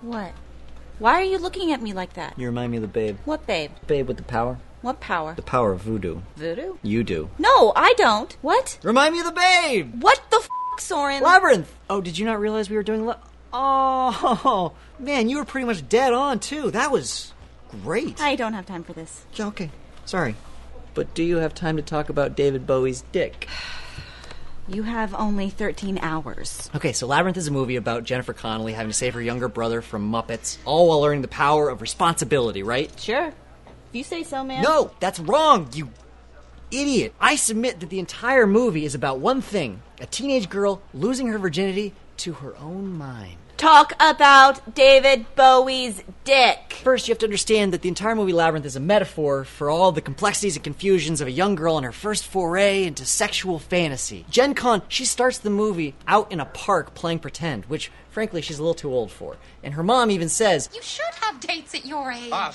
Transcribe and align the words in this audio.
What? 0.00 0.32
Why 0.98 1.14
are 1.14 1.24
you 1.24 1.38
looking 1.38 1.72
at 1.72 1.82
me 1.82 1.92
like 1.92 2.14
that? 2.14 2.38
You 2.38 2.46
remind 2.46 2.72
me 2.72 2.78
of 2.78 2.82
the 2.82 2.88
babe. 2.88 3.18
What, 3.24 3.46
babe? 3.46 3.70
Babe 3.86 4.06
with 4.08 4.16
the 4.16 4.22
power. 4.22 4.58
What 4.82 5.00
power? 5.00 5.34
The 5.34 5.42
power 5.42 5.72
of 5.72 5.82
voodoo. 5.82 6.20
Voodoo? 6.36 6.76
You 6.82 7.04
do. 7.04 7.30
No, 7.38 7.72
I 7.76 7.92
don't. 7.96 8.34
What? 8.40 8.78
Remind 8.82 9.12
me 9.14 9.20
of 9.20 9.26
the 9.26 9.32
babe! 9.32 10.02
What 10.02 10.22
the 10.30 10.38
f, 10.38 10.48
Soren? 10.78 11.22
Labyrinth! 11.22 11.74
Oh, 11.90 12.00
did 12.00 12.16
you 12.18 12.24
not 12.24 12.40
realize 12.40 12.70
we 12.70 12.76
were 12.76 12.82
doing. 12.82 13.04
La- 13.04 13.18
oh, 13.52 14.72
man, 14.98 15.28
you 15.28 15.36
were 15.36 15.44
pretty 15.44 15.66
much 15.66 15.86
dead 15.86 16.14
on, 16.14 16.38
too. 16.38 16.70
That 16.70 16.90
was 16.90 17.34
great. 17.82 18.20
I 18.20 18.36
don't 18.36 18.54
have 18.54 18.64
time 18.64 18.84
for 18.84 18.94
this. 18.94 19.24
Okay. 19.38 19.70
Sorry. 20.06 20.34
But 20.94 21.12
do 21.14 21.22
you 21.22 21.36
have 21.36 21.54
time 21.54 21.76
to 21.76 21.82
talk 21.82 22.08
about 22.08 22.36
David 22.36 22.66
Bowie's 22.66 23.04
dick? 23.12 23.46
You 24.70 24.84
have 24.84 25.14
only 25.16 25.50
13 25.50 25.98
hours. 25.98 26.70
Okay, 26.76 26.92
so 26.92 27.08
Labyrinth 27.08 27.36
is 27.36 27.48
a 27.48 27.50
movie 27.50 27.74
about 27.74 28.04
Jennifer 28.04 28.32
Connelly 28.32 28.72
having 28.72 28.90
to 28.90 28.96
save 28.96 29.14
her 29.14 29.20
younger 29.20 29.48
brother 29.48 29.82
from 29.82 30.12
Muppets, 30.12 30.58
all 30.64 30.88
while 30.88 31.00
learning 31.00 31.22
the 31.22 31.28
power 31.28 31.68
of 31.68 31.80
responsibility, 31.80 32.62
right? 32.62 32.88
Sure. 33.00 33.26
If 33.26 33.34
you 33.92 34.04
say 34.04 34.22
so, 34.22 34.44
man. 34.44 34.62
No, 34.62 34.92
that's 35.00 35.18
wrong, 35.18 35.68
you 35.74 35.90
idiot. 36.70 37.14
I 37.20 37.34
submit 37.34 37.80
that 37.80 37.90
the 37.90 37.98
entire 37.98 38.46
movie 38.46 38.84
is 38.84 38.94
about 38.94 39.18
one 39.18 39.40
thing 39.40 39.82
a 40.00 40.06
teenage 40.06 40.48
girl 40.48 40.80
losing 40.94 41.26
her 41.26 41.38
virginity 41.38 41.92
to 42.18 42.34
her 42.34 42.56
own 42.58 42.96
mind. 42.96 43.38
Talk 43.60 43.92
about 44.00 44.74
David 44.74 45.26
Bowie's 45.36 46.02
dick. 46.24 46.78
First, 46.82 47.06
you 47.06 47.12
have 47.12 47.18
to 47.18 47.26
understand 47.26 47.74
that 47.74 47.82
the 47.82 47.90
entire 47.90 48.14
movie 48.14 48.32
Labyrinth 48.32 48.64
is 48.64 48.74
a 48.74 48.80
metaphor 48.80 49.44
for 49.44 49.68
all 49.68 49.92
the 49.92 50.00
complexities 50.00 50.56
and 50.56 50.64
confusions 50.64 51.20
of 51.20 51.28
a 51.28 51.30
young 51.30 51.56
girl 51.56 51.76
in 51.76 51.84
her 51.84 51.92
first 51.92 52.26
foray 52.26 52.84
into 52.84 53.04
sexual 53.04 53.58
fantasy. 53.58 54.24
Gen 54.30 54.54
Con, 54.54 54.80
she 54.88 55.04
starts 55.04 55.36
the 55.36 55.50
movie 55.50 55.94
out 56.08 56.32
in 56.32 56.40
a 56.40 56.46
park 56.46 56.94
playing 56.94 57.18
pretend, 57.18 57.66
which, 57.66 57.92
frankly, 58.08 58.40
she's 58.40 58.58
a 58.58 58.62
little 58.62 58.72
too 58.72 58.94
old 58.94 59.12
for. 59.12 59.36
And 59.62 59.74
her 59.74 59.82
mom 59.82 60.10
even 60.10 60.30
says, 60.30 60.70
You 60.74 60.80
should 60.80 61.14
have 61.20 61.38
dates 61.40 61.74
at 61.74 61.84
your 61.84 62.10
age. 62.10 62.30
Ah, 62.32 62.54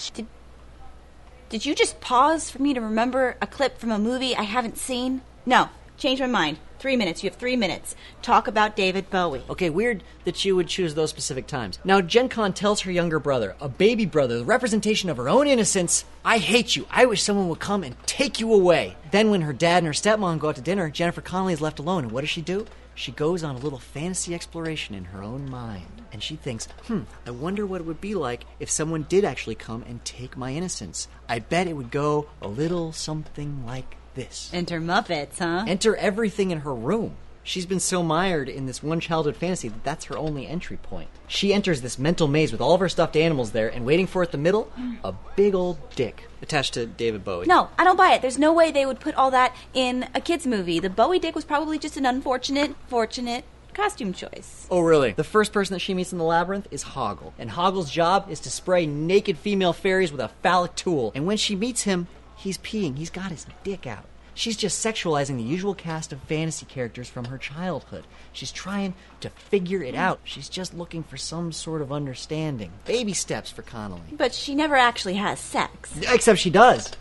did 1.49 1.67
you 1.67 1.75
just 1.75 2.01
pause 2.01 2.49
for 2.49 2.59
me 2.59 2.73
to 2.73 2.81
remember 2.81 3.37
a 3.43 3.45
clip 3.45 3.77
from 3.77 3.91
a 3.91 3.99
movie 3.99 4.35
I 4.35 4.41
haven't 4.41 4.79
seen? 4.79 5.21
No. 5.45 5.69
Change 5.97 6.19
my 6.19 6.27
mind. 6.27 6.59
Three 6.77 6.97
minutes. 6.97 7.23
You 7.23 7.29
have 7.29 7.39
three 7.39 7.55
minutes. 7.55 7.95
Talk 8.21 8.47
about 8.47 8.75
David 8.75 9.09
Bowie. 9.09 9.43
Okay, 9.49 9.69
weird 9.69 10.03
that 10.25 10.43
you 10.43 10.55
would 10.55 10.67
choose 10.67 10.93
those 10.93 11.09
specific 11.09 11.47
times. 11.47 11.79
Now, 11.83 12.01
Gen 12.01 12.29
Con 12.29 12.53
tells 12.53 12.81
her 12.81 12.91
younger 12.91 13.19
brother, 13.19 13.55
a 13.61 13.69
baby 13.69 14.05
brother, 14.05 14.37
the 14.37 14.45
representation 14.45 15.09
of 15.09 15.17
her 15.17 15.29
own 15.29 15.47
innocence, 15.47 16.03
I 16.23 16.37
hate 16.37 16.75
you. 16.75 16.85
I 16.91 17.05
wish 17.05 17.23
someone 17.23 17.47
would 17.49 17.59
come 17.59 17.83
and 17.83 17.95
take 18.05 18.39
you 18.39 18.53
away. 18.53 18.97
Then, 19.11 19.29
when 19.29 19.41
her 19.41 19.53
dad 19.53 19.79
and 19.79 19.87
her 19.87 19.93
stepmom 19.93 20.39
go 20.39 20.49
out 20.49 20.57
to 20.57 20.61
dinner, 20.61 20.89
Jennifer 20.89 21.21
Connelly 21.21 21.53
is 21.53 21.61
left 21.61 21.79
alone, 21.79 22.03
and 22.03 22.11
what 22.11 22.21
does 22.21 22.29
she 22.29 22.41
do? 22.41 22.65
She 22.93 23.11
goes 23.11 23.43
on 23.43 23.55
a 23.55 23.59
little 23.59 23.79
fantasy 23.79 24.33
exploration 24.33 24.95
in 24.95 25.05
her 25.05 25.21
own 25.21 25.49
mind. 25.49 25.85
And 26.13 26.23
she 26.23 26.37
thinks, 26.37 26.67
hmm, 26.87 27.01
I 27.25 27.31
wonder 27.31 27.65
what 27.65 27.81
it 27.81 27.87
would 27.87 27.99
be 27.99 28.15
like 28.15 28.45
if 28.59 28.69
someone 28.69 29.05
did 29.09 29.25
actually 29.25 29.55
come 29.55 29.83
and 29.83 30.03
take 30.05 30.37
my 30.37 30.53
innocence. 30.53 31.09
I 31.27 31.39
bet 31.39 31.67
it 31.67 31.73
would 31.75 31.91
go 31.91 32.29
a 32.41 32.47
little 32.47 32.93
something 32.93 33.65
like 33.65 33.97
this. 34.15 34.49
Enter 34.53 34.81
Muppets, 34.81 35.39
huh? 35.39 35.65
Enter 35.67 35.95
everything 35.95 36.51
in 36.51 36.61
her 36.61 36.73
room. 36.73 37.15
She's 37.43 37.67
been 37.67 37.79
so 37.79 38.01
mired 38.01 38.49
in 38.49 38.65
this 38.65 38.81
one 38.81 38.99
childhood 38.99 39.35
fantasy 39.35 39.67
that 39.67 39.83
that's 39.83 40.05
her 40.05 40.17
only 40.17 40.47
entry 40.47 40.77
point. 40.77 41.09
She 41.27 41.53
enters 41.53 41.81
this 41.81 41.99
mental 41.99 42.27
maze 42.27 42.51
with 42.51 42.59
all 42.59 42.73
of 42.73 42.79
her 42.79 42.89
stuffed 42.89 43.15
animals 43.15 43.51
there, 43.51 43.69
and 43.69 43.85
waiting 43.85 44.07
for 44.07 44.19
her 44.19 44.23
at 44.23 44.31
the 44.31 44.39
middle, 44.39 44.71
a 45.03 45.13
big 45.35 45.53
old 45.53 45.77
dick 45.95 46.27
attached 46.41 46.73
to 46.73 46.87
David 46.87 47.23
Bowie. 47.23 47.45
No, 47.45 47.69
I 47.77 47.83
don't 47.83 47.97
buy 47.97 48.13
it. 48.13 48.23
There's 48.23 48.39
no 48.39 48.51
way 48.51 48.71
they 48.71 48.87
would 48.87 48.99
put 48.99 49.13
all 49.13 49.29
that 49.29 49.55
in 49.75 50.09
a 50.15 50.21
kids' 50.21 50.47
movie. 50.47 50.79
The 50.79 50.89
Bowie 50.89 51.19
dick 51.19 51.35
was 51.35 51.45
probably 51.45 51.77
just 51.77 51.97
an 51.97 52.05
unfortunate, 52.07 52.75
fortunate 52.87 53.45
costume 53.75 54.13
choice. 54.13 54.65
Oh, 54.71 54.79
really? 54.79 55.11
The 55.11 55.23
first 55.23 55.53
person 55.53 55.73
that 55.73 55.81
she 55.81 55.93
meets 55.93 56.11
in 56.11 56.17
the 56.17 56.23
labyrinth 56.23 56.67
is 56.71 56.83
Hoggle. 56.83 57.33
And 57.37 57.51
Hoggle's 57.51 57.91
job 57.91 58.27
is 58.29 58.39
to 58.39 58.49
spray 58.49 58.87
naked 58.87 59.37
female 59.37 59.73
fairies 59.73 60.11
with 60.11 60.21
a 60.21 60.29
phallic 60.41 60.73
tool. 60.75 61.11
And 61.13 61.27
when 61.27 61.37
she 61.37 61.55
meets 61.55 61.83
him, 61.83 62.07
he's 62.45 62.57
peeing. 62.59 62.97
He's 62.97 63.09
got 63.09 63.31
his 63.31 63.45
dick 63.63 63.85
out. 63.87 64.05
She's 64.35 64.55
just 64.57 64.85
sexualizing 64.85 65.37
the 65.37 65.43
usual 65.43 65.73
cast 65.73 66.13
of 66.13 66.21
fantasy 66.21 66.65
characters 66.65 67.09
from 67.09 67.25
her 67.25 67.37
childhood. 67.37 68.05
She's 68.33 68.51
trying 68.51 68.93
to 69.21 69.29
figure 69.29 69.81
it 69.81 69.95
out. 69.95 70.19
She's 70.25 70.49
just 70.49 70.73
looking 70.73 71.03
for 71.03 71.17
some 71.17 71.51
sort 71.51 71.81
of 71.81 71.91
understanding. 71.91 72.71
Baby 72.85 73.13
steps 73.13 73.49
for 73.49 73.61
Connolly. 73.61 74.01
But 74.11 74.33
she 74.33 74.53
never 74.53 74.75
actually 74.75 75.15
has 75.15 75.39
sex. 75.39 75.97
Except 76.09 76.37
she 76.37 76.49
does. 76.49 76.91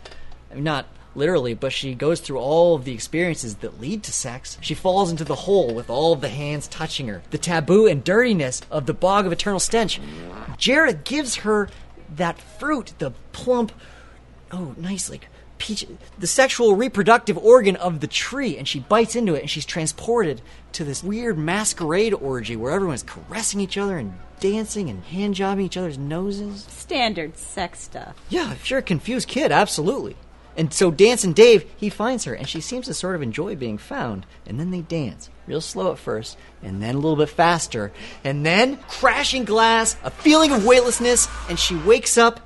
I 0.49 0.55
mean, 0.55 0.63
not 0.63 0.87
literally, 1.13 1.53
but 1.53 1.73
she 1.73 1.93
goes 1.93 2.21
through 2.21 2.39
all 2.39 2.75
of 2.75 2.85
the 2.85 2.93
experiences 2.93 3.55
that 3.55 3.81
lead 3.81 4.03
to 4.03 4.13
sex. 4.13 4.57
She 4.61 4.73
falls 4.73 5.11
into 5.11 5.25
the 5.25 5.35
hole 5.35 5.75
with 5.75 5.89
all 5.89 6.13
of 6.13 6.21
the 6.21 6.29
hands 6.29 6.67
touching 6.67 7.07
her, 7.09 7.21
the 7.31 7.37
taboo 7.37 7.85
and 7.85 8.03
dirtiness 8.03 8.61
of 8.71 8.85
the 8.85 8.93
bog 8.93 9.25
of 9.25 9.31
eternal 9.33 9.59
stench. 9.59 9.99
Jared 10.57 11.03
gives 11.03 11.35
her 11.37 11.69
that 12.15 12.39
fruit, 12.39 12.93
the 12.97 13.11
plump, 13.33 13.73
oh, 14.51 14.73
nice, 14.77 15.09
like 15.09 15.27
peach, 15.57 15.85
the 16.17 16.27
sexual 16.27 16.75
reproductive 16.75 17.37
organ 17.37 17.75
of 17.75 17.99
the 17.99 18.07
tree, 18.07 18.57
and 18.57 18.67
she 18.67 18.79
bites 18.79 19.15
into 19.15 19.35
it, 19.35 19.41
and 19.41 19.49
she's 19.49 19.65
transported 19.65 20.41
to 20.73 20.83
this 20.83 21.03
weird 21.03 21.37
masquerade 21.37 22.13
orgy 22.13 22.55
where 22.55 22.71
everyone's 22.71 23.03
caressing 23.03 23.59
each 23.59 23.77
other 23.77 23.97
and 23.97 24.13
dancing 24.39 24.89
and 24.89 25.03
hand 25.05 25.35
jobbing 25.35 25.65
each 25.65 25.77
other's 25.77 25.97
noses. 25.97 26.65
Standard 26.69 27.37
sex 27.37 27.79
stuff. 27.79 28.15
Yeah, 28.29 28.51
if 28.51 28.69
you're 28.69 28.79
a 28.79 28.83
confused 28.83 29.27
kid, 29.27 29.51
absolutely. 29.51 30.15
And 30.57 30.73
so 30.73 30.89
Dancing 30.89 31.33
Dave, 31.33 31.69
he 31.75 31.89
finds 31.89 32.23
her, 32.23 32.33
and 32.33 32.47
she 32.47 32.61
seems 32.61 32.85
to 32.85 32.93
sort 32.93 33.15
of 33.15 33.21
enjoy 33.21 33.55
being 33.55 33.77
found. 33.77 34.25
And 34.45 34.59
then 34.59 34.71
they 34.71 34.81
dance, 34.81 35.29
real 35.47 35.59
slow 35.59 35.91
at 35.91 35.97
first, 35.97 36.37
and 36.63 36.81
then 36.81 36.95
a 36.95 36.97
little 36.97 37.17
bit 37.17 37.29
faster, 37.29 37.91
and 38.23 38.45
then 38.45 38.77
crashing 38.87 39.43
glass, 39.43 39.97
a 40.03 40.09
feeling 40.09 40.51
of 40.51 40.65
weightlessness, 40.65 41.27
and 41.49 41.59
she 41.59 41.75
wakes 41.75 42.17
up 42.17 42.44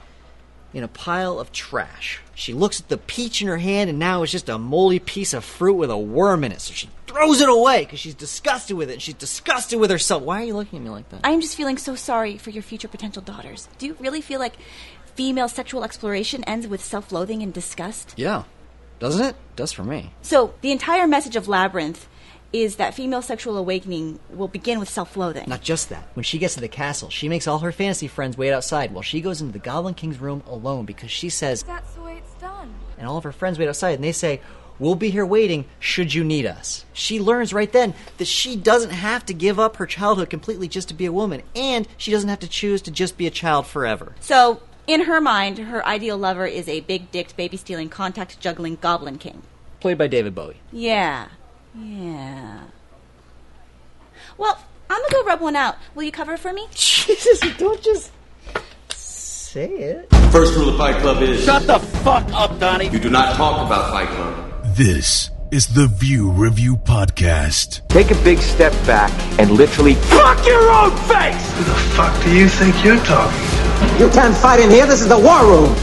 in 0.74 0.84
a 0.84 0.88
pile 0.88 1.40
of 1.40 1.52
trash. 1.52 2.22
She 2.36 2.54
looks 2.54 2.80
at 2.80 2.90
the 2.90 2.98
peach 2.98 3.42
in 3.42 3.48
her 3.48 3.58
hand, 3.58 3.90
and 3.90 4.00
now 4.00 4.24
it's 4.24 4.32
just 4.32 4.50
a 4.50 4.58
moldy 4.58 5.00
piece 5.00 5.34
of 5.34 5.44
fruit 5.44 5.74
with 5.74 5.90
a 5.90 5.98
worm 5.98 6.44
in 6.44 6.52
it. 6.52 6.62
So 6.62 6.74
she 6.74 6.90
throws 7.08 7.42
it 7.42 7.50
away 7.50 7.86
because 7.86 8.00
she's 8.00 8.14
disgusted 8.14 8.78
with 8.78 8.90
it, 8.90 8.94
and 8.94 9.02
she's 9.02 9.16
disgusted 9.16 9.80
with 9.80 9.90
herself. 9.90 10.24
Why 10.24 10.42
are 10.42 10.46
you 10.46 10.56
looking 10.56 10.80
at 10.80 10.84
me 10.84 10.90
like 10.90 11.10
that? 11.10 11.22
I'm 11.24 11.42
just 11.42 11.58
feeling 11.58 11.78
so 11.78 11.96
sorry 11.96 12.38
for 12.38 12.52
your 12.52 12.64
future 12.64 12.88
potential 12.88 13.22
daughters. 13.22 13.68
Do 13.78 13.88
you 13.88 13.98
really 14.00 14.22
feel 14.22 14.40
like 14.40 14.54
female 15.16 15.50
sexual 15.50 15.84
exploration 15.84 16.44
ends 16.46 16.68
with 16.68 16.84
self 16.84 17.12
loathing 17.12 17.42
and 17.42 17.54
disgust? 17.54 18.14
yeah, 18.16 18.44
doesn't 19.00 19.26
it? 19.26 19.36
Does 19.56 19.72
for 19.72 19.84
me. 19.84 20.12
So, 20.22 20.54
the 20.62 20.72
entire 20.72 21.08
message 21.08 21.36
of 21.36 21.48
Labyrinth 21.48 22.08
is 22.52 22.78
that 22.78 22.94
female 22.94 23.22
sexual 23.22 23.58
awakening 23.58 24.20
will 24.30 24.48
begin 24.48 24.80
with 24.80 24.90
self 24.90 25.16
loathing. 25.16 25.48
Not 25.48 25.62
just 25.62 25.90
that. 25.90 26.08
When 26.16 26.24
she 26.24 26.40
gets 26.40 26.56
to 26.56 26.62
the 26.62 26.68
castle, 26.68 27.10
she 27.10 27.30
makes 27.30 27.48
all 27.48 27.60
her 27.60 27.72
fantasy 27.72 28.08
friends 28.08 28.38
wait 28.38 28.52
outside 28.52 28.92
while 28.92 29.04
she 29.04 29.22
goes 29.22 29.42
into 29.42 29.54
the 29.54 29.60
Goblin 29.60 29.94
King's 29.94 30.20
room 30.20 30.44
alone 30.48 30.86
because 30.86 31.12
she 31.12 31.30
says, 31.30 31.64
That's 31.64 31.94
the 31.94 32.02
way 32.02 32.18
it's 32.18 32.34
done. 32.42 32.74
and 32.98 33.08
all 33.08 33.18
of 33.18 33.24
her 33.24 33.32
friends 33.32 33.60
wait 33.60 33.70
outside 33.70 33.96
and 33.96 34.04
they 34.04 34.12
say, 34.12 34.42
We'll 34.80 34.96
be 34.96 35.10
here 35.10 35.26
waiting 35.26 35.66
should 35.80 36.14
you 36.14 36.24
need 36.24 36.46
us. 36.46 36.86
She 36.94 37.20
learns 37.20 37.54
right 37.54 37.70
then 37.72 37.94
that 38.18 38.30
she 38.30 38.56
doesn't 38.56 38.92
have 38.92 39.26
to 39.26 39.34
give 39.34 39.60
up 39.60 39.76
her 39.76 39.86
childhood 39.86 40.30
completely 40.30 40.70
just 40.70 40.88
to 40.88 40.94
be 40.94 41.06
a 41.06 41.12
woman, 41.12 41.44
and 41.54 41.86
she 41.98 42.12
doesn't 42.12 42.30
have 42.30 42.40
to 42.40 42.48
choose 42.48 42.82
to 42.84 42.92
just 42.92 43.18
be 43.18 43.28
a 43.28 43.32
child 43.32 43.68
forever. 43.68 44.16
So, 44.22 44.62
in 44.88 45.02
her 45.04 45.20
mind, 45.20 45.58
her 45.58 45.86
ideal 45.86 46.18
lover 46.18 46.46
is 46.46 46.70
a 46.70 46.80
big 46.80 47.12
dicked, 47.12 47.36
baby 47.36 47.58
stealing, 47.58 47.90
contact 47.90 48.40
juggling 48.40 48.78
Goblin 48.80 49.18
King. 49.18 49.44
Played 49.82 49.98
by 49.98 50.08
David 50.08 50.34
Bowie. 50.34 50.62
Yeah. 50.72 51.28
Yeah. 51.78 52.60
Well, 54.38 54.58
I'm 54.90 55.02
gonna 55.02 55.12
go 55.14 55.24
rub 55.26 55.42
one 55.42 55.56
out. 55.56 55.76
Will 55.96 56.04
you 56.04 56.12
cover 56.12 56.38
for 56.38 56.54
me? 56.54 56.68
Jesus, 56.74 57.40
don't 57.58 57.82
just 57.82 58.12
say 58.94 59.68
it. 59.70 60.10
First 60.32 60.56
rule 60.56 60.70
of 60.70 60.78
Fight 60.78 60.98
Club 61.02 61.22
is 61.24 61.44
Shut 61.44 61.66
the 61.68 61.80
fuck 61.80 62.26
up, 62.34 62.60
Donnie. 62.60 62.90
you 62.90 63.00
do 63.00 63.10
not 63.10 63.36
talk 63.36 63.66
about 63.66 63.92
Fight 63.92 64.08
Club. 64.10 64.76
This 64.76 65.30
is 65.52 65.68
the 65.68 65.88
View 65.88 66.30
Review 66.30 66.78
Podcast. 66.78 67.88
Take 67.90 68.12
a 68.12 68.24
big 68.24 68.38
step 68.40 68.72
back 68.86 69.12
and 69.40 69.50
literally 69.52 69.96
Fuck 69.96 70.46
your 70.46 70.70
own 70.72 70.92
face! 71.08 71.52
Who 71.58 71.64
the 71.64 71.76
fuck 71.96 72.24
do 72.24 72.36
you 72.36 72.48
think 72.48 72.84
you're 72.86 73.04
talking 73.04 73.40
to? 73.40 74.04
You 74.04 74.10
can't 74.12 74.36
fight 74.38 74.60
in 74.60 74.70
here, 74.70 74.86
this 74.86 75.02
is 75.02 75.08
the 75.08 75.18
war 75.18 75.42
room. 75.46 75.74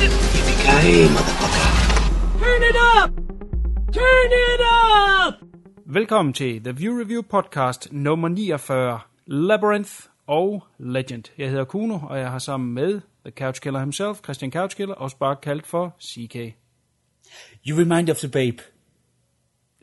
Yippee-ki-yay, 0.00 1.08
motherfucker. 1.08 3.20
Velkommen 5.86 6.34
til 6.34 6.64
The 6.64 6.76
View 6.76 7.00
Review 7.00 7.22
Podcast 7.22 7.92
nummer 7.92 8.28
49, 8.28 9.00
Labyrinth 9.26 9.92
og 10.26 10.62
Legend. 10.78 11.24
Jeg 11.38 11.50
hedder 11.50 11.64
Kuno, 11.64 11.98
og 12.02 12.18
jeg 12.18 12.30
har 12.30 12.38
sammen 12.38 12.74
med 12.74 13.00
The 13.24 13.30
Couch 13.30 13.60
Killer 13.60 13.80
himself, 13.80 14.18
Christian 14.24 14.52
Couchkiller, 14.52 14.94
også 14.94 15.16
bare 15.16 15.36
kaldt 15.36 15.66
for 15.66 15.96
CK. 16.02 16.36
You 17.66 17.78
remind 17.78 18.10
of 18.10 18.16
the 18.16 18.28
babe. 18.28 18.62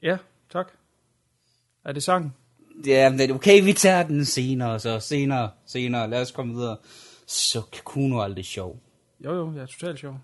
Ja, 0.04 0.18
tak. 0.54 0.68
Er 1.86 1.92
det 1.92 2.04
sangen? 2.04 2.34
Ja, 2.86 3.10
men 3.10 3.20
det 3.20 3.30
er 3.30 3.36
okay, 3.36 3.64
vi 3.64 3.74
tager 3.74 4.04
den 4.04 4.26
senere, 4.26 4.80
så 4.80 5.00
senere, 5.00 5.52
senere. 5.66 6.10
Lad 6.10 6.22
os 6.22 6.32
komme 6.32 6.54
videre. 6.54 6.78
Så 7.26 7.62
Kuno 7.84 8.18
er 8.18 8.24
aldrig 8.24 8.46
sjov. 8.46 8.80
Jo, 9.24 9.34
jo, 9.34 9.54
ja, 9.56 9.66
totalt 9.66 10.00
sjov. 10.00 10.16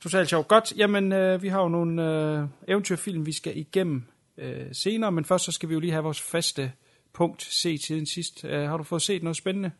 Totalt 0.00 0.28
sjovt. 0.28 0.48
Godt, 0.48 0.72
jamen, 0.76 1.12
øh, 1.12 1.42
vi 1.42 1.48
har 1.48 1.62
jo 1.62 1.68
nogle 1.68 2.02
øh, 2.02 2.46
eventyrfilm, 2.68 3.26
vi 3.26 3.32
skal 3.32 3.56
igennem 3.56 4.04
øh, 4.36 4.66
senere, 4.72 5.12
men 5.12 5.24
først 5.24 5.44
så 5.44 5.52
skal 5.52 5.68
vi 5.68 5.74
jo 5.74 5.80
lige 5.80 5.92
have 5.92 6.04
vores 6.04 6.20
faste 6.20 6.72
punkt 7.12 7.42
se 7.42 7.78
tiden 7.78 8.06
sidst. 8.06 8.44
Øh, 8.44 8.68
har 8.68 8.76
du 8.76 8.82
fået 8.82 9.02
set 9.02 9.22
noget 9.22 9.36
spændende? 9.36 9.70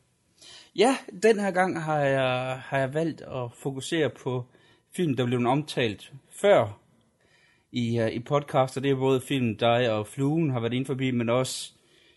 Ja, 0.77 0.97
den 1.23 1.41
her 1.41 1.51
gang 1.51 1.83
har 1.83 1.99
jeg, 1.99 2.61
har 2.65 2.79
jeg 2.79 2.95
valgt 2.95 3.21
at 3.21 3.53
fokusere 3.63 4.11
på 4.11 4.45
film, 4.97 5.17
der 5.17 5.27
blev 5.27 5.47
omtalt 5.47 6.13
før 6.31 6.81
i, 7.73 8.01
uh, 8.01 8.09
i 8.09 8.19
podcast, 8.19 8.77
og 8.77 8.83
det 8.83 8.91
er 8.91 8.97
både 8.97 9.21
film 9.21 9.57
Dig 9.57 9.91
og 9.91 10.07
Fluen 10.07 10.51
har 10.51 10.61
været 10.61 10.73
inde 10.73 10.87
forbi, 10.87 11.11
men 11.11 11.29
også 11.29 11.73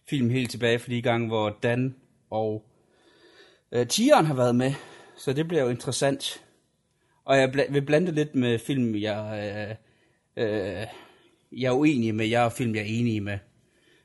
film 0.09 0.29
helt 0.29 0.51
tilbage 0.51 0.79
fra 0.79 0.91
de 0.91 1.01
gange, 1.01 1.27
hvor 1.27 1.49
Dan 1.63 1.95
og 2.29 2.65
uh, 3.75 3.87
Tieren 3.87 4.25
har 4.25 4.33
været 4.33 4.55
med. 4.55 4.73
Så 5.17 5.33
det 5.33 5.47
bliver 5.47 5.63
jo 5.63 5.69
interessant. 5.69 6.43
Og 7.25 7.37
jeg 7.37 7.49
bl- 7.49 7.73
vil 7.73 7.85
blande 7.85 8.11
lidt 8.11 8.35
med 8.35 8.59
film, 8.59 8.95
jeg, 8.95 9.77
øh, 10.37 10.45
øh, 10.45 10.87
jeg 11.51 11.67
er 11.67 11.77
uenig 11.77 12.15
med, 12.15 12.25
jeg 12.25 12.45
er 12.45 12.49
film, 12.49 12.75
jeg 12.75 12.81
er 12.81 12.87
enig 12.87 13.23
med. 13.23 13.37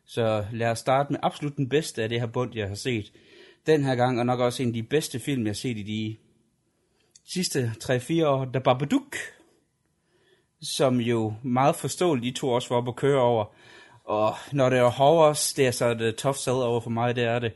Så 0.06 0.44
lad 0.52 0.70
os 0.70 0.78
starte 0.78 1.12
med 1.12 1.20
absolut 1.22 1.56
den 1.56 1.68
bedste 1.68 2.02
af 2.02 2.08
det 2.08 2.20
her 2.20 2.26
bund, 2.26 2.54
jeg 2.54 2.68
har 2.68 2.74
set 2.74 3.12
den 3.66 3.84
her 3.84 3.94
gang, 3.94 4.20
og 4.20 4.26
nok 4.26 4.40
også 4.40 4.62
en 4.62 4.68
af 4.68 4.74
de 4.74 4.82
bedste 4.82 5.20
film, 5.20 5.42
jeg 5.42 5.50
har 5.50 5.54
set 5.54 5.78
i 5.78 5.82
de 5.82 6.16
sidste 7.32 7.72
3-4 7.84 8.26
år, 8.26 8.44
The 8.44 8.60
Babadook, 8.60 9.16
som 10.62 11.00
jo 11.00 11.34
meget 11.42 11.76
forståeligt, 11.76 12.34
de 12.34 12.40
to 12.40 12.48
også 12.48 12.68
var 12.68 12.76
oppe 12.76 12.90
at 12.90 12.96
køre 12.96 13.20
over. 13.20 13.44
Og 14.04 14.34
når 14.52 14.70
det 14.70 14.78
er 14.78 14.90
horrors, 14.90 15.52
det 15.52 15.66
er 15.66 15.70
så 15.70 15.94
det 15.94 16.16
tough 16.16 16.36
sad 16.36 16.52
over 16.52 16.80
for 16.80 16.90
mig, 16.90 17.16
det 17.16 17.24
er 17.24 17.38
det. 17.38 17.52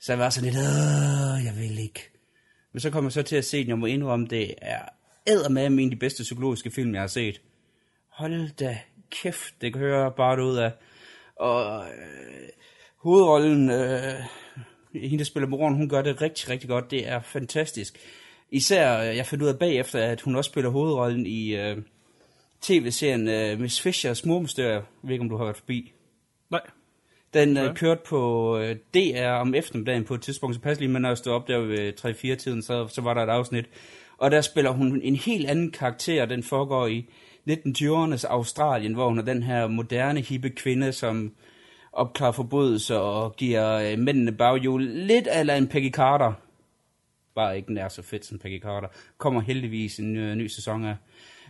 Så 0.00 0.12
jeg 0.12 0.18
var 0.18 0.30
sådan 0.30 0.50
lidt, 0.50 0.58
øh, 0.58 1.44
jeg 1.44 1.54
vil 1.56 1.78
ikke. 1.78 2.00
Men 2.72 2.80
så 2.80 2.90
kommer 2.90 3.08
jeg 3.08 3.12
så 3.12 3.22
til 3.22 3.36
at 3.36 3.44
se 3.44 3.60
den, 3.60 3.68
jeg 3.68 3.78
må 3.78 3.86
indrømme, 3.86 4.26
det 4.26 4.54
er 4.62 4.82
med 5.50 5.66
en 5.66 5.84
af 5.84 5.90
de 5.90 5.96
bedste 5.96 6.22
psykologiske 6.22 6.70
film, 6.70 6.94
jeg 6.94 7.02
har 7.02 7.08
set. 7.08 7.40
Hold 8.08 8.56
da 8.56 8.78
kæft, 9.10 9.54
det 9.60 9.72
kan 9.72 9.80
høre 9.80 10.12
bare 10.16 10.44
ud 10.44 10.56
af. 10.56 10.72
Og 11.36 11.84
øh, 11.84 12.48
hovedrollen, 12.96 13.70
øh, 13.70 14.14
hende 14.94 15.18
der 15.18 15.24
spiller 15.24 15.48
moren, 15.48 15.74
hun 15.74 15.88
gør 15.88 16.02
det 16.02 16.22
rigtig, 16.22 16.48
rigtig 16.48 16.68
godt. 16.68 16.90
Det 16.90 17.08
er 17.08 17.20
fantastisk. 17.20 17.98
Især, 18.50 19.00
øh, 19.00 19.16
jeg 19.16 19.26
fandt 19.26 19.44
ud 19.44 19.48
af 19.48 19.58
bagefter, 19.58 19.98
at 19.98 20.20
hun 20.20 20.36
også 20.36 20.50
spiller 20.50 20.70
hovedrollen 20.70 21.26
i 21.26 21.56
øh, 21.56 21.76
tv-serien 22.60 23.28
øh, 23.28 23.60
Miss 23.60 23.80
Fishers 23.80 24.24
Mormestør. 24.24 24.72
Jeg 24.72 24.82
ved 25.02 25.12
ikke, 25.12 25.22
om 25.22 25.28
du 25.28 25.36
har 25.36 25.44
været 25.44 25.56
forbi. 25.56 25.92
Nej. 26.50 26.60
Den 27.34 27.56
øh, 27.56 27.74
kørte 27.74 28.00
på 28.06 28.58
øh, 28.58 28.76
DR 28.94 29.28
om 29.28 29.54
eftermiddagen 29.54 30.04
på 30.04 30.14
et 30.14 30.22
tidspunkt, 30.22 30.56
så 30.56 30.60
pas 30.60 30.78
lige, 30.78 30.88
men 30.88 31.02
når 31.02 31.08
jeg 31.08 31.18
stod 31.18 31.32
op 31.32 31.48
der 31.48 31.58
ved 31.58 31.92
3-4 32.34 32.36
tiden, 32.36 32.62
så, 32.62 32.88
så 32.88 33.00
var 33.00 33.14
der 33.14 33.22
et 33.22 33.30
afsnit. 33.30 33.66
Og 34.18 34.30
der 34.30 34.40
spiller 34.40 34.70
hun 34.70 35.00
en 35.02 35.16
helt 35.16 35.46
anden 35.50 35.70
karakter, 35.70 36.26
den 36.26 36.42
foregår 36.42 36.86
i 36.86 37.08
1920'ernes 37.50 38.26
Australien, 38.26 38.94
hvor 38.94 39.08
hun 39.08 39.18
er 39.18 39.22
den 39.22 39.42
her 39.42 39.66
moderne, 39.66 40.20
hippe 40.20 40.50
kvinde, 40.50 40.92
som 40.92 41.32
opklarer 41.92 42.32
forbrydelser 42.32 42.96
og 42.96 43.36
giver 43.36 43.72
øh, 43.72 43.98
mændene 43.98 44.32
baghjul. 44.32 44.82
Lidt 44.82 45.26
af 45.26 45.56
en 45.56 45.68
Peggy 45.68 45.92
Carter. 45.92 46.32
Bare 47.34 47.56
ikke 47.56 47.74
nær 47.74 47.88
så 47.88 48.02
fedt 48.02 48.26
som 48.26 48.38
Peggy 48.38 48.62
Carter. 48.62 48.88
Kommer 49.18 49.40
heldigvis 49.40 49.98
en 49.98 50.16
øh, 50.16 50.34
ny 50.34 50.46
sæson 50.46 50.84
af. 50.84 50.96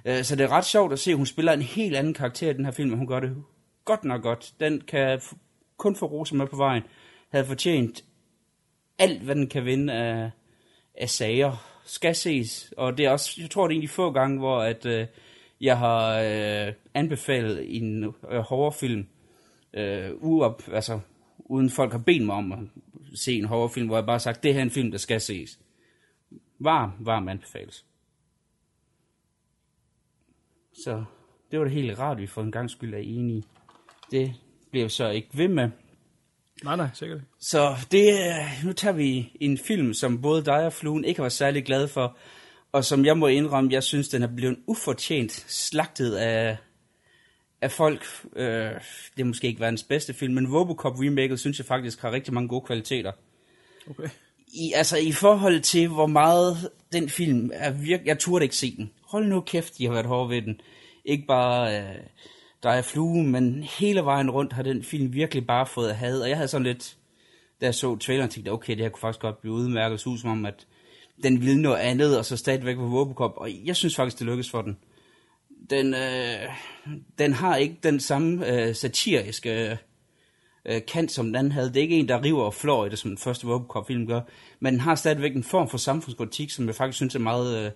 Øh, 0.04 0.24
så 0.24 0.36
det 0.36 0.44
er 0.44 0.52
ret 0.52 0.64
sjovt 0.64 0.92
at 0.92 0.98
se, 0.98 1.10
at 1.10 1.16
hun 1.16 1.26
spiller 1.26 1.52
en 1.52 1.62
helt 1.62 1.96
anden 1.96 2.14
karakter 2.14 2.50
i 2.50 2.52
den 2.52 2.64
her 2.64 2.72
film, 2.72 2.92
og 2.92 2.98
hun 2.98 3.06
gør 3.06 3.20
det 3.20 3.36
godt 3.84 4.04
nok 4.04 4.22
godt. 4.22 4.52
Den 4.60 4.80
kan 4.80 5.20
kun 5.76 5.96
få 5.96 6.06
roser 6.06 6.36
med 6.36 6.46
på 6.46 6.56
vejen. 6.56 6.82
Havde 7.32 7.46
fortjent 7.46 8.04
alt, 8.98 9.22
hvad 9.22 9.34
den 9.34 9.48
kan 9.48 9.64
vinde 9.64 9.92
af, 9.92 10.30
af 10.94 11.10
sager. 11.10 11.75
Skal 11.86 12.14
ses. 12.14 12.72
Og 12.76 12.98
det 12.98 13.06
er 13.06 13.10
også, 13.10 13.40
jeg 13.40 13.50
tror, 13.50 13.68
det 13.68 13.74
er 13.74 13.76
en 13.76 13.82
af 13.82 13.88
de 13.88 13.94
få 13.94 14.12
gange, 14.12 14.38
hvor 14.38 14.62
at, 14.62 14.86
øh, 14.86 15.06
jeg 15.60 15.78
har 15.78 16.18
øh, 16.18 16.72
anbefalet 16.94 17.76
en 17.76 18.04
øh, 18.04 18.38
horrorfilm, 18.38 19.06
øh, 19.74 20.10
uop, 20.14 20.62
altså, 20.72 21.00
uden 21.38 21.70
folk 21.70 21.92
har 21.92 21.98
bedt 21.98 22.26
mig 22.26 22.34
om 22.34 22.52
at 22.52 22.58
se 23.14 23.32
en 23.32 23.44
horrorfilm, 23.44 23.86
hvor 23.86 23.96
jeg 23.96 24.06
bare 24.06 24.14
har 24.14 24.18
sagt, 24.18 24.42
det 24.42 24.52
her 24.52 24.60
er 24.60 24.64
en 24.64 24.70
film, 24.70 24.90
der 24.90 24.98
skal 24.98 25.20
ses. 25.20 25.58
Varm, 26.58 26.92
varm 27.00 27.28
anbefales. 27.28 27.84
Så 30.72 31.04
det 31.50 31.58
var 31.58 31.64
det 31.64 31.74
helt 31.74 31.98
rart, 31.98 32.18
vi 32.18 32.26
for 32.26 32.42
en 32.42 32.52
gang 32.52 32.70
skyld 32.70 32.94
er 32.94 32.98
enige. 32.98 33.44
Det 34.10 34.34
bliver 34.70 34.88
så 34.88 35.08
ikke 35.08 35.28
ved 35.32 35.48
med. 35.48 35.70
Nej, 36.66 36.76
nej, 36.76 36.88
sikkert. 36.94 37.20
Så 37.40 37.76
det, 37.90 38.18
nu 38.64 38.72
tager 38.72 38.92
vi 38.92 39.32
en 39.40 39.58
film, 39.58 39.94
som 39.94 40.22
både 40.22 40.44
dig 40.44 40.66
og 40.66 40.72
Fluen 40.72 41.04
ikke 41.04 41.22
var 41.22 41.28
særlig 41.28 41.64
glade 41.64 41.88
for, 41.88 42.16
og 42.72 42.84
som 42.84 43.04
jeg 43.04 43.18
må 43.18 43.26
indrømme, 43.26 43.72
jeg 43.72 43.82
synes, 43.82 44.08
den 44.08 44.22
er 44.22 44.34
blevet 44.36 44.58
ufortjent 44.66 45.32
slagtet 45.48 46.14
af, 46.14 46.56
af 47.60 47.70
folk. 47.70 48.04
Øh, 48.36 48.70
det 49.16 49.20
er 49.20 49.24
måske 49.24 49.46
ikke 49.46 49.60
verdens 49.60 49.82
bedste 49.82 50.14
film, 50.14 50.34
men 50.34 50.54
Robocop 50.54 51.00
remaket 51.00 51.40
synes 51.40 51.58
jeg 51.58 51.66
faktisk 51.66 52.02
har 52.02 52.12
rigtig 52.12 52.34
mange 52.34 52.48
gode 52.48 52.66
kvaliteter. 52.66 53.12
Okay. 53.90 54.08
I, 54.48 54.72
altså 54.74 54.96
i 54.96 55.12
forhold 55.12 55.60
til, 55.60 55.88
hvor 55.88 56.06
meget 56.06 56.70
den 56.92 57.08
film 57.08 57.50
er 57.54 57.70
virkelig... 57.70 58.06
Jeg 58.06 58.18
turde 58.18 58.44
ikke 58.44 58.56
se 58.56 58.76
den. 58.76 58.90
Hold 59.08 59.26
nu 59.26 59.40
kæft, 59.40 59.78
de 59.78 59.86
har 59.86 59.92
været 59.92 60.06
hårde 60.06 60.30
ved 60.30 60.42
den. 60.42 60.60
Ikke 61.04 61.26
bare... 61.26 61.80
Øh, 61.80 61.96
der 62.62 62.70
er 62.70 62.82
flue, 62.82 63.24
men 63.24 63.62
hele 63.62 64.00
vejen 64.00 64.30
rundt 64.30 64.52
har 64.52 64.62
den 64.62 64.82
film 64.82 65.12
virkelig 65.12 65.46
bare 65.46 65.66
fået 65.66 65.94
had. 65.94 66.20
Og 66.20 66.28
jeg 66.28 66.36
havde 66.36 66.48
sådan 66.48 66.66
lidt, 66.66 66.96
da 67.60 67.66
jeg 67.66 67.74
så 67.74 67.96
traileren, 67.96 68.30
tænkte 68.30 68.50
okay, 68.50 68.72
det 68.72 68.82
her 68.82 68.88
kunne 68.88 69.00
faktisk 69.00 69.20
godt 69.20 69.40
blive 69.40 69.54
udmærket. 69.54 70.00
Så 70.00 70.16
som 70.16 70.30
om, 70.30 70.46
at 70.46 70.66
den 71.22 71.40
ville 71.40 71.62
noget 71.62 71.76
andet, 71.76 72.18
og 72.18 72.24
så 72.24 72.36
stadigvæk 72.36 72.76
på 72.76 72.82
Robocop. 72.82 73.32
Og 73.36 73.50
jeg 73.64 73.76
synes 73.76 73.96
faktisk, 73.96 74.18
det 74.18 74.26
lykkedes 74.26 74.50
for 74.50 74.62
den. 74.62 74.78
Den, 75.70 75.94
øh, 75.94 76.48
den 77.18 77.32
har 77.32 77.56
ikke 77.56 77.76
den 77.82 78.00
samme 78.00 78.52
øh, 78.52 78.74
satiriske 78.74 79.78
øh, 80.64 80.80
kant, 80.88 81.12
som 81.12 81.32
den 81.32 81.52
havde. 81.52 81.68
Det 81.68 81.76
er 81.76 81.82
ikke 81.82 81.98
en, 81.98 82.08
der 82.08 82.24
river 82.24 82.42
og 82.42 82.54
flår 82.54 82.86
i 82.86 82.88
det, 82.88 82.98
som 82.98 83.10
den 83.10 83.18
første 83.18 83.46
Robocop-film 83.46 84.06
gør. 84.06 84.20
Men 84.60 84.72
den 84.72 84.80
har 84.80 84.94
stadigvæk 84.94 85.36
en 85.36 85.44
form 85.44 85.68
for 85.68 85.78
samfundskritik, 85.78 86.50
som 86.50 86.66
jeg 86.66 86.74
faktisk 86.74 86.96
synes 86.96 87.14
er 87.14 87.18
meget, 87.18 87.64
øh, 87.64 87.70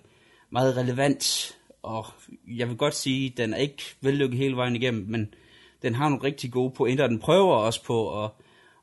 meget 0.51 0.77
relevant. 0.77 1.57
Og 1.83 2.05
jeg 2.47 2.69
vil 2.69 2.77
godt 2.77 2.95
sige, 2.95 3.31
at 3.31 3.37
den 3.37 3.53
er 3.53 3.57
ikke 3.57 3.83
vellykket 4.01 4.37
hele 4.37 4.55
vejen 4.55 4.75
igennem, 4.75 5.05
men 5.09 5.33
den 5.81 5.95
har 5.95 6.09
nogle 6.09 6.23
rigtig 6.23 6.51
gode 6.51 6.71
pointer. 6.71 7.07
Den 7.07 7.19
prøver 7.19 7.55
også 7.55 7.83
på 7.83 8.23
at, 8.23 8.31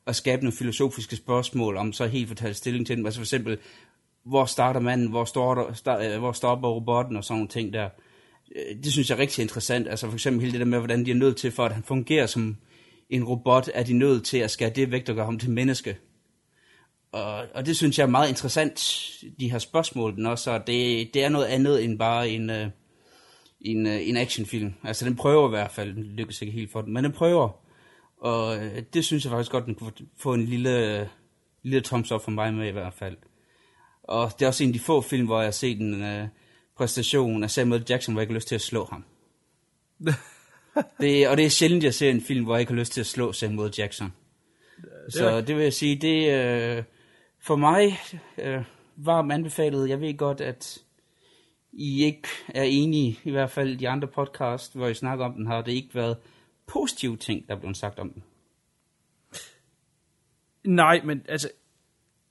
at 0.07 0.17
skabe 0.17 0.43
nogle 0.43 0.57
filosofiske 0.57 1.17
spørgsmål, 1.17 1.77
om 1.77 1.93
så 1.93 2.07
helt 2.07 2.29
fortalt 2.29 2.57
stilling 2.57 2.87
til 2.87 2.97
dem. 2.97 3.07
Altså 3.07 3.21
for 3.21 3.25
eksempel, 3.25 3.59
hvor 4.25 4.45
starter 4.45 4.81
manden, 4.81 5.09
hvor, 5.09 5.25
står 5.25 5.73
start, 5.73 6.05
øh, 6.05 6.19
hvor 6.19 6.33
stopper 6.33 6.69
robotten 6.69 7.17
og 7.17 7.25
sådan 7.25 7.37
nogle 7.37 7.49
ting 7.49 7.73
der. 7.73 7.89
Øh, 8.57 8.77
det 8.85 8.93
synes 8.93 9.11
jeg 9.11 9.17
er 9.17 9.21
rigtig 9.21 9.43
interessant. 9.43 9.89
Altså 9.89 10.07
for 10.07 10.15
eksempel 10.15 10.41
hele 10.41 10.53
det 10.53 10.61
der 10.61 10.67
med, 10.67 10.79
hvordan 10.79 11.07
de 11.07 11.11
er 11.11 11.15
nødt 11.15 11.37
til, 11.37 11.51
for 11.51 11.65
at 11.65 11.73
han 11.73 11.83
fungerer 11.83 12.27
som 12.27 12.57
en 13.11 13.25
robot, 13.25 13.71
er 13.75 13.83
de 13.83 13.93
nødt 13.93 14.25
til 14.25 14.39
at 14.39 14.51
skære 14.51 14.71
det 14.71 14.91
væk, 14.91 15.07
der 15.07 15.15
gør 15.15 15.25
ham 15.25 15.39
til 15.39 15.51
menneske. 15.51 15.97
Og, 17.13 17.47
og 17.55 17.67
det 17.67 17.77
synes 17.77 17.99
jeg 17.99 18.05
er 18.05 18.11
meget 18.11 18.29
interessant, 18.29 19.09
de 19.41 19.51
her 19.51 19.59
spørgsmål, 19.59 20.17
den 20.17 20.27
også, 20.27 20.51
og 20.51 20.67
det, 20.67 21.15
det 21.15 21.25
er 21.25 21.29
noget 21.29 21.47
andet 21.47 21.85
end 21.85 21.99
bare 21.99 22.31
en, 22.31 22.51
øh, 22.51 22.71
uh, 23.61 23.71
en, 23.71 23.87
uh, 23.87 24.09
en 24.09 24.17
actionfilm. 24.17 24.75
Altså 24.85 25.05
den 25.05 25.17
prøver 25.17 25.49
i 25.49 25.51
hvert 25.51 25.71
fald, 25.71 25.95
den 25.95 26.05
lykkes 26.05 26.43
ikke 26.43 26.53
helt 26.53 26.73
for 26.73 26.83
den, 26.83 26.93
men 26.93 27.05
den 27.05 27.13
prøver. 27.13 27.49
Og 28.21 28.57
uh, 28.57 28.79
det 28.95 29.05
synes 29.05 29.25
jeg 29.25 29.31
faktisk 29.31 29.53
godt, 29.53 29.67
den 29.67 29.75
kunne 29.75 29.93
få 30.17 30.35
en 30.35 30.45
lille, 30.45 31.09
lille 31.63 31.81
thumbs 31.81 32.13
up 32.13 32.23
for 32.23 32.31
mig 32.31 32.55
med 32.55 32.69
i 32.69 32.73
hvert 32.73 32.95
fald. 32.95 33.17
Og 34.03 34.33
det 34.39 34.43
er 34.43 34.47
også 34.47 34.65
en 34.65 34.71
af 34.71 34.75
de 34.75 34.81
få 34.81 35.01
film, 35.01 35.27
hvor 35.27 35.39
jeg 35.39 35.47
har 35.47 35.51
set 35.51 35.81
en 35.81 36.03
uh, 36.03 36.29
præstation 36.77 37.45
af 37.45 37.51
Samuel 37.51 37.85
Jackson, 37.89 38.15
hvor 38.15 38.21
jeg 38.21 38.23
ikke 38.23 38.33
har 38.33 38.39
lyst 38.39 38.49
til 38.49 38.55
at 38.55 38.61
slå 38.61 38.85
ham. 38.85 39.05
det, 41.01 41.29
og 41.29 41.37
det 41.37 41.45
er 41.45 41.51
sjældent, 41.51 41.85
jeg 41.85 41.95
ser 41.95 42.11
en 42.11 42.21
film, 42.21 42.45
hvor 42.45 42.55
jeg 42.55 42.61
ikke 42.61 42.73
har 42.73 42.79
lyst 42.79 42.93
til 42.93 43.01
at 43.01 43.07
slå 43.07 43.33
Samuel 43.33 43.75
Jackson. 43.79 44.13
Det 45.07 45.15
Så 45.15 45.41
det 45.41 45.57
vil 45.57 45.63
jeg 45.63 45.73
sige, 45.73 45.97
det 45.97 46.79
uh, 46.79 46.85
for 47.41 47.57
mig 47.57 47.99
uh, 48.39 48.65
varmt 48.97 49.33
anbefalet. 49.33 49.89
Jeg 49.89 50.01
ved 50.01 50.17
godt, 50.17 50.41
at 50.41 50.79
i 51.73 52.05
ikke 52.05 52.29
er 52.49 52.63
enige, 52.63 53.21
i 53.25 53.31
hvert 53.31 53.51
fald 53.51 53.79
de 53.79 53.89
andre 53.89 54.09
podcast, 54.09 54.77
hvor 54.77 54.87
I 54.89 54.95
snakker 54.95 55.25
om 55.25 55.33
den, 55.33 55.47
har 55.47 55.63
det 55.63 55.73
ikke 55.73 55.95
været 55.95 56.17
positive 56.67 57.17
ting, 57.17 57.49
der 57.49 57.55
er 57.55 57.59
blevet 57.59 57.77
sagt 57.77 57.99
om 57.99 58.11
den. 58.11 58.23
Nej, 60.65 61.01
men 61.05 61.23
altså, 61.29 61.51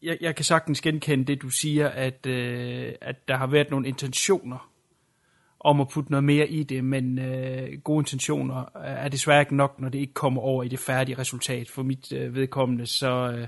jeg, 0.02 0.18
jeg 0.22 0.36
kan 0.36 0.46
sagtens 0.46 0.82
genkende 0.82 1.26
det, 1.26 1.42
du 1.42 1.50
siger, 1.50 1.90
at, 1.90 2.26
øh, 2.26 2.94
at 3.02 3.28
der 3.28 3.38
har 3.38 3.48
været 3.48 3.72
nogle 3.72 3.88
intentioner 3.88 4.72
om 5.60 5.82
at 5.82 5.88
putte 5.88 6.12
noget 6.12 6.24
mere 6.24 6.50
i 6.50 6.64
det, 6.64 6.84
men 6.84 7.20
øh, 7.20 7.82
gode 7.84 8.02
intentioner 8.02 8.66
er 8.76 9.10
desværre 9.10 9.42
ikke 9.42 9.56
nok, 9.56 9.80
når 9.80 9.90
det 9.90 10.00
ikke 10.00 10.14
kommer 10.14 10.42
over 10.42 10.64
i 10.64 10.68
det 10.68 10.80
færdige 10.80 11.18
resultat. 11.18 11.70
For 11.70 11.84
mit 11.84 12.12
øh, 12.14 12.36
vedkommende, 12.36 12.86
så, 12.86 13.32
øh, 13.32 13.48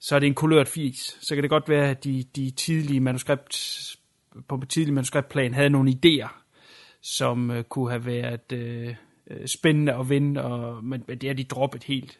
så 0.00 0.14
er 0.14 0.18
det 0.18 0.26
en 0.26 0.34
kulørt 0.34 0.68
fis. 0.68 1.18
Så 1.20 1.34
kan 1.34 1.42
det 1.42 1.50
godt 1.50 1.68
være, 1.68 1.90
at 1.90 2.04
de, 2.04 2.24
de 2.36 2.50
tidlige 2.50 3.00
manuskript, 3.00 3.95
på 4.48 4.62
tidlig 4.68 4.94
manuskriptplan 4.94 5.54
havde 5.54 5.70
nogle 5.70 5.90
idéer, 5.90 6.28
som 7.00 7.50
øh, 7.50 7.64
kunne 7.64 7.90
have 7.90 8.06
været 8.06 8.52
øh, 8.52 8.94
øh 9.30 9.46
spændende 9.46 9.94
at 9.94 10.08
vinde, 10.10 10.44
og, 10.44 10.84
men, 10.84 11.04
men 11.08 11.18
det 11.18 11.30
er 11.30 11.34
de 11.34 11.44
droppet 11.44 11.84
helt. 11.84 12.18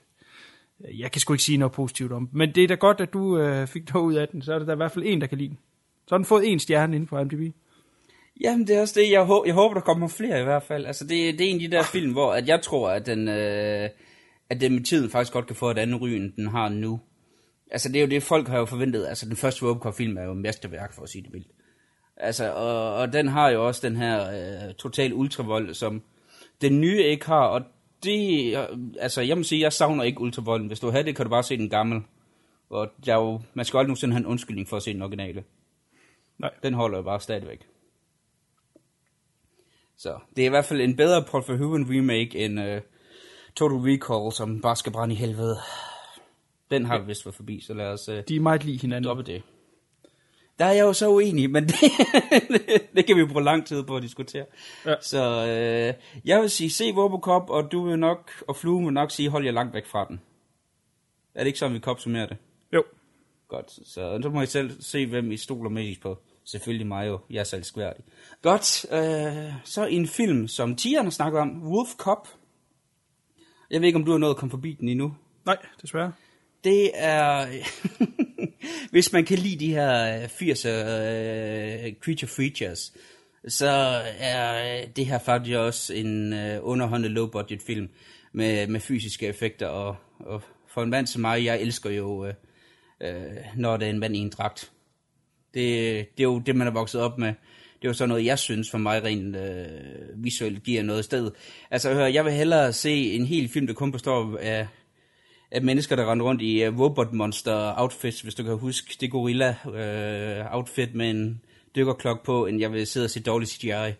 Jeg 0.81 1.13
kan 1.13 1.21
sgu 1.21 1.33
ikke 1.33 1.45
sige 1.45 1.59
noget 1.59 1.73
positivt 1.73 2.13
om 2.13 2.29
Men 2.33 2.55
det 2.55 2.65
er 2.65 2.69
da 2.69 2.75
godt, 2.75 3.01
at 3.01 3.13
du 3.13 3.39
øh, 3.39 3.67
fik 3.67 3.95
noget 3.95 4.07
ud 4.07 4.15
af 4.15 4.29
den. 4.29 4.43
Så 4.43 4.55
er 4.55 4.59
der 4.59 4.67
da 4.67 4.73
i 4.73 4.77
hvert 4.77 4.93
fald 4.93 5.05
en, 5.07 5.21
der 5.21 5.27
kan 5.27 5.39
lide 5.39 5.49
den. 5.49 5.59
Så 6.07 6.15
har 6.15 6.19
den 6.19 6.25
fået 6.25 6.53
en 6.53 6.59
stjerne 6.59 6.97
inde 6.97 7.07
på 7.07 7.25
MDB. 7.25 7.55
Jamen, 8.41 8.67
det 8.67 8.77
er 8.77 8.81
også 8.81 9.01
det. 9.01 9.11
Jeg, 9.11 9.25
hå- 9.25 9.47
jeg 9.47 9.55
håber, 9.55 9.75
der 9.75 9.81
kommer 9.81 10.09
flere 10.09 10.41
i 10.41 10.45
hvert 10.45 10.63
fald. 10.63 10.87
Altså, 10.87 11.05
det, 11.05 11.39
det 11.39 11.47
er 11.47 11.51
en 11.51 11.63
af 11.63 11.71
de 11.71 11.77
der 11.77 11.83
film, 11.83 12.13
hvor 12.13 12.33
at 12.33 12.49
jeg 12.49 12.63
tror, 12.63 12.91
at 12.91 13.07
den, 13.07 13.29
øh, 13.29 13.89
at 14.51 14.61
den 14.61 14.73
med 14.73 14.85
tiden 14.85 15.11
faktisk 15.11 15.33
godt 15.33 15.47
kan 15.47 15.57
få 15.57 15.71
et 15.71 15.79
andet 15.79 16.01
ry, 16.01 16.09
end 16.09 16.33
den 16.33 16.47
har 16.47 16.69
nu. 16.69 17.01
Altså, 17.71 17.89
det 17.89 17.97
er 17.97 18.01
jo 18.01 18.11
det, 18.11 18.23
folk 18.23 18.49
har 18.49 18.59
jo 18.59 18.65
forventet. 18.65 19.07
Altså, 19.07 19.27
den 19.27 19.37
første 19.37 19.67
Robocop-film 19.67 20.17
er 20.17 20.23
jo 20.23 20.35
mesterværk, 20.35 20.95
for 20.95 21.03
at 21.03 21.09
sige 21.09 21.23
det 21.23 21.33
mildt. 21.33 21.49
Altså, 22.17 22.53
og, 22.53 22.95
og 22.95 23.13
den 23.13 23.29
har 23.29 23.51
jo 23.51 23.67
også 23.67 23.89
den 23.89 23.97
her 23.97 24.31
øh, 24.31 24.75
total 24.75 25.15
ultravold, 25.15 25.75
som 25.75 26.03
den 26.61 26.81
nye 26.81 27.03
ikke 27.03 27.27
har, 27.27 27.47
og 27.47 27.63
det, 28.03 28.57
øh, 28.57 28.79
altså, 29.01 29.21
jeg 29.21 29.37
må 29.37 29.43
sige, 29.43 29.61
jeg 29.61 29.73
savner 29.73 30.05
ikke 30.05 30.21
ultravolden. 30.21 30.67
Hvis 30.67 30.81
du 30.81 30.91
har 30.91 31.03
det, 31.03 31.17
kan 31.17 31.27
du 31.27 31.31
bare 31.31 31.43
se 31.43 31.57
den 31.57 31.71
gamle. 31.71 32.03
Og 32.71 32.91
der 33.07 33.15
er 33.15 33.21
jo, 33.21 33.41
man 33.55 33.65
skal 33.65 33.79
aldrig 33.79 33.89
nogensinde 33.89 34.15
have 34.15 34.21
en 34.21 34.27
undskyldning 34.27 34.69
for 34.69 34.77
at 34.77 34.83
se 34.83 34.93
den 34.93 35.03
originale. 35.03 35.45
Nej. 36.39 36.51
Den 36.63 36.75
holder 36.75 36.99
jo 36.99 37.03
bare 37.03 37.21
stadigvæk. 37.21 37.67
Så 39.97 40.19
det 40.37 40.43
er 40.43 40.47
i 40.47 40.51
hvert 40.51 40.65
fald 40.65 40.81
en 40.81 40.97
bedre 40.97 41.25
Paul 41.25 41.45
Verhoeven 41.49 41.87
remake 41.91 42.39
end 42.45 42.61
uh, 42.61 42.79
Total 43.57 43.79
Recall, 43.79 44.33
som 44.33 44.61
bare 44.61 44.77
skal 44.77 44.93
brænde 44.93 45.15
i 45.15 45.19
helvede. 45.19 45.57
Den 46.71 46.85
har 46.85 46.99
vi 46.99 47.07
vist 47.07 47.27
været 47.27 47.35
forbi, 47.35 47.61
så 47.61 47.75
lad 47.75 47.87
os 47.87 48.09
uh, 48.09 48.15
De 48.29 48.37
er 48.37 48.41
meget 48.41 48.65
lige 48.65 48.79
hinanden. 48.79 49.09
droppe 49.09 49.23
det. 49.23 49.43
Der 50.59 50.65
er 50.65 50.73
jeg 50.73 50.83
jo 50.83 50.93
så 50.93 51.09
uenig, 51.09 51.51
men 51.51 51.65
det, 51.69 51.75
det 52.97 53.07
kan 53.07 53.17
vi 53.17 53.27
bruge 53.27 53.45
lang 53.45 53.67
tid 53.67 53.83
på 53.83 53.97
at 53.97 54.03
diskutere. 54.03 54.45
Ja. 54.87 54.95
Så 55.01 55.47
øh, 55.47 55.95
jeg 56.25 56.41
vil 56.41 56.51
sige, 56.51 56.71
se 56.71 56.93
Robocop, 56.93 57.51
og 57.51 57.73
du 57.73 57.85
vil 57.85 57.99
nok, 57.99 58.31
og 58.49 58.57
Flue 58.57 58.85
vil 58.85 58.93
nok 58.93 59.11
sige, 59.11 59.29
hold 59.29 59.45
jer 59.45 59.53
langt 59.53 59.75
væk 59.75 59.87
fra 59.87 60.07
den. 60.09 60.21
Er 61.35 61.41
det 61.41 61.47
ikke 61.47 61.59
sådan, 61.59 61.75
vi 61.75 61.79
kan 61.79 61.91
opsummere 61.91 62.27
det? 62.27 62.37
Jo. 62.73 62.85
Godt, 63.49 63.71
så 63.71 64.19
så 64.23 64.29
må 64.29 64.43
I 64.43 64.47
selv 64.47 64.83
se, 64.83 65.07
hvem 65.07 65.33
I 65.33 65.37
stoler 65.37 65.71
mest 65.71 66.01
på. 66.01 66.19
Selvfølgelig 66.45 66.87
mig 66.87 67.09
jo, 67.09 67.19
jeg 67.31 67.41
er 67.41 67.45
selv 67.45 67.65
skværdig. 67.65 68.05
Godt, 68.43 68.87
øh, 68.93 69.53
så 69.65 69.87
en 69.87 70.07
film, 70.07 70.49
som 70.49 70.77
Tieren 70.77 71.07
har 71.07 71.11
snakket 71.11 71.41
om, 71.41 71.73
Wolf 71.73 71.91
Cop. 71.97 72.29
Jeg 73.71 73.81
ved 73.81 73.87
ikke, 73.87 73.97
om 73.97 74.05
du 74.05 74.11
har 74.11 74.19
nået 74.19 74.31
at 74.31 74.37
komme 74.37 74.51
forbi 74.51 74.77
den 74.81 74.89
endnu. 74.89 75.15
Nej, 75.45 75.57
desværre. 75.83 76.13
Det 76.67 76.91
er... 76.95 77.47
Hvis 78.93 79.13
man 79.13 79.25
kan 79.25 79.39
lide 79.39 79.65
de 79.65 79.71
her 79.71 80.17
øh, 80.17 80.25
80'er 80.25 80.69
uh, 80.69 81.87
øh, 81.87 81.93
creature 82.01 82.29
features, 82.29 82.93
så 83.49 84.03
er 84.19 84.79
øh, 84.79 84.89
det 84.97 85.07
her 85.07 85.19
faktisk 85.19 85.57
også 85.57 85.95
en 85.95 86.33
uh, 86.33 86.39
underhåndet 86.61 87.11
low-budget 87.11 87.63
film 87.63 87.89
med, 88.33 88.67
med 88.67 88.81
fysiske 88.81 89.27
effekter. 89.27 89.67
Og, 89.67 89.97
og 90.21 90.43
for 90.69 90.83
en 90.83 90.91
mand 90.91 91.07
som 91.07 91.21
mig, 91.21 91.45
jeg 91.45 91.61
elsker 91.61 91.91
jo, 91.91 92.27
uh, 92.27 92.29
uh, 93.01 93.11
når 93.57 93.77
det 93.77 93.87
er 93.87 93.91
en 93.91 93.99
mand 93.99 94.17
i 94.17 94.19
en 94.19 94.31
dragt. 94.31 94.73
Det, 95.55 96.07
det 96.17 96.25
er 96.25 96.29
jo 96.29 96.39
det, 96.39 96.57
man 96.57 96.67
er 96.67 96.73
vokset 96.73 97.01
op 97.01 97.19
med. 97.19 97.29
Det 97.77 97.85
er 97.85 97.89
jo 97.89 97.93
sådan 97.93 98.09
noget, 98.09 98.25
jeg 98.25 98.39
synes 98.39 98.71
for 98.71 98.79
mig 98.79 99.05
rent 99.05 99.37
øh, 99.37 100.25
visuelt 100.25 100.63
giver 100.63 100.83
noget 100.83 101.05
sted. 101.05 101.31
Altså 101.71 101.95
hør, 101.95 102.07
jeg 102.07 102.25
vil 102.25 102.33
hellere 102.33 102.73
se 102.73 103.13
en 103.13 103.27
hel 103.27 103.49
film, 103.49 103.67
der 103.67 103.75
kun 103.75 103.93
består 103.93 104.39
af 104.41 104.67
af 105.51 105.63
mennesker, 105.63 105.97
der 105.97 106.11
rendte 106.11 106.25
rundt 106.25 106.43
i 106.43 106.63
øh, 106.63 106.75
uh, 106.75 106.81
robot 106.81 107.13
monster 107.13 107.75
outfits, 107.77 108.21
hvis 108.21 108.35
du 108.35 108.43
kan 108.43 108.57
huske 108.57 108.97
det 109.01 109.11
gorilla 109.11 109.57
uh, 109.65 110.55
outfit 110.57 110.95
med 110.95 111.11
en 111.11 111.41
dykkerklok 111.77 112.25
på, 112.25 112.47
end 112.47 112.61
jeg 112.61 112.73
vil 112.73 112.87
sidde 112.87 113.05
og 113.05 113.11
se 113.11 113.23
dårlig 113.23 113.49
CGI. 113.49 113.93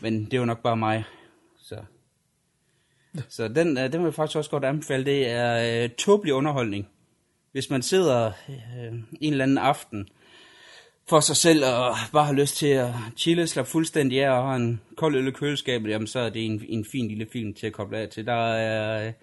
Men 0.00 0.24
det 0.24 0.34
er 0.34 0.38
jo 0.38 0.44
nok 0.44 0.62
bare 0.62 0.76
mig. 0.76 1.04
Så, 1.58 1.76
så 3.28 3.48
den, 3.48 3.78
uh, 3.78 3.82
den 3.82 3.92
vil 3.92 4.04
jeg 4.04 4.14
faktisk 4.14 4.36
også 4.36 4.50
godt 4.50 4.64
anbefale. 4.64 5.04
Det 5.04 5.28
er 5.28 5.84
uh, 5.84 5.90
tåbelig 5.90 6.34
underholdning. 6.34 6.88
Hvis 7.52 7.70
man 7.70 7.82
sidder 7.82 8.32
uh, 8.48 8.94
en 9.20 9.32
eller 9.32 9.44
anden 9.44 9.58
aften 9.58 10.08
for 11.08 11.20
sig 11.20 11.36
selv 11.36 11.64
og 11.64 11.94
bare 12.12 12.26
har 12.26 12.32
lyst 12.32 12.56
til 12.56 12.66
at 12.66 12.90
chille, 13.16 13.46
slappe 13.46 13.70
fuldstændig 13.70 14.24
af 14.24 14.30
og 14.30 14.48
har 14.48 14.56
en 14.56 14.80
kold 14.96 15.16
øl 15.16 15.28
i 15.28 15.30
køleskabet, 15.30 15.90
jamen 15.90 16.06
så 16.06 16.18
er 16.18 16.30
det 16.30 16.46
en, 16.46 16.64
en 16.68 16.84
fin 16.84 17.08
lille 17.08 17.26
film 17.32 17.54
til 17.54 17.66
at 17.66 17.72
koble 17.72 17.98
af 17.98 18.08
til. 18.08 18.26
Der 18.26 18.54
er... 18.54 19.08
Uh, 19.08 19.14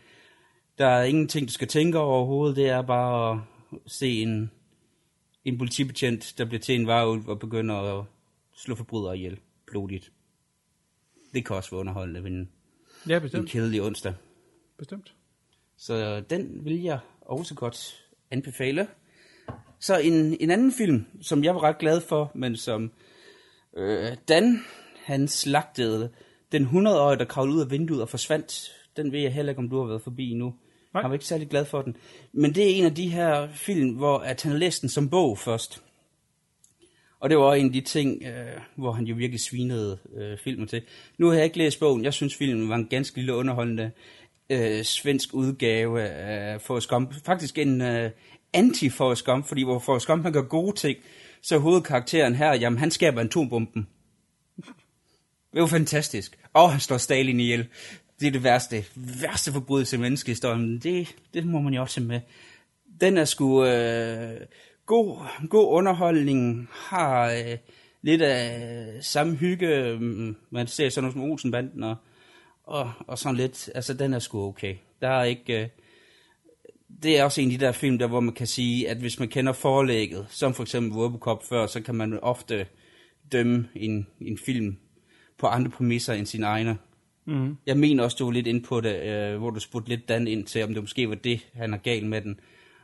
der 0.78 0.86
er 0.88 1.04
ingenting, 1.04 1.48
du 1.48 1.54
skal 1.54 1.68
tænke 1.68 2.00
over 2.00 2.16
overhovedet. 2.18 2.56
Det 2.56 2.70
er 2.70 2.82
bare 2.82 3.32
at 3.74 3.80
se 3.92 4.22
en, 4.22 4.52
en 5.46 5.58
politibetjent, 5.58 6.34
der 6.38 6.46
bliver 6.46 6.60
til 6.62 6.76
en 6.76 6.88
varulv 6.88 7.28
og 7.28 7.40
begynder 7.40 8.00
at 8.00 8.06
slå 8.56 8.76
forbrydere 8.76 9.18
ihjel 9.18 9.40
blodigt. 9.68 10.12
Det 11.34 11.46
kan 11.46 11.56
også 11.56 11.72
være 11.72 11.80
underholdende 11.80 12.24
ved 12.24 12.32
en, 12.32 12.50
Ja, 13.10 13.16
en 13.16 13.22
bestemt. 13.22 13.50
kedelig 13.50 13.82
onsdag. 13.82 14.14
Bestemt. 14.78 15.14
Så 15.78 16.24
den 16.30 16.66
vil 16.66 16.82
jeg 16.84 17.00
også 17.22 17.56
godt 17.56 18.04
anbefale. 18.32 18.88
Så 19.80 19.98
en, 20.00 20.38
en 20.40 20.52
anden 20.52 20.72
film, 20.72 21.06
som 21.22 21.44
jeg 21.44 21.56
var 21.56 21.64
ret 21.64 21.78
glad 21.78 22.02
for, 22.02 22.32
men 22.36 22.56
som 22.58 22.92
øh, 23.78 24.18
Dan, 24.28 24.60
han 25.06 25.28
slagtede 25.28 26.12
den 26.52 26.64
100-årige, 26.66 27.20
der 27.20 27.26
kravlede 27.26 27.58
ud 27.58 27.62
af 27.62 27.72
vinduet 27.72 28.02
og 28.02 28.10
forsvandt. 28.10 28.72
Den 28.98 29.12
ved 29.12 29.20
jeg 29.20 29.34
heller 29.34 29.50
ikke, 29.52 29.60
om 29.60 29.70
du 29.70 29.80
har 29.80 29.86
været 29.88 30.02
forbi 30.02 30.30
endnu. 30.30 30.56
Nej. 30.98 31.02
Han 31.02 31.10
var 31.10 31.16
ikke 31.16 31.26
særlig 31.26 31.50
glad 31.50 31.66
for 31.66 31.82
den. 31.82 31.96
Men 32.34 32.56
det 32.56 32.64
er 32.64 32.76
en 32.76 32.86
af 32.86 32.96
de 32.96 33.10
her 33.10 33.48
film, 33.54 33.90
hvor 33.90 34.18
at 34.18 34.44
han 34.44 34.60
læste 34.60 34.82
den 34.82 34.90
som 34.90 35.10
bog 35.10 35.38
først. 35.38 35.84
Og 37.20 37.30
det 37.30 37.38
var 37.38 37.54
en 37.54 37.66
af 37.66 37.74
de 37.74 37.82
ting, 37.82 38.24
øh, 38.24 38.62
hvor 38.76 38.92
han 38.92 39.06
jo 39.06 39.16
virkelig 39.16 39.40
svinede 39.40 39.98
øh, 40.18 40.38
filmen 40.38 40.68
til. 40.68 40.82
Nu 41.18 41.28
har 41.28 41.34
jeg 41.34 41.44
ikke 41.44 41.58
læst 41.58 41.80
bogen. 41.80 42.04
Jeg 42.04 42.14
synes, 42.14 42.36
filmen 42.36 42.70
var 42.70 42.76
en 42.76 42.88
ganske 42.88 43.18
lille 43.18 43.36
underholdende 43.36 43.92
øh, 44.50 44.84
svensk 44.84 45.34
udgave 45.34 46.02
af 46.02 46.62
Forrest 46.62 46.90
Gump. 46.90 47.14
Faktisk 47.26 47.58
en 47.58 47.82
øh, 47.82 48.12
anti-Forrest 48.58 49.24
Gump, 49.26 49.48
fordi 49.48 49.64
hvor 49.64 49.80
Forrest 49.80 50.08
Gump 50.08 50.24
han 50.24 50.34
gør 50.34 50.42
gode 50.42 50.76
ting, 50.76 50.98
så 51.42 51.58
hovedkarakteren 51.58 52.36
her, 52.36 52.54
jamen 52.54 52.80
han 52.80 52.92
skaber 52.92 53.22
atombomben. 53.22 53.88
Det 55.54 55.62
var 55.62 55.68
fantastisk. 55.68 56.38
Og 56.54 56.72
han 56.72 56.80
slår 56.80 56.98
Stalin 56.98 57.40
ihjel. 57.40 57.68
Det 58.20 58.28
er 58.28 58.32
det 58.32 58.44
værste, 58.44 58.86
værste 58.96 59.52
forbrydelse 59.52 59.96
i 59.96 60.00
menneskehistorien. 60.00 60.80
Det, 60.80 61.16
det 61.34 61.46
må 61.46 61.60
man 61.62 61.74
jo 61.74 61.82
også 61.82 62.02
med. 62.02 62.22
Den 63.02 63.18
er 63.18 63.26
sgu 63.26 63.66
øh, 63.66 64.42
god, 64.86 65.18
god 65.50 65.74
underholdning, 65.74 66.70
har 66.72 67.32
øh, 67.32 67.58
lidt 68.02 68.22
af 68.22 69.04
samme 69.04 69.36
hygge, 69.36 69.98
mm, 70.00 70.36
man 70.50 70.68
ser 70.68 70.90
sådan 70.90 71.04
noget 71.04 71.14
som 71.14 71.32
Olsenbanden 71.32 71.84
og, 71.84 71.96
og, 72.64 72.92
og 73.08 73.20
sådan 73.20 73.36
lidt. 73.36 73.70
Altså, 73.76 73.94
den 73.94 74.14
er 74.14 74.20
sgu 74.20 74.48
okay. 74.48 74.76
Der 75.02 75.10
er 75.10 75.24
ikke... 75.24 75.62
Øh, 75.62 75.68
det 77.04 77.20
er 77.20 77.24
også 77.24 77.42
en 77.42 77.52
af 77.52 77.60
de 77.60 77.66
der 77.66 77.72
film, 77.72 77.98
der 77.98 78.08
hvor 78.08 78.20
man 78.20 78.34
kan 78.34 78.48
sige, 78.48 78.90
at 78.90 78.98
hvis 78.98 79.20
man 79.20 79.28
kender 79.28 79.54
forlægget, 79.54 80.26
som 80.30 80.54
for 80.54 80.64
eksempel 80.64 81.00
Robocop 81.00 81.44
før, 81.50 81.68
så 81.68 81.82
kan 81.82 81.96
man 81.96 82.20
ofte 82.20 82.68
dømme 83.32 83.70
en, 83.76 84.08
en 84.22 84.38
film 84.38 84.78
på 85.38 85.48
andre 85.48 85.72
præmisser 85.72 86.14
end 86.14 86.26
sine 86.26 86.46
egne. 86.46 86.78
Mm. 87.28 87.58
Jeg 87.66 87.78
mener 87.78 88.04
også, 88.04 88.18
du 88.20 88.26
var 88.26 88.32
lidt 88.32 88.48
ind 88.48 88.64
på 88.64 88.82
det, 88.82 89.02
øh, 89.02 89.38
hvor 89.38 89.50
du 89.50 89.60
spurgte 89.60 89.90
lidt 89.90 90.10
Dan 90.10 90.28
ind 90.28 90.46
til, 90.46 90.64
om 90.64 90.74
det 90.74 90.84
måske 90.84 91.10
var 91.10 91.16
det, 91.16 91.48
han 91.54 91.74
er 91.74 91.78
gal 91.78 92.06
med 92.06 92.22
den. 92.22 92.40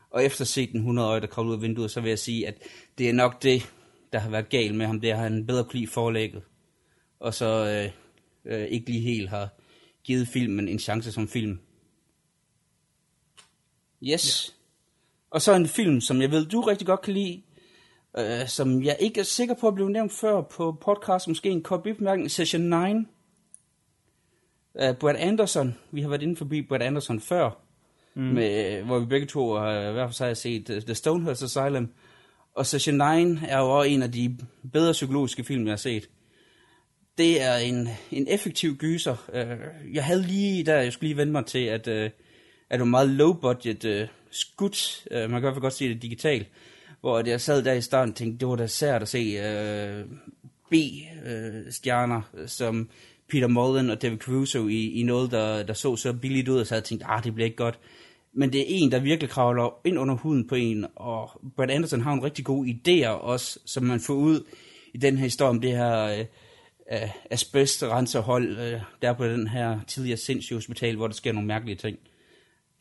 Og 0.10 0.26
efter 0.26 0.42
at 0.42 0.48
se 0.48 0.72
den 0.72 0.80
100 0.80 1.08
øje, 1.08 1.22
der 1.22 1.28
kom 1.28 1.48
ud 1.48 1.54
af 1.54 1.62
vinduet, 1.62 1.92
så 1.92 2.02
vil 2.02 2.10
jeg 2.10 2.20
sige, 2.20 2.48
at 2.48 2.58
det 2.98 3.10
er 3.10 3.14
nok 3.14 3.44
det, 3.44 3.74
der 4.14 4.20
har 4.20 4.30
været 4.30 4.50
galt 4.50 4.76
med 4.76 4.86
ham. 4.86 5.02
Det 5.02 5.14
har 5.14 5.24
han 5.24 5.46
bedre 5.46 5.64
kunne 5.64 5.80
lide 5.80 5.92
forlægget. 5.92 6.44
Og 7.20 7.34
så 7.34 7.46
øh, 7.46 7.92
øh, 8.54 8.68
ikke 8.68 8.90
lige 8.90 9.02
helt 9.02 9.30
har 9.30 9.50
givet 10.04 10.28
filmen 10.28 10.68
en 10.68 10.80
chance 10.80 11.12
som 11.12 11.28
film. 11.28 11.60
Yes. 14.04 14.50
Ja. 14.50 14.54
Og 15.30 15.42
så 15.42 15.56
en 15.56 15.68
film, 15.68 16.02
som 16.02 16.22
jeg 16.22 16.32
ved, 16.32 16.46
du 16.46 16.62
rigtig 16.62 16.88
godt 16.88 17.02
kan 17.02 17.14
lide, 17.14 17.42
øh, 18.18 18.48
som 18.48 18.84
jeg 18.84 18.98
ikke 19.00 19.20
er 19.20 19.24
sikker 19.24 19.56
på 19.56 19.68
at 19.68 19.76
blive 19.76 19.92
nævnt 19.92 20.12
før 20.12 20.42
på 20.42 20.78
podcast, 20.82 21.28
måske 21.28 21.50
en 21.50 21.64
kort 21.64 21.84
bemærkning, 21.84 22.32
Session 22.32 22.62
9. 22.62 23.06
Uh, 24.82 24.96
Brad 24.96 25.16
Anderson, 25.16 25.76
vi 25.92 26.02
har 26.02 26.10
været 26.10 26.22
inde 26.22 26.36
forbi 26.36 26.62
Brad 26.62 26.82
Anderson 26.82 27.20
før, 27.20 27.50
mm. 28.16 28.22
med, 28.24 28.82
hvor 28.82 29.00
vi 29.00 29.06
begge 29.06 29.28
to 29.28 29.54
har 29.54 29.90
i 29.90 29.94
hvert 29.94 30.08
fald 30.08 30.14
så 30.14 30.26
har 30.26 30.34
set 30.34 30.70
uh, 30.70 30.82
The 30.82 30.96
Stonehurst 30.96 31.44
Asylum. 31.44 31.90
Og 32.56 32.66
Session 32.66 32.96
9 32.96 33.02
er 33.48 33.60
jo 33.60 33.70
også 33.70 33.90
en 33.90 34.04
af 34.04 34.12
de 34.12 34.38
bedre 34.74 34.92
psykologiske 34.92 35.44
film, 35.44 35.66
jeg 35.66 35.72
har 35.72 35.78
set. 35.78 36.10
Det 37.18 37.42
er 37.42 37.56
en, 37.56 37.90
en 38.12 38.28
effektiv 38.30 38.76
gyser. 38.76 39.16
Uh, 39.28 39.96
jeg 39.96 40.04
havde 40.04 40.22
lige 40.22 40.64
der, 40.64 40.82
jeg 40.82 40.94
skulle 40.94 41.08
lige 41.08 41.18
vende 41.18 41.32
mig 41.32 41.46
til, 41.46 41.64
at, 41.66 41.88
uh, 41.88 41.94
at 41.94 42.12
det 42.70 42.80
var 42.80 42.86
meget 42.86 43.10
low 43.10 43.34
budget 43.34 43.86
uh, 43.86 44.08
skudt. 44.32 45.06
Uh, 45.12 45.18
man 45.18 45.30
kan 45.30 45.38
i 45.38 45.42
hvert 45.42 45.54
fald 45.54 45.62
godt 45.62 45.74
se 45.74 45.90
det 45.90 46.02
digitalt. 46.02 46.48
Hvor 47.02 47.28
jeg 47.28 47.42
sad 47.42 47.64
der 47.64 47.74
i 47.74 47.82
starten 47.82 48.12
og 48.12 48.16
tænkte, 48.16 48.40
det 48.40 48.48
var 48.48 48.56
da 48.56 48.68
sært 48.68 49.02
at 49.02 49.08
se 49.08 49.38
uh, 49.40 50.10
B-stjerner, 50.72 52.22
uh, 52.34 52.48
som 52.48 52.90
Peter 53.30 53.48
Mullen 53.48 53.90
og 53.90 54.02
David 54.02 54.18
Caruso 54.18 54.68
i, 54.68 54.92
i 54.92 55.04
noget, 55.04 55.32
der, 55.32 55.64
der 55.64 55.74
så 55.74 55.96
så 55.96 56.14
billigt 56.14 56.50
ud, 56.50 56.60
og 56.60 56.66
så 56.66 56.74
havde 56.74 56.82
jeg 56.82 56.86
tænkt, 56.86 57.04
ah, 57.08 57.24
det 57.24 57.34
bliver 57.34 57.46
ikke 57.46 57.58
godt. 57.58 57.80
Men 58.34 58.54
det 58.54 58.62
er 58.62 58.66
en, 58.68 58.92
der 58.92 59.00
virkelig 59.00 59.30
kravler 59.30 59.80
ind 59.84 60.00
under 60.00 60.16
huden 60.16 60.48
på 60.48 60.56
en, 60.56 60.86
og 60.96 61.42
Brad 61.56 61.70
Anderson 61.70 62.02
har 62.02 62.14
en 62.14 62.24
rigtig 62.24 62.46
god 62.46 62.66
idéer 62.66 63.08
også, 63.08 63.60
som 63.66 63.84
man 63.84 64.00
får 64.00 64.14
ud 64.14 64.46
i 64.94 64.98
den 64.98 65.18
her 65.18 65.24
historie 65.24 65.50
om 65.50 65.62
det 65.62 65.72
her 65.72 66.04
øh, 66.04 66.26
øh 66.92 67.10
asbestrenserhold, 67.30 68.58
øh, 68.58 68.82
der 69.02 69.14
på 69.14 69.26
den 69.26 69.48
her 69.48 69.80
tidligere 69.88 70.18
sindssygehospital, 70.18 70.96
hvor 70.96 71.08
der 71.08 71.14
sker 71.14 71.32
nogle 71.32 71.48
mærkelige 71.48 71.76
ting. 71.76 71.98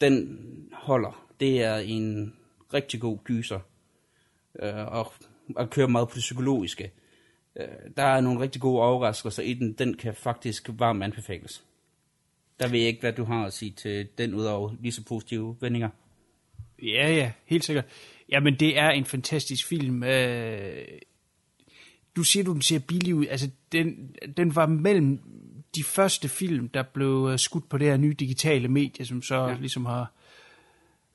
Den 0.00 0.38
holder. 0.72 1.26
Det 1.40 1.62
er 1.62 1.76
en 1.76 2.32
rigtig 2.74 3.00
god 3.00 3.18
gyser, 3.24 3.60
øh, 4.62 4.86
og, 4.86 5.12
og 5.56 5.70
kører 5.70 5.86
meget 5.86 6.08
på 6.08 6.14
det 6.14 6.20
psykologiske. 6.20 6.90
Øh, 7.56 7.66
der 7.96 8.02
er 8.02 8.20
nogle 8.20 8.40
rigtig 8.40 8.60
gode 8.60 8.82
overraskelser 8.82 9.42
i 9.42 9.54
den. 9.54 9.72
Den 9.72 9.94
kan 9.94 10.14
faktisk 10.14 10.70
varmt 10.72 11.02
anbefales. 11.02 11.64
Der 12.60 12.68
ved 12.68 12.78
jeg 12.78 12.88
ikke, 12.88 13.00
hvad 13.00 13.12
du 13.12 13.24
har 13.24 13.46
at 13.46 13.52
sige 13.52 13.70
til 13.70 14.08
den, 14.18 14.34
udover 14.34 14.72
lige 14.80 14.92
så 14.92 15.04
positive 15.04 15.56
vendinger. 15.60 15.88
Ja, 16.82 17.14
ja, 17.14 17.32
helt 17.44 17.64
sikkert. 17.64 17.84
Jamen, 18.28 18.56
det 18.60 18.78
er 18.78 18.90
en 18.90 19.04
fantastisk 19.04 19.66
film. 19.66 20.02
Øh, 20.02 20.84
du 22.16 22.22
siger, 22.22 22.44
du 22.44 22.52
den 22.52 22.62
ser 22.62 22.78
billig 22.78 23.14
ud. 23.14 23.26
Altså, 23.26 23.50
den, 23.72 24.14
den 24.36 24.56
var 24.56 24.66
mellem 24.66 25.20
de 25.74 25.84
første 25.84 26.28
film, 26.28 26.68
der 26.68 26.82
blev 26.82 27.28
øh, 27.32 27.38
skudt 27.38 27.68
på 27.68 27.78
det 27.78 27.86
her 27.86 27.96
nye 27.96 28.14
digitale 28.14 28.68
medie, 28.68 29.04
som 29.04 29.22
så 29.22 29.48
ja. 29.48 29.56
ligesom 29.60 29.86
har 29.86 30.12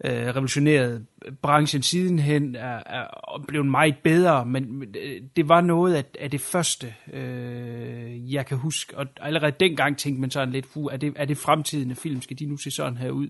øh, 0.05 0.11
revolutioneret 0.11 1.05
branchen 1.41 1.83
sidenhen, 1.83 2.55
er, 2.55 2.83
er 2.85 3.43
blevet 3.47 3.67
meget 3.67 3.95
bedre, 4.03 4.45
men 4.45 4.83
øh, 4.97 5.21
det 5.35 5.49
var 5.49 5.61
noget 5.61 5.95
af, 5.95 6.03
af 6.19 6.31
det 6.31 6.41
første, 6.41 6.95
øh, 7.13 8.33
jeg 8.33 8.45
kan 8.45 8.57
huske. 8.57 8.97
Og 8.97 9.07
allerede 9.21 9.55
dengang 9.59 9.97
tænkte 9.97 10.21
man 10.21 10.31
sådan 10.31 10.53
lidt, 10.53 10.65
fu, 10.65 10.87
er 10.87 10.97
det, 10.97 11.13
er 11.15 11.25
det 11.25 11.37
fremtidende 11.37 11.95
film? 11.95 12.21
Skal 12.21 12.39
de 12.39 12.45
nu 12.45 12.57
se 12.57 12.71
sådan 12.71 12.97
her 12.97 13.09
ud 13.09 13.29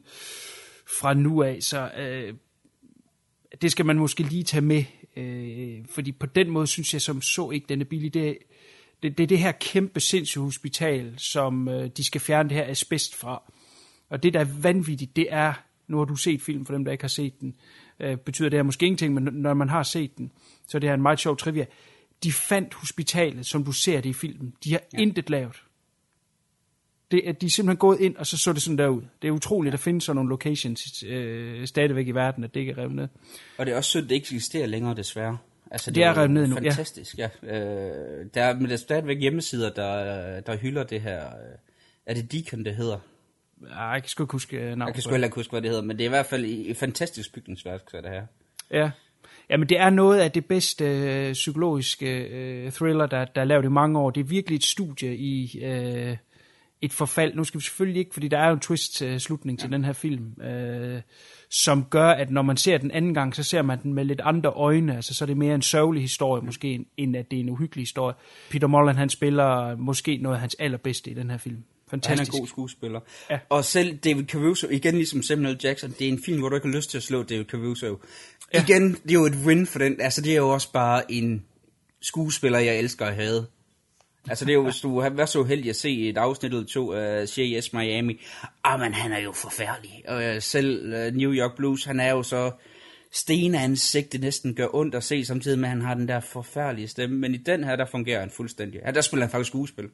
fra 1.00 1.14
nu 1.14 1.44
af? 1.44 1.58
Så 1.62 1.92
øh, 1.98 2.34
det 3.62 3.72
skal 3.72 3.86
man 3.86 3.98
måske 3.98 4.24
lige 4.24 4.44
tage 4.44 4.62
med, 4.62 4.84
øh, 5.18 5.86
fordi 5.90 6.12
på 6.12 6.26
den 6.26 6.50
måde 6.50 6.68
synes 6.68 6.94
jeg 6.94 7.02
som 7.02 7.22
så 7.22 7.52
ikke, 7.52 7.66
den 7.70 7.82
er 7.82 7.86
billig. 7.86 8.14
Det, 8.14 8.38
det, 9.04 9.18
det 9.18 9.24
er 9.24 9.28
det 9.28 9.40
her 9.40 9.52
kæmpe 9.52 10.00
sindssyge 10.00 10.44
hospital, 10.44 11.14
som 11.18 11.70
øh, 11.70 11.90
de 11.98 12.04
skal 12.04 12.22
fjerne 12.22 12.50
det 12.50 12.58
her 12.58 12.72
asbest 12.72 13.16
fra. 13.16 13.54
Og 14.10 14.24
det, 14.24 14.34
der 14.34 14.40
er 14.40 14.62
vanvittigt, 14.62 15.16
det 15.16 15.28
er, 15.30 15.54
nu 15.88 15.98
har 15.98 16.06
du 16.06 16.16
set 16.16 16.42
film 16.42 16.66
for 16.66 16.74
dem, 16.74 16.86
der 16.86 16.92
ikke 16.92 17.04
har 17.04 17.08
set 17.08 17.40
den, 17.40 17.56
øh, 18.00 18.18
betyder 18.18 18.50
det 18.50 18.58
her 18.58 18.64
måske 18.64 18.86
ingenting, 18.86 19.14
men 19.14 19.24
når 19.24 19.54
man 19.54 19.70
har 19.70 19.84
set 19.84 20.18
den, 20.18 20.32
så 20.68 20.78
er 20.78 20.80
det 20.80 20.90
her 20.90 20.94
en 20.94 21.02
meget 21.02 21.20
sjov 21.20 21.38
trivia. 21.38 21.66
De 22.24 22.32
fandt 22.32 22.74
hospitalet, 22.74 23.46
som 23.46 23.64
du 23.64 23.72
ser 23.72 24.02
det 24.02 24.10
i 24.10 24.14
filmen. 24.14 24.54
De 24.64 24.72
har 24.72 24.82
ja. 24.94 24.98
intet 24.98 25.30
lavet. 25.30 25.64
Det, 27.12 27.30
er, 27.30 27.32
de 27.32 27.46
er 27.46 27.50
simpelthen 27.50 27.78
gået 27.78 28.00
ind, 28.00 28.16
og 28.16 28.28
så 28.28 28.38
så 28.38 28.54
det 28.54 28.62
sådan 28.62 28.78
der 28.78 28.88
ud. 28.88 29.02
Det 29.22 29.28
er 29.28 29.32
utroligt, 29.32 29.74
at 29.74 29.80
der 29.80 29.84
findes 29.84 30.04
sådan 30.04 30.16
nogle 30.16 30.30
locations 30.30 31.04
øh, 31.04 31.68
stadigvæk 31.68 32.08
i 32.08 32.12
verden, 32.12 32.44
at 32.44 32.54
det 32.54 32.60
ikke 32.60 32.72
er 32.72 32.78
revet 32.78 32.96
ned. 32.96 33.08
Og 33.58 33.66
det 33.66 33.72
er 33.72 33.78
også 33.78 33.90
synd, 33.90 34.04
at 34.04 34.10
det 34.10 34.16
ikke 34.16 34.36
eksisterer 34.36 34.66
længere, 34.66 34.96
desværre. 34.96 35.38
Altså, 35.72 35.92
det, 35.92 35.96
det 35.96 36.04
er 36.04 36.18
revet 36.18 36.32
ned 36.32 36.48
nu, 36.48 36.56
fantastisk, 36.56 37.18
ja. 37.18 37.30
ja. 37.44 37.60
Øh, 37.60 38.26
der, 38.34 38.44
er, 38.44 38.54
men 38.54 38.66
der 38.66 38.74
er 38.74 38.78
stadigvæk 38.78 39.20
hjemmesider, 39.20 39.74
der, 39.74 40.40
der 40.40 40.58
hylder 40.58 40.84
det 40.84 41.02
her. 41.02 41.26
Øh, 41.28 41.58
er 42.06 42.14
det 42.14 42.32
Deacon, 42.32 42.66
det 42.66 42.76
hedder? 42.76 43.00
Jeg 43.62 44.02
kan 44.02 44.10
sgu 44.10 44.24
ikke 44.24 44.32
huske 44.32 44.56
navnet. 44.56 44.86
Jeg 44.86 44.94
kan 44.94 45.04
sgu 45.04 45.12
heller 45.12 45.28
ikke 45.28 45.36
huske, 45.36 45.52
hvad 45.52 45.62
det 45.62 45.70
hedder, 45.70 45.84
men 45.84 45.98
det 45.98 46.04
er 46.04 46.08
i 46.08 46.10
hvert 46.10 46.26
fald 46.26 46.46
et 46.46 46.78
fantastisk 46.78 47.34
bygningsværk, 47.34 47.82
så 47.92 47.98
det 47.98 48.10
her. 48.10 48.26
Ja. 48.72 48.92
Jamen, 49.50 49.70
det 49.70 49.80
er 49.80 49.90
noget 49.90 50.20
af 50.20 50.32
det 50.32 50.46
bedste 50.46 50.86
øh, 50.86 51.34
psykologiske 51.34 52.24
øh, 52.24 52.72
thriller, 52.72 53.06
der, 53.06 53.26
der 53.26 53.42
er 53.42 53.46
lavet 53.46 53.66
i 53.66 53.68
mange 53.68 54.00
år. 54.00 54.10
Det 54.10 54.22
er 54.22 54.26
virkelig 54.26 54.56
et 54.56 54.64
studie 54.64 55.18
i 55.18 55.60
øh, 55.64 56.18
et 56.82 56.94
forfald. 56.94 57.36
Nu 57.36 57.44
skal 57.44 57.60
vi 57.60 57.64
selvfølgelig 57.64 58.00
ikke, 58.00 58.14
fordi 58.14 58.28
der 58.28 58.38
er 58.38 58.48
jo 58.48 58.54
en 58.54 58.60
twist-slutning 58.60 59.56
øh, 59.56 59.60
til 59.60 59.70
ja. 59.70 59.76
den 59.76 59.86
her 59.86 59.94
film, 59.94 60.42
øh, 60.42 61.02
som 61.50 61.86
gør, 61.86 62.10
at 62.10 62.32
når 62.32 62.42
man 62.42 62.58
ser 62.58 62.78
den 62.78 62.92
anden 62.92 63.14
gang, 63.14 63.36
så 63.36 63.44
ser 63.44 63.62
man 63.62 63.84
den 63.84 63.94
med 63.94 64.06
lidt 64.06 64.22
andre 64.24 64.50
øjne. 64.50 64.96
Altså, 64.96 65.14
så 65.14 65.24
er 65.24 65.26
det 65.26 65.38
mere 65.38 65.56
en 65.56 65.62
sørgelig 65.62 66.02
historie, 66.02 66.42
måske, 66.42 66.86
end 66.98 67.16
at 67.18 67.32
det 67.32 67.38
er 67.38 67.44
en 67.44 67.50
uhyggelig 67.50 67.82
historie. 67.82 68.16
Peter 68.50 68.68
Mullen, 68.68 68.96
han 68.96 69.10
spiller 69.10 69.76
måske 69.76 70.18
noget 70.18 70.36
af 70.36 70.42
hans 70.42 70.56
allerbedste 70.60 71.12
i 71.12 71.14
den 71.14 71.30
her 71.30 71.38
film. 71.38 71.64
Han 71.90 72.02
er 72.06 72.22
en 72.22 72.28
god 72.28 72.48
skuespiller. 72.48 73.00
Ja. 73.30 73.40
Og 73.50 73.66
selv 73.66 73.98
David 73.98 74.26
Caruso, 74.26 74.68
igen 74.68 74.96
ligesom 74.96 75.24
Samuel. 75.24 75.60
Jackson, 75.64 75.92
det 76.00 76.02
er 76.08 76.12
en 76.12 76.24
film, 76.26 76.40
hvor 76.40 76.50
du 76.50 76.56
ikke 76.56 76.68
har 76.68 76.76
lyst 76.76 76.90
til 76.90 76.98
at 76.98 77.04
slå 77.04 77.24
David 77.24 77.46
Caruso. 77.46 77.98
Ja. 78.54 78.64
Igen, 78.64 78.92
det 78.92 79.10
er 79.10 79.14
jo 79.14 79.26
et 79.26 79.36
win 79.46 79.68
for 79.68 79.80
den. 79.80 80.02
Altså, 80.02 80.22
det 80.22 80.32
er 80.32 80.38
jo 80.38 80.50
også 80.50 80.72
bare 80.72 81.12
en 81.12 81.46
skuespiller, 82.02 82.60
jeg 82.60 82.80
elsker 82.80 83.06
at 83.06 83.16
have. 83.16 83.46
Altså, 84.30 84.46
det 84.46 84.52
er 84.52 84.56
jo, 84.56 84.64
hvis 84.64 84.80
du 84.80 85.00
har 85.00 85.10
været 85.10 85.30
så 85.30 85.44
heldig 85.44 85.70
at 85.70 85.76
se 85.76 86.10
et 86.10 86.18
afsnit 86.18 86.54
eller 86.54 86.66
to 86.66 86.94
af 86.94 87.28
C.S. 87.30 87.74
Miami. 87.74 88.22
Ah, 88.64 88.80
men 88.80 88.94
han 88.94 89.12
er 89.12 89.20
jo 89.20 89.32
forfærdelig. 89.32 90.04
Og 90.08 90.36
uh, 90.36 90.42
selv 90.42 90.94
uh, 90.94 91.16
New 91.16 91.34
York 91.34 91.56
Blues, 91.56 91.84
han 91.84 92.00
er 92.00 92.12
jo 92.12 92.24
så 92.24 92.52
stenansigt, 93.12 94.14
det 94.14 94.22
næsten 94.22 94.56
gør 94.56 94.68
ondt 94.74 94.96
at 94.96 95.04
se, 95.04 95.26
samtidig 95.26 95.60
med, 95.60 95.70
at 95.70 95.70
han 95.70 95.82
har 95.82 95.94
den 95.94 96.08
der 96.08 96.20
forfærdelige 96.20 96.88
stemme. 96.88 97.18
Men 97.18 97.34
i 97.34 97.38
den 97.38 97.64
her, 97.64 97.76
der 97.76 97.86
fungerer 97.86 98.20
han 98.20 98.30
fuldstændig. 98.30 98.82
Ja, 98.86 98.92
der 98.92 99.02
spiller 99.02 99.26
han 99.26 99.32
faktisk 99.32 99.50
skuespil. 99.50 99.90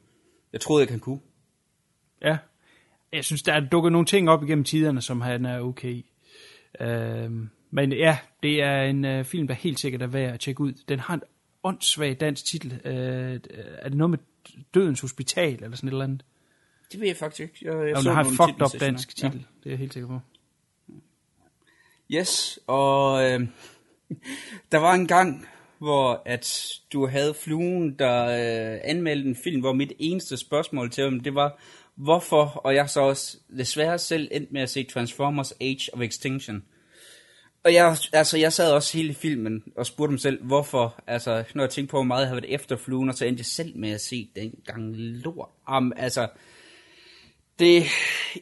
Jeg 0.53 0.62
troede 0.62 0.84
ikke, 0.84 0.93
han 0.93 0.99
kunne. 0.99 1.19
Ja. 2.23 2.38
Jeg 3.12 3.25
synes, 3.25 3.43
der 3.43 3.53
er 3.53 3.59
dukket 3.59 3.91
nogle 3.91 4.05
ting 4.05 4.29
op 4.29 4.43
igennem 4.43 4.63
tiderne, 4.63 5.01
som 5.01 5.21
han 5.21 5.45
er 5.45 5.59
okay. 5.59 6.05
Øhm, 6.79 7.49
men 7.71 7.91
ja, 7.91 8.17
det 8.43 8.62
er 8.62 8.81
en 8.81 9.05
uh, 9.05 9.25
film, 9.25 9.47
der 9.47 9.53
helt 9.53 9.79
sikkert 9.79 10.01
er 10.01 10.07
værd 10.07 10.33
at 10.33 10.39
tjekke 10.39 10.62
ud. 10.62 10.73
Den 10.73 10.99
har 10.99 11.13
en 11.13 11.21
åndssvag 11.63 12.17
dansk 12.19 12.45
titel. 12.45 12.71
Uh, 12.86 12.91
er 12.91 13.89
det 13.89 13.97
noget 13.97 14.09
med 14.09 14.17
Dødens 14.73 15.01
Hospital, 15.01 15.63
eller 15.63 15.75
sådan 15.75 15.88
et 15.88 15.91
eller 15.91 16.03
andet? 16.03 16.25
Det 16.91 16.99
ved 16.99 17.07
jeg 17.07 17.17
faktisk 17.17 17.39
ikke. 17.41 17.57
Jeg, 17.62 17.88
jeg 17.88 17.95
ja, 17.95 18.01
så 18.01 18.09
den 18.09 18.15
har 18.15 18.23
en 18.23 18.36
fucked 18.36 18.62
up 18.62 18.81
dansk 18.81 19.15
titel. 19.15 19.38
Ja. 19.38 19.45
Det 19.59 19.65
er 19.65 19.69
jeg 19.69 19.79
helt 19.79 19.93
sikker 19.93 20.07
på. 20.07 20.19
Yes, 22.12 22.59
og 22.67 23.23
øh, 23.23 23.39
der 24.71 24.77
var 24.77 24.93
en 24.93 25.07
gang, 25.07 25.47
hvor 25.77 26.21
at 26.25 26.69
du 26.93 27.07
havde 27.07 27.33
fluen, 27.33 27.99
der 27.99 28.23
øh, 28.25 28.79
anmeldte 28.83 29.29
en 29.29 29.36
film, 29.36 29.62
hvor 29.62 29.73
mit 29.73 29.93
eneste 29.99 30.38
spørgsmål 30.38 30.91
til 30.91 31.03
ham, 31.03 31.19
det 31.19 31.36
var, 31.36 31.59
hvorfor, 31.95 32.45
og 32.45 32.75
jeg 32.75 32.89
så 32.89 33.01
også 33.01 33.38
desværre 33.58 33.99
selv 33.99 34.27
endt 34.32 34.51
med 34.51 34.62
at 34.62 34.69
se 34.69 34.84
Transformers 34.84 35.53
Age 35.62 35.93
of 35.93 36.01
Extinction. 36.01 36.63
Og 37.63 37.73
jeg, 37.73 37.97
altså, 38.13 38.38
jeg 38.38 38.53
sad 38.53 38.71
også 38.71 38.97
hele 38.97 39.13
filmen 39.13 39.63
og 39.75 39.86
spurgte 39.86 40.12
mig 40.12 40.19
selv, 40.19 40.43
hvorfor, 40.43 41.03
altså, 41.08 41.43
når 41.56 41.63
jeg 41.63 41.69
tænkte 41.69 41.91
på, 41.91 41.97
hvor 41.97 42.03
meget 42.03 42.21
jeg 42.21 42.27
havde 42.27 42.41
været 42.41 42.53
efter 42.53 42.77
fluen, 42.77 43.10
og 43.10 43.15
så 43.15 43.25
endte 43.25 43.39
jeg 43.39 43.45
selv 43.45 43.77
med 43.77 43.91
at 43.91 44.01
se 44.01 44.29
den 44.36 44.60
gang 44.65 44.95
lort. 44.95 45.49
Um, 45.77 45.93
altså, 45.95 46.27
det, 47.60 47.84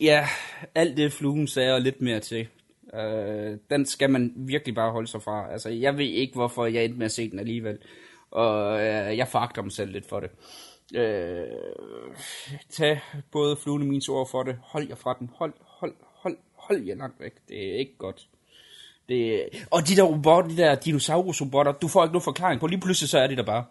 ja, 0.02 0.28
alt 0.76 0.98
det 0.98 1.14
fluen 1.14 1.48
sagde 1.48 1.74
og 1.74 1.82
lidt 1.82 2.02
mere 2.02 2.20
til. 2.20 2.48
Øh, 2.94 3.58
den 3.70 3.86
skal 3.86 4.10
man 4.10 4.34
virkelig 4.36 4.76
bare 4.76 4.92
holde 4.92 5.08
sig 5.08 5.22
fra. 5.22 5.52
Altså, 5.52 5.70
jeg 5.70 5.98
ved 5.98 6.06
ikke, 6.06 6.34
hvorfor 6.34 6.66
jeg 6.66 6.86
endte 6.86 6.98
med 6.98 7.06
at 7.06 7.12
se 7.12 7.32
den 7.32 7.40
alligevel. 7.40 7.78
Og 8.32 8.80
øh, 8.80 9.18
jeg 9.18 9.28
foragter 9.28 9.62
mig 9.62 9.72
selv 9.72 9.92
lidt 9.92 10.10
for 10.10 10.20
det. 10.20 10.30
Øh, 10.96 11.46
tag 12.70 13.02
både 13.32 13.56
fluene 13.56 13.86
mine 13.86 14.02
ord 14.10 14.30
for 14.30 14.44
det. 14.44 14.58
Hold 14.62 14.88
jer 14.88 14.96
fra 14.96 15.16
den. 15.20 15.30
Hold, 15.36 15.54
hold, 15.60 15.94
hold, 16.16 16.38
hold 16.56 16.84
jer 16.84 16.96
langt 16.96 17.20
væk. 17.20 17.32
Det 17.48 17.74
er 17.74 17.78
ikke 17.78 17.98
godt. 17.98 18.28
Det, 19.10 19.44
og 19.72 19.88
de 19.88 19.96
der 19.96 20.04
robotter, 20.04 20.50
de 20.50 20.58
der 20.58 20.76
dinosaurus-robotter, 20.76 21.72
du 21.72 21.88
får 21.88 22.04
ikke 22.04 22.14
nogen 22.14 22.24
forklaring 22.24 22.60
på. 22.60 22.68
Lige 22.68 22.80
pludselig 22.80 23.10
så 23.10 23.20
er 23.20 23.28
de 23.28 23.36
der 23.36 23.44
bare. 23.44 23.66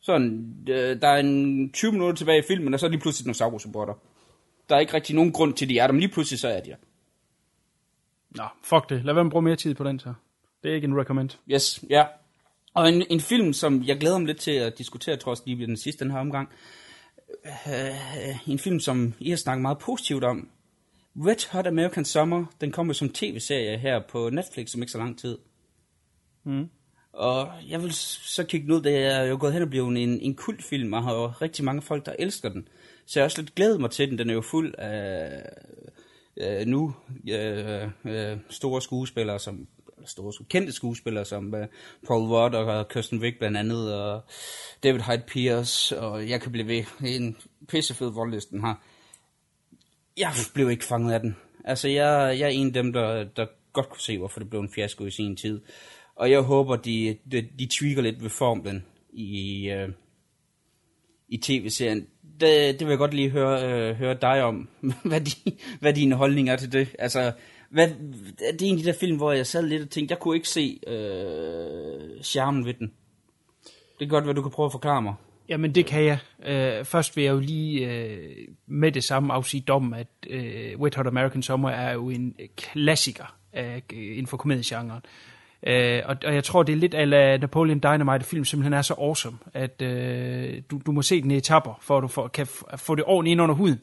Sådan, 0.00 0.56
øh, 0.68 1.00
der 1.00 1.08
er 1.08 1.16
en 1.16 1.72
20 1.72 1.92
minutter 1.92 2.16
tilbage 2.16 2.38
i 2.38 2.46
filmen, 2.48 2.74
og 2.74 2.80
så 2.80 2.86
er 2.86 2.90
lige 2.90 3.00
pludselig 3.00 3.24
dinosaurus-robotter. 3.24 3.94
Der 4.68 4.76
er 4.76 4.80
ikke 4.80 4.94
rigtig 4.94 5.14
nogen 5.14 5.32
grund 5.32 5.54
til, 5.54 5.64
at 5.64 5.68
de 5.68 5.78
er 5.78 5.86
der, 5.86 5.92
men 5.92 6.00
lige 6.00 6.12
pludselig 6.12 6.40
så 6.40 6.48
er 6.48 6.60
de 6.60 6.70
der. 6.70 6.76
Nå, 8.30 8.44
fuck 8.64 8.88
det. 8.88 9.04
Lad 9.04 9.14
være 9.14 9.24
med 9.24 9.28
at 9.28 9.32
bruge 9.32 9.42
mere 9.42 9.56
tid 9.56 9.74
på 9.74 9.84
den 9.84 9.98
så. 9.98 10.14
Det 10.62 10.70
er 10.70 10.74
ikke 10.74 10.84
en 10.84 11.00
recommend. 11.00 11.30
Yes, 11.50 11.84
ja. 11.90 12.04
Og 12.74 12.88
en, 12.88 13.04
en 13.10 13.20
film, 13.20 13.52
som 13.52 13.82
jeg 13.84 13.98
glæder 13.98 14.18
mig 14.18 14.26
lidt 14.26 14.40
til 14.40 14.50
at 14.50 14.78
diskutere, 14.78 15.16
trods 15.16 15.42
lige 15.46 15.66
den 15.66 15.76
sidste 15.76 16.04
den 16.04 16.12
her 16.12 16.18
omgang. 16.18 16.48
Uh, 17.66 18.48
en 18.48 18.58
film, 18.58 18.80
som 18.80 19.14
I 19.20 19.30
har 19.30 19.36
snakket 19.36 19.62
meget 19.62 19.78
positivt 19.78 20.24
om. 20.24 20.48
Red 21.16 21.50
Hot 21.52 21.66
American 21.66 22.04
Summer, 22.04 22.44
den 22.60 22.72
kommer 22.72 22.92
som 22.92 23.08
tv-serie 23.08 23.78
her 23.78 24.00
på 24.08 24.30
Netflix 24.30 24.74
om 24.74 24.82
ikke 24.82 24.92
så 24.92 24.98
lang 24.98 25.18
tid. 25.18 25.38
Mm. 26.44 26.68
Og 27.12 27.48
jeg 27.68 27.82
vil 27.82 27.92
så 27.92 28.44
kigge 28.44 28.74
ud, 28.74 28.82
det 28.82 28.96
er 28.96 29.22
jo 29.22 29.36
gået 29.40 29.52
hen 29.52 29.62
og 29.62 29.70
blevet 29.70 30.02
en, 30.02 30.20
en 30.20 30.34
kultfilm, 30.34 30.92
og 30.92 31.02
har 31.02 31.42
rigtig 31.42 31.64
mange 31.64 31.82
folk, 31.82 32.06
der 32.06 32.14
elsker 32.18 32.48
den. 32.48 32.68
Så 33.06 33.18
jeg 33.18 33.22
har 33.22 33.24
også 33.24 33.42
lidt 33.42 33.54
glædet 33.54 33.80
mig 33.80 33.90
til 33.90 34.10
den. 34.10 34.18
Den 34.18 34.30
er 34.30 34.34
jo 34.34 34.40
fuld 34.40 34.74
af 34.78 35.42
uh, 36.36 36.66
nu 36.66 36.94
uh, 37.24 38.12
uh, 38.12 38.38
store 38.50 38.82
skuespillere, 38.82 39.38
som 39.38 39.66
store 40.06 40.44
kendte 40.48 40.72
skuespillere 40.72 41.24
som 41.24 41.54
uh, 41.54 41.60
Paul 42.06 42.22
Rudd 42.22 42.54
og 42.54 42.80
øh, 42.80 42.84
Kirsten 42.90 43.20
Wick 43.20 43.38
blandt 43.38 43.56
andet, 43.56 43.94
og 43.94 44.22
David 44.82 45.00
Hyde 45.00 45.22
Pierce, 45.26 46.00
og 46.00 46.28
jeg 46.28 46.40
kan 46.40 46.52
blive 46.52 46.66
ved. 46.66 46.84
En 47.04 47.36
pissefed 47.68 48.10
voldlisten 48.10 48.60
har. 48.60 48.82
Jeg 50.16 50.32
blev 50.54 50.70
ikke 50.70 50.84
fanget 50.84 51.12
af 51.12 51.20
den. 51.20 51.36
Altså, 51.64 51.88
jeg, 51.88 52.38
jeg 52.38 52.44
er 52.44 52.52
en 52.52 52.66
af 52.66 52.72
dem, 52.72 52.92
der, 52.92 53.24
der 53.24 53.46
godt 53.72 53.88
kunne 53.88 54.00
se, 54.00 54.18
hvorfor 54.18 54.40
det 54.40 54.50
blev 54.50 54.60
en 54.60 54.72
fiasko 54.74 55.04
i 55.04 55.10
sin 55.10 55.36
tid. 55.36 55.60
Og 56.16 56.30
jeg 56.30 56.40
håber, 56.40 56.76
de, 56.76 57.18
de, 57.32 57.48
de 57.58 57.68
tweaker 57.70 58.02
lidt 58.02 58.22
ved 58.22 58.30
formlen 58.30 58.84
i, 59.12 59.70
uh, 59.72 59.92
i 61.28 61.36
tv-serien. 61.36 62.06
Det, 62.40 62.78
det 62.78 62.80
vil 62.80 62.88
jeg 62.88 62.98
godt 62.98 63.14
lige 63.14 63.30
høre, 63.30 63.90
uh, 63.90 63.96
høre 63.96 64.18
dig 64.22 64.42
om, 64.42 64.68
hvad, 65.04 65.20
de, 65.20 65.52
hvad 65.80 65.94
dine 65.94 66.14
holdninger 66.14 66.52
er 66.52 66.56
til 66.56 66.72
det. 66.72 66.96
Altså, 66.98 67.32
hvad, 67.72 67.88
det 68.38 68.62
er 68.62 68.66
en 68.66 68.76
af 68.76 68.82
de 68.82 68.88
der 68.88 68.98
film, 69.00 69.16
hvor 69.16 69.32
jeg 69.32 69.46
sad 69.46 69.62
lidt 69.62 69.82
og 69.82 69.90
tænkte, 69.90 70.12
jeg 70.12 70.18
kunne 70.18 70.36
ikke 70.36 70.48
se 70.48 70.80
øh, 70.86 72.22
charmen 72.22 72.64
ved 72.64 72.74
den. 72.74 72.92
Det 73.98 74.04
er 74.04 74.08
godt 74.08 74.24
hvad 74.24 74.34
du 74.34 74.42
kan 74.42 74.50
prøve 74.50 74.66
at 74.66 74.72
forklare 74.72 75.02
mig. 75.02 75.14
Jamen, 75.48 75.74
det 75.74 75.86
kan 75.86 76.04
jeg. 76.04 76.18
Øh, 76.46 76.84
først 76.84 77.16
vil 77.16 77.24
jeg 77.24 77.32
jo 77.32 77.38
lige 77.38 77.90
øh, 77.90 78.48
med 78.66 78.92
det 78.92 79.04
samme 79.04 79.32
afsige 79.32 79.60
dom, 79.60 79.94
at 79.94 80.06
øh, 80.26 80.78
Wet 80.80 80.94
Hot 80.94 81.06
American 81.06 81.42
Summer 81.42 81.70
er 81.70 81.92
jo 81.92 82.10
en 82.10 82.34
klassiker 82.56 83.36
af, 83.52 83.82
øh, 83.92 83.98
inden 83.98 84.26
for 84.26 84.36
komediegenren. 84.36 85.00
Øh, 85.66 86.02
og, 86.04 86.16
og 86.24 86.34
jeg 86.34 86.44
tror, 86.44 86.62
det 86.62 86.72
er 86.72 86.76
lidt 86.76 86.94
af 86.94 87.40
Napoleon 87.40 87.80
Dynamite, 87.80 88.24
film 88.24 88.44
simpelthen 88.44 88.72
er 88.72 88.82
så 88.82 88.94
awesome, 88.94 89.38
at 89.54 89.82
øh, 89.82 90.62
du, 90.70 90.80
du 90.86 90.92
må 90.92 91.02
se 91.02 91.22
den 91.22 91.30
i 91.30 91.36
etapper, 91.36 91.78
for 91.80 91.98
at 91.98 92.02
du 92.02 92.08
for, 92.08 92.28
kan 92.28 92.46
få 92.76 92.94
det 92.94 93.04
ordentligt 93.04 93.32
ind 93.32 93.42
under 93.42 93.54
huden. 93.54 93.80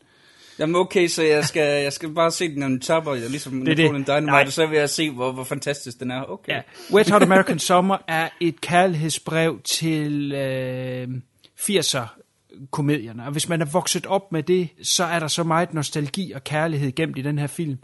Jamen 0.59 0.75
okay, 0.75 1.07
så 1.07 1.23
jeg 1.23 1.45
skal, 1.45 1.83
jeg 1.83 1.93
skal 1.93 2.09
bare 2.09 2.31
se 2.31 2.55
den 2.55 2.63
om 2.63 2.79
tapper, 2.79 3.15
ligesom 3.15 3.59
Det 3.59 3.71
er 3.71 3.75
det. 3.75 3.85
Napoleon 3.85 4.03
Dynamite, 4.03 4.31
Nej. 4.31 4.43
og 4.45 4.51
så 4.51 4.65
vil 4.65 4.79
jeg 4.79 4.89
se, 4.89 5.11
hvor, 5.11 5.31
hvor 5.31 5.43
fantastisk 5.43 5.99
den 5.99 6.11
er. 6.11 6.23
Okay. 6.23 6.53
Ja. 6.53 6.61
Wet 6.93 7.09
Hot 7.09 7.23
American 7.23 7.59
Summer 7.59 7.97
er 8.07 8.29
et 8.39 8.61
kærlighedsbrev 8.61 9.61
til 9.63 10.31
øh, 10.31 11.07
80'er 11.59 12.05
komedierne. 12.71 13.25
Og 13.25 13.31
hvis 13.31 13.49
man 13.49 13.61
er 13.61 13.65
vokset 13.65 14.05
op 14.05 14.31
med 14.31 14.43
det, 14.43 14.69
så 14.83 15.03
er 15.03 15.19
der 15.19 15.27
så 15.27 15.43
meget 15.43 15.73
nostalgi 15.73 16.31
og 16.31 16.43
kærlighed 16.43 16.95
gemt 16.95 17.17
i 17.17 17.21
den 17.21 17.39
her 17.39 17.47
film. 17.47 17.77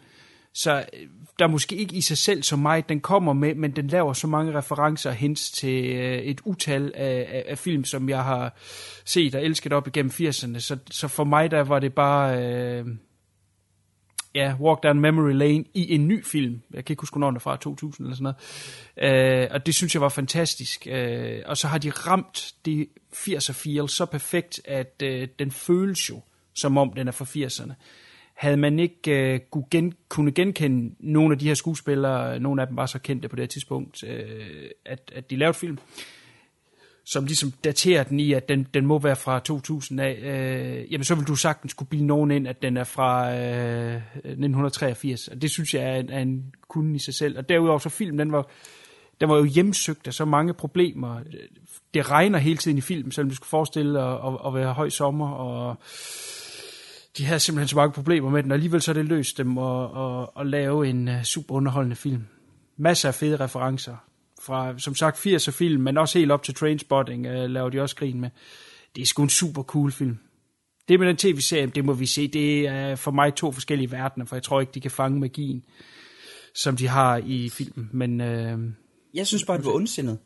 Så 0.55 0.85
øh, 0.93 1.07
der 1.39 1.45
er 1.45 1.49
måske 1.49 1.75
ikke 1.75 1.95
i 1.95 2.01
sig 2.01 2.17
selv 2.17 2.43
så 2.43 2.55
meget, 2.55 2.89
den 2.89 2.99
kommer 2.99 3.33
med, 3.33 3.55
men 3.55 3.71
den 3.71 3.87
laver 3.87 4.13
så 4.13 4.27
mange 4.27 4.57
referencer 4.57 5.09
og 5.09 5.15
hints 5.15 5.51
til 5.51 5.85
øh, 5.85 6.17
et 6.17 6.41
utal 6.45 6.91
af, 6.95 7.27
af, 7.29 7.43
af 7.47 7.57
film, 7.57 7.83
som 7.83 8.09
jeg 8.09 8.23
har 8.23 8.57
set 9.05 9.35
og 9.35 9.43
elsket 9.43 9.73
op 9.73 9.87
igennem 9.87 10.11
80'erne. 10.11 10.59
Så, 10.59 10.77
så 10.91 11.07
for 11.07 11.23
mig 11.23 11.51
der 11.51 11.61
var 11.61 11.79
det 11.79 11.93
bare... 11.93 12.43
Øh, 12.43 12.85
ja, 14.35 14.55
Walk 14.59 14.83
Down 14.83 14.99
Memory 14.99 15.33
Lane 15.33 15.63
i 15.73 15.95
en 15.95 16.07
ny 16.07 16.25
film. 16.25 16.61
Jeg 16.73 16.85
kan 16.85 16.93
ikke 16.93 17.01
huske, 17.01 17.13
hvornår 17.13 17.27
den 17.27 17.35
er 17.35 17.39
fra, 17.39 17.57
2000 17.57 18.07
eller 18.07 18.15
sådan 18.15 18.35
noget. 19.03 19.43
Øh, 19.43 19.47
og 19.51 19.65
det 19.65 19.75
synes 19.75 19.93
jeg 19.93 20.01
var 20.01 20.09
fantastisk. 20.09 20.87
Øh, 20.91 21.41
og 21.45 21.57
så 21.57 21.67
har 21.67 21.77
de 21.77 21.89
ramt 21.89 22.53
det 22.65 22.87
80'er 23.13 23.53
feel 23.53 23.89
så 23.89 24.05
perfekt, 24.05 24.61
at 24.65 25.01
øh, 25.03 25.27
den 25.39 25.51
føles 25.51 26.09
jo, 26.09 26.21
som 26.53 26.77
om 26.77 26.93
den 26.93 27.07
er 27.07 27.11
fra 27.11 27.25
80'erne. 27.25 27.73
Havde 28.35 28.57
man 28.57 28.79
ikke 28.79 29.33
øh, 29.33 29.39
kunne, 29.51 29.65
gen, 29.71 29.93
kunne 30.09 30.31
genkende 30.31 30.95
nogle 30.99 31.33
af 31.33 31.39
de 31.39 31.47
her 31.47 31.53
skuespillere, 31.53 32.39
nogle 32.39 32.61
af 32.61 32.67
dem 32.67 32.77
var 32.77 32.85
så 32.85 32.99
kendte 32.99 33.27
på 33.27 33.35
det 33.35 33.43
her 33.43 33.47
tidspunkt, 33.47 34.03
øh, 34.03 34.69
at, 34.85 35.11
at 35.15 35.29
de 35.29 35.35
lavede 35.35 35.53
film, 35.53 35.77
som 37.05 37.25
ligesom 37.25 37.51
daterer 37.63 38.03
den 38.03 38.19
i, 38.19 38.33
at 38.33 38.49
den, 38.49 38.67
den 38.73 38.85
må 38.85 38.99
være 38.99 39.15
fra 39.15 39.39
2000 39.39 39.99
af, 39.99 40.19
øh, 40.21 40.91
jamen 40.91 41.03
så 41.03 41.15
vil 41.15 41.27
du 41.27 41.35
sagtens 41.35 41.73
kunne 41.73 41.87
bilde 41.87 42.05
nogen 42.05 42.31
ind, 42.31 42.47
at 42.47 42.61
den 42.61 42.77
er 42.77 42.83
fra 42.83 43.35
øh, 43.35 43.95
1983. 43.95 45.27
Og 45.27 45.41
det 45.41 45.51
synes 45.51 45.73
jeg 45.73 45.83
er 45.83 45.95
en, 45.95 46.09
er 46.09 46.19
en 46.19 46.53
kunde 46.67 46.95
i 46.95 46.99
sig 46.99 47.13
selv. 47.13 47.37
Og 47.37 47.49
derudover 47.49 47.79
så 47.79 47.89
filmen, 47.89 48.19
den 48.19 48.31
var, 48.31 48.49
den 49.21 49.29
var 49.29 49.37
jo 49.37 49.43
hjemsøgt 49.43 50.07
af 50.07 50.13
så 50.13 50.25
mange 50.25 50.53
problemer. 50.53 51.19
Det 51.93 52.11
regner 52.11 52.39
hele 52.39 52.57
tiden 52.57 52.77
i 52.77 52.81
filmen, 52.81 53.11
selvom 53.11 53.29
du 53.29 53.35
skulle 53.35 53.49
forestille 53.49 54.01
at, 54.01 54.13
at, 54.13 54.47
at 54.47 54.53
være 54.53 54.73
høj 54.73 54.89
sommer, 54.89 55.29
og 55.29 55.75
de 57.17 57.25
havde 57.25 57.39
simpelthen 57.39 57.67
så 57.67 57.75
mange 57.75 57.93
problemer 57.93 58.29
med 58.29 58.43
den, 58.43 58.51
og 58.51 58.55
alligevel 58.55 58.81
så 58.81 58.91
er 58.91 58.93
det 58.93 59.05
løst 59.05 59.37
dem 59.37 59.57
at, 59.57 59.83
at, 59.97 60.29
at 60.39 60.47
lave 60.47 60.87
en 60.87 61.07
øh, 61.07 61.23
super 61.23 61.55
underholdende 61.55 61.95
film. 61.95 62.23
Masser 62.77 63.07
af 63.07 63.15
fede 63.15 63.35
referencer 63.35 63.95
fra, 64.41 64.79
som 64.79 64.95
sagt, 64.95 65.27
80'er 65.27 65.51
film, 65.51 65.83
men 65.83 65.97
også 65.97 66.19
helt 66.19 66.31
op 66.31 66.43
til 66.43 66.53
Trainspotting, 66.53 67.27
uh, 67.27 67.33
laver 67.33 67.69
de 67.69 67.81
også 67.81 67.95
grin 67.95 68.21
med. 68.21 68.29
Det 68.95 69.01
er 69.01 69.05
sgu 69.05 69.23
en 69.23 69.29
super 69.29 69.63
cool 69.63 69.91
film. 69.91 70.17
Det 70.87 70.99
med 70.99 71.07
den 71.07 71.17
tv-serie, 71.17 71.67
det 71.67 71.85
må 71.85 71.93
vi 71.93 72.05
se, 72.05 72.27
det 72.27 72.67
er 72.67 72.95
for 72.95 73.11
mig 73.11 73.35
to 73.35 73.51
forskellige 73.51 73.91
verdener, 73.91 74.25
for 74.25 74.35
jeg 74.35 74.43
tror 74.43 74.61
ikke, 74.61 74.71
de 74.71 74.81
kan 74.81 74.91
fange 74.91 75.19
magien, 75.19 75.65
som 76.55 76.77
de 76.77 76.87
har 76.87 77.21
i 77.25 77.49
filmen. 77.49 77.89
Men 77.93 78.21
uh, 78.21 78.71
Jeg 79.13 79.27
synes 79.27 79.45
bare, 79.45 79.57
det 79.57 79.65
var 79.65 79.71
ondsindet. 79.71 80.19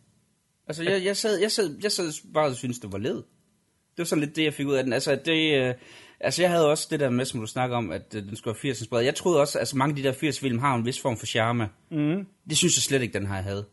Altså, 0.67 0.83
jeg, 0.83 1.03
jeg, 1.05 1.17
sad, 1.17 1.39
jeg, 1.39 1.51
sad, 1.51 1.77
jeg 1.83 1.91
sad 1.91 2.11
bare 2.33 2.45
og 2.45 2.55
synes 2.55 2.79
det 2.79 2.91
var 2.91 2.97
led. 2.97 3.15
Det 3.15 3.97
var 3.97 4.03
sådan 4.03 4.23
lidt 4.23 4.35
det, 4.35 4.43
jeg 4.43 4.53
fik 4.53 4.67
ud 4.67 4.73
af 4.73 4.83
den. 4.83 4.93
Altså, 4.93 5.19
det, 5.25 5.75
altså 6.19 6.41
jeg 6.41 6.51
havde 6.51 6.69
også 6.69 6.87
det 6.91 6.99
der 6.99 7.09
med, 7.09 7.25
som 7.25 7.39
du 7.39 7.45
snakker 7.45 7.77
om, 7.77 7.91
at 7.91 8.15
øh, 8.15 8.23
den 8.23 8.35
skulle 8.35 8.57
være 8.63 8.73
80'ers 8.73 8.89
bred. 8.89 9.03
Jeg 9.03 9.15
troede 9.15 9.39
også, 9.39 9.57
at 9.57 9.61
altså, 9.61 9.77
mange 9.77 9.91
af 9.91 9.95
de 9.95 10.03
der 10.03 10.13
80 10.13 10.39
film 10.39 10.59
har 10.59 10.75
en 10.75 10.85
vis 10.85 11.01
form 11.01 11.17
for 11.17 11.25
charme. 11.25 11.69
Mm. 11.91 12.25
Det 12.49 12.57
synes 12.57 12.77
jeg 12.77 12.83
slet 12.83 13.01
ikke, 13.01 13.19
den 13.19 13.27
her 13.27 13.41
havde. 13.41 13.65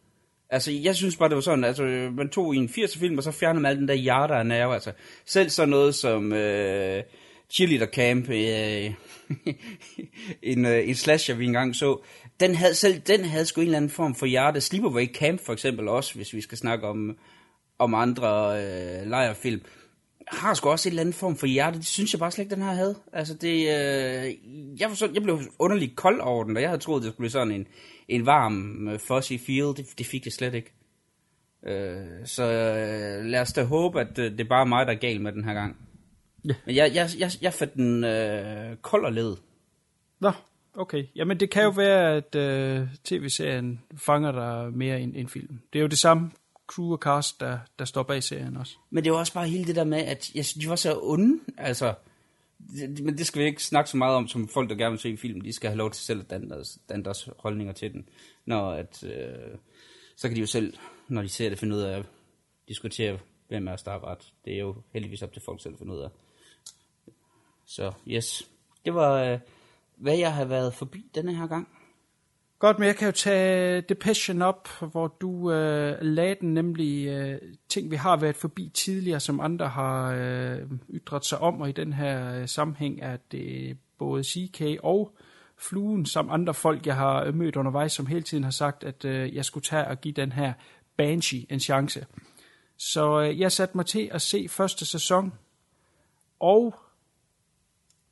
Altså, 0.51 0.73
jeg 0.73 0.97
synes 0.97 1.17
bare, 1.17 1.29
det 1.29 1.35
var 1.35 1.41
sådan, 1.41 1.65
altså, 1.65 1.83
man 2.17 2.29
tog 2.29 2.55
i 2.55 2.59
en 2.59 2.69
80'er 2.69 2.99
film, 2.99 3.19
og 3.19 3.25
så 3.25 3.31
fjernede 3.31 3.63
man 3.63 3.71
al 3.71 3.79
den 3.79 3.89
der 3.89 3.95
hjerte 3.95 4.35
af 4.35 4.47
nerve. 4.47 4.75
Altså, 4.75 4.93
selv 5.27 5.51
sådan 5.51 5.69
noget 5.69 5.95
som 5.95 6.33
øh, 6.33 7.03
Cheerleader 7.55 7.87
Camp, 7.87 8.31
øh, 8.31 8.95
en, 10.53 10.67
øh, 10.67 10.89
en 10.89 10.95
slasher, 10.95 11.35
vi 11.35 11.45
engang 11.45 11.77
så, 11.77 12.05
den 12.41 12.55
havde, 12.55 12.75
selv 12.75 12.99
den 12.99 13.25
havde 13.25 13.47
sgu 13.47 13.61
en 13.61 13.67
eller 13.67 13.77
anden 13.77 13.91
form 13.91 14.15
for 14.15 14.27
hjerte. 14.27 14.61
Sleepaway 14.61 15.07
Camp 15.15 15.41
for 15.47 15.53
eksempel 15.53 15.89
også, 15.89 16.15
hvis 16.15 16.35
vi 16.35 16.41
skal 16.41 16.59
snakke 16.59 16.87
om, 16.87 17.19
om 17.79 17.95
andre 17.95 18.63
øh, 18.63 19.07
lejerfilm, 19.07 19.61
har 20.29 20.55
sgu 20.55 20.69
også 20.69 20.89
en 20.89 20.91
eller 20.91 21.01
anden 21.01 21.13
form 21.13 21.37
for 21.37 21.47
hjerte. 21.47 21.79
Det 21.79 21.87
synes 21.87 22.13
jeg 22.13 22.19
bare 22.19 22.31
slet 22.31 22.45
ikke, 22.45 22.55
den 22.55 22.63
her 22.63 22.73
havde. 22.73 22.95
Altså 23.13 23.35
det, 23.35 23.55
øh, 23.55 24.35
jeg, 24.81 24.91
så, 24.95 25.11
jeg 25.15 25.23
blev 25.23 25.41
underligt 25.59 25.97
kold 25.97 26.21
over 26.21 26.45
den, 26.45 26.57
og 26.57 26.63
jeg 26.63 26.71
havde 26.71 26.83
troet, 26.83 27.03
det 27.03 27.09
skulle 27.09 27.25
blive 27.25 27.31
sådan 27.31 27.53
en, 27.53 27.67
en 28.09 28.27
varm, 28.27 28.89
øh, 28.89 28.99
fuzzy 28.99 29.33
feel. 29.47 29.77
Det, 29.77 29.87
det 29.99 30.07
fik 30.07 30.25
jeg 30.25 30.33
slet 30.33 30.55
ikke. 30.55 30.73
Øh, 31.67 32.07
så 32.25 32.45
øh, 32.45 33.25
lad 33.25 33.41
os 33.41 33.53
da 33.53 33.65
håbe, 33.65 34.01
at 34.01 34.19
øh, 34.19 34.31
det 34.31 34.41
er 34.41 34.49
bare 34.49 34.67
mig, 34.67 34.87
der 34.87 34.93
er 34.93 34.99
gal 34.99 35.21
med 35.21 35.33
den 35.33 35.45
her 35.45 35.55
gang. 35.55 35.77
Ja. 36.45 36.55
Men 36.67 36.75
jeg, 36.75 36.95
jeg, 36.95 37.09
jeg, 37.19 37.31
jeg 37.41 37.53
fandt 37.53 37.75
den 37.75 38.05
øh, 38.05 38.77
kold 38.77 39.05
og 39.05 39.13
led. 39.13 39.37
Nå, 40.21 40.33
okay. 40.75 41.05
Jamen 41.17 41.41
det 41.41 41.51
kan 41.51 41.63
jo 41.63 41.71
være, 41.71 42.17
at 42.17 42.35
øh, 42.35 42.89
tv-serien 43.05 43.81
fanger 43.97 44.33
dig 44.33 44.73
mere 44.73 45.01
end, 45.01 45.17
end 45.17 45.29
film. 45.29 45.61
Det 45.73 45.79
er 45.79 45.83
jo 45.83 45.89
det 45.89 45.99
samme 45.99 46.31
crew 46.67 46.93
og 46.93 46.99
cast, 46.99 47.41
der, 47.41 47.59
der 47.79 47.85
står 47.85 48.03
bag 48.03 48.23
serien 48.23 48.57
også. 48.57 48.77
Men 48.91 49.05
det 49.05 49.13
var 49.13 49.19
også 49.19 49.33
bare 49.33 49.49
hele 49.49 49.65
det 49.65 49.77
der 49.77 49.85
med, 49.85 49.99
at 49.99 50.35
jeg, 50.35 50.45
synes, 50.45 50.65
de 50.65 50.69
var 50.69 50.77
så 50.77 51.01
onde. 51.03 51.41
Altså, 51.59 51.95
det, 52.59 53.01
men 53.05 53.19
det 53.19 53.27
skal 53.27 53.43
vi 53.43 53.47
ikke 53.47 53.65
snakke 53.65 53.91
så 53.91 53.97
meget 53.97 54.17
om, 54.17 54.29
som 54.29 54.49
folk, 54.49 54.71
der 54.71 54.77
gerne 54.77 54.91
vil 54.91 55.01
se 55.01 55.11
en 55.11 55.19
film. 55.19 55.41
De 55.41 55.53
skal 55.53 55.71
have 55.71 55.79
lov 55.79 55.91
til 55.91 56.05
selv 56.05 56.21
at 56.21 56.31
danne 56.31 56.51
deres, 56.51 56.79
danne 56.89 57.05
deres 57.05 57.29
holdninger 57.39 57.73
til 57.73 57.93
den. 57.93 58.09
Når 58.45 58.71
at, 58.73 59.05
øh, 59.05 59.59
så 60.17 60.29
kan 60.29 60.37
de 60.37 60.41
jo 60.41 60.47
selv, 60.47 60.75
når 61.09 61.23
de 61.23 61.29
ser 61.29 61.49
det, 61.49 61.59
finde 61.59 61.77
ud 61.77 61.81
af 61.81 61.99
at 61.99 62.07
diskutere, 62.69 63.19
hvem 63.49 63.69
er 63.69 63.73
os, 63.73 63.83
der 63.83 63.91
har 63.91 64.05
ret. 64.05 64.33
Det 64.45 64.55
er 64.55 64.59
jo 64.59 64.77
heldigvis 64.93 65.23
op 65.23 65.33
til 65.33 65.43
folk 65.43 65.63
selv 65.63 65.75
at 65.75 65.79
finde 65.79 65.95
ud 65.95 66.01
af. 66.01 66.09
Så 67.67 67.93
yes, 68.09 68.49
det 68.85 68.95
var, 68.95 69.23
øh, 69.23 69.39
hvad 69.97 70.19
jeg 70.19 70.35
har 70.35 70.45
været 70.45 70.75
forbi 70.75 71.11
denne 71.15 71.35
her 71.35 71.47
gang. 71.47 71.76
Godt, 72.59 72.79
men 72.79 72.87
jeg 72.87 72.97
kan 72.97 73.07
jo 73.07 73.13
tage 73.13 73.81
Depression 73.81 74.43
op, 74.43 74.69
hvor 74.81 75.07
du 75.21 75.53
øh, 75.53 75.99
lagde 76.01 76.37
den 76.41 76.55
nemlig 76.55 77.07
øh, 77.07 77.39
ting, 77.69 77.91
vi 77.91 77.97
har 77.97 78.17
været 78.17 78.37
forbi 78.37 78.71
tidligere, 78.75 79.21
som 79.21 79.41
andre 79.41 79.69
har 79.69 80.13
øh, 80.13 80.61
ytret 80.91 81.25
sig 81.25 81.39
om, 81.39 81.61
og 81.61 81.69
i 81.69 81.73
den 81.73 81.93
her 81.93 82.41
øh, 82.41 82.49
sammenhæng 82.49 83.01
er 83.03 83.17
det 83.33 83.79
både 83.99 84.25
CK 84.25 84.63
og 84.83 85.17
Fluen, 85.59 86.07
som 86.07 86.31
andre 86.31 86.55
folk, 86.55 86.87
jeg 86.87 86.97
har 86.97 87.25
øh, 87.25 87.35
mødt 87.35 87.57
undervejs, 87.57 87.93
som 87.93 88.07
hele 88.07 88.23
tiden 88.23 88.45
har 88.45 88.51
sagt, 88.51 88.85
at 88.85 89.05
øh, 89.05 89.35
jeg 89.35 89.45
skulle 89.45 89.65
tage 89.65 89.87
og 89.87 90.01
give 90.01 90.15
den 90.15 90.33
her 90.33 90.53
Banshee 90.97 91.47
en 91.51 91.61
chance. 91.61 92.07
Så 92.77 93.21
øh, 93.21 93.41
jeg 93.41 93.53
satte 93.53 93.77
mig 93.77 93.87
til 93.87 94.11
at 94.13 94.23
se 94.23 94.49
første 94.49 94.87
sæson, 94.87 95.33
og 96.41 96.75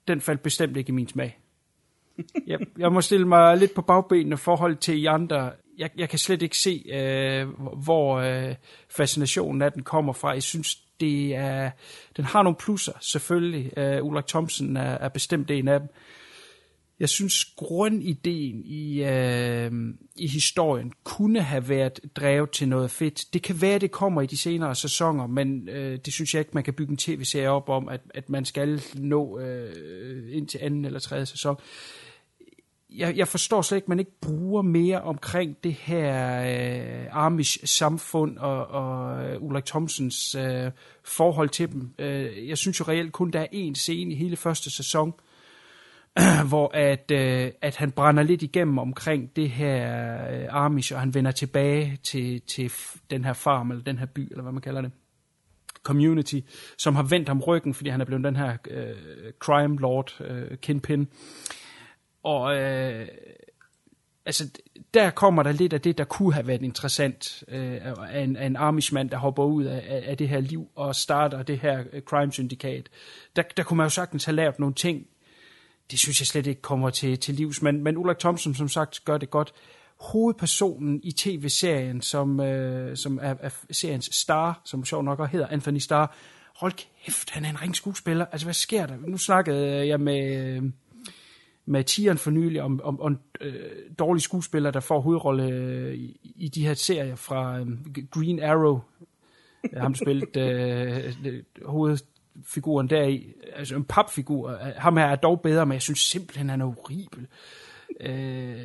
den 0.08 0.20
faldt 0.20 0.42
bestemt 0.42 0.76
ikke 0.76 0.88
i 0.88 0.92
min 0.92 1.08
smag 1.08 1.43
jeg, 2.46 2.58
jeg 2.78 2.92
må 2.92 3.00
stille 3.00 3.28
mig 3.28 3.56
lidt 3.56 3.74
på 3.74 3.82
bagbenene 3.82 4.36
forhold 4.36 4.76
til 4.76 5.02
I 5.02 5.06
andre. 5.06 5.52
Jeg, 5.78 5.90
jeg 5.96 6.08
kan 6.08 6.18
slet 6.18 6.42
ikke 6.42 6.58
se, 6.58 6.84
øh, 6.92 7.48
hvor 7.82 8.16
øh, 8.16 8.54
fascinationen 8.96 9.62
af 9.62 9.72
den 9.72 9.82
kommer 9.82 10.12
fra. 10.12 10.30
Jeg 10.30 10.42
synes, 10.42 10.76
det 11.00 11.34
er, 11.34 11.70
den 12.16 12.24
har 12.24 12.42
nogle 12.42 12.56
plusser, 12.56 12.92
selvfølgelig. 13.00 13.78
Øh, 13.78 14.04
Ulrik 14.04 14.26
Thomsen 14.26 14.76
er, 14.76 14.98
er 14.98 15.08
bestemt 15.08 15.50
en 15.50 15.68
af 15.68 15.80
dem. 15.80 15.88
Jeg 17.00 17.08
synes, 17.08 17.44
grundideen 17.56 18.62
i, 18.64 19.04
øh, 19.04 19.72
i 20.16 20.28
historien 20.28 20.92
kunne 21.04 21.40
have 21.40 21.68
været 21.68 22.00
drevet 22.16 22.50
til 22.50 22.68
noget 22.68 22.90
fedt. 22.90 23.24
Det 23.32 23.42
kan 23.42 23.60
være, 23.60 23.78
det 23.78 23.90
kommer 23.90 24.22
i 24.22 24.26
de 24.26 24.36
senere 24.36 24.74
sæsoner, 24.74 25.26
men 25.26 25.68
øh, 25.68 25.98
det 26.04 26.12
synes 26.12 26.34
jeg 26.34 26.40
ikke, 26.40 26.50
man 26.54 26.64
kan 26.64 26.74
bygge 26.74 26.90
en 26.90 26.96
tv-serie 26.96 27.50
op 27.50 27.68
om, 27.68 27.88
at, 27.88 28.00
at 28.14 28.30
man 28.30 28.44
skal 28.44 28.82
nå 28.94 29.38
øh, 29.38 30.36
ind 30.36 30.48
til 30.48 30.60
anden 30.62 30.84
eller 30.84 31.00
tredje 31.00 31.26
sæson. 31.26 31.56
Jeg, 32.96 33.16
jeg 33.16 33.28
forstår 33.28 33.62
slet 33.62 33.76
ikke, 33.76 33.84
at 33.84 33.88
man 33.88 33.98
ikke 33.98 34.20
bruger 34.20 34.62
mere 34.62 35.02
omkring 35.02 35.56
det 35.64 35.72
her 35.72 36.40
øh, 36.40 37.24
Amish-samfund 37.26 38.38
og, 38.38 38.66
og 38.66 39.24
øh, 39.24 39.42
Ulrik 39.42 39.64
Thomsens 39.64 40.34
øh, 40.34 40.70
forhold 41.04 41.48
til 41.48 41.72
dem. 41.72 41.94
Øh, 41.98 42.48
jeg 42.48 42.58
synes 42.58 42.80
jo 42.80 42.84
reelt 42.88 43.12
kun, 43.12 43.30
der 43.30 43.40
er 43.40 43.46
én 43.46 43.74
scene 43.74 44.12
i 44.12 44.16
hele 44.16 44.36
første 44.36 44.70
sæson, 44.70 45.14
hvor 46.48 46.70
at, 46.74 47.10
øh, 47.12 47.50
at 47.62 47.76
han 47.76 47.90
brænder 47.90 48.22
lidt 48.22 48.42
igennem 48.42 48.78
omkring 48.78 49.36
det 49.36 49.50
her 49.50 50.14
øh, 50.30 50.64
Amish, 50.64 50.94
og 50.94 51.00
han 51.00 51.14
vender 51.14 51.30
tilbage 51.30 51.98
til, 52.02 52.40
til 52.40 52.72
den 53.10 53.24
her 53.24 53.32
farm, 53.32 53.70
eller 53.70 53.84
den 53.84 53.98
her 53.98 54.06
by, 54.06 54.30
eller 54.30 54.42
hvad 54.42 54.52
man 54.52 54.62
kalder 54.62 54.80
det, 54.80 54.92
community, 55.82 56.40
som 56.78 56.96
har 56.96 57.02
vendt 57.02 57.28
ham 57.28 57.40
ryggen, 57.40 57.74
fordi 57.74 57.90
han 57.90 58.00
er 58.00 58.04
blevet 58.04 58.24
den 58.24 58.36
her 58.36 58.56
øh, 58.70 58.94
crime 59.38 59.78
lord, 59.78 60.20
øh, 60.20 60.58
kingpin. 60.58 61.08
Og 62.24 62.56
øh, 62.56 63.08
altså, 64.26 64.50
der 64.94 65.10
kommer 65.10 65.42
der 65.42 65.52
lidt 65.52 65.72
af 65.72 65.80
det, 65.80 65.98
der 65.98 66.04
kunne 66.04 66.34
have 66.34 66.46
været 66.46 66.62
interessant 66.62 67.44
øh, 67.48 67.80
af 68.12 68.20
en, 68.20 68.36
af 68.36 68.46
en 68.46 68.56
Amishmand, 68.56 69.10
der 69.10 69.16
hopper 69.16 69.44
ud 69.44 69.64
af, 69.64 70.02
af 70.06 70.16
det 70.16 70.28
her 70.28 70.40
liv 70.40 70.68
og 70.74 70.94
starter 70.94 71.42
det 71.42 71.58
her 71.58 71.84
øh, 71.92 72.02
crime 72.02 72.32
syndikat. 72.32 72.88
Der, 73.36 73.42
der 73.56 73.62
kunne 73.62 73.76
man 73.76 73.84
jo 73.84 73.90
sagtens 73.90 74.24
have 74.24 74.36
lavet 74.36 74.58
nogle 74.58 74.74
ting, 74.74 75.06
det 75.90 75.98
synes 75.98 76.20
jeg 76.20 76.26
slet 76.26 76.46
ikke 76.46 76.62
kommer 76.62 76.90
til, 76.90 77.18
til 77.18 77.34
livs. 77.34 77.62
Men, 77.62 77.82
men 77.82 77.96
Ulrik 77.96 78.18
Thomsen, 78.18 78.54
som 78.54 78.68
sagt, 78.68 79.04
gør 79.04 79.18
det 79.18 79.30
godt. 79.30 79.52
Hovedpersonen 80.00 81.00
i 81.02 81.12
tv-serien, 81.12 82.02
som, 82.02 82.40
øh, 82.40 82.96
som 82.96 83.18
er, 83.22 83.34
er 83.40 83.50
seriens 83.70 84.08
star, 84.12 84.60
som 84.64 84.84
sjov 84.84 85.02
nok 85.02 85.20
også 85.20 85.32
hedder 85.32 85.46
Anthony 85.46 85.78
Star, 85.78 86.16
hold 86.56 86.72
kæft, 87.04 87.30
han 87.30 87.44
er 87.44 87.50
en 87.50 87.62
ring 87.62 87.76
skuespiller. 87.76 88.26
Altså, 88.32 88.46
hvad 88.46 88.54
sker 88.54 88.86
der? 88.86 88.96
Nu 88.96 89.18
snakkede 89.18 89.86
jeg 89.86 90.00
med, 90.00 90.36
øh, 90.36 90.62
med 91.66 91.84
Tieren 91.84 92.18
for 92.18 92.30
nylig 92.30 92.62
om, 92.62 92.80
om, 92.84 93.00
om 93.00 93.18
øh, 93.40 93.54
dårlige 93.98 94.22
skuespillere, 94.22 94.72
der 94.72 94.80
får 94.80 95.00
hovedrolle 95.00 95.48
øh, 95.48 95.94
i, 95.94 96.20
i 96.22 96.48
de 96.48 96.66
her 96.66 96.74
serier 96.74 97.16
fra 97.16 97.58
øh, 97.58 97.66
Green 98.10 98.42
Arrow. 98.42 98.80
Øh, 99.72 99.80
ham 99.80 99.94
spillet 99.94 100.36
øh, 100.36 101.14
øh 101.24 101.42
hovedfiguren 101.64 102.90
deri. 102.90 103.32
Altså 103.56 103.76
en 103.76 103.84
papfigur. 103.84 104.58
Ham 104.76 104.96
her 104.96 105.06
er 105.06 105.16
dog 105.16 105.40
bedre, 105.40 105.66
men 105.66 105.72
jeg 105.72 105.82
synes 105.82 106.00
simpelthen, 106.00 106.50
han 106.50 106.60
er 106.60 106.64
horribel. 106.64 107.26
Øh, 108.00 108.64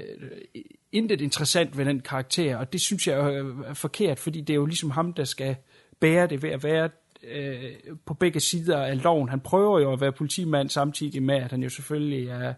intet 0.91 1.21
interessant 1.21 1.77
ved 1.77 1.85
den 1.85 1.99
karakter, 1.99 2.57
og 2.57 2.73
det 2.73 2.81
synes 2.81 3.07
jeg 3.07 3.17
er 3.65 3.73
forkert, 3.73 4.19
fordi 4.19 4.41
det 4.41 4.53
er 4.53 4.55
jo 4.55 4.65
ligesom 4.65 4.91
ham, 4.91 5.13
der 5.13 5.23
skal 5.23 5.55
bære 5.99 6.27
det 6.27 6.43
ved 6.43 6.49
at 6.49 6.63
være 6.63 6.89
øh, 7.23 7.73
på 8.05 8.13
begge 8.13 8.39
sider 8.39 8.83
af 8.83 9.03
loven. 9.03 9.29
Han 9.29 9.39
prøver 9.39 9.79
jo 9.79 9.93
at 9.93 10.01
være 10.01 10.11
politimand 10.11 10.69
samtidig 10.69 11.23
med, 11.23 11.35
at 11.35 11.51
han 11.51 11.63
jo 11.63 11.69
selvfølgelig 11.69 12.27
er 12.27 12.53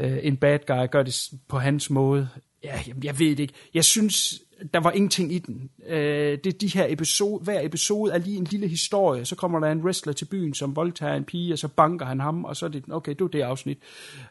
øh, 0.00 0.18
en 0.22 0.36
bad 0.36 0.58
guy, 0.66 0.90
gør 0.90 1.02
det 1.02 1.30
på 1.48 1.58
hans 1.58 1.90
måde. 1.90 2.28
Ja, 2.64 2.80
jeg, 2.86 3.04
jeg 3.04 3.18
ved 3.18 3.30
det 3.30 3.40
ikke. 3.40 3.54
Jeg 3.74 3.84
synes, 3.84 4.42
der 4.74 4.80
var 4.80 4.90
ingenting 4.90 5.32
i 5.32 5.38
den. 5.38 5.70
Øh, 5.86 6.38
det 6.44 6.46
er 6.46 6.58
de 6.58 6.68
her 6.68 6.86
episode, 6.88 7.44
hver 7.44 7.60
episode 7.62 8.12
er 8.12 8.18
lige 8.18 8.36
en 8.36 8.44
lille 8.44 8.68
historie. 8.68 9.24
Så 9.24 9.36
kommer 9.36 9.60
der 9.60 9.72
en 9.72 9.80
wrestler 9.80 10.12
til 10.12 10.24
byen, 10.24 10.54
som 10.54 10.76
voldtager 10.76 11.14
en 11.14 11.24
pige, 11.24 11.52
og 11.52 11.58
så 11.58 11.68
banker 11.68 12.06
han 12.06 12.20
ham, 12.20 12.44
og 12.44 12.56
så 12.56 12.66
er 12.66 12.70
det, 12.70 12.84
okay, 12.90 13.12
det 13.12 13.20
er 13.20 13.28
det 13.28 13.40
afsnit. 13.40 13.78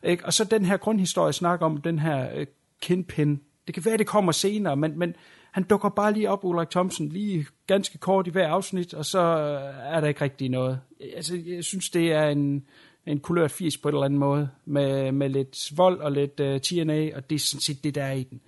Ikke? 0.03 0.25
Og 0.25 0.33
så 0.33 0.43
den 0.43 0.65
her 0.65 0.77
grundhistorie 0.77 1.33
snakker 1.33 1.65
om 1.65 1.77
den 1.77 1.99
her 1.99 2.29
øh, 2.35 2.45
Kingpin. 2.81 3.41
Det 3.67 3.73
kan 3.73 3.85
være, 3.85 3.97
det 3.97 4.07
kommer 4.07 4.31
senere, 4.31 4.75
men, 4.75 4.99
men 4.99 5.15
han 5.51 5.63
dukker 5.63 5.89
bare 5.89 6.13
lige 6.13 6.29
op, 6.29 6.43
Ulrik 6.43 6.69
Thomsen, 6.69 7.09
lige 7.09 7.45
ganske 7.67 7.97
kort 7.97 8.27
i 8.27 8.29
hver 8.29 8.47
afsnit, 8.47 8.93
og 8.93 9.05
så 9.05 9.19
øh, 9.19 9.95
er 9.95 9.99
der 9.99 10.07
ikke 10.07 10.21
rigtig 10.21 10.49
noget. 10.49 10.79
Altså, 11.15 11.41
jeg 11.47 11.63
synes, 11.63 11.89
det 11.89 12.11
er 12.11 12.27
en, 12.27 12.65
en 13.07 13.19
kulørt 13.19 13.51
80 13.51 13.77
på 13.77 13.89
en 13.89 13.95
eller 13.95 14.05
anden 14.05 14.19
måde, 14.19 14.49
med, 14.65 15.11
med 15.11 15.29
lidt 15.29 15.71
vold 15.77 15.99
og 15.99 16.11
lidt 16.11 16.39
øh, 16.39 16.55
uh, 16.55 16.61
TNA, 16.61 17.15
og 17.15 17.29
det 17.29 17.35
er 17.35 17.39
sådan 17.39 17.61
set 17.61 17.83
det, 17.83 17.95
der 17.95 18.03
er 18.03 18.13
i 18.13 18.23
den. 18.23 18.41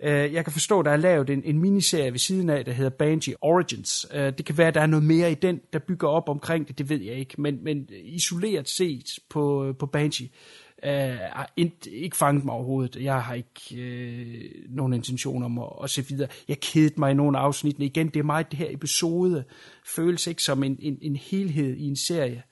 Uh, 0.00 0.34
jeg 0.34 0.44
kan 0.44 0.52
forstå, 0.52 0.78
at 0.80 0.84
der 0.84 0.90
er 0.90 0.96
lavet 0.96 1.30
en, 1.30 1.42
en 1.44 1.58
miniserie 1.58 2.12
ved 2.12 2.18
siden 2.18 2.50
af, 2.50 2.64
der 2.64 2.72
hedder 2.72 2.90
Banshee 2.90 3.34
Origins. 3.40 4.06
Uh, 4.14 4.20
det 4.20 4.44
kan 4.44 4.58
være, 4.58 4.68
at 4.68 4.74
der 4.74 4.80
er 4.80 4.86
noget 4.86 5.04
mere 5.04 5.32
i 5.32 5.34
den, 5.34 5.60
der 5.72 5.78
bygger 5.78 6.08
op 6.08 6.28
omkring 6.28 6.68
det, 6.68 6.78
det 6.78 6.88
ved 6.88 7.00
jeg 7.00 7.14
ikke, 7.14 7.40
men, 7.40 7.64
men 7.64 7.88
isoleret 8.04 8.68
set 8.68 9.18
på, 9.28 9.74
på 9.78 9.86
Banshee, 9.86 10.28
øh, 10.84 11.18
har 11.32 11.52
ikke 11.86 12.16
fanget 12.16 12.44
mig 12.44 12.54
overhovedet. 12.54 13.02
Jeg 13.02 13.22
har 13.22 13.34
ikke 13.34 13.76
øh, 13.76 14.50
nogen 14.68 14.92
intention 14.92 15.42
om 15.42 15.58
at, 15.58 15.68
at 15.82 15.90
se 15.90 16.06
videre. 16.08 16.28
Jeg 16.48 16.60
kedede 16.60 16.94
mig 16.96 17.10
i 17.10 17.14
nogle 17.14 17.38
afsnit. 17.38 17.76
Igen, 17.78 18.08
det 18.08 18.16
er 18.16 18.24
meget 18.24 18.50
det 18.50 18.58
her 18.58 18.70
episode. 18.70 19.44
Føles 19.86 20.26
ikke 20.26 20.42
som 20.42 20.62
en, 20.62 20.78
en, 20.80 20.98
en 21.02 21.16
helhed 21.16 21.76
i 21.76 21.84
en 21.84 21.96
serie, 21.96 22.42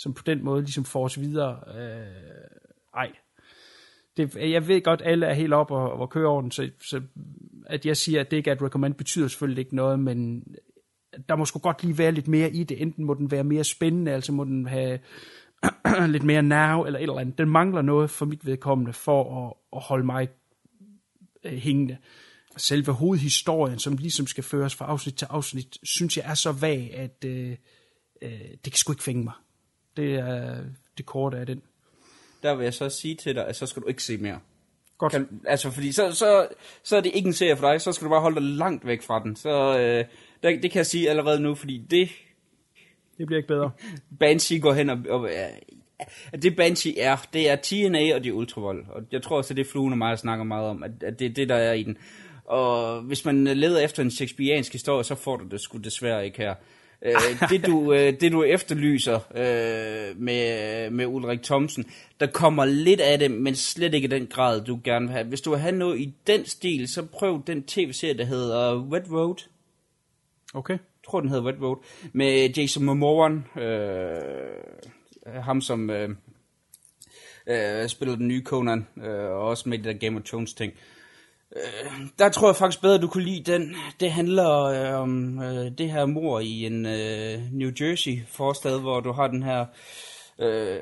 som 0.00 0.14
på 0.14 0.22
den 0.26 0.44
måde 0.44 0.62
ligesom 0.62 0.84
får 0.84 1.04
os 1.04 1.20
videre. 1.20 1.60
Øh, 1.76 2.06
ej. 2.94 3.12
Det, 4.16 4.36
jeg 4.36 4.68
ved 4.68 4.82
godt, 4.82 5.02
alle 5.04 5.26
er 5.26 5.34
helt 5.34 5.52
op 5.52 5.70
og, 5.70 5.92
og 5.92 6.10
kører 6.10 6.28
over 6.28 6.42
den, 6.42 6.50
så, 6.50 6.70
så 6.82 7.02
at 7.66 7.86
jeg 7.86 7.96
siger, 7.96 8.20
at 8.20 8.30
det 8.30 8.36
ikke 8.36 8.50
er 8.50 8.54
et 8.54 8.62
recommend, 8.62 8.94
betyder 8.94 9.28
selvfølgelig 9.28 9.62
ikke 9.62 9.76
noget, 9.76 10.00
men 10.00 10.44
der 11.28 11.36
må 11.36 11.44
sgu 11.44 11.58
godt 11.58 11.82
lige 11.82 11.98
være 11.98 12.12
lidt 12.12 12.28
mere 12.28 12.50
i 12.50 12.64
det. 12.64 12.82
Enten 12.82 13.04
må 13.04 13.14
den 13.14 13.30
være 13.30 13.44
mere 13.44 13.64
spændende, 13.64 14.12
altså 14.12 14.32
må 14.32 14.44
den 14.44 14.66
have 14.66 14.98
lidt 16.14 16.22
mere 16.22 16.42
nerve 16.42 16.86
eller 16.86 16.98
et 16.98 17.02
eller 17.02 17.18
andet. 17.18 17.38
Den 17.38 17.48
mangler 17.48 17.82
noget 17.82 18.10
for 18.10 18.26
mit 18.26 18.46
vedkommende 18.46 18.92
for 18.92 19.46
at, 19.46 19.54
at 19.76 19.82
holde 19.82 20.06
mig 20.06 20.28
øh, 21.44 21.52
hængende. 21.52 21.96
Selve 22.56 22.92
hovedhistorien, 22.92 23.78
som 23.78 23.96
ligesom 23.96 24.26
skal 24.26 24.44
føres 24.44 24.74
fra 24.74 24.86
afsnit 24.86 25.14
til 25.14 25.26
afsnit, 25.30 25.78
synes 25.82 26.16
jeg 26.16 26.24
er 26.30 26.34
så 26.34 26.52
vag, 26.52 26.94
at 26.94 27.24
øh, 27.26 27.56
øh, 28.22 28.40
det 28.64 28.72
kan 28.72 28.72
sgu 28.72 28.92
ikke 28.92 29.02
fænge 29.02 29.24
mig. 29.24 29.34
Det 29.96 30.14
er 30.14 30.56
det 30.98 31.06
korte 31.06 31.38
af 31.38 31.46
den. 31.46 31.62
Der 32.42 32.54
vil 32.54 32.64
jeg 32.64 32.74
så 32.74 32.88
sige 32.88 33.14
til 33.14 33.34
dig, 33.34 33.46
at 33.46 33.56
så 33.56 33.66
skal 33.66 33.82
du 33.82 33.88
ikke 33.88 34.02
se 34.02 34.16
mere. 34.16 34.40
Godt. 34.98 35.12
Kan, 35.12 35.40
altså, 35.46 35.70
fordi 35.70 35.92
så, 35.92 36.12
så, 36.12 36.48
så 36.82 36.96
er 36.96 37.00
det 37.00 37.10
ikke 37.14 37.26
en 37.26 37.32
serie 37.32 37.56
for 37.56 37.70
dig, 37.70 37.80
så 37.80 37.92
skal 37.92 38.04
du 38.04 38.10
bare 38.10 38.20
holde 38.20 38.40
dig 38.40 38.48
langt 38.48 38.86
væk 38.86 39.02
fra 39.02 39.22
den. 39.22 39.36
Så 39.36 39.78
øh, 39.78 40.04
det, 40.42 40.62
det 40.62 40.70
kan 40.70 40.78
jeg 40.78 40.86
sige 40.86 41.10
allerede 41.10 41.40
nu, 41.40 41.54
fordi 41.54 41.86
det 41.90 42.08
det 43.18 43.26
bliver 43.26 43.38
ikke 43.38 43.48
bedre. 43.48 43.70
Banshee 44.20 44.60
går 44.60 44.72
hen 44.72 44.90
og... 44.90 44.98
og 45.08 45.20
uh, 45.20 45.28
det 46.42 46.56
Banshee 46.56 46.98
er, 46.98 47.16
det 47.32 47.50
er 47.50 47.56
TNA 47.56 48.14
og 48.14 48.24
de 48.24 48.34
Ultravold. 48.34 48.84
Og 48.88 49.02
jeg 49.12 49.22
tror 49.22 49.36
også, 49.36 49.54
det 49.54 49.66
er 49.66 49.70
fluen 49.70 49.92
og 49.92 49.98
mig, 49.98 50.18
snakker 50.18 50.44
meget 50.44 50.68
om, 50.68 50.82
at, 50.82 50.90
at 51.02 51.18
det 51.18 51.26
er 51.26 51.34
det, 51.34 51.48
der 51.48 51.54
er 51.54 51.72
i 51.72 51.82
den. 51.82 51.98
Og 52.44 53.00
hvis 53.00 53.24
man 53.24 53.44
leder 53.44 53.80
efter 53.80 54.02
en 54.02 54.10
shakespeariansk 54.10 54.72
historie, 54.72 55.04
så 55.04 55.14
får 55.14 55.36
du 55.36 55.44
det 55.44 55.60
sgu 55.60 55.78
desværre 55.78 56.24
ikke 56.24 56.38
her. 56.38 56.54
Uh, 57.06 57.48
det, 57.50 57.66
du, 57.66 57.78
uh, 57.78 57.96
det 57.96 58.32
du 58.32 58.42
efterlyser 58.42 59.16
uh, 59.30 60.20
med, 60.20 60.90
med 60.90 61.06
Ulrik 61.06 61.42
Thomsen, 61.42 61.90
der 62.20 62.26
kommer 62.26 62.64
lidt 62.64 63.00
af 63.00 63.18
det, 63.18 63.30
men 63.30 63.54
slet 63.54 63.94
ikke 63.94 64.04
i 64.04 64.10
den 64.10 64.26
grad, 64.26 64.60
du 64.64 64.80
gerne 64.84 65.06
vil 65.06 65.12
have. 65.12 65.26
Hvis 65.26 65.40
du 65.40 65.50
vil 65.50 65.58
have 65.58 65.76
noget 65.76 66.00
i 66.00 66.14
den 66.26 66.46
stil, 66.46 66.88
så 66.88 67.02
prøv 67.02 67.42
den 67.46 67.62
tv-serie, 67.62 68.18
der 68.18 68.24
hedder 68.24 68.92
Red 68.92 69.10
Road. 69.12 69.36
Okay 70.54 70.78
tror, 71.10 71.20
den 71.20 71.28
hedder 71.28 71.46
Red 71.46 71.62
Road, 71.62 71.76
med 72.12 72.50
Jason 72.50 72.84
Momoa, 72.84 73.30
øh, 73.60 74.54
ham 75.42 75.60
som 75.60 75.90
øh, 75.90 76.08
øh, 77.46 77.88
spiller 77.88 78.16
den 78.16 78.28
nye 78.28 78.42
Conan, 78.44 78.86
øh, 78.96 79.30
og 79.30 79.40
også 79.40 79.68
med 79.68 79.78
det 79.78 79.84
der 79.84 79.92
Game 79.92 80.16
of 80.16 80.22
Thrones 80.22 80.54
ting. 80.54 80.72
Øh, 80.72 80.99
Øh, 81.56 82.06
der 82.18 82.28
tror 82.28 82.48
jeg 82.48 82.56
faktisk 82.56 82.82
bedre, 82.82 82.98
du 82.98 83.08
kunne 83.08 83.24
lide 83.24 83.52
den. 83.52 83.76
Det 84.00 84.12
handler 84.12 84.62
øh, 84.62 85.00
om 85.00 85.42
øh, 85.42 85.70
det 85.78 85.90
her 85.90 86.06
mor 86.06 86.40
i 86.40 86.66
en 86.66 86.86
øh, 86.86 87.38
New 87.52 87.70
Jersey 87.80 88.18
forstad, 88.28 88.80
hvor 88.80 89.00
du 89.00 89.12
har 89.12 89.26
den 89.26 89.42
her 89.42 89.66
øh, 90.38 90.80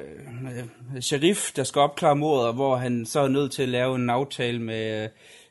sheriff, 1.01 1.53
der 1.53 1.65
skal 1.65 1.81
opklare 1.81 2.17
mordet, 2.17 2.55
hvor 2.55 2.77
han 2.77 3.07
så 3.07 3.21
er 3.21 3.29
nødt 3.29 3.53
til 3.53 3.63
at 3.63 3.69
lave 3.69 3.95
en 3.95 4.11
aftale 4.11 4.63
med 4.63 5.03
øh, 5.03 5.09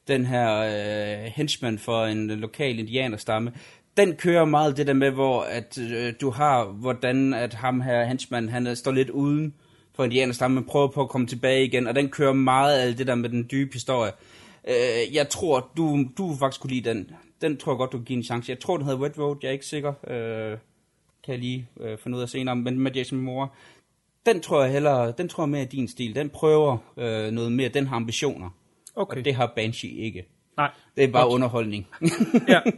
den 0.07 0.25
her 0.25 0.57
øh, 0.57 1.31
henchman 1.35 1.79
for 1.79 2.05
en 2.05 2.27
lokal 2.27 2.79
indianerstamme, 2.79 3.51
den 3.97 4.15
kører 4.15 4.45
meget 4.45 4.77
det 4.77 4.87
der 4.87 4.93
med, 4.93 5.11
hvor 5.11 5.41
at, 5.41 5.77
øh, 5.77 6.13
du 6.21 6.29
har, 6.29 6.65
hvordan 6.65 7.33
at 7.33 7.53
ham 7.53 7.81
her, 7.81 8.05
henchman, 8.05 8.49
han 8.49 8.67
øh, 8.67 8.75
står 8.75 8.91
lidt 8.91 9.09
uden 9.09 9.53
for 9.95 10.03
indianerstamme, 10.03 10.55
men 10.55 10.63
prøver 10.63 10.87
på 10.87 11.01
at 11.01 11.09
komme 11.09 11.27
tilbage 11.27 11.65
igen, 11.65 11.87
og 11.87 11.95
den 11.95 12.09
kører 12.09 12.33
meget 12.33 12.79
af 12.79 12.95
det 12.95 13.07
der 13.07 13.15
med 13.15 13.29
den 13.29 13.47
dybe 13.51 13.73
historie. 13.73 14.11
Øh, 14.67 15.15
jeg 15.15 15.29
tror, 15.29 15.71
du, 15.77 16.05
du 16.17 16.35
faktisk 16.39 16.61
kunne 16.61 16.73
lide 16.73 16.89
den. 16.89 17.11
Den 17.41 17.57
tror 17.57 17.71
jeg 17.71 17.77
godt, 17.77 17.91
du 17.91 17.97
kan 17.97 18.05
give 18.05 18.17
en 18.17 18.23
chance. 18.23 18.49
Jeg 18.49 18.59
tror, 18.59 18.77
den 18.77 18.85
hedder 18.85 19.03
Red 19.03 19.19
Road, 19.19 19.37
jeg 19.41 19.47
er 19.47 19.51
ikke 19.51 19.65
sikker. 19.65 19.93
Øh, 20.07 20.57
kan 21.23 21.31
jeg 21.33 21.39
lige 21.39 21.69
øh, 21.79 21.97
finde 21.97 22.17
ud 22.17 22.21
af 22.21 22.29
senere, 22.29 22.55
men 22.55 22.79
med 22.79 22.91
Jason 22.91 23.19
Moore. 23.19 23.49
Den 24.25 24.41
tror 24.41 24.63
jeg 24.63 24.71
hellere, 24.71 25.11
den 25.11 25.29
tror 25.29 25.43
jeg 25.43 25.49
mere 25.49 25.61
er 25.61 25.65
din 25.65 25.87
stil. 25.87 26.15
Den 26.15 26.29
prøver 26.29 26.77
øh, 26.97 27.31
noget 27.31 27.51
mere, 27.51 27.69
den 27.69 27.87
har 27.87 27.95
ambitioner. 27.95 28.49
Okay. 28.95 29.17
Og 29.17 29.25
det 29.25 29.35
har 29.35 29.53
Banshee 29.55 29.91
ikke. 29.91 30.27
Nej. 30.57 30.71
Det 30.95 31.03
er 31.03 31.11
bare 31.11 31.23
godt. 31.23 31.33
underholdning. 31.33 31.87
ja. 32.47 32.61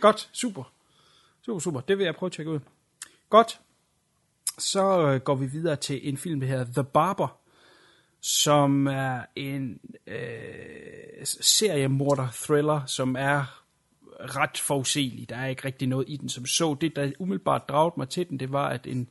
Godt, 0.00 0.28
super. 0.32 0.72
Super, 1.46 1.58
super. 1.60 1.80
Det 1.80 1.98
vil 1.98 2.04
jeg 2.04 2.14
prøve 2.14 2.28
at 2.28 2.32
tjekke 2.32 2.52
ud. 2.52 2.60
Godt. 3.30 3.60
Så 4.58 5.00
øh, 5.00 5.20
går 5.20 5.34
vi 5.34 5.46
videre 5.46 5.76
til 5.76 6.08
en 6.08 6.16
film, 6.16 6.40
der 6.40 6.46
hedder 6.46 6.64
The 6.64 6.84
Barber, 6.84 7.38
som 8.20 8.86
er 8.86 9.20
en 9.36 9.80
øh, 10.06 11.26
seriemorder-thriller, 11.40 12.86
som 12.86 13.16
er 13.18 13.62
ret 14.20 14.58
forudsigelig. 14.58 15.28
Der 15.28 15.36
er 15.36 15.46
ikke 15.46 15.64
rigtig 15.64 15.88
noget 15.88 16.04
i 16.08 16.16
den, 16.16 16.28
som 16.28 16.46
så. 16.46 16.76
Det, 16.80 16.96
der 16.96 17.12
umiddelbart 17.18 17.68
dragede 17.68 17.94
mig 17.96 18.08
til 18.08 18.28
den, 18.28 18.40
det 18.40 18.52
var, 18.52 18.68
at 18.68 18.86
en 18.86 19.08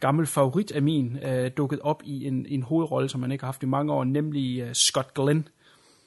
gammel 0.00 0.26
favorit 0.26 0.72
af 0.72 0.82
min 0.82 1.18
øh, 1.22 1.50
dukkede 1.56 1.82
op 1.82 2.02
i 2.04 2.26
en, 2.26 2.46
en 2.46 2.62
hovedrolle, 2.62 3.08
som 3.08 3.20
man 3.20 3.32
ikke 3.32 3.42
har 3.42 3.48
haft 3.52 3.62
i 3.62 3.66
mange 3.66 3.92
år, 3.92 4.04
nemlig 4.04 4.60
øh, 4.60 4.74
Scott 4.74 5.14
Glenn 5.14 5.48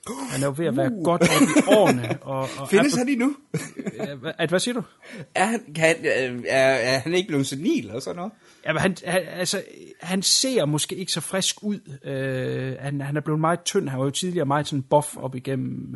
han 0.07 0.43
er 0.43 0.47
jo 0.47 0.53
ved 0.57 0.65
at 0.65 0.77
være 0.77 0.91
uh. 0.91 1.03
godt 1.03 1.21
op 1.21 1.41
i 1.41 1.75
årene. 1.77 2.17
Og, 2.21 2.47
og 2.57 2.69
Findes 2.69 2.95
han 2.95 3.07
nu? 3.17 3.35
at, 4.37 4.49
hvad 4.49 4.59
siger 4.59 4.73
du? 4.73 4.83
Er 5.35 5.45
han, 5.45 5.73
kan, 5.75 5.95
er, 6.47 6.57
er 6.57 6.99
han 6.99 7.13
ikke 7.13 7.27
blevet 7.27 7.47
senil 7.47 7.85
eller 7.85 7.99
sådan 7.99 8.15
noget? 8.15 8.31
Ja, 8.65 8.73
men 8.73 8.81
han, 8.81 8.95
han, 9.05 9.21
altså, 9.27 9.63
han 10.01 10.21
ser 10.21 10.65
måske 10.65 10.95
ikke 10.95 11.11
så 11.11 11.21
frisk 11.21 11.63
ud. 11.63 11.79
Uh, 12.05 12.83
han, 12.83 13.01
han 13.01 13.17
er 13.17 13.21
blevet 13.21 13.39
meget 13.39 13.63
tynd. 13.63 13.89
Han 13.89 13.99
var 13.99 14.05
jo 14.05 14.11
tidligere 14.11 14.45
meget 14.45 14.67
sådan 14.67 14.83
buff 14.83 15.17
op 15.17 15.35
igennem 15.35 15.95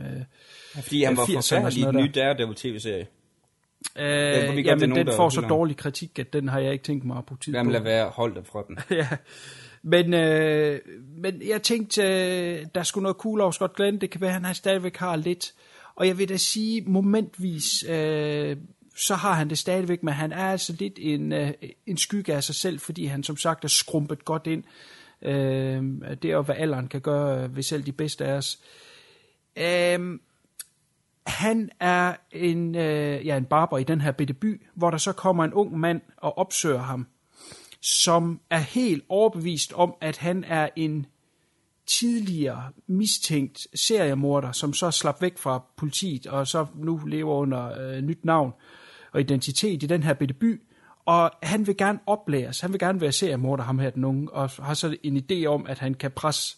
uh, 0.76 0.84
Fordi 0.84 1.04
han 1.04 1.18
var 1.18 1.26
forfærdelig 1.26 1.82
i 1.82 1.86
den 1.86 1.96
nye 1.96 2.12
Daredevil 2.16 2.56
tv-serie. 2.56 3.08
Uh, 3.96 4.66
jamen, 4.66 4.96
den 4.96 5.08
får 5.16 5.30
så 5.30 5.42
dårlig 5.42 5.78
kritik, 5.78 6.20
at 6.20 6.34
den 6.34 6.48
har 6.48 6.60
jeg 6.60 6.74
ikke 6.74 6.84
tænkt 6.84 7.06
mig 7.06 7.18
at 7.18 7.26
bruge 7.26 7.40
tid 7.40 7.54
Jamen, 7.54 7.72
lad 7.72 7.82
være, 7.82 8.10
hold 8.10 8.36
dig 8.36 8.44
fra 8.46 8.64
den. 8.68 8.80
ja. 8.98 9.08
Men, 9.88 10.14
øh, 10.14 10.80
men 11.18 11.42
jeg 11.48 11.64
tænkte, 11.64 12.02
øh, 12.02 12.66
der 12.76 12.84
skulle 12.84 13.04
noget 13.04 13.18
cool 13.18 13.42
over 13.42 13.52
Scott 13.52 13.76
Glenn. 13.76 14.02
Det 14.02 14.10
kan 14.10 14.22
være, 14.22 14.36
at 14.36 14.42
han 14.42 14.56
stadigvæk 14.56 14.98
har 14.98 15.16
lidt. 15.16 15.54
Og 15.96 16.08
jeg 16.08 16.18
vil 16.18 16.30
da 16.30 16.38
sige, 16.38 16.84
momentvis, 16.88 17.84
øh, 17.90 18.58
så 18.96 19.16
har 19.16 19.34
han 19.34 19.50
det 19.50 19.58
stadigvæk, 19.58 20.04
men 20.04 20.14
han 20.14 20.32
er 20.32 20.52
altså 20.52 20.76
lidt 20.80 20.94
en, 21.02 21.34
øh, 21.34 21.54
en 21.86 21.98
skygge 21.98 22.34
af 22.34 22.44
sig 22.44 22.56
selv, 22.56 22.80
fordi 22.80 23.06
han 23.06 23.24
som 23.24 23.38
sagt 23.38 23.64
er 23.64 23.68
skrumpet 23.68 24.26
godt 24.26 24.48
ind. 24.48 24.64
Øh, 25.22 25.84
det 26.22 26.26
er 26.26 26.34
jo, 26.34 26.42
hvad 26.42 26.56
alderen 26.56 26.88
kan 26.88 27.02
gøre 27.02 27.44
øh, 27.44 27.56
ved 27.56 27.64
selv 27.64 27.84
de 27.84 27.92
bedste 27.92 28.26
af 28.26 28.34
os. 28.34 28.60
Øh, 29.58 30.20
han 31.28 31.70
er 31.80 32.16
en, 32.32 32.76
øh, 32.76 33.26
ja, 33.26 33.38
en 33.38 33.46
barber 33.46 33.78
i 33.78 33.84
den 33.84 34.02
her 34.02 34.12
bitte 34.12 34.34
by, 34.34 34.62
hvor 34.76 34.92
der 34.92 34.98
så 34.98 35.12
kommer 35.12 35.44
en 35.44 35.54
ung 35.54 35.80
mand 35.80 36.02
og 36.18 36.38
opsøger 36.38 36.82
ham, 36.82 37.08
som 37.86 38.42
er 38.50 38.58
helt 38.58 39.04
overbevist 39.10 39.74
om, 39.74 39.96
at 40.02 40.18
han 40.18 40.44
er 40.44 40.70
en 40.76 41.06
tidligere 41.88 42.72
mistænkt 42.88 43.68
seriemorder, 43.76 44.52
som 44.52 44.74
så 44.74 44.92
slap 44.92 45.22
væk 45.22 45.38
fra 45.38 45.64
politiet, 45.78 46.28
og 46.28 46.48
så 46.48 46.66
nu 46.76 46.98
lever 46.98 47.34
under 47.36 47.80
øh, 47.80 48.02
nyt 48.02 48.26
navn 48.26 48.54
og 49.12 49.20
identitet 49.20 49.84
i 49.84 49.86
den 49.86 50.04
her 50.04 50.14
bitte 50.14 50.34
by. 50.34 50.62
Og 51.06 51.32
han 51.44 51.68
vil 51.68 51.78
gerne 51.78 52.00
oplæres, 52.06 52.60
han 52.60 52.72
vil 52.72 52.80
gerne 52.80 53.02
være 53.02 53.12
seriemorder, 53.12 53.64
ham 53.64 53.80
her 53.80 53.90
den 53.90 54.04
unge, 54.04 54.32
og 54.32 54.50
har 54.50 54.74
så 54.74 54.98
en 55.04 55.18
idé 55.18 55.46
om, 55.46 55.66
at 55.68 55.80
han 55.80 55.94
kan 55.94 56.12
presse 56.12 56.58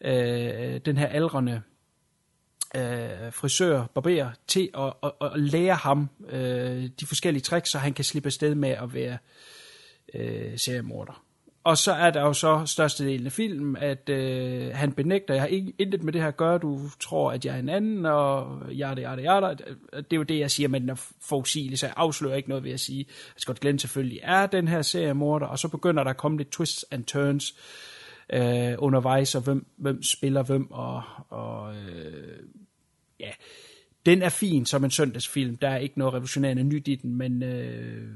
øh, 0.00 0.80
den 0.84 0.96
her 0.96 1.06
aldrende 1.06 1.62
øh, 2.76 3.32
frisør, 3.32 3.86
barber, 3.86 4.30
til 4.46 4.70
at, 4.78 4.92
at, 5.02 5.12
at 5.20 5.40
lære 5.40 5.74
ham 5.74 6.08
øh, 6.28 6.90
de 7.00 7.06
forskellige 7.06 7.42
tricks, 7.42 7.70
så 7.70 7.78
han 7.78 7.92
kan 7.92 8.04
slippe 8.04 8.26
afsted 8.26 8.54
med 8.54 8.70
at 8.70 8.94
være 8.94 9.12
øh, 9.12 9.18
Øh, 10.14 10.58
seriemorder. 10.58 11.24
Og 11.64 11.78
så 11.78 11.92
er 11.92 12.10
der 12.10 12.20
jo 12.20 12.32
så 12.32 12.62
størstedelen 12.66 13.26
af 13.26 13.32
filmen, 13.32 13.76
at 13.76 14.08
øh, 14.08 14.70
han 14.74 14.92
benægter, 14.92 15.34
jeg 15.34 15.42
har 15.42 15.48
ikke 15.48 15.72
intet 15.78 16.02
med 16.02 16.12
det 16.12 16.20
her 16.20 16.28
at 16.28 16.36
gøre, 16.36 16.58
du 16.58 16.80
tror, 17.00 17.32
at 17.32 17.44
jeg 17.44 17.54
er 17.54 17.58
en 17.58 17.68
anden, 17.68 18.06
og 18.06 18.62
ja, 18.70 18.94
det, 18.96 19.02
ja, 19.02 19.16
det, 19.16 19.58
det. 19.92 20.12
Er 20.12 20.16
jo 20.16 20.22
det, 20.22 20.38
jeg 20.38 20.50
siger 20.50 20.68
med 20.68 20.80
den 20.80 20.90
er 20.90 21.08
forudsigelig, 21.20 21.78
så 21.78 21.86
jeg 21.86 21.94
afslører 21.96 22.36
ikke 22.36 22.48
noget 22.48 22.64
ved 22.64 22.72
at 22.72 22.80
sige, 22.80 23.06
at 23.34 23.40
Scott 23.40 23.60
Glenn 23.60 23.78
selvfølgelig 23.78 24.20
er 24.22 24.46
den 24.46 24.68
her 24.68 24.82
seriemorder, 24.82 25.46
og 25.46 25.58
så 25.58 25.68
begynder 25.68 26.04
der 26.04 26.10
at 26.10 26.16
komme 26.16 26.38
lidt 26.38 26.50
twists 26.50 26.84
and 26.90 27.04
turns 27.04 27.56
øh, 28.32 28.74
undervejs, 28.78 29.34
og 29.34 29.42
hvem, 29.42 29.66
hvem 29.76 30.02
spiller 30.02 30.42
hvem, 30.42 30.70
og, 30.70 31.02
og 31.28 31.74
øh, 31.74 32.38
ja, 33.20 33.30
den 34.06 34.22
er 34.22 34.28
fin 34.28 34.66
som 34.66 34.84
en 34.84 34.90
søndagsfilm. 34.90 35.56
Der 35.56 35.68
er 35.68 35.76
ikke 35.76 35.98
noget 35.98 36.14
revolutionerende 36.14 36.64
nyt 36.64 36.88
i 36.88 36.94
den, 36.94 37.16
men 37.16 37.42
øh, 37.42 38.08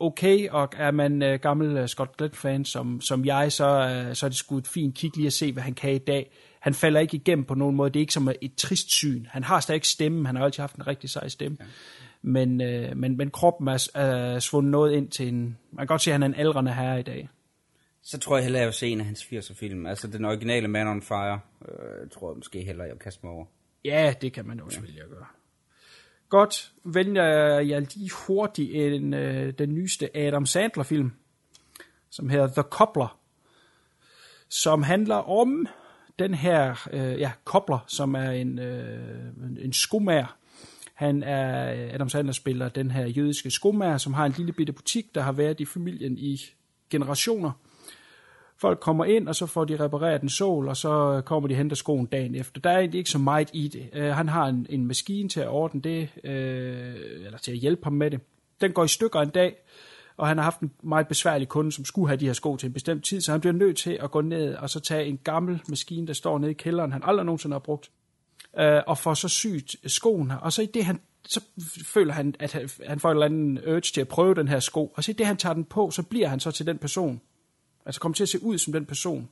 okay, 0.00 0.48
og 0.48 0.68
er 0.76 0.90
man 0.90 1.22
øh, 1.22 1.40
gammel 1.40 1.76
øh, 1.76 1.88
Scott 1.88 2.16
Glenn-fan 2.16 2.64
som, 2.64 3.00
som 3.00 3.24
jeg, 3.24 3.52
så, 3.52 3.66
øh, 3.66 4.14
så 4.14 4.26
er 4.26 4.28
det 4.30 4.38
sgu 4.38 4.58
et 4.58 4.66
fint 4.66 4.94
kig 4.94 5.16
lige 5.16 5.26
at 5.26 5.32
se, 5.32 5.52
hvad 5.52 5.62
han 5.62 5.74
kan 5.74 5.94
i 5.94 5.98
dag. 5.98 6.30
Han 6.60 6.74
falder 6.74 7.00
ikke 7.00 7.16
igennem 7.16 7.44
på 7.44 7.54
nogen 7.54 7.76
måde. 7.76 7.90
Det 7.90 7.96
er 7.96 8.00
ikke 8.00 8.12
som 8.12 8.28
et 8.40 8.54
trist 8.54 8.90
syn. 8.90 9.26
Han 9.28 9.44
har 9.44 9.60
stadig 9.60 9.76
ikke 9.76 9.88
stemme. 9.88 10.26
Han 10.26 10.36
har 10.36 10.44
altid 10.44 10.60
haft 10.60 10.76
en 10.76 10.86
rigtig 10.86 11.10
sej 11.10 11.28
stemme. 11.28 11.56
Ja. 11.60 11.66
Men, 12.22 12.60
øh, 12.60 12.96
men, 12.96 13.16
men 13.16 13.30
kroppen 13.30 13.68
er, 13.68 13.88
er 13.94 14.38
svundet 14.38 14.70
noget 14.70 14.92
ind 14.92 15.08
til 15.08 15.28
en... 15.28 15.56
Man 15.72 15.78
kan 15.78 15.86
godt 15.86 16.02
se, 16.02 16.10
at 16.10 16.14
han 16.14 16.22
er 16.22 16.26
en 16.26 16.34
aldrende 16.34 16.72
herre 16.72 17.00
i 17.00 17.02
dag. 17.02 17.28
Så 18.02 18.18
tror 18.18 18.36
jeg 18.36 18.44
hellere, 18.44 18.60
jeg 18.60 18.66
vil 18.66 18.74
se 18.74 18.88
en 18.88 19.00
af 19.00 19.06
hans 19.06 19.22
80'er 19.22 19.54
film. 19.54 19.86
Altså 19.86 20.08
den 20.08 20.24
originale 20.24 20.68
Man 20.68 20.88
on 20.88 21.02
Fire, 21.02 21.40
øh, 21.68 22.10
tror 22.10 22.30
jeg 22.30 22.36
måske 22.36 22.64
hellere, 22.64 22.86
jeg 22.86 22.94
vil 22.94 23.00
kaste 23.00 23.20
mig 23.26 23.32
over. 23.32 23.44
Ja, 23.84 24.14
det 24.20 24.32
kan 24.32 24.46
man 24.46 24.58
jo 24.58 24.66
at 24.66 25.10
gøre. 25.10 25.26
Godt, 26.28 26.72
vælger 26.84 27.24
jeg 27.60 27.80
lige 27.80 28.10
hurtigt 28.26 28.74
en, 28.74 29.14
øh, 29.14 29.52
den 29.58 29.74
nyeste 29.74 30.16
Adam 30.16 30.46
Sandler-film, 30.46 31.12
som 32.10 32.28
hedder 32.28 32.46
The 32.46 32.62
Cobbler, 32.62 33.18
som 34.48 34.82
handler 34.82 35.16
om 35.16 35.66
den 36.18 36.34
her, 36.34 36.88
øh, 36.92 37.20
ja, 37.20 37.32
Cobbler, 37.44 37.84
som 37.86 38.14
er 38.14 38.30
en, 38.30 38.58
øh, 38.58 39.24
en 39.60 39.72
skomager. 39.72 40.36
Han 40.94 41.22
er, 41.22 41.94
Adam 41.94 42.08
Sandler 42.08 42.32
spiller 42.32 42.68
den 42.68 42.90
her 42.90 43.06
jødiske 43.06 43.50
skomager, 43.50 43.98
som 43.98 44.14
har 44.14 44.26
en 44.26 44.32
lille 44.32 44.52
bitte 44.52 44.72
butik, 44.72 45.14
der 45.14 45.20
har 45.20 45.32
været 45.32 45.60
i 45.60 45.64
familien 45.64 46.18
i 46.18 46.40
generationer. 46.90 47.52
Folk 48.60 48.80
kommer 48.80 49.04
ind, 49.04 49.28
og 49.28 49.34
så 49.34 49.46
får 49.46 49.64
de 49.64 49.84
repareret 49.84 50.22
en 50.22 50.28
sol, 50.28 50.68
og 50.68 50.76
så 50.76 51.12
øh, 51.12 51.22
kommer 51.22 51.48
de 51.48 51.54
hen 51.54 51.70
til 51.70 51.76
skoen 51.76 52.06
dagen 52.06 52.34
efter. 52.34 52.60
Der 52.60 52.70
er 52.70 52.78
egentlig 52.78 52.98
ikke 52.98 53.10
så 53.10 53.18
meget 53.18 53.50
i 53.52 53.68
det. 53.68 53.90
Øh, 53.92 54.10
han 54.10 54.28
har 54.28 54.46
en, 54.46 54.66
en 54.68 54.86
maskine 54.86 55.28
til 55.28 55.40
at 55.40 55.48
ordne 55.48 55.80
det, 55.80 56.08
øh, 56.24 56.94
eller 57.24 57.38
til 57.38 57.52
at 57.52 57.58
hjælpe 57.58 57.84
ham 57.84 57.92
med 57.92 58.10
det. 58.10 58.20
Den 58.60 58.72
går 58.72 58.84
i 58.84 58.88
stykker 58.88 59.20
en 59.20 59.28
dag, 59.28 59.56
og 60.16 60.28
han 60.28 60.36
har 60.36 60.44
haft 60.44 60.60
en 60.60 60.70
meget 60.82 61.08
besværlig 61.08 61.48
kunde, 61.48 61.72
som 61.72 61.84
skulle 61.84 62.08
have 62.08 62.16
de 62.16 62.26
her 62.26 62.32
sko 62.32 62.56
til 62.56 62.66
en 62.66 62.72
bestemt 62.72 63.04
tid, 63.04 63.20
så 63.20 63.30
han 63.32 63.40
bliver 63.40 63.54
nødt 63.54 63.76
til 63.76 63.98
at 64.00 64.10
gå 64.10 64.20
ned 64.20 64.54
og 64.54 64.70
så 64.70 64.80
tage 64.80 65.06
en 65.06 65.18
gammel 65.24 65.62
maskine, 65.68 66.06
der 66.06 66.12
står 66.12 66.38
nede 66.38 66.50
i 66.50 66.54
kælderen, 66.54 66.92
han 66.92 67.02
aldrig 67.04 67.26
nogensinde 67.26 67.54
har 67.54 67.58
brugt, 67.58 67.90
øh, 68.58 68.82
og 68.86 68.98
får 68.98 69.14
så 69.14 69.28
sygt 69.28 69.76
skoen 69.86 70.30
her. 70.30 70.38
Og 70.38 70.52
så 70.52 70.62
i 70.62 70.66
det, 70.66 70.84
han 70.84 71.00
så 71.28 71.40
føler 71.86 72.12
han, 72.12 72.34
at 72.38 72.76
han 72.86 73.00
får 73.00 73.10
en 73.10 73.16
eller 73.16 73.26
anden 73.26 73.58
urge 73.66 73.80
til 73.80 74.00
at 74.00 74.08
prøve 74.08 74.34
den 74.34 74.48
her 74.48 74.60
sko, 74.60 74.92
og 74.96 75.04
så 75.04 75.10
i 75.10 75.14
det, 75.14 75.26
han 75.26 75.36
tager 75.36 75.52
den 75.52 75.64
på, 75.64 75.90
så 75.90 76.02
bliver 76.02 76.28
han 76.28 76.40
så 76.40 76.50
til 76.50 76.66
den 76.66 76.78
person, 76.78 77.20
Altså 77.88 78.00
komme 78.00 78.14
til 78.14 78.22
at 78.22 78.28
se 78.28 78.42
ud 78.42 78.58
som 78.58 78.72
den 78.72 78.86
person, 78.86 79.28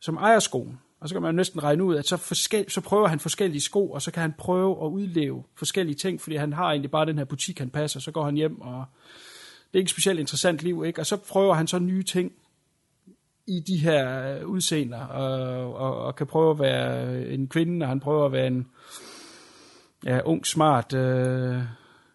som 0.00 0.16
ejer 0.16 0.38
skoen. 0.38 0.78
Og 1.00 1.08
så 1.08 1.14
kan 1.14 1.22
man 1.22 1.30
jo 1.30 1.36
næsten 1.36 1.62
regne 1.62 1.84
ud, 1.84 1.96
at 1.96 2.06
så, 2.06 2.16
forskel, 2.16 2.70
så 2.70 2.80
prøver 2.80 3.08
han 3.08 3.20
forskellige 3.20 3.60
sko, 3.60 3.90
og 3.90 4.02
så 4.02 4.10
kan 4.10 4.20
han 4.20 4.32
prøve 4.38 4.84
at 4.84 4.88
udleve 4.88 5.44
forskellige 5.54 5.96
ting, 5.96 6.20
fordi 6.20 6.36
han 6.36 6.52
har 6.52 6.64
egentlig 6.64 6.90
bare 6.90 7.06
den 7.06 7.18
her 7.18 7.24
butik, 7.24 7.58
han 7.58 7.70
passer. 7.70 8.00
Så 8.00 8.10
går 8.10 8.24
han 8.24 8.34
hjem, 8.34 8.60
og 8.60 8.84
det 9.66 9.74
er 9.74 9.78
ikke 9.78 9.86
et 9.86 9.90
specielt 9.90 10.20
interessant 10.20 10.62
liv, 10.62 10.84
ikke? 10.86 11.00
Og 11.00 11.06
så 11.06 11.16
prøver 11.16 11.54
han 11.54 11.66
så 11.66 11.78
nye 11.78 12.02
ting 12.02 12.32
i 13.46 13.60
de 13.60 13.76
her 13.76 14.34
øh, 14.36 14.46
udseender, 14.46 15.00
og, 15.00 15.74
og, 15.74 15.98
og 15.98 16.16
kan 16.16 16.26
prøve 16.26 16.50
at 16.50 16.58
være 16.58 17.26
en 17.28 17.48
kvinde, 17.48 17.84
og 17.84 17.88
han 17.88 18.00
prøver 18.00 18.26
at 18.26 18.32
være 18.32 18.46
en 18.46 18.66
ja, 20.04 20.20
ung, 20.24 20.46
smart, 20.46 20.92
uh, 20.92 21.00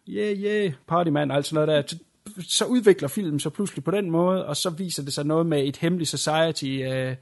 yeah, 0.07 0.37
yeah, 0.37 0.73
partymand, 0.87 1.31
altså 1.31 1.55
noget 1.55 1.67
der 1.67 1.97
så 2.47 2.65
udvikler 2.65 3.07
filmen 3.07 3.39
så 3.39 3.49
pludselig 3.49 3.83
på 3.83 3.91
den 3.91 4.11
måde, 4.11 4.45
og 4.45 4.57
så 4.57 4.69
viser 4.69 5.03
det 5.03 5.13
sig 5.13 5.25
noget 5.25 5.45
med 5.45 5.67
et 5.67 5.77
hemmeligt 5.77 6.09
society, 6.09 6.65
øh, 6.65 7.15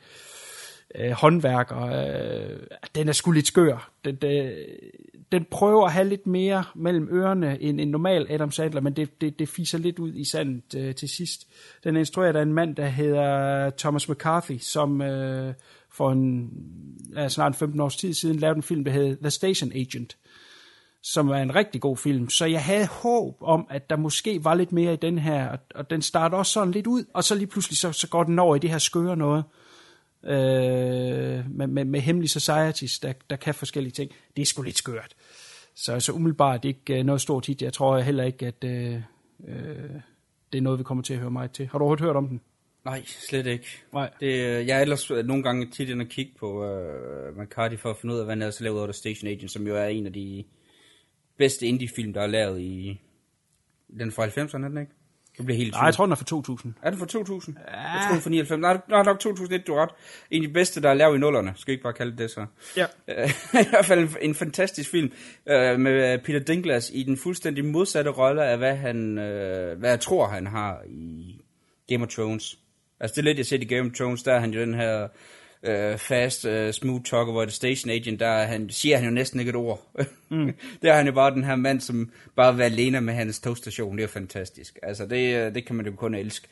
øh, 0.95 1.11
håndværk, 1.11 1.71
og 1.71 1.89
øh, 1.89 2.59
den 2.95 3.09
er 3.09 3.13
sgu 3.13 3.31
lidt 3.31 3.47
skør. 3.47 3.91
Den, 4.05 4.15
den, 4.15 4.51
den 5.31 5.45
prøver 5.51 5.85
at 5.85 5.91
have 5.91 6.09
lidt 6.09 6.27
mere 6.27 6.63
mellem 6.75 7.09
ørerne 7.11 7.61
end 7.61 7.81
en 7.81 7.87
normal 7.87 8.27
Adam 8.29 8.51
Sandler, 8.51 8.81
men 8.81 8.93
det, 8.93 9.21
det, 9.21 9.39
det 9.39 9.49
fiser 9.49 9.77
lidt 9.77 9.99
ud 9.99 10.13
i 10.13 10.23
sandet 10.23 10.75
øh, 10.75 10.95
til 10.95 11.09
sidst. 11.09 11.47
Den 11.83 11.95
er 11.95 11.99
instrueret 11.99 12.35
af 12.35 12.41
en 12.41 12.53
mand, 12.53 12.75
der 12.75 12.87
hedder 12.87 13.69
Thomas 13.69 14.09
McCarthy, 14.09 14.57
som 14.57 15.01
øh, 15.01 15.53
for 15.89 16.11
en, 16.11 16.49
ja, 17.15 17.29
snart 17.29 17.55
15 17.55 17.79
års 17.79 17.95
tid 17.95 18.13
siden 18.13 18.39
lavede 18.39 18.57
en 18.57 18.63
film, 18.63 18.83
der 18.83 18.91
hedder 18.91 19.15
The 19.21 19.29
Station 19.29 19.71
Agent, 19.71 20.17
som 21.03 21.29
er 21.29 21.35
en 21.35 21.55
rigtig 21.55 21.81
god 21.81 21.97
film. 21.97 22.29
Så 22.29 22.45
jeg 22.45 22.63
havde 22.63 22.87
håb 22.87 23.37
om, 23.41 23.67
at 23.69 23.89
der 23.89 23.95
måske 23.95 24.43
var 24.43 24.53
lidt 24.53 24.71
mere 24.71 24.93
i 24.93 24.97
den 24.97 25.17
her, 25.17 25.47
og, 25.47 25.59
og 25.75 25.89
den 25.89 26.01
starter 26.01 26.37
også 26.37 26.51
sådan 26.51 26.71
lidt 26.71 26.87
ud, 26.87 27.03
og 27.13 27.23
så 27.23 27.35
lige 27.35 27.47
pludselig 27.47 27.77
så, 27.77 27.91
så 27.91 28.07
går 28.07 28.23
den 28.23 28.39
over 28.39 28.55
i 28.55 28.59
det 28.59 28.69
her 28.69 28.77
skøre 28.77 29.17
noget, 29.17 29.43
øh, 30.23 31.51
med, 31.51 31.67
med, 31.67 31.85
med 31.85 31.99
hemmelige 31.99 32.29
societies, 32.29 32.99
der, 32.99 33.13
der 33.29 33.35
kan 33.35 33.53
forskellige 33.53 33.91
ting. 33.91 34.11
Det 34.35 34.41
er 34.41 34.45
sgu 34.45 34.61
lidt 34.61 34.77
skørt. 34.77 35.15
Så, 35.75 35.99
så 35.99 36.11
umiddelbart 36.11 36.65
ikke 36.65 36.99
uh, 36.99 37.05
noget 37.05 37.21
stort 37.21 37.45
hit. 37.45 37.61
Jeg 37.61 37.73
tror 37.73 37.99
heller 37.99 38.23
ikke, 38.23 38.47
at 38.47 38.63
uh, 38.63 39.01
uh, 39.39 40.01
det 40.51 40.57
er 40.57 40.61
noget, 40.61 40.79
vi 40.79 40.83
kommer 40.83 41.03
til 41.03 41.13
at 41.13 41.19
høre 41.19 41.31
meget 41.31 41.51
til. 41.51 41.67
Har 41.67 41.77
du 41.77 41.83
overhovedet 41.83 42.05
hørt 42.05 42.15
om 42.15 42.27
den? 42.27 42.41
Nej, 42.85 43.03
slet 43.05 43.47
ikke. 43.47 43.65
Nej. 43.93 44.09
Det, 44.19 44.37
jeg 44.67 44.77
er 44.77 44.81
ellers 44.81 45.09
nogle 45.09 45.43
gange 45.43 45.69
tit 45.71 45.89
ind 45.89 46.01
og 46.01 46.07
kigge 46.07 46.31
på 46.39 46.65
uh, 46.65 47.37
McCarthy 47.37 47.79
for 47.79 47.89
at 47.89 47.97
finde 47.97 48.15
ud 48.15 48.19
af, 48.19 48.25
hvad 48.25 48.35
han 48.35 48.41
er 48.41 48.51
så 48.51 48.63
lavet 48.63 48.77
over 48.77 48.87
The 48.87 48.93
Station 48.93 49.27
Agent, 49.27 49.51
som 49.51 49.67
jo 49.67 49.75
er 49.75 49.85
en 49.85 50.05
af 50.05 50.13
de 50.13 50.43
bedste 51.37 51.65
indie-film, 51.65 52.13
der 52.13 52.21
er 52.21 52.27
lavet 52.27 52.61
i... 52.61 53.01
Den 53.99 54.11
fra 54.11 54.25
90'erne, 54.25 54.63
er 54.63 54.67
den 54.67 54.77
ikke? 54.77 54.91
Det 55.37 55.45
bliver 55.45 55.57
helt 55.57 55.73
Nej, 55.73 55.83
jeg 55.83 55.93
tror, 55.93 56.05
den 56.05 56.11
er 56.11 56.15
fra 56.15 56.25
2000. 56.25 56.73
Er 56.81 56.89
den 56.89 56.99
fra 56.99 57.05
2000? 57.05 57.57
Ja. 57.67 57.79
Jeg 57.79 58.01
tror, 58.01 58.09
den 58.09 58.17
er 58.17 58.21
fra 58.21 58.29
99. 58.29 58.61
Nej, 58.61 58.79
nej, 58.89 59.03
nok 59.03 59.19
2001, 59.19 59.67
du 59.67 59.73
er 59.73 59.81
ret. 59.81 59.89
En 60.31 60.43
af 60.43 60.47
de 60.47 60.53
bedste, 60.53 60.81
der 60.81 60.89
er 60.89 60.93
lavet 60.93 61.15
i 61.15 61.19
nullerne. 61.19 61.53
Skal 61.55 61.71
ikke 61.71 61.83
bare 61.83 61.93
kalde 61.93 62.17
det 62.17 62.31
så? 62.31 62.45
Ja. 62.77 62.85
I 63.63 63.69
hvert 63.69 63.85
fald 63.85 63.99
en, 63.99 64.15
en 64.21 64.35
fantastisk 64.35 64.91
film 64.91 65.11
uh, 65.45 65.79
med 65.79 66.19
Peter 66.19 66.39
Dinklage 66.39 66.93
i 66.93 67.03
den 67.03 67.17
fuldstændig 67.17 67.65
modsatte 67.65 68.11
rolle 68.11 68.45
af, 68.45 68.57
hvad, 68.57 68.75
han, 68.75 69.09
uh, 69.09 69.79
hvad 69.79 69.89
jeg 69.89 69.99
tror, 69.99 70.27
han 70.27 70.47
har 70.47 70.81
i 70.89 71.35
Game 71.89 72.03
of 72.03 72.09
Thrones. 72.09 72.59
Altså, 72.99 73.15
det 73.15 73.21
er 73.21 73.23
lidt, 73.23 73.37
jeg 73.37 73.45
ser 73.45 73.59
i 73.59 73.65
Game 73.65 73.89
of 73.89 73.95
Thrones, 73.95 74.23
der 74.23 74.33
er 74.33 74.39
han 74.39 74.51
jo 74.51 74.61
den 74.61 74.73
her 74.73 75.07
uh, 75.63 75.99
fast, 75.99 76.45
uh, 76.45 76.71
smooth 76.71 77.03
talker, 77.03 77.31
hvor 77.31 77.45
det 77.45 77.53
station 77.53 77.89
agent, 77.89 78.19
der 78.19 78.43
han, 78.43 78.69
siger 78.69 78.97
han 78.97 79.05
jo 79.05 79.11
næsten 79.11 79.39
ikke 79.39 79.49
et 79.49 79.55
ord. 79.55 79.81
Mm. 80.29 80.53
der 80.81 80.91
er 80.91 80.97
han 80.97 81.05
jo 81.05 81.11
bare 81.11 81.31
den 81.31 81.43
her 81.43 81.55
mand, 81.55 81.81
som 81.81 82.11
bare 82.35 82.53
vil 82.53 82.57
være 82.57 82.67
alene 82.67 83.01
med 83.01 83.13
hans 83.13 83.39
togstation. 83.39 83.97
Det 83.97 84.03
er 84.03 84.07
fantastisk. 84.07 84.79
Altså, 84.83 85.05
det, 85.05 85.55
det 85.55 85.65
kan 85.65 85.75
man 85.75 85.85
jo 85.85 85.91
kun 85.91 86.15
elske. 86.15 86.47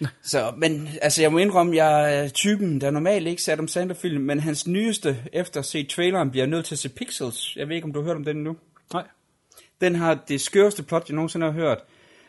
Så, 0.22 0.52
men 0.56 0.88
altså, 1.02 1.22
jeg 1.22 1.32
må 1.32 1.38
indrømme, 1.38 1.76
jeg 1.76 2.18
er 2.18 2.28
typen, 2.28 2.80
der 2.80 2.90
normalt 2.90 3.26
ikke 3.26 3.42
ser 3.42 3.52
Adam 3.52 3.68
Sandler-film, 3.68 4.22
men 4.22 4.40
hans 4.40 4.66
nyeste, 4.66 5.16
efter 5.32 5.60
at 5.60 5.66
se 5.66 5.84
traileren, 5.84 6.30
bliver 6.30 6.46
nødt 6.46 6.64
til 6.64 6.74
at 6.74 6.78
se 6.78 6.88
Pixels. 6.88 7.56
Jeg 7.56 7.68
ved 7.68 7.76
ikke, 7.76 7.84
om 7.84 7.92
du 7.92 8.00
har 8.00 8.06
hørt 8.06 8.16
om 8.16 8.24
den 8.24 8.36
nu? 8.36 8.56
Nej. 8.92 9.04
Den 9.80 9.94
har 9.94 10.18
det 10.28 10.40
skøreste 10.40 10.82
plot, 10.82 11.08
jeg 11.08 11.14
nogensinde 11.14 11.46
har 11.46 11.52
hørt. 11.52 11.78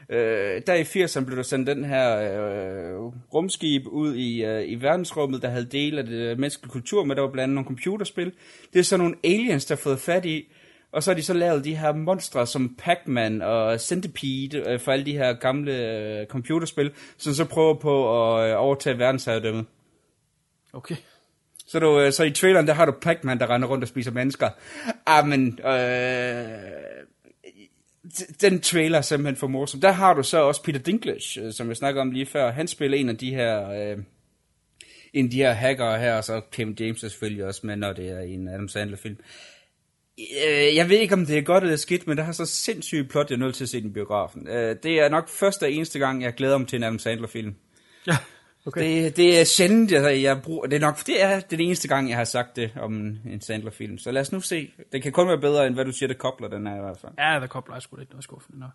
Øh, 0.09 0.61
der 0.67 0.73
i 0.73 0.81
80'erne 0.81 1.25
blev 1.25 1.37
der 1.37 1.43
sendt 1.43 1.67
den 1.67 1.85
her 1.85 2.17
øh, 2.17 2.99
rumskib 3.33 3.87
ud 3.87 4.15
i, 4.15 4.45
øh, 4.45 4.63
i 4.67 4.75
verdensrummet, 4.81 5.41
der 5.41 5.49
havde 5.49 5.65
del 5.65 5.97
af 5.97 6.05
det 6.05 6.39
menneskelige 6.39 6.71
kultur, 6.71 7.03
men 7.03 7.17
der 7.17 7.23
var 7.23 7.29
blandt 7.31 7.43
andet 7.43 7.55
nogle 7.55 7.67
computerspil. 7.67 8.31
Det 8.73 8.79
er 8.79 8.83
så 8.83 8.97
nogle 8.97 9.15
aliens, 9.23 9.65
der 9.65 9.75
har 9.75 9.81
fået 9.81 9.99
fat 9.99 10.25
i, 10.25 10.53
og 10.91 11.03
så 11.03 11.11
har 11.11 11.15
de 11.15 11.23
så 11.23 11.33
lavet 11.33 11.65
de 11.65 11.75
her 11.75 11.93
monstre 11.93 12.47
som 12.47 12.75
Pac-Man 12.77 13.41
og 13.41 13.79
Centipede 13.79 14.63
øh, 14.67 14.79
for 14.79 14.91
alle 14.91 15.05
de 15.05 15.17
her 15.17 15.33
gamle 15.33 15.71
øh, 15.71 16.27
computerspil, 16.27 16.91
som 17.17 17.33
så 17.33 17.45
prøver 17.45 17.73
på 17.73 18.23
at 18.35 18.49
øh, 18.49 18.61
overtage 18.61 18.99
verdensherredømmet. 18.99 19.65
Okay. 20.73 20.95
Så, 21.67 21.79
du, 21.79 21.99
øh, 21.99 22.11
så 22.11 22.23
i 22.23 22.31
traileren, 22.31 22.67
der 22.67 22.73
har 22.73 22.85
du 22.85 22.91
Pac-Man, 22.91 23.39
der 23.39 23.49
render 23.49 23.67
rundt 23.67 23.83
og 23.83 23.87
spiser 23.87 24.11
mennesker. 24.11 24.49
Ah, 25.05 25.27
men... 25.27 25.59
Øh, 25.65 26.86
den 28.41 28.61
trailer 28.61 28.97
er 28.97 29.01
simpelthen 29.01 29.35
for 29.35 29.47
morsom. 29.47 29.81
Der 29.81 29.91
har 29.91 30.13
du 30.13 30.23
så 30.23 30.41
også 30.41 30.63
Peter 30.63 30.79
Dinklage, 30.79 31.41
øh, 31.41 31.53
som 31.53 31.67
jeg 31.67 31.77
snakkede 31.77 32.01
om 32.01 32.11
lige 32.11 32.25
før. 32.25 32.51
Han 32.51 32.67
spiller 32.67 32.97
en 32.97 33.09
af 33.09 33.17
de 33.17 33.35
her... 33.35 33.69
Øh, 33.69 33.97
en 35.13 35.25
af 35.25 35.31
de 35.31 35.37
her 35.37 35.53
hackere 35.53 35.99
her, 35.99 36.13
og 36.15 36.23
så 36.23 36.41
Kevin 36.51 36.77
James 36.79 37.03
er 37.03 37.09
selvfølgelig 37.09 37.45
også 37.45 37.61
med, 37.63 37.75
når 37.75 37.93
det 37.93 38.09
er 38.09 38.19
en 38.19 38.47
Adam 38.47 38.67
Sandler-film. 38.67 39.17
Øh, 40.19 40.75
jeg 40.75 40.89
ved 40.89 40.97
ikke, 40.97 41.13
om 41.13 41.25
det 41.25 41.37
er 41.37 41.41
godt 41.41 41.63
eller 41.63 41.77
skidt, 41.77 42.07
men 42.07 42.17
der 42.17 42.23
har 42.23 42.31
så 42.31 42.45
sindssygt 42.45 43.09
plot, 43.09 43.29
jeg 43.29 43.35
er 43.35 43.39
nødt 43.39 43.55
til 43.55 43.63
at 43.63 43.69
se 43.69 43.81
den 43.81 43.93
biografen. 43.93 44.47
Øh, 44.47 44.75
det 44.83 44.99
er 44.99 45.09
nok 45.09 45.29
første 45.29 45.63
og 45.63 45.71
eneste 45.71 45.99
gang, 45.99 46.23
jeg 46.23 46.33
glæder 46.33 46.57
mig 46.57 46.67
til 46.67 46.77
en 46.77 46.83
Adam 46.83 46.99
Sandler-film. 46.99 47.55
Ja, 48.07 48.17
okay. 48.67 49.03
Det, 49.03 49.17
det 49.17 49.39
er 49.39 49.43
sjældent, 49.43 49.91
jeg, 49.91 50.21
jeg 50.21 50.41
bruger, 50.41 50.65
det 50.65 50.75
er 50.75 50.79
nok, 50.79 51.05
det 51.05 51.23
er 51.23 51.39
den 51.39 51.59
eneste 51.59 51.87
gang, 51.87 52.09
jeg 52.09 52.17
har 52.17 52.23
sagt 52.23 52.55
det 52.55 52.71
om 52.75 52.93
en, 52.93 53.41
Sandler-film. 53.41 53.97
Så 53.97 54.11
lad 54.11 54.21
os 54.21 54.31
nu 54.31 54.39
se. 54.39 54.71
Det 54.91 55.03
kan 55.03 55.11
kun 55.11 55.27
være 55.27 55.41
bedre, 55.41 55.67
end 55.67 55.75
hvad 55.75 55.85
du 55.85 55.91
siger, 55.91 56.07
det 56.07 56.17
kobler 56.17 56.47
den 56.47 56.67
her 56.67 56.75
i 56.75 56.81
hvert 56.81 56.97
fald. 57.01 57.11
Ja, 57.19 57.39
der 57.39 57.47
kobler 57.47 57.75
jeg 57.75 57.81
sgu 57.81 57.95
lidt 57.95 58.09
noget 58.09 58.23
skuffende. 58.23 58.59
Nå. 58.59 58.65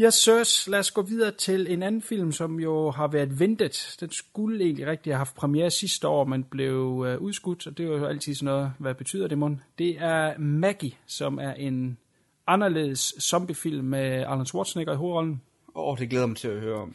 Yes, 0.00 0.14
sirs. 0.14 0.68
Lad 0.68 0.78
os 0.78 0.90
gå 0.90 1.02
videre 1.02 1.30
til 1.30 1.72
en 1.72 1.82
anden 1.82 2.02
film, 2.02 2.32
som 2.32 2.60
jo 2.60 2.90
har 2.90 3.08
været 3.08 3.40
ventet. 3.40 3.96
Den 4.00 4.12
skulle 4.12 4.64
egentlig 4.64 4.86
rigtig 4.86 5.12
have 5.12 5.18
haft 5.18 5.34
premiere 5.34 5.70
sidste 5.70 6.08
år, 6.08 6.24
men 6.24 6.44
blev 6.44 7.04
øh, 7.08 7.20
udskudt, 7.20 7.66
og 7.66 7.78
det 7.78 7.86
er 7.86 7.88
jo 7.88 8.06
altid 8.06 8.34
sådan 8.34 8.44
noget, 8.44 8.72
hvad 8.78 8.94
betyder 8.94 9.28
det, 9.28 9.38
mon? 9.38 9.62
Det 9.78 9.96
er 9.98 10.38
Maggie, 10.38 10.92
som 11.06 11.38
er 11.38 11.52
en 11.52 11.98
anderledes 12.46 13.14
zombiefilm 13.20 13.84
med 13.84 14.24
Arnold 14.24 14.46
Schwarzenegger 14.46 14.92
i 14.92 14.96
hovedrollen. 14.96 15.42
Åh, 15.74 15.88
oh, 15.88 15.98
det 15.98 16.10
glæder 16.10 16.26
mig 16.26 16.36
til 16.36 16.48
at 16.48 16.60
høre 16.60 16.76
om. 16.76 16.94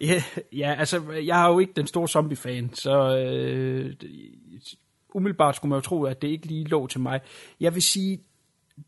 Ja, 0.00 0.22
ja, 0.52 0.74
altså, 0.78 1.10
jeg 1.10 1.44
er 1.44 1.48
jo 1.48 1.58
ikke 1.58 1.72
den 1.76 1.86
store 1.86 2.08
zombie-fan, 2.08 2.74
så 2.74 3.18
øh, 3.18 3.94
umiddelbart 5.14 5.56
skulle 5.56 5.70
man 5.70 5.76
jo 5.76 5.80
tro, 5.80 6.04
at 6.04 6.22
det 6.22 6.28
ikke 6.28 6.46
lige 6.46 6.64
lå 6.64 6.86
til 6.86 7.00
mig. 7.00 7.20
Jeg 7.60 7.74
vil 7.74 7.82
sige, 7.82 8.20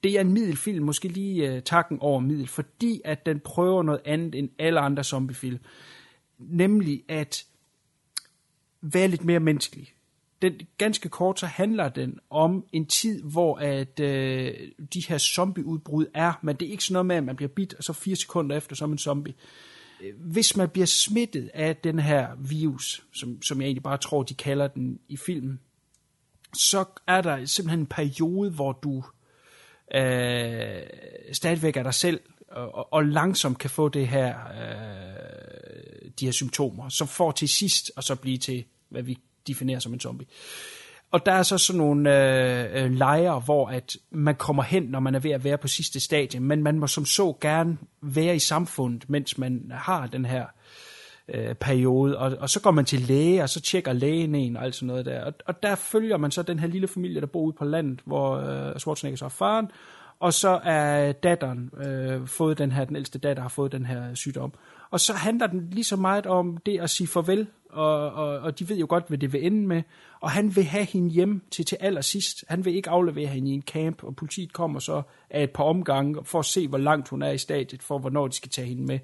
det 0.03 0.17
er 0.17 0.21
en 0.21 0.33
middelfilm, 0.33 0.85
måske 0.85 1.09
lige 1.09 1.53
øh, 1.53 1.63
takken 1.63 1.99
over 2.01 2.21
middel, 2.21 2.47
fordi 2.47 3.01
at 3.05 3.27
den 3.27 3.41
prøver 3.41 3.83
noget 3.83 4.01
andet 4.05 4.35
end 4.35 4.49
alle 4.59 4.81
andre 4.81 5.05
zombiefilm. 5.05 5.59
Nemlig 6.39 7.03
at 7.09 7.45
være 8.81 9.09
lidt 9.09 9.25
mere 9.25 9.41
menneskelig. 9.41 9.93
Den, 10.43 10.61
ganske 10.79 11.09
kort 11.09 11.41
så 11.41 11.47
handler 11.47 11.89
den 11.89 12.19
om 12.31 12.65
en 12.73 12.87
tid, 12.87 13.23
hvor 13.23 13.57
at 13.57 14.01
øh, 14.01 14.55
de 14.95 15.03
her 15.09 15.19
zombieudbrud 15.19 16.07
er, 16.15 16.33
men 16.43 16.57
det 16.57 16.69
er 16.69 16.71
ikke 16.71 16.85
sådan 16.85 16.93
noget 16.93 17.07
med, 17.07 17.17
at 17.17 17.25
man 17.25 17.37
bliver 17.37 17.49
bit, 17.49 17.75
og 17.75 17.85
så 17.85 17.93
fire 17.93 18.17
sekunder 18.17 18.57
efter 18.57 18.77
som 18.77 18.93
en 18.93 18.99
zombie. 18.99 19.35
Hvis 20.17 20.57
man 20.57 20.69
bliver 20.69 20.87
smittet 20.87 21.51
af 21.55 21.77
den 21.77 21.99
her 21.99 22.29
virus, 22.39 23.05
som, 23.13 23.43
som 23.43 23.61
jeg 23.61 23.67
egentlig 23.67 23.83
bare 23.83 23.99
tror, 23.99 24.23
de 24.23 24.35
kalder 24.35 24.67
den 24.67 25.01
i 25.09 25.17
filmen, 25.17 25.61
så 26.55 26.85
er 27.07 27.21
der 27.21 27.45
simpelthen 27.45 27.81
en 27.81 27.87
periode, 27.87 28.51
hvor 28.51 28.73
du 28.73 29.05
øh, 29.95 30.83
stadigvæk 31.33 31.77
er 31.77 31.83
dig 31.83 31.95
selv, 31.95 32.21
og, 32.49 32.93
og 32.93 33.05
langsomt 33.05 33.59
kan 33.59 33.71
få 33.71 33.89
det 33.89 34.09
her, 34.09 34.35
øh, 34.49 36.11
de 36.21 36.25
her 36.25 36.33
symptomer, 36.33 36.89
som 36.89 37.09
får 37.09 37.33
til 37.33 37.49
sidst, 37.49 37.91
og 37.97 38.05
så 38.05 38.15
blive 38.15 38.39
til, 38.39 38.65
hvad 38.89 39.03
vi 39.03 39.19
definerer 39.47 39.79
som 39.79 39.93
en 39.93 40.01
zombie. 40.01 40.27
Og 41.11 41.27
der 41.27 41.33
er 41.33 41.43
så 41.43 41.59
sådan 41.59 41.79
nogle 41.79 42.17
øh, 42.17 42.85
øh, 42.85 42.93
lejre, 42.93 43.41
hvor 43.41 43.69
at 43.69 43.97
man 44.11 44.35
kommer 44.35 44.63
hen, 44.63 44.83
når 44.83 45.01
man 45.01 45.15
er 45.15 45.19
ved 45.19 45.31
at 45.31 45.45
være 45.45 45.59
på 45.59 45.69
sidste 45.69 46.01
stadie, 46.01 46.41
men 46.41 46.63
man 46.63 46.79
må 46.79 46.87
som 46.87 47.05
så 47.05 47.37
gerne 47.41 47.79
være 48.03 48.37
i 48.37 48.39
samfundet, 48.39 49.11
mens 49.11 49.39
man 49.39 49.73
har 49.75 50.07
den 50.07 50.25
her 50.25 50.47
øh, 51.29 51.55
periode, 51.55 52.19
og, 52.19 52.37
og 52.41 52.51
så 52.51 52.61
går 52.61 52.71
man 52.71 52.85
til 52.85 53.01
læge, 53.01 53.43
og 53.43 53.49
så 53.49 53.61
tjekker 53.61 53.93
lægen 53.93 54.35
en 54.35 54.57
og 54.57 54.65
alt 54.65 54.75
sådan 54.75 54.87
noget 54.87 55.07
der. 55.07 55.25
Og, 55.25 55.33
og 55.47 55.63
der 55.63 55.75
følger 55.75 56.17
man 56.17 56.31
så 56.31 56.43
den 56.43 56.59
her 56.59 56.69
lille 56.69 56.89
familie, 56.89 57.21
der 57.21 57.27
bor 57.27 57.43
ude 57.43 57.57
på 57.59 57.65
landet, 57.65 58.01
hvor 58.05 58.37
øh, 58.37 58.79
Schwarzenegger 58.79 59.17
så 59.17 59.25
er 59.25 59.29
faren, 59.29 59.71
og 60.21 60.33
så 60.33 60.61
er 60.65 61.13
datteren 61.13 61.71
øh, 61.85 62.27
fået 62.27 62.59
den 62.59 62.73
her, 62.73 62.85
den 62.85 62.97
ældste 62.97 63.19
datter 63.19 63.43
har 63.43 63.49
fået 63.49 63.73
den 63.73 63.87
her 63.87 64.15
sygdom. 64.15 64.53
Og 64.91 65.01
så 65.01 65.13
handler 65.13 65.47
den 65.47 65.69
lige 65.71 65.85
så 65.85 65.97
meget 65.97 66.27
om 66.27 66.57
det 66.67 66.81
at 66.81 66.91
sige 66.91 67.07
farvel, 67.07 67.47
og, 67.71 68.13
og, 68.13 68.39
og 68.39 68.59
de 68.59 68.69
ved 68.69 68.77
jo 68.77 68.87
godt, 68.89 69.09
hvad 69.09 69.19
det 69.19 69.33
vil 69.33 69.47
ende 69.47 69.67
med. 69.67 69.83
Og 70.21 70.31
han 70.31 70.57
vil 70.57 70.65
have 70.65 70.85
hende 70.85 71.11
hjem 71.11 71.43
til 71.51 71.65
til 71.65 71.79
allersidst. 71.81 72.45
Han 72.49 72.65
vil 72.65 72.75
ikke 72.75 72.91
aflevere 72.91 73.27
hende 73.27 73.51
i 73.51 73.55
en 73.55 73.63
camp, 73.63 74.05
og 74.05 74.17
politiet 74.17 74.53
kommer 74.53 74.81
så 74.81 75.03
af 75.31 75.43
et 75.43 75.51
par 75.51 75.65
omgange 75.65 76.25
for 76.25 76.39
at 76.39 76.45
se, 76.45 76.69
hvor 76.69 76.79
langt 76.79 77.09
hun 77.09 77.23
er 77.23 77.31
i 77.31 77.39
stadiet, 77.39 77.83
for 77.83 77.99
hvornår 77.99 78.29
de 78.29 78.37
skal 78.37 78.51
tage 78.51 78.69
hende 78.69 78.83
med. 78.83 78.99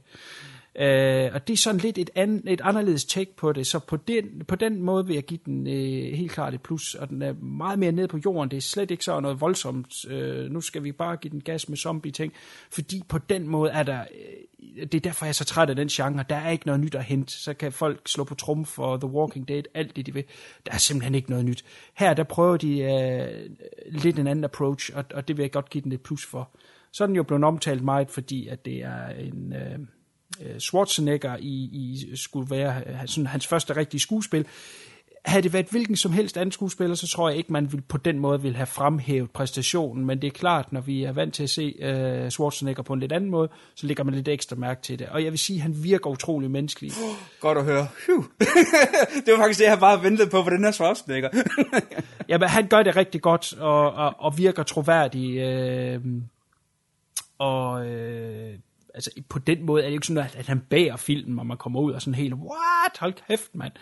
Øh, 0.79 1.31
og 1.35 1.49
det 1.49 1.53
er 1.53 1.57
sådan 1.57 1.81
lidt 1.81 1.99
et, 1.99 2.11
an, 2.15 2.43
et 2.47 2.61
anderledes 2.61 3.05
take 3.05 3.37
på 3.37 3.53
det, 3.53 3.67
så 3.67 3.79
på 3.79 3.97
den, 3.97 4.43
på 4.49 4.57
den 4.57 4.83
måde 4.83 5.07
vil 5.07 5.15
jeg 5.15 5.23
give 5.23 5.41
den 5.47 5.67
øh, 5.67 6.13
helt 6.13 6.33
klart 6.33 6.55
et 6.55 6.63
plus, 6.63 6.95
og 6.95 7.09
den 7.09 7.23
er 7.23 7.33
meget 7.33 7.79
mere 7.79 7.93
nede 7.93 8.09
på 8.09 8.19
jorden, 8.25 8.51
det 8.51 8.57
er 8.57 8.61
slet 8.61 8.91
ikke 8.91 9.05
så 9.05 9.21
noget 9.21 9.41
voldsomt, 9.41 10.11
øh, 10.11 10.51
nu 10.51 10.61
skal 10.61 10.85
vi 10.85 10.93
bare 10.93 11.17
give 11.17 11.31
den 11.31 11.41
gas 11.41 11.69
med 11.69 11.77
zombie-ting, 11.77 12.33
fordi 12.71 13.03
på 13.09 13.19
den 13.19 13.49
måde 13.49 13.71
er 13.71 13.83
der, 13.83 14.01
øh, 14.01 14.87
det 14.87 14.95
er 14.95 15.01
derfor 15.01 15.27
jeg 15.27 15.29
er 15.29 15.33
så 15.33 15.45
træt 15.45 15.71
af 15.71 15.77
den 15.77 15.89
genre, 15.89 16.25
der 16.29 16.37
er 16.37 16.51
ikke 16.51 16.67
noget 16.67 16.81
nyt 16.81 16.95
at 16.95 17.05
hente, 17.05 17.33
så 17.33 17.55
kan 17.55 17.73
folk 17.73 18.09
slå 18.09 18.25
på 18.25 18.35
trum 18.35 18.65
for 18.65 18.97
The 18.97 19.09
Walking 19.09 19.49
Dead, 19.49 19.63
alt 19.75 19.97
det 19.97 20.07
de 20.07 20.15
vil, 20.15 20.25
der 20.67 20.73
er 20.73 20.79
simpelthen 20.79 21.15
ikke 21.15 21.31
noget 21.31 21.45
nyt. 21.45 21.65
Her 21.95 22.15
der 22.15 22.25
prøver 22.25 22.57
de 22.57 22.79
øh, 22.81 23.51
lidt 23.87 24.19
en 24.19 24.27
anden 24.27 24.45
approach, 24.45 24.91
og, 24.95 25.05
og 25.15 25.29
det 25.29 25.37
vil 25.37 25.43
jeg 25.43 25.53
godt 25.53 25.71
give 25.71 25.85
den 25.85 25.93
et 25.93 26.01
plus 26.01 26.27
for. 26.27 26.51
Så 26.93 27.05
er 27.05 27.07
den 27.07 27.17
jo 27.17 27.23
blevet 27.23 27.45
omtalt 27.45 27.85
meget, 27.85 28.11
fordi 28.11 28.49
at 28.49 28.65
det 28.65 28.83
er 28.83 29.09
en... 29.09 29.53
Øh, 29.53 29.73
øh, 29.73 29.79
Schwarzenegger 30.59 31.37
i, 31.41 31.69
i 31.73 32.17
skulle 32.17 32.51
være 32.51 32.83
øh, 32.87 32.97
sådan 33.07 33.27
hans 33.27 33.47
første 33.47 33.77
rigtige 33.77 34.01
skuespil. 34.01 34.47
Havde 35.25 35.43
det 35.43 35.53
været 35.53 35.67
hvilken 35.67 35.97
som 35.97 36.13
helst 36.13 36.37
anden 36.37 36.53
skuespiller, 36.53 36.95
så 36.95 37.07
tror 37.07 37.29
jeg 37.29 37.39
ikke, 37.39 37.53
man 37.53 37.73
vil 37.73 37.81
på 37.81 37.99
den 37.99 38.19
måde 38.19 38.43
vil 38.43 38.57
have 38.57 38.67
fremhævet 38.67 39.31
præstationen, 39.31 40.05
men 40.05 40.23
det 40.23 40.27
er 40.27 40.31
klart, 40.31 40.73
når 40.73 40.81
vi 40.81 41.05
er 41.05 41.13
vant 41.13 41.35
til 41.35 41.43
at 41.43 41.51
se 41.51 41.75
uh, 41.79 42.29
Schwarzenegger 42.29 42.83
på 42.83 42.93
en 42.93 43.01
lidt 43.01 43.13
anden 43.13 43.31
måde, 43.31 43.49
så 43.75 43.87
lægger 43.87 44.05
man 44.05 44.15
lidt 44.15 44.29
ekstra 44.29 44.57
mærke 44.57 44.83
til 44.83 44.99
det. 44.99 45.09
Og 45.09 45.25
jeg 45.25 45.33
vil 45.33 45.39
sige, 45.39 45.57
at 45.57 45.63
han 45.63 45.85
virker 45.85 46.11
utrolig 46.11 46.51
menneskelig. 46.51 46.93
Godt 47.41 47.59
at 47.59 47.65
høre. 47.65 47.89
det 49.27 49.33
var 49.33 49.37
faktisk 49.37 49.61
det, 49.61 49.67
jeg 49.67 49.79
bare 49.79 50.03
ventede 50.03 50.31
på, 50.31 50.43
på 50.43 50.51
den 50.51 50.65
her 50.65 50.71
Schwarzenegger. 50.71 51.29
ja, 52.29 52.39
men 52.39 52.49
han 52.49 52.69
gør 52.69 52.83
det 52.83 52.97
rigtig 52.97 53.23
godt, 53.23 53.55
og, 53.59 53.93
og, 53.93 54.15
og 54.19 54.39
virker 54.39 54.63
troværdig. 54.63 55.37
Øh, 55.37 56.01
og 57.39 57.87
øh, 57.87 58.55
altså 58.95 59.11
på 59.29 59.39
den 59.39 59.67
måde 59.67 59.83
er 59.83 59.87
det 59.87 59.93
ikke 59.93 60.07
sådan, 60.07 60.25
at, 60.25 60.37
at 60.37 60.47
han 60.47 60.61
bærer 60.61 60.97
filmen, 60.97 61.39
og 61.39 61.47
man 61.47 61.57
kommer 61.57 61.81
ud 61.81 61.93
og 61.93 62.03
sådan 62.03 62.15
helt, 62.15 62.35
what, 62.35 62.99
hold 62.99 63.15
kæft, 63.29 63.55
mand. 63.55 63.73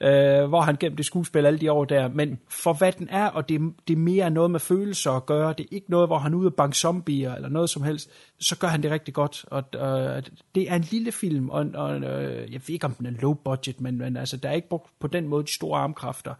Øh, 0.00 0.48
hvor 0.48 0.60
han 0.60 0.76
gennem 0.76 0.96
det 0.96 1.06
skuespil 1.06 1.46
alle 1.46 1.58
de 1.58 1.72
år 1.72 1.84
der, 1.84 2.08
men 2.08 2.38
for 2.48 2.72
hvad 2.72 2.92
den 2.92 3.08
er, 3.10 3.26
og 3.26 3.48
det, 3.48 3.60
det 3.88 3.94
er 3.94 3.98
mere 3.98 4.30
noget 4.30 4.50
med 4.50 4.60
følelser 4.60 5.10
at 5.10 5.26
gøre, 5.26 5.54
det 5.58 5.64
er 5.64 5.74
ikke 5.74 5.90
noget, 5.90 6.08
hvor 6.08 6.18
han 6.18 6.32
er 6.32 6.36
ude 6.36 6.46
og 6.46 6.54
banke 6.54 6.76
zombier 6.76 7.34
eller 7.34 7.48
noget 7.48 7.70
som 7.70 7.82
helst, 7.82 8.10
så 8.40 8.58
gør 8.58 8.68
han 8.68 8.82
det 8.82 8.90
rigtig 8.90 9.14
godt, 9.14 9.44
og 9.46 9.64
øh, 9.74 10.22
det 10.54 10.70
er 10.70 10.74
en 10.74 10.86
lille 10.90 11.12
film, 11.12 11.50
og, 11.50 11.66
og 11.74 11.96
øh, 11.96 12.52
jeg 12.52 12.60
ved 12.66 12.70
ikke, 12.70 12.86
om 12.86 12.94
den 12.94 13.06
er 13.06 13.10
low 13.10 13.34
budget, 13.34 13.80
men, 13.80 13.98
men 13.98 14.16
altså, 14.16 14.36
der 14.36 14.48
er 14.48 14.52
ikke 14.52 14.68
brugt 14.68 14.90
på 15.00 15.06
den 15.06 15.28
måde 15.28 15.44
de 15.44 15.52
store 15.52 15.80
armkræfter. 15.80 16.34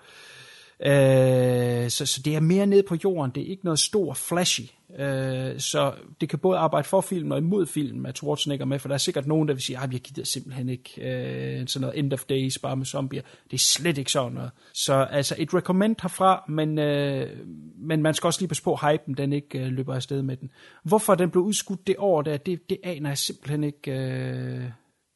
Øh, 0.81 1.91
så, 1.91 2.07
så 2.07 2.23
det 2.25 2.37
er 2.37 2.41
mere 2.41 2.67
ned 2.67 2.83
på 2.83 2.97
jorden, 3.05 3.31
det 3.35 3.43
er 3.43 3.47
ikke 3.47 3.65
noget 3.65 3.79
stor 3.79 4.15
flashy. 4.15 4.65
Øh, 4.99 5.61
så 5.61 5.95
det 6.21 6.29
kan 6.29 6.39
både 6.39 6.59
arbejde 6.59 6.89
for 6.89 7.01
filmen 7.01 7.33
og 7.33 7.39
imod 7.39 7.67
filmen, 7.67 8.07
at 8.07 8.17
Schwarzenegger 8.17 8.65
med, 8.67 8.79
for 8.79 8.89
der 8.89 8.95
er 8.95 8.99
sikkert 8.99 9.27
nogen, 9.27 9.49
der 9.49 9.55
vil 9.55 9.63
sige, 9.63 9.79
at 9.79 9.93
jeg 9.93 10.01
gider 10.01 10.25
simpelthen 10.25 10.69
ikke 10.69 10.91
øh, 10.97 11.69
sådan 11.69 11.81
noget 11.81 11.99
end 11.99 12.13
of 12.13 12.25
days 12.25 12.59
bare 12.59 12.77
med 12.77 12.87
zombier. 12.87 13.23
Det 13.45 13.53
er 13.53 13.59
slet 13.59 13.99
ikke 13.99 14.13
sådan 14.13 14.33
noget. 14.33 14.51
Så 14.75 14.95
altså 14.95 15.35
et 15.39 15.55
recommend 15.55 15.97
herfra, 16.03 16.45
men, 16.49 16.79
øh, 16.79 17.31
men 17.77 18.03
man 18.03 18.15
skal 18.15 18.27
også 18.27 18.41
lige 18.41 18.49
passe 18.49 18.63
på, 18.63 18.73
at 18.73 18.91
hypen 18.91 19.15
den 19.15 19.33
ikke 19.33 19.59
øh, 19.59 19.67
løber 19.67 19.95
afsted 19.95 20.23
med 20.23 20.37
den. 20.37 20.51
Hvorfor 20.85 21.15
den 21.15 21.31
blev 21.31 21.43
udskudt 21.43 21.87
det 21.87 21.97
år 21.99 22.23
der, 22.23 22.37
det, 22.37 22.71
det 22.71 22.79
aner 22.83 23.11
jeg 23.11 23.19
simpelthen 23.19 23.65
ikke... 23.65 23.93
Øh, 23.93 24.65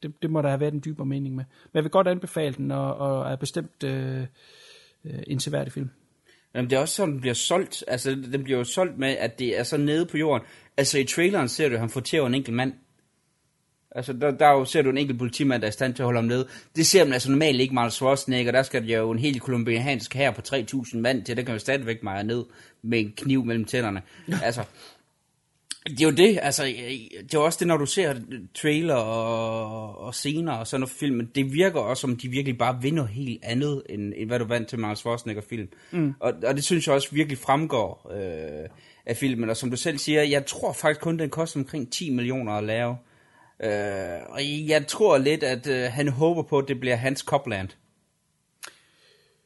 det, 0.03 0.23
det 0.23 0.31
må 0.31 0.43
der 0.43 0.49
have 0.49 0.61
været 0.61 0.75
en 0.75 0.83
dybere 0.85 1.07
mening 1.07 1.35
med. 1.35 1.45
Men 1.65 1.71
jeg 1.75 1.83
vil 1.83 1.91
godt 1.91 2.09
anbefale 2.09 2.55
den, 2.55 2.71
og, 2.71 2.97
og 2.97 3.33
er 3.33 3.37
bestemt... 3.37 3.85
Øh, 3.85 4.27
øh, 5.07 5.23
en 5.27 5.41
seværdig 5.41 5.73
film. 5.73 5.91
Jamen, 6.57 6.71
det 6.71 6.77
er 6.77 6.81
også 6.81 6.95
sådan, 6.95 7.13
den 7.13 7.21
bliver 7.21 7.35
solgt. 7.35 7.85
Altså, 7.89 8.11
den 8.11 8.45
bliver 8.45 8.59
jo 8.59 8.65
solgt 8.65 8.99
med, 8.99 9.09
at 9.09 9.39
det 9.39 9.59
er 9.59 9.63
så 9.63 9.77
nede 9.77 10.07
på 10.07 10.17
jorden. 10.17 10.47
Altså, 10.77 10.99
i 10.99 11.05
traileren 11.05 11.49
ser 11.49 11.69
du, 11.69 11.75
at 11.75 11.81
han 11.81 11.91
fortæver 11.91 12.27
en 12.27 12.35
enkelt 12.35 12.57
mand. 12.57 12.73
Altså, 13.91 14.13
der, 14.13 14.31
der 14.31 14.51
jo, 14.51 14.65
ser 14.65 14.83
du 14.83 14.91
en 14.91 14.99
enkelt 14.99 15.19
politimand, 15.19 15.63
der 15.63 15.67
er 15.67 15.71
i 15.71 15.73
stand 15.73 15.95
til 15.95 16.03
at 16.03 16.05
holde 16.05 16.19
ham 16.19 16.25
nede. 16.25 16.49
Det 16.77 16.87
ser 16.87 17.05
man 17.05 17.13
altså 17.13 17.31
normalt 17.31 17.61
ikke 17.61 17.75
Marlon 17.75 17.91
Schwarzenegger. 17.91 18.53
Der 18.53 18.63
skal 18.63 18.85
jo 18.85 19.11
en 19.11 19.19
helt 19.19 19.43
kolumbiansk 19.43 20.15
her 20.15 20.31
på 20.31 20.43
3.000 20.49 20.99
mand 20.99 21.25
til. 21.25 21.37
Der 21.37 21.43
kan 21.43 21.53
jo 21.53 21.59
stadigvæk 21.59 22.03
meget 22.03 22.27
ned 22.27 22.45
med 22.83 23.01
en 23.01 23.13
kniv 23.17 23.45
mellem 23.45 23.65
tænderne. 23.65 24.03
altså, 24.43 24.63
det 25.87 26.01
er 26.01 26.05
jo 26.05 26.11
det, 26.11 26.39
altså, 26.43 26.65
det 27.23 27.35
er 27.35 27.39
også 27.39 27.59
det, 27.59 27.67
når 27.67 27.77
du 27.77 27.87
ser 27.87 28.15
trailer 28.55 28.95
og, 28.95 29.99
og 29.99 30.15
scener 30.15 30.53
og 30.53 30.67
sådan 30.67 30.81
noget 30.81 30.91
film, 30.91 31.27
det 31.27 31.53
virker 31.53 31.81
også, 31.81 32.01
som 32.01 32.17
de 32.17 32.29
virkelig 32.29 32.59
bare 32.59 32.79
vil 32.83 32.95
noget 32.95 33.11
helt 33.11 33.45
andet, 33.45 33.83
end, 33.89 34.13
end 34.17 34.29
hvad 34.29 34.39
du 34.39 34.45
vant 34.45 34.69
til 34.69 34.79
Marcus 34.79 34.99
Schwarzenegger-film. 34.99 35.69
Mm. 35.91 36.15
Og, 36.21 36.33
og 36.47 36.55
det 36.55 36.65
synes 36.65 36.87
jeg 36.87 36.95
også 36.95 37.09
virkelig 37.13 37.39
fremgår 37.39 38.11
øh, 38.15 38.69
af 39.07 39.17
filmen, 39.17 39.51
og 39.51 39.57
som 39.57 39.71
du 39.71 39.77
selv 39.77 39.99
siger, 39.99 40.23
jeg 40.23 40.47
tror 40.47 40.73
faktisk 40.73 41.01
kun, 41.01 41.19
den 41.19 41.31
koster 41.31 41.61
omkring 41.61 41.93
10 41.93 42.11
millioner 42.11 42.53
at 42.53 42.65
lave. 42.65 42.97
Øh, 43.63 44.21
og 44.29 44.41
jeg 44.69 44.87
tror 44.87 45.19
lidt, 45.19 45.43
at 45.43 45.67
øh, 45.67 45.93
han 45.93 46.09
håber 46.09 46.43
på, 46.43 46.59
at 46.59 46.69
det 46.69 46.81
bliver 46.81 46.97
hans 46.97 47.21
Copland. 47.21 47.69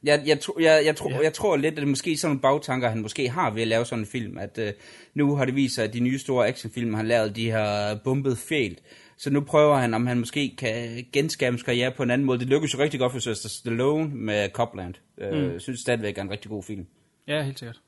Jeg, 0.03 0.23
jeg, 0.27 0.41
tro, 0.41 0.53
jeg, 0.61 0.83
jeg, 0.85 0.97
tror, 0.97 1.11
ja. 1.11 1.21
jeg 1.23 1.33
tror 1.33 1.57
lidt, 1.57 1.75
at 1.75 1.81
det 1.81 1.89
måske 1.89 2.17
sådan 2.17 2.31
nogle 2.31 2.41
bagtanker, 2.41 2.89
han 2.89 3.03
måske 3.03 3.29
har 3.29 3.51
ved 3.51 3.63
at 3.63 3.69
lave 3.69 3.85
sådan 3.85 4.03
en 4.03 4.07
film, 4.07 4.39
at 4.39 4.59
uh, 4.59 4.69
nu 5.15 5.37
har 5.37 5.45
det 5.45 5.55
vist 5.55 5.75
sig, 5.75 5.85
at 5.85 5.93
de 5.93 6.01
nye 6.01 6.19
store 6.19 6.49
actionfilm, 6.49 6.95
han 6.95 7.07
lavet, 7.07 7.37
de 7.37 7.51
har 7.51 8.01
bumpet 8.05 8.39
fælt. 8.39 8.83
Så 9.17 9.31
nu 9.31 9.41
prøver 9.41 9.77
han, 9.77 9.95
om 9.95 10.07
han 10.07 10.19
måske 10.19 10.57
kan 10.59 11.07
genskabe 11.13 11.53
hans 11.53 11.63
karriere 11.63 11.93
på 11.97 12.03
en 12.03 12.11
anden 12.11 12.27
måde. 12.27 12.39
Det 12.39 12.49
lykkedes 12.49 12.75
jo 12.75 12.79
rigtig 12.79 13.01
godt 13.01 13.13
for 13.13 13.19
Søster 13.19 13.49
Stallone 13.49 14.15
med 14.15 14.49
Copland. 14.49 14.95
Uh, 15.19 15.39
mm. 15.39 15.53
Jeg 15.53 15.61
synes 15.61 15.81
stadigvæk 15.81 16.19
er 16.19 16.23
en 16.23 16.31
rigtig 16.31 16.51
god 16.51 16.63
film. 16.63 16.87
Ja, 17.29 17.43
helt 17.43 17.59
sikkert. 17.59 17.81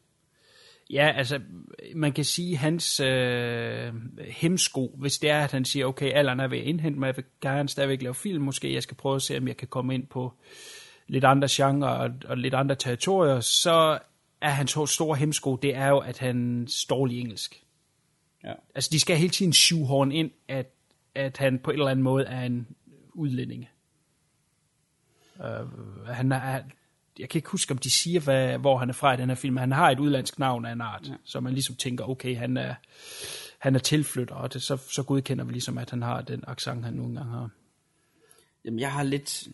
Ja, 0.90 1.12
altså, 1.16 1.40
man 1.94 2.12
kan 2.12 2.24
sige, 2.24 2.56
hans 2.56 3.00
øh, 3.00 3.92
hemsko, 4.28 4.94
hvis 4.98 5.18
det 5.18 5.30
er, 5.30 5.40
at 5.40 5.52
han 5.52 5.64
siger, 5.64 5.86
okay, 5.86 6.12
alderen 6.14 6.40
er 6.40 6.48
ved 6.48 6.58
at 6.58 6.64
indhente 6.64 6.98
mig, 6.98 7.06
jeg 7.06 7.16
vil 7.16 7.24
gerne 7.40 7.68
stadigvæk 7.68 8.02
lave 8.02 8.14
film, 8.14 8.42
måske 8.42 8.74
jeg 8.74 8.82
skal 8.82 8.96
prøve 8.96 9.16
at 9.16 9.22
se, 9.22 9.36
om 9.36 9.48
jeg 9.48 9.56
kan 9.56 9.68
komme 9.68 9.94
ind 9.94 10.06
på 10.06 10.32
lidt 11.06 11.24
andre 11.24 11.48
genrer 11.50 11.88
og, 11.88 12.10
og 12.24 12.36
lidt 12.36 12.54
andre 12.54 12.74
territorier, 12.74 13.40
så 13.40 13.98
er 14.40 14.50
hans 14.50 14.78
store 14.86 15.16
hemsko, 15.16 15.56
det 15.56 15.76
er 15.76 15.88
jo, 15.88 15.98
at 15.98 16.18
han 16.18 16.66
står 16.68 17.06
i 17.06 17.20
engelsk. 17.20 17.62
Ja. 18.44 18.52
Altså, 18.74 18.90
de 18.92 19.00
skal 19.00 19.16
hele 19.16 19.30
tiden 19.30 19.52
shoehorn 19.52 20.12
ind, 20.12 20.30
at, 20.48 20.70
at 21.14 21.36
han 21.36 21.58
på 21.58 21.70
en 21.70 21.74
eller 21.74 21.90
anden 21.90 22.02
måde 22.02 22.24
er 22.24 22.42
en 22.42 22.66
udlænding. 23.14 23.68
Uh, 25.36 26.06
han 26.06 26.32
er, 26.32 26.62
jeg 27.18 27.28
kan 27.28 27.38
ikke 27.38 27.48
huske, 27.48 27.72
om 27.72 27.78
de 27.78 27.90
siger, 27.90 28.20
hvad, 28.20 28.58
hvor 28.58 28.78
han 28.78 28.88
er 28.88 28.92
fra 28.92 29.14
i 29.14 29.16
den 29.16 29.28
her 29.28 29.36
film, 29.36 29.56
han 29.56 29.72
har 29.72 29.90
et 29.90 29.98
udlandsk 29.98 30.38
navn 30.38 30.66
af 30.66 30.72
en 30.72 30.80
art, 30.80 31.08
ja. 31.08 31.14
så 31.24 31.40
man 31.40 31.52
ligesom 31.52 31.76
tænker, 31.76 32.04
okay, 32.04 32.36
han 32.36 32.56
er, 32.56 32.74
han 33.58 33.74
er 33.74 33.78
tilflytter, 33.78 34.34
og 34.34 34.52
det, 34.52 34.62
så, 34.62 34.76
så 34.76 35.02
godkender 35.02 35.44
vi 35.44 35.52
ligesom, 35.52 35.78
at 35.78 35.90
han 35.90 36.02
har 36.02 36.20
den 36.20 36.44
accent, 36.46 36.84
han 36.84 36.94
nogle 36.94 37.14
gange 37.16 37.32
har. 37.32 37.50
Jamen, 38.64 38.80
jeg 38.80 38.92
har 38.92 39.02
lidt, 39.02 39.48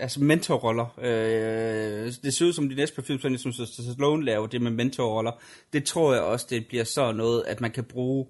altså 0.00 0.20
mentorroller. 0.20 0.98
Øh, 1.02 2.12
det 2.22 2.34
ser 2.34 2.46
ud 2.46 2.52
som 2.52 2.68
de 2.68 2.74
næste 2.74 2.96
par 2.96 3.02
film, 3.02 3.38
som 3.38 3.52
Stallone 3.52 4.24
laver, 4.24 4.46
det 4.46 4.62
med 4.62 4.70
mentorroller. 4.70 5.32
Det 5.72 5.84
tror 5.84 6.14
jeg 6.14 6.22
også, 6.22 6.46
det 6.50 6.66
bliver 6.66 6.84
så 6.84 7.12
noget, 7.12 7.44
at 7.46 7.60
man 7.60 7.70
kan 7.70 7.84
bruge 7.84 8.26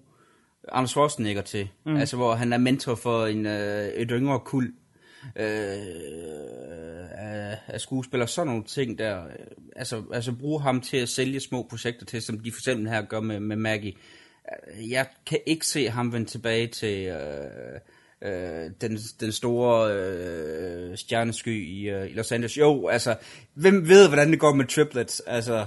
Anders 0.72 0.90
Schwarzenegger 0.90 1.42
til. 1.42 1.68
Mm. 1.86 1.96
Altså, 1.96 2.16
hvor 2.16 2.34
han 2.34 2.52
er 2.52 2.58
mentor 2.58 2.94
for 2.94 3.26
en, 3.26 3.46
øh, 3.46 3.88
et 3.88 4.08
yngre 4.10 4.40
kul 4.40 4.64
øh, 5.36 5.44
af, 7.10 7.58
af 7.66 7.80
skuespillere. 7.80 8.28
Sådan 8.28 8.46
nogle 8.46 8.64
ting 8.64 8.98
der. 8.98 9.22
Altså, 9.76 10.02
altså 10.12 10.32
bruge 10.32 10.62
ham 10.62 10.80
til 10.80 10.96
at 10.96 11.08
sælge 11.08 11.40
små 11.40 11.66
projekter 11.70 12.06
til, 12.06 12.22
som 12.22 12.38
de 12.38 12.52
for 12.52 12.58
eksempel 12.58 12.88
her 12.88 13.02
gør 13.02 13.20
med, 13.20 13.40
med 13.40 13.56
Maggie. 13.56 13.94
Jeg 14.90 15.06
kan 15.26 15.38
ikke 15.46 15.66
se 15.66 15.88
ham 15.88 16.12
vende 16.12 16.26
tilbage 16.26 16.66
til... 16.66 17.06
Øh, 17.06 17.80
øh, 18.24 18.70
den, 18.80 18.98
den 19.20 19.32
store 19.32 19.92
øh, 19.94 20.96
stjernesky 20.96 21.66
i, 21.66 21.88
øh, 21.88 22.10
i 22.10 22.12
Los 22.12 22.32
Angeles. 22.32 22.58
Jo, 22.58 22.88
altså, 22.88 23.16
hvem 23.54 23.88
ved, 23.88 24.08
hvordan 24.08 24.30
det 24.30 24.40
går 24.40 24.54
med 24.54 24.66
triplets? 24.66 25.22
Altså, 25.26 25.66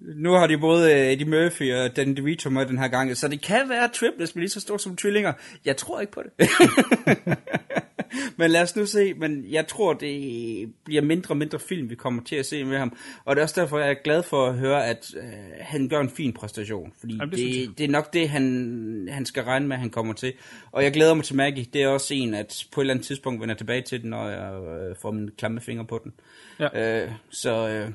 nu 0.00 0.32
har 0.32 0.46
de 0.46 0.58
både 0.58 0.92
øh, 0.92 1.12
Eddie 1.12 1.28
Murphy 1.28 1.74
og 1.74 1.96
Dan 1.96 2.16
DeVito 2.16 2.50
med 2.50 2.66
den 2.66 2.78
her 2.78 2.88
gang, 2.88 3.16
så 3.16 3.28
det 3.28 3.42
kan 3.42 3.68
være 3.68 3.88
triplets, 3.88 4.34
men 4.34 4.40
lige 4.40 4.50
så 4.50 4.60
store 4.60 4.78
som 4.78 4.96
tvillinger. 4.96 5.32
Jeg 5.64 5.76
tror 5.76 6.00
ikke 6.00 6.12
på 6.12 6.22
det. 6.22 6.48
men 8.38 8.50
lad 8.50 8.62
os 8.62 8.76
nu 8.76 8.86
se, 8.86 9.14
men 9.14 9.44
jeg 9.50 9.66
tror, 9.66 9.92
det 9.92 10.72
bliver 10.84 11.02
mindre 11.02 11.32
og 11.32 11.36
mindre 11.36 11.58
film, 11.58 11.90
vi 11.90 11.94
kommer 11.94 12.22
til 12.22 12.36
at 12.36 12.46
se 12.46 12.64
med 12.64 12.78
ham. 12.78 12.96
Og 13.24 13.36
det 13.36 13.40
er 13.40 13.44
også 13.44 13.60
derfor, 13.60 13.78
jeg 13.78 13.90
er 13.90 14.02
glad 14.04 14.22
for 14.22 14.46
at 14.46 14.54
høre, 14.54 14.86
at 14.86 15.14
øh, 15.16 15.22
han 15.60 15.88
gør 15.88 16.00
en 16.00 16.10
fin 16.10 16.32
præstation. 16.32 16.92
Fordi 17.00 17.16
Jamen, 17.16 17.30
det, 17.30 17.38
det, 17.38 17.78
det 17.78 17.84
er 17.84 17.88
nok 17.88 18.12
det, 18.12 18.28
han, 18.28 19.08
han 19.10 19.26
skal 19.26 19.42
regne 19.42 19.66
med, 19.66 19.76
at 19.76 19.80
han 19.80 19.90
kommer 19.90 20.12
til. 20.12 20.32
Og 20.72 20.84
jeg 20.84 20.92
glæder 20.92 21.14
mig 21.14 21.24
til 21.24 21.36
Maggie. 21.36 21.66
Det 21.72 21.82
er 21.82 21.88
også 21.88 22.14
en, 22.14 22.34
at 22.34 22.64
på 22.72 22.80
et 22.80 22.82
eller 22.82 22.94
andet 22.94 23.06
tidspunkt 23.06 23.40
vender 23.40 23.54
tilbage 23.54 23.82
til 23.82 24.02
den, 24.02 24.10
når 24.10 24.28
jeg 24.28 24.52
øh, 24.52 24.96
får 25.02 25.10
min 25.10 25.30
klamme 25.38 25.60
finger 25.60 25.84
på 25.84 26.00
den. 26.04 26.12
Ja. 26.60 27.02
Øh, 27.04 27.10
så, 27.30 27.68
øh, 27.68 27.90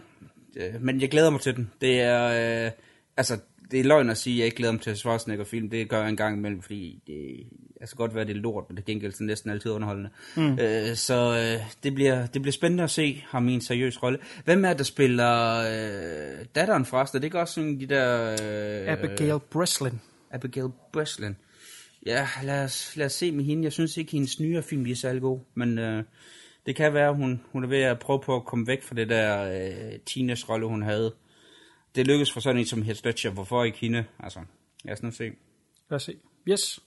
øh, 0.56 0.82
men 0.82 1.02
jeg 1.02 1.10
glæder 1.10 1.30
mig 1.30 1.42
til 1.42 1.56
den. 1.56 1.72
Det 1.82 2.02
er, 2.02 2.66
øh, 2.66 2.72
altså, 3.18 3.38
det 3.72 3.80
er 3.80 3.84
løgn 3.84 4.10
at 4.10 4.18
sige, 4.18 4.34
at 4.34 4.40
jeg 4.40 4.46
ikke 4.46 4.58
glæder 4.58 4.74
mig 4.74 4.82
til 4.82 4.98
Schwarzenegger-film. 4.98 5.70
Det 5.70 5.90
gør 5.90 6.00
jeg 6.00 6.10
en 6.10 6.18
gang 6.18 6.38
imellem, 6.38 6.62
fordi 6.62 7.02
det, 7.08 7.48
altså 7.82 7.96
godt 7.96 8.16
være, 8.16 8.26
det 8.26 8.38
er 8.38 8.42
lort, 8.42 8.64
men 8.70 8.78
det 8.78 8.86
gengæld 8.86 9.26
næsten 9.26 9.52
altid 9.52 9.72
underholdende. 9.72 10.10
Mm. 10.36 10.60
Øh, 10.60 10.96
så 10.96 11.16
øh, 11.16 11.74
det, 11.84 11.96
bliver, 11.96 12.26
det 12.28 12.42
bliver 12.42 12.54
spændende 12.54 12.84
at 12.84 12.92
se 12.92 13.24
ham 13.28 13.48
i 13.48 13.54
en 13.54 13.62
seriøs 13.62 14.04
rolle. 14.04 14.20
Hvem 14.46 14.66
er 14.66 14.70
det, 14.70 14.78
der 14.78 14.84
spiller 14.84 15.58
øh, 15.60 16.46
datteren 16.56 16.86
forresten? 16.86 17.18
Er 17.18 17.20
det 17.20 17.26
ikke 17.26 17.40
også 17.40 17.54
sådan 17.54 17.80
de 17.80 17.86
der... 17.86 18.32
Øh, 18.32 18.94
Abigail 18.94 19.40
Breslin. 19.50 20.02
Abigail 20.32 20.70
Breslin. 20.94 21.36
Ja, 22.06 22.28
lad 22.44 22.64
os, 22.64 22.96
lad 22.96 23.06
os 23.06 23.14
se 23.14 23.32
med 23.32 23.44
hende. 23.44 23.64
Jeg 23.64 23.74
synes 23.74 23.98
ikke, 23.98 24.12
hendes 24.12 24.40
nye 24.40 24.62
film 24.62 24.86
er 24.86 24.96
særlig 24.96 25.22
god, 25.22 25.40
men 25.56 25.80
øh, 25.80 26.04
det 26.66 26.76
kan 26.76 26.94
være, 26.94 27.14
hun, 27.14 27.42
hun 27.52 27.64
er 27.64 27.68
ved 27.68 27.82
at 27.82 28.00
prøve 28.00 28.22
på 28.22 28.36
at 28.36 28.46
komme 28.46 28.68
væk 28.68 28.84
fra 28.84 28.96
det 28.96 29.10
der 29.10 29.44
øh, 29.44 30.00
teenage-rolle, 30.06 30.68
hun 30.68 30.84
havde. 30.84 31.14
Det 31.96 32.08
lykkedes 32.08 32.32
for 32.32 32.40
sådan 32.40 32.60
en 32.60 32.66
som 32.66 32.82
Heath 32.82 33.06
Ledger. 33.06 33.30
Hvorfor 33.30 33.64
ikke 33.64 33.78
hende? 33.78 34.06
Altså, 34.20 34.40
lad 34.84 34.94
os 34.94 35.04
nu 35.04 35.12
se. 35.12 35.32
Lad 35.90 35.96
os 35.96 36.04
se. 36.04 36.16
Yes. 36.50 36.80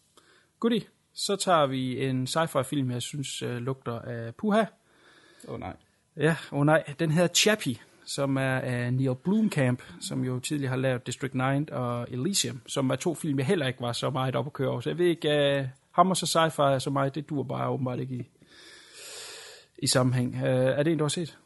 Goodie. 0.60 0.82
Så 1.14 1.36
tager 1.36 1.66
vi 1.66 2.04
en 2.06 2.26
sci-fi 2.26 2.62
film, 2.62 2.90
jeg 2.90 3.02
synes 3.02 3.42
uh, 3.42 3.56
lugter 3.56 3.98
af 3.98 4.34
puha. 4.34 4.64
Åh 5.48 5.54
oh, 5.54 5.60
nej. 5.60 5.76
Ja, 6.16 6.36
åh 6.52 6.58
oh, 6.58 6.66
nej. 6.66 6.82
Den 6.98 7.10
hedder 7.10 7.28
Chappie, 7.28 7.76
som 8.04 8.36
er 8.36 8.58
af 8.58 8.94
Neil 8.94 9.14
Blomkamp, 9.24 9.82
som 10.00 10.24
jo 10.24 10.40
tidligere 10.40 10.70
har 10.70 10.76
lavet 10.76 11.06
District 11.06 11.34
9 11.34 11.40
og 11.72 12.06
Elysium, 12.10 12.60
som 12.66 12.90
er 12.90 12.96
to 12.96 13.14
film, 13.14 13.38
jeg 13.38 13.46
heller 13.46 13.66
ikke 13.66 13.80
var 13.80 13.92
så 13.92 14.10
meget 14.10 14.36
op 14.36 14.46
at 14.46 14.52
køre 14.52 14.68
over. 14.68 14.80
Så 14.80 14.90
jeg 14.90 14.98
ved 14.98 15.06
ikke, 15.06 15.58
uh, 15.60 15.66
ham 15.92 16.10
og 16.10 16.16
så 16.16 16.26
sci-fi 16.26 16.78
så 16.78 16.90
meget, 16.90 17.14
det 17.14 17.28
dur 17.28 17.42
bare 17.42 17.68
åbenbart 17.68 18.00
ikke 18.00 18.14
i, 18.14 18.28
i 19.78 19.86
sammenhæng. 19.86 20.34
Uh, 20.34 20.48
er 20.48 20.82
det 20.82 20.92
en, 20.92 20.98
du 20.98 21.04
har 21.04 21.08
set? 21.08 21.38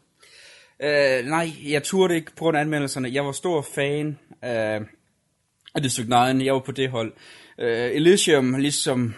Uh, 0.80 1.28
nej, 1.28 1.48
jeg 1.68 1.82
turde 1.82 2.14
ikke 2.14 2.30
på 2.30 2.44
grund 2.44 2.56
af 2.56 2.60
anmeldelserne. 2.60 3.10
Jeg 3.12 3.24
var 3.24 3.32
stor 3.32 3.66
fan 3.74 4.18
af, 4.42 4.80
af 5.74 5.82
District 5.82 6.08
9. 6.08 6.44
Jeg 6.44 6.54
var 6.54 6.60
på 6.60 6.72
det 6.72 6.90
hold. 6.90 7.12
Uh, 7.58 7.96
Elysium, 7.96 8.54
ligesom 8.54 9.14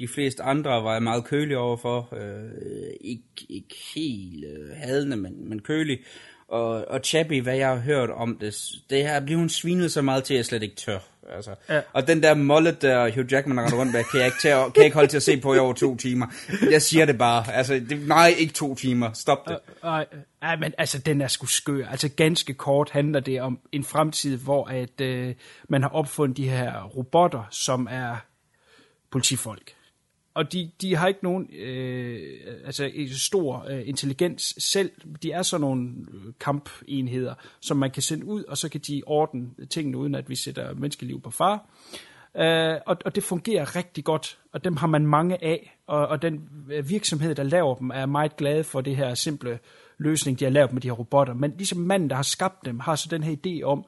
de 0.00 0.08
fleste 0.08 0.42
andre, 0.42 0.84
var 0.84 0.92
jeg 0.92 1.02
meget 1.02 1.24
kølig 1.24 1.56
overfor. 1.56 2.08
Uh, 2.12 2.90
ikke, 3.00 3.46
ikke 3.48 3.76
helt 3.94 4.44
uh, 4.44 4.76
hadende, 4.76 5.16
men, 5.16 5.48
men 5.48 5.62
kølig. 5.62 5.98
Og, 6.48 6.88
og 6.88 7.00
Chappie, 7.04 7.42
hvad 7.42 7.56
jeg 7.56 7.68
har 7.68 7.76
hørt 7.76 8.10
om 8.10 8.38
det, 8.40 8.56
det 8.90 9.02
her 9.02 9.20
bliver 9.20 9.38
hun 9.38 9.48
svinet 9.48 9.92
så 9.92 10.02
meget 10.02 10.24
til, 10.24 10.34
at 10.34 10.38
jeg 10.38 10.44
slet 10.44 10.62
ikke 10.62 10.76
tør. 10.76 10.98
Altså. 11.30 11.54
Ja. 11.68 11.80
Og 11.92 12.06
den 12.06 12.22
der 12.22 12.34
mullet, 12.34 12.82
der 12.82 13.14
Hugh 13.14 13.32
Jackman 13.32 13.60
render 13.60 13.78
rundt 13.78 13.92
med, 13.92 14.04
kan 14.04 14.20
jeg, 14.20 14.26
ikke 14.26 14.54
at, 14.54 14.64
kan 14.64 14.72
jeg 14.76 14.84
ikke 14.84 14.94
holde 14.94 15.08
til 15.08 15.16
at 15.16 15.22
se 15.22 15.40
på 15.40 15.54
i 15.54 15.58
over 15.58 15.72
to 15.72 15.96
timer. 15.96 16.26
Jeg 16.70 16.82
siger 16.82 17.04
det 17.04 17.18
bare. 17.18 17.52
Altså, 17.52 17.74
det, 17.74 18.08
nej, 18.08 18.34
ikke 18.38 18.52
to 18.52 18.74
timer. 18.74 19.12
Stop 19.12 19.48
det. 19.48 19.58
Nej, 19.82 20.06
uh, 20.12 20.52
uh, 20.52 20.60
men 20.60 20.72
altså, 20.78 20.98
den 20.98 21.20
er 21.20 21.28
sgu 21.28 21.46
skør. 21.46 21.86
Altså, 21.86 22.08
ganske 22.08 22.54
kort 22.54 22.90
handler 22.90 23.20
det 23.20 23.40
om 23.40 23.58
en 23.72 23.84
fremtid, 23.84 24.36
hvor 24.36 24.64
at, 24.64 25.00
uh, 25.00 25.34
man 25.68 25.82
har 25.82 25.88
opfundet 25.88 26.36
de 26.36 26.48
her 26.48 26.82
robotter, 26.82 27.48
som 27.50 27.88
er 27.90 28.16
politifolk 29.10 29.75
og 30.36 30.52
de, 30.52 30.70
de 30.80 30.96
har 30.96 31.08
ikke 31.08 31.20
nogen 31.22 31.50
øh, 31.54 32.40
altså 32.64 32.90
stor 33.12 33.66
øh, 33.70 33.88
intelligens 33.88 34.54
selv. 34.58 34.90
De 35.22 35.32
er 35.32 35.42
sådan 35.42 35.60
nogle 35.60 35.90
øh, 36.14 36.32
kampenheder, 36.40 37.34
som 37.60 37.76
man 37.76 37.90
kan 37.90 38.02
sende 38.02 38.26
ud, 38.26 38.44
og 38.44 38.58
så 38.58 38.68
kan 38.68 38.80
de 38.80 39.02
ordne 39.06 39.50
tingene, 39.70 39.98
uden 39.98 40.14
at 40.14 40.28
vi 40.28 40.36
sætter 40.36 40.74
menneskeliv 40.74 41.20
på 41.20 41.30
far. 41.30 41.66
Øh, 42.36 42.80
og, 42.86 42.96
og 43.04 43.14
det 43.14 43.22
fungerer 43.22 43.76
rigtig 43.76 44.04
godt, 44.04 44.38
og 44.52 44.64
dem 44.64 44.76
har 44.76 44.86
man 44.86 45.06
mange 45.06 45.44
af, 45.44 45.78
og, 45.86 46.06
og 46.06 46.22
den 46.22 46.48
øh, 46.72 46.88
virksomhed, 46.88 47.34
der 47.34 47.42
laver 47.42 47.74
dem, 47.74 47.90
er 47.94 48.06
meget 48.06 48.36
glad 48.36 48.64
for 48.64 48.80
det 48.80 48.96
her 48.96 49.14
simple 49.14 49.58
løsning, 49.98 50.38
de 50.38 50.44
har 50.44 50.52
lavet 50.52 50.72
med 50.72 50.82
de 50.82 50.88
her 50.88 50.94
robotter. 50.94 51.34
Men 51.34 51.54
ligesom 51.56 51.78
manden, 51.78 52.10
der 52.10 52.16
har 52.16 52.22
skabt 52.22 52.64
dem, 52.64 52.80
har 52.80 52.96
så 52.96 53.08
den 53.10 53.22
her 53.22 53.36
idé 53.36 53.62
om, 53.62 53.84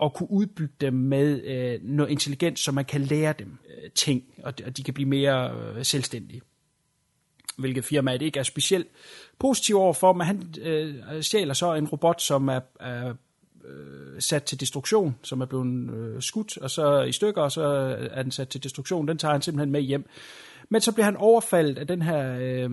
og 0.00 0.14
kunne 0.14 0.30
udbygge 0.30 0.74
dem 0.80 0.94
med 0.94 1.42
øh, 1.44 1.78
noget 1.82 2.10
intelligens, 2.10 2.60
så 2.60 2.72
man 2.72 2.84
kan 2.84 3.00
lære 3.00 3.34
dem 3.38 3.58
øh, 3.68 3.90
ting, 3.90 4.24
og 4.42 4.58
de, 4.58 4.64
og 4.64 4.76
de 4.76 4.82
kan 4.82 4.94
blive 4.94 5.08
mere 5.08 5.54
øh, 5.54 5.84
selvstændige. 5.84 6.40
Hvilket 7.58 7.84
firma 7.84 8.12
det 8.12 8.22
ikke 8.22 8.38
er 8.38 8.42
specielt 8.42 8.88
positiv 9.38 9.76
overfor, 9.76 10.12
men 10.12 10.26
han 10.26 10.54
øh, 10.62 11.22
stjæler 11.22 11.54
så 11.54 11.74
en 11.74 11.86
robot, 11.86 12.20
som 12.20 12.48
er, 12.48 12.60
er 12.80 13.14
øh, 13.64 14.20
sat 14.20 14.42
til 14.42 14.60
destruktion, 14.60 15.16
som 15.22 15.40
er 15.40 15.46
blevet 15.46 15.90
øh, 15.94 16.22
skudt, 16.22 16.58
og 16.58 16.70
så 16.70 17.02
i 17.02 17.12
stykker, 17.12 17.42
og 17.42 17.52
så 17.52 17.62
er 18.10 18.22
den 18.22 18.32
sat 18.32 18.48
til 18.48 18.62
destruktion. 18.62 19.08
Den 19.08 19.18
tager 19.18 19.32
han 19.32 19.42
simpelthen 19.42 19.72
med 19.72 19.80
hjem. 19.80 20.06
Men 20.68 20.80
så 20.80 20.92
bliver 20.92 21.04
han 21.04 21.16
overfaldet 21.16 21.78
af 21.78 21.86
den 21.86 22.02
her 22.02 22.38
øh, 22.40 22.70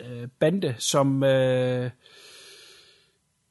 øh, 0.00 0.28
bande, 0.38 0.74
som... 0.78 1.22
Øh, 1.22 1.90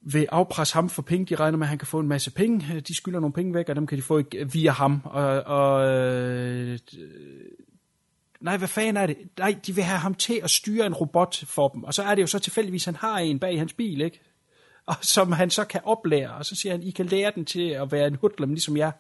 vil 0.02 0.28
afpresse 0.32 0.74
ham 0.74 0.90
for 0.90 1.02
penge. 1.02 1.26
De 1.26 1.36
regner 1.36 1.58
med, 1.58 1.66
at 1.66 1.70
han 1.70 1.78
kan 1.78 1.88
få 1.88 2.00
en 2.00 2.08
masse 2.08 2.32
penge. 2.32 2.76
Øh, 2.76 2.82
de 2.82 2.96
skylder 2.96 3.20
nogle 3.20 3.34
penge 3.34 3.54
væk, 3.54 3.70
og 3.70 3.76
dem 3.76 3.88
kan 3.88 3.98
de 3.98 4.04
få 4.04 4.22
via 4.54 4.72
ham. 4.72 5.02
Og, 5.06 5.42
og 5.42 5.88
øh, 5.88 6.80
nej, 8.42 8.58
hvad 8.58 8.68
fanden 8.68 8.98
er 8.98 9.06
det? 9.06 9.18
Nej, 9.40 9.56
de 9.66 9.76
vil 9.76 9.84
have 9.84 10.00
ham 10.00 10.16
til 10.16 10.40
at 10.44 10.50
styre 10.50 10.86
en 10.86 10.94
robot 10.94 11.44
for 11.46 11.68
dem. 11.68 11.84
Og 11.84 11.94
så 11.94 12.04
er 12.04 12.16
det 12.16 12.22
jo 12.22 12.28
så 12.28 12.40
tilfældigvis, 12.40 12.88
at 12.88 12.96
han 12.96 13.10
har 13.10 13.20
en 13.20 13.40
bag 13.40 13.58
hans 13.58 13.74
bil, 13.74 14.02
ikke? 14.02 14.22
Og 14.86 14.96
som 15.02 15.32
han 15.32 15.50
så 15.50 15.66
kan 15.66 15.82
oplære. 15.84 16.34
Og 16.34 16.46
så 16.46 16.56
siger 16.56 16.74
han, 16.74 16.84
I 16.84 16.92
kan 16.92 17.06
lære 17.06 17.32
den 17.36 17.46
til 17.46 17.70
at 17.70 17.92
være 17.92 18.08
en 18.08 18.16
hudlem, 18.16 18.50
ligesom 18.50 18.78
jeg. 18.78 18.92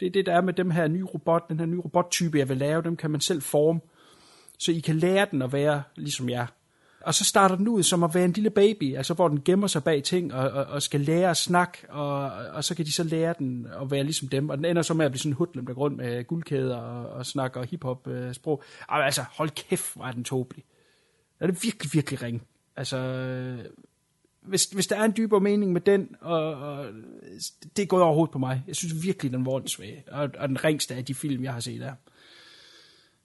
Det 0.00 0.06
er 0.06 0.10
det, 0.10 0.26
der 0.26 0.32
er 0.32 0.40
med 0.40 0.52
dem 0.52 0.70
her 0.70 0.88
nye 0.88 1.04
robot, 1.04 1.48
den 1.48 1.58
her 1.58 1.66
nye 1.66 1.80
robottype, 1.80 2.38
jeg 2.38 2.48
vil 2.48 2.56
lave. 2.56 2.82
Dem 2.82 2.96
kan 2.96 3.10
man 3.10 3.20
selv 3.20 3.42
forme. 3.42 3.80
Så 4.58 4.72
I 4.72 4.80
kan 4.80 4.96
lære 4.96 5.26
den 5.30 5.42
at 5.42 5.52
være 5.52 5.82
ligesom 5.96 6.28
jeg 6.28 6.46
og 7.06 7.14
så 7.14 7.24
starter 7.24 7.56
den 7.56 7.68
ud 7.68 7.82
som 7.82 8.04
at 8.04 8.14
være 8.14 8.24
en 8.24 8.32
lille 8.32 8.50
baby, 8.50 8.96
altså 8.96 9.14
hvor 9.14 9.28
den 9.28 9.42
gemmer 9.44 9.66
sig 9.66 9.84
bag 9.84 10.02
ting 10.02 10.34
og, 10.34 10.50
og, 10.50 10.64
og 10.64 10.82
skal 10.82 11.00
lære 11.00 11.30
at 11.30 11.36
snakke, 11.36 11.78
og, 11.88 12.30
og 12.30 12.64
så 12.64 12.74
kan 12.74 12.84
de 12.84 12.92
så 12.92 13.02
lære 13.02 13.34
den 13.38 13.66
at 13.82 13.90
være 13.90 14.04
ligesom 14.04 14.28
dem, 14.28 14.48
og 14.48 14.56
den 14.56 14.64
ender 14.64 14.82
så 14.82 14.94
med 14.94 15.04
at 15.04 15.12
blive 15.12 15.18
sådan 15.18 15.32
en 15.32 15.36
hudlem, 15.36 15.66
der 15.66 15.74
går 15.74 15.82
rundt 15.82 15.96
med 15.96 16.24
guldkæder 16.24 16.76
og, 16.76 17.10
og 17.10 17.26
snakker 17.26 17.62
hiphop-sprog. 17.62 18.62
Øh, 18.90 19.06
altså, 19.06 19.24
hold 19.32 19.50
kæft, 19.50 19.94
hvor 19.94 20.04
er 20.04 20.12
den 20.12 20.24
tåbelig. 20.24 20.64
Er 21.40 21.46
det 21.46 21.62
virkelig, 21.62 21.90
virkelig 21.94 22.22
ring. 22.22 22.42
Altså, 22.76 22.98
hvis, 24.42 24.64
hvis 24.64 24.86
der 24.86 24.96
er 24.96 25.04
en 25.04 25.14
dybere 25.16 25.40
mening 25.40 25.72
med 25.72 25.80
den, 25.80 26.16
og, 26.20 26.54
og 26.54 26.86
det 27.76 27.82
er 27.82 27.86
gået 27.86 28.02
overhovedet 28.02 28.32
på 28.32 28.38
mig. 28.38 28.64
Jeg 28.66 28.76
synes 28.76 29.02
virkelig, 29.02 29.32
den 29.32 29.46
var 29.46 29.62
svag, 29.66 30.04
og, 30.12 30.30
og 30.38 30.48
den 30.48 30.64
ringste 30.64 30.94
af 30.94 31.04
de 31.04 31.14
film, 31.14 31.44
jeg 31.44 31.52
har 31.52 31.60
set 31.60 31.80
der. 31.80 31.92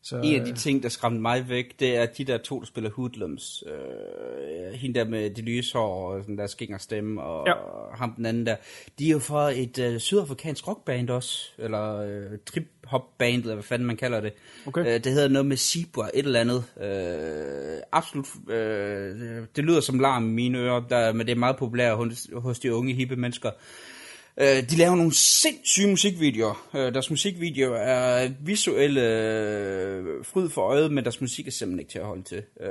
Så, 0.03 0.21
en 0.23 0.39
af 0.39 0.45
de 0.45 0.53
ting, 0.53 0.83
der 0.83 0.89
skræmte 0.89 1.21
mig 1.21 1.49
væk, 1.49 1.79
det 1.79 1.95
er 1.95 2.05
de 2.05 2.25
der 2.25 2.37
to, 2.37 2.59
der 2.59 2.65
spiller 2.65 2.89
hoodlums. 2.89 3.63
Øh, 3.67 4.73
hende 4.73 4.99
der 4.99 5.05
med 5.05 5.29
de 5.29 5.41
lyse 5.41 5.77
hår 5.77 6.13
og 6.13 6.21
sådan 6.21 6.37
der 6.37 6.47
skinger 6.47 6.77
stemme, 6.77 7.21
og 7.21 7.47
ja. 7.47 7.53
ham 7.97 8.13
den 8.13 8.25
anden 8.25 8.45
der. 8.45 8.55
De 8.99 9.07
er 9.07 9.11
jo 9.11 9.19
fra 9.19 9.51
et 9.51 9.79
øh, 9.79 9.99
sydafrikansk 9.99 10.67
rockband 10.67 11.09
også, 11.09 11.51
eller 11.57 11.95
øh, 11.95 12.37
trip-hop-band, 12.45 13.41
eller 13.41 13.53
hvad 13.53 13.63
fanden 13.63 13.87
man 13.87 13.97
kalder 13.97 14.21
det. 14.21 14.33
Okay. 14.67 14.81
Øh, 14.85 15.03
det 15.03 15.11
hedder 15.11 15.27
noget 15.27 15.45
med 15.45 15.57
Zebra, 15.57 16.09
et 16.13 16.25
eller 16.25 16.39
andet. 16.39 16.63
Øh, 16.81 17.81
absolut, 17.91 18.27
øh, 18.49 19.45
det 19.55 19.63
lyder 19.63 19.81
som 19.81 19.99
larm 19.99 20.29
i 20.29 20.33
mine 20.33 20.57
ører, 20.57 20.79
der, 20.89 21.13
men 21.13 21.27
det 21.27 21.31
er 21.31 21.39
meget 21.39 21.57
populært 21.57 21.97
hos, 21.97 22.27
hos 22.33 22.59
de 22.59 22.73
unge, 22.73 22.93
hippe 22.93 23.15
mennesker. 23.15 23.49
Øh, 23.49 24.00
de 24.39 24.77
laver 24.77 24.95
nogle 24.95 25.13
sindssyge 25.13 25.87
musikvideoer. 25.87 26.69
Øh, 26.75 26.93
deres 26.93 27.09
musikvideoer 27.09 27.77
er 27.77 28.29
visuelle 28.39 29.01
øh, 29.01 30.25
fryd 30.25 30.49
for 30.49 30.61
øjet, 30.61 30.91
men 30.91 31.03
deres 31.03 31.21
musik 31.21 31.47
er 31.47 31.51
simpelthen 31.51 31.79
ikke 31.79 31.91
til 31.91 31.99
at 31.99 32.05
holde 32.05 32.23
til. 32.23 32.43
Øh, 32.61 32.67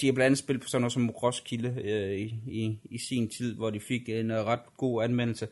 de 0.00 0.06
har 0.06 0.12
blandt 0.12 0.26
andet 0.26 0.38
spillet 0.38 0.62
på 0.62 0.68
sådan 0.68 0.82
noget 0.82 0.92
som 0.92 1.10
Roskilde 1.10 1.74
øh, 1.84 2.18
i, 2.18 2.34
i, 2.46 2.78
i 2.90 2.98
sin 2.98 3.28
tid, 3.28 3.54
hvor 3.54 3.70
de 3.70 3.80
fik 3.80 4.08
en 4.08 4.30
uh, 4.30 4.36
ret 4.36 4.76
god 4.76 5.02
anmeldelse. 5.02 5.48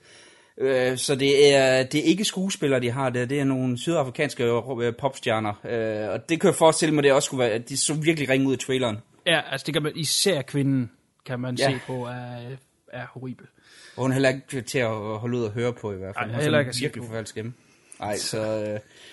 Øh, 0.59 0.99
så 0.99 1.15
det 1.15 1.55
er, 1.55 1.83
det 1.83 2.01
er 2.01 2.05
ikke 2.05 2.25
skuespillere, 2.25 2.81
de 2.81 2.91
har 2.91 3.11
det. 3.11 3.31
Det 3.31 3.41
er 3.41 3.45
nogle 3.45 3.79
sydafrikanske 3.79 4.45
øh, 4.45 4.95
popstjerner. 4.95 5.53
Øh, 5.65 6.11
og 6.11 6.29
det 6.29 6.41
kan 6.41 6.49
jeg 6.49 6.55
forestille 6.55 6.95
mig, 6.95 7.05
det 7.05 7.13
også 7.13 7.27
skulle 7.27 7.45
være, 7.45 7.51
at 7.51 7.69
de 7.69 7.77
så 7.77 7.95
virkelig 7.95 8.29
ringe 8.29 8.47
ud 8.47 8.53
af 8.53 8.59
traileren. 8.59 8.97
Ja, 9.27 9.41
altså 9.51 9.65
det 9.65 9.75
kan 9.75 9.83
man, 9.83 9.93
især 9.97 10.43
kvinden 10.43 10.91
kan 11.27 11.41
man 11.41 11.55
ja. 11.55 11.71
se 11.71 11.79
på 11.87 11.93
er, 11.93 12.57
er 12.93 13.07
horribel. 13.07 13.47
Og 13.97 14.03
hun 14.03 14.11
er 14.11 14.15
heller 14.15 14.29
ikke 14.29 14.63
til 14.63 14.79
at 14.79 14.89
holde 14.91 15.39
ud 15.39 15.45
og 15.45 15.51
høre 15.51 15.73
på 15.73 15.93
i 15.93 15.97
hvert 15.97 16.15
fald. 16.19 16.31
Nej, 16.31 16.43
heller 16.43 16.59
ikke 16.59 16.73
virkelig 16.81 17.05
forfærdeligt 17.05 17.29
skæmme. 17.29 17.53
Nej, 18.01 18.17
så, 18.31 18.65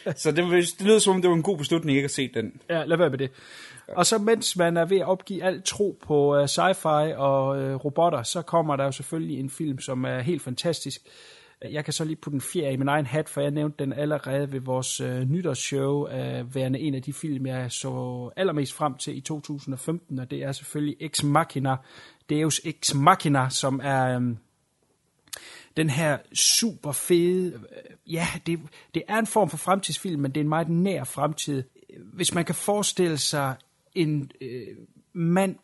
øh, 0.05 0.13
så 0.15 0.31
det, 0.31 0.51
det 0.79 0.87
lyder 0.87 0.99
som 0.99 1.15
om, 1.15 1.21
det 1.21 1.29
var 1.29 1.35
en 1.35 1.43
god 1.43 1.57
beslutning 1.57 1.95
ikke 1.95 2.05
at 2.05 2.11
se 2.11 2.31
den. 2.33 2.61
Ja, 2.69 2.83
lad 2.85 2.97
være 2.97 3.09
med 3.09 3.17
det. 3.17 3.31
Og 3.87 4.05
så 4.05 4.17
mens 4.17 4.57
man 4.57 4.77
er 4.77 4.85
ved 4.85 4.97
at 4.97 5.07
opgive 5.07 5.43
alt 5.43 5.65
tro 5.65 5.99
på 6.01 6.39
uh, 6.39 6.43
sci-fi 6.43 7.15
og 7.15 7.57
uh, 7.57 7.85
robotter, 7.85 8.23
så 8.23 8.41
kommer 8.41 8.75
der 8.75 8.83
jo 8.83 8.91
selvfølgelig 8.91 9.39
en 9.39 9.49
film, 9.49 9.79
som 9.79 10.03
er 10.03 10.19
helt 10.19 10.41
fantastisk. 10.41 11.01
Jeg 11.71 11.83
kan 11.83 11.93
så 11.93 12.03
lige 12.03 12.15
putte 12.15 12.35
en 12.35 12.41
fjer 12.41 12.69
i 12.69 12.75
min 12.75 12.87
egen 12.87 13.05
hat, 13.05 13.29
for 13.29 13.41
jeg 13.41 13.51
nævnte 13.51 13.83
den 13.83 13.93
allerede 13.93 14.51
ved 14.51 14.59
vores 14.59 15.01
uh, 15.01 15.19
nytårsshow, 15.19 16.07
uh, 16.07 16.55
værende 16.55 16.79
en 16.79 16.95
af 16.95 17.01
de 17.01 17.13
film, 17.13 17.45
jeg 17.45 17.71
så 17.71 18.29
allermest 18.35 18.73
frem 18.73 18.93
til 18.97 19.17
i 19.17 19.21
2015, 19.21 20.19
og 20.19 20.31
det 20.31 20.43
er 20.43 20.51
selvfølgelig 20.51 20.97
Ex 20.99 21.23
Machina, 21.23 21.75
Deus 22.29 22.61
Ex 22.65 22.93
Machina, 22.93 23.49
som 23.49 23.81
er... 23.83 24.17
Um, 24.17 24.37
den 25.77 25.89
her 25.89 26.17
super 26.33 26.91
fede, 26.91 27.53
øh, 27.53 28.13
ja, 28.13 28.27
det, 28.45 28.59
det 28.93 29.03
er 29.07 29.19
en 29.19 29.27
form 29.27 29.49
for 29.49 29.57
fremtidsfilm, 29.57 30.21
men 30.21 30.31
det 30.31 30.37
er 30.37 30.43
en 30.43 30.49
meget 30.49 30.69
nær 30.69 31.03
fremtid. 31.03 31.63
Hvis 32.13 32.33
man 32.33 32.45
kan 32.45 32.55
forestille 32.55 33.17
sig 33.17 33.55
en 33.95 34.31
øh, 34.41 34.67
mand, 35.13 35.55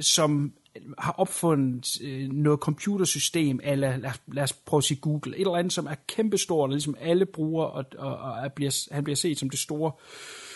som 0.00 0.52
har 0.98 1.12
opfundet 1.12 2.02
øh, 2.02 2.28
noget 2.28 2.60
computersystem, 2.60 3.60
eller 3.62 3.96
lad, 3.96 4.10
lad 4.26 4.42
os 4.42 4.52
prøve 4.52 4.78
at 4.78 4.84
sige 4.84 5.00
Google, 5.00 5.36
et 5.36 5.40
eller 5.40 5.56
andet, 5.56 5.72
som 5.72 5.86
er 5.86 5.94
kæmpestort, 6.06 6.68
og 6.68 6.72
ligesom 6.72 6.96
alle 7.00 7.26
bruger, 7.26 7.64
og, 7.64 7.84
og, 7.98 8.16
og 8.16 8.52
bliver, 8.52 8.88
han 8.92 9.04
bliver 9.04 9.16
set 9.16 9.38
som 9.38 9.50
det 9.50 9.58
store 9.58 9.92
øh, 9.92 10.51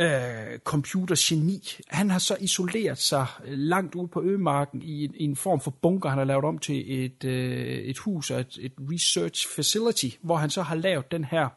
Øh, 0.00 0.58
computergeni. 0.64 1.68
Han 1.88 2.10
har 2.10 2.18
så 2.18 2.36
isoleret 2.40 2.98
sig 2.98 3.26
øh, 3.44 3.58
langt 3.58 3.94
ude 3.94 4.08
på 4.08 4.22
ømarken 4.22 4.82
i, 4.82 5.04
i 5.04 5.24
en 5.24 5.36
form 5.36 5.60
for 5.60 5.70
bunker, 5.70 6.08
han 6.08 6.18
har 6.18 6.24
lavet 6.24 6.44
om 6.44 6.58
til 6.58 7.04
et, 7.04 7.24
øh, 7.24 7.66
et 7.66 7.98
hus 7.98 8.30
og 8.30 8.40
et, 8.40 8.58
et 8.60 8.72
research 8.78 9.48
facility, 9.56 10.16
hvor 10.20 10.36
han 10.36 10.50
så 10.50 10.62
har 10.62 10.74
lavet 10.74 11.12
den 11.12 11.24
her 11.24 11.48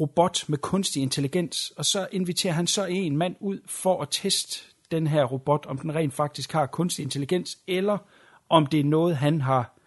robot 0.00 0.48
med 0.48 0.58
kunstig 0.58 1.02
intelligens, 1.02 1.72
og 1.76 1.84
så 1.84 2.08
inviterer 2.12 2.52
han 2.52 2.66
så 2.66 2.84
en 2.84 3.16
mand 3.16 3.36
ud 3.40 3.58
for 3.66 4.02
at 4.02 4.08
teste 4.10 4.60
den 4.90 5.06
her 5.06 5.24
robot, 5.24 5.66
om 5.66 5.78
den 5.78 5.94
rent 5.94 6.14
faktisk 6.14 6.52
har 6.52 6.66
kunstig 6.66 7.02
intelligens, 7.02 7.58
eller 7.66 7.98
om 8.48 8.66
det 8.66 8.80
er 8.80 8.84
noget, 8.84 9.16
han 9.16 9.40
har 9.40 9.78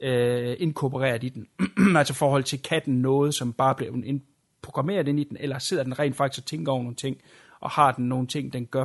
øh, 0.00 0.56
inkorporeret 0.58 1.24
i 1.24 1.28
den. 1.28 1.46
altså 1.96 2.14
forhold 2.14 2.44
til 2.44 2.62
katten 2.62 2.94
noget, 2.94 3.34
som 3.34 3.52
bare 3.52 3.74
blev 3.74 3.88
en 4.04 4.22
programmeret 4.66 5.08
ind 5.08 5.20
i 5.20 5.24
den, 5.24 5.36
eller 5.40 5.58
sidder 5.58 5.82
den 5.82 5.98
rent 5.98 6.16
faktisk 6.16 6.42
og 6.42 6.46
tænker 6.46 6.72
over 6.72 6.82
nogle 6.82 6.96
ting, 6.96 7.20
og 7.60 7.70
har 7.70 7.92
den 7.92 8.08
nogle 8.08 8.26
ting, 8.26 8.52
den 8.52 8.66
gør 8.66 8.84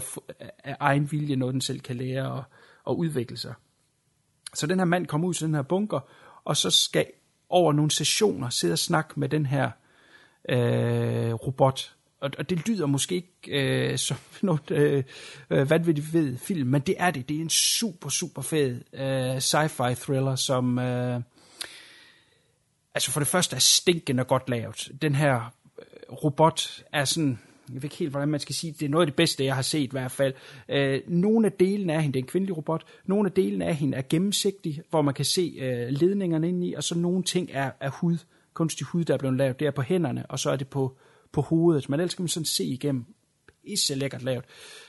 af 0.63 0.75
egen 0.79 1.11
vilje, 1.11 1.35
noget 1.35 1.53
den 1.53 1.61
selv 1.61 1.79
kan 1.79 1.95
lære 1.95 2.31
og, 2.31 2.43
og 2.83 2.97
udvikle 2.97 3.37
sig. 3.37 3.53
Så 4.53 4.67
den 4.67 4.79
her 4.79 4.85
mand 4.85 5.07
kommer 5.07 5.27
ud 5.27 5.33
til 5.33 5.47
den 5.47 5.55
her 5.55 5.61
bunker, 5.61 5.99
og 6.45 6.57
så 6.57 6.69
skal 6.69 7.05
over 7.49 7.73
nogle 7.73 7.91
sessioner 7.91 8.49
sidde 8.49 8.71
og 8.71 8.79
snakke 8.79 9.19
med 9.19 9.29
den 9.29 9.45
her 9.45 9.71
øh, 10.49 11.33
robot. 11.33 11.95
Og, 12.19 12.31
og 12.37 12.49
det 12.49 12.67
lyder 12.67 12.85
måske 12.85 13.15
ikke 13.15 13.31
øh, 13.47 13.97
som 13.97 14.17
noget 14.41 14.71
øh, 14.71 15.69
vanvittigt 15.69 16.13
ved 16.13 16.37
film, 16.37 16.69
men 16.69 16.81
det 16.81 16.95
er 16.97 17.11
det. 17.11 17.29
Det 17.29 17.37
er 17.37 17.41
en 17.41 17.49
super, 17.49 18.09
super 18.09 18.41
fed 18.41 18.81
øh, 18.93 19.37
sci-fi 19.37 19.93
thriller, 19.93 20.35
som... 20.35 20.79
Øh, 20.79 21.21
altså 22.95 23.11
for 23.11 23.19
det 23.19 23.27
første 23.27 23.55
er 23.55 23.59
stinkende 23.59 24.23
godt 24.23 24.49
lavet. 24.49 24.91
Den 25.01 25.15
her 25.15 25.53
robot 26.23 26.83
er 26.91 27.05
sådan, 27.05 27.39
jeg 27.67 27.75
ved 27.75 27.83
ikke 27.83 27.95
helt, 27.95 28.11
hvordan 28.11 28.29
man 28.29 28.39
skal 28.39 28.55
sige 28.55 28.75
det, 28.79 28.85
er 28.85 28.89
noget 28.89 29.01
af 29.01 29.07
det 29.07 29.15
bedste, 29.15 29.45
jeg 29.45 29.55
har 29.55 29.61
set 29.61 29.83
i 29.83 29.91
hvert 29.91 30.11
fald. 30.11 30.33
Øh, 30.69 31.01
nogle 31.07 31.45
af 31.45 31.51
delene 31.51 31.93
af 31.93 32.01
hende, 32.01 32.13
det 32.13 32.19
er 32.19 32.23
en 32.23 32.29
kvindelig 32.29 32.57
robot, 32.57 32.83
nogle 33.05 33.27
af 33.27 33.31
delene 33.31 33.65
af 33.65 33.75
hende 33.75 33.97
er 33.97 34.01
gennemsigtige, 34.09 34.83
hvor 34.89 35.01
man 35.01 35.13
kan 35.13 35.25
se 35.25 35.57
øh, 35.59 35.87
ledningerne 35.89 36.49
ind 36.49 36.65
i, 36.65 36.73
og 36.73 36.83
så 36.83 36.97
nogle 36.97 37.23
ting 37.23 37.49
er, 37.53 37.71
er 37.79 37.89
hud, 37.89 38.17
kunstig 38.53 38.85
hud, 38.87 39.03
der 39.03 39.13
er 39.13 39.17
blevet 39.17 39.37
lavet, 39.37 39.59
det 39.59 39.67
er 39.67 39.71
på 39.71 39.81
hænderne, 39.81 40.25
og 40.25 40.39
så 40.39 40.49
er 40.49 40.55
det 40.55 40.67
på, 40.67 40.97
på 41.31 41.41
hovedet. 41.41 41.89
Men 41.89 41.99
ellers 41.99 42.15
kan 42.15 42.23
man 42.23 42.29
sådan 42.29 42.45
se 42.45 42.63
igennem. 42.63 43.05
Isse 43.63 43.95
lækkert 43.95 44.23
lavet. 44.23 44.45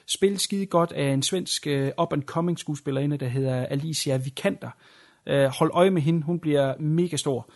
Spillet 0.07 0.41
skide 0.41 0.67
godt 0.67 0.93
af 0.93 1.05
en 1.05 1.23
svensk 1.23 1.67
uh, 1.71 2.05
up-and-coming 2.05 2.59
skuespillerinde, 2.59 3.17
der 3.17 3.29
hedder 3.29 3.67
Alicia 3.67 4.17
Vikander. 4.17 4.71
Uh, 5.31 5.45
hold 5.45 5.71
øje 5.75 5.91
med 5.91 6.03
hende, 6.03 6.23
hun 6.23 6.39
bliver 6.39 6.79
mega 6.79 7.17
stor 7.17 7.51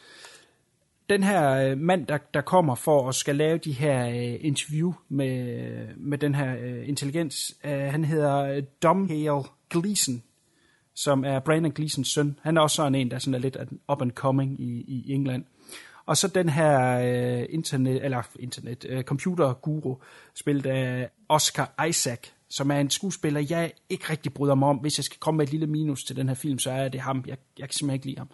den 1.09 1.23
her 1.23 1.51
øh, 1.51 1.79
mand, 1.79 2.07
der, 2.07 2.19
der 2.35 2.41
kommer 2.41 2.75
for 2.75 3.09
at 3.09 3.15
skal 3.15 3.37
lave 3.37 3.59
de 3.59 3.73
her 3.73 4.09
øh, 4.09 4.39
interview 4.41 4.93
med, 5.09 5.97
med 5.97 6.19
den 6.19 6.35
her 6.35 6.57
øh, 6.61 6.89
intelligens, 6.89 7.55
øh, 7.65 7.81
han 7.81 8.05
hedder 8.05 8.37
øh, 8.37 8.63
Domhnall 8.83 9.43
Gleeson, 9.71 10.23
som 10.95 11.25
er 11.25 11.39
Brandon 11.39 11.73
Gleesons 11.73 12.09
søn. 12.09 12.39
Han 12.43 12.57
er 12.57 12.61
også 12.61 12.77
sådan 12.77 12.95
en, 12.95 13.11
der 13.11 13.19
sådan 13.19 13.35
er 13.35 13.39
lidt 13.39 13.57
up 13.93 14.03
and 14.03 14.13
coming 14.13 14.61
i, 14.61 14.85
i 14.89 15.13
England. 15.13 15.45
Og 16.07 16.17
så 16.17 16.29
den 16.29 16.49
her 16.49 16.99
øh, 16.99 17.47
internet, 17.51 18.05
eller 18.05 18.23
internet, 18.39 18.87
øh, 18.89 19.03
computer 19.03 19.53
guru, 19.53 19.97
spillet 20.35 20.67
af 20.67 21.11
Oscar 21.29 21.85
Isaac, 21.89 22.21
som 22.51 22.71
er 22.71 22.81
en 22.81 22.91
skuespiller, 22.91 23.47
jeg 23.51 23.73
ikke 23.91 24.11
rigtig 24.11 24.35
bryder 24.35 24.55
mig 24.55 24.69
om. 24.69 24.77
Hvis 24.77 24.99
jeg 24.99 25.05
skal 25.05 25.19
komme 25.19 25.39
med 25.39 25.47
et 25.47 25.51
lille 25.51 25.67
minus 25.67 26.05
til 26.05 26.17
den 26.17 26.29
her 26.29 26.35
film, 26.35 26.59
så 26.59 26.71
er 26.71 26.89
det 26.89 27.01
ham. 27.01 27.25
Jeg, 27.27 27.37
jeg 27.59 27.69
kan 27.69 27.75
simpelthen 27.75 27.95
ikke 27.95 28.07
lide 28.07 28.19
ham. 28.19 28.29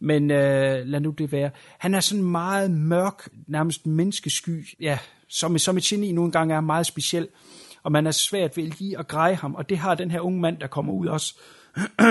Men 0.00 0.30
øh, 0.30 0.86
lad 0.86 1.00
nu 1.00 1.10
det 1.10 1.32
være. 1.32 1.50
Han 1.78 1.94
er 1.94 2.00
sådan 2.00 2.24
meget 2.24 2.70
mørk, 2.70 3.28
nærmest 3.46 3.86
menneskesky. 3.86 4.66
Ja, 4.80 4.98
som, 5.28 5.58
som 5.58 5.76
et 5.76 5.82
geni 5.82 6.12
nogle 6.12 6.32
gange 6.32 6.54
er 6.54 6.60
meget 6.60 6.86
speciel. 6.86 7.28
Og 7.82 7.92
man 7.92 8.06
er 8.06 8.10
svært 8.10 8.56
ved 8.56 8.64
lige 8.64 8.98
at 8.98 9.08
greje 9.08 9.34
ham. 9.34 9.54
Og 9.54 9.68
det 9.68 9.78
har 9.78 9.94
den 9.94 10.10
her 10.10 10.20
unge 10.20 10.40
mand, 10.40 10.58
der 10.58 10.66
kommer 10.66 10.92
ud 10.92 11.06
også. 11.06 11.34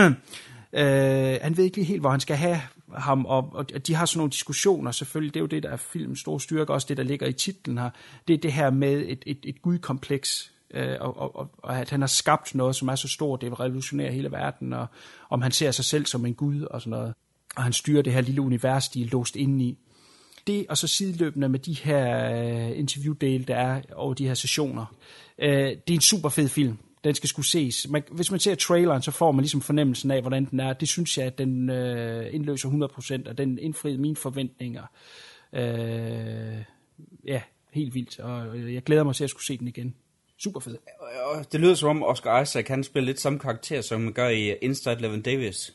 øh, 0.73 1.37
han 1.41 1.57
ved 1.57 1.63
ikke 1.63 1.77
lige 1.77 1.85
helt, 1.85 2.01
hvor 2.01 2.09
han 2.09 2.19
skal 2.19 2.35
have 2.35 2.61
ham, 2.97 3.25
og, 3.25 3.49
og 3.53 3.87
de 3.87 3.95
har 3.95 4.05
sådan 4.05 4.17
nogle 4.17 4.31
diskussioner, 4.31 4.91
selvfølgelig, 4.91 5.33
det 5.33 5.39
er 5.39 5.41
jo 5.41 5.47
det, 5.47 5.63
der 5.63 5.69
er 5.69 5.77
filmens 5.77 6.19
store 6.19 6.39
styrke, 6.39 6.73
også 6.73 6.87
det, 6.89 6.97
der 6.97 7.03
ligger 7.03 7.27
i 7.27 7.33
titlen 7.33 7.77
her, 7.77 7.89
det 8.27 8.33
er 8.33 8.37
det 8.37 8.53
her 8.53 8.69
med 8.69 9.03
et, 9.07 9.23
et, 9.25 9.39
et 9.43 9.61
gudkompleks, 9.61 10.51
øh, 10.73 10.97
og, 10.99 11.35
og, 11.35 11.49
og 11.57 11.79
at 11.79 11.89
han 11.89 12.01
har 12.01 12.07
skabt 12.07 12.55
noget, 12.55 12.75
som 12.75 12.87
er 12.87 12.95
så 12.95 13.07
stort, 13.07 13.41
det 13.41 13.49
vil 13.49 13.55
revolutionere 13.55 14.11
hele 14.11 14.31
verden, 14.31 14.73
og 14.73 14.87
om 15.29 15.41
han 15.41 15.51
ser 15.51 15.71
sig 15.71 15.85
selv 15.85 16.05
som 16.05 16.25
en 16.25 16.33
gud 16.33 16.61
og 16.61 16.81
sådan 16.81 16.91
noget. 16.91 17.13
Og 17.55 17.63
han 17.63 17.73
styrer 17.73 18.01
det 18.01 18.13
her 18.13 18.21
lille 18.21 18.41
univers, 18.41 18.89
de 18.89 19.01
er 19.01 19.07
låst 19.11 19.35
inde 19.35 19.65
i. 19.65 19.77
Det, 20.47 20.65
og 20.69 20.77
så 20.77 20.87
sideløbende 20.87 21.49
med 21.49 21.59
de 21.59 21.73
her 21.73 22.33
øh, 22.33 22.79
interviewdele, 22.79 23.43
der 23.43 23.55
er 23.55 23.81
over 23.95 24.13
de 24.13 24.27
her 24.27 24.33
sessioner. 24.33 24.95
Øh, 25.39 25.49
det 25.49 25.89
er 25.89 25.93
en 25.93 26.01
super 26.01 26.29
fed 26.29 26.49
film. 26.49 26.77
Den 27.03 27.15
skal 27.15 27.29
skulle 27.29 27.45
ses. 27.45 27.87
Man, 27.89 28.03
hvis 28.11 28.31
man 28.31 28.39
ser 28.39 28.55
traileren, 28.55 29.01
så 29.01 29.11
får 29.11 29.31
man 29.31 29.41
ligesom 29.41 29.61
fornemmelsen 29.61 30.11
af, 30.11 30.21
hvordan 30.21 30.45
den 30.45 30.59
er. 30.59 30.73
Det 30.73 30.87
synes 30.87 31.17
jeg, 31.17 31.25
at 31.25 31.37
den 31.37 31.69
øh, 31.69 32.33
indløser 32.33 32.69
100%, 33.25 33.29
og 33.29 33.37
den 33.37 33.59
indfriede 33.59 33.97
mine 33.97 34.15
forventninger. 34.15 34.83
Øh, 35.53 36.63
ja, 37.27 37.41
helt 37.71 37.93
vildt. 37.93 38.19
Og 38.19 38.61
jeg 38.73 38.83
glæder 38.83 39.03
mig 39.03 39.15
til 39.15 39.23
at 39.23 39.29
skulle 39.29 39.45
se 39.45 39.57
den 39.57 39.67
igen. 39.67 39.95
Super 40.39 40.59
fed. 40.59 40.77
Og 41.25 41.51
det 41.51 41.59
lyder 41.59 41.75
som 41.75 41.89
om 41.89 42.03
Oscar 42.03 42.41
Isaac 42.41 42.67
han 42.67 42.83
spiller 42.83 43.05
lidt 43.05 43.19
samme 43.19 43.39
karakter, 43.39 43.81
som 43.81 44.01
man 44.01 44.13
gør 44.13 44.27
i 44.29 44.55
Inside 44.57 45.01
Levin 45.01 45.21
Davis. 45.21 45.73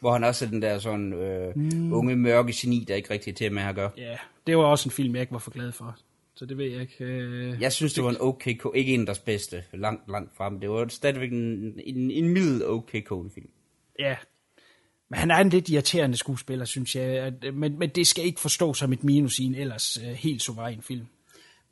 Hvor 0.00 0.12
han 0.12 0.24
også 0.24 0.44
er 0.44 0.48
den 0.48 0.62
der 0.62 0.78
sådan 0.78 1.12
øh, 1.12 1.56
mm. 1.56 1.92
unge, 1.92 2.16
mørke 2.16 2.52
geni, 2.56 2.84
der 2.88 2.94
ikke 2.94 3.10
rigtig 3.10 3.30
er 3.30 3.34
til 3.34 3.52
med 3.52 3.62
at 3.62 3.74
gøre. 3.74 3.90
Ja, 3.96 4.18
det 4.46 4.56
var 4.56 4.64
også 4.64 4.88
en 4.88 4.90
film, 4.92 5.14
jeg 5.14 5.20
ikke 5.20 5.32
var 5.32 5.38
for 5.38 5.50
glad 5.50 5.72
for. 5.72 5.98
Så 6.34 6.46
det 6.46 6.58
ved 6.58 6.66
jeg 6.70 6.80
ikke. 6.80 7.04
Øh, 7.04 7.62
Jeg 7.62 7.72
synes, 7.72 7.94
det 7.94 8.04
var 8.04 8.10
en 8.10 8.16
okay, 8.20 8.56
ko- 8.56 8.72
ikke 8.72 8.94
en 8.94 9.00
af 9.00 9.06
deres 9.06 9.18
bedste, 9.18 9.64
langt, 9.72 10.10
langt 10.10 10.36
frem. 10.36 10.60
Det 10.60 10.70
var 10.70 10.88
stadigvæk 10.88 11.32
en, 11.32 11.80
en, 11.84 12.10
en 12.10 12.28
middel 12.28 12.66
okay 12.66 13.02
film. 13.34 13.50
Ja. 13.98 14.16
Men 15.10 15.18
han 15.18 15.30
er 15.30 15.36
en 15.36 15.48
lidt 15.48 15.68
irriterende 15.68 16.16
skuespiller, 16.16 16.64
synes 16.64 16.96
jeg. 16.96 17.32
Men, 17.52 17.78
men 17.78 17.88
det 17.90 18.06
skal 18.06 18.24
ikke 18.24 18.40
forstås 18.40 18.78
som 18.78 18.92
et 18.92 19.04
minus 19.04 19.38
i 19.38 19.44
en 19.44 19.54
ellers 19.54 19.96
øh, 19.96 20.04
helt 20.12 20.42
suveræn 20.42 20.82
film. 20.82 21.06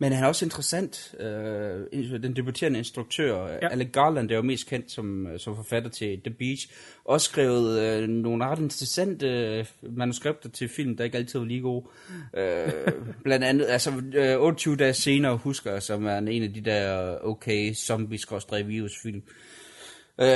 Men 0.01 0.13
han 0.13 0.25
er 0.25 0.29
også 0.29 0.45
interessant. 0.45 1.15
Øh, 1.21 2.23
den 2.23 2.37
debuterende 2.37 2.79
instruktør, 2.79 3.47
ja. 3.47 3.69
Alec 3.69 3.89
Garland, 3.93 4.31
er 4.31 4.37
jo 4.37 4.43
mest 4.43 4.67
kendt 4.69 4.91
som, 4.91 5.27
øh, 5.27 5.39
som 5.39 5.57
forfatter 5.57 5.91
til 5.91 6.21
The 6.25 6.35
Beach. 6.35 6.69
Også 7.05 7.25
skrevet 7.25 7.81
øh, 7.81 8.09
nogle 8.09 8.45
ret 8.45 8.59
interessante 8.59 9.27
øh, 9.27 9.67
manuskripter 9.83 10.49
til 10.49 10.69
film, 10.69 10.97
der 10.97 11.05
ikke 11.05 11.19
altid 11.19 11.39
var 11.39 11.47
lige 11.47 11.61
gode. 11.61 11.87
Øh, 12.37 12.73
blandt 13.25 13.45
andet, 13.45 13.67
altså 13.67 14.03
øh, 14.15 14.41
28 14.41 14.77
dage 14.77 14.93
senere, 14.93 15.37
husker 15.37 15.73
jeg, 15.73 15.83
som 15.83 16.07
er 16.07 16.19
en 16.19 16.43
af 16.43 16.53
de 16.53 16.61
der 16.61 17.15
okay 17.23 17.75
zombie 17.75 18.19
virus 18.67 18.93
film. 19.03 19.23
Øh, 20.21 20.27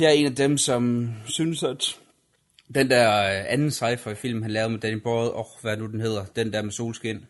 jeg 0.00 0.06
er 0.06 0.10
en 0.10 0.26
af 0.26 0.34
dem, 0.34 0.58
som 0.58 1.10
synes, 1.26 1.62
at 1.62 1.98
den 2.74 2.90
der 2.90 3.10
øh, 3.10 3.52
anden 3.52 3.68
sci-fi 3.68 4.14
film, 4.14 4.42
han 4.42 4.50
lavede 4.50 4.70
med 4.70 4.80
Danny 4.80 4.98
Boyle, 4.98 5.30
åh, 5.30 5.38
oh, 5.38 5.46
hvad 5.62 5.76
nu 5.76 5.86
den 5.86 6.00
hedder, 6.00 6.24
den 6.24 6.52
der 6.52 6.62
med 6.62 6.72
solskin. 6.72 7.24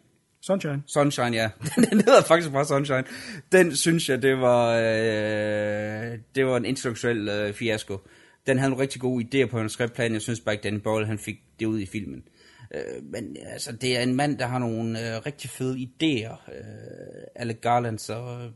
Sunshine. 0.47 0.83
Sunshine, 0.87 1.37
ja. 1.37 1.51
Den 1.91 2.01
hedder 2.01 2.23
faktisk 2.23 2.53
bare 2.53 2.65
Sunshine. 2.65 3.05
Den 3.53 3.77
synes 3.77 4.09
jeg, 4.09 4.23
det 4.23 4.41
var, 4.41 4.77
øh, 4.77 6.19
det 6.35 6.47
var 6.47 6.57
en 6.57 6.65
intellektuel 6.65 7.29
øh, 7.29 7.53
fiasko. 7.55 7.99
Den 8.47 8.59
havde 8.59 8.71
nogle 8.71 8.83
rigtig 8.83 9.01
gode 9.01 9.25
idéer 9.25 9.47
på 9.47 9.61
en 9.61 9.69
skriftplan. 9.69 10.13
Jeg 10.13 10.23
synes 10.23 10.41
bare 10.41 10.55
ikke, 10.55 10.63
Danny 10.63 10.79
Boyle, 10.79 11.07
han 11.07 11.19
fik 11.19 11.37
det 11.61 11.67
ud 11.67 11.81
i 11.81 11.87
filmen. 11.87 12.23
Øh, 12.75 13.05
men 13.05 13.37
altså, 13.47 13.73
det 13.73 13.97
er 13.97 14.03
en 14.03 14.15
mand, 14.15 14.39
der 14.39 14.47
har 14.47 14.59
nogle 14.59 15.17
øh, 15.17 15.27
rigtig 15.27 15.51
fede 15.51 15.77
idéer. 15.79 16.51
Øh, 16.55 17.25
Alec 17.37 17.57
Garland, 17.61 17.99
så... 17.99 18.51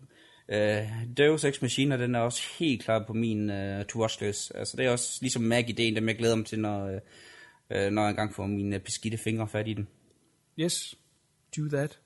Øh, 0.49 0.83
Deus 1.17 1.45
Ex 1.45 1.63
Machina, 1.63 1.97
den 1.97 2.15
er 2.15 2.21
også 2.21 2.43
helt 2.59 2.83
klar 2.83 3.05
på 3.07 3.13
min 3.13 3.51
øh, 3.51 3.85
to-watch 3.85 4.25
list. 4.25 4.53
Altså, 4.55 4.77
det 4.77 4.87
er 4.87 4.91
også 4.91 5.19
ligesom 5.21 5.53
Mag-idéen, 5.53 5.95
dem 5.95 6.09
jeg 6.09 6.17
glæder 6.19 6.37
mig 6.37 6.47
til, 6.47 6.61
når, 6.61 6.87
øh, 6.87 7.01
øh, 7.71 7.91
når 7.93 8.03
jeg 8.03 8.11
engang 8.11 8.35
får 8.35 8.47
mine 8.47 8.77
øh, 8.77 8.83
beskidte 8.83 9.19
fingre 9.19 9.49
fat 9.49 9.69
i 9.69 9.75
den. 9.75 9.89
Yes, 10.61 10.98
do 11.57 11.69
that. 11.77 12.01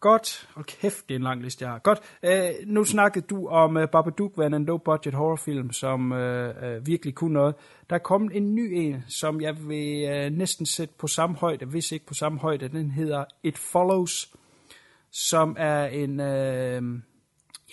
Godt. 0.00 0.48
Hold 0.54 0.64
kæft, 0.64 1.08
det 1.08 1.14
er 1.14 1.18
en 1.18 1.22
lang 1.22 1.42
liste, 1.42 1.64
jeg 1.64 1.72
har. 1.72 1.78
Godt. 1.78 2.00
Øh, 2.22 2.50
nu 2.66 2.84
snakkede 2.84 3.26
du 3.26 3.48
om 3.48 3.76
uh, 3.76 3.82
Babadook, 3.92 4.32
var 4.36 4.46
en 4.46 4.64
low-budget 4.64 5.14
horrorfilm, 5.14 5.72
som 5.72 6.12
uh, 6.12 6.18
uh, 6.18 6.86
virkelig 6.86 7.14
kunne 7.14 7.32
noget. 7.32 7.54
Der 7.90 7.96
er 7.96 8.00
kommet 8.00 8.36
en 8.36 8.54
ny 8.54 8.72
en, 8.72 9.04
som 9.08 9.40
jeg 9.40 9.68
vil 9.68 10.26
uh, 10.26 10.38
næsten 10.38 10.66
sætte 10.66 10.94
på 10.98 11.06
samme 11.06 11.36
højde, 11.36 11.66
hvis 11.66 11.92
ikke 11.92 12.06
på 12.06 12.14
samme 12.14 12.38
højde. 12.38 12.68
Den 12.68 12.90
hedder 12.90 13.24
It 13.42 13.58
Follows, 13.58 14.32
som 15.10 15.56
er 15.58 15.86
en... 15.86 16.20
Uh, 16.20 17.00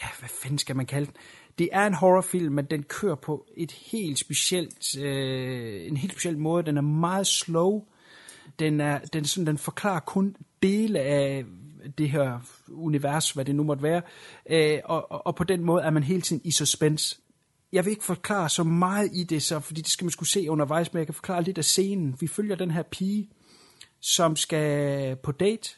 ja, 0.01 0.07
hvad 0.19 0.29
fanden 0.29 0.57
skal 0.57 0.75
man 0.75 0.85
kalde 0.85 1.05
den? 1.05 1.15
Det 1.59 1.69
er 1.71 1.87
en 1.87 1.93
horrorfilm, 1.93 2.53
men 2.53 2.65
den 2.65 2.83
kører 2.83 3.15
på 3.15 3.45
et 3.57 3.71
helt 3.71 4.19
specielt, 4.19 4.97
øh, 4.99 5.87
en 5.87 5.97
helt 5.97 6.13
speciel 6.13 6.37
måde. 6.37 6.63
Den 6.63 6.77
er 6.77 6.81
meget 6.81 7.27
slow. 7.27 7.85
Den, 8.59 8.81
er, 8.81 8.99
den, 8.99 9.25
sådan, 9.25 9.47
den 9.47 9.57
forklarer 9.57 9.99
kun 9.99 10.35
dele 10.63 10.99
af 10.99 11.45
det 11.97 12.09
her 12.09 12.39
univers, 12.67 13.31
hvad 13.31 13.45
det 13.45 13.55
nu 13.55 13.63
måtte 13.63 13.83
være. 13.83 14.01
Øh, 14.49 14.79
og, 14.85 15.11
og, 15.11 15.27
og 15.27 15.35
på 15.35 15.43
den 15.43 15.63
måde 15.63 15.83
er 15.83 15.89
man 15.89 16.03
hele 16.03 16.21
tiden 16.21 16.41
i 16.45 16.51
suspense. 16.51 17.17
Jeg 17.71 17.85
vil 17.85 17.91
ikke 17.91 18.03
forklare 18.03 18.49
så 18.49 18.63
meget 18.63 19.09
i 19.13 19.23
det, 19.23 19.43
så, 19.43 19.59
fordi 19.59 19.81
det 19.81 19.91
skal 19.91 20.05
man 20.05 20.11
skulle 20.11 20.29
se 20.29 20.49
undervejs, 20.49 20.93
men 20.93 20.97
jeg 20.97 21.07
kan 21.07 21.13
forklare 21.13 21.43
lidt 21.43 21.57
af 21.57 21.65
scenen. 21.65 22.15
Vi 22.19 22.27
følger 22.27 22.55
den 22.55 22.71
her 22.71 22.83
pige, 22.83 23.29
som 23.99 24.35
skal 24.35 25.15
på 25.15 25.31
date 25.31 25.69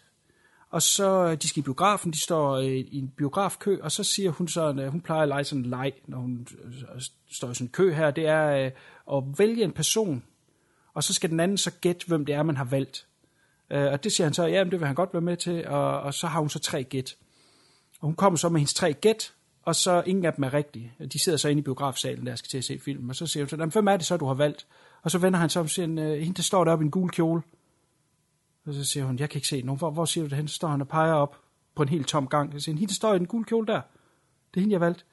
og 0.72 0.82
så 0.82 1.36
de 1.36 1.50
skal 1.50 1.60
i 1.60 1.64
biografen, 1.64 2.12
de 2.12 2.24
står 2.24 2.52
øh, 2.52 2.66
i 2.68 3.00
en 3.00 3.12
biografkø, 3.18 3.78
og 3.82 3.92
så 3.92 4.04
siger 4.04 4.32
hun 4.32 4.48
sådan, 4.48 4.80
øh, 4.80 4.92
hun 4.92 5.02
plejer 5.02 5.22
at 5.22 5.28
lege 5.28 5.44
sådan 5.44 5.64
en 5.64 5.70
leg, 5.70 5.94
når 6.08 6.18
hun 6.18 6.48
øh, 6.64 7.02
står 7.32 7.52
i 7.52 7.54
sådan 7.54 7.68
en 7.68 7.72
kø 7.72 7.94
her, 7.94 8.12
det 8.12 8.28
er 8.28 8.72
at 9.14 9.24
vælge 9.38 9.64
en 9.64 9.72
person, 9.72 10.24
og 10.94 11.04
så 11.04 11.14
skal 11.14 11.30
den 11.30 11.39
anden 11.39 11.58
så 11.58 11.72
gætte, 11.72 12.08
hvem 12.08 12.26
det 12.26 12.36
er, 12.36 12.44
man 12.44 12.58
har 12.58 12.64
valgt. 12.64 13.08
Øh, 13.70 13.92
og 13.92 14.04
det 14.04 14.12
siger 14.12 14.28
han 14.28 14.34
så, 14.34 14.46
ja, 14.46 14.64
det 14.64 14.80
vil 14.80 14.86
han 14.86 14.96
godt 14.96 15.14
være 15.14 15.22
med 15.22 15.38
til, 15.38 15.68
og, 15.68 16.02
og 16.02 16.14
så 16.14 16.28
har 16.28 16.39
hun 16.39 16.50
så 16.50 16.60
tre 16.60 16.84
gæt. 16.84 17.16
Og 18.00 18.06
hun 18.06 18.16
kommer 18.16 18.38
så 18.38 18.50
med 18.50 18.60
hendes 18.60 18.74
tre 18.74 18.94
gæt, 18.94 19.34
og 19.64 19.76
så 19.76 20.04
ingen 20.06 20.26
af 20.26 20.34
dem 20.34 20.44
er 20.44 20.54
rigtige. 20.54 20.94
De 21.14 21.20
sidder 21.20 21.38
så 21.38 21.50
inde 21.50 21.60
i 21.60 21.64
biografsalen, 21.64 22.26
der 22.26 22.36
skal 22.36 22.50
til 22.50 22.58
at 22.58 22.64
se 22.64 22.80
filmen, 22.80 23.10
og 23.10 23.16
så 23.16 23.28
siger 23.28 23.44
hun 23.44 23.72
så, 23.72 23.80
hvem 23.80 23.88
er 23.88 23.98
det 23.98 24.06
så, 24.06 24.18
du 24.18 24.26
har 24.26 24.34
valgt? 24.34 24.68
Og 25.02 25.12
så 25.12 25.18
vender 25.18 25.39
han 25.39 25.50
så 25.50 25.60
om 25.60 25.64
og 25.64 25.70
siger, 25.70 25.88
øh, 25.88 26.20
hende 26.20 26.34
der 26.34 26.44
står 26.44 26.64
deroppe 26.64 26.84
i 26.84 26.86
en 26.86 26.92
gul 26.92 27.10
kjole, 27.10 27.42
og 28.66 28.74
så 28.74 28.84
siger 28.84 29.06
hun, 29.06 29.20
jeg 29.20 29.30
kan 29.30 29.38
ikke 29.38 29.48
se 29.48 29.62
nogen. 29.62 29.78
Hvor, 29.78 29.92
hvor 29.92 30.06
siger 30.06 30.24
du 30.24 30.30
det 30.30 30.38
hen? 30.38 30.48
Så 30.48 30.56
står 30.56 30.68
han 30.68 30.82
og 30.82 30.88
peger 30.88 31.14
op 31.14 31.38
på 31.76 31.84
en 31.84 31.89
helt 31.89 32.08
tom 32.08 32.28
gang. 32.28 32.54
Så 32.54 32.60
siger 32.60 32.74
han, 32.74 32.78
hende 32.78 32.89
der 32.89 32.96
står 32.96 33.14
i 33.14 33.18
den 33.20 33.28
gule 33.28 33.46
kjole 33.46 33.68
der. 33.68 33.82
Det 34.54 34.58
er 34.58 34.62
hende, 34.62 34.74
jeg 34.74 34.82
valgte. 34.82 35.04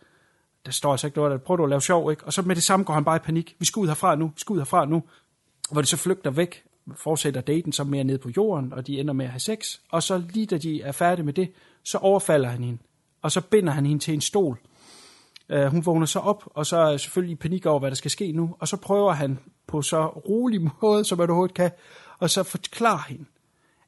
Der 0.67 0.73
står 0.73 0.91
altså 0.91 1.07
ikke 1.07 1.19
noget, 1.19 1.31
der 1.31 1.39
prøver 1.39 1.57
du 1.57 1.63
at 1.63 1.69
lave 1.69 1.81
sjov, 1.81 2.11
ikke? 2.11 2.25
Og 2.25 2.33
så 2.33 2.43
med 2.43 2.55
det 2.55 2.63
samme 2.63 2.85
går 2.85 2.95
han 2.95 3.05
bare 3.05 3.17
i 3.17 3.19
panik. 3.19 3.57
Vi 3.59 3.65
skal 3.67 3.81
ud 3.81 3.87
herfra 3.87 4.15
nu, 4.15 4.27
vi 4.27 4.41
skal 4.41 4.53
ud 4.53 4.59
herfra 4.59 4.85
nu. 4.85 5.03
Hvor 5.71 5.81
de 5.81 5.87
så 5.87 5.97
flygter 5.97 6.31
væk, 6.31 6.65
fortsætter 6.97 7.41
daten 7.41 7.73
så 7.73 7.85
mere 7.85 8.05
ned 8.05 8.19
på 8.19 8.31
jorden, 8.37 8.73
og 8.73 8.87
de 8.87 9.01
ender 9.01 9.15
med 9.15 9.25
at 9.25 9.31
have 9.31 9.41
sex. 9.41 9.79
Og 9.91 10.03
så 10.03 10.19
lige 10.19 10.47
da 10.47 10.59
de 10.59 10.83
er 10.83 10.93
færdige 10.93 11.25
med 11.25 11.33
det, 11.33 11.53
så 11.83 11.99
overfalder 11.99 12.49
han 12.49 12.65
hende. 12.65 12.79
Og 13.23 13.33
så 13.33 13.41
binder 13.41 13.73
han 13.73 13.87
hende 13.87 14.03
til 14.03 14.15
en 14.15 14.21
stol. 14.21 14.59
Uh, 15.55 15.65
hun 15.65 15.87
vågner 15.87 16.07
så 16.07 16.19
op, 16.19 16.45
og 16.47 16.67
så 16.67 16.77
er 16.77 16.97
selvfølgelig 16.97 17.33
i 17.33 17.37
panik 17.37 17.67
over, 17.67 17.79
hvad 17.79 17.91
der 17.91 17.97
skal 17.97 18.11
ske 18.11 18.33
nu. 18.33 18.57
Og 18.59 18.69
så 18.69 18.77
prøver 18.77 19.13
han 19.13 19.39
på 19.67 19.83
så 19.83 20.07
rolig 20.07 20.61
måde, 20.83 21.05
som 21.05 21.19
man 21.19 21.31
overhovedet 21.31 21.57
kan, 21.57 21.71
og 22.19 22.31
så 22.31 22.43
forklare 22.43 23.03
hende, 23.09 23.25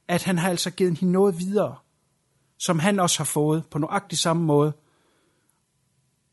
at 0.09 0.23
han 0.23 0.39
har 0.39 0.51
altså 0.51 0.71
givet 0.71 0.99
hende 0.99 1.13
noget 1.13 1.39
videre, 1.39 1.77
som 2.59 2.79
han 2.79 3.01
også 3.01 3.19
har 3.19 3.25
fået 3.25 3.65
på 3.71 3.79
nøjagtig 3.79 4.19
samme 4.19 4.43
måde. 4.43 4.73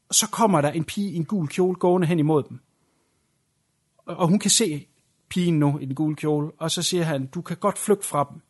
Og 0.10 0.16
så 0.16 0.30
kommer 0.30 0.62
der 0.62 0.72
en 0.72 0.84
pige 0.84 1.12
i 1.12 1.16
en 1.16 1.26
gul 1.26 1.48
kjole 1.48 1.76
gående 1.76 2.08
hen 2.08 2.20
imod 2.20 2.44
dem. 2.44 2.60
Og 4.06 4.28
hun 4.28 4.40
kan 4.40 4.52
se 4.52 4.88
pigen 5.30 5.60
nu 5.60 5.80
i 5.80 5.86
den 5.86 5.96
gule 5.96 6.16
kjole, 6.16 6.52
og 6.58 6.72
så 6.72 6.84
siger 6.84 7.04
han, 7.04 7.26
du 7.26 7.42
kan 7.42 7.58
godt 7.58 7.78
flygte 7.78 8.08
fra 8.08 8.28
dem, 8.32 8.42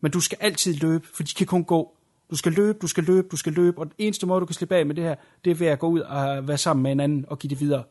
men 0.00 0.12
du 0.12 0.20
skal 0.20 0.38
altid 0.40 0.74
løbe, 0.74 1.06
for 1.14 1.22
de 1.22 1.34
kan 1.34 1.46
kun 1.46 1.64
gå. 1.64 1.96
Du 2.30 2.36
skal 2.36 2.52
løbe, 2.52 2.78
du 2.82 2.86
skal 2.86 3.04
løbe, 3.04 3.28
du 3.30 3.36
skal 3.36 3.52
løbe, 3.52 3.78
og 3.78 3.86
den 3.86 3.94
eneste 3.98 4.26
måde, 4.26 4.40
du 4.40 4.46
kan 4.46 4.54
slippe 4.54 4.76
af 4.76 4.86
med 4.86 4.94
det 4.94 5.04
her, 5.04 5.14
det 5.44 5.50
er 5.50 5.54
ved 5.54 5.66
at 5.66 5.78
gå 5.78 5.88
ud 5.88 6.00
og 6.00 6.48
være 6.48 6.58
sammen 6.58 6.82
med 6.82 6.92
en 6.92 7.00
anden 7.00 7.24
og 7.28 7.38
give 7.38 7.48
det 7.48 7.60
videre. 7.60 7.84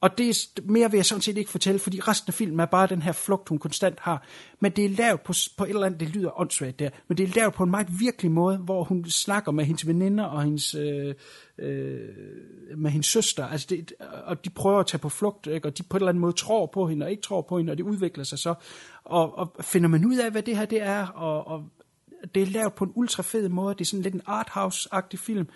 Og 0.00 0.18
det 0.18 0.28
er, 0.28 0.60
mere 0.64 0.90
vil 0.90 0.98
jeg 0.98 1.06
sådan 1.06 1.22
set 1.22 1.38
ikke 1.38 1.50
fortælle, 1.50 1.78
fordi 1.78 2.00
resten 2.00 2.30
af 2.30 2.34
filmen 2.34 2.60
er 2.60 2.66
bare 2.66 2.86
den 2.86 3.02
her 3.02 3.12
flugt, 3.12 3.48
hun 3.48 3.58
konstant 3.58 4.00
har. 4.00 4.26
Men 4.60 4.72
det 4.72 4.84
er 4.84 4.88
lavet 4.88 5.20
på, 5.20 5.32
på 5.56 5.64
et 5.64 5.70
eller 5.70 5.86
andet, 5.86 6.00
det 6.00 6.08
lyder 6.08 6.40
åndssvagt 6.40 6.78
der, 6.78 6.90
men 7.08 7.18
det 7.18 7.24
er 7.28 7.32
lavet 7.34 7.54
på 7.54 7.62
en 7.62 7.70
meget 7.70 8.00
virkelig 8.00 8.30
måde, 8.30 8.56
hvor 8.56 8.84
hun 8.84 9.04
snakker 9.04 9.52
med 9.52 9.64
hendes 9.64 9.86
veninder 9.86 10.24
og 10.24 10.42
hendes, 10.42 10.74
øh, 10.74 11.14
øh, 11.58 12.08
med 12.76 12.90
hendes 12.90 13.06
søster. 13.06 13.46
Altså 13.46 13.66
det, 13.70 13.92
og 14.24 14.44
de 14.44 14.50
prøver 14.50 14.80
at 14.80 14.86
tage 14.86 14.98
på 14.98 15.08
flugt, 15.08 15.46
ikke? 15.46 15.68
og 15.68 15.78
de 15.78 15.82
på 15.82 15.96
en 15.96 16.00
eller 16.00 16.08
anden 16.08 16.20
måde 16.20 16.32
tror 16.32 16.66
på 16.66 16.86
hende 16.86 17.06
og 17.06 17.10
ikke 17.10 17.22
tror 17.22 17.42
på 17.42 17.58
hende, 17.58 17.70
og 17.70 17.78
det 17.78 17.84
udvikler 17.84 18.24
sig 18.24 18.38
så. 18.38 18.54
Og, 19.04 19.38
og 19.38 19.56
finder 19.60 19.88
man 19.88 20.04
ud 20.04 20.16
af, 20.16 20.30
hvad 20.30 20.42
det 20.42 20.56
her 20.56 20.64
det 20.64 20.82
er, 20.82 21.06
og, 21.06 21.46
og 21.46 21.64
det 22.34 22.42
er 22.42 22.46
lavet 22.46 22.74
på 22.74 22.84
en 22.84 22.92
ultra 22.94 23.22
fed 23.22 23.48
måde. 23.48 23.74
Det 23.74 23.80
er 23.80 23.84
sådan 23.84 24.02
lidt 24.02 24.14
en 24.14 24.22
arthouse-agtig 24.26 25.18
film 25.18 25.48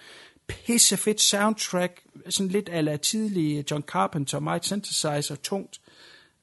pissefedt 0.48 1.20
soundtrack, 1.20 2.02
sådan 2.28 2.50
lidt 2.50 2.68
ala 2.72 2.96
tidlig 2.96 3.70
John 3.70 3.82
Carpenter, 3.82 4.40
meget 4.40 4.64
synthesizer, 4.64 5.36
tungt, 5.42 5.80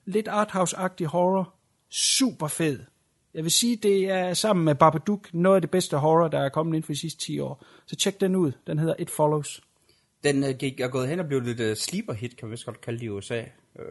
lidt 0.06 0.28
arthouse-agtig 0.28 1.06
horror, 1.06 1.54
super 1.89 2.47
fed. 2.47 2.80
Jeg 3.34 3.43
vil 3.43 3.52
sige, 3.52 3.76
det 3.76 4.10
er 4.10 4.34
sammen 4.34 4.66
med 4.66 4.76
Babadook 4.76 5.34
noget 5.34 5.56
af 5.56 5.62
det 5.62 5.72
bedste 5.72 5.97
horror, 5.97 6.28
der 6.28 6.39
er 6.39 6.49
kommet 6.49 6.72
inden 6.72 6.84
for 6.84 6.93
de 6.93 6.99
sidste 6.99 7.26
10 7.26 7.39
år. 7.39 7.66
Så 7.86 7.95
tjek 7.95 8.22
den 8.22 8.36
ud. 8.36 8.52
Den 8.68 8.80
hedder 8.80 8.95
It 8.99 9.10
Follows. 9.10 9.62
Den 10.24 10.43
uh, 10.43 10.49
gik, 10.49 10.80
er 10.80 10.88
gået 10.88 11.08
hen 11.08 11.20
og 11.20 11.28
blev 11.28 11.41
lidt 11.41 11.60
uh, 11.60 11.74
sleeper 11.74 12.14
hit, 12.14 12.38
kan 12.38 12.47
vi 12.47 12.52
vist 12.52 12.66
godt 12.66 12.82
kalde 12.82 12.99
det 12.99 13.06
i 13.06 13.10
USA. 13.10 13.43
Uh, 13.76 13.84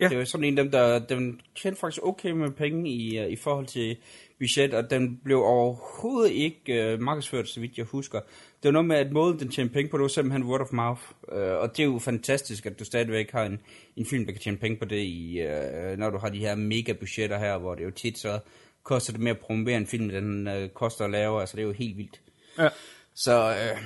ja. 0.00 0.08
Det 0.08 0.18
var 0.18 0.24
sådan 0.24 0.44
en 0.44 0.58
af 0.58 0.64
dem, 0.64 0.72
der 0.72 0.98
den 0.98 1.40
tjente 1.56 1.80
faktisk 1.80 2.02
okay 2.02 2.30
med 2.30 2.50
penge 2.50 2.90
i, 2.90 3.24
uh, 3.24 3.32
i 3.32 3.36
forhold 3.36 3.66
til 3.66 3.96
budget, 4.38 4.74
og 4.74 4.90
den 4.90 5.20
blev 5.24 5.38
overhovedet 5.38 6.32
ikke 6.32 6.94
uh, 6.94 7.00
markedsført, 7.00 7.48
så 7.48 7.60
vidt 7.60 7.78
jeg 7.78 7.86
husker. 7.86 8.20
Det 8.62 8.64
var 8.68 8.70
noget 8.70 8.88
med, 8.88 8.96
at 8.96 9.12
måden 9.12 9.38
den 9.38 9.48
tjente 9.48 9.74
penge 9.74 9.90
på, 9.90 9.96
det 9.96 10.02
var 10.02 10.08
simpelthen 10.08 10.44
word 10.44 10.60
of 10.60 10.72
mouth. 10.72 11.00
Uh, 11.22 11.38
og 11.38 11.76
det 11.76 11.82
er 11.82 11.86
jo 11.86 11.98
fantastisk, 11.98 12.66
at 12.66 12.78
du 12.78 12.84
stadigvæk 12.84 13.32
har 13.32 13.44
en, 13.44 13.60
en 13.96 14.06
film, 14.06 14.26
der 14.26 14.32
kan 14.32 14.40
tjene 14.40 14.56
penge 14.56 14.76
på 14.76 14.84
det, 14.84 15.02
i, 15.02 15.40
uh, 15.42 15.98
når 15.98 16.10
du 16.10 16.18
har 16.18 16.28
de 16.28 16.38
her 16.38 16.54
mega 16.54 16.92
budgetter 16.92 17.38
her, 17.38 17.58
hvor 17.58 17.74
det 17.74 17.84
jo 17.84 17.90
tit 17.90 18.18
så 18.18 18.38
koster 18.82 19.12
det 19.12 19.22
mere 19.22 19.34
at 19.34 19.40
promovere 19.40 19.76
en 19.76 19.86
film, 19.86 20.08
den 20.08 20.48
uh, 20.48 20.68
koster 20.74 21.04
at 21.04 21.10
lave. 21.10 21.40
Altså 21.40 21.56
det 21.56 21.62
er 21.62 21.66
jo 21.66 21.72
helt 21.72 21.96
vildt. 21.96 22.20
Ja. 22.58 22.68
Så 23.14 23.50
uh, 23.50 23.78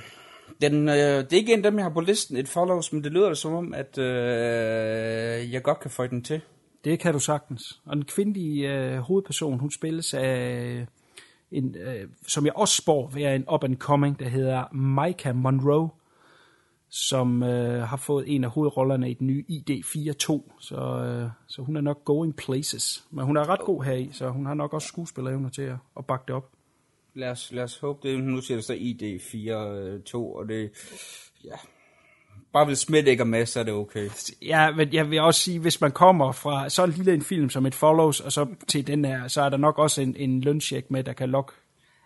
den, 0.61 0.89
øh, 0.89 0.95
det 0.95 1.33
er 1.33 1.37
ikke 1.37 1.53
en 1.53 1.65
af 1.65 1.71
dem, 1.71 1.77
jeg 1.77 1.85
har 1.85 1.89
på 1.93 2.01
listen, 2.01 2.37
et 2.37 2.47
follows, 2.47 2.93
men 2.93 3.03
det 3.03 3.11
lyder 3.11 3.33
som 3.33 3.53
om, 3.53 3.73
at 3.73 3.97
øh, 3.97 5.53
jeg 5.53 5.63
godt 5.63 5.79
kan 5.79 5.91
få 5.91 6.07
den 6.07 6.23
til. 6.23 6.41
Det 6.83 6.99
kan 6.99 7.13
du 7.13 7.19
sagtens. 7.19 7.81
Og 7.85 7.95
den 7.95 8.05
kvindelige 8.05 8.73
øh, 8.73 8.97
hovedperson, 8.97 9.59
hun 9.59 9.71
spilles 9.71 10.13
af 10.13 10.37
øh, 10.37 10.85
en, 11.51 11.75
øh, 11.75 12.07
som 12.27 12.45
jeg 12.45 12.53
også 12.55 12.75
spår 12.75 13.07
vil 13.07 13.23
være 13.23 13.35
en 13.35 13.45
up 13.53 13.63
and 13.63 13.77
coming, 13.77 14.19
der 14.19 14.29
hedder 14.29 14.73
Micah 14.73 15.35
Monroe, 15.35 15.89
som 16.89 17.43
øh, 17.43 17.81
har 17.81 17.97
fået 17.97 18.35
en 18.35 18.43
af 18.43 18.49
hovedrollerne 18.49 19.11
i 19.11 19.13
den 19.13 19.27
nye 19.27 19.45
ID42, 19.49 20.41
så, 20.59 20.75
øh, 20.75 21.29
så 21.47 21.61
hun 21.61 21.75
er 21.75 21.81
nok 21.81 22.05
going 22.05 22.35
places. 22.35 23.03
Men 23.11 23.25
hun 23.25 23.37
er 23.37 23.49
ret 23.49 23.59
god 23.59 23.83
her 23.83 23.93
i, 23.93 24.09
så 24.11 24.29
hun 24.29 24.45
har 24.45 24.53
nok 24.53 24.73
også 24.73 24.87
skuespillerevner 24.87 25.49
til 25.49 25.61
at, 25.61 25.75
at 25.97 26.05
bakke 26.05 26.23
det 26.27 26.35
op. 26.35 26.51
Lad 27.13 27.31
os, 27.31 27.51
lad 27.51 27.63
os 27.63 27.79
håbe 27.79 28.09
det. 28.09 28.23
Nu 28.23 28.41
siger 28.41 28.57
det 28.57 28.65
så 28.65 28.73
ID 28.73 29.19
4.2, 29.19 30.17
øh, 30.17 30.23
og 30.23 30.47
det... 30.47 30.71
Ja, 31.43 31.55
bare 32.53 32.65
hvis 32.65 32.79
Smith 32.79 33.07
ikke 33.07 33.21
er 33.21 33.25
med, 33.25 33.45
så 33.45 33.59
er 33.59 33.63
det 33.63 33.73
okay. 33.73 34.09
Ja, 34.41 34.71
men 34.71 34.93
jeg 34.93 35.09
vil 35.09 35.19
også 35.19 35.41
sige, 35.41 35.59
hvis 35.59 35.81
man 35.81 35.91
kommer 35.91 36.31
fra 36.31 36.69
så 36.69 36.85
lille 36.85 37.13
en 37.13 37.21
film 37.21 37.49
som 37.49 37.65
et 37.65 37.75
Follows, 37.75 38.19
og 38.19 38.31
så 38.31 38.47
til 38.67 38.87
den 38.87 39.05
her, 39.05 39.27
så 39.27 39.41
er 39.41 39.49
der 39.49 39.57
nok 39.57 39.77
også 39.79 40.01
en, 40.01 40.15
en 40.15 40.41
løncheck 40.41 40.91
med, 40.91 41.03
der 41.03 41.13
kan 41.13 41.29
lokke 41.29 41.53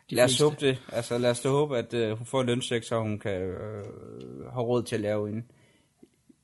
de 0.10 0.16
Lad 0.16 0.24
os 0.24 0.32
fleste. 0.32 0.44
håbe 0.44 0.56
det. 0.60 0.82
Altså, 0.92 1.18
lad 1.18 1.32
os 1.32 1.40
da 1.40 1.50
håbe, 1.50 1.78
at 1.78 1.94
uh, 1.94 2.18
hun 2.18 2.26
får 2.26 2.42
en 2.42 2.48
løncheck, 2.48 2.86
så 2.86 3.00
hun 3.00 3.20
kan 3.20 3.42
uh, 3.42 4.54
have 4.54 4.64
råd 4.64 4.84
til 4.84 4.96
at 4.96 5.02
lave 5.02 5.30
en, 5.30 5.46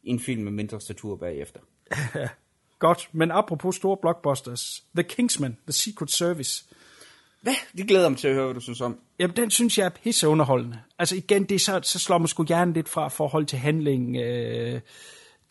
en 0.03 0.19
film 0.19 0.43
med 0.43 0.51
mindre 0.51 0.81
statur 0.81 1.15
bagefter. 1.15 1.59
Godt, 2.79 3.09
men 3.11 3.31
apropos 3.31 3.75
store 3.75 3.97
blockbusters. 4.01 4.83
The 4.95 5.03
Kingsman, 5.03 5.57
The 5.67 5.73
Secret 5.73 6.11
Service. 6.11 6.65
Hvad? 7.41 7.53
Det 7.77 7.87
glæder 7.87 8.09
mig 8.09 8.17
til 8.17 8.27
at 8.27 8.33
høre, 8.33 8.45
hvad 8.45 8.55
du 8.55 8.59
synes 8.59 8.81
om. 8.81 8.99
Jamen, 9.19 9.35
den 9.35 9.51
synes 9.51 9.77
jeg 9.77 9.85
er 9.85 9.89
pisseunderholdende. 9.89 10.79
Altså 10.99 11.15
igen, 11.15 11.43
det 11.43 11.55
er 11.55 11.59
så, 11.59 11.79
så 11.83 11.99
slår 11.99 12.17
man 12.17 12.27
sgu 12.27 12.43
hjernen 12.43 12.73
lidt 12.73 12.89
fra 12.89 13.07
forhold 13.07 13.45
til 13.45 13.59
handling. 13.59 14.17
Øh, 14.17 14.81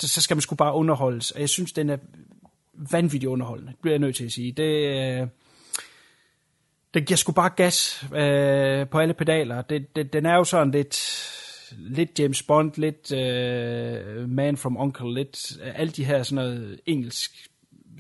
så, 0.01 0.23
skal 0.23 0.35
man 0.35 0.41
sgu 0.43 0.55
bare 0.55 0.75
underholdes. 0.75 1.31
Og 1.31 1.41
jeg 1.41 1.49
synes, 1.49 1.73
den 1.73 1.91
er 1.91 1.97
vanvittigt 2.93 3.31
underholdende. 3.31 3.73
Det 3.73 3.81
bliver 3.81 3.93
jeg 3.93 3.99
nødt 3.99 4.17
til 4.17 4.25
at 4.25 4.33
sige. 4.33 4.53
Det, 4.53 4.63
øh, 4.63 5.27
den 6.95 7.05
giver 7.05 7.17
sgu 7.17 7.33
bare 7.33 7.51
gas 7.57 8.05
øh, 8.15 8.89
på 8.89 8.99
alle 8.99 9.15
pedaler. 9.15 9.63
Det, 9.63 9.97
det, 9.97 10.13
den 10.13 10.27
er 10.27 10.35
jo 10.35 10.45
sådan 10.45 10.71
lidt, 10.71 10.99
lidt 11.79 12.19
James 12.19 12.43
Bond, 12.43 12.73
lidt 12.77 13.13
øh, 13.13 14.29
Man 14.29 14.57
from 14.57 14.77
Uncle, 14.77 15.15
lidt 15.15 15.59
øh, 15.63 15.81
alle 15.81 15.93
de 15.93 16.05
her 16.05 16.23
sådan 16.23 16.45
noget 16.45 16.81
engelsk 16.87 17.51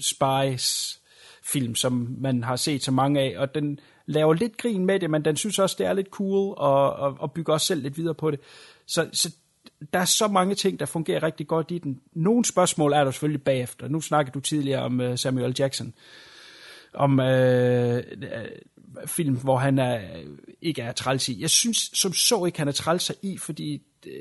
spies 0.00 0.99
film, 1.42 1.74
som 1.74 2.16
man 2.18 2.44
har 2.44 2.56
set 2.56 2.82
så 2.82 2.90
mange 2.90 3.20
af, 3.20 3.34
og 3.38 3.54
den 3.54 3.78
laver 4.06 4.34
lidt 4.34 4.56
grin 4.56 4.86
med 4.86 5.00
det, 5.00 5.10
men 5.10 5.24
den 5.24 5.36
synes 5.36 5.58
også, 5.58 5.76
det 5.78 5.86
er 5.86 5.92
lidt 5.92 6.08
cool, 6.10 6.54
og, 6.56 6.92
og, 6.92 7.16
og 7.18 7.32
bygger 7.32 7.52
også 7.52 7.66
selv 7.66 7.82
lidt 7.82 7.96
videre 7.96 8.14
på 8.14 8.30
det. 8.30 8.40
Så, 8.86 9.08
så 9.12 9.34
der 9.92 9.98
er 9.98 10.04
så 10.04 10.28
mange 10.28 10.54
ting, 10.54 10.80
der 10.80 10.86
fungerer 10.86 11.22
rigtig 11.22 11.46
godt 11.46 11.70
i 11.70 11.78
den. 11.78 12.00
Nogle 12.12 12.44
spørgsmål 12.44 12.92
er 12.92 13.04
der 13.04 13.10
selvfølgelig 13.10 13.42
bagefter. 13.42 13.88
Nu 13.88 14.00
snakkede 14.00 14.34
du 14.34 14.40
tidligere 14.40 14.82
om 14.82 15.00
uh, 15.00 15.16
Samuel 15.16 15.54
Jackson, 15.58 15.94
om 16.94 17.20
øh, 17.20 17.96
øh, 17.96 19.06
film, 19.06 19.36
hvor 19.36 19.56
han 19.56 19.78
er, 19.78 20.00
ikke 20.62 20.82
er 20.82 20.92
træls 20.92 21.28
i. 21.28 21.40
Jeg 21.40 21.50
synes 21.50 21.90
som 21.94 22.12
så 22.12 22.44
ikke, 22.44 22.58
han 22.58 22.68
er 22.68 22.72
træls 22.72 23.12
i, 23.22 23.38
fordi 23.38 23.82
øh, 24.06 24.12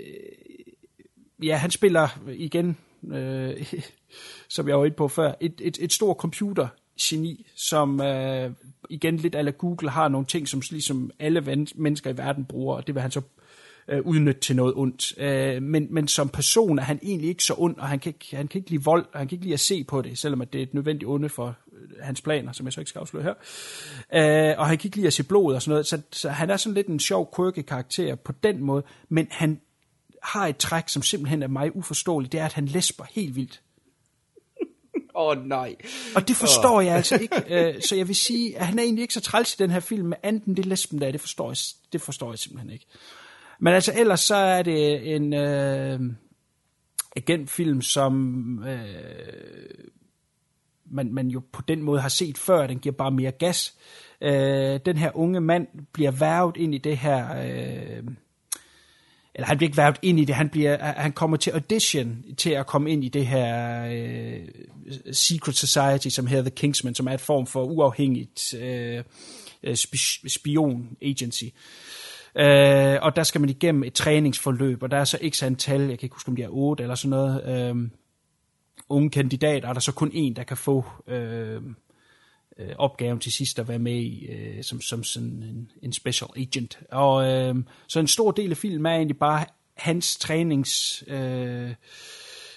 ja, 1.43 1.55
han 1.55 1.71
spiller 1.71 2.19
igen, 2.27 2.77
øh, 3.11 3.73
som 4.49 4.67
jeg 4.67 4.79
var 4.79 4.85
inde 4.85 4.95
på 4.95 5.07
før, 5.07 5.33
et, 5.39 5.61
et, 5.61 5.77
et 5.81 5.93
stort 5.93 6.17
geni, 7.01 7.45
som 7.55 8.01
øh, 8.01 8.51
igen 8.89 9.17
lidt 9.17 9.35
ala 9.35 9.51
Google 9.51 9.89
har 9.89 10.07
nogle 10.07 10.27
ting, 10.27 10.47
som 10.47 10.61
ligesom 10.69 11.11
alle 11.19 11.67
mennesker 11.75 12.09
i 12.09 12.17
verden 12.17 12.45
bruger, 12.45 12.75
og 12.75 12.87
det 12.87 12.95
vil 12.95 13.01
han 13.01 13.11
så 13.11 13.21
øh, 13.89 14.01
udnytte 14.05 14.41
til 14.41 14.55
noget 14.55 14.73
ondt. 14.75 15.13
Øh, 15.17 15.63
men, 15.63 15.87
men 15.89 16.07
som 16.07 16.29
person 16.29 16.79
er 16.79 16.83
han 16.83 16.99
egentlig 17.03 17.29
ikke 17.29 17.43
så 17.43 17.55
ond, 17.57 17.77
og 17.77 17.87
han 17.87 17.99
kan, 17.99 18.09
ikke, 18.09 18.35
han 18.35 18.47
kan 18.47 18.59
ikke 18.59 18.69
lide 18.69 18.83
vold, 18.83 19.05
og 19.13 19.19
han 19.19 19.27
kan 19.27 19.35
ikke 19.35 19.45
lide 19.45 19.53
at 19.53 19.59
se 19.59 19.83
på 19.83 20.01
det, 20.01 20.17
selvom 20.17 20.41
at 20.41 20.53
det 20.53 20.59
er 20.59 20.63
et 20.63 20.73
nødvendigt 20.73 21.09
onde 21.09 21.29
for 21.29 21.55
øh, 21.73 21.89
hans 22.01 22.21
planer, 22.21 22.51
som 22.51 22.65
jeg 22.65 22.73
så 22.73 22.81
ikke 22.81 22.89
skal 22.89 22.99
afsløre 22.99 23.23
her. 23.23 23.33
Øh, 24.51 24.59
og 24.59 24.67
han 24.67 24.77
kan 24.77 24.87
ikke 24.87 24.97
lide 24.97 25.07
at 25.07 25.13
se 25.13 25.23
blod 25.23 25.55
og 25.55 25.61
sådan 25.61 25.71
noget, 25.71 25.87
så, 25.87 26.01
så 26.11 26.29
han 26.29 26.49
er 26.49 26.57
sådan 26.57 26.73
lidt 26.73 26.87
en 26.87 26.99
sjov, 26.99 27.33
quirky 27.35 27.61
karakter 27.61 28.15
på 28.15 28.31
den 28.43 28.63
måde, 28.63 28.83
men 29.09 29.27
han 29.31 29.61
har 30.23 30.47
et 30.47 30.57
træk, 30.57 30.89
som 30.89 31.01
simpelthen 31.01 31.43
er 31.43 31.47
mig 31.47 31.75
uforståeligt, 31.75 32.31
det 32.31 32.39
er, 32.39 32.45
at 32.45 32.53
han 32.53 32.65
læsper 32.65 33.03
helt 33.11 33.35
vildt. 33.35 33.61
Åh 35.19 35.27
oh, 35.27 35.45
nej. 35.47 35.75
Og 36.15 36.27
det 36.27 36.35
forstår 36.35 36.77
oh. 36.77 36.85
jeg 36.85 36.95
altså 36.95 37.17
ikke. 37.17 37.43
Øh, 37.49 37.81
så 37.81 37.95
jeg 37.95 38.07
vil 38.07 38.15
sige, 38.15 38.57
at 38.57 38.65
han 38.65 38.79
er 38.79 38.83
egentlig 38.83 39.01
ikke 39.01 39.13
så 39.13 39.21
træls 39.21 39.53
i 39.53 39.57
den 39.59 39.71
her 39.71 39.79
film, 39.79 40.07
men 40.07 40.17
anden 40.23 40.55
det 40.55 40.65
lesben 40.65 41.01
der, 41.01 41.11
det 41.11 41.21
forstår 41.21 41.49
jeg, 41.49 41.57
det 41.93 42.01
forstår 42.01 42.31
jeg 42.31 42.39
simpelthen 42.39 42.69
ikke. 42.69 42.85
Men 43.59 43.73
altså 43.73 43.93
ellers 43.97 44.19
så 44.19 44.35
er 44.35 44.61
det 44.61 45.15
en 45.15 45.33
øh, 45.33 45.99
agentfilm, 47.15 47.81
som 47.81 48.63
øh, 48.63 49.87
man, 50.91 51.13
man 51.13 51.27
jo 51.27 51.41
på 51.51 51.61
den 51.61 51.83
måde 51.83 52.01
har 52.01 52.09
set 52.09 52.37
før. 52.37 52.67
Den 52.67 52.79
giver 52.79 52.95
bare 52.95 53.11
mere 53.11 53.31
gas. 53.31 53.75
Øh, 54.21 54.79
den 54.85 54.97
her 54.97 55.11
unge 55.13 55.41
mand 55.41 55.67
bliver 55.93 56.11
værvet 56.11 56.57
ind 56.57 56.75
i 56.75 56.77
det 56.77 56.97
her... 56.97 57.43
Øh, 57.45 58.03
eller 59.39 59.47
han 59.47 59.57
bliver 59.57 59.67
ikke 59.67 59.77
værvet 59.77 59.99
ind 60.01 60.19
i 60.19 60.25
det, 60.25 60.35
han, 60.35 60.49
bliver, 60.49 60.73
øh, 60.73 60.79
han 60.79 61.11
kommer 61.11 61.37
til 61.37 61.51
audition 61.51 62.23
til 62.37 62.49
at 62.49 62.67
komme 62.67 62.91
ind 62.91 63.03
i 63.03 63.09
det 63.09 63.27
her 63.27 63.85
øh, 63.91 64.47
secret 65.11 65.55
society, 65.55 66.07
som 66.07 66.27
hedder 66.27 66.43
The 66.43 66.55
Kingsman, 66.55 66.95
som 66.95 67.07
er 67.07 67.11
et 67.11 67.21
form 67.21 67.47
for 67.47 67.63
uafhængigt 67.63 68.53
øh, 68.53 69.03
øh 69.63 69.75
spion 70.27 70.97
agency. 71.01 71.43
Øh, 72.35 72.97
og 73.01 73.15
der 73.15 73.23
skal 73.23 73.41
man 73.41 73.49
igennem 73.49 73.83
et 73.83 73.93
træningsforløb, 73.93 74.83
og 74.83 74.91
der 74.91 74.97
er 74.97 75.03
så 75.03 75.17
x 75.29 75.43
antal, 75.43 75.79
jeg 75.79 75.99
kan 75.99 76.05
ikke 76.05 76.15
huske 76.15 76.29
om 76.29 76.35
det 76.35 76.45
er 76.45 76.49
8 76.51 76.83
eller 76.83 76.95
sådan 76.95 77.09
noget, 77.09 77.69
øh, 77.69 77.89
unge 78.89 79.09
kandidater, 79.09 79.67
og 79.67 79.75
der 79.75 79.79
er 79.79 79.83
så 79.83 79.93
kun 79.93 80.11
en, 80.13 80.35
der 80.35 80.43
kan 80.43 80.57
få 80.57 80.85
øh, 81.07 81.61
øh, 82.59 82.75
opgaven 82.77 83.19
til 83.19 83.31
sidst 83.31 83.59
at 83.59 83.67
være 83.67 83.79
med 83.79 83.95
i, 83.95 84.25
øh, 84.25 84.63
som, 84.63 84.81
som 84.81 85.03
sådan 85.03 85.27
en, 85.27 85.71
en 85.81 85.93
special 85.93 86.29
agent. 86.35 86.79
Og 86.91 87.27
øh, 87.27 87.55
så 87.87 87.99
en 87.99 88.07
stor 88.07 88.31
del 88.31 88.51
af 88.51 88.57
filmen 88.57 88.85
er 88.85 88.95
egentlig 88.95 89.17
bare 89.17 89.45
hans 89.73 90.17
trænings 90.17 91.03
øh, 91.07 91.73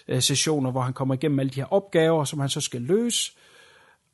øh 0.08 0.22
sessioner, 0.22 0.70
hvor 0.70 0.80
han 0.80 0.92
kommer 0.92 1.14
igennem 1.14 1.38
alle 1.38 1.50
de 1.50 1.60
her 1.60 1.72
opgaver, 1.72 2.24
som 2.24 2.40
han 2.40 2.48
så 2.48 2.60
skal 2.60 2.82
løse. 2.82 3.32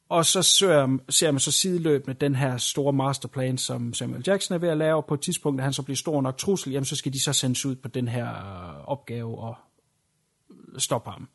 Og 0.09 0.27
så 0.27 0.43
ser, 0.43 0.99
ser 1.09 1.31
man 1.31 1.41
så 1.41 1.53
sideløbende 1.53 2.15
den 2.15 2.35
her 2.35 2.57
store 2.57 2.93
masterplan, 2.93 3.59
som 3.59 3.95
Samuel 3.95 4.25
Jackson 4.27 4.55
er 4.55 4.59
ved 4.59 4.69
at 4.69 4.77
lave, 4.77 4.97
og 4.97 5.07
på 5.07 5.15
et 5.15 5.21
tidspunkt, 5.21 5.59
da 5.59 5.65
han 5.65 5.73
så 5.73 5.83
bliver 5.83 5.97
stor 5.97 6.21
nok 6.21 6.37
trussel, 6.37 6.73
jamen 6.73 6.85
så 6.85 6.97
skal 6.97 7.13
de 7.13 7.21
så 7.21 7.33
sendes 7.33 7.67
ud 7.67 7.77
på 7.77 7.89
den 7.89 8.09
her 8.09 8.29
øh, 8.29 8.89
opgave 8.89 9.39
og 9.39 9.57
stoppe 10.79 11.11
ham. 11.11 11.29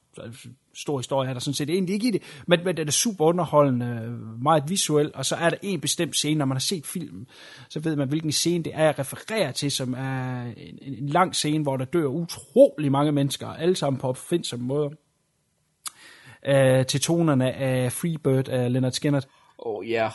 Stor 0.76 0.98
historie 1.00 1.30
er 1.30 1.34
der 1.34 1.40
sådan 1.40 1.54
set 1.54 1.70
egentlig 1.70 1.94
ikke 1.94 2.08
i 2.08 2.12
det, 2.12 2.22
men, 2.48 2.60
men 2.66 2.78
den 2.78 2.88
er 2.88 2.92
super 2.92 3.26
underholdende, 3.26 4.18
meget 4.42 4.64
visuel, 4.68 5.12
og 5.14 5.26
så 5.26 5.36
er 5.36 5.50
der 5.50 5.58
en 5.62 5.82
bestemt 5.82 6.16
scene, 6.16 6.38
når 6.38 6.46
man 6.46 6.56
har 6.56 6.60
set 6.60 6.86
filmen, 6.86 7.28
så 7.70 7.80
ved 7.80 7.96
man, 7.96 8.08
hvilken 8.08 8.32
scene 8.32 8.64
det 8.64 8.72
er, 8.76 8.84
jeg 8.84 9.00
refererer 9.00 9.52
til, 9.52 9.72
som 9.72 9.94
er 9.94 10.42
en, 10.58 10.80
en 10.82 11.10
lang 11.10 11.36
scene, 11.36 11.64
hvor 11.64 11.78
der 11.78 11.86
dør 11.86 12.06
utrolig 12.06 12.92
mange 12.92 13.12
mennesker, 13.12 13.48
alle 13.48 13.76
sammen 13.76 14.00
på 14.00 14.08
opfindsomme 14.08 14.66
måder, 14.66 14.90
øh, 16.46 16.86
til 16.86 17.02
tonerne 17.02 17.54
af 17.54 17.92
Freebird 17.92 18.50
af 18.50 18.72
Leonard 18.72 18.92
Skinner. 18.92 19.22
Oh 19.58 19.90
ja. 19.90 20.10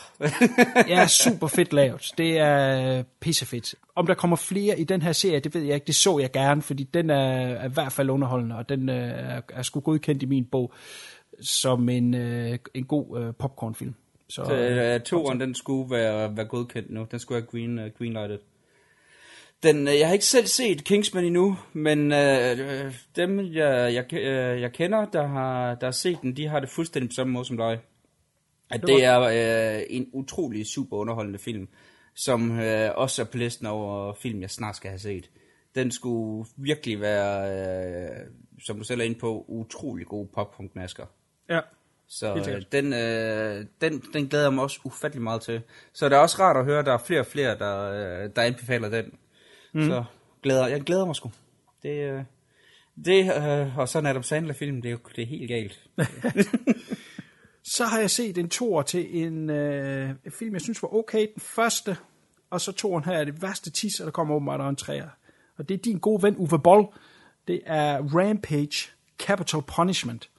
ja, 0.87 1.07
super 1.07 1.47
fedt 1.47 1.73
lavet. 1.73 2.11
Det 2.17 2.37
er 2.37 3.03
pissefedt. 3.19 3.75
Om 3.95 4.07
der 4.07 4.13
kommer 4.13 4.35
flere 4.35 4.79
i 4.79 4.83
den 4.83 5.01
her 5.01 5.11
serie, 5.11 5.39
det 5.39 5.55
ved 5.55 5.61
jeg 5.61 5.75
ikke. 5.75 5.87
Det 5.87 5.95
så 5.95 6.19
jeg 6.19 6.31
gerne, 6.31 6.61
fordi 6.61 6.83
den 6.83 7.09
er, 7.09 7.47
er 7.47 7.65
i 7.65 7.73
hvert 7.73 7.91
fald 7.91 8.09
underholdende, 8.09 8.55
og 8.55 8.69
den 8.69 8.89
er, 8.89 9.41
er 9.49 9.61
sgu 9.61 9.79
godkendt 9.79 10.23
i 10.23 10.25
min 10.25 10.45
bog 10.45 10.73
som 11.41 11.89
en, 11.89 12.13
øh, 12.13 12.57
en 12.73 12.85
god 12.85 13.19
øh, 13.21 13.33
popcornfilm. 13.39 13.93
Så, 14.29 14.45
så 14.45 14.95
uh, 14.95 15.01
toeren, 15.01 15.39
den 15.39 15.55
skulle 15.55 15.91
være, 15.91 16.37
være 16.37 16.45
godkendt 16.45 16.89
nu. 16.89 17.07
Den 17.11 17.19
skulle 17.19 17.41
være 17.41 17.51
green, 17.51 17.79
uh, 17.79 17.85
greenlighted. 17.97 18.39
Den, 19.63 19.87
uh, 19.87 19.99
jeg 19.99 20.07
har 20.07 20.13
ikke 20.13 20.25
selv 20.25 20.45
set 20.45 20.83
Kingsman 20.83 21.25
endnu, 21.25 21.57
men 21.73 22.11
uh, 22.11 22.93
dem, 23.15 23.39
jeg, 23.53 23.93
jeg, 23.93 24.05
uh, 24.13 24.61
jeg 24.61 24.71
kender, 24.73 25.05
der 25.05 25.27
har, 25.27 25.75
der 25.75 25.87
har 25.87 25.91
set 25.91 26.21
den, 26.21 26.37
de 26.37 26.47
har 26.47 26.59
det 26.59 26.69
fuldstændig 26.69 27.09
på 27.09 27.13
samme 27.13 27.33
måde 27.33 27.45
som 27.45 27.57
dig. 27.57 27.79
At 28.69 28.81
det 28.87 29.03
er 29.03 29.19
øh, 29.19 29.83
en 29.89 30.09
utrolig 30.13 30.65
super 30.65 30.97
underholdende 30.97 31.39
film, 31.39 31.67
som 32.15 32.59
øh, 32.59 32.91
også 32.95 33.21
er 33.21 33.25
på 33.25 33.37
listen 33.37 33.65
over 33.65 34.13
film, 34.13 34.41
jeg 34.41 34.49
snart 34.49 34.75
skal 34.75 34.89
have 34.89 34.99
set. 34.99 35.29
Den 35.75 35.91
skulle 35.91 36.49
virkelig 36.57 37.01
være, 37.01 37.51
øh, 37.51 38.25
som 38.65 38.77
du 38.77 38.83
selv 38.83 39.01
er 39.01 39.05
inde 39.05 39.19
på, 39.19 39.45
utrolig 39.47 40.05
god 40.05 40.27
poppunkmasker. 40.27 41.05
Ja. 41.49 41.59
Så 42.07 42.35
øh, 42.35 42.61
den, 42.71 42.93
øh, 42.93 43.65
den, 43.81 44.03
den 44.13 44.27
glæder 44.27 44.45
jeg 44.45 44.53
mig 44.53 44.63
også 44.63 44.79
ufattelig 44.83 45.23
meget 45.23 45.41
til. 45.41 45.61
Så 45.93 46.09
det 46.09 46.15
er 46.15 46.19
også 46.19 46.37
rart 46.39 46.57
at 46.57 46.65
høre, 46.65 46.79
at 46.79 46.85
der 46.85 46.93
er 46.93 46.97
flere 46.97 47.19
og 47.19 47.25
flere, 47.25 47.57
der, 47.57 47.91
øh, 47.91 48.29
der 48.35 48.41
anbefaler 48.41 48.89
den. 48.89 49.13
Mm. 49.73 49.81
Så 49.81 50.03
glæder, 50.43 50.67
jeg 50.67 50.81
glæder 50.81 51.05
mig 51.05 51.15
sgu. 51.15 51.31
Det, 51.83 52.11
øh, 52.11 52.23
det 53.05 53.31
øh, 53.37 53.77
og 53.77 53.89
sådan 53.89 54.09
Adam 54.09 54.23
Sandler-film, 54.23 54.81
det 54.81 54.89
er 54.89 54.91
jo 54.91 54.99
det 55.15 55.21
er 55.21 55.27
helt 55.27 55.47
galt. 55.47 55.79
Så 57.69 57.85
har 57.85 57.99
jeg 57.99 58.11
set 58.11 58.37
en 58.37 58.49
tor 58.49 58.81
til 58.81 59.23
en, 59.23 59.49
øh, 59.49 60.09
en 60.25 60.31
film, 60.31 60.53
jeg 60.53 60.61
synes 60.61 60.81
var 60.81 60.93
okay. 60.93 61.27
Den 61.33 61.41
første, 61.41 61.97
og 62.49 62.61
så 62.61 62.71
toren 62.71 63.03
her 63.03 63.13
er 63.13 63.23
det 63.23 63.41
værste 63.41 63.69
tis, 63.69 63.99
og 63.99 64.05
der 64.05 64.11
kommer 64.11 64.35
åbenbart 64.35 64.69
en 64.69 64.75
træer. 64.75 65.09
Og 65.57 65.69
det 65.69 65.75
er 65.75 65.77
din 65.77 65.99
gode 65.99 66.23
ven 66.23 66.35
Uwe 66.37 66.59
Boll. 66.59 66.87
Det 67.47 67.61
er 67.65 68.01
Rampage 68.01 68.91
Capital 69.19 69.61
Punishment. 69.61 70.29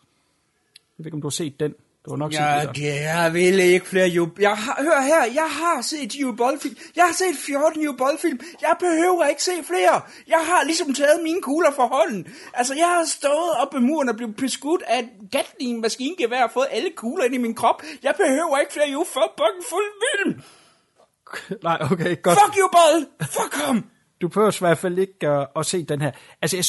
Jeg 0.75 1.05
ved 1.05 1.07
ikke, 1.07 1.15
om 1.15 1.21
du 1.21 1.27
har 1.27 1.31
set 1.31 1.61
den. 1.61 1.75
Det 2.05 2.11
var 2.11 2.17
nok 2.17 2.33
Ja, 2.33 2.67
det, 2.75 2.83
jeg 2.83 3.31
vil 3.33 3.61
ikke 3.61 3.87
flere 3.87 4.09
Joe... 4.09 4.31
Jeg 4.41 4.57
har, 4.57 4.77
hør 4.83 5.01
her, 5.01 5.25
jeg 5.25 5.49
har 5.51 5.83
set 5.83 6.15
Joe 6.15 6.37
Bold-film. 6.37 6.77
Jeg 6.97 7.05
har 7.05 7.13
set 7.13 7.37
14 7.37 7.83
Joe 7.83 7.97
Bold-film. 7.97 8.41
Jeg 8.61 8.77
behøver 8.81 9.27
ikke 9.27 9.43
se 9.43 9.51
flere. 9.65 10.01
Jeg 10.29 10.43
har 10.51 10.65
ligesom 10.65 10.95
taget 10.95 11.21
mine 11.23 11.43
kugler 11.43 11.71
for 11.71 11.87
hånden. 11.87 12.27
Altså, 12.55 12.75
jeg 12.75 12.87
har 12.87 13.05
stået 13.05 13.53
op 13.63 13.75
ad 13.75 13.81
muren 13.81 14.09
og 14.09 14.17
blevet 14.17 14.37
beskudt 14.37 14.83
af 14.83 14.99
et 14.99 15.09
Gatling 15.33 15.81
maskingevær 15.81 16.43
og 16.43 16.51
fået 16.51 16.67
alle 16.71 16.91
kugler 16.97 17.25
ind 17.25 17.35
i 17.35 17.39
min 17.39 17.55
krop. 17.55 17.83
Jeg 18.03 18.15
behøver 18.17 18.59
ikke 18.59 18.73
flere 18.73 18.91
Joe 18.91 19.05
fucking 19.05 19.65
fuld 19.71 19.91
film. 20.05 20.43
Nej, 21.69 21.79
okay, 21.93 22.23
godt. 22.23 22.39
Fuck 22.39 22.57
you, 22.59 22.69
Bold! 22.79 23.07
Fuck 23.23 23.55
ham! 23.55 23.85
Du 24.21 24.29
behøver 24.29 24.51
i 24.51 24.59
hvert 24.61 24.79
fald 24.79 24.99
ikke 24.99 25.29
at, 25.29 25.47
at 25.57 25.67
se 25.67 25.85
den 25.85 26.01
her. 26.01 26.11
Altså, 26.43 26.57
jeg, 26.57 26.65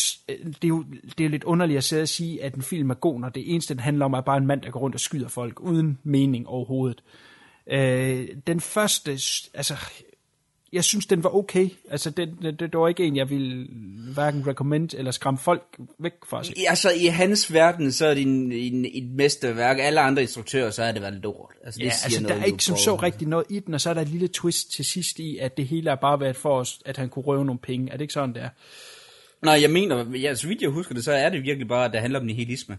det, 0.46 0.64
er 0.64 0.68
jo, 0.68 0.86
det 1.18 1.26
er 1.26 1.30
lidt 1.30 1.44
underligt 1.44 1.78
at 1.78 1.84
sidde 1.84 2.02
og 2.02 2.08
sige, 2.08 2.44
at 2.44 2.56
en 2.56 2.62
film 2.62 2.90
er 2.90 2.94
god, 2.94 3.20
når 3.20 3.30
det 3.30 3.54
eneste, 3.54 3.74
den 3.74 3.82
handler 3.82 4.06
om, 4.06 4.14
er 4.14 4.22
bare 4.22 4.38
en 4.38 4.48
mand, 4.48 4.62
der 4.62 4.72
går 4.72 4.80
rundt 4.80 4.96
og 4.96 5.00
skyder 5.00 5.28
folk, 5.28 5.60
uden 5.60 5.98
mening 6.04 6.48
overhovedet. 6.48 7.04
Øh, 7.68 8.28
den 8.48 8.60
første, 8.62 9.12
altså, 9.54 9.76
jeg 10.74 10.84
synes, 10.84 11.06
den 11.06 11.24
var 11.24 11.36
okay. 11.36 11.70
Altså, 11.90 12.10
den, 12.10 12.38
det, 12.42 12.60
det 12.60 12.74
var 12.74 12.88
ikke 12.88 13.04
en, 13.04 13.16
jeg 13.16 13.30
ville 13.30 13.68
hverken 14.14 14.48
recommend 14.48 14.90
eller 14.94 15.12
skræmme 15.12 15.38
folk 15.38 15.78
væk 16.00 16.14
fra 16.26 16.44
sig. 16.44 16.56
Altså, 16.70 16.92
i 16.92 17.06
hans 17.06 17.54
verden, 17.54 17.92
så 17.92 18.06
er 18.06 18.14
det 18.14 18.22
en, 18.22 18.52
en, 18.52 18.86
et 18.94 19.10
mesterværk. 19.10 19.78
Alle 19.80 20.02
andre 20.02 20.22
instruktører, 20.22 20.70
så 20.70 20.84
er 20.84 20.92
det 20.92 21.02
været 21.02 21.14
lort. 21.14 21.54
Altså, 21.64 21.78
det 21.78 21.86
Ja, 21.86 21.92
siger 21.92 22.06
altså, 22.06 22.20
der 22.20 22.28
noget, 22.28 22.42
er 22.42 22.46
ikke 22.46 22.64
som 22.64 22.78
så 22.78 22.96
rigtig 22.96 23.28
noget 23.28 23.46
i 23.50 23.60
den, 23.60 23.74
og 23.74 23.82
så 23.82 23.90
er 23.90 23.94
der 23.94 24.02
et 24.02 24.10
lille 24.10 24.28
twist 24.28 24.72
til 24.72 24.86
sidst 24.86 25.20
i, 25.20 25.38
at 25.38 25.58
det 25.58 25.68
hele 25.68 25.92
er 25.92 25.96
bare 25.96 26.20
været 26.20 26.36
for 26.36 26.60
os, 26.60 26.80
at 26.86 26.98
han 26.98 27.10
kunne 27.10 27.26
røve 27.26 27.46
nogle 27.46 27.60
penge. 27.60 27.92
Er 27.92 27.98
det 27.98 28.02
ikke 28.02 28.14
sådan, 28.14 28.36
det 28.36 28.44
er? 28.44 28.50
Nej, 29.42 29.62
jeg 29.62 29.70
mener, 29.70 30.18
ja, 30.18 30.36
så 30.36 30.48
vidt 30.48 30.62
jeg 30.62 30.70
husker 30.70 30.94
det, 30.94 31.04
så 31.04 31.12
er 31.12 31.30
det 31.30 31.44
virkelig 31.44 31.68
bare, 31.68 31.86
at 31.86 31.92
det 31.92 32.02
handler 32.02 32.20
om 32.20 32.26
nihilisme. 32.26 32.78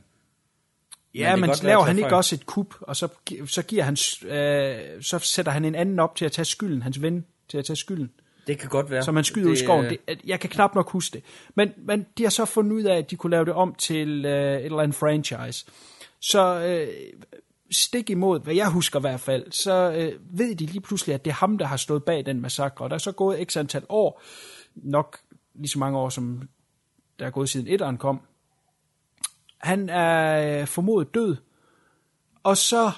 Ja, 1.14 1.36
men, 1.36 1.40
men 1.40 1.56
laver 1.62 1.82
han 1.82 1.98
ikke 1.98 2.16
også 2.16 2.34
et 2.34 2.46
kup, 2.46 2.74
og 2.80 2.96
så, 2.96 3.08
så, 3.46 3.62
giver 3.62 3.82
han, 3.82 3.96
øh, 4.30 5.02
så 5.02 5.18
sætter 5.18 5.52
han 5.52 5.64
en 5.64 5.74
anden 5.74 5.98
op 5.98 6.16
til 6.16 6.24
at 6.24 6.32
tage 6.32 6.44
skylden, 6.44 6.82
hans 6.82 7.02
ven 7.02 7.24
til 7.52 7.58
at 7.58 7.64
tage 7.64 7.76
skylden, 7.76 8.10
Det 8.46 8.58
kan 8.58 8.68
godt 8.68 8.90
være. 8.90 9.02
som 9.02 9.14
han 9.16 9.24
skyder 9.24 9.46
ud 9.46 9.52
i 9.52 9.56
Det, 9.56 9.64
skoven. 9.64 9.84
øh, 9.84 9.90
Det, 10.08 10.20
jeg 10.24 10.40
kan 10.40 10.50
knap 10.50 10.74
nok 10.74 10.90
huske 10.90 11.14
det. 11.14 11.24
Men, 11.54 11.72
men 11.76 12.06
de 12.18 12.22
har 12.22 12.30
så 12.30 12.44
fundet 12.44 12.72
ud 12.72 12.82
af, 12.82 12.96
at 12.96 13.10
de 13.10 13.16
kunne 13.16 13.30
lave 13.30 13.44
det 13.44 13.52
om 13.54 13.74
til 13.74 14.24
øh, 14.24 14.56
et 14.56 14.64
eller 14.64 14.78
andet 14.80 14.94
franchise. 14.96 15.66
Så 16.20 16.60
øh, 16.64 16.88
stik 17.70 18.10
imod, 18.10 18.40
hvad 18.40 18.54
jeg 18.54 18.70
husker 18.70 18.98
i 18.98 19.00
hvert 19.00 19.20
fald, 19.20 19.52
så 19.52 19.92
øh, 19.92 20.38
ved 20.38 20.54
de 20.54 20.66
lige 20.66 20.80
pludselig, 20.80 21.14
at 21.14 21.24
det 21.24 21.30
er 21.30 21.34
ham, 21.34 21.58
der 21.58 21.66
har 21.66 21.76
stået 21.76 22.04
bag 22.04 22.26
den 22.26 22.40
massakre. 22.40 22.84
Og 22.84 22.90
der 22.90 22.94
er 22.94 22.98
så 22.98 23.12
gået 23.12 23.48
x 23.52 23.56
antal 23.56 23.82
år, 23.88 24.22
nok 24.74 25.18
lige 25.54 25.68
så 25.68 25.78
mange 25.78 25.98
år, 25.98 26.08
som 26.08 26.48
der 27.18 27.26
er 27.26 27.30
gået 27.30 27.48
siden 27.48 27.66
etteren 27.66 27.98
kom. 27.98 28.20
Han 29.58 29.88
er 29.88 30.60
øh, 30.60 30.66
formodet 30.66 31.14
død, 31.14 31.36
og 32.42 32.56
så 32.56 32.90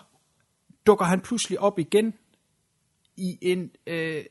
dukker 0.86 1.04
han 1.04 1.20
pludselig 1.20 1.60
op 1.60 1.78
igen 1.78 2.14
i 3.16 3.38
en, 3.42 3.70
øh, 3.86 4.24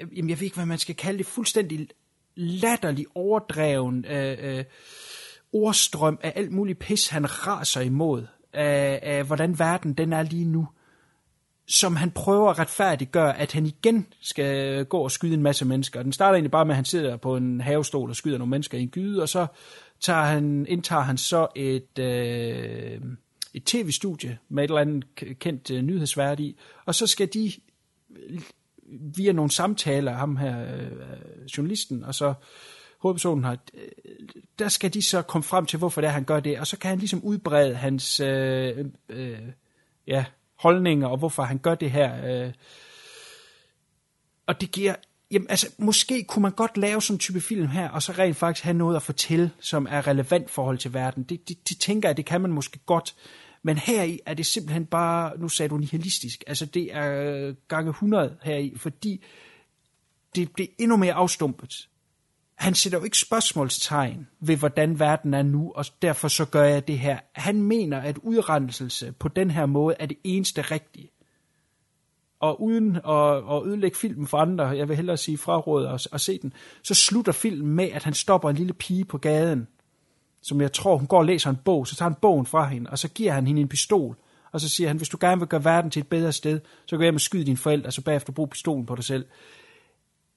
Øh, 0.00 0.18
jamen 0.18 0.30
jeg 0.30 0.38
ved 0.38 0.44
ikke, 0.44 0.56
hvad 0.56 0.66
man 0.66 0.78
skal 0.78 0.94
kalde 0.94 1.18
det, 1.18 1.26
fuldstændig 1.26 1.88
latterlig 2.34 3.06
overdreven 3.14 4.04
øh, 4.04 4.58
øh, 4.58 4.64
ordstrøm 5.52 6.18
af 6.22 6.32
alt 6.36 6.52
muligt 6.52 6.78
pis, 6.78 7.08
han 7.08 7.46
raser 7.46 7.80
imod, 7.80 8.26
af, 8.52 9.00
af 9.02 9.24
hvordan 9.24 9.58
verden 9.58 9.92
den 9.92 10.12
er 10.12 10.22
lige 10.22 10.44
nu, 10.44 10.68
som 11.66 11.96
han 11.96 12.10
prøver 12.10 12.50
at 12.50 12.58
retfærdiggøre, 12.58 13.38
at 13.38 13.52
han 13.52 13.66
igen 13.66 14.06
skal 14.20 14.84
gå 14.84 14.98
og 14.98 15.10
skyde 15.10 15.34
en 15.34 15.42
masse 15.42 15.64
mennesker. 15.64 16.02
Den 16.02 16.12
starter 16.12 16.34
egentlig 16.34 16.50
bare 16.50 16.64
med, 16.64 16.72
at 16.72 16.76
han 16.76 16.84
sidder 16.84 17.16
på 17.16 17.36
en 17.36 17.60
havestol 17.60 18.10
og 18.10 18.16
skyder 18.16 18.38
nogle 18.38 18.50
mennesker 18.50 18.78
i 18.78 18.82
en 18.82 18.88
gyde, 18.88 19.22
og 19.22 19.28
så 19.28 19.46
tager 20.00 20.22
han, 20.22 20.66
indtager 20.68 21.02
han 21.02 21.18
så 21.18 21.48
et, 21.56 21.98
øh, 21.98 23.00
et 23.54 23.64
tv-studie 23.64 24.38
med 24.48 24.64
et 24.64 24.68
eller 24.68 24.80
andet 24.80 25.38
kendt 25.38 25.70
øh, 25.70 25.82
nyhedsvært 25.82 26.40
i, 26.40 26.56
og 26.84 26.94
så 26.94 27.06
skal 27.06 27.28
de 27.34 27.52
via 29.16 29.32
nogle 29.32 29.50
samtaler, 29.50 30.12
ham 30.12 30.36
her, 30.36 30.62
øh, 30.62 31.46
journalisten, 31.56 32.04
og 32.04 32.14
så 32.14 32.34
hovedpersonen 32.98 33.44
har, 33.44 33.58
øh, 33.74 33.88
der 34.58 34.68
skal 34.68 34.94
de 34.94 35.02
så 35.02 35.22
komme 35.22 35.42
frem 35.42 35.66
til, 35.66 35.78
hvorfor 35.78 36.00
det 36.00 36.08
er, 36.08 36.12
han 36.12 36.24
gør 36.24 36.40
det, 36.40 36.58
og 36.58 36.66
så 36.66 36.78
kan 36.78 36.88
han 36.88 36.98
ligesom 36.98 37.24
udbrede 37.24 37.74
hans 37.74 38.20
øh, 38.20 38.84
øh, 39.08 39.38
ja, 40.06 40.24
holdninger, 40.58 41.08
og 41.08 41.18
hvorfor 41.18 41.42
han 41.42 41.58
gør 41.58 41.74
det 41.74 41.90
her. 41.90 42.44
Øh. 42.44 42.52
Og 44.46 44.60
det 44.60 44.70
giver, 44.70 44.94
jamen 45.30 45.50
altså, 45.50 45.70
måske 45.78 46.24
kunne 46.24 46.42
man 46.42 46.52
godt 46.52 46.76
lave 46.76 47.02
sådan 47.02 47.14
en 47.14 47.18
type 47.18 47.40
film 47.40 47.68
her, 47.68 47.88
og 47.88 48.02
så 48.02 48.12
rent 48.12 48.36
faktisk 48.36 48.64
have 48.64 48.76
noget 48.76 48.96
at 48.96 49.02
fortælle, 49.02 49.50
som 49.60 49.86
er 49.90 50.06
relevant 50.06 50.50
forhold 50.50 50.78
til 50.78 50.94
verden. 50.94 51.22
Det, 51.22 51.48
det, 51.48 51.68
det 51.68 51.78
tænker 51.78 52.08
jeg, 52.08 52.16
det 52.16 52.26
kan 52.26 52.40
man 52.40 52.52
måske 52.52 52.78
godt, 52.86 53.14
men 53.66 53.78
her 53.78 54.02
i 54.02 54.20
er 54.26 54.34
det 54.34 54.46
simpelthen 54.46 54.86
bare, 54.86 55.38
nu 55.38 55.48
sagde 55.48 55.68
du 55.68 55.76
nihilistisk, 55.76 56.44
altså 56.46 56.66
det 56.66 56.94
er 56.94 57.54
gange 57.68 57.90
100 57.90 58.36
her 58.42 58.56
i, 58.56 58.72
fordi 58.76 59.24
det 60.34 60.52
bliver 60.52 60.68
endnu 60.78 60.96
mere 60.96 61.14
afstumpet. 61.14 61.88
Han 62.54 62.74
sætter 62.74 62.98
jo 62.98 63.04
ikke 63.04 63.18
spørgsmålstegn 63.18 64.26
ved, 64.40 64.56
hvordan 64.56 64.98
verden 64.98 65.34
er 65.34 65.42
nu, 65.42 65.72
og 65.72 65.84
derfor 66.02 66.28
så 66.28 66.44
gør 66.44 66.64
jeg 66.64 66.88
det 66.88 66.98
her. 66.98 67.18
Han 67.32 67.62
mener, 67.62 68.00
at 68.00 68.18
udrenselse 68.18 69.12
på 69.12 69.28
den 69.28 69.50
her 69.50 69.66
måde 69.66 69.96
er 69.98 70.06
det 70.06 70.18
eneste 70.24 70.62
rigtige. 70.62 71.10
Og 72.40 72.62
uden 72.62 72.96
at, 72.96 73.36
at 73.36 73.66
ødelægge 73.66 73.96
filmen 73.96 74.26
for 74.26 74.38
andre, 74.38 74.64
jeg 74.64 74.88
vil 74.88 74.96
hellere 74.96 75.16
sige 75.16 75.38
fraråde 75.38 75.88
at, 75.88 76.06
at 76.12 76.20
se 76.20 76.38
den, 76.38 76.52
så 76.82 76.94
slutter 76.94 77.32
filmen 77.32 77.74
med, 77.76 77.88
at 77.92 78.02
han 78.02 78.14
stopper 78.14 78.50
en 78.50 78.56
lille 78.56 78.72
pige 78.72 79.04
på 79.04 79.18
gaden, 79.18 79.66
som 80.44 80.60
jeg 80.60 80.72
tror, 80.72 80.96
hun 80.96 81.06
går 81.06 81.18
og 81.18 81.24
læser 81.24 81.50
en 81.50 81.58
bog, 81.64 81.86
så 81.86 81.96
tager 81.96 82.08
han 82.08 82.18
bogen 82.22 82.46
fra 82.46 82.68
hende, 82.68 82.90
og 82.90 82.98
så 82.98 83.08
giver 83.08 83.32
han 83.32 83.46
hende 83.46 83.60
en 83.60 83.68
pistol, 83.68 84.16
og 84.52 84.60
så 84.60 84.68
siger 84.68 84.88
han, 84.88 84.96
hvis 84.96 85.08
du 85.08 85.16
gerne 85.20 85.38
vil 85.38 85.48
gøre 85.48 85.64
verden 85.64 85.90
til 85.90 86.00
et 86.00 86.06
bedre 86.06 86.32
sted, 86.32 86.60
så 86.86 86.96
gå 86.96 87.02
hjem 87.02 87.14
og 87.14 87.20
skyde 87.20 87.44
dine 87.44 87.56
forældre, 87.56 87.86
og 87.86 87.92
så 87.92 88.02
bagefter 88.02 88.32
brug 88.32 88.50
pistolen 88.50 88.86
på 88.86 88.94
dig 88.94 89.04
selv. 89.04 89.26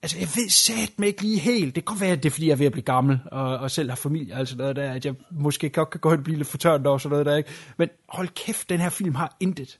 Altså, 0.02 0.18
jeg 0.18 0.28
ved 0.36 0.48
sat 0.48 0.98
mig 0.98 1.06
ikke 1.06 1.22
lige 1.22 1.38
helt. 1.38 1.74
Det 1.74 1.84
kan 1.84 1.92
godt 1.94 2.00
være, 2.00 2.12
at 2.12 2.22
det 2.22 2.28
er, 2.28 2.30
fordi 2.30 2.46
jeg 2.46 2.52
er 2.52 2.56
ved 2.56 2.66
at 2.66 2.72
blive 2.72 2.84
gammel, 2.84 3.20
og, 3.32 3.58
og 3.58 3.70
selv 3.70 3.88
har 3.88 3.96
familie 3.96 4.34
og 4.34 4.48
sådan 4.48 4.58
noget 4.58 4.76
der, 4.76 4.92
at 4.92 5.04
jeg 5.06 5.14
måske 5.30 5.70
godt 5.70 5.90
kan 5.90 6.00
gå 6.00 6.10
hen 6.10 6.18
og 6.18 6.24
blive 6.24 6.36
lidt 6.36 6.48
fortørnet 6.48 6.86
over 6.86 6.98
sådan 6.98 7.10
noget 7.10 7.26
der, 7.26 7.36
ikke? 7.36 7.50
Men 7.76 7.88
hold 8.08 8.28
kæft, 8.28 8.68
den 8.68 8.80
her 8.80 8.90
film 8.90 9.14
har 9.14 9.36
intet. 9.40 9.78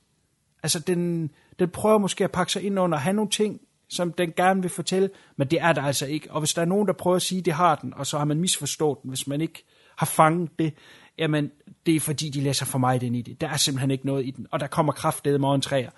Altså, 0.63 0.79
den, 0.79 1.31
den 1.59 1.69
prøver 1.69 1.99
måske 1.99 2.25
at 2.25 2.31
pakke 2.31 2.53
sig 2.53 2.63
ind 2.63 2.79
under 2.79 2.97
at 2.99 3.03
have 3.03 3.15
nogle 3.15 3.31
ting, 3.31 3.61
som 3.89 4.13
den 4.13 4.33
gerne 4.37 4.63
vil 4.63 4.71
fortælle, 4.71 5.11
men 5.37 5.49
det 5.49 5.61
er 5.61 5.73
der 5.73 5.83
altså 5.83 6.07
ikke. 6.07 6.31
Og 6.31 6.41
hvis 6.41 6.55
der 6.55 6.63
er 6.63 6.67
nogen, 6.67 6.87
der 6.87 6.93
prøver 6.93 7.17
at 7.17 7.23
sige, 7.23 7.39
at 7.39 7.45
det 7.45 7.53
har 7.53 7.75
den, 7.75 7.95
og 7.95 8.07
så 8.07 8.19
har 8.19 8.25
man 8.25 8.41
misforstået 8.41 8.99
den, 9.03 9.09
hvis 9.09 9.27
man 9.27 9.41
ikke 9.41 9.65
har 9.99 10.07
fanget 10.07 10.51
det, 10.59 10.75
jamen, 11.19 11.51
det 11.87 11.97
er 11.97 12.01
fordi, 12.01 12.29
de 12.29 12.41
læser 12.41 12.67
for 12.67 12.79
meget 12.79 13.03
ind 13.03 13.17
i 13.17 13.23
det. 13.23 13.41
Der 13.41 13.49
er 13.49 13.57
simpelthen 13.57 13.91
ikke 13.91 14.07
noget 14.07 14.27
i 14.27 14.31
den. 14.31 14.47
Og 14.51 14.61
der 14.61 14.67
kommer 14.67 14.93
kraftedeme 14.93 15.47
over 15.47 15.55
en 15.55 15.61
træer, 15.61 15.91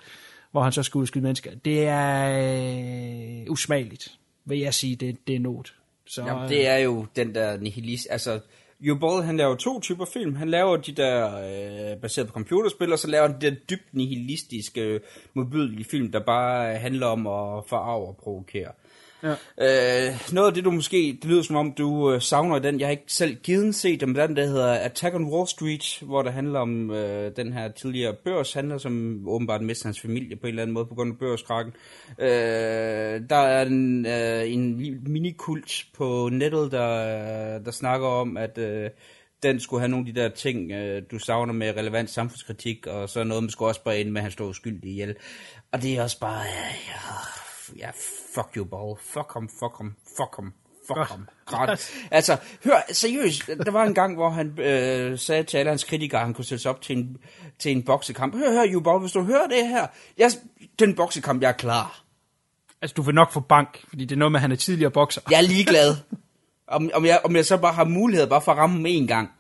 hvor 0.51 0.63
han 0.63 0.73
så 0.73 0.83
skal 0.83 0.99
udskyde 0.99 1.25
mennesker. 1.25 1.51
Det 1.65 1.87
er 1.87 3.43
øh, 3.43 3.51
usmageligt, 3.51 4.19
vil 4.45 4.59
jeg 4.59 4.75
sige. 4.75 4.97
Det, 4.97 5.27
det 5.27 5.35
er 5.35 5.41
not. 5.41 5.75
Så, 6.07 6.25
Jamen, 6.25 6.49
det 6.49 6.69
er 6.69 6.77
jo 6.77 7.07
den 7.17 7.35
der 7.35 7.57
nihilist... 7.57 8.07
Altså, 8.11 8.41
Jubal, 8.81 9.23
han 9.23 9.37
laver 9.37 9.55
to 9.55 9.81
typer 9.81 10.05
film. 10.05 10.37
Han 10.37 10.49
laver 10.49 10.77
de 10.77 10.93
der 10.93 11.37
øh, 11.37 12.01
baseret 12.01 12.27
på 12.27 12.33
computerspil, 12.33 12.93
og 12.93 12.99
så 12.99 13.09
laver 13.09 13.27
han 13.27 13.41
de 13.41 13.51
der 13.51 13.57
dybt 13.71 13.95
nihilistiske, 13.95 15.01
modbydelige 15.35 15.85
film, 15.85 16.13
der 16.13 16.21
bare 16.21 16.79
handler 16.79 17.07
om 17.07 17.27
at 17.27 17.65
forarve 17.69 18.07
og 18.07 18.17
provokere. 18.17 18.73
Ja. 19.23 19.31
Øh, 19.31 20.33
noget 20.33 20.49
af 20.49 20.55
det, 20.55 20.65
du 20.65 20.71
måske, 20.71 21.19
det 21.23 21.31
lyder 21.31 21.43
som 21.43 21.57
om, 21.57 21.73
du 21.73 22.13
øh, 22.13 22.21
savner 22.21 22.57
i 22.57 22.61
den, 22.61 22.81
jeg 22.81 22.87
har 22.87 22.91
ikke 22.91 23.13
selv 23.13 23.35
givet 23.35 23.75
set 23.75 24.01
den, 24.01 24.15
den 24.15 24.37
der 24.37 24.47
hedder 24.47 24.73
Attack 24.73 25.15
on 25.15 25.25
Wall 25.25 25.49
Street, 25.49 25.99
hvor 26.03 26.23
det 26.23 26.33
handler 26.33 26.61
om 26.61 26.91
øh, 26.91 27.37
den 27.37 27.53
her 27.53 27.69
tidligere 27.69 28.15
børshandler, 28.25 28.79
som 28.79 29.25
åbenbart 29.29 29.63
mister 29.63 29.87
hans 29.87 30.01
familie 30.01 30.37
på 30.37 30.47
en 30.47 30.49
eller 30.49 30.63
anden 30.63 30.75
måde 30.75 30.87
på 30.87 30.95
grund 30.95 31.13
af 31.13 31.19
børskrakken. 31.19 31.75
Øh, 32.19 33.21
der 33.31 33.37
er 33.37 33.63
en, 33.63 34.07
øh, 34.07 34.53
en 34.53 34.77
minikult 35.13 35.87
på 35.97 36.29
nettet, 36.33 36.73
der, 36.73 37.59
der 37.59 37.71
snakker 37.71 38.07
om, 38.07 38.37
at 38.37 38.59
øh, 38.59 38.91
den 39.43 39.61
skulle 39.61 39.81
have 39.81 39.89
nogle 39.89 40.09
af 40.09 40.15
de 40.15 40.21
der 40.21 40.29
ting, 40.29 40.73
øh, 40.73 41.03
du 41.11 41.19
savner 41.19 41.53
med 41.53 41.77
relevant 41.77 42.11
samfundskritik, 42.11 42.87
og 42.87 43.09
så 43.09 43.25
noget, 43.25 43.43
man 43.43 43.51
skulle 43.51 43.69
også 43.69 43.85
bare 43.85 44.01
ind 44.01 44.11
med, 44.11 44.21
at 44.21 44.23
han 44.23 44.33
står 44.33 44.47
uskyldig 44.47 44.91
ihjel. 44.91 45.15
Og 45.73 45.83
det 45.83 45.97
er 45.97 46.03
også 46.03 46.21
bare, 46.21 46.41
ja, 46.41 46.67
jeg, 46.89 47.01
ja 47.79 47.91
fuck 48.35 48.57
you, 48.57 48.65
ball. 48.65 48.97
Fuck 49.01 49.33
ham, 49.35 49.49
fuck 49.49 49.77
ham, 49.79 49.95
fuck 50.17 50.37
ham, 50.37 50.53
fuck 50.89 51.09
ham. 51.11 51.29
Gratis. 51.47 51.93
Altså, 52.11 52.37
hør, 52.65 52.81
seriøst, 52.93 53.47
der 53.47 53.71
var 53.71 53.85
en 53.85 53.95
gang, 53.95 54.15
hvor 54.15 54.31
han 54.31 54.59
øh, 54.59 55.19
sagde 55.19 55.43
til 55.43 55.57
alle 55.59 55.69
hans 55.69 55.85
kritikere, 55.85 56.21
at 56.21 56.27
han 56.27 56.35
kunne 56.35 56.45
sætte 56.45 56.63
sig 56.63 56.71
op 56.71 56.81
til 56.81 56.99
en, 56.99 57.17
til 57.59 57.73
en 57.73 57.83
boksekamp. 57.83 58.35
Hør, 58.35 58.53
hør, 58.53 58.67
you 58.73 58.81
ball, 58.81 59.01
hvis 59.01 59.13
du 59.13 59.23
hører 59.23 59.47
det 59.47 59.69
her, 59.69 59.87
jeg, 60.19 60.31
den 60.79 60.95
boksekamp, 60.95 61.43
jeg 61.43 61.49
er 61.49 61.53
klar. 61.53 62.05
Altså, 62.83 62.95
du 62.95 63.03
vil 63.03 63.15
nok 63.15 63.33
få 63.33 63.41
bank, 63.41 63.85
fordi 63.89 64.05
det 64.05 64.15
er 64.15 64.19
noget 64.19 64.33
med, 64.33 64.39
at 64.39 64.43
han 64.43 64.53
er 64.53 64.57
tidligere 64.57 64.91
bokser. 64.91 65.21
Jeg 65.31 65.39
er 65.39 65.43
ligeglad. 65.43 65.97
Om, 66.69 66.91
om, 66.95 67.05
jeg, 67.05 67.21
om 67.25 67.37
jeg 67.37 67.47
så 67.47 67.57
bare 67.57 67.73
har 67.73 67.85
mulighed 67.85 68.27
bare 68.27 68.41
for 68.41 68.53
at 68.53 68.59
ramme 68.59 68.77
ham 68.77 68.87
en 68.87 69.07
gang. 69.07 69.31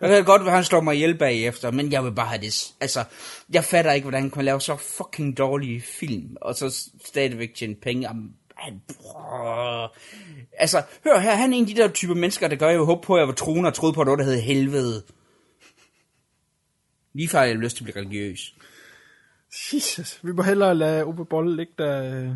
Jeg 0.00 0.08
kan 0.08 0.24
godt 0.24 0.44
være, 0.44 0.54
han 0.54 0.64
slår 0.64 0.80
mig 0.80 0.94
ihjel 0.94 1.18
bagefter, 1.18 1.70
men 1.70 1.92
jeg 1.92 2.04
vil 2.04 2.12
bare 2.12 2.26
have 2.26 2.40
det. 2.40 2.72
Altså, 2.80 3.04
jeg 3.52 3.64
fatter 3.64 3.92
ikke, 3.92 4.04
hvordan 4.04 4.20
han 4.20 4.30
kan 4.30 4.44
lave 4.44 4.60
så 4.60 4.76
fucking 4.76 5.38
dårlige 5.38 5.80
film, 5.80 6.36
og 6.40 6.54
så 6.54 6.90
stadigvæk 7.04 7.54
tjene 7.54 7.74
penge. 7.74 8.02
Jamen, 8.08 8.34
han, 8.56 8.80
brrr. 8.88 9.96
altså, 10.58 10.82
hør 11.04 11.18
her, 11.18 11.34
han 11.34 11.52
er 11.52 11.56
en 11.56 11.62
af 11.64 11.74
de 11.74 11.82
der 11.82 11.88
typer 11.88 12.14
mennesker, 12.14 12.48
der 12.48 12.56
gør, 12.56 12.68
jeg 12.68 12.78
håbe 12.80 13.06
på, 13.06 13.14
at 13.14 13.18
jeg 13.20 13.28
var 13.28 13.34
troende 13.34 13.68
og 13.68 13.74
troede 13.74 13.92
på, 13.94 14.00
at 14.00 14.04
det 14.06 14.10
var, 14.10 14.16
der 14.16 14.24
hed 14.24 14.40
helvede. 14.40 15.02
Lige 17.12 17.28
før 17.28 17.42
jeg 17.42 17.56
lyst 17.56 17.76
til 17.76 17.84
at 17.84 17.92
blive 17.92 18.04
religiøs. 18.04 18.54
Jesus, 19.72 20.18
vi 20.22 20.32
må 20.32 20.42
hellere 20.42 20.74
lade 20.74 21.04
Ove 21.04 21.26
Bolle 21.26 21.56
ligge 21.56 21.72
der 21.78 22.02
øh, 22.22 22.30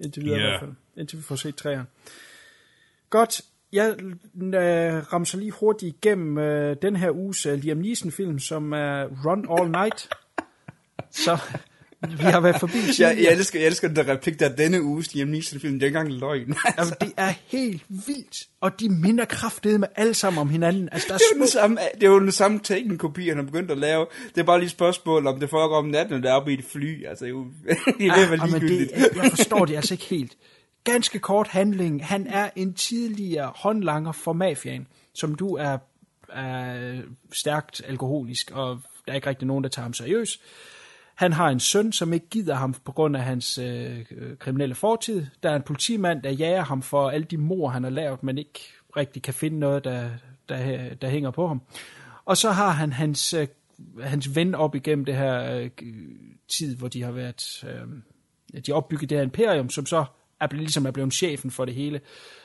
indtil 0.00 0.24
videre 0.24 0.38
Ja. 0.38 0.46
i 0.46 0.48
hvert 0.50 0.60
fald. 0.60 0.72
Indtil 0.96 1.18
vi 1.18 1.22
får 1.22 1.36
set 1.36 1.56
træerne. 1.56 1.86
Godt, 3.10 3.40
jeg 3.72 3.94
øh, 4.42 5.12
ramser 5.12 5.38
lige 5.38 5.50
hurtigt 5.50 5.96
igennem 5.96 6.38
øh, 6.38 6.76
den 6.82 6.96
her 6.96 7.10
uges 7.10 7.46
øh, 7.46 7.58
Liam 7.58 7.76
Neeson-film, 7.78 8.38
som 8.38 8.72
er 8.72 9.04
Run 9.26 9.46
All 9.58 9.70
Night. 9.70 10.08
Så 11.10 11.38
vi 12.02 12.22
har 12.24 12.40
været 12.40 12.60
forbi 12.60 12.72
Jeg, 12.98 13.18
jeg, 13.22 13.32
elsker, 13.32 13.58
jeg 13.58 13.66
elsker 13.66 13.88
den 13.88 13.96
der 13.96 14.08
replik, 14.08 14.40
der 14.40 14.48
er 14.50 14.54
denne 14.56 14.82
uges 14.82 15.14
Liam 15.14 15.28
Neeson-film. 15.28 15.74
Det 15.74 15.82
er 15.82 15.86
ikke 15.86 15.98
engang 15.98 16.20
løgn. 16.20 16.54
Altså, 16.78 16.94
det 17.00 17.12
er 17.16 17.32
helt 17.46 17.82
vildt, 17.88 18.46
og 18.60 18.80
de 18.80 18.88
minder 18.88 19.24
kraftedeme 19.24 19.78
med 19.78 19.88
alle 19.96 20.14
sammen 20.14 20.40
om 20.40 20.48
hinanden. 20.48 20.88
Altså, 20.92 21.08
der 21.08 21.14
er 21.14 21.18
Det 21.18 21.24
er, 21.24 21.34
små... 21.36 21.40
den 21.44 21.48
samme, 21.48 21.78
det 21.94 22.02
er 22.02 22.10
jo 22.10 22.20
den 22.20 22.32
samme 22.32 22.58
Taken-kopi, 22.58 23.28
han 23.28 23.36
har 23.36 23.44
begyndt 23.44 23.70
at 23.70 23.78
lave. 23.78 24.06
Det 24.34 24.40
er 24.40 24.44
bare 24.44 24.58
lige 24.58 24.66
et 24.66 24.70
spørgsmål, 24.70 25.26
om 25.26 25.40
det 25.40 25.50
foregår 25.50 25.76
om 25.76 25.86
natten, 25.86 26.14
eller 26.14 26.22
det 26.22 26.30
er 26.30 26.34
oppe 26.34 26.50
i 26.50 26.58
et 26.58 26.64
fly. 26.64 27.06
Altså, 27.06 27.24
det 27.24 27.30
er 27.30 27.34
jo 27.34 27.44
det 27.98 28.06
er 28.06 28.42
Ah, 28.42 28.50
men 28.50 28.60
ligegyldigt. 28.60 28.94
det, 28.94 29.16
jeg 29.22 29.30
forstår 29.30 29.64
det 29.64 29.76
altså 29.76 29.94
ikke 29.94 30.04
helt. 30.04 30.36
Ganske 30.86 31.18
kort 31.18 31.48
handling. 31.48 32.06
Han 32.06 32.26
er 32.26 32.50
en 32.56 32.74
tidligere 32.74 33.52
håndlanger 33.56 34.12
for 34.12 34.32
mafiaen, 34.32 34.86
som 35.14 35.34
du 35.34 35.54
er, 35.54 35.78
er 36.28 37.02
stærkt 37.32 37.82
alkoholisk, 37.86 38.50
og 38.50 38.80
der 39.06 39.12
er 39.12 39.14
ikke 39.14 39.28
rigtig 39.28 39.46
nogen, 39.46 39.64
der 39.64 39.70
tager 39.70 39.84
ham 39.84 39.92
seriøst. 39.92 40.40
Han 41.14 41.32
har 41.32 41.48
en 41.48 41.60
søn, 41.60 41.92
som 41.92 42.12
ikke 42.12 42.28
gider 42.28 42.54
ham 42.54 42.74
på 42.84 42.92
grund 42.92 43.16
af 43.16 43.22
hans 43.22 43.58
øh, 43.58 44.04
kriminelle 44.38 44.74
fortid. 44.74 45.26
Der 45.42 45.50
er 45.50 45.56
en 45.56 45.62
politimand, 45.62 46.22
der 46.22 46.30
jager 46.30 46.64
ham 46.64 46.82
for 46.82 47.10
alle 47.10 47.26
de 47.26 47.36
mor, 47.36 47.68
han 47.68 47.82
har 47.82 47.90
lavet, 47.90 48.22
men 48.22 48.38
ikke 48.38 48.60
rigtig 48.96 49.22
kan 49.22 49.34
finde 49.34 49.58
noget, 49.58 49.84
der, 49.84 50.10
der, 50.48 50.94
der 50.94 51.08
hænger 51.08 51.30
på 51.30 51.48
ham. 51.48 51.62
Og 52.24 52.36
så 52.36 52.50
har 52.50 52.70
han 52.70 52.92
hans, 52.92 53.34
øh, 53.34 53.48
hans 54.02 54.36
ven 54.36 54.54
op 54.54 54.74
igennem 54.74 55.04
det 55.04 55.16
her 55.16 55.56
øh, 55.56 55.70
tid, 56.48 56.76
hvor 56.76 56.88
de 56.88 57.02
har 57.02 57.12
været... 57.12 57.64
Øh, 57.68 57.88
de 58.66 58.72
har 58.72 58.74
opbygget 58.74 59.10
det 59.10 59.18
her 59.18 59.22
imperium, 59.22 59.70
som 59.70 59.86
så 59.86 60.04
er 60.40 60.46
ligesom 60.52 60.86
er 60.86 60.90
blevet 60.90 61.14
chefen 61.14 61.50
for 61.50 61.64
det 61.64 61.74
hele, 61.74 62.00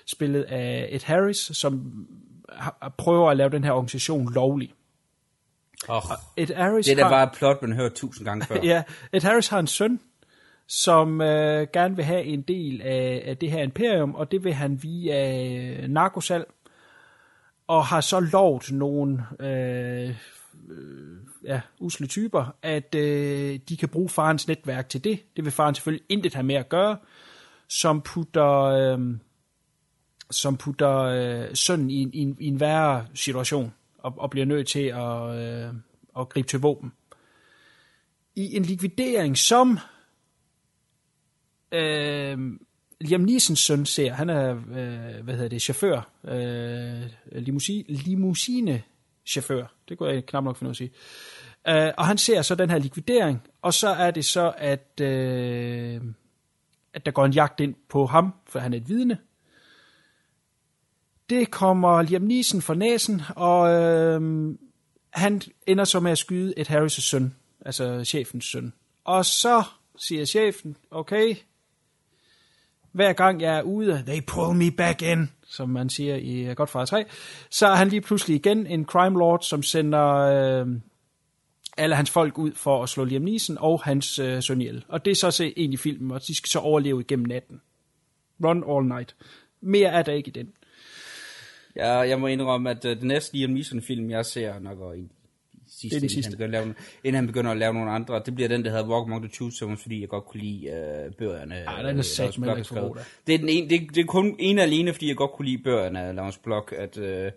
spillet 0.05 0.43
af 0.43 0.87
Ed 0.91 1.03
Harris, 1.03 1.37
som 1.37 2.05
har, 2.49 2.93
prøver 2.97 3.31
at 3.31 3.37
lave 3.37 3.49
den 3.49 3.63
her 3.63 3.71
organisation 3.71 4.33
lovlig. 4.33 4.73
Oh, 5.89 6.01
Ed 6.37 6.55
Harris 6.55 6.85
det 6.85 6.91
er 6.91 6.95
da 6.95 7.03
har, 7.03 7.09
bare 7.09 7.23
et 7.23 7.31
plot, 7.37 7.61
man 7.61 7.73
hørt 7.73 7.93
tusind 7.93 8.25
gange 8.25 8.45
før. 8.45 8.55
ja, 8.73 8.83
Ed 9.13 9.21
Harris 9.21 9.47
har 9.47 9.59
en 9.59 9.67
søn, 9.67 9.99
som 10.67 11.21
øh, 11.21 11.67
gerne 11.73 11.95
vil 11.95 12.05
have 12.05 12.23
en 12.23 12.41
del 12.41 12.81
af, 12.81 13.23
af 13.25 13.37
det 13.37 13.51
her 13.51 13.63
imperium, 13.63 14.15
og 14.15 14.31
det 14.31 14.43
vil 14.43 14.53
han 14.53 14.83
via 14.83 15.47
øh, 15.47 15.87
narkosalg, 15.87 16.51
og 17.67 17.85
har 17.85 18.01
så 18.01 18.19
lovet 18.19 18.71
nogle 18.71 19.25
øh, 19.39 20.15
øh, 20.69 21.17
ja, 21.43 21.61
usle 21.79 22.07
typer, 22.07 22.55
at 22.61 22.95
øh, 22.95 23.59
de 23.69 23.77
kan 23.77 23.89
bruge 23.89 24.09
farens 24.09 24.47
netværk 24.47 24.89
til 24.89 25.03
det. 25.03 25.19
Det 25.35 25.45
vil 25.45 25.51
faren 25.51 25.75
selvfølgelig 25.75 26.05
intet 26.09 26.33
have 26.33 26.43
med 26.43 26.55
at 26.55 26.69
gøre, 26.69 26.97
som 27.71 28.01
putter, 28.01 28.61
øh, 28.61 28.99
som 30.31 30.57
putter 30.57 30.97
øh, 30.97 31.55
sønnen 31.55 31.89
i, 31.89 32.01
en- 32.01 32.13
i, 32.13 32.19
en, 32.19 32.37
i 32.39 32.47
en 32.47 32.59
værre 32.59 33.07
situation, 33.13 33.73
og, 33.97 34.13
og 34.17 34.29
bliver 34.29 34.45
nødt 34.45 34.67
til 34.67 34.83
at, 34.83 35.35
øh, 35.35 35.73
at 36.19 36.29
gribe 36.29 36.47
til 36.47 36.59
våben. 36.59 36.91
I 38.35 38.55
en 38.55 38.63
likvidering, 38.63 39.37
som 39.37 39.79
øh, 41.71 42.37
Liam 43.01 43.21
Neesons 43.21 43.59
søn 43.59 43.85
ser, 43.85 44.13
han 44.13 44.29
er, 44.29 44.51
øh, 44.51 45.23
hvad 45.23 45.33
hedder 45.33 45.47
det, 45.49 45.61
chauffør, 45.61 46.09
øh, 46.23 47.01
limousine, 47.41 47.83
limousine 47.87 48.83
chauffør, 49.25 49.73
det 49.89 49.97
kunne 49.97 50.09
jeg 50.09 50.25
knap 50.25 50.43
nok 50.43 50.57
finde 50.57 50.67
ud 50.69 50.71
af 50.71 50.73
at 50.73 50.77
sige. 50.77 50.91
Øh, 51.87 51.93
og 51.97 52.07
han 52.07 52.17
ser 52.17 52.41
så 52.41 52.55
den 52.55 52.69
her 52.69 52.77
likvidering, 52.77 53.41
og 53.61 53.73
så 53.73 53.87
er 53.87 54.11
det 54.11 54.25
så, 54.25 54.53
at, 54.57 55.01
øh, 55.01 56.01
at 56.93 57.05
der 57.05 57.11
går 57.11 57.25
en 57.25 57.33
jagt 57.33 57.59
ind 57.59 57.75
på 57.89 58.05
ham, 58.05 58.33
for 58.47 58.59
han 58.59 58.73
er 58.73 58.77
et 58.77 58.89
vidne. 58.89 59.17
Det 61.29 61.51
kommer 61.51 62.01
Liam 62.01 62.21
Neeson 62.21 62.61
for 62.61 62.73
næsen, 62.73 63.21
og 63.35 63.69
øh, 63.69 64.21
han 65.09 65.41
ender 65.67 65.83
så 65.83 65.99
med 65.99 66.11
at 66.11 66.17
skyde 66.17 66.53
et 66.57 66.69
Harris' 66.69 67.01
søn, 67.01 67.35
altså 67.65 68.03
chefens 68.03 68.45
søn. 68.45 68.73
Og 69.03 69.25
så 69.25 69.63
siger 69.97 70.25
chefen, 70.25 70.77
okay, 70.91 71.35
hver 72.91 73.13
gang 73.13 73.41
jeg 73.41 73.57
er 73.57 73.61
ude, 73.61 74.03
they 74.07 74.21
pull 74.27 74.57
me 74.57 74.71
back 74.71 75.01
in, 75.01 75.29
som 75.47 75.69
man 75.69 75.89
siger 75.89 76.15
i 76.15 76.53
Godfather 76.55 76.85
3, 76.85 77.05
så 77.49 77.67
er 77.67 77.75
han 77.75 77.87
lige 77.87 78.01
pludselig 78.01 78.35
igen 78.35 78.67
en 78.67 78.85
crime 78.85 79.19
lord, 79.19 79.41
som 79.41 79.63
sender 79.63 80.15
øh, 80.15 80.67
alle 81.77 81.95
hans 81.95 82.09
folk 82.09 82.37
ud 82.37 82.51
for 82.51 82.83
at 82.83 82.89
slå 82.89 83.03
Liam 83.03 83.21
Neeson 83.21 83.57
og 83.59 83.81
hans 83.83 84.19
øh, 84.19 84.43
søn 84.43 84.61
ihjel. 84.61 84.85
Og 84.87 85.05
det 85.05 85.11
er 85.11 85.15
så 85.15 85.31
se 85.31 85.59
i 85.59 85.77
filmen, 85.77 86.11
og 86.11 86.27
de 86.27 86.35
skal 86.35 86.49
så 86.49 86.59
overleve 86.59 87.01
igennem 87.01 87.25
natten. 87.25 87.61
Run 88.43 88.63
all 88.69 88.87
night. 88.87 89.15
Mere 89.61 89.89
er 89.89 90.01
der 90.03 90.11
ikke 90.11 90.27
i 90.27 90.31
den. 90.31 90.53
Ja, 91.75 91.91
jeg 91.91 92.19
må 92.19 92.27
indrømme, 92.27 92.69
at 92.69 92.85
uh, 92.85 92.91
den 92.91 93.07
næste 93.07 93.37
Liam 93.37 93.49
Neeson-film, 93.49 94.09
jeg 94.09 94.25
ser, 94.25 94.59
nok 94.59 94.77
går 94.77 94.93
i 94.93 95.09
sidste, 95.67 95.89
Det 95.89 95.95
er 95.95 95.99
det 95.99 96.03
inden 96.03 96.09
sidste. 96.09 96.29
Han 96.29 96.37
begynder 96.37 96.59
at 96.59 96.65
lave, 96.65 96.75
inden 97.03 97.15
han 97.15 97.27
begynder 97.27 97.51
at 97.51 97.57
lave 97.57 97.73
nogle 97.73 97.91
andre. 97.91 98.21
Det 98.25 98.35
bliver 98.35 98.47
den, 98.47 98.65
der 98.65 98.71
hedder 98.71 98.87
Walk 98.87 99.07
Among 99.07 99.23
the 99.23 99.31
Tombstones, 99.31 99.81
fordi 99.81 100.01
jeg 100.01 100.09
godt 100.09 100.25
kunne 100.25 100.41
lide 100.41 100.67
uh, 101.07 101.13
bøgerne. 101.15 101.55
Ej, 101.55 101.81
den 101.81 101.99
er 101.99 102.31
øh, 102.37 102.55
god, 102.55 102.63
skrevet. 102.63 102.97
Det 103.27 103.35
er, 103.35 103.39
den 103.39 103.49
ene, 103.49 103.69
det, 103.69 103.95
det 103.95 104.01
er 104.01 104.05
kun 104.05 104.35
en 104.39 104.59
alene, 104.59 104.93
fordi 104.93 105.07
jeg 105.07 105.15
godt 105.15 105.31
kunne 105.31 105.45
lide 105.45 105.63
bøgerne 105.63 106.01
af 106.01 106.15
Lawrence 106.15 106.39
Block, 106.39 106.73
at, 106.77 106.97
uh, 106.97 107.31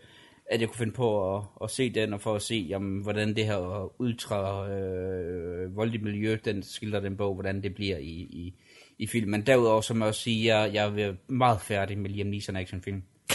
at 0.51 0.61
jeg 0.61 0.69
kunne 0.69 0.79
finde 0.79 0.93
på 0.93 1.37
at, 1.37 1.43
at 1.63 1.71
se 1.71 1.91
den, 1.91 2.13
og 2.13 2.21
for 2.21 2.35
at 2.35 2.43
se, 2.43 2.67
jamen, 2.69 3.03
hvordan 3.03 3.37
det 3.37 3.47
her 3.47 3.93
ultra 4.01 4.69
øh, 4.69 5.77
voldelige 5.77 6.05
miljø, 6.05 6.39
den 6.45 6.63
skildrer 6.63 7.01
den 7.01 7.17
bog, 7.17 7.35
hvordan 7.35 7.63
det 7.63 7.75
bliver 7.75 7.97
i, 7.99 8.13
i, 8.13 8.55
i 8.99 9.07
filmen. 9.07 9.31
Men 9.31 9.47
derudover, 9.47 9.81
så 9.81 9.95
må 9.95 10.05
jeg 10.05 10.09
også 10.09 10.21
sige, 10.21 10.57
jeg, 10.57 10.75
jeg 10.75 11.01
er 11.01 11.15
meget 11.29 11.61
færdig 11.61 11.99
med 11.99 12.11
Liam 12.11 12.27
Neeson 12.27 12.57
actionfilm. 12.57 13.03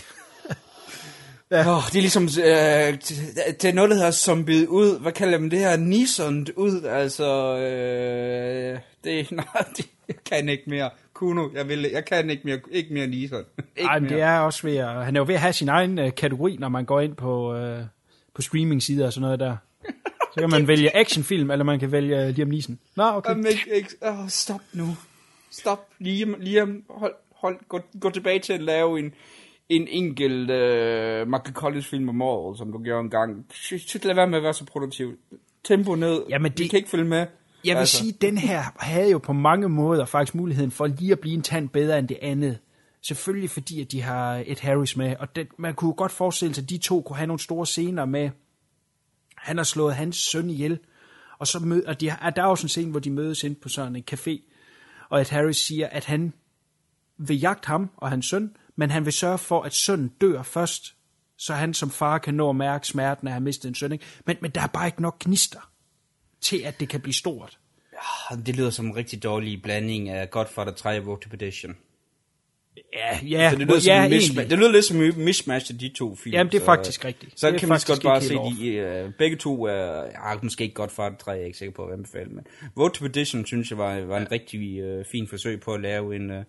Ja. 1.52 1.78
Oh, 1.78 1.84
det 1.88 1.96
er 1.96 2.02
ligesom, 2.02 2.24
øh, 2.24 2.98
det 3.62 3.66
er 3.66 3.74
noget, 3.74 3.90
der 3.90 3.96
hedder 3.96 4.12
zombiet 4.12 4.68
ud. 4.68 5.00
Hvad 5.00 5.12
kalder 5.12 5.40
man 5.40 5.52
det 5.52 5.60
her? 5.60 5.78
Nissan 5.78 6.48
ud, 6.56 6.84
altså, 6.84 7.58
øh, 7.58 8.80
det, 9.04 9.32
nej, 9.32 9.66
det, 9.78 9.90
jeg 10.08 10.16
kan 10.26 10.50
ikke 10.50 10.64
mere. 10.68 10.90
Kuno, 11.20 11.50
jeg, 11.56 11.68
vil, 11.68 11.90
jeg 11.94 12.06
kan 12.06 12.30
ikke 12.30 12.42
mere, 12.46 12.60
ikke 12.72 12.94
mere 12.94 13.08
Nissan. 13.08 13.38
Ikke 13.78 13.88
Ej, 13.90 14.00
men 14.00 14.10
det 14.10 14.22
er 14.22 14.40
også 14.40 14.68
ved 14.68 14.76
at, 14.78 15.06
han 15.06 15.16
er 15.16 15.20
jo 15.20 15.26
ved 15.26 15.34
at 15.36 15.42
have 15.42 15.54
sin 15.54 15.70
egen 15.70 16.00
øh, 16.00 16.16
kategori, 16.16 16.56
når 16.60 16.70
man 16.70 16.86
går 16.86 17.00
ind 17.02 17.16
på, 17.16 17.56
øh, 17.56 17.82
på 18.34 18.42
streaming-sider 18.42 19.06
og 19.06 19.14
sådan 19.14 19.22
noget 19.22 19.40
der. 19.40 19.58
Så 20.34 20.40
kan 20.40 20.50
man 20.50 20.68
vælge 20.74 20.98
actionfilm, 20.98 21.52
eller 21.52 21.66
man 21.66 21.80
kan 21.80 21.92
vælge 21.92 22.24
øh, 22.28 22.36
Liam 22.36 22.48
Neeson. 22.48 22.80
Nå, 22.96 23.04
okay. 23.04 23.30
Jamen, 23.30 23.46
ikke, 23.46 23.76
ikke, 23.76 23.90
oh, 24.02 24.28
stop 24.30 24.62
nu. 24.74 24.86
Stop. 25.52 25.88
Liam, 26.00 26.36
Liam 26.40 26.84
hold, 26.90 27.14
hold, 27.36 27.58
gå, 27.68 27.80
gå 28.00 28.10
tilbage 28.10 28.40
til 28.40 28.54
at 28.54 28.62
lave 28.62 29.00
en, 29.00 29.14
en 29.70 29.88
enkelt 29.88 30.42
uh, 30.42 31.28
Michael 31.32 31.54
Collins 31.54 31.88
film 31.88 32.10
om 32.10 32.22
året, 32.22 32.58
som 32.58 32.72
du 32.72 32.84
gjorde 32.84 33.02
en 33.02 33.10
gang. 33.10 33.46
Shit, 33.54 34.06
lad 34.06 34.16
være 34.16 34.28
med 34.28 34.38
at 34.38 34.44
være 34.44 34.54
så 34.54 34.66
produktiv. 34.66 35.18
Tempo 35.64 35.96
ned. 35.96 36.22
Jamen, 36.30 36.52
Vi 36.58 36.64
det- 36.64 36.70
kan 36.70 36.78
ikke 36.78 36.90
følge 36.90 37.06
med. 37.06 37.26
Jeg 37.66 37.76
vil 37.76 37.80
altså. 37.80 37.98
sige, 37.98 38.14
at 38.14 38.22
den 38.22 38.38
her 38.38 38.64
havde 38.80 39.12
jo 39.12 39.18
på 39.18 39.34
mange 39.34 39.70
måder 39.70 40.06
faktisk 40.06 40.36
muligheden 40.36 40.72
for 40.72 40.88
lige 40.88 41.12
at 41.12 41.20
blive 41.20 41.34
en 41.34 41.42
tand 41.42 41.70
bedre 41.70 42.00
end 42.00 42.08
det 42.08 42.18
andet. 42.22 42.60
Selvfølgelig 43.02 43.50
fordi, 43.50 43.82
at 43.82 43.92
de 43.92 44.02
har 44.02 44.44
et 44.46 44.60
Harris 44.60 44.98
med, 44.98 45.16
og 45.20 45.36
det, 45.36 45.48
man 45.58 45.74
kunne 45.74 45.94
godt 45.94 46.12
forestille 46.12 46.56
sig, 46.56 46.64
at 46.64 46.70
de 46.70 46.78
to 46.78 47.02
kunne 47.02 47.18
have 47.18 47.28
nogle 47.28 47.40
store 47.40 47.66
scener 47.66 48.06
med. 48.06 48.30
Han 49.38 49.58
har 49.58 49.64
slået 49.64 49.96
hans 49.96 50.16
søn 50.18 50.50
ihjel, 50.50 50.80
og, 51.40 51.48
så 51.48 51.60
mød, 51.60 51.86
og 51.86 52.02
de, 52.02 52.10
har- 52.10 52.30
der 52.30 52.42
er 52.42 52.46
også 52.46 52.66
en 52.66 52.70
scene, 52.70 52.92
hvor 52.92 53.00
de 53.00 53.10
mødes 53.10 53.44
ind 53.44 53.56
på 53.56 53.70
sådan 53.70 53.96
en 53.96 54.04
café, 54.12 54.42
og 55.10 55.20
at 55.20 55.30
Harris 55.30 55.58
siger, 55.58 55.88
at 55.88 56.06
han 56.06 56.34
vil 57.18 57.40
jagte 57.40 57.68
ham 57.68 57.90
og 57.98 58.10
hans 58.10 58.26
søn, 58.26 58.56
men 58.76 58.92
han 58.92 59.06
vil 59.06 59.14
sørge 59.14 59.38
for, 59.38 59.62
at 59.62 59.74
sønnen 59.74 60.08
dør 60.22 60.44
først, 60.44 60.96
så 61.38 61.54
han 61.54 61.74
som 61.74 61.90
far 61.90 62.18
kan 62.18 62.34
nå 62.34 62.50
at 62.50 62.56
mærke 62.56 62.88
smerten 62.88 63.28
af 63.28 63.32
at 63.32 63.34
have 63.34 63.44
mistet 63.44 63.70
en 63.70 63.76
søn. 63.76 63.92
Ikke? 63.92 64.06
Men, 64.26 64.38
men 64.42 64.52
der 64.52 64.62
er 64.62 64.68
bare 64.68 64.86
ikke 64.88 65.02
nok 65.02 65.20
gnister 65.20 65.69
til, 66.42 66.62
at 66.66 66.80
det 66.80 66.90
kan 66.90 67.02
blive 67.02 67.14
stort. 67.14 67.58
Det 68.46 68.56
lyder 68.56 68.70
som 68.70 68.86
en 68.86 68.96
rigtig 68.96 69.24
dårlig 69.24 69.62
blanding 69.62 70.10
af 70.10 70.30
Godfather 70.30 70.74
3 70.74 71.00
og 71.00 71.08
Road 71.08 71.18
to 71.20 71.30
Perdition. 71.30 71.78
Ja, 72.94 73.20
ja, 73.28 73.50
Så 73.52 73.56
det 73.58 73.68
lyder, 73.68 73.80
som 73.80 73.88
ja, 73.90 74.04
egentlig. 74.06 74.50
det 74.50 74.58
lyder 74.60 74.72
lidt 74.72 74.86
som 74.86 75.02
en 75.02 75.24
mismatch 75.26 75.72
af 75.74 75.78
de 75.80 75.90
to 75.90 76.16
film. 76.16 76.34
Jamen, 76.34 76.52
det 76.52 76.58
er 76.58 76.62
så- 76.62 76.66
faktisk 76.66 77.06
rigtigt. 77.06 77.40
Så 77.40 77.52
Det 77.52 77.60
kan 77.60 77.68
så 77.68 77.74
faktisk 77.74 77.88
godt 77.88 78.04
bare 78.04 78.22
se, 78.22 78.34
de, 78.34 79.06
uh, 79.06 79.14
begge 79.14 79.38
to 79.38 79.64
er, 79.64 80.04
ja, 80.04 80.38
måske 80.44 80.64
ikke 80.64 80.74
Godfather 80.74 81.18
3, 81.18 81.32
jeg 81.32 81.42
er 81.42 81.46
ikke 81.46 81.58
sikker 81.58 81.74
på 81.74 81.86
at 81.86 81.94
anbefale, 81.94 82.30
men 82.30 82.48
Road 82.78 82.90
to 82.92 83.00
Perdition 83.06 83.46
synes 83.46 83.70
jeg 83.70 83.78
var, 83.78 84.00
var 84.00 84.18
en 84.18 84.32
rigtig 84.32 84.60
uh, 85.00 85.06
fin 85.12 85.28
forsøg 85.28 85.60
på 85.62 85.74
at 85.74 85.82
lave 85.82 86.16
en, 86.16 86.32
uh, 86.32 86.44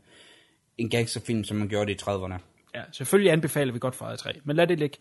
en 0.78 0.90
gangsterfilm, 0.90 1.44
som 1.44 1.56
man 1.56 1.68
gjorde 1.68 1.86
det 1.94 2.00
i 2.02 2.04
30'erne. 2.04 2.38
Ja, 2.74 2.82
selvfølgelig 2.92 3.32
anbefaler 3.32 3.72
vi 3.72 3.78
godt 3.78 3.98
Godfather 3.98 4.16
3, 4.16 4.32
men 4.44 4.56
lad 4.56 4.66
det 4.66 4.78
ligge. 4.78 4.96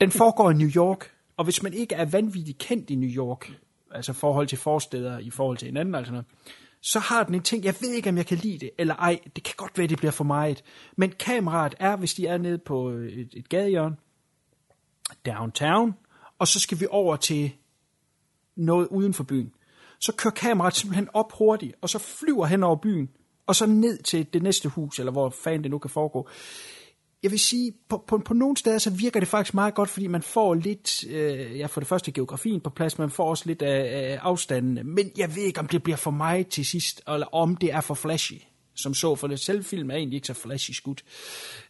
Den 0.00 0.10
foregår 0.10 0.50
i 0.50 0.54
New 0.54 0.68
York, 0.76 1.10
og 1.36 1.44
hvis 1.44 1.62
man 1.62 1.72
ikke 1.74 1.94
er 1.94 2.04
vanvittigt 2.04 2.58
kendt 2.58 2.90
i 2.90 2.94
New 2.94 3.10
York, 3.10 3.50
altså 3.94 4.12
forhold 4.12 4.46
til 4.46 4.58
forsteder 4.58 5.18
i 5.18 5.30
forhold 5.30 5.56
til 5.56 5.66
hinanden, 5.66 5.94
altså 5.94 6.12
noget, 6.12 6.26
så 6.80 6.98
har 6.98 7.24
den 7.24 7.34
en 7.34 7.42
ting, 7.42 7.64
jeg 7.64 7.74
ved 7.80 7.90
ikke, 7.90 8.08
om 8.08 8.16
jeg 8.16 8.26
kan 8.26 8.38
lide 8.38 8.58
det, 8.58 8.70
eller 8.78 8.94
ej, 8.94 9.20
det 9.36 9.44
kan 9.44 9.54
godt 9.56 9.78
være, 9.78 9.86
det 9.86 9.98
bliver 9.98 10.10
for 10.10 10.24
meget, 10.24 10.64
men 10.96 11.12
kameraet 11.18 11.74
er, 11.78 11.96
hvis 11.96 12.14
de 12.14 12.26
er 12.26 12.38
nede 12.38 12.58
på 12.58 12.90
øh, 12.90 13.12
et, 13.12 13.28
et 13.32 13.48
gadehjørne, 13.48 13.96
downtown, 15.26 15.94
og 16.38 16.48
så 16.48 16.60
skal 16.60 16.80
vi 16.80 16.86
over 16.90 17.16
til 17.16 17.52
noget 18.56 18.88
uden 18.88 19.14
for 19.14 19.24
byen. 19.24 19.52
Så 19.98 20.12
kører 20.12 20.34
kameraet 20.34 20.74
simpelthen 20.74 21.08
op 21.12 21.32
hurtigt, 21.38 21.74
og 21.80 21.88
så 21.88 21.98
flyver 21.98 22.46
hen 22.46 22.62
over 22.62 22.76
byen, 22.76 23.10
og 23.46 23.56
så 23.56 23.66
ned 23.66 23.98
til 23.98 24.26
det 24.32 24.42
næste 24.42 24.68
hus, 24.68 24.98
eller 24.98 25.12
hvor 25.12 25.30
fanden 25.30 25.62
det 25.62 25.70
nu 25.70 25.78
kan 25.78 25.90
foregå. 25.90 26.28
Jeg 27.22 27.30
vil 27.30 27.40
sige, 27.40 27.72
på, 27.88 28.04
på, 28.06 28.18
på 28.18 28.34
nogle 28.34 28.56
steder, 28.56 28.78
så 28.78 28.90
virker 28.90 29.20
det 29.20 29.28
faktisk 29.28 29.54
meget 29.54 29.74
godt, 29.74 29.88
fordi 29.88 30.06
man 30.06 30.22
får 30.22 30.54
lidt, 30.54 31.04
øh, 31.08 31.58
ja 31.58 31.66
for 31.66 31.80
det 31.80 31.88
første 31.88 32.12
geografien 32.12 32.60
på 32.60 32.70
plads, 32.70 32.98
man 32.98 33.10
får 33.10 33.30
også 33.30 33.44
lidt 33.46 33.62
af, 33.62 34.12
af 34.12 34.18
afstanden, 34.22 34.94
men 34.94 35.12
jeg 35.16 35.36
ved 35.36 35.42
ikke, 35.42 35.60
om 35.60 35.68
det 35.68 35.82
bliver 35.82 35.96
for 35.96 36.10
mig 36.10 36.46
til 36.46 36.66
sidst, 36.66 37.02
eller 37.08 37.34
om 37.34 37.56
det 37.56 37.72
er 37.72 37.80
for 37.80 37.94
flashy 37.94 38.42
som 38.74 38.94
så, 38.94 39.14
for 39.14 39.26
det 39.26 39.40
selv 39.40 39.64
film 39.64 39.90
er 39.90 39.94
egentlig 39.94 40.16
ikke 40.16 40.26
så 40.26 40.34
flashy 40.34 40.70
skudt. 40.70 41.04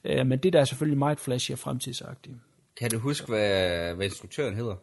Øh, 0.04 0.26
men 0.26 0.38
det 0.38 0.52
der 0.52 0.60
er 0.60 0.64
selvfølgelig 0.64 0.98
meget 0.98 1.20
flashy 1.20 1.52
og 1.52 1.58
fremtidsagtigt. 1.58 2.36
Kan 2.76 2.90
du 2.90 2.98
huske, 2.98 3.26
hvad, 3.26 3.94
hvad 3.94 4.06
instruktøren 4.06 4.54
hedder? 4.54 4.76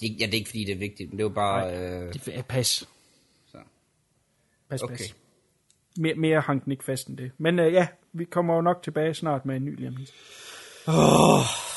Det, 0.00 0.20
ja, 0.20 0.26
det 0.26 0.34
er 0.34 0.38
ikke 0.38 0.50
fordi, 0.50 0.64
det 0.64 0.72
er 0.72 0.78
vigtigt, 0.78 1.10
men 1.10 1.18
det 1.18 1.24
var 1.24 1.32
bare... 1.32 1.70
Nej, 1.70 2.04
øh... 2.04 2.14
det 2.14 2.38
er 2.38 2.42
pas. 2.42 2.88
Så. 3.46 3.58
Pas, 4.68 4.82
Okay. 4.82 4.96
pas. 4.96 5.14
Mere, 5.98 6.14
mere 6.14 6.40
hang 6.40 6.64
den 6.64 6.72
ikke 6.72 6.84
fast 6.84 7.08
end 7.08 7.16
det. 7.16 7.30
Men 7.38 7.58
øh, 7.58 7.72
ja, 7.72 7.88
vi 8.12 8.24
kommer 8.24 8.54
jo 8.54 8.60
nok 8.60 8.82
tilbage 8.82 9.14
snart 9.14 9.46
med 9.46 9.56
en 9.56 9.64
ny 9.64 9.76
lige 9.76 9.88
om 9.88 9.96
lidt. 9.96 10.12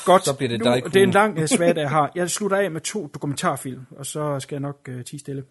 Godt, 0.04 0.24
så 0.24 0.34
bliver 0.36 0.48
det 0.48 0.64
dig, 0.64 0.82
det 0.84 0.96
er 0.96 1.02
en 1.02 1.10
lang 1.10 1.38
uh, 1.38 1.46
svag, 1.46 1.76
jeg 1.76 1.90
har. 1.90 2.12
Jeg 2.14 2.30
slutter 2.30 2.56
af 2.56 2.70
med 2.70 2.80
to 2.80 3.06
dokumentarfilm, 3.14 3.86
og 3.90 4.06
så 4.06 4.40
skal 4.40 4.54
jeg 4.54 4.60
nok 4.60 4.88
uh, 4.88 5.02
tige 5.04 5.20
stille. 5.20 5.44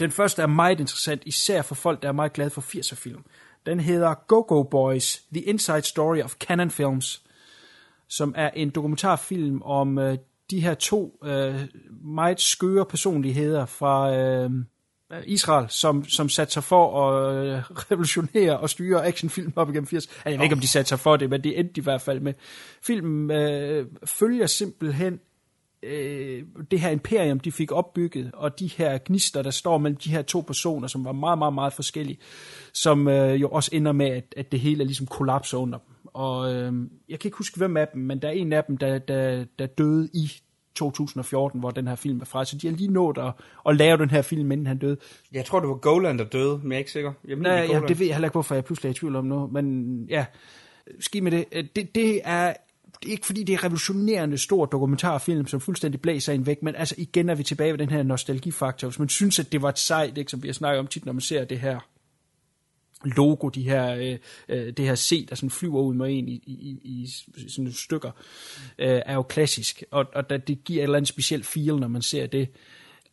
Den 0.00 0.10
første 0.10 0.42
er 0.42 0.46
meget 0.46 0.80
interessant, 0.80 1.22
især 1.26 1.62
for 1.62 1.74
folk, 1.74 2.02
der 2.02 2.08
er 2.08 2.12
meget 2.12 2.32
glade 2.32 2.50
for 2.50 2.60
80'er 2.60 2.94
film. 2.94 3.24
Den 3.66 3.80
hedder 3.80 4.14
Go-Go 4.14 4.62
Boys, 4.62 5.22
The 5.32 5.42
Inside 5.42 5.82
Story 5.82 6.20
of 6.20 6.34
Canon 6.34 6.70
Films, 6.70 7.22
som 8.08 8.34
er 8.36 8.50
en 8.50 8.70
dokumentarfilm 8.70 9.62
om 9.62 9.98
uh, 9.98 10.14
de 10.50 10.60
her 10.60 10.74
to 10.74 11.18
uh, 11.22 11.60
meget 12.04 12.40
skøre 12.40 12.86
personligheder 12.86 13.66
fra 13.66 14.10
uh, 14.44 14.52
Øh, 15.12 15.22
Israel, 15.26 15.66
som, 15.68 16.08
som 16.08 16.28
satte 16.28 16.52
sig 16.52 16.64
for 16.64 17.08
at 17.08 17.34
øh, 17.46 17.62
revolutionere 17.70 18.58
og 18.58 18.70
styre 18.70 19.06
actionfilm 19.06 19.52
op 19.56 19.70
igennem 19.70 19.86
80. 19.86 20.06
Altså, 20.06 20.20
jeg 20.24 20.38
ved 20.38 20.44
ikke, 20.44 20.54
om 20.54 20.60
de 20.60 20.68
satte 20.68 20.88
sig 20.88 21.00
for 21.00 21.16
det, 21.16 21.30
men 21.30 21.44
det 21.44 21.58
endte 21.58 21.74
de 21.74 21.80
i 21.80 21.84
hvert 21.84 22.00
fald 22.00 22.20
med. 22.20 22.34
Filmen 22.82 23.30
øh, 23.30 23.86
følger 24.04 24.46
simpelthen 24.46 25.20
øh, 25.82 26.44
det 26.70 26.80
her 26.80 26.90
imperium, 26.90 27.40
de 27.40 27.52
fik 27.52 27.72
opbygget, 27.72 28.30
og 28.34 28.58
de 28.58 28.66
her 28.66 28.98
gnister, 29.04 29.42
der 29.42 29.50
står 29.50 29.78
mellem 29.78 29.96
de 29.96 30.10
her 30.10 30.22
to 30.22 30.40
personer, 30.40 30.88
som 30.88 31.04
var 31.04 31.12
meget, 31.12 31.38
meget, 31.38 31.54
meget 31.54 31.72
forskellige, 31.72 32.18
som 32.74 33.08
øh, 33.08 33.40
jo 33.40 33.48
også 33.48 33.70
ender 33.72 33.92
med, 33.92 34.06
at, 34.06 34.34
at 34.36 34.52
det 34.52 34.60
hele 34.60 34.82
er 34.82 34.86
ligesom 34.86 35.06
kollapser 35.06 35.58
under 35.58 35.78
dem. 35.78 35.94
Og 36.04 36.54
øh, 36.54 36.72
jeg 37.08 37.18
kan 37.18 37.28
ikke 37.28 37.38
huske, 37.38 37.56
hvem 37.56 37.76
af 37.76 37.88
dem, 37.88 38.02
men 38.02 38.22
der 38.22 38.28
er 38.28 38.32
en 38.32 38.52
af 38.52 38.64
dem, 38.64 38.76
der, 38.76 38.98
der, 38.98 39.44
der 39.58 39.66
døde 39.66 40.08
i 40.14 40.32
2014, 40.74 41.60
hvor 41.60 41.70
den 41.70 41.88
her 41.88 41.94
film 41.94 42.20
er 42.20 42.24
fra. 42.24 42.44
Så 42.44 42.56
de 42.56 42.68
har 42.68 42.76
lige 42.76 42.92
nået 42.92 43.18
at, 43.18 43.32
at 43.68 43.76
lave 43.76 43.98
den 43.98 44.10
her 44.10 44.22
film, 44.22 44.52
inden 44.52 44.66
han 44.66 44.78
døde. 44.78 44.96
Jeg 45.32 45.44
tror, 45.44 45.60
det 45.60 45.68
var 45.68 45.74
Golan, 45.74 46.18
der 46.18 46.24
døde, 46.24 46.60
men 46.62 46.72
jeg 46.72 46.76
er 46.76 46.78
ikke 46.78 46.90
sikker. 46.90 47.12
Jeg 47.28 47.38
mener, 47.38 47.50
Nej, 47.50 47.68
ja, 47.70 47.80
det 47.88 47.98
ved 47.98 48.06
jeg 48.06 48.14
heller 48.14 48.28
ikke, 48.28 48.34
hvorfor 48.34 48.54
jeg 48.54 48.64
pludselig 48.64 48.88
er 48.88 48.92
i 48.92 48.94
tvivl 48.94 49.16
om 49.16 49.24
nu. 49.24 49.46
Men 49.46 50.06
ja, 50.08 50.24
ski 51.00 51.20
med 51.20 51.30
det. 51.32 51.44
Det, 51.76 51.94
det 51.94 52.20
er 52.24 52.54
det 53.02 53.08
er 53.08 53.12
ikke 53.12 53.26
fordi 53.26 53.42
det 53.42 53.52
er 53.52 53.64
revolutionerende 53.64 54.38
stor 54.38 54.66
dokumentarfilm, 54.66 55.46
som 55.46 55.60
fuldstændig 55.60 56.00
blæser 56.00 56.32
en 56.32 56.46
væk, 56.46 56.62
men 56.62 56.74
altså 56.74 56.94
igen 56.98 57.28
er 57.28 57.34
vi 57.34 57.42
tilbage 57.42 57.72
ved 57.72 57.78
den 57.78 57.90
her 57.90 58.02
nostalgifaktor. 58.02 58.88
Hvis 58.88 58.98
man 58.98 59.08
synes, 59.08 59.38
at 59.38 59.52
det 59.52 59.62
var 59.62 59.68
et 59.68 59.78
sejt, 59.78 60.18
ikke, 60.18 60.30
som 60.30 60.42
vi 60.42 60.48
har 60.48 60.52
snakket 60.52 60.78
om 60.78 60.86
tit, 60.86 61.06
når 61.06 61.12
man 61.12 61.20
ser 61.20 61.44
det 61.44 61.60
her 61.60 61.78
logo, 63.04 63.48
de 63.48 63.62
her, 63.62 63.94
øh, 63.94 64.18
øh, 64.48 64.72
det 64.72 64.84
her 64.84 64.94
C, 64.94 65.26
der 65.28 65.34
sådan 65.34 65.50
flyver 65.50 65.80
ud 65.80 65.94
med 65.94 66.18
en 66.18 66.28
i, 66.28 66.42
i, 66.46 66.78
i, 66.82 67.02
i 67.02 67.06
sådan 67.48 67.64
nogle 67.64 67.74
stykker, 67.74 68.10
øh, 68.78 69.00
er 69.06 69.14
jo 69.14 69.22
klassisk, 69.22 69.82
og, 69.90 70.06
og 70.14 70.30
det 70.30 70.64
giver 70.64 70.80
et 70.80 70.82
eller 70.82 70.96
andet 70.96 71.08
specielt 71.08 71.46
feel, 71.46 71.76
når 71.76 71.88
man 71.88 72.02
ser 72.02 72.26
det. 72.26 72.48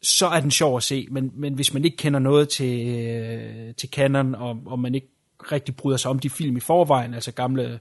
Så 0.02 0.28
er 0.28 0.40
den 0.40 0.52
sjov 0.52 0.78
at 0.78 0.84
se, 0.84 1.08
men, 1.12 1.32
men 1.36 1.54
hvis 1.54 1.74
man 1.74 1.86
ikke 1.86 1.98
kender 1.98 2.20
noget 2.20 2.50
til, 2.50 2.88
øh, 2.98 3.76
til 3.76 3.90
Canon, 3.90 4.36
og, 4.36 4.62
og 4.66 4.80
man 4.80 4.96
ikke 4.96 5.08
rigtig 5.52 5.76
bryder 5.76 5.98
sig 5.98 6.12
om 6.12 6.20
de 6.20 6.30
film 6.30 6.58
i 6.58 6.60
forvejen, 6.60 7.14
altså 7.14 7.32
gamle 7.32 7.80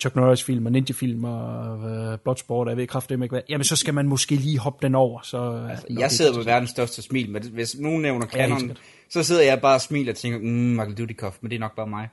Chuck 0.00 0.16
Norris 0.16 0.42
film 0.42 0.66
og 0.66 0.72
Ninja 0.72 0.92
film 0.92 1.24
og 1.24 1.90
øh, 1.90 2.18
Bloodsport, 2.18 2.66
og 2.66 2.70
jeg 2.70 2.76
ved 2.76 2.86
kraftedeme 2.86 3.24
ikke 3.24 3.32
hvad, 3.32 3.42
jamen 3.48 3.64
så 3.64 3.76
skal 3.76 3.94
man 3.94 4.08
måske 4.08 4.34
lige 4.34 4.58
hoppe 4.58 4.86
den 4.86 4.94
over. 4.94 5.20
Så, 5.22 5.66
altså, 5.70 5.86
Jeg 5.98 6.10
sidder 6.10 6.36
med 6.36 6.44
verdens 6.44 6.70
største 6.70 7.02
smil, 7.02 7.30
men 7.30 7.42
hvis 7.52 7.78
nogen 7.78 8.02
nævner 8.02 8.26
Ja, 8.32 8.38
Canon, 8.38 8.60
sikkert. 8.60 8.80
så 9.08 9.22
sidder 9.22 9.42
jeg 9.42 9.60
bare 9.60 9.74
og 9.74 9.80
smiler 9.80 10.12
og 10.12 10.16
tænker, 10.16 10.38
mm, 10.38 10.44
Michael 10.46 10.94
Dudikoff, 10.98 11.36
men 11.40 11.50
det 11.50 11.56
er 11.56 11.60
nok 11.60 11.76
bare 11.76 11.86
mig. 11.86 12.08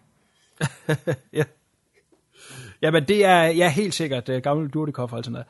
ja. 1.34 1.44
Jamen 2.82 3.04
det 3.08 3.26
er 3.26 3.42
ja, 3.44 3.70
helt 3.70 3.94
sikkert 3.94 4.30
uh, 4.30 4.36
gammel 4.36 4.70
Durdikoff 4.70 5.14
og 5.14 5.24
sådan 5.24 5.32
noget. 5.32 5.48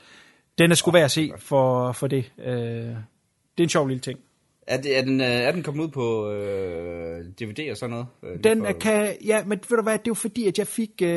Den 0.57 0.72
er 0.72 0.76
sgu 0.76 0.91
værd 0.91 1.03
at 1.03 1.11
se 1.11 1.31
for, 1.38 1.91
for 1.91 2.07
det. 2.07 2.31
Uh, 2.38 2.45
det 2.45 2.97
er 3.57 3.64
en 3.64 3.69
sjov 3.69 3.88
lille 3.88 4.01
ting. 4.01 4.19
Er, 4.68 4.81
det, 4.81 4.98
er, 4.98 5.02
den, 5.02 5.22
øh, 5.22 5.27
er 5.27 5.52
den 5.52 5.64
kommet 5.64 5.84
ud 5.84 5.88
på 5.89 6.31
øh, 6.31 7.26
DVD 7.26 7.72
og 7.72 7.77
sådan 7.77 7.89
noget? 7.91 8.06
Øh, 8.23 8.44
Den 8.44 8.65
for- 8.65 8.72
kan, 8.73 9.15
ja, 9.26 9.44
men 9.45 9.60
ved 9.69 9.77
du 9.77 9.84
hvad, 9.84 9.94
det 9.94 9.99
er 9.99 10.03
jo 10.07 10.14
fordi, 10.14 10.48
at 10.48 10.57
jeg 10.60 10.68
fik 10.68 10.89
uh, 11.02 11.07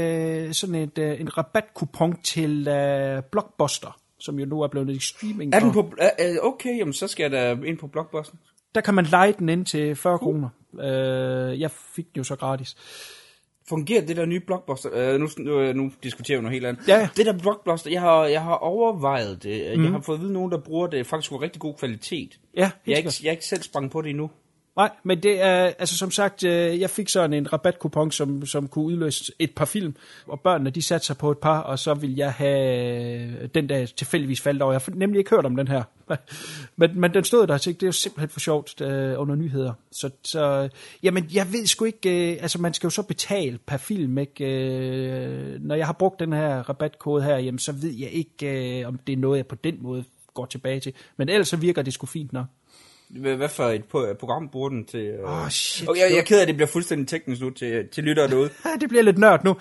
sådan 0.53 0.75
et, 0.75 0.99
uh, 0.99 1.21
en 1.21 1.39
rabatkupon 1.39 2.17
til 2.23 2.59
uh, 2.69 3.25
Blockbuster, 3.33 3.99
som 4.19 4.39
jo 4.39 4.47
nu 4.47 4.61
er 4.63 4.69
blevet 4.69 4.91
en 4.91 5.01
streaming. 5.01 5.55
Er 5.55 5.61
den 5.61 5.73
på... 5.73 5.93
er- 5.99 6.39
Okay, 6.43 6.79
jamen 6.79 6.93
så 6.93 7.07
skal 7.09 7.23
jeg 7.25 7.31
da 7.33 7.57
ind 7.67 7.79
på 7.79 7.87
Blockbuster. 7.87 8.35
Der 8.75 8.81
kan 8.81 8.95
man 8.95 9.05
lege 9.05 9.35
den 9.39 9.49
ind 9.49 9.67
til 9.67 9.97
40 9.97 10.19
kroner. 10.19 10.49
Uh, 10.73 11.61
jeg 11.61 11.71
fik 11.71 12.05
den 12.05 12.19
jo 12.19 12.25
så 12.25 12.37
gratis. 12.37 12.77
Fungerer 13.71 14.07
det 14.07 14.17
der 14.17 14.27
nye 14.27 14.41
Blockbuster? 14.41 14.91
Øh, 14.93 15.21
nu, 15.21 15.29
nu, 15.39 15.73
nu 15.73 15.93
diskuterer 16.03 16.39
vi 16.39 16.43
noget 16.43 16.53
helt 16.55 16.67
andet. 16.67 16.89
Ja. 16.89 17.09
Det 17.17 17.27
der 17.27 17.39
Blockbuster, 17.39 17.91
jeg 17.91 18.01
har, 18.01 18.25
jeg 18.25 18.43
har 18.43 18.55
overvejet 18.55 19.43
det. 19.43 19.79
Mm. 19.79 19.85
Jeg 19.85 19.93
har 19.93 20.01
fået 20.01 20.17
at 20.17 20.23
vide 20.23 20.33
nogen, 20.33 20.53
der 20.53 20.59
bruger 20.59 20.87
det 20.87 21.07
faktisk 21.07 21.33
med 21.33 21.41
rigtig 21.41 21.61
god 21.61 21.75
kvalitet. 21.75 22.39
Ja, 22.57 22.71
Jeg 22.87 22.93
er, 22.93 22.97
ikke, 22.97 23.11
jeg 23.23 23.29
er 23.29 23.33
ikke 23.33 23.45
selv 23.47 23.63
sprang 23.63 23.91
på 23.91 24.03
det 24.03 24.11
endnu. 24.11 24.31
Nej, 24.81 24.91
men 25.03 25.23
det 25.23 25.43
er, 25.43 25.73
altså 25.79 25.97
som 25.97 26.11
sagt, 26.11 26.45
øh, 26.45 26.81
jeg 26.81 26.91
fik 26.91 27.09
sådan 27.09 27.33
en 27.33 27.53
rabatkupon, 27.53 28.11
som, 28.11 28.47
som 28.47 28.69
kunne 28.69 28.85
udløse 28.85 29.33
et 29.39 29.55
par 29.55 29.65
film, 29.65 29.95
og 30.27 30.41
børnene, 30.41 30.71
de 30.71 30.83
satte 30.83 31.07
sig 31.07 31.17
på 31.17 31.31
et 31.31 31.39
par, 31.39 31.59
og 31.61 31.79
så 31.79 31.95
ville 31.95 32.19
jeg 32.19 32.33
have 32.33 33.43
øh, 33.43 33.49
den, 33.55 33.69
der 33.69 33.87
tilfældigvis 33.87 34.41
faldt 34.41 34.63
over. 34.63 34.73
Jeg 34.73 34.81
har 34.87 34.93
nemlig 34.95 35.19
ikke 35.19 35.31
hørt 35.31 35.47
om 35.47 35.57
den 35.57 35.69
her. 35.69 35.83
men, 36.77 37.01
men 37.01 37.15
den 37.15 37.25
stod 37.25 37.47
der, 37.47 37.55
og 37.55 37.61
tænkte, 37.61 37.81
det 37.81 37.87
er 37.87 37.89
jo 37.89 37.93
simpelthen 37.93 38.29
for 38.29 38.41
sjovt 38.41 38.81
øh, 38.81 39.21
under 39.21 39.35
nyheder. 39.35 39.73
Så, 39.93 40.11
så, 40.25 40.69
jamen, 41.03 41.31
jeg 41.35 41.53
ved 41.53 41.67
sgu 41.67 41.85
ikke, 41.85 42.33
øh, 42.33 42.43
altså 42.43 42.61
man 42.61 42.75
skal 42.75 42.87
jo 42.87 42.91
så 42.91 43.03
betale 43.03 43.59
per 43.67 43.77
film, 43.77 44.19
ikke? 44.19 44.45
Øh, 44.45 45.61
når 45.61 45.75
jeg 45.75 45.87
har 45.87 45.93
brugt 45.93 46.21
den 46.21 46.33
her 46.33 46.69
rabatkode 46.69 47.23
her, 47.23 47.39
jamen, 47.39 47.59
så 47.59 47.73
ved 47.73 47.93
jeg 47.93 48.11
ikke, 48.11 48.81
øh, 48.81 48.89
om 48.89 48.99
det 49.07 49.13
er 49.13 49.17
noget, 49.17 49.37
jeg 49.37 49.47
på 49.47 49.55
den 49.55 49.83
måde 49.83 50.05
går 50.35 50.47
tilbage 50.47 50.81
til. 50.81 50.93
Men 51.17 51.29
ellers 51.29 51.49
så 51.49 51.57
virker 51.57 51.83
det 51.83 51.93
sgu 51.93 52.07
fint 52.07 52.33
nok. 52.33 52.47
Hvad 53.15 53.49
for 53.49 53.65
et 53.65 53.85
program 54.19 54.49
bruger 54.49 54.69
den 54.69 54.85
til? 54.85 55.01
øh? 55.01 55.43
Åh, 55.45 55.49
shit. 55.49 55.89
Okay, 55.89 56.01
jeg, 56.01 56.11
jeg 56.11 56.19
er 56.19 56.23
ked 56.23 56.39
af, 56.39 56.43
at 56.43 56.49
det 56.49 56.57
bliver 56.57 56.69
fuldstændig 56.69 57.09
teknisk 57.09 57.41
nu 57.43 57.51
til, 57.51 57.89
til 57.93 58.05
lyttere 58.05 58.29
derude. 58.29 58.51
Det 58.81 58.89
bliver 58.89 59.03
lidt 59.03 59.19
nørd 59.19 59.45
nu. 59.45 59.57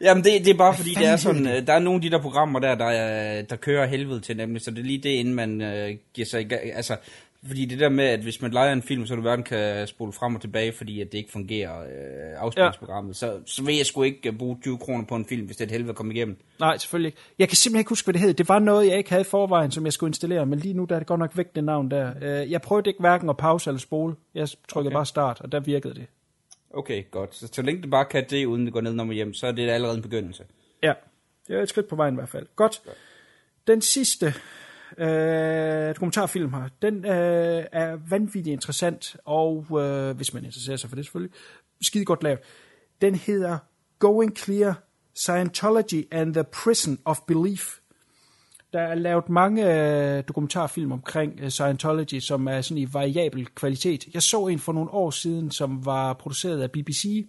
Jamen, 0.00 0.24
det, 0.24 0.32
det 0.44 0.50
er 0.50 0.56
bare 0.58 0.74
fordi, 0.76 0.90
det 0.94 1.06
er 1.06 1.16
sådan, 1.16 1.46
øh, 1.46 1.66
der 1.66 1.72
er 1.72 1.78
nogle 1.78 1.96
af 1.96 2.02
de 2.02 2.10
der 2.10 2.22
programmer 2.22 2.58
der, 2.58 2.74
der, 2.74 2.84
er- 2.84 3.42
der 3.42 3.56
kører 3.56 3.86
helvede 3.86 4.20
til 4.20 4.36
nemlig, 4.36 4.62
så 4.62 4.70
det 4.70 4.78
er 4.78 4.82
lige 4.82 4.98
det, 5.02 5.08
inden 5.10 5.34
man 5.34 5.60
øh, 5.60 5.90
giver 6.14 6.26
sig 6.26 6.40
i 6.40 6.44
gang. 6.44 6.72
Altså, 6.74 6.96
fordi 7.46 7.64
det 7.64 7.78
der 7.78 7.88
med, 7.88 8.04
at 8.04 8.20
hvis 8.20 8.42
man 8.42 8.50
leger 8.50 8.72
en 8.72 8.82
film, 8.82 9.06
så 9.06 9.14
du 9.14 9.20
hverken 9.20 9.44
kan 9.44 9.86
spole 9.86 10.12
frem 10.12 10.34
og 10.34 10.40
tilbage, 10.40 10.72
fordi 10.72 11.00
at 11.00 11.12
det 11.12 11.18
ikke 11.18 11.32
fungerer, 11.32 11.80
øh, 11.80 12.42
afspilningsprogrammet, 12.42 13.10
ja. 13.22 13.28
så, 13.28 13.40
så 13.46 13.62
vil 13.62 13.76
jeg 13.76 13.86
sgu 13.86 14.02
ikke 14.02 14.28
øh, 14.28 14.38
bruge 14.38 14.58
20 14.62 14.78
kroner 14.78 15.04
på 15.04 15.16
en 15.16 15.24
film, 15.24 15.46
hvis 15.46 15.56
det 15.56 15.64
er 15.64 15.66
et 15.68 15.72
helvede 15.72 15.90
at 15.90 15.96
komme 15.96 16.14
igennem. 16.14 16.36
Nej, 16.60 16.76
selvfølgelig 16.76 17.08
ikke. 17.08 17.18
Jeg 17.38 17.48
kan 17.48 17.56
simpelthen 17.56 17.80
ikke 17.80 17.88
huske, 17.88 18.06
hvad 18.06 18.12
det 18.12 18.20
hed. 18.22 18.34
Det 18.34 18.48
var 18.48 18.58
noget, 18.58 18.86
jeg 18.86 18.98
ikke 18.98 19.10
havde 19.10 19.20
i 19.20 19.24
forvejen, 19.24 19.70
som 19.70 19.84
jeg 19.84 19.92
skulle 19.92 20.08
installere, 20.08 20.46
men 20.46 20.58
lige 20.58 20.74
nu 20.74 20.84
der 20.84 20.94
er 20.94 20.98
det 21.00 21.06
godt 21.06 21.18
nok 21.20 21.36
væk, 21.36 21.54
det 21.54 21.64
navn 21.64 21.90
der. 21.90 22.12
Øh, 22.42 22.50
Jeg 22.50 22.62
prøvede 22.62 22.90
ikke 22.90 23.00
hverken 23.00 23.28
at 23.30 23.36
pause 23.36 23.70
eller 23.70 23.80
spole. 23.80 24.14
Jeg 24.34 24.48
trykkede 24.68 24.88
Okay. 24.88 24.96
bare 24.96 25.06
start, 25.06 25.40
og 25.40 25.52
der 25.52 25.60
virkede 25.60 25.94
det. 25.94 26.06
Okay, 26.74 27.10
godt. 27.10 27.34
Så, 27.34 27.48
så 27.52 27.62
længe 27.62 27.82
det 27.82 27.90
bare 27.90 28.04
kan 28.04 28.24
det, 28.30 28.44
uden 28.46 28.64
det 28.64 28.72
går 28.72 28.80
ned 28.80 29.00
og 29.00 29.12
hjem, 29.12 29.34
så 29.34 29.46
er 29.46 29.52
det 29.52 29.70
allerede 29.70 29.96
en 29.96 30.02
begyndelse. 30.02 30.44
Ja, 30.82 30.92
det 31.48 31.56
er 31.58 31.62
et 31.62 31.68
skridt 31.68 31.88
på 31.88 31.96
vejen 31.96 32.14
i 32.14 32.16
hvert 32.16 32.28
fald. 32.28 32.46
Godt. 32.56 32.82
Den 33.66 33.80
sidste 33.82 34.34
øh, 34.98 35.94
dokumentarfilm 35.94 36.52
her, 36.52 36.68
den 36.82 37.04
øh, 37.04 37.64
er 37.72 37.96
vanvittigt 38.08 38.52
interessant, 38.52 39.16
og 39.24 39.66
øh, 39.80 40.16
hvis 40.16 40.34
man 40.34 40.44
interesserer 40.44 40.76
sig 40.76 40.88
for 40.88 40.96
det 40.96 41.04
selvfølgelig, 41.04 41.34
skide 41.82 42.04
godt 42.04 42.22
lavet. 42.22 42.38
Den 43.00 43.14
hedder 43.14 43.58
Going 43.98 44.36
Clear, 44.36 44.82
Scientology 45.14 46.08
and 46.12 46.34
the 46.34 46.44
Prison 46.44 46.98
of 47.04 47.18
Belief. 47.26 47.78
Der 48.72 48.80
er 48.80 48.94
lavet 48.94 49.28
mange 49.28 49.62
øh, 49.64 50.24
dokumentarfilm 50.28 50.92
omkring 50.92 51.40
øh, 51.40 51.50
Scientology, 51.50 52.20
som 52.20 52.48
er 52.48 52.60
sådan 52.60 52.82
i 52.82 52.92
variabel 52.92 53.46
kvalitet. 53.46 54.06
Jeg 54.14 54.22
så 54.22 54.46
en 54.46 54.58
for 54.58 54.72
nogle 54.72 54.90
år 54.90 55.10
siden, 55.10 55.50
som 55.50 55.86
var 55.86 56.12
produceret 56.12 56.62
af 56.62 56.70
BBC, 56.70 57.28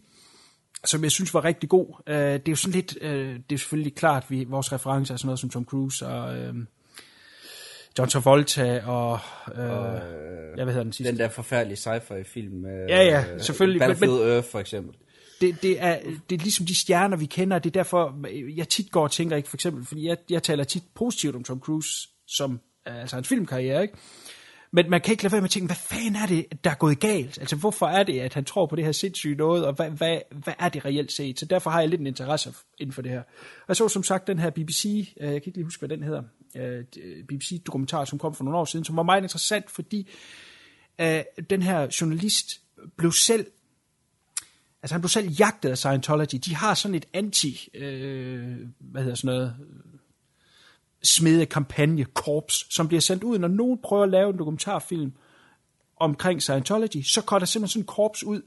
som 0.85 1.03
jeg 1.03 1.11
synes 1.11 1.33
var 1.33 1.43
rigtig 1.43 1.69
god. 1.69 2.01
Øh, 2.07 2.15
det 2.15 2.47
er 2.47 2.51
jo 2.51 2.55
sådan 2.55 2.73
lidt, 2.73 2.97
øh, 3.01 3.39
det 3.49 3.55
er 3.55 3.59
selvfølgelig 3.59 3.95
klart, 3.95 4.25
vi 4.29 4.43
vores 4.43 4.73
referencer 4.73 5.13
er 5.13 5.17
sådan 5.17 5.27
noget 5.27 5.39
som 5.39 5.49
Tom 5.49 5.65
Cruise 5.65 6.07
og 6.07 6.37
øh, 6.37 6.53
John 7.97 8.09
Travolta 8.09 8.81
og, 8.85 9.19
øh, 9.55 9.61
jeg 10.57 10.67
ved 10.67 10.75
den 10.75 10.93
sidste. 10.93 11.11
Den 11.11 11.19
der 11.19 11.29
forfærdelige 11.29 11.77
sci-fi 11.77 12.23
film. 12.33 12.65
Øh, 12.65 12.89
Ja, 12.89 13.03
ja, 13.03 13.23
selvfølgelig, 13.39 13.79
men- 13.79 13.87
Battlefield 13.89 14.19
men- 14.23 14.31
Earth, 14.33 14.47
for 14.47 14.59
eksempel. 14.59 14.95
det, 15.41 15.61
det, 15.61 15.83
er, 15.83 15.99
det 16.29 16.35
er 16.35 16.43
ligesom 16.43 16.65
de 16.65 16.75
stjerner, 16.75 17.17
vi 17.17 17.25
kender, 17.25 17.55
og 17.57 17.63
det 17.63 17.69
er 17.69 17.83
derfor, 17.83 18.27
jeg 18.55 18.69
tit 18.69 18.91
går 18.91 19.03
og 19.03 19.11
tænker 19.11 19.35
ikke, 19.35 19.49
for 19.49 19.57
eksempel, 19.57 19.85
fordi 19.85 20.07
jeg, 20.07 20.17
jeg 20.29 20.43
taler 20.43 20.63
tit 20.63 20.83
positivt 20.95 21.35
om 21.35 21.43
Tom 21.43 21.59
Cruise 21.59 22.07
som 22.27 22.59
altså 22.85 23.15
hans 23.15 23.27
filmkarriere, 23.27 23.81
ikke? 23.81 23.93
Men 24.73 24.89
man 24.89 25.01
kan 25.01 25.11
ikke 25.11 25.23
lade 25.23 25.31
være 25.31 25.41
med 25.41 25.47
at 25.47 25.51
tænke, 25.51 25.65
hvad 25.67 25.75
fanden 25.75 26.15
er 26.15 26.25
det, 26.27 26.45
der 26.63 26.69
er 26.69 26.75
gået 26.75 26.99
galt? 26.99 27.39
Altså, 27.39 27.55
hvorfor 27.55 27.85
er 27.87 28.03
det, 28.03 28.19
at 28.19 28.33
han 28.33 28.45
tror 28.45 28.65
på 28.65 28.75
det 28.75 28.85
her 28.85 28.91
sindssyge 28.91 29.35
noget, 29.35 29.65
og 29.65 29.73
hvad, 29.73 29.89
hvad, 29.89 30.17
hvad 30.43 30.53
er 30.59 30.69
det 30.69 30.85
reelt 30.85 31.11
set? 31.11 31.39
Så 31.39 31.45
derfor 31.45 31.69
har 31.69 31.79
jeg 31.79 31.89
lidt 31.89 32.01
en 32.01 32.07
interesse 32.07 32.53
inden 32.79 32.93
for 32.93 33.01
det 33.01 33.11
her. 33.11 33.21
Jeg 33.67 33.75
så 33.75 33.87
som 33.87 34.03
sagt 34.03 34.27
den 34.27 34.39
her 34.39 34.49
BBC, 34.49 34.85
øh, 35.19 35.23
jeg 35.23 35.29
kan 35.29 35.35
ikke 35.35 35.57
lige 35.57 35.63
huske, 35.63 35.79
hvad 35.79 35.89
den 35.97 36.03
hedder, 36.03 36.23
øh, 36.55 36.85
øh 36.97 37.23
BBC-dokumentar, 37.23 38.05
som 38.05 38.19
kom 38.19 38.35
for 38.35 38.43
nogle 38.43 38.59
år 38.59 38.65
siden, 38.65 38.85
som 38.85 38.95
var 38.95 39.03
meget 39.03 39.21
interessant, 39.21 39.71
fordi 39.71 40.07
øh, 40.99 41.23
den 41.49 41.61
her 41.61 41.87
journalist 42.01 42.61
blev 42.97 43.11
selv 43.11 43.45
altså 44.83 44.93
han 44.93 45.01
blev 45.01 45.09
selv 45.09 45.29
jagtet 45.29 45.69
af 45.69 45.77
Scientology. 45.77 46.35
De 46.45 46.55
har 46.55 46.73
sådan 46.73 46.95
et 46.95 47.05
anti, 47.13 47.69
øh, 47.73 48.57
hvad 48.79 49.01
hedder 49.01 49.15
sådan 49.15 49.35
noget, 49.35 49.55
smede 51.03 51.45
kampagne, 51.45 52.05
korps, 52.05 52.73
som 52.73 52.87
bliver 52.87 53.01
sendt 53.01 53.23
ud, 53.23 53.39
når 53.39 53.47
nogen 53.47 53.79
prøver 53.83 54.03
at 54.03 54.09
lave 54.09 54.29
en 54.29 54.39
dokumentarfilm 54.39 55.13
omkring 55.97 56.41
Scientology, 56.41 57.01
så 57.01 57.21
går 57.21 57.39
der 57.39 57.45
simpelthen 57.45 57.71
sådan 57.71 57.81
en 57.81 57.87
korps 57.87 58.23
ud, 58.23 58.41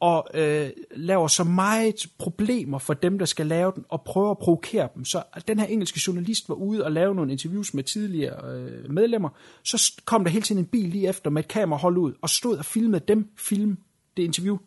og 0.00 0.26
øh, 0.34 0.70
laver 0.96 1.28
så 1.28 1.44
meget 1.44 2.06
problemer 2.18 2.78
for 2.78 2.94
dem, 2.94 3.18
der 3.18 3.26
skal 3.26 3.46
lave 3.46 3.72
den, 3.74 3.84
og 3.88 4.02
prøver 4.02 4.30
at 4.30 4.38
provokere 4.38 4.88
dem. 4.94 5.04
Så 5.04 5.22
den 5.48 5.58
her 5.58 5.66
engelske 5.66 6.00
journalist 6.06 6.48
var 6.48 6.54
ude 6.54 6.84
og 6.84 6.92
lave 6.92 7.14
nogle 7.14 7.32
interviews 7.32 7.74
med 7.74 7.84
tidligere 7.84 8.54
øh, 8.54 8.90
medlemmer, 8.90 9.28
så 9.62 9.92
kom 10.04 10.24
der 10.24 10.30
hele 10.30 10.42
tiden 10.42 10.58
en 10.58 10.66
bil 10.66 10.88
lige 10.88 11.08
efter 11.08 11.30
med 11.30 11.42
et 11.42 11.48
kamera 11.48 11.78
hold 11.78 11.96
ud, 11.96 12.12
og 12.22 12.30
stod 12.30 12.56
og 12.56 12.64
filmede 12.64 13.04
dem 13.08 13.30
film 13.38 13.78
det 14.16 14.22
interview, 14.22 14.58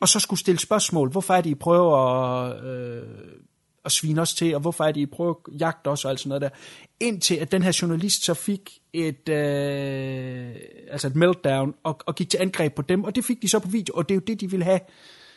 og 0.00 0.08
så 0.08 0.20
skulle 0.20 0.40
stille 0.40 0.58
spørgsmål. 0.58 1.10
Hvorfor 1.10 1.34
er 1.34 1.40
det, 1.40 1.50
I 1.50 1.54
prøver 1.54 1.96
at, 1.96 2.64
øh, 2.64 3.02
og 3.84 3.92
svine 3.92 4.20
os 4.20 4.34
til, 4.34 4.54
og 4.54 4.60
hvorfor 4.60 4.84
er 4.84 4.92
det, 4.92 5.00
I 5.00 5.06
prøver 5.06 5.30
at 5.30 5.60
jagte 5.60 5.88
os 5.88 6.04
og 6.04 6.10
alt 6.10 6.20
sådan 6.20 6.28
noget 6.28 6.42
der. 6.42 6.48
Indtil 7.00 7.34
at 7.34 7.52
den 7.52 7.62
her 7.62 7.78
journalist 7.82 8.24
så 8.24 8.34
fik 8.34 8.70
et, 8.92 9.28
øh, 9.28 10.54
altså 10.90 11.06
et 11.06 11.16
meltdown 11.16 11.74
og, 11.82 12.00
og 12.06 12.14
gik 12.14 12.30
til 12.30 12.38
angreb 12.38 12.74
på 12.74 12.82
dem, 12.82 13.04
og 13.04 13.16
det 13.16 13.24
fik 13.24 13.42
de 13.42 13.48
så 13.48 13.58
på 13.58 13.68
video, 13.68 13.94
og 13.94 14.08
det 14.08 14.14
er 14.14 14.16
jo 14.16 14.24
det, 14.26 14.40
de 14.40 14.50
ville 14.50 14.64
have. 14.64 14.80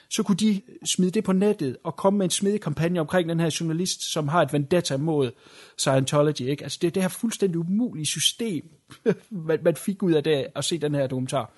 Så 0.09 0.23
kunne 0.23 0.35
de 0.35 0.61
smide 0.85 1.11
det 1.11 1.23
på 1.23 1.33
nettet 1.33 1.77
og 1.83 1.95
komme 1.95 2.17
med 2.17 2.25
en 2.25 2.29
smidig 2.29 2.61
kampagne 2.61 2.99
omkring 2.99 3.29
den 3.29 3.39
her 3.39 3.57
journalist, 3.59 4.11
som 4.11 4.27
har 4.27 4.41
et 4.41 4.53
vendetta 4.53 4.97
mod 4.97 5.31
Scientology. 5.77 6.41
Ikke? 6.41 6.63
Altså 6.63 6.77
det 6.81 6.87
er 6.87 6.91
det 6.91 7.01
her 7.01 7.09
fuldstændig 7.09 7.59
umulige 7.59 8.05
system, 8.05 8.69
man, 9.47 9.59
man 9.63 9.75
fik 9.75 10.03
ud 10.03 10.13
af 10.13 10.23
det 10.23 10.47
at 10.55 10.65
se 10.65 10.77
den 10.77 10.95
her 10.95 11.07
dokumentar. 11.07 11.51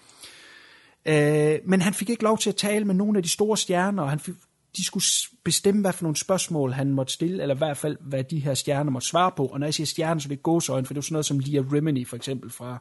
Øh, 1.05 1.59
men 1.65 1.81
han 1.81 1.93
fik 1.93 2.09
ikke 2.09 2.23
lov 2.23 2.37
til 2.37 2.49
at 2.49 2.55
tale 2.55 2.85
med 2.85 2.95
nogle 2.95 3.17
af 3.17 3.23
de 3.23 3.29
store 3.29 3.57
stjerner, 3.57 4.03
og 4.03 4.09
han 4.09 4.19
fik, 4.19 4.33
de 4.77 4.85
skulle 4.85 5.03
bestemme, 5.43 5.81
hvad 5.81 5.93
for 5.93 6.03
nogle 6.03 6.17
spørgsmål 6.17 6.73
han 6.73 6.93
måtte 6.93 7.13
stille, 7.13 7.41
eller 7.41 7.55
i 7.55 7.57
hvert 7.57 7.77
fald, 7.77 7.97
hvad 8.01 8.23
de 8.23 8.39
her 8.39 8.53
stjerner 8.53 8.91
måtte 8.91 9.07
svare 9.07 9.31
på. 9.37 9.45
Og 9.45 9.59
når 9.59 9.67
jeg 9.67 9.73
siger 9.73 9.87
stjerner, 9.87 10.21
så 10.21 10.27
er 10.27 10.29
det 10.29 10.43
gåsøjne, 10.43 10.85
for 10.85 10.93
det 10.93 11.01
er 11.01 11.03
sådan 11.03 11.13
noget 11.13 11.25
som 11.25 11.39
Leah 11.39 11.73
Remini, 11.73 12.05
for 12.05 12.15
eksempel, 12.15 12.49
fra 12.49 12.77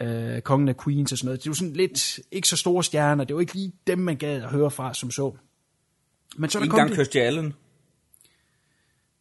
øh, 0.00 0.40
Kongen 0.40 0.68
af 0.68 0.76
Queens 0.76 1.12
og 1.12 1.18
sådan 1.18 1.26
noget. 1.26 1.40
Det 1.40 1.46
er 1.46 1.50
jo 1.50 1.54
sådan 1.54 1.72
lidt, 1.72 2.20
ikke 2.32 2.48
så 2.48 2.56
store 2.56 2.84
stjerner, 2.84 3.24
det 3.24 3.34
var 3.34 3.40
ikke 3.40 3.54
lige 3.54 3.72
dem, 3.86 3.98
man 3.98 4.16
gad 4.16 4.42
at 4.42 4.50
høre 4.50 4.70
fra, 4.70 4.94
som 4.94 5.10
så. 5.10 5.32
Men 6.36 6.50
så 6.50 6.58
der 6.58 6.64
ikke 6.64 6.74
engang 6.74 6.94
Kirstie 6.94 7.22
Allen. 7.22 7.54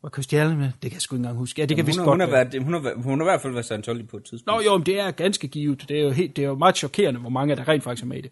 Var 0.02 0.10
Kirstie 0.10 0.42
Allen 0.42 0.58
med? 0.58 0.66
Det 0.66 0.82
kan 0.82 0.94
jeg 0.94 1.02
sgu 1.02 1.16
ikke 1.16 1.20
engang 1.20 1.38
huske. 1.38 1.62
Ja, 1.62 1.66
det 1.66 1.78
Jamen, 1.78 1.86
kan 1.86 1.96
hun, 1.96 2.06
godt 2.06 2.14
hun, 2.14 2.20
har 2.20 2.44
været, 2.44 2.64
hun, 2.64 2.74
har, 2.74 2.94
hun 2.96 3.20
har 3.20 3.26
i 3.26 3.30
hvert 3.30 3.42
fald 3.42 3.54
været 3.54 3.66
Scientology 3.66 4.08
på 4.08 4.18
et 4.18 4.24
tidspunkt. 4.24 4.58
Nå 4.58 4.72
jo, 4.72 4.78
men 4.78 4.86
det 4.86 5.00
er 5.00 5.12
ganske 5.12 5.48
givet. 5.48 5.86
Det 5.90 5.98
er 5.98 6.04
jo, 6.04 6.10
helt, 6.10 6.36
det 6.36 6.44
er 6.44 6.48
jo 6.48 6.56
meget 6.56 6.78
chokerende, 6.78 7.20
hvor 7.20 7.30
mange 7.30 7.56
der 7.56 7.68
rent 7.68 7.84
faktisk 7.84 8.04
er 8.04 8.08
med 8.08 8.18
i 8.18 8.22
det 8.22 8.32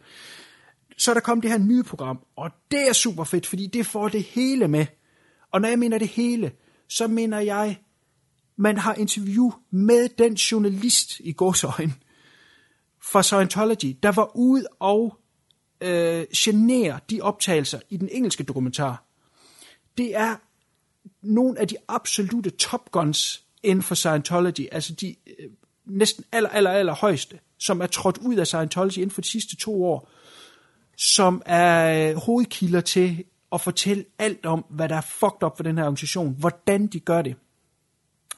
så 1.00 1.12
er 1.12 1.14
der 1.14 1.22
kommet 1.22 1.44
det 1.44 1.52
her 1.52 1.58
nye 1.58 1.84
program, 1.84 2.20
og 2.36 2.52
det 2.72 2.90
er 2.90 2.94
super 2.94 3.24
fedt, 3.24 3.46
fordi 3.46 3.68
det 3.68 3.86
får 3.86 4.10
det 4.10 4.24
hele 4.24 4.68
med. 4.68 4.86
Og 5.52 5.62
når 5.62 5.70
jeg 5.70 5.80
mener 5.80 5.98
det 5.98 6.08
hele, 6.08 6.52
så 6.88 7.08
mener 7.08 7.40
jeg, 7.40 7.80
man 8.56 8.78
har 8.78 8.94
interview 8.94 9.52
med 9.72 10.10
den 10.10 10.34
journalist 10.34 11.20
i 11.20 11.32
gåsøjne 11.32 11.94
fra 13.02 13.24
Scientology, 13.24 13.98
der 14.04 14.12
var 14.12 14.36
ude 14.36 14.68
og 14.80 15.20
øh, 15.82 16.26
genere 16.36 17.00
de 17.10 17.22
optagelser 17.22 17.80
i 17.90 17.98
den 17.98 18.10
engelske 18.12 18.44
dokumentar. 18.44 19.04
Det 19.98 20.16
er 20.16 20.36
nogle 21.22 21.60
af 21.60 21.68
de 21.68 21.76
absolute 21.88 22.50
top 22.50 22.92
guns 22.92 23.44
inden 23.64 23.84
for 23.84 23.96
Scientology, 23.96 24.68
altså 24.72 24.94
de 24.94 25.16
øh, 25.40 25.50
næsten 25.86 26.24
aller, 26.32 26.50
aller, 26.50 26.72
aller 26.72 26.96
højeste, 26.96 27.40
som 27.58 27.82
er 27.82 27.88
trådt 27.88 28.18
ud 28.18 28.36
af 28.36 28.48
Scientology 28.48 28.98
inden 28.98 29.12
for 29.12 29.22
de 29.22 29.28
sidste 29.28 29.56
to 29.56 29.86
år, 29.86 30.10
som 31.00 31.42
er 31.46 32.10
øh, 32.10 32.16
hovedkilder 32.16 32.82
til 32.82 33.24
at 33.52 33.62
fortælle 33.62 34.06
alt 34.20 34.46
om, 34.46 34.66
hvad 34.70 34.90
der 34.90 34.96
er 34.96 35.02
fucked 35.02 35.44
up 35.44 35.58
for 35.58 35.64
den 35.64 35.78
her 35.78 35.84
organisation, 35.84 36.36
hvordan 36.40 36.88
de 36.88 37.00
gør 37.00 37.22
det, 37.22 37.36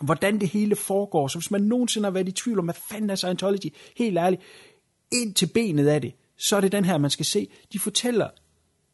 hvordan 0.01 0.39
det 0.39 0.49
hele 0.49 0.75
foregår. 0.75 1.27
Så 1.27 1.38
hvis 1.39 1.51
man 1.51 1.61
nogensinde 1.61 2.05
har 2.05 2.11
været 2.11 2.27
i 2.27 2.31
tvivl 2.31 2.59
om, 2.59 2.65
hvad 2.65 2.75
fanden 2.89 3.09
er 3.09 3.15
Scientology, 3.15 3.73
helt 3.97 4.17
ærligt, 4.17 4.41
ind 5.11 5.33
til 5.33 5.47
benet 5.47 5.88
af 5.88 6.01
det, 6.01 6.13
så 6.38 6.55
er 6.55 6.61
det 6.61 6.71
den 6.71 6.85
her, 6.85 6.97
man 6.97 7.09
skal 7.09 7.25
se. 7.25 7.47
De 7.73 7.79
fortæller 7.79 8.29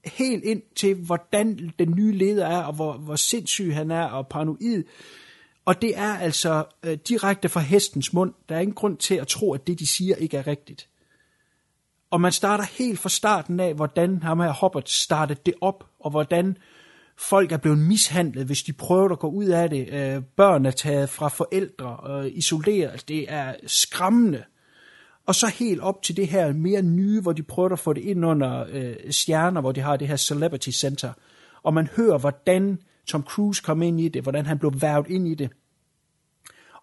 helt 0.05 0.43
ind 0.43 0.61
til, 0.75 0.95
hvordan 0.95 1.71
den 1.79 1.93
nye 1.97 2.11
leder 2.11 2.47
er, 2.47 2.63
og 2.63 2.73
hvor, 2.73 2.93
hvor 2.93 3.15
sindssyg 3.15 3.73
han 3.73 3.91
er, 3.91 4.03
og 4.03 4.27
paranoid. 4.27 4.83
Og 5.65 5.81
det 5.81 5.97
er 5.97 6.17
altså 6.17 6.65
øh, 6.83 6.97
direkte 7.07 7.49
fra 7.49 7.59
hestens 7.59 8.13
mund. 8.13 8.33
Der 8.49 8.55
er 8.55 8.59
ingen 8.59 8.75
grund 8.75 8.97
til 8.97 9.15
at 9.15 9.27
tro, 9.27 9.53
at 9.53 9.67
det, 9.67 9.79
de 9.79 9.87
siger, 9.87 10.15
ikke 10.15 10.37
er 10.37 10.47
rigtigt. 10.47 10.89
Og 12.11 12.21
man 12.21 12.31
starter 12.31 12.63
helt 12.77 12.99
fra 12.99 13.09
starten 13.09 13.59
af, 13.59 13.73
hvordan 13.73 14.23
ham 14.23 14.39
her 14.39 14.51
Hobbit 14.51 14.89
startede 14.89 15.39
det 15.45 15.53
op, 15.61 15.83
og 15.99 16.11
hvordan 16.11 16.57
folk 17.17 17.51
er 17.51 17.57
blevet 17.57 17.77
mishandlet, 17.77 18.45
hvis 18.45 18.63
de 18.63 18.73
prøver 18.73 19.09
at 19.09 19.19
gå 19.19 19.29
ud 19.29 19.45
af 19.45 19.69
det. 19.69 19.89
Øh, 19.91 20.23
børn 20.23 20.65
er 20.65 20.71
taget 20.71 21.09
fra 21.09 21.27
forældre 21.27 21.97
og 21.97 22.29
isoleret. 22.29 22.91
Altså, 22.91 23.05
det 23.07 23.25
er 23.33 23.55
skræmmende. 23.65 24.43
Og 25.25 25.35
så 25.35 25.47
helt 25.47 25.81
op 25.81 26.01
til 26.01 26.17
det 26.17 26.27
her 26.27 26.53
mere 26.53 26.81
nye, 26.81 27.21
hvor 27.21 27.33
de 27.33 27.43
prøver 27.43 27.69
at 27.69 27.79
få 27.79 27.93
det 27.93 28.01
ind 28.01 28.25
under 28.25 28.65
øh, 28.69 28.95
stjerner, 29.09 29.61
hvor 29.61 29.71
de 29.71 29.81
har 29.81 29.97
det 29.97 30.07
her 30.07 30.15
Celebrity 30.15 30.69
Center. 30.69 31.13
Og 31.63 31.73
man 31.73 31.87
hører, 31.95 32.17
hvordan 32.17 32.79
Tom 33.07 33.23
Cruise 33.23 33.63
kom 33.63 33.81
ind 33.81 34.01
i 34.01 34.07
det, 34.07 34.23
hvordan 34.23 34.45
han 34.45 34.59
blev 34.59 34.73
værvet 34.81 35.07
ind 35.09 35.27
i 35.27 35.35
det. 35.35 35.49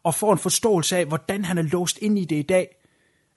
Og 0.03 0.15
får 0.15 0.33
en 0.33 0.39
forståelse 0.39 0.97
af, 0.97 1.07
hvordan 1.07 1.45
han 1.45 1.59
er 1.59 1.63
låst 1.63 1.99
ind 1.99 2.19
i 2.19 2.25
det 2.25 2.37
i 2.37 2.43
dag 2.43 2.77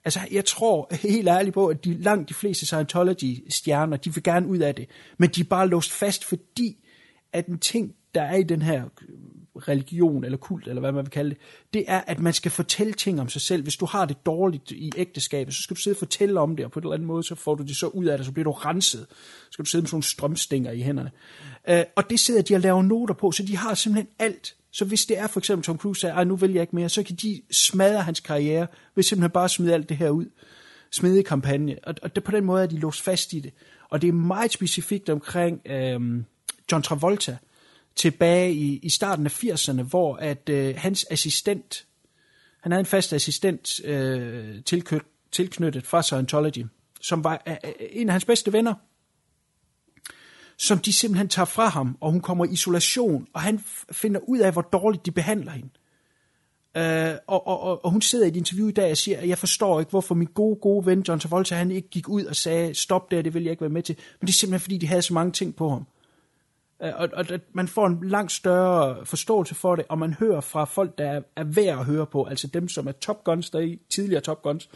Altså, 0.08 0.20
jeg 0.30 0.44
tror 0.44 0.88
helt 1.08 1.28
ærligt 1.28 1.54
på, 1.54 1.66
at 1.66 1.84
de, 1.84 2.02
langt 2.02 2.28
de 2.28 2.34
fleste 2.34 2.66
Scientology-stjerner, 2.66 3.96
de 3.96 4.14
vil 4.14 4.22
gerne 4.22 4.46
ud 4.46 4.58
af 4.58 4.74
det, 4.74 4.88
men 5.18 5.30
de 5.30 5.40
er 5.40 5.44
bare 5.44 5.68
låst 5.68 5.92
fast, 5.92 6.24
fordi 6.24 6.76
at 7.32 7.46
en 7.46 7.58
ting, 7.58 7.94
der 8.14 8.22
er 8.22 8.36
i 8.36 8.42
den 8.42 8.62
her 8.62 8.84
øh, 8.84 9.62
religion 9.68 10.24
eller 10.24 10.38
kult, 10.38 10.68
eller 10.68 10.80
hvad 10.80 10.92
man 10.92 11.04
vil 11.04 11.10
kalde 11.10 11.30
det, 11.30 11.38
det 11.74 11.84
er, 11.88 12.00
at 12.06 12.20
man 12.20 12.32
skal 12.32 12.50
fortælle 12.50 12.92
ting 12.92 13.20
om 13.20 13.28
sig 13.28 13.40
selv. 13.40 13.62
Hvis 13.62 13.76
du 13.76 13.86
har 13.86 14.04
det 14.04 14.26
dårligt 14.26 14.70
i 14.70 14.92
ægteskabet, 14.96 15.54
så 15.54 15.62
skal 15.62 15.76
du 15.76 15.80
sidde 15.80 15.94
og 15.94 15.98
fortælle 15.98 16.40
om 16.40 16.56
det, 16.56 16.64
og 16.64 16.72
på 16.72 16.78
en 16.78 16.84
eller 16.84 16.94
anden 16.94 17.06
måde, 17.06 17.22
så 17.22 17.34
får 17.34 17.54
du 17.54 17.62
det 17.62 17.76
så 17.76 17.86
ud 17.86 18.04
af 18.04 18.18
det, 18.18 18.26
så 18.26 18.32
bliver 18.32 18.44
du 18.44 18.50
renset. 18.50 19.06
Så 19.10 19.48
skal 19.50 19.64
du 19.64 19.70
sidde 19.70 19.82
med 19.82 19.88
sådan 19.88 19.94
nogle 19.94 20.04
strømstænger 20.04 20.70
i 20.72 20.82
hænderne. 20.82 21.10
Uh, 21.70 21.74
og 21.96 22.10
det 22.10 22.20
sidder 22.20 22.42
de 22.42 22.54
og 22.54 22.60
laver 22.60 22.82
noter 22.82 23.14
på, 23.14 23.32
så 23.32 23.42
de 23.42 23.56
har 23.56 23.74
simpelthen 23.74 24.08
alt 24.18 24.54
så 24.72 24.84
hvis 24.84 25.06
det 25.06 25.18
er 25.18 25.26
for 25.26 25.40
eksempel 25.40 25.64
Tom 25.64 25.78
Cruise 25.78 26.00
sagde, 26.00 26.24
nu 26.24 26.36
vil 26.36 26.52
jeg 26.52 26.60
ikke 26.60 26.76
mere, 26.76 26.88
så 26.88 27.02
kan 27.02 27.16
de 27.16 27.42
smadre 27.50 28.02
hans 28.02 28.20
karriere, 28.20 28.66
ved 28.94 29.04
simpelthen 29.04 29.30
bare 29.30 29.48
smide 29.48 29.74
alt 29.74 29.88
det 29.88 29.96
her 29.96 30.10
ud. 30.10 30.26
Smide 30.90 31.22
kampagne. 31.22 31.76
Og, 31.82 31.94
og 32.02 32.14
det, 32.14 32.24
på 32.24 32.30
den 32.30 32.44
måde 32.44 32.62
er 32.62 32.66
de 32.66 32.78
låst 32.78 33.02
fast 33.02 33.32
i 33.32 33.40
det. 33.40 33.52
Og 33.90 34.02
det 34.02 34.08
er 34.08 34.12
meget 34.12 34.52
specifikt 34.52 35.08
omkring 35.08 35.60
øhm, 35.66 36.24
John 36.72 36.82
Travolta, 36.82 37.36
tilbage 37.96 38.52
i, 38.52 38.78
i 38.82 38.88
starten 38.88 39.26
af 39.26 39.44
80'erne, 39.44 39.82
hvor 39.82 40.16
at 40.16 40.48
øh, 40.48 40.74
hans 40.78 41.06
assistent, 41.10 41.86
han 42.60 42.72
havde 42.72 42.80
en 42.80 42.86
fast 42.86 43.12
assistent 43.12 43.84
øh, 43.84 44.64
tilknyttet, 44.64 45.08
tilknyttet 45.32 45.86
fra 45.86 46.02
Scientology, 46.02 46.64
som 47.00 47.24
var 47.24 47.42
øh, 47.48 47.54
øh 47.64 47.72
en 47.90 48.08
af 48.08 48.12
hans 48.12 48.24
bedste 48.24 48.52
venner, 48.52 48.74
som 50.58 50.78
de 50.78 50.92
simpelthen 50.92 51.28
tager 51.28 51.46
fra 51.46 51.68
ham, 51.68 51.96
og 52.00 52.12
hun 52.12 52.20
kommer 52.20 52.44
i 52.44 52.48
isolation, 52.48 53.26
og 53.32 53.40
han 53.40 53.60
finder 53.92 54.20
ud 54.20 54.38
af, 54.38 54.52
hvor 54.52 54.62
dårligt 54.62 55.06
de 55.06 55.10
behandler 55.10 55.52
hende. 55.52 55.70
Øh, 56.76 57.14
og, 57.26 57.46
og, 57.46 57.84
og 57.84 57.90
hun 57.90 58.02
sidder 58.02 58.24
i 58.24 58.28
et 58.28 58.36
interview 58.36 58.68
i 58.68 58.72
dag 58.72 58.90
og 58.90 58.96
siger, 58.96 59.18
at 59.18 59.28
jeg 59.28 59.38
forstår 59.38 59.80
ikke, 59.80 59.90
hvorfor 59.90 60.14
min 60.14 60.28
gode, 60.34 60.56
gode 60.56 60.86
ven 60.86 61.04
John 61.08 61.20
Travolta, 61.20 61.54
han 61.54 61.70
ikke 61.70 61.88
gik 61.88 62.08
ud 62.08 62.24
og 62.24 62.36
sagde, 62.36 62.74
stop 62.74 63.10
der, 63.10 63.22
det 63.22 63.34
vil 63.34 63.42
jeg 63.42 63.50
ikke 63.50 63.60
være 63.60 63.70
med 63.70 63.82
til. 63.82 63.96
Men 64.20 64.26
det 64.26 64.32
er 64.32 64.34
simpelthen, 64.34 64.60
fordi 64.60 64.78
de 64.78 64.86
havde 64.86 65.02
så 65.02 65.14
mange 65.14 65.32
ting 65.32 65.56
på 65.56 65.68
ham. 65.68 65.86
Øh, 66.82 66.92
og, 66.96 67.08
og 67.12 67.26
man 67.52 67.68
får 67.68 67.86
en 67.86 67.98
langt 68.02 68.32
større 68.32 69.06
forståelse 69.06 69.54
for 69.54 69.76
det, 69.76 69.84
og 69.88 69.98
man 69.98 70.14
hører 70.14 70.40
fra 70.40 70.64
folk, 70.64 70.98
der 70.98 71.10
er, 71.10 71.20
er 71.36 71.44
værd 71.44 71.78
at 71.78 71.84
høre 71.84 72.06
på, 72.06 72.24
altså 72.24 72.46
dem, 72.46 72.68
som 72.68 72.86
er 72.86 72.92
Top 72.92 73.24
Guns, 73.24 73.50
der 73.50 73.58
er 73.58 73.62
i, 73.62 73.78
tidligere 73.90 74.20
Top 74.20 74.42
Guns. 74.42 74.68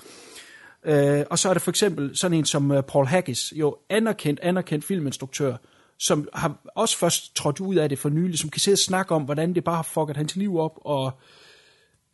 Uh, 0.89 1.21
og 1.31 1.39
så 1.39 1.49
er 1.49 1.53
der 1.53 1.61
for 1.61 1.71
eksempel 1.71 2.17
sådan 2.17 2.39
en 2.39 2.45
som 2.45 2.71
øh, 2.71 2.83
Paul 2.83 3.07
Haggis, 3.07 3.53
jo 3.57 3.77
anerkendt, 3.89 4.41
anerkendt 4.41 4.85
filminstruktør, 4.85 5.57
som 6.03 6.29
har 6.35 6.57
også 6.74 6.99
først 6.99 7.37
trådt 7.37 7.61
ud 7.61 7.74
af 7.74 7.89
det 7.89 7.99
for 7.99 8.09
nylig, 8.09 8.39
som 8.39 8.51
kan 8.51 8.61
sidde 8.61 8.74
og 8.74 8.79
snakke 8.79 9.15
om, 9.15 9.23
hvordan 9.23 9.55
det 9.55 9.65
bare 9.65 9.77
har 9.77 9.83
fucket 9.83 10.16
hans 10.16 10.37
liv 10.37 10.59
op, 10.59 10.79
og 10.81 11.12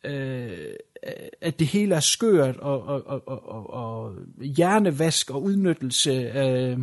øh, 0.03 0.73
at 1.41 1.59
det 1.59 1.67
hele 1.67 1.95
er 1.95 1.99
skørt, 1.99 2.57
og, 2.57 2.83
og, 2.83 3.03
og, 3.07 3.49
og, 3.49 3.69
og 3.69 4.15
hjernevask 4.41 5.29
og 5.29 5.43
udnyttelse. 5.43 6.11
Øh, 6.11 6.79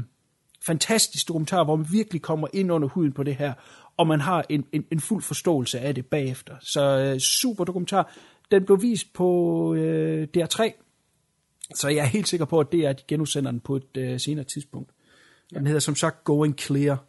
fantastisk 0.66 1.28
dokumentar, 1.28 1.64
hvor 1.64 1.76
man 1.76 1.86
virkelig 1.90 2.22
kommer 2.22 2.48
ind 2.52 2.72
under 2.72 2.88
huden 2.88 3.12
på 3.12 3.22
det 3.22 3.36
her, 3.36 3.52
og 3.96 4.06
man 4.06 4.20
har 4.20 4.44
en, 4.48 4.64
en, 4.72 4.84
en 4.92 5.00
fuld 5.00 5.22
forståelse 5.22 5.80
af 5.80 5.94
det 5.94 6.06
bagefter. 6.06 6.56
Så 6.60 6.98
øh, 6.98 7.18
super 7.18 7.64
dokumentar. 7.64 8.12
den 8.50 8.64
blev 8.64 8.82
vist 8.82 9.12
på 9.12 9.74
øh, 9.74 10.28
DR3, 10.36 10.72
så 11.74 11.88
jeg 11.88 11.98
er 11.98 12.08
helt 12.08 12.28
sikker 12.28 12.46
på, 12.46 12.60
at 12.60 12.72
det 12.72 12.80
er, 12.80 12.90
at 12.90 12.98
de 12.98 13.04
genudsender 13.08 13.50
den 13.50 13.60
på 13.60 13.76
et 13.76 13.96
øh, 13.96 14.20
senere 14.20 14.44
tidspunkt. 14.44 14.90
Den 15.50 15.66
hedder 15.66 15.80
som 15.80 15.94
sagt 15.94 16.24
Going 16.24 16.58
Clear. 16.58 17.04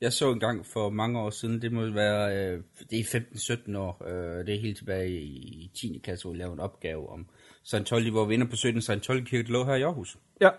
Jeg 0.00 0.12
så 0.12 0.32
en 0.32 0.40
gang 0.40 0.66
for 0.66 0.90
mange 0.90 1.20
år 1.20 1.30
siden, 1.30 1.62
det 1.62 1.72
må 1.72 1.90
være, 1.90 2.36
øh, 2.36 2.62
det 2.90 3.00
er 3.00 3.04
15-17 3.04 3.76
år, 3.76 4.02
øh, 4.06 4.46
det 4.46 4.54
er 4.54 4.60
helt 4.60 4.76
tilbage 4.76 5.10
i 5.10 5.70
10. 5.74 6.00
klasse, 6.04 6.24
hvor 6.24 6.32
vi 6.32 6.38
lavede 6.38 6.52
en 6.52 6.60
opgave 6.60 7.08
om 7.08 7.26
Scientology, 7.64 8.10
hvor 8.10 8.24
vi 8.24 8.34
ender 8.34 8.46
på 8.46 8.56
17 8.56 8.82
Scientology-kirke, 8.82 9.46
der 9.46 9.52
lå 9.52 9.64
her 9.64 9.74
i 9.74 9.82
Aarhus. 9.82 10.18
Ja. 10.40 10.50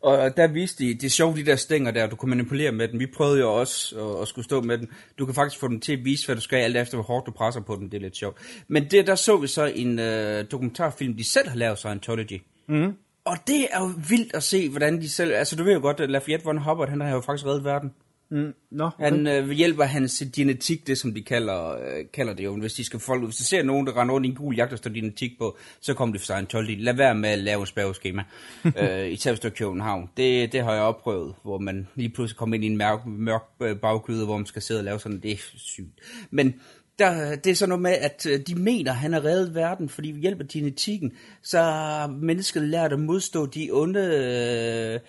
Og 0.00 0.36
der 0.36 0.46
viste 0.46 0.84
de, 0.84 0.94
det 0.94 1.04
er 1.04 1.10
sjovt, 1.10 1.36
de 1.36 1.46
der 1.46 1.56
stænger 1.56 1.90
der, 1.90 2.06
du 2.06 2.16
kunne 2.16 2.30
manipulere 2.30 2.72
med 2.72 2.88
den. 2.88 3.00
Vi 3.00 3.06
prøvede 3.06 3.40
jo 3.40 3.54
også 3.54 4.00
at, 4.00 4.22
at 4.22 4.28
skulle 4.28 4.44
stå 4.44 4.60
med 4.60 4.78
den. 4.78 4.88
Du 5.18 5.26
kan 5.26 5.34
faktisk 5.34 5.60
få 5.60 5.68
den 5.68 5.80
til 5.80 5.92
at 5.92 6.04
vise, 6.04 6.26
hvad 6.26 6.36
du 6.36 6.42
skal, 6.42 6.56
alt 6.56 6.76
efter 6.76 6.96
hvor 6.96 7.04
hårdt 7.04 7.26
du 7.26 7.30
presser 7.30 7.60
på 7.60 7.76
den. 7.76 7.90
Det 7.90 7.94
er 7.94 8.00
lidt 8.00 8.16
sjovt. 8.16 8.36
Men 8.68 8.90
det, 8.90 9.06
der 9.06 9.14
så 9.14 9.36
vi 9.36 9.46
så 9.46 9.64
en 9.64 9.98
øh, 9.98 10.44
dokumentarfilm, 10.50 11.16
de 11.16 11.24
selv 11.24 11.48
har 11.48 11.56
lavet 11.56 11.78
Scientology. 11.78 12.42
Mm. 12.68 12.92
Og 13.26 13.36
det 13.46 13.66
er 13.70 13.80
jo 13.80 13.90
vildt 14.08 14.34
at 14.34 14.42
se, 14.42 14.68
hvordan 14.68 15.00
de 15.00 15.08
selv... 15.08 15.32
Altså, 15.32 15.56
du 15.56 15.64
ved 15.64 15.72
jo 15.72 15.80
godt, 15.80 16.00
at 16.00 16.10
Lafayette 16.10 16.44
von 16.44 16.58
Hubbard, 16.58 16.88
han 16.88 17.00
har 17.00 17.10
jo 17.10 17.20
faktisk 17.20 17.46
reddet 17.46 17.64
verden. 17.64 17.92
Mm. 18.30 18.54
Nå, 18.70 18.84
okay. 18.84 19.04
Han 19.04 19.26
øh, 19.26 19.50
hjælper 19.50 19.84
hans 19.84 20.24
genetik, 20.36 20.86
det 20.86 20.98
som 20.98 21.14
de 21.14 21.22
kalder, 21.22 21.70
øh, 21.70 22.04
kalder 22.12 22.34
det 22.34 22.44
jo. 22.44 22.56
Hvis 22.56 22.72
de 22.72 22.84
skal 22.84 23.00
folk, 23.00 23.24
hvis 23.24 23.36
du 23.36 23.44
ser 23.44 23.62
nogen, 23.62 23.86
der 23.86 24.00
render 24.00 24.14
rundt 24.14 24.26
i 24.26 24.30
en 24.30 24.34
gul 24.34 24.54
jagt, 24.54 24.70
der 24.70 24.76
står 24.76 24.90
genetik 24.90 25.38
på, 25.38 25.56
så 25.80 25.94
kommer 25.94 26.12
de 26.12 26.18
for 26.18 26.24
Scientology. 26.24 26.82
Lad 26.82 26.94
være 26.94 27.14
med 27.14 27.28
at 27.28 27.38
lave 27.38 27.66
spørgeskema. 27.66 28.24
øh, 28.80 29.12
især 29.12 29.30
hvis 29.30 29.40
du 29.40 29.50
København. 29.50 30.10
Det, 30.16 30.52
det 30.52 30.64
har 30.64 30.72
jeg 30.72 30.82
opprøvet, 30.82 31.34
hvor 31.42 31.58
man 31.58 31.88
lige 31.94 32.08
pludselig 32.08 32.38
kommer 32.38 32.54
ind 32.54 32.64
i 32.64 32.66
en 32.66 32.76
mørk, 32.76 33.06
mørk 33.06 33.42
øh, 33.62 33.76
bagkyde, 33.76 34.24
hvor 34.24 34.36
man 34.36 34.46
skal 34.46 34.62
sidde 34.62 34.80
og 34.80 34.84
lave 34.84 35.00
sådan. 35.00 35.20
Det 35.20 35.32
er 35.32 35.36
sygt. 35.56 36.00
Men 36.30 36.54
der, 36.98 37.36
det 37.36 37.50
er 37.50 37.54
sådan 37.54 37.68
noget 37.68 37.82
med, 37.82 37.92
at 37.92 38.26
øh, 38.26 38.40
de 38.40 38.54
mener, 38.54 38.90
at 38.90 38.96
han 38.96 39.12
har 39.12 39.24
reddet 39.24 39.54
verden, 39.54 39.88
fordi 39.88 40.10
ved 40.10 40.20
hjælp 40.20 40.40
af 40.40 40.48
genetikken, 40.48 41.12
så 41.42 41.58
har 41.58 42.06
mennesket 42.06 42.62
lært 42.62 42.92
at 42.92 43.00
modstå 43.00 43.46
de 43.46 43.68
onde 43.72 44.00
øh, 44.00 45.00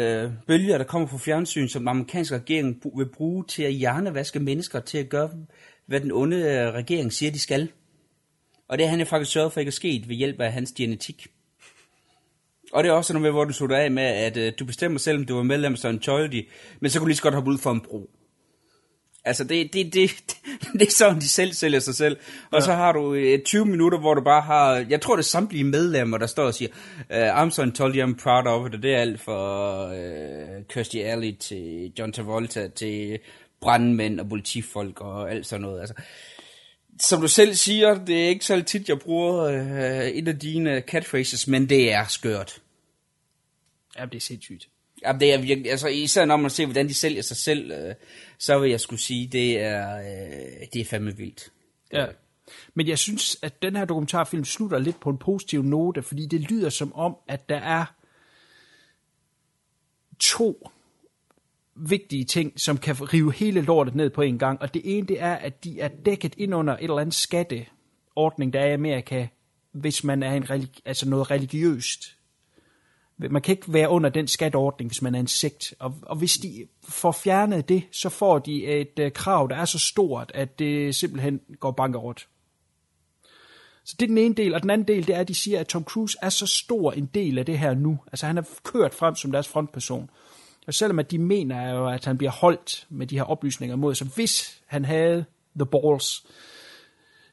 øh, 0.00 0.30
bølger, 0.46 0.78
der 0.78 0.84
kommer 0.84 1.08
fra 1.08 1.18
fjernsyn, 1.18 1.68
som 1.68 1.80
den 1.82 1.88
amerikanske 1.88 2.34
regering 2.34 2.82
vil 2.96 3.08
bruge 3.08 3.44
til 3.48 3.62
at 3.62 3.72
hjernevaske 3.72 4.40
mennesker, 4.40 4.80
til 4.80 4.98
at 4.98 5.08
gøre, 5.08 5.30
hvad 5.86 6.00
den 6.00 6.12
onde 6.12 6.36
øh, 6.36 6.74
regering 6.74 7.12
siger, 7.12 7.32
de 7.32 7.38
skal. 7.38 7.68
Og 8.68 8.78
det 8.78 8.86
har 8.86 8.90
han 8.90 9.00
jo 9.00 9.06
faktisk 9.06 9.32
sørget 9.32 9.52
for 9.52 9.60
ikke 9.60 9.68
at 9.68 9.74
ske 9.74 10.04
ved 10.06 10.16
hjælp 10.16 10.40
af 10.40 10.52
hans 10.52 10.72
genetik. 10.72 11.26
Og 12.72 12.84
det 12.84 12.90
er 12.90 12.92
også 12.92 13.12
noget 13.12 13.22
med, 13.22 13.30
hvor 13.30 13.44
du 13.44 13.52
slutter 13.52 13.76
af 13.76 13.90
med, 13.90 14.02
at 14.02 14.36
øh, 14.36 14.52
du 14.58 14.64
bestemmer 14.64 14.98
selv, 14.98 15.18
om 15.18 15.24
du 15.24 15.34
var 15.34 15.42
medlem 15.42 15.72
af 15.72 15.78
Scientology, 15.78 16.48
men 16.80 16.90
så 16.90 16.98
kunne 16.98 17.04
du 17.04 17.08
lige 17.08 17.16
så 17.16 17.22
godt 17.22 17.34
hoppe 17.34 17.50
ud 17.50 17.58
for 17.58 17.70
en 17.70 17.80
bro. 17.80 18.10
Altså, 19.24 19.44
det, 19.44 19.72
det, 19.72 19.94
det, 19.94 20.10
det 20.78 20.82
er 20.82 20.90
sådan, 20.90 21.20
de 21.20 21.28
selv 21.28 21.52
sælger 21.52 21.80
sig 21.80 21.94
selv. 21.94 22.16
Og 22.50 22.60
ja. 22.60 22.64
så 22.64 22.72
har 22.72 22.92
du 22.92 23.14
øh, 23.14 23.42
20 23.42 23.66
minutter, 23.66 23.98
hvor 23.98 24.14
du 24.14 24.20
bare 24.20 24.42
har... 24.42 24.86
Jeg 24.88 25.00
tror, 25.00 25.16
det 25.16 25.22
er 25.22 25.26
samtlige 25.26 25.64
medlemmer, 25.64 26.18
der 26.18 26.26
står 26.26 26.44
og 26.44 26.54
siger, 26.54 26.70
uh, 27.10 27.42
I'm 27.42 27.50
Scientology, 27.50 28.02
I'm 28.02 28.22
proud 28.22 28.46
of 28.46 28.68
it. 28.68 28.74
Og 28.74 28.82
det 28.82 28.94
er 28.94 29.00
alt 29.00 29.20
for 29.20 29.86
uh, 29.86 30.66
Kirstie 30.68 31.04
Alley 31.04 31.36
til 31.36 31.92
John 31.98 32.12
Travolta 32.12 32.68
til 32.68 33.18
brandmænd 33.60 34.20
og 34.20 34.28
politifolk 34.28 35.00
og 35.00 35.30
alt 35.30 35.46
sådan 35.46 35.62
noget. 35.62 35.80
Altså, 35.80 35.94
som 37.00 37.20
du 37.20 37.28
selv 37.28 37.54
siger, 37.54 38.04
det 38.04 38.24
er 38.24 38.28
ikke 38.28 38.44
så 38.44 38.62
tit, 38.62 38.88
jeg 38.88 38.98
bruger 38.98 39.48
uh, 39.48 40.06
et 40.06 40.28
af 40.28 40.38
dine 40.38 40.80
catchphrases, 40.80 41.48
men 41.48 41.68
det 41.68 41.92
er 41.92 42.06
skørt. 42.06 42.60
Ja, 43.98 44.04
det 44.04 44.14
er 44.14 44.20
sindssygt. 44.20 44.68
Jamen, 45.04 45.20
det 45.20 45.34
er 45.34 45.38
virkelig, 45.38 45.70
altså 45.70 45.88
især 45.88 46.24
når 46.24 46.36
man 46.36 46.50
ser, 46.50 46.66
hvordan 46.66 46.88
de 46.88 46.94
sælger 46.94 47.22
sig 47.22 47.36
selv, 47.36 47.70
øh, 47.70 47.94
så 48.38 48.58
vil 48.58 48.70
jeg 48.70 48.80
skulle 48.80 49.00
sige, 49.00 49.26
det 49.26 49.60
er, 49.60 49.98
øh, 49.98 50.66
det 50.72 50.80
er 50.80 50.84
fandme 50.84 51.16
vildt. 51.16 51.52
Ja. 51.92 52.06
Men 52.74 52.88
jeg 52.88 52.98
synes, 52.98 53.36
at 53.42 53.62
den 53.62 53.76
her 53.76 53.84
dokumentarfilm 53.84 54.44
slutter 54.44 54.78
lidt 54.78 55.00
på 55.00 55.10
en 55.10 55.18
positiv 55.18 55.62
note, 55.62 56.02
fordi 56.02 56.26
det 56.26 56.40
lyder 56.40 56.70
som 56.70 56.94
om, 56.94 57.16
at 57.28 57.48
der 57.48 57.56
er 57.56 57.84
to 60.18 60.68
vigtige 61.74 62.24
ting, 62.24 62.60
som 62.60 62.78
kan 62.78 63.12
rive 63.12 63.32
hele 63.32 63.60
lortet 63.60 63.94
ned 63.94 64.10
på 64.10 64.22
en 64.22 64.38
gang. 64.38 64.62
Og 64.62 64.74
det 64.74 64.82
ene, 64.84 65.06
det 65.06 65.20
er, 65.20 65.34
at 65.34 65.64
de 65.64 65.80
er 65.80 65.88
dækket 65.88 66.34
ind 66.38 66.54
under 66.54 66.76
et 66.76 66.82
eller 66.82 66.98
andet 66.98 67.14
skatteordning, 67.14 68.52
der 68.52 68.60
er 68.60 68.66
i 68.66 68.72
Amerika, 68.72 69.26
hvis 69.72 70.04
man 70.04 70.22
er 70.22 70.32
en 70.32 70.50
religi- 70.50 70.82
altså 70.84 71.08
noget 71.08 71.30
religiøst 71.30 72.16
man 73.16 73.42
kan 73.42 73.52
ikke 73.52 73.72
være 73.72 73.88
under 73.88 74.10
den 74.10 74.28
skatteordning, 74.28 74.90
hvis 74.90 75.02
man 75.02 75.14
er 75.14 75.20
en 75.20 75.26
sekt. 75.26 75.74
Og, 75.78 75.94
og 76.02 76.16
hvis 76.16 76.32
de 76.32 76.66
får 76.88 77.12
fjernet 77.12 77.68
det, 77.68 77.82
så 77.92 78.08
får 78.08 78.38
de 78.38 78.66
et 78.66 78.98
uh, 79.02 79.12
krav, 79.12 79.48
der 79.50 79.56
er 79.56 79.64
så 79.64 79.78
stort, 79.78 80.32
at 80.34 80.58
det 80.58 80.94
simpelthen 80.94 81.40
går 81.60 81.70
bankerot. 81.70 82.26
Så 83.84 83.96
det 84.00 84.06
er 84.06 84.08
den 84.08 84.18
ene 84.18 84.34
del, 84.34 84.54
og 84.54 84.62
den 84.62 84.70
anden 84.70 84.88
del, 84.88 85.06
det 85.06 85.14
er, 85.14 85.20
at 85.20 85.28
de 85.28 85.34
siger, 85.34 85.60
at 85.60 85.66
Tom 85.66 85.84
Cruise 85.84 86.18
er 86.22 86.28
så 86.28 86.46
stor 86.46 86.92
en 86.92 87.06
del 87.14 87.38
af 87.38 87.46
det 87.46 87.58
her 87.58 87.74
nu. 87.74 87.98
Altså 88.06 88.26
han 88.26 88.38
er 88.38 88.42
kørt 88.64 88.94
frem 88.94 89.14
som 89.14 89.32
deres 89.32 89.48
frontperson. 89.48 90.10
Og 90.66 90.74
selvom 90.74 90.98
at 90.98 91.10
de 91.10 91.18
mener 91.18 91.70
jo, 91.70 91.88
at 91.88 92.04
han 92.04 92.18
bliver 92.18 92.30
holdt 92.30 92.86
med 92.88 93.06
de 93.06 93.16
her 93.16 93.24
oplysninger 93.24 93.76
mod, 93.76 93.94
så 93.94 94.04
hvis 94.04 94.62
han 94.66 94.84
havde 94.84 95.24
the 95.56 95.66
balls, 95.66 96.26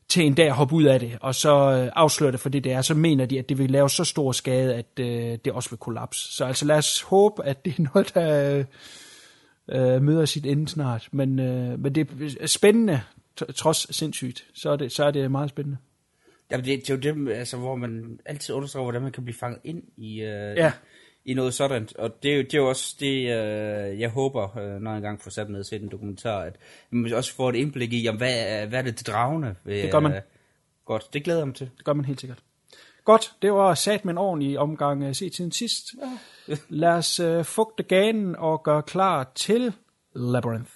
til 0.10 0.26
en 0.26 0.34
dag 0.34 0.48
at 0.48 0.54
hoppe 0.54 0.76
ud 0.76 0.84
af 0.84 1.00
det, 1.00 1.18
og 1.22 1.36
så 1.36 1.50
øh, 1.50 1.92
afsløre 1.96 2.32
det 2.32 2.40
for 2.40 2.50
det, 2.50 2.64
det 2.64 2.72
er, 2.72 2.82
så 2.82 2.94
mener 2.94 3.26
de, 3.26 3.40
at 3.40 3.50
det 3.50 3.58
vil 3.58 3.72
lave 3.72 3.90
så 3.90 4.04
stor 4.04 4.32
skade, 4.32 4.76
at 4.76 5.00
øh, 5.00 5.38
det 5.46 5.54
også 5.54 5.70
vil 5.70 5.80
kollapse. 5.80 6.34
Så 6.34 6.46
altså 6.46 6.66
lad 6.66 6.78
os 6.78 7.02
håbe, 7.02 7.46
at 7.46 7.66
det 7.66 7.80
er 7.80 7.84
noget, 7.94 8.14
der 8.14 8.64
øh, 9.70 10.02
møder 10.02 10.26
sit 10.26 10.46
ende 10.46 10.68
snart. 10.68 11.10
Men, 11.12 11.40
øh, 11.40 11.80
men 11.80 11.96
det 11.96 12.08
er 12.40 12.48
spændende, 12.48 13.02
trods 13.56 13.96
sindssygt. 13.96 14.46
Så 14.54 14.70
er 14.70 14.76
det, 14.76 14.92
så 14.92 15.04
er 15.04 15.12
det 15.12 15.32
meget 15.32 15.50
spændende. 15.50 15.78
Jamen 16.52 16.66
det, 16.66 16.80
det 16.80 16.90
er 16.90 17.12
jo 17.12 17.26
det, 17.26 17.32
altså, 17.34 17.58
hvor 17.58 17.76
man 17.76 18.20
altid 18.26 18.56
understreger, 18.56 18.84
hvordan 18.84 19.02
man 19.02 19.12
kan 19.12 19.24
blive 19.24 19.38
fanget 19.38 19.60
ind 19.64 19.84
i, 19.98 20.22
øh, 20.22 20.58
ja 20.58 20.72
i 21.30 21.34
noget 21.34 21.54
sådan. 21.54 21.88
Og 21.98 22.24
det, 22.24 22.46
det 22.46 22.54
er 22.54 22.58
jo 22.58 22.70
også 22.70 22.96
det, 23.00 23.16
øh, 23.16 24.00
jeg 24.00 24.10
håber, 24.10 24.58
øh, 24.58 24.82
når 24.82 24.92
jeg 24.92 24.98
engang 24.98 25.22
får 25.22 25.32
sat 25.32 25.50
ned 25.50 25.60
og 25.60 25.66
set 25.66 25.82
en 25.82 25.90
dokumentar, 25.90 26.40
at 26.40 26.56
man 26.90 27.14
også 27.14 27.36
får 27.36 27.50
et 27.50 27.56
indblik 27.56 27.94
i, 27.94 28.02
jamen, 28.02 28.18
hvad, 28.18 28.68
hvad 28.68 28.80
er 28.80 28.84
det 28.84 28.96
til 28.96 29.08
dragende? 29.08 29.56
Ved, 29.64 29.82
det 29.82 29.92
gør 29.92 30.00
man. 30.00 30.14
Øh, 30.14 30.22
godt, 30.86 31.14
det 31.14 31.24
glæder 31.24 31.40
jeg 31.40 31.48
mig 31.48 31.56
til. 31.56 31.70
Det 31.78 31.86
gør 31.86 31.94
man 31.94 32.06
helt 32.06 32.20
sikkert. 32.20 32.40
Godt, 33.06 33.34
det 33.42 33.54
var 33.54 33.74
sat 33.74 34.06
med 34.06 34.14
en 34.14 34.18
ordentlig 34.18 34.60
omgang 34.60 35.08
uh, 35.08 35.16
se 35.16 35.30
tiden 35.30 35.52
sidst. 35.52 35.86
Ja. 36.48 36.56
Lad 36.70 36.90
os 36.90 37.20
uh, 37.20 37.46
fugte 37.46 37.84
ganen 37.84 38.36
og 38.36 38.64
gøre 38.64 38.82
klar 38.82 39.32
til 39.36 39.74
Labyrinth. 40.16 40.72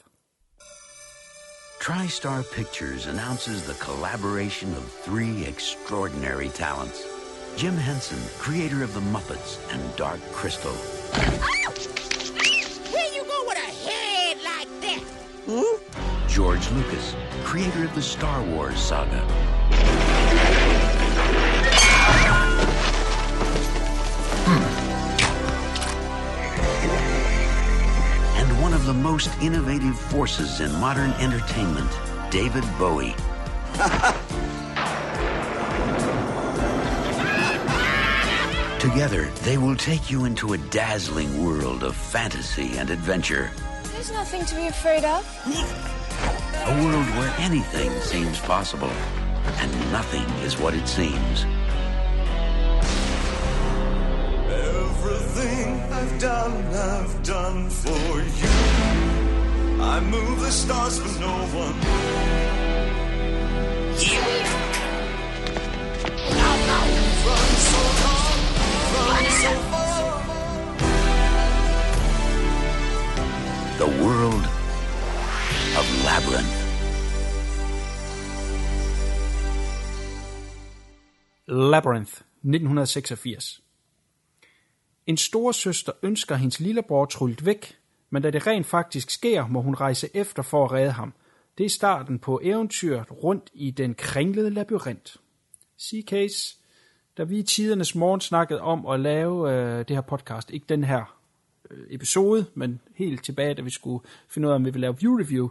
TriStar 1.81 2.43
Pictures 2.55 3.07
announces 3.07 3.65
the 3.65 3.73
collaboration 3.73 4.69
of 4.71 4.83
three 5.05 5.45
extraordinary 5.45 6.47
talents. 6.47 7.12
Jim 7.55 7.77
Henson, 7.77 8.17
creator 8.39 8.83
of 8.83 8.93
The 8.95 8.99
Muppets 8.99 9.59
and 9.71 9.95
Dark 9.95 10.19
Crystal. 10.31 10.71
Where 12.91 13.13
you 13.13 13.23
go 13.25 13.45
with 13.47 13.57
a 13.57 13.89
head 13.89 14.37
like 14.43 14.67
that? 14.81 14.99
Hmm? 15.47 16.27
George 16.27 16.69
Lucas, 16.71 17.15
creator 17.43 17.85
of 17.85 17.93
the 17.93 18.01
Star 18.01 18.41
Wars 18.43 18.79
saga. 18.81 19.21
And 28.35 28.61
one 28.61 28.73
of 28.73 28.85
the 28.85 28.93
most 28.93 29.29
innovative 29.41 29.97
forces 29.97 30.59
in 30.59 30.73
modern 30.79 31.11
entertainment, 31.13 31.91
David 32.31 32.63
Bowie. 32.79 33.15
Together, 38.83 39.29
they 39.43 39.57
will 39.57 39.77
take 39.77 40.11
you 40.11 40.25
into 40.25 40.51
a 40.51 40.57
dazzling 40.57 41.41
world 41.41 41.83
of 41.83 41.95
fantasy 41.95 42.77
and 42.77 42.89
adventure. 42.89 43.49
There's 43.93 44.11
nothing 44.11 44.43
to 44.43 44.55
be 44.55 44.67
afraid 44.67 45.05
of. 45.05 45.23
A 46.65 46.83
world 46.83 47.05
where 47.15 47.33
anything 47.37 47.89
seems 48.01 48.39
possible 48.39 48.91
and 49.61 49.71
nothing 49.93 50.25
is 50.43 50.57
what 50.57 50.73
it 50.73 50.85
seems. 50.85 51.45
Everything 54.51 55.79
I've 55.93 56.19
done, 56.19 56.65
I've 56.75 57.23
done 57.23 57.69
for 57.69 58.19
you. 58.19 59.81
I 59.81 60.01
move 60.01 60.41
the 60.41 60.51
stars 60.51 60.99
for 60.99 61.21
no 61.21 61.33
one. 61.55 61.79
Yeah. 63.97 64.62
The 73.83 73.89
World 74.03 74.45
of 75.79 75.85
Labyrinth. 76.07 76.57
Labyrinth, 81.47 82.13
1986. 82.13 83.61
En 85.07 85.17
storesøster 85.17 85.91
ønsker 86.03 86.35
hendes 86.35 86.59
lillebror 86.59 87.05
tryllet 87.05 87.45
væk, 87.45 87.77
men 88.09 88.21
da 88.21 88.31
det 88.31 88.47
rent 88.47 88.65
faktisk 88.65 89.09
sker, 89.09 89.47
må 89.47 89.61
hun 89.61 89.75
rejse 89.75 90.09
efter 90.13 90.43
for 90.43 90.65
at 90.65 90.71
redde 90.71 90.91
ham. 90.91 91.13
Det 91.57 91.65
er 91.65 91.69
starten 91.69 92.19
på 92.19 92.39
eventyret 92.43 93.23
rundt 93.23 93.49
i 93.53 93.71
den 93.71 93.95
kringlede 93.95 94.49
labyrint. 94.49 95.17
C-Case, 95.81 96.62
da 97.17 97.23
vi 97.23 97.37
i 97.37 97.43
tidernes 97.43 97.95
morgen 97.95 98.21
snakkede 98.21 98.61
om 98.61 98.85
at 98.85 98.99
lave 98.99 99.51
øh, 99.51 99.77
det 99.87 99.95
her 99.95 100.01
podcast, 100.01 100.51
ikke 100.51 100.65
den 100.69 100.83
her 100.83 101.15
øh, 101.71 101.77
episode, 101.89 102.45
men 102.53 102.79
helt 102.95 103.23
tilbage, 103.23 103.53
da 103.53 103.61
vi 103.61 103.69
skulle 103.71 104.03
finde 104.29 104.47
ud 104.47 104.51
af, 104.51 104.55
om 104.55 104.65
vi 104.65 104.69
ville 104.69 104.81
lave 104.81 104.97
view 104.99 105.19
review, 105.19 105.49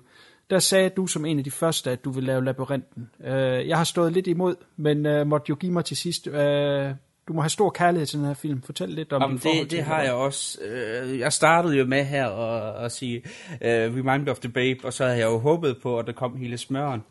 der 0.50 0.58
sagde 0.58 0.88
du 0.88 1.06
som 1.06 1.24
en 1.24 1.38
af 1.38 1.44
de 1.44 1.50
første, 1.50 1.90
at 1.90 2.04
du 2.04 2.10
ville 2.10 2.26
lave 2.26 2.44
labyrinten. 2.44 3.10
Øh, 3.24 3.68
jeg 3.68 3.76
har 3.76 3.84
stået 3.84 4.12
lidt 4.12 4.26
imod, 4.26 4.54
men 4.76 5.06
øh, 5.06 5.26
måtte 5.26 5.46
jo 5.48 5.54
give 5.54 5.72
mig 5.72 5.84
til 5.84 5.96
sidst. 5.96 6.26
Øh, 6.26 6.90
du 7.28 7.32
må 7.32 7.40
have 7.40 7.48
stor 7.50 7.70
kærlighed 7.70 8.06
til 8.06 8.18
den 8.18 8.26
her 8.26 8.34
film. 8.34 8.62
Fortæl 8.62 8.88
lidt 8.88 9.12
om 9.12 9.22
Jamen, 9.22 9.38
din 9.38 9.62
det, 9.62 9.70
det 9.70 9.82
har 9.82 10.02
jeg 10.02 10.12
også. 10.12 10.58
Øh, 10.62 11.18
Jeg 11.18 11.32
startede 11.32 11.76
jo 11.76 11.84
med 11.84 12.04
her 12.04 12.26
og, 12.26 12.72
og 12.72 12.90
sige 12.92 13.22
uh, 13.50 13.58
Remind 13.60 14.28
of 14.28 14.38
the 14.38 14.48
babe, 14.48 14.78
og 14.84 14.92
så 14.92 15.04
havde 15.04 15.18
jeg 15.18 15.26
jo 15.26 15.38
håbet 15.38 15.76
på, 15.82 15.98
at 15.98 16.06
der 16.06 16.12
kom 16.12 16.36
hele 16.36 16.58
smøren. 16.58 17.02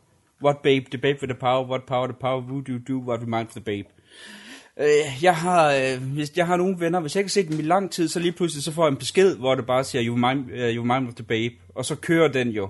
What 0.43 0.57
babe? 0.57 0.85
The 0.91 0.97
babe 0.97 1.17
with 1.21 1.33
the 1.33 1.39
power. 1.39 1.69
What 1.69 1.83
power? 1.83 2.07
The 2.07 2.17
power. 2.19 2.41
Who 2.41 2.61
do 2.61 2.71
you 2.71 2.79
do? 2.87 3.09
What 3.09 3.21
remind 3.21 3.47
of 3.47 3.53
the 3.53 3.61
babe? 3.61 3.87
Øh, 3.87 4.40
Øh, 4.79 5.23
Jeg 5.23 5.35
har, 5.35 5.73
øh, 5.73 6.13
hvis 6.13 6.37
jeg 6.37 6.47
har 6.47 6.57
nogle 6.57 6.79
venner, 6.79 6.99
hvis 6.99 7.15
jeg 7.15 7.19
ikke 7.19 7.27
har 7.27 7.41
set 7.41 7.49
dem 7.49 7.59
i 7.59 7.63
lang 7.63 7.91
tid, 7.91 8.07
så 8.07 8.19
lige 8.19 8.31
pludselig 8.31 8.63
så 8.63 8.71
får 8.71 8.85
jeg 8.85 8.91
en 8.91 8.97
besked, 8.97 9.35
hvor 9.35 9.55
det 9.55 9.65
bare 9.65 9.83
siger, 9.83 10.05
you 10.05 10.15
mind, 10.15 10.39
uh, 10.51 10.59
øh, 10.59 10.75
you 10.75 10.83
remind 10.83 11.05
me 11.05 11.13
the 11.15 11.23
babe, 11.23 11.55
og 11.75 11.85
så 11.85 11.95
kører 11.95 12.27
den 12.27 12.49
jo 12.49 12.69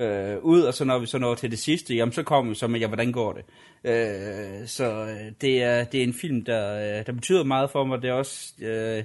øh, 0.00 0.38
ud, 0.38 0.62
og 0.62 0.74
så 0.74 0.84
når 0.84 0.98
vi 0.98 1.06
så 1.06 1.18
når 1.18 1.34
til 1.34 1.50
det 1.50 1.58
sidste, 1.58 1.94
jamen 1.94 2.12
så 2.12 2.22
kommer 2.22 2.52
vi 2.52 2.58
så 2.58 2.66
med, 2.66 2.80
ja, 2.80 2.86
hvordan 2.86 3.12
går 3.12 3.32
det? 3.32 3.44
Øh, 3.90 4.68
så 4.68 4.84
øh, 4.84 5.32
det 5.40 5.62
er, 5.62 5.84
det 5.84 6.00
er 6.00 6.04
en 6.04 6.14
film, 6.14 6.44
der, 6.44 6.98
øh, 6.98 7.06
der 7.06 7.12
betyder 7.12 7.44
meget 7.44 7.70
for 7.70 7.84
mig, 7.84 8.02
det 8.02 8.10
er 8.10 8.14
også... 8.14 8.52
Øh, 8.60 9.04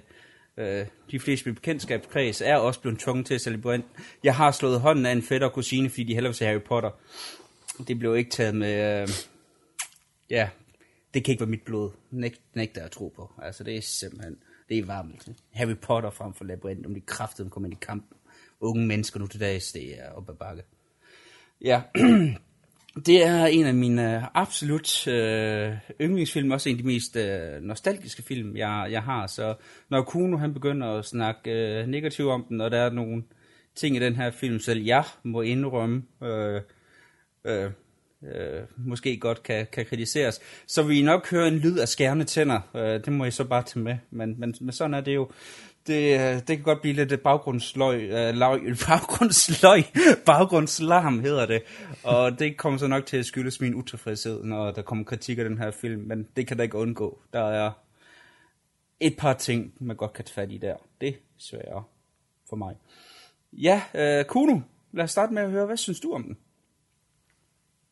øh, 0.57 0.85
de 1.11 1.19
fleste 1.19 1.49
i 1.49 1.53
bekendtskabskreds 1.53 2.41
er 2.41 2.55
også 2.55 2.79
blevet 2.81 2.99
tvunget 2.99 3.25
til 3.25 3.34
at 3.34 3.41
se. 3.41 3.81
Jeg 4.23 4.35
har 4.35 4.51
slået 4.51 4.81
hånden 4.81 5.05
af 5.05 5.11
en 5.11 5.23
fætter 5.23 5.47
og 5.47 5.53
kusine, 5.53 5.89
fordi 5.89 6.03
de 6.03 6.13
hellere 6.13 6.29
vil 6.29 6.35
se 6.35 6.45
Harry 6.45 6.61
Potter. 6.61 6.89
Det 7.88 7.99
blev 7.99 8.17
ikke 8.17 8.29
taget 8.29 8.55
med... 8.55 9.01
Øh, 9.01 9.07
ja, 10.29 10.49
det 11.18 11.23
kan 11.23 11.31
ikke 11.31 11.41
være 11.41 11.49
mit 11.49 11.61
blod. 11.65 11.91
Nægt, 12.11 12.41
nægter 12.53 12.81
jeg 12.81 12.91
tro 12.91 13.14
på. 13.15 13.31
Altså, 13.41 13.64
det 13.64 13.77
er 13.77 13.81
simpelthen... 13.81 14.38
Det 14.69 14.77
er 14.77 14.85
varmt. 14.85 15.30
Harry 15.53 15.76
Potter 15.81 16.10
frem 16.10 16.34
for 16.34 16.45
Labyrinth, 16.45 16.88
om 16.88 16.94
de 16.94 17.02
kraftede 17.02 17.49
kommer 17.49 17.69
ind 17.69 17.77
i 17.77 17.85
kampen. 17.85 18.18
Unge 18.60 18.88
mennesker 18.88 19.19
nu 19.19 19.27
til 19.27 19.39
dags, 19.39 19.72
det 19.72 19.99
er 19.99 20.11
op 20.11 20.30
ad 20.30 20.35
bakke. 20.35 20.64
Ja, 21.61 21.81
det 23.07 23.26
er 23.26 23.45
en 23.45 23.65
af 23.65 23.73
mine 23.73 24.38
absolut 24.38 25.07
øh, 25.07 25.73
yndlingsfilm, 26.02 26.52
også 26.52 26.69
en 26.69 26.76
af 26.76 26.81
de 26.81 26.88
mest 26.88 27.15
øh, 27.15 27.61
nostalgiske 27.61 28.23
film, 28.23 28.57
jeg, 28.57 28.88
jeg 28.91 29.03
har. 29.03 29.27
Så 29.27 29.56
når 29.89 30.03
Kuno 30.03 30.38
han 30.38 30.53
begynder 30.53 30.88
at 30.88 31.06
snakke 31.06 31.52
øh, 31.52 31.88
negativt 31.88 32.30
om 32.30 32.45
den, 32.49 32.61
og 32.61 32.72
der 32.72 32.77
er 32.77 32.89
nogle 32.89 33.23
ting 33.76 33.95
i 33.95 33.99
den 33.99 34.15
her 34.15 34.31
film, 34.31 34.60
selv 34.60 34.84
jeg 34.84 35.03
må 35.23 35.41
indrømme, 35.41 36.03
øh, 36.23 36.61
øh, 37.45 37.72
øh, 38.23 38.61
måske 38.77 39.18
godt 39.18 39.44
kan, 39.44 39.68
kan 39.72 39.85
kritiseres, 39.85 40.39
så 40.68 40.84
vi 40.84 41.02
nok 41.02 41.30
høre 41.30 41.48
en 41.48 41.57
lyd 41.57 41.77
af 41.77 41.88
skærende 41.88 42.26
tænder. 42.26 42.60
Øh, 42.76 43.06
det 43.06 43.14
må 43.14 43.26
I 43.26 43.31
så 43.31 43.44
bare 43.44 43.64
tage 43.64 43.84
med, 43.84 43.98
men, 44.11 44.39
men, 44.39 44.56
men 44.61 44.72
sådan 44.72 44.94
er 44.94 45.02
det 45.02 45.15
jo. 45.15 45.31
Det, 45.88 46.19
øh, 46.19 46.35
det 46.35 46.48
kan 46.48 46.61
godt 46.61 46.81
blive 46.81 46.94
lidt 46.94 47.11
øh, 47.11 47.19
baggrundsløg, 47.19 48.02
øh, 48.02 48.35
løg, 48.35 48.61
baggrundsløg, 48.88 49.84
baggrundslarm 50.26 51.19
hedder 51.19 51.45
det. 51.45 51.61
Og 52.03 52.39
det 52.39 52.57
kommer 52.57 52.80
så 52.80 52.88
nok 52.88 53.06
til 53.06 53.18
at 53.18 53.26
skyldes 53.26 53.61
min 53.61 53.76
utilfredshed, 53.76 54.44
når 54.44 54.72
der 54.72 54.81
kommer 54.81 55.03
kritik 55.03 55.38
af 55.38 55.44
den 55.44 55.57
her 55.57 55.72
film, 55.72 56.02
men 56.02 56.27
det 56.35 56.48
kan 56.48 56.57
da 56.57 56.64
ikke 56.64 56.77
undgå. 56.77 57.22
Der 57.34 57.44
er 57.44 57.72
et 58.99 59.18
par 59.18 59.34
ting, 59.34 59.73
man 59.80 59.95
godt 59.95 60.14
kan 60.14 60.26
tage 60.26 60.34
fat 60.34 60.52
i 60.52 60.57
der. 60.57 60.76
Det 61.02 61.10
er 61.10 61.14
sværere 61.38 61.84
for 62.49 62.56
mig. 62.56 62.76
Ja, 63.53 63.81
øh, 63.95 64.26
Kuno, 64.26 64.60
lad 64.91 65.03
os 65.03 65.11
starte 65.11 65.34
med 65.34 65.41
at 65.41 65.52
høre, 65.52 65.65
hvad 65.65 65.77
synes 65.77 65.99
du 65.99 66.14
om 66.14 66.23
den? 66.23 66.38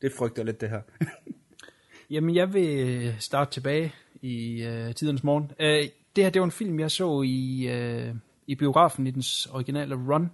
Det 0.06 0.14
frygter 0.14 0.44
lidt, 0.44 0.61
det 0.61 0.69
her. 0.69 0.82
Jamen, 2.14 2.36
jeg 2.36 2.53
vil 2.53 2.88
øh, 2.88 3.19
starte 3.19 3.52
tilbage 3.52 3.94
i 4.22 4.64
øh, 4.64 4.95
tidens 4.95 5.23
morgen. 5.23 5.52
Øh, 5.60 5.90
det 6.15 6.23
her, 6.23 6.30
det 6.30 6.40
var 6.40 6.45
en 6.45 6.52
film, 6.52 6.80
jeg 6.80 6.91
så 6.91 7.22
i, 7.22 7.68
øh, 7.68 8.15
i 8.48 8.56
biografen 8.56 9.07
i 9.07 9.11
dens 9.11 9.45
originale 9.45 9.95
run, 9.95 10.32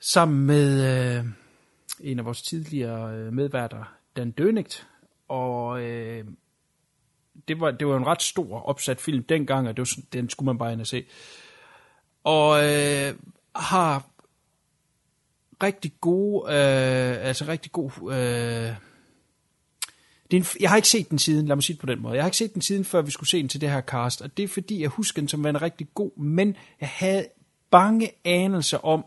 sammen 0.00 0.46
med 0.46 0.82
øh, 1.18 1.24
en 2.00 2.18
af 2.18 2.24
vores 2.24 2.42
tidligere 2.42 3.14
øh, 3.14 3.32
medværter, 3.32 3.94
Dan 4.16 4.34
Dönigt. 4.40 4.84
Og 5.28 5.82
øh, 5.82 6.24
det, 7.48 7.60
var, 7.60 7.70
det 7.70 7.86
var 7.86 7.96
en 7.96 8.06
ret 8.06 8.22
stor 8.22 8.60
opsat 8.60 9.00
film 9.00 9.22
dengang, 9.22 9.68
og 9.68 9.76
det 9.76 9.80
var, 9.80 10.02
den 10.12 10.30
skulle 10.30 10.46
man 10.46 10.58
bare 10.58 10.72
ind 10.72 10.80
og 10.80 10.86
se. 10.86 11.04
Og 12.24 12.64
øh, 12.64 13.14
har 13.54 14.06
rigtig 15.62 15.92
gode, 16.00 16.52
øh, 16.52 17.26
altså 17.26 17.44
rigtig 17.48 17.72
god... 17.72 17.90
Øh, 18.12 18.74
det 20.30 20.36
er 20.36 20.40
en, 20.40 20.46
jeg 20.60 20.70
har 20.70 20.76
ikke 20.76 20.88
set 20.88 21.10
den 21.10 21.18
siden, 21.18 21.46
lad 21.46 21.56
mig 21.56 21.62
sige 21.62 21.74
det 21.74 21.80
på 21.80 21.86
den 21.86 22.02
måde. 22.02 22.14
Jeg 22.14 22.22
har 22.22 22.28
ikke 22.28 22.36
set 22.36 22.54
den 22.54 22.62
siden, 22.62 22.84
før 22.84 23.02
vi 23.02 23.10
skulle 23.10 23.30
se 23.30 23.38
den 23.38 23.48
til 23.48 23.60
det 23.60 23.70
her 23.70 23.80
cast, 23.80 24.22
og 24.22 24.36
det 24.36 24.42
er 24.42 24.48
fordi, 24.48 24.80
jeg 24.80 24.88
husker 24.88 25.22
den 25.22 25.28
som 25.28 25.44
værende 25.44 25.60
rigtig 25.60 25.88
god, 25.94 26.18
men 26.18 26.56
jeg 26.80 26.88
havde 26.88 27.26
bange 27.70 28.10
anelser 28.24 28.78
om, 28.78 29.04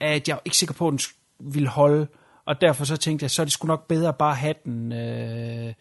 at 0.00 0.28
jeg 0.28 0.34
var 0.34 0.42
ikke 0.44 0.56
sikker 0.56 0.74
på, 0.74 0.88
at 0.88 0.90
den 0.90 1.00
ville 1.40 1.68
holde, 1.68 2.06
og 2.44 2.60
derfor 2.60 2.84
så 2.84 2.96
tænkte 2.96 3.24
jeg, 3.24 3.30
så 3.30 3.42
er 3.42 3.44
det 3.44 3.52
sgu 3.52 3.66
nok 3.66 3.88
bedre 3.88 4.12
bare 4.12 4.30
at 4.30 4.36
have 4.36 4.54
den, 4.64 4.92
øh, 4.92 5.74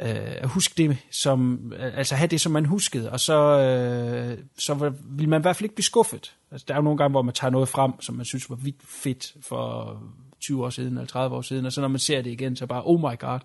øh, 0.00 0.36
at 0.42 0.48
huske 0.48 0.74
det 0.76 0.98
som, 1.10 1.72
altså 1.78 2.14
have 2.14 2.28
det, 2.28 2.40
som 2.40 2.52
man 2.52 2.64
huskede, 2.64 3.12
og 3.12 3.20
så, 3.20 3.60
øh, 3.60 4.38
så 4.58 4.92
vil 5.04 5.28
man 5.28 5.40
i 5.40 5.42
hvert 5.42 5.56
fald 5.56 5.64
ikke 5.64 5.74
blive 5.74 5.84
skuffet. 5.84 6.34
Altså, 6.50 6.64
der 6.68 6.74
er 6.74 6.78
jo 6.78 6.82
nogle 6.82 6.98
gange, 6.98 7.10
hvor 7.10 7.22
man 7.22 7.34
tager 7.34 7.50
noget 7.50 7.68
frem, 7.68 7.92
som 8.00 8.14
man 8.14 8.24
synes 8.24 8.50
var 8.50 8.56
vildt 8.56 8.82
fedt 8.88 9.34
for 9.40 9.96
20 10.40 10.64
år 10.64 10.70
siden, 10.70 10.92
eller 10.92 11.06
30 11.06 11.36
år 11.36 11.42
siden, 11.42 11.66
og 11.66 11.72
så 11.72 11.80
når 11.80 11.88
man 11.88 11.98
ser 11.98 12.22
det 12.22 12.30
igen, 12.30 12.56
så 12.56 12.66
bare, 12.66 12.82
oh 12.84 13.00
my 13.00 13.18
god, 13.18 13.40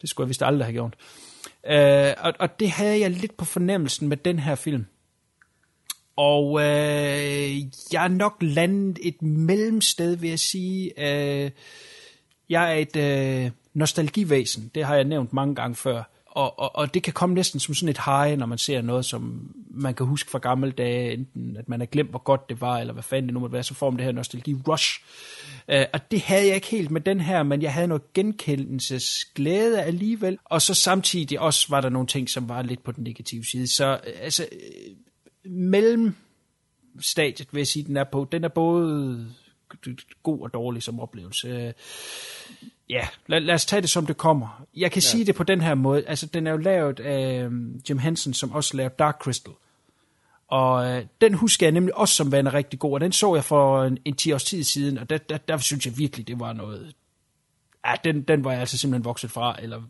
det 0.00 0.10
skulle 0.10 0.24
jeg 0.24 0.28
vist 0.28 0.42
aldrig 0.42 0.66
have 0.66 0.72
gjort. 0.72 0.94
Øh, 1.66 2.14
og, 2.18 2.32
og 2.38 2.60
det 2.60 2.70
havde 2.70 3.00
jeg 3.00 3.10
lidt 3.10 3.36
på 3.36 3.44
fornemmelsen 3.44 4.08
med 4.08 4.16
den 4.16 4.38
her 4.38 4.54
film. 4.54 4.86
Og 6.16 6.60
øh, 6.60 7.60
jeg 7.92 8.04
er 8.04 8.08
nok 8.08 8.36
landet 8.40 8.98
et 9.02 9.22
mellemsted, 9.22 10.16
vil 10.16 10.30
jeg 10.30 10.38
sige. 10.38 10.92
Øh, 10.98 11.50
jeg 12.48 12.72
er 12.72 12.74
et 12.74 12.96
øh, 12.96 13.50
nostalgivæsen, 13.74 14.70
det 14.74 14.84
har 14.84 14.94
jeg 14.94 15.04
nævnt 15.04 15.32
mange 15.32 15.54
gange 15.54 15.74
før. 15.74 16.02
Og, 16.34 16.58
og, 16.58 16.76
og 16.76 16.94
det 16.94 17.02
kan 17.02 17.12
komme 17.12 17.34
næsten 17.34 17.60
som 17.60 17.74
sådan 17.74 17.88
et 17.88 18.04
high, 18.04 18.38
når 18.38 18.46
man 18.46 18.58
ser 18.58 18.82
noget, 18.82 19.04
som 19.04 19.50
man 19.70 19.94
kan 19.94 20.06
huske 20.06 20.30
fra 20.30 20.38
gamle 20.38 20.70
dage, 20.70 21.12
enten 21.12 21.56
at 21.56 21.68
man 21.68 21.80
har 21.80 21.86
glemt, 21.86 22.10
hvor 22.10 22.18
godt 22.18 22.48
det 22.48 22.60
var, 22.60 22.78
eller 22.78 22.92
hvad 22.92 23.02
fanden 23.02 23.26
det 23.26 23.34
nu 23.34 23.40
måtte 23.40 23.52
være, 23.52 23.62
så 23.62 23.74
får 23.74 23.90
man 23.90 23.98
det 23.98 24.04
her 24.04 24.12
nostalgi-rush. 24.12 25.00
Uh, 25.68 25.82
og 25.92 26.10
det 26.10 26.20
havde 26.20 26.46
jeg 26.46 26.54
ikke 26.54 26.66
helt 26.66 26.90
med 26.90 27.00
den 27.00 27.20
her, 27.20 27.42
men 27.42 27.62
jeg 27.62 27.72
havde 27.72 27.86
noget 27.86 28.12
genkendelsesglæde 28.12 29.82
alligevel. 29.82 30.38
Og 30.44 30.62
så 30.62 30.74
samtidig 30.74 31.40
også 31.40 31.66
var 31.70 31.80
der 31.80 31.88
nogle 31.88 32.08
ting, 32.08 32.30
som 32.30 32.48
var 32.48 32.62
lidt 32.62 32.82
på 32.82 32.92
den 32.92 33.04
negative 33.04 33.44
side. 33.44 33.66
Så 33.66 33.92
uh, 33.92 34.12
altså, 34.20 34.48
øh, 34.52 34.92
uh, 35.44 35.52
mellem 35.52 36.14
stadiet, 37.00 37.48
vil 37.52 37.60
jeg 37.60 37.66
sige, 37.66 37.84
den 37.84 37.96
er 37.96 38.04
på. 38.04 38.28
Den 38.32 38.44
er 38.44 38.48
både 38.48 39.26
god 40.22 40.40
og 40.40 40.54
dårlig 40.54 40.82
som 40.82 41.00
oplevelse. 41.00 41.74
Ja, 42.88 43.08
lad, 43.26 43.40
lad 43.40 43.54
os 43.54 43.66
tage 43.66 43.82
det 43.82 43.90
som 43.90 44.06
det 44.06 44.16
kommer. 44.16 44.66
Jeg 44.76 44.92
kan 44.92 45.02
ja. 45.02 45.08
sige 45.08 45.24
det 45.24 45.34
på 45.34 45.42
den 45.42 45.60
her 45.60 45.74
måde. 45.74 46.04
Altså, 46.06 46.26
den 46.26 46.46
er 46.46 46.50
jo 46.50 46.56
lavet 46.56 47.00
af 47.00 47.42
øhm, 47.44 47.80
Jim 47.88 47.98
Henson, 47.98 48.34
som 48.34 48.52
også 48.52 48.76
lavede 48.76 48.94
Dark 48.98 49.16
Crystal. 49.20 49.52
Og 50.52 50.86
øh, 50.86 51.04
den 51.20 51.34
husker 51.34 51.66
jeg 51.66 51.72
nemlig 51.72 51.96
også 51.96 52.14
som 52.14 52.32
værende 52.32 52.52
rigtig 52.52 52.78
god, 52.78 52.92
og 52.92 53.00
den 53.00 53.12
så 53.12 53.34
jeg 53.34 53.44
for 53.44 53.82
en, 53.84 53.98
en 54.04 54.14
10 54.14 54.32
års 54.32 54.44
tid 54.44 54.62
siden, 54.62 54.98
og 54.98 55.10
der, 55.10 55.18
der, 55.18 55.36
der 55.36 55.58
synes 55.58 55.86
jeg 55.86 55.98
virkelig, 55.98 56.28
det 56.28 56.40
var 56.40 56.52
noget... 56.52 56.94
Ja, 57.86 57.94
den, 58.04 58.22
den 58.22 58.44
var 58.44 58.50
jeg 58.50 58.60
altså 58.60 58.78
simpelthen 58.78 59.04
vokset 59.04 59.30
fra, 59.30 59.56
eller... 59.62 59.82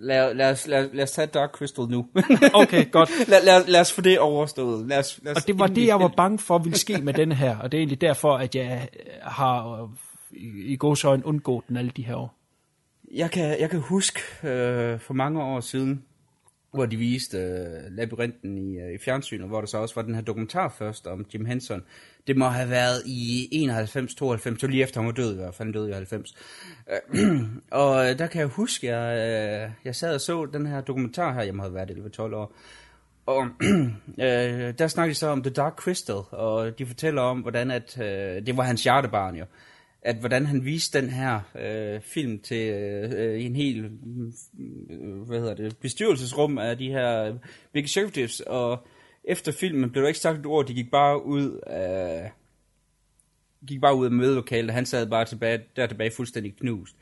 Lad, 0.00 0.34
lad, 0.34 0.50
os, 0.50 0.66
lad, 0.66 0.88
lad 0.92 1.02
os 1.04 1.10
tage 1.10 1.26
Dark 1.26 1.50
Crystal 1.50 1.84
nu. 1.84 2.06
Okay, 2.62 2.90
godt. 2.90 3.10
lad, 3.28 3.44
lad, 3.44 3.66
lad 3.66 3.80
os 3.80 3.92
få 3.92 4.00
det 4.00 4.18
overstået. 4.18 4.88
Lad 4.88 4.98
os, 4.98 5.20
lad 5.22 5.36
os 5.36 5.42
Og 5.42 5.48
det 5.48 5.58
var 5.58 5.66
det, 5.66 5.86
jeg 5.86 6.00
var 6.00 6.08
bange 6.08 6.38
for 6.38 6.58
ville 6.58 6.78
ske 6.78 6.98
med 6.98 7.14
den 7.14 7.32
her, 7.32 7.56
og 7.58 7.72
det 7.72 7.78
er 7.78 7.80
egentlig 7.80 8.00
derfor, 8.00 8.36
at 8.36 8.54
jeg 8.54 8.88
øh, 8.92 9.10
har 9.22 9.82
øh, 9.82 9.88
i, 10.36 10.72
i 10.72 10.76
godsøjne 10.76 11.26
undgå 11.26 11.64
den 11.68 11.76
alle 11.76 11.92
de 11.96 12.02
her 12.02 12.16
år. 12.16 12.34
Jeg 13.14 13.30
kan, 13.30 13.60
jeg 13.60 13.70
kan 13.70 13.80
huske 13.80 14.20
øh, 14.44 15.00
for 15.00 15.14
mange 15.14 15.42
år 15.42 15.60
siden, 15.60 16.04
hvor 16.76 16.86
de 16.86 16.96
viste 16.96 17.38
øh, 17.38 17.92
labyrinten 17.96 18.58
i, 18.58 18.78
øh, 18.78 18.94
i 18.94 18.98
fjernsynet, 18.98 19.48
hvor 19.48 19.60
der 19.60 19.66
så 19.66 19.78
også 19.78 19.94
var 19.94 20.02
den 20.02 20.14
her 20.14 20.22
dokumentar 20.22 20.68
først 20.78 21.06
om 21.06 21.26
Jim 21.34 21.44
Henson. 21.44 21.82
Det 22.26 22.36
må 22.36 22.44
have 22.44 22.70
været 22.70 23.02
i 23.06 23.48
91, 23.52 24.14
92, 24.14 24.60
så 24.60 24.66
lige 24.66 24.82
efter 24.82 25.00
han 25.00 25.06
var 25.06 25.12
død 25.12 25.32
i 25.32 25.36
hvert 25.36 25.54
fald, 25.54 25.66
han 25.66 25.72
døde 25.72 25.90
i 25.90 25.92
90. 25.92 26.34
Øh, 27.14 27.40
og 27.70 28.10
øh, 28.10 28.18
der 28.18 28.26
kan 28.26 28.40
jeg 28.40 28.48
huske, 28.48 28.86
jeg, 28.86 29.18
øh, 29.18 29.70
jeg 29.84 29.94
sad 29.94 30.14
og 30.14 30.20
så 30.20 30.46
den 30.52 30.66
her 30.66 30.80
dokumentar 30.80 31.32
her, 31.32 31.42
jeg 31.42 31.54
må 31.54 31.62
have 31.62 31.74
været 31.74 31.90
11-12 31.90 32.20
år, 32.22 32.52
og 33.26 33.46
øh, 34.26 34.74
der 34.78 34.86
snakker 34.88 35.10
de 35.10 35.18
så 35.18 35.26
om 35.26 35.42
The 35.42 35.52
Dark 35.52 35.72
Crystal, 35.72 36.20
og 36.30 36.78
de 36.78 36.86
fortæller 36.86 37.22
om, 37.22 37.40
hvordan 37.40 37.70
at, 37.70 37.98
øh, 38.00 38.46
det 38.46 38.56
var 38.56 38.62
hans 38.62 38.82
hjertebarn 38.82 39.36
jo, 39.36 39.44
at 40.06 40.16
hvordan 40.16 40.46
han 40.46 40.64
viste 40.64 41.00
den 41.00 41.10
her 41.10 41.40
øh, 41.58 42.00
film 42.00 42.38
til 42.38 42.68
øh, 42.68 43.44
en 43.44 43.56
hel 43.56 43.84
øh, 43.84 43.90
hvad 45.26 45.40
hedder 45.40 45.54
det, 45.54 45.76
bestyrelsesrum 45.76 46.58
af 46.58 46.78
de 46.78 46.90
her 46.90 47.24
øh, 47.24 47.34
big 47.72 47.84
executives, 47.84 48.40
og 48.40 48.86
efter 49.24 49.52
filmen 49.52 49.90
blev 49.90 50.02
der 50.02 50.08
ikke 50.08 50.20
sagt 50.20 50.38
et 50.38 50.46
ord, 50.46 50.66
de 50.66 50.74
gik 50.74 50.90
bare 50.90 51.24
ud 51.24 51.60
af, 51.66 52.32
gik 53.68 53.80
bare 53.80 53.94
ud 53.94 54.04
af 54.04 54.10
mødelokalet, 54.10 54.70
og 54.70 54.74
han 54.74 54.86
sad 54.86 55.06
bare 55.06 55.24
tilbage, 55.24 55.60
der 55.76 55.86
tilbage 55.86 56.10
fuldstændig 56.10 56.56
knust. 56.56 56.96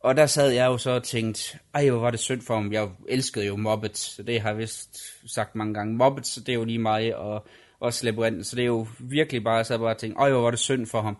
Og 0.00 0.16
der 0.16 0.26
sad 0.26 0.50
jeg 0.50 0.66
jo 0.66 0.78
så 0.78 0.90
og 0.90 1.02
tænkte, 1.02 1.58
ej, 1.74 1.90
hvor 1.90 2.00
var 2.00 2.10
det 2.10 2.20
synd 2.20 2.40
for 2.40 2.54
ham. 2.54 2.72
Jeg 2.72 2.88
elskede 3.08 3.46
jo 3.46 3.56
Muppets, 3.56 4.00
så 4.00 4.22
det 4.22 4.40
har 4.40 4.48
jeg 4.48 4.58
vist 4.58 4.98
sagt 5.26 5.54
mange 5.54 5.74
gange. 5.74 5.96
Muppets, 5.96 6.34
det 6.34 6.48
er 6.48 6.54
jo 6.54 6.64
lige 6.64 6.78
mig, 6.78 7.16
og 7.16 7.46
også 7.80 8.06
Labyrinth, 8.06 8.44
så 8.44 8.56
det 8.56 8.62
er 8.62 8.66
jo 8.66 8.86
virkelig 8.98 9.44
bare, 9.44 9.56
jeg 9.56 9.66
sad 9.66 9.78
bare 9.78 9.94
og 9.94 9.98
tænkte, 9.98 10.20
ej, 10.20 10.30
hvor 10.30 10.40
var 10.40 10.50
det 10.50 10.58
synd 10.58 10.86
for 10.86 11.00
ham. 11.02 11.16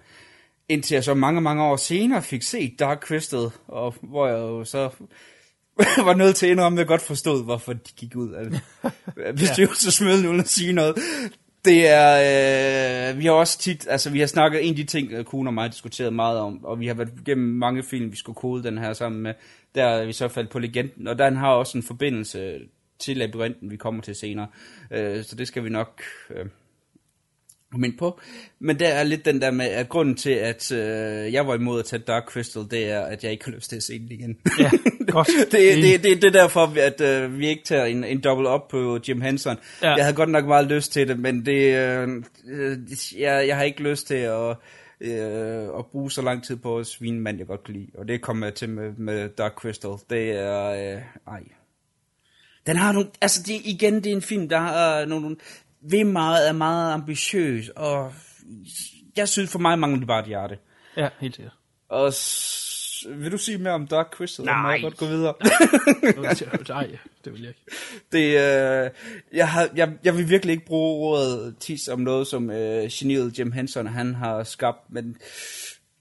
Indtil 0.73 0.95
jeg 0.95 1.05
så 1.05 1.15
mange, 1.15 1.41
mange 1.41 1.63
år 1.63 1.77
senere 1.77 2.23
fik 2.23 2.43
set 2.43 2.79
Dark 2.79 3.03
Crystal, 3.03 3.51
og 3.69 3.95
hvor 4.03 4.27
jeg 4.27 4.39
jo 4.39 4.65
så 4.65 4.91
var 6.09 6.15
nødt 6.15 6.37
til 6.37 6.47
at 6.47 6.53
indrømme, 6.53 6.77
at 6.77 6.79
jeg 6.79 6.87
godt 6.87 7.03
forstod, 7.03 7.45
hvorfor 7.45 7.73
de 7.73 7.93
gik 7.97 8.17
ud 8.17 8.33
af 8.33 9.35
bestyrelsesmødet 9.35 10.27
uden 10.29 10.41
at 10.41 10.49
sige 10.49 10.73
noget. 10.73 10.99
Det 11.65 11.89
er, 11.89 13.11
øh, 13.11 13.19
vi 13.19 13.25
har 13.25 13.33
også 13.33 13.59
tit, 13.59 13.87
altså 13.91 14.11
vi 14.11 14.21
har 14.21 14.27
snakket, 14.27 14.65
en 14.65 14.71
af 14.71 14.77
de 14.77 14.85
ting, 14.85 15.13
øh, 15.13 15.25
Kuhn 15.25 15.47
og 15.47 15.55
mig 15.55 15.65
har 15.65 15.71
diskuteret 15.71 16.13
meget 16.13 16.39
om, 16.39 16.65
og 16.65 16.81
vi 16.81 16.87
har 16.87 16.95
været 16.95 17.13
igennem 17.21 17.59
mange 17.59 17.83
film, 17.83 18.13
vi 18.13 18.17
skulle 18.17 18.37
kode 18.37 18.63
den 18.63 18.79
her 18.79 18.93
sammen 18.93 19.23
med, 19.23 19.35
der 19.75 19.85
er 19.85 20.07
vi 20.07 20.13
så 20.13 20.29
faldt 20.29 20.51
på 20.51 20.59
legenden, 20.59 21.09
og 21.09 21.19
den 21.19 21.37
har 21.37 21.49
også 21.49 21.79
en 21.79 21.85
forbindelse 21.85 22.59
til 22.99 23.17
labyrinten, 23.17 23.71
vi 23.71 23.77
kommer 23.77 24.03
til 24.03 24.15
senere, 24.15 24.47
øh, 24.91 25.25
så 25.25 25.37
det 25.37 25.49
skal 25.49 25.65
vi 25.65 25.69
nok 25.69 26.03
øh, 26.31 26.47
ind 27.85 27.99
på. 27.99 28.21
Men 28.59 28.79
der 28.79 28.89
er 28.89 29.05
lidt 29.05 29.25
den 29.25 29.41
der 29.41 29.51
med, 29.51 29.67
at 29.67 29.89
grunden 29.89 30.15
til, 30.15 30.31
at 30.31 30.73
øh, 30.73 31.33
jeg 31.33 31.47
var 31.47 31.55
imod 31.55 31.79
at 31.79 31.85
tage 31.85 32.03
Dark 32.07 32.25
Crystal, 32.25 32.63
det 32.71 32.91
er, 32.91 33.01
at 33.01 33.25
jeg 33.25 33.33
ikke 33.33 33.45
har 33.45 33.53
lyst 33.53 33.69
til 33.69 33.77
at 33.77 33.83
se 33.83 33.99
den 33.99 34.11
igen. 34.11 34.37
Ja, 34.59 34.71
godt. 35.13 35.29
det, 35.53 35.53
det, 35.53 36.05
det, 36.05 36.23
det 36.23 36.25
er 36.25 36.41
derfor, 36.43 36.79
at 36.81 37.01
øh, 37.01 37.39
vi 37.39 37.47
ikke 37.47 37.65
tager 37.65 37.85
en, 37.85 38.05
en 38.05 38.21
double 38.21 38.49
up 38.49 38.61
på 38.71 38.99
Jim 39.09 39.21
Henson. 39.21 39.57
Ja. 39.83 39.95
Jeg 39.95 40.05
havde 40.05 40.17
godt 40.17 40.31
nok 40.31 40.45
meget 40.45 40.67
lyst 40.67 40.93
til 40.93 41.09
det, 41.09 41.19
men 41.19 41.47
det, 41.47 41.77
øh, 41.77 42.09
øh, 42.49 42.79
jeg, 43.19 43.49
jeg 43.49 43.57
har 43.57 43.63
ikke 43.63 43.83
lyst 43.83 44.07
til 44.07 44.15
at, 44.15 44.57
øh, 45.01 45.79
at 45.79 45.87
bruge 45.93 46.11
så 46.11 46.23
lang 46.23 46.45
tid 46.45 46.57
på 46.57 46.79
at 46.79 46.87
svine 46.87 47.21
mand, 47.21 47.39
jeg 47.39 47.47
godt 47.47 47.65
kan 47.65 47.75
lide. 47.75 47.89
Og 47.95 48.09
det 48.09 48.23
kommer 48.23 48.47
jeg 48.47 48.55
til 48.55 48.69
med, 48.69 48.93
med 48.97 49.29
Dark 49.29 49.53
Crystal. 49.53 49.91
Det 50.11 50.31
er... 50.31 50.95
Øh, 50.95 51.03
ej. 51.27 51.43
Den 52.67 52.77
har 52.77 52.93
nogle... 52.93 53.09
Altså, 53.21 53.43
det, 53.43 53.61
igen, 53.65 53.95
det 53.95 54.07
er 54.07 54.17
en 54.17 54.23
film, 54.23 54.49
der 54.49 54.59
har 54.59 55.05
nogle... 55.05 55.37
ved 55.91 56.05
meget 56.05 56.49
er 56.49 56.53
meget 56.53 56.93
ambitiøs, 56.93 57.69
og 57.69 58.13
jeg 59.17 59.29
synes 59.29 59.53
for 59.53 59.59
mig 59.59 59.79
mangler 59.79 59.99
det 59.99 60.07
bare 60.09 60.21
et 60.21 60.27
hjerte. 60.27 60.59
Ja, 60.97 61.09
helt 61.21 61.35
sikkert. 61.37 61.55
Og 61.89 62.13
s- 62.15 63.07
vil 63.09 63.33
du 63.33 63.39
sige 63.39 63.59
mere 63.59 63.73
om 63.73 63.87
Dark 63.87 64.07
Crystal? 64.13 64.45
Nej. 64.45 64.63
Må 64.63 64.71
jeg 64.71 64.83
godt 64.83 64.97
gå 64.97 65.07
videre? 65.07 65.35
Nej, 66.69 66.91
det 67.25 67.33
vil 67.33 67.41
jeg 67.41 67.49
ikke. 67.49 67.65
Det, 68.13 68.19
øh, 68.85 68.91
jeg, 69.33 69.49
har, 69.51 69.69
jeg, 69.77 69.93
jeg 70.05 70.17
vil 70.17 70.29
virkelig 70.29 70.53
ikke 70.53 70.67
bruge 70.67 71.09
ordet 71.11 71.57
tis 71.61 71.89
om 71.89 72.01
noget, 72.01 72.27
som 72.27 72.51
øh, 72.51 72.89
geniet 72.93 73.39
Jim 73.39 73.53
Henson 73.53 73.87
han 73.87 74.15
har 74.15 74.45
skabt, 74.45 74.91
men 74.93 75.17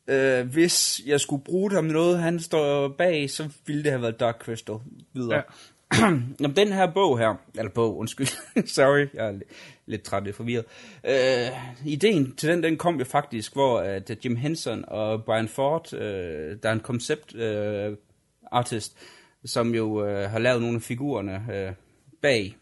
øh, 0.08 0.48
hvis 0.48 1.02
jeg 1.06 1.20
skulle 1.22 1.44
bruge 1.44 1.70
det 1.70 1.78
om 1.78 1.86
noget, 1.86 2.20
han 2.20 2.40
står 2.40 2.88
bag, 2.88 3.30
så 3.30 3.50
ville 3.66 3.84
det 3.84 3.92
have 3.92 4.02
været 4.02 4.20
Dark 4.20 4.36
Crystal 4.42 4.76
videre. 5.14 5.36
Ja. 5.36 5.42
Jamen, 6.42 6.56
den 6.56 6.72
her 6.72 6.92
bog 6.94 7.20
her, 7.20 7.36
eller 7.56 7.72
bog, 7.72 7.98
undskyld, 7.98 8.28
sorry, 8.76 9.08
jeg 9.14 9.28
er 9.28 9.32
lidt, 9.32 9.44
lidt 9.86 10.04
træt 10.04 10.28
og 10.28 10.36
forvirret. 10.36 10.66
Øh, 11.08 11.48
ideen 11.86 12.36
til 12.36 12.50
den, 12.50 12.64
den 12.64 12.78
kom 12.78 13.00
jo 13.00 13.06
faktisk, 13.06 13.54
hvor 13.54 13.80
at 13.80 14.26
Jim 14.26 14.36
Henson 14.36 14.86
og 14.88 15.24
Brian 15.24 15.48
Ford, 15.48 15.94
øh, 15.94 16.58
der 16.64 16.70
er 16.70 16.74
en 16.74 16.80
koncept 16.80 17.36
øh, 17.36 17.98
artist, 18.52 18.98
som 19.46 19.76
jo 19.76 20.06
øh, 20.06 20.30
har 20.30 20.40
lavet 20.40 20.62
nogle 20.62 20.76
af 20.76 20.82
figurerne 20.82 21.46
øh, 21.54 21.74
bag 22.22 22.56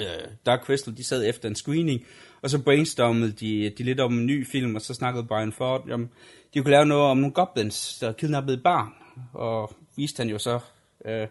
øh, 0.00 0.06
Dark 0.46 0.60
Crystal, 0.60 0.96
de 0.96 1.04
sad 1.04 1.28
efter 1.28 1.48
en 1.48 1.54
screening, 1.54 2.04
og 2.42 2.50
så 2.50 2.62
brainstormede 2.62 3.32
de, 3.32 3.70
de 3.78 3.82
lidt 3.82 4.00
om 4.00 4.18
en 4.18 4.26
ny 4.26 4.46
film, 4.46 4.74
og 4.74 4.82
så 4.82 4.94
snakkede 4.94 5.26
Brian 5.26 5.52
Ford 5.52 5.90
om, 5.90 6.08
de 6.54 6.60
kunne 6.60 6.70
lave 6.70 6.86
noget 6.86 7.04
om 7.04 7.16
nogle 7.18 7.34
goblins, 7.34 7.98
der 7.98 8.12
kidnappede 8.12 8.56
et 8.56 8.62
barn, 8.62 8.88
og 9.32 9.72
viste 9.96 10.20
han 10.20 10.30
jo 10.30 10.38
så 10.38 10.60
øh, 11.04 11.26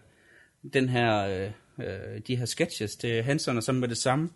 den 0.72 0.88
her, 0.88 1.18
øh, 1.18 1.50
øh, 1.86 2.20
de 2.26 2.36
her 2.36 2.44
sketches 2.44 2.96
til 2.96 3.22
Hanson, 3.22 3.56
og 3.56 3.62
så 3.62 3.72
med 3.72 3.88
det 3.88 3.98
samme 3.98 4.30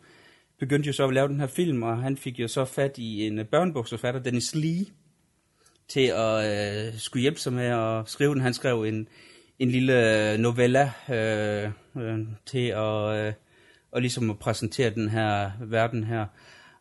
begyndte 0.59 0.87
jo 0.87 0.93
så 0.93 1.05
at 1.05 1.15
lave 1.15 1.29
den 1.29 1.41
her 1.41 1.47
film, 1.47 1.83
og 1.83 2.03
han 2.03 2.17
fik 2.17 2.39
jo 2.39 2.49
så 2.49 2.65
fat 2.65 2.99
i 2.99 3.27
en 3.27 3.39
øh, 3.39 3.47
børnebogsforfatter, 3.47 4.21
Dennis 4.21 4.55
Lee, 4.55 4.87
til 5.89 6.07
at 6.07 6.89
øh, 6.89 6.99
skulle 6.99 7.21
hjælpe 7.21 7.41
sig 7.41 7.53
med 7.53 7.67
at 7.67 8.09
skrive 8.09 8.35
den. 8.35 8.43
Han 8.43 8.55
skrev 8.55 8.83
en, 8.83 9.09
en 9.59 9.71
lille 9.71 10.33
øh, 10.33 10.39
novella 10.39 10.93
øh, 11.11 11.71
øh, 11.97 12.19
til 12.47 12.67
at, 12.67 13.27
øh, 13.27 13.33
og 13.93 14.01
ligesom 14.01 14.31
at 14.31 14.39
præsentere 14.39 14.91
den 14.91 15.09
her 15.09 15.51
verden 15.61 16.05
her. 16.05 16.27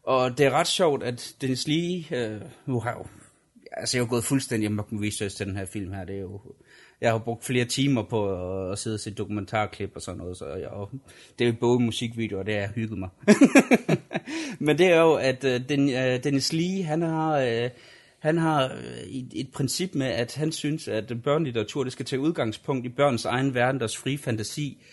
Og 0.03 0.37
det 0.37 0.45
er 0.45 0.51
ret 0.51 0.67
sjovt, 0.67 1.03
at 1.03 1.35
Dennis 1.41 1.67
Lee, 1.67 2.05
øh, 2.11 2.41
nu 2.65 2.79
har 2.79 2.89
jeg 2.89 2.99
jo, 2.99 3.05
altså 3.71 3.97
jeg 3.97 4.03
har 4.05 4.09
gået 4.09 4.23
fuldstændig 4.23 4.67
amok 4.67 4.91
med 4.91 5.07
research 5.07 5.37
til 5.37 5.45
den 5.45 5.55
her 5.55 5.65
film 5.65 5.93
her, 5.93 6.05
det 6.05 6.15
er 6.15 6.19
jo, 6.19 6.41
jeg 7.01 7.11
har 7.11 7.17
brugt 7.17 7.45
flere 7.45 7.65
timer 7.65 8.03
på 8.03 8.31
at, 8.71 8.79
sidde 8.79 8.93
og 8.93 8.99
se 8.99 9.11
dokumentarklip 9.11 9.91
og 9.95 10.01
sådan 10.01 10.17
noget, 10.17 10.37
så 10.37 10.45
jeg, 10.45 10.67
og 10.67 10.89
det 11.39 11.47
er 11.47 11.53
både 11.59 11.79
musikvideoer, 11.79 12.39
og 12.39 12.45
det 12.45 12.55
har 12.55 12.67
hygget 12.75 12.99
mig. 12.99 13.09
Men 14.65 14.77
det 14.77 14.87
er 14.87 15.01
jo, 15.01 15.13
at 15.13 15.43
øh, 15.43 15.69
den, 15.69 15.89
øh, 15.89 16.23
Dennis 16.23 16.53
Lee, 16.53 16.83
han 16.83 17.01
har, 17.01 17.37
øh, 17.37 17.69
han 18.19 18.37
har 18.37 18.65
øh, 18.65 19.03
et, 19.07 19.27
et 19.33 19.51
princip 19.51 19.95
med, 19.95 20.07
at 20.07 20.35
han 20.35 20.51
synes, 20.51 20.87
at 20.87 21.13
børnelitteratur, 21.23 21.83
det 21.83 21.93
skal 21.93 22.05
tage 22.05 22.19
udgangspunkt 22.19 22.85
i 22.85 22.89
børns 22.89 23.25
egen 23.25 23.53
verden, 23.53 23.79
deres 23.79 23.97
frie 23.97 24.17
fantasi. 24.17 24.83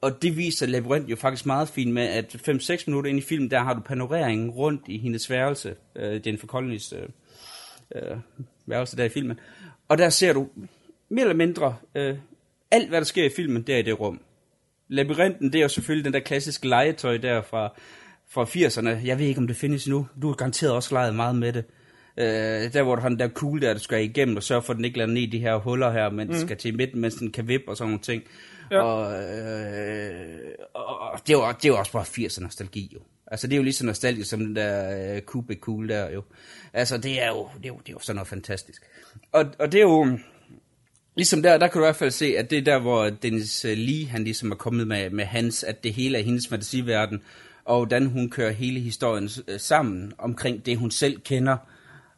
Og 0.00 0.22
det 0.22 0.36
viser 0.36 0.66
Labyrinth 0.66 1.10
jo 1.10 1.16
faktisk 1.16 1.46
meget 1.46 1.68
fint 1.68 1.92
med, 1.92 2.02
at 2.02 2.34
5-6 2.48 2.84
minutter 2.86 3.10
ind 3.10 3.18
i 3.18 3.22
filmen, 3.22 3.50
der 3.50 3.60
har 3.60 3.74
du 3.74 3.80
panoreringen 3.80 4.50
rundt 4.50 4.82
i 4.86 4.98
hendes 4.98 5.30
værelse, 5.30 5.74
øh, 5.96 6.26
Jennifer 6.26 6.46
Collins 6.46 6.92
øh, 6.92 7.08
øh, 7.94 8.16
værelse 8.66 8.96
der 8.96 9.04
i 9.04 9.08
filmen. 9.08 9.40
Og 9.88 9.98
der 9.98 10.10
ser 10.10 10.32
du 10.32 10.48
mere 11.12 11.22
eller 11.22 11.36
mindre 11.36 11.76
øh, 11.94 12.16
alt, 12.70 12.88
hvad 12.88 12.98
der 12.98 13.04
sker 13.04 13.24
i 13.24 13.30
filmen, 13.36 13.62
der 13.62 13.76
i 13.76 13.82
det 13.82 14.00
rum. 14.00 14.20
Labyrinten, 14.88 15.52
det 15.52 15.58
er 15.58 15.62
jo 15.62 15.68
selvfølgelig 15.68 16.04
den 16.04 16.12
der 16.12 16.20
klassiske 16.20 16.68
legetøj 16.68 17.16
der 17.16 17.42
fra, 17.42 17.74
fra 18.30 18.44
80'erne. 18.44 19.06
Jeg 19.06 19.18
ved 19.18 19.26
ikke, 19.26 19.38
om 19.38 19.46
det 19.46 19.56
findes 19.56 19.88
nu. 19.88 20.06
Du 20.22 20.26
har 20.26 20.34
garanteret 20.34 20.72
også 20.72 20.94
leget 20.94 21.14
meget 21.14 21.36
med 21.36 21.52
det. 21.52 21.64
Øh, 22.16 22.72
der 22.72 22.82
hvor 22.82 22.94
du 22.94 23.02
har 23.02 23.08
den 23.08 23.18
der 23.18 23.28
kugle 23.28 23.66
der, 23.66 23.74
du 23.74 23.80
skal 23.80 24.04
igennem 24.04 24.36
og 24.36 24.42
sørge 24.42 24.62
for, 24.62 24.72
at 24.72 24.76
den 24.76 24.84
ikke 24.84 24.98
lander 24.98 25.14
ned 25.14 25.22
i 25.22 25.26
de 25.26 25.38
her 25.38 25.56
huller 25.56 25.92
her, 25.92 26.10
men 26.10 26.28
mm. 26.28 26.34
skal 26.34 26.56
til 26.56 26.76
midten, 26.76 27.00
mens 27.00 27.14
den 27.14 27.32
kan 27.32 27.48
vippe 27.48 27.68
og 27.68 27.76
sådan 27.76 27.88
nogle 27.88 28.02
ting. 28.02 28.22
Ja. 28.70 28.82
Og, 28.82 29.12
øh, 29.12 30.14
og 30.74 31.20
det, 31.26 31.32
er 31.32 31.38
jo, 31.38 31.54
det 31.62 31.68
jo 31.68 31.78
også 31.78 31.92
bare 31.92 32.02
80'er 32.02 32.42
nostalgi 32.42 32.90
jo. 32.94 33.00
Altså 33.26 33.46
det 33.46 33.52
er 33.52 33.56
jo 33.56 33.62
lige 33.62 33.72
så 33.72 33.86
nostalgisk 33.86 34.30
som 34.30 34.40
den 34.40 34.56
der 34.56 35.14
øh, 35.14 35.20
Kubik 35.22 35.58
kugle 35.60 35.94
der 35.94 36.10
jo. 36.10 36.22
Altså 36.72 36.98
det 36.98 37.22
er 37.22 37.28
jo, 37.28 37.48
det 37.56 37.64
er 37.64 37.68
jo, 37.68 37.78
det 37.78 37.88
er 37.88 37.92
jo 37.92 37.98
sådan 37.98 38.16
noget 38.16 38.28
fantastisk. 38.28 38.82
Og, 39.32 39.44
og 39.58 39.72
det 39.72 39.78
er 39.78 39.82
jo, 39.82 40.18
Ligesom 41.14 41.42
der, 41.42 41.58
der 41.58 41.68
kan 41.68 41.78
du 41.78 41.84
i 41.84 41.86
hvert 41.86 41.96
fald 41.96 42.10
se, 42.10 42.34
at 42.38 42.50
det 42.50 42.58
er 42.58 42.62
der, 42.62 42.78
hvor 42.78 43.10
Dennis 43.10 43.64
øh, 43.64 43.76
Lee, 43.76 44.06
han 44.06 44.24
ligesom 44.24 44.50
er 44.50 44.56
kommet 44.56 44.86
med, 44.86 45.10
med 45.10 45.24
hans, 45.24 45.64
at 45.64 45.84
det 45.84 45.94
hele 45.94 46.18
er 46.18 46.22
hendes 46.22 46.48
fantasiverden, 46.48 47.22
og 47.64 47.76
hvordan 47.76 48.06
hun 48.06 48.30
kører 48.30 48.52
hele 48.52 48.80
historien 48.80 49.30
øh, 49.48 49.60
sammen 49.60 50.12
omkring 50.18 50.66
det, 50.66 50.78
hun 50.78 50.90
selv 50.90 51.20
kender. 51.20 51.56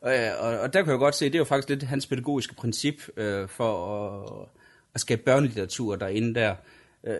Øh, 0.07 0.31
og, 0.39 0.59
og 0.59 0.73
der 0.73 0.83
kan 0.83 0.91
jeg 0.91 0.99
godt 0.99 1.15
se, 1.15 1.25
det 1.25 1.35
er 1.35 1.39
jo 1.39 1.45
faktisk 1.45 1.69
lidt 1.69 1.83
hans 1.83 2.07
pædagogiske 2.07 2.55
princip 2.55 2.95
øh, 3.17 3.49
for 3.49 3.97
at, 3.97 4.49
at 4.95 5.01
skabe 5.01 5.23
børnelitteratur 5.23 5.97
derinde 5.97 6.35
der. 6.35 6.55
Øh, 7.05 7.15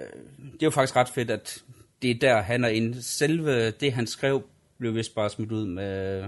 det 0.53 0.63
er 0.63 0.67
jo 0.67 0.71
faktisk 0.71 0.97
ret 0.97 1.09
fedt, 1.09 1.31
at 1.31 1.63
det 2.03 2.11
er 2.11 2.15
der, 2.15 2.43
han 2.43 2.65
er 2.65 2.69
inde. 2.69 3.03
Selve 3.03 3.71
det, 3.71 3.93
han 3.93 4.07
skrev, 4.07 4.43
blev 4.79 4.95
vist 4.95 5.15
bare 5.15 5.31
smidt 5.31 5.53
ud 5.53 5.67
med, 5.67 6.25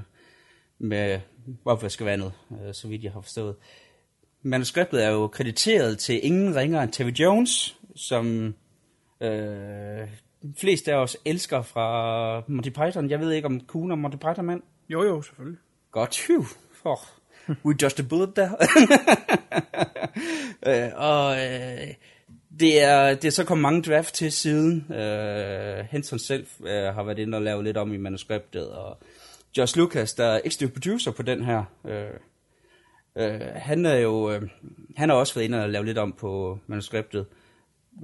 med 0.78 1.20
opvaskevandet, 1.64 2.32
øh, 2.50 2.74
så 2.74 2.88
vidt 2.88 3.04
jeg 3.04 3.12
har 3.12 3.20
forstået. 3.20 3.54
Manuskriptet 4.46 5.04
er 5.04 5.10
jo 5.10 5.26
krediteret 5.26 5.98
til 5.98 6.26
ingen 6.26 6.56
ringer 6.56 6.82
end 6.82 6.92
Terry 6.92 7.10
Jones, 7.10 7.76
som 7.96 8.54
øh, 9.20 10.08
flest 10.58 10.88
af 10.88 10.94
os 10.94 11.16
elsker 11.24 11.62
fra 11.62 12.42
Monty 12.48 12.68
Python. 12.68 13.10
Jeg 13.10 13.20
ved 13.20 13.32
ikke, 13.32 13.46
om 13.46 13.60
Kuhn 13.60 13.90
og 13.90 13.98
Monty 13.98 14.16
Python 14.16 14.44
mand? 14.44 14.62
Jo, 14.88 15.02
jo, 15.02 15.22
selvfølgelig. 15.22 15.58
Godt, 15.90 16.22
phew. 16.26 16.44
Oh, 16.84 16.98
we 17.64 17.74
just 17.82 18.00
a 18.00 18.02
bullet 18.02 18.36
der. 18.36 18.50
øh, 20.68 20.90
og 20.94 21.36
øh, 21.36 21.94
det 22.60 22.82
er, 22.82 23.14
det 23.14 23.24
er 23.24 23.30
så 23.30 23.44
kommet 23.44 23.62
mange 23.62 23.82
draft 23.82 24.14
til 24.14 24.32
siden. 24.32 24.92
Øh, 24.92 25.84
Henson 25.90 26.18
selv 26.18 26.46
øh, 26.60 26.94
har 26.94 27.02
været 27.02 27.18
inde 27.18 27.36
og 27.36 27.42
lavet 27.42 27.64
lidt 27.64 27.76
om 27.76 27.92
i 27.92 27.96
manuskriptet, 27.96 28.68
og 28.70 28.98
Josh 29.56 29.78
Lucas, 29.78 30.14
der 30.14 30.24
er 30.24 30.40
executive 30.44 30.70
producer 30.70 31.10
på 31.10 31.22
den 31.22 31.44
her, 31.44 31.64
øh, 31.84 32.10
øh, 33.16 33.40
han 33.54 33.86
er 33.86 33.96
jo, 33.96 34.30
øh, 34.30 34.42
han 34.96 35.08
har 35.08 35.16
også 35.16 35.34
været 35.34 35.44
inde 35.44 35.62
og 35.62 35.70
lave 35.70 35.84
lidt 35.84 35.98
om 35.98 36.12
på 36.12 36.58
manuskriptet. 36.66 37.26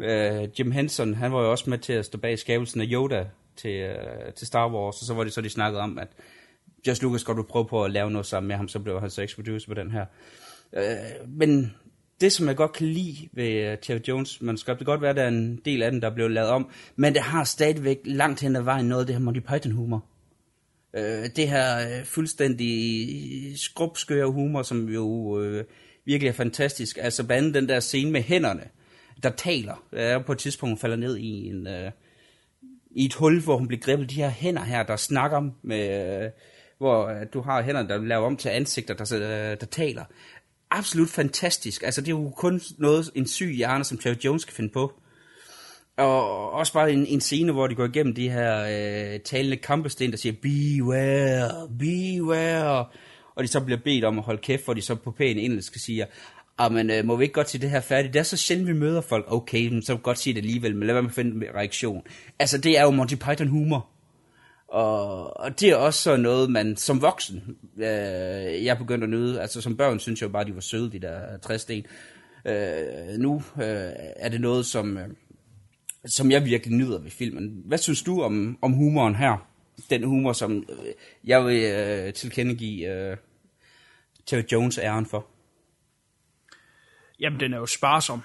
Øh, 0.03 0.49
Jim 0.59 0.71
Henson, 0.71 1.15
han 1.15 1.33
var 1.33 1.43
jo 1.43 1.51
også 1.51 1.71
med 1.71 1.79
til 1.79 1.93
at 1.93 2.05
stå 2.05 2.19
bag 2.19 2.39
skabelsen 2.39 2.81
af 2.81 2.87
Yoda 2.93 3.27
til, 3.57 3.71
øh, 3.71 4.33
til 4.37 4.47
Star 4.47 4.73
Wars, 4.73 5.01
og 5.01 5.07
så 5.07 5.15
var 5.15 5.25
det 5.25 5.33
så, 5.33 5.41
de 5.41 5.51
snakkede 5.51 5.83
om, 5.83 5.99
at 5.99 6.09
Josh 6.87 7.03
Lucas 7.03 7.25
godt 7.25 7.39
du 7.39 7.43
prøve 7.43 7.67
på 7.67 7.85
at 7.85 7.91
lave 7.91 8.11
noget 8.11 8.27
sammen 8.27 8.49
med 8.49 8.57
ham, 8.57 8.69
så 8.69 8.79
blev 8.79 9.01
han 9.01 9.11
så 9.11 9.23
ex 9.23 9.35
producer 9.35 9.69
på 9.69 9.75
den 9.75 9.91
her. 9.91 10.07
Øh, 10.73 11.29
men 11.29 11.75
det, 12.21 12.33
som 12.33 12.49
jeg 12.49 12.57
godt 12.57 12.73
kan 12.73 12.87
lide 12.87 13.29
ved 13.33 13.51
øh, 13.51 13.79
Jeff 13.91 14.09
Jones 14.09 14.43
manuskript, 14.43 14.79
det 14.79 14.87
kan 14.87 14.93
godt 14.93 15.01
være, 15.01 15.11
at 15.11 15.17
der 15.17 15.23
er 15.23 15.29
en 15.29 15.61
del 15.65 15.83
af 15.83 15.91
den, 15.91 16.03
der 16.03 16.11
er 16.11 16.15
blevet 16.15 16.31
lavet 16.31 16.51
om, 16.51 16.71
men 16.97 17.15
det 17.15 17.23
har 17.23 17.45
stadigvæk 17.45 17.99
langt 18.05 18.41
hen 18.41 18.57
ad 18.57 18.63
vejen 18.63 18.87
noget 18.87 19.03
af 19.03 19.07
det 19.07 19.15
her 19.15 19.23
Monty 19.23 19.41
Python 19.41 19.73
humor. 19.73 20.05
Øh, 20.97 21.29
det 21.37 21.49
her 21.49 21.99
øh, 21.99 22.05
fuldstændig 22.05 23.09
øh, 23.51 23.57
skrubskøre 23.57 24.27
humor, 24.27 24.63
som 24.63 24.89
jo 24.89 25.41
øh, 25.41 25.65
virkelig 26.05 26.29
er 26.29 26.35
fantastisk. 26.35 26.99
Altså 27.01 27.25
blandt 27.25 27.43
andet 27.43 27.55
den 27.55 27.69
der 27.69 27.81
scene 27.81 28.11
med 28.11 28.23
hænderne, 28.23 28.65
der 29.23 29.31
taler. 29.31 29.85
Jeg 29.93 30.25
på 30.25 30.33
et 30.33 30.39
tidspunkt 30.39 30.81
falder 30.81 30.97
ned 30.97 31.17
i 31.17 31.49
en... 31.49 31.67
Øh, 31.67 31.91
i 32.95 33.05
et 33.05 33.15
hul, 33.15 33.41
hvor 33.41 33.57
hun 33.57 33.69
bliver 33.69 33.81
grebet 33.81 34.11
de 34.11 34.15
her 34.15 34.31
hænder 34.31 34.63
her, 34.63 34.83
der 34.83 34.97
snakker 34.97 35.51
med, 35.63 36.23
øh, 36.25 36.31
hvor 36.79 37.07
øh, 37.07 37.27
du 37.35 37.41
har 37.41 37.63
hænder, 37.63 37.83
der 37.83 37.99
laver 37.99 38.27
om 38.27 38.37
til 38.37 38.49
ansigter, 38.49 38.95
der, 38.95 39.15
øh, 39.15 39.57
der 39.61 39.67
taler. 39.67 40.05
Absolut 40.71 41.09
fantastisk. 41.09 41.83
Altså, 41.83 42.01
det 42.01 42.09
er 42.09 42.17
jo 42.17 42.31
kun 42.31 42.61
noget, 42.79 43.11
en 43.15 43.27
syg 43.27 43.53
hjerne, 43.57 43.85
som 43.85 43.99
Terry 43.99 44.15
Jones 44.25 44.45
kan 44.45 44.55
finde 44.55 44.71
på. 44.71 44.93
Og 45.97 46.53
også 46.53 46.73
bare 46.73 46.93
en, 46.93 47.07
en 47.07 47.21
scene, 47.21 47.53
hvor 47.53 47.67
de 47.67 47.75
går 47.75 47.85
igennem 47.85 48.15
de 48.15 48.31
her 48.31 48.65
øh, 49.15 49.21
talende 49.21 49.57
kampesten, 49.57 50.11
der 50.11 50.17
siger, 50.17 50.33
beware, 50.43 51.69
beware. 51.79 52.85
Og 53.35 53.43
de 53.43 53.49
så 53.49 53.61
bliver 53.61 53.81
bedt 53.85 54.05
om 54.05 54.19
at 54.19 54.25
holde 54.25 54.43
kæft, 54.43 54.65
hvor 54.65 54.75
de 54.75 54.83
så 54.83 54.95
på 54.95 55.11
pæn 55.11 55.39
engelsk 55.39 55.85
siger, 55.85 56.07
men 56.71 56.91
øh, 56.91 57.05
må 57.05 57.17
vi 57.17 57.25
ikke 57.25 57.35
godt 57.35 57.51
sige 57.51 57.63
det 57.63 57.71
her 57.71 57.81
færdigt? 57.81 58.15
Det 58.15 58.21
er 58.21 58.25
så 58.25 58.37
sjældent, 58.37 58.69
vi 58.69 58.73
møder 58.73 59.01
folk. 59.01 59.25
Okay, 59.29 59.69
men 59.69 59.83
så 59.83 59.97
godt 59.97 60.19
sige 60.19 60.35
det 60.35 60.41
alligevel, 60.41 60.77
men 60.77 60.87
lad 60.87 60.95
være 60.95 61.03
med 61.03 61.11
at 61.11 61.15
finde 61.15 61.47
en 61.47 61.55
reaktion. 61.55 62.03
Altså, 62.39 62.59
det 62.59 62.79
er 62.79 62.83
jo 62.83 62.91
Monty 62.91 63.15
Python 63.15 63.49
humor. 63.49 63.89
Og, 64.69 65.41
og 65.41 65.61
det 65.61 65.71
er 65.71 65.77
også 65.77 66.03
sådan 66.03 66.21
noget, 66.21 66.51
man 66.51 66.77
som 66.77 67.03
voksen, 67.03 67.57
øh, 67.79 68.65
jeg 68.65 68.79
begyndte 68.79 69.05
at 69.05 69.11
nyde. 69.11 69.41
Altså 69.41 69.61
som 69.61 69.77
børn 69.77 69.99
synes 69.99 70.21
jeg 70.21 70.29
jo 70.29 70.33
bare, 70.33 70.45
de 70.45 70.55
var 70.55 70.61
søde, 70.61 70.93
de 70.93 70.99
der 70.99 71.39
træsten. 71.39 71.87
Øh, 72.47 73.19
nu 73.19 73.43
øh, 73.57 73.93
er 74.17 74.29
det 74.29 74.41
noget, 74.41 74.67
som, 74.67 74.99
øh, 74.99 75.09
som 76.07 76.31
jeg 76.31 76.45
virkelig 76.45 76.77
nyder 76.77 76.99
ved 76.99 77.11
filmen. 77.11 77.63
Hvad 77.65 77.79
synes 77.79 78.03
du 78.03 78.23
om, 78.23 78.59
om 78.63 78.73
humoren 78.73 79.15
her? 79.15 79.49
Den 79.91 80.05
humor, 80.05 80.33
som 80.33 80.57
øh, 80.69 80.95
jeg 81.25 81.45
vil 81.45 81.63
øh, 81.63 82.13
tilkendegive 82.13 83.11
øh, 83.11 83.17
Terry 84.27 84.43
Jones 84.53 84.79
æren 84.79 85.07
for. 85.07 85.27
Jamen, 87.21 87.41
den 87.41 87.55
er 87.55 87.59
jo 87.59 87.67
sparsom 87.67 88.23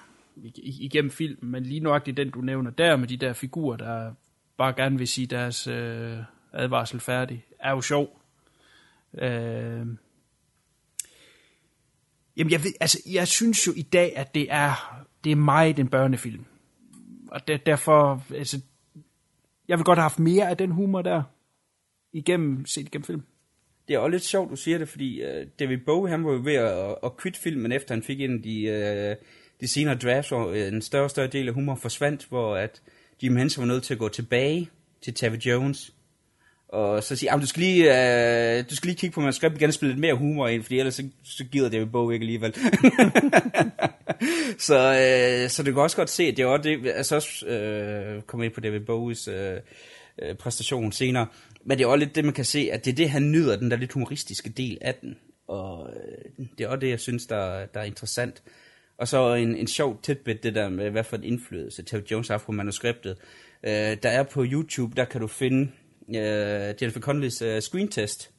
igennem 0.62 1.10
filmen, 1.10 1.50
men 1.50 1.62
lige 1.62 1.80
nøjagtigt 1.80 2.16
den, 2.16 2.30
du 2.30 2.40
nævner 2.40 2.70
der, 2.70 2.96
med 2.96 3.08
de 3.08 3.16
der 3.16 3.32
figurer, 3.32 3.76
der 3.76 4.12
bare 4.56 4.72
gerne 4.72 4.98
vil 4.98 5.08
sige 5.08 5.26
deres 5.26 5.66
øh, 5.66 6.18
advarsel 6.52 7.00
færdig, 7.00 7.44
er 7.60 7.70
jo 7.70 7.80
sjov. 7.80 8.20
Øh, 9.14 9.86
jamen, 12.36 12.50
jeg, 12.50 12.64
ved, 12.64 12.72
altså, 12.80 12.98
jeg 13.06 13.28
synes 13.28 13.66
jo 13.66 13.72
i 13.76 13.82
dag, 13.82 14.16
at 14.16 14.34
det 14.34 14.46
er, 14.50 15.04
det 15.24 15.32
er 15.32 15.36
meget 15.36 15.78
en 15.78 15.88
børnefilm. 15.88 16.44
Og 17.28 17.48
der, 17.48 17.56
derfor, 17.56 18.24
altså, 18.34 18.60
jeg 19.68 19.78
vil 19.78 19.84
godt 19.84 19.98
have 19.98 20.02
haft 20.02 20.18
mere 20.18 20.50
af 20.50 20.56
den 20.56 20.70
humor 20.70 21.02
der, 21.02 21.22
igennem, 22.12 22.66
set 22.66 22.86
igennem 22.86 23.04
film. 23.04 23.22
Det 23.88 23.94
er 23.94 23.98
også 23.98 24.10
lidt 24.10 24.22
sjovt, 24.22 24.50
du 24.50 24.56
siger 24.56 24.78
det, 24.78 24.88
fordi 24.88 25.22
uh, 25.22 25.46
David 25.58 25.78
Bowie, 25.86 26.10
han 26.10 26.24
var 26.24 26.32
jo 26.32 26.40
ved 26.44 26.54
at, 26.54 26.96
at 27.02 27.16
quitte 27.22 27.40
filmen, 27.40 27.72
efter 27.72 27.94
han 27.94 28.02
fik 28.02 28.20
ind 28.20 28.42
de, 28.42 29.16
uh, 29.20 29.26
de 29.60 29.68
senere 29.68 29.94
drafts, 29.94 30.28
hvor 30.28 30.50
øh, 30.50 30.68
en 30.68 30.82
større 30.82 31.04
og 31.04 31.10
større 31.10 31.26
del 31.26 31.48
af 31.48 31.54
humor 31.54 31.74
forsvandt, 31.74 32.26
hvor 32.28 32.56
at 32.56 32.82
Jim 33.22 33.36
Henson 33.36 33.62
var 33.62 33.68
nødt 33.72 33.82
til 33.82 33.94
at 33.94 34.00
gå 34.00 34.08
tilbage 34.08 34.70
til 35.02 35.14
Tavi 35.14 35.38
Jones, 35.46 35.94
og 36.68 37.04
så 37.04 37.16
sige, 37.16 37.30
du 37.40 37.46
skal 37.46 37.62
lige, 37.62 37.84
øh, 38.58 38.64
du 38.70 38.76
skal 38.76 38.88
lige 38.88 38.96
kigge 38.98 39.14
på 39.14 39.20
manuskript 39.20 39.54
igen 39.54 39.68
og 39.68 39.74
spille 39.74 39.92
lidt 39.92 40.00
mere 40.00 40.14
humor 40.14 40.48
ind, 40.48 40.62
fordi 40.62 40.78
ellers 40.78 40.94
så, 40.94 41.08
så 41.24 41.44
gider 41.44 41.68
det 41.68 41.80
jo 41.80 41.86
bog 41.86 42.14
ikke 42.14 42.22
alligevel. 42.22 42.54
så, 44.68 44.78
øh, 44.78 45.50
så 45.50 45.62
du 45.62 45.72
kan 45.72 45.82
også 45.82 45.96
godt 45.96 46.10
se, 46.10 46.22
at 46.22 46.36
det 46.36 46.42
er 46.42 46.46
også 46.46 46.62
det, 46.62 46.86
altså 46.86 47.16
også 47.16 47.46
øh, 47.46 48.22
komme 48.22 48.44
ind 48.44 48.54
på 48.54 48.60
David 48.60 48.80
Bowies 48.80 49.28
øh, 49.28 49.56
øh, 50.22 50.34
præstation 50.34 50.92
senere, 50.92 51.26
men 51.64 51.78
det 51.78 51.84
er 51.84 51.88
også 51.88 52.04
lidt 52.04 52.14
det, 52.14 52.24
man 52.24 52.34
kan 52.34 52.44
se, 52.44 52.68
at 52.72 52.84
det 52.84 52.90
er 52.90 52.96
det, 52.96 53.10
han 53.10 53.30
nyder, 53.30 53.56
den 53.56 53.70
der 53.70 53.76
lidt 53.76 53.92
humoristiske 53.92 54.48
del 54.48 54.78
af 54.80 54.94
den. 54.94 55.16
Og 55.48 55.90
øh, 55.96 56.46
det 56.58 56.64
er 56.64 56.68
også 56.68 56.80
det, 56.80 56.90
jeg 56.90 57.00
synes, 57.00 57.26
der, 57.26 57.66
der 57.66 57.80
er 57.80 57.84
interessant. 57.84 58.42
Og 58.98 59.08
så 59.08 59.34
en, 59.34 59.56
en 59.56 59.66
sjov 59.66 60.00
tidbit, 60.02 60.42
det 60.42 60.54
der 60.54 60.68
med, 60.68 60.90
hvad 60.90 61.04
for 61.04 61.16
en 61.16 61.24
indflydelse 61.24 61.82
Terry 61.82 62.00
Jones 62.10 62.28
har 62.28 62.38
på 62.38 62.52
manuskriptet. 62.52 63.16
Øh, 63.62 63.96
der 64.02 64.08
er 64.08 64.22
på 64.22 64.44
YouTube, 64.44 64.96
der 64.96 65.04
kan 65.04 65.20
du 65.20 65.26
finde 65.26 65.70
øh, 66.16 66.74
Jennifer 66.80 67.00
Connellys 67.00 67.42
øh, 67.42 67.60
screen 67.60 67.88
test, 67.88 68.30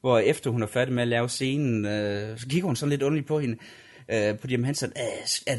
hvor 0.00 0.18
efter 0.18 0.50
hun 0.50 0.62
er 0.62 0.66
færdig 0.66 0.94
med 0.94 1.02
at 1.02 1.08
lave 1.08 1.28
scenen, 1.28 1.86
øh, 1.86 2.38
så 2.38 2.46
kigger 2.46 2.66
hun 2.66 2.76
sådan 2.76 2.90
lidt 2.90 3.02
underligt 3.02 3.28
på 3.28 3.40
hende, 3.40 3.56
øh, 4.08 4.38
på 4.38 4.46
Jim 4.50 4.64
Henson, 4.64 4.92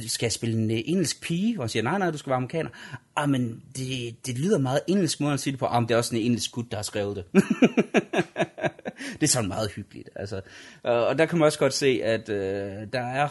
skal 0.07 0.25
jeg 0.25 0.31
spille 0.31 0.57
en 0.57 0.71
øh, 0.71 0.77
engelsk 0.85 1.21
pige? 1.21 1.55
Og 1.57 1.61
hun 1.61 1.69
siger, 1.69 1.83
nej, 1.83 1.97
nej, 1.97 2.11
du 2.11 2.17
skal 2.17 2.29
være 2.29 2.37
amerikaner. 2.37 2.69
Ah, 3.15 3.29
men 3.29 3.63
det, 3.77 4.15
det 4.25 4.37
lyder 4.37 4.57
meget 4.57 4.79
engelsk 4.87 5.21
måde 5.21 5.33
at 5.33 5.39
sige 5.39 5.51
det 5.51 5.59
på. 5.59 5.65
Ah, 5.65 5.81
men 5.81 5.87
det 5.87 5.93
er 5.93 5.97
også 5.97 6.15
en 6.15 6.21
engelsk 6.21 6.51
gut, 6.51 6.65
der 6.71 6.77
har 6.77 6.83
skrevet 6.83 7.15
det. 7.15 7.25
det 9.19 9.23
er 9.23 9.27
sådan 9.27 9.47
meget 9.47 9.71
hyggeligt. 9.71 10.09
Altså. 10.15 10.41
Og, 10.83 11.07
og 11.07 11.17
der 11.17 11.25
kan 11.25 11.37
man 11.39 11.45
også 11.45 11.59
godt 11.59 11.73
se, 11.73 12.01
at 12.03 12.29
øh, 12.29 12.87
der 12.93 13.01
er 13.01 13.27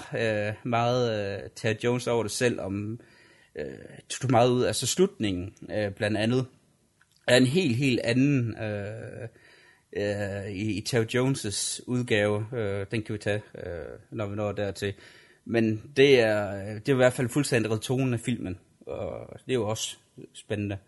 øh, 0.49 0.55
meget 0.65 1.35
øh, 1.35 1.51
Ted 1.57 1.75
Jones 1.85 2.07
over 2.07 2.23
det 2.23 2.33
selv, 2.33 2.61
om 2.61 3.01
øh, 3.59 3.67
tog 4.09 4.31
meget 4.31 4.51
ud. 4.51 4.65
Altså 4.65 4.87
slutningen, 4.87 5.53
øh, 5.71 5.91
blandt 5.91 6.17
andet, 6.17 6.47
er 7.27 7.37
en 7.37 7.47
helt, 7.47 7.77
helt 7.77 8.01
anden 8.01 8.57
øh, 8.57 9.29
øh, 9.97 10.51
i, 10.51 10.79
i 10.79 10.81
Terry 10.81 11.05
Jones' 11.05 11.85
udgave. 11.87 12.47
Øh, 12.53 12.87
den 12.91 13.03
kan 13.03 13.13
vi 13.13 13.19
tage, 13.19 13.43
øh, 13.59 13.99
når 14.11 14.27
vi 14.27 14.37
når 14.37 14.53
dertil. 14.53 14.95
Men 15.45 15.93
det 15.97 16.21
er, 16.21 16.65
det 16.75 16.89
er 16.89 16.93
i 16.93 16.97
hvert 16.97 17.13
fald 17.13 17.29
fuldstændig 17.29 17.67
ændret 17.67 17.83
tonen 17.83 18.15
af 18.15 18.21
filmen, 18.21 18.59
og 18.87 19.41
det 19.47 19.53
er 19.53 19.55
jo 19.55 19.69
også 19.69 19.97
spændende. 20.33 20.79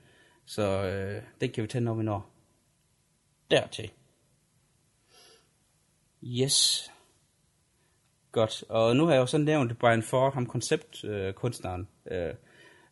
Så 0.46 0.62
øh, 0.62 1.22
den 1.40 1.50
kan 1.50 1.62
vi 1.62 1.68
tage, 1.68 1.84
når 1.84 1.94
vi 1.94 2.02
når 2.02 2.30
dertil. 3.50 3.90
Yes. 6.24 6.90
Godt. 8.32 8.64
Og 8.68 8.96
nu 8.96 9.04
har 9.04 9.12
jeg 9.12 9.20
jo 9.20 9.26
så 9.26 9.38
nævnt 9.38 9.78
Brian 9.78 10.02
Ford, 10.02 10.34
ham 10.34 10.46
konceptkunstneren 10.46 11.88
øh, 12.10 12.34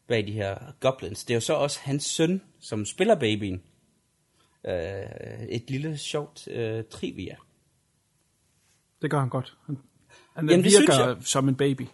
bag 0.09 0.27
de 0.27 0.33
her 0.33 0.57
Goblins. 0.81 1.25
Det 1.25 1.35
er 1.35 1.37
jo 1.37 1.41
så 1.41 1.55
også 1.55 1.81
hans 1.83 2.05
søn, 2.05 2.43
som 2.61 2.85
spiller 2.85 3.15
babyen. 3.15 3.63
Øh, 4.67 5.43
et 5.49 5.71
lille 5.71 5.99
sjovt 5.99 6.49
øh, 6.49 6.85
trivia. 6.91 7.37
Det 9.03 9.11
gør 9.11 9.19
han 9.19 9.29
godt. 9.29 9.57
Han, 9.67 9.79
han 10.37 10.49
Jamen, 10.49 10.65
virker 10.65 11.17
som 11.21 11.49
en 11.49 11.55
baby. 11.55 11.87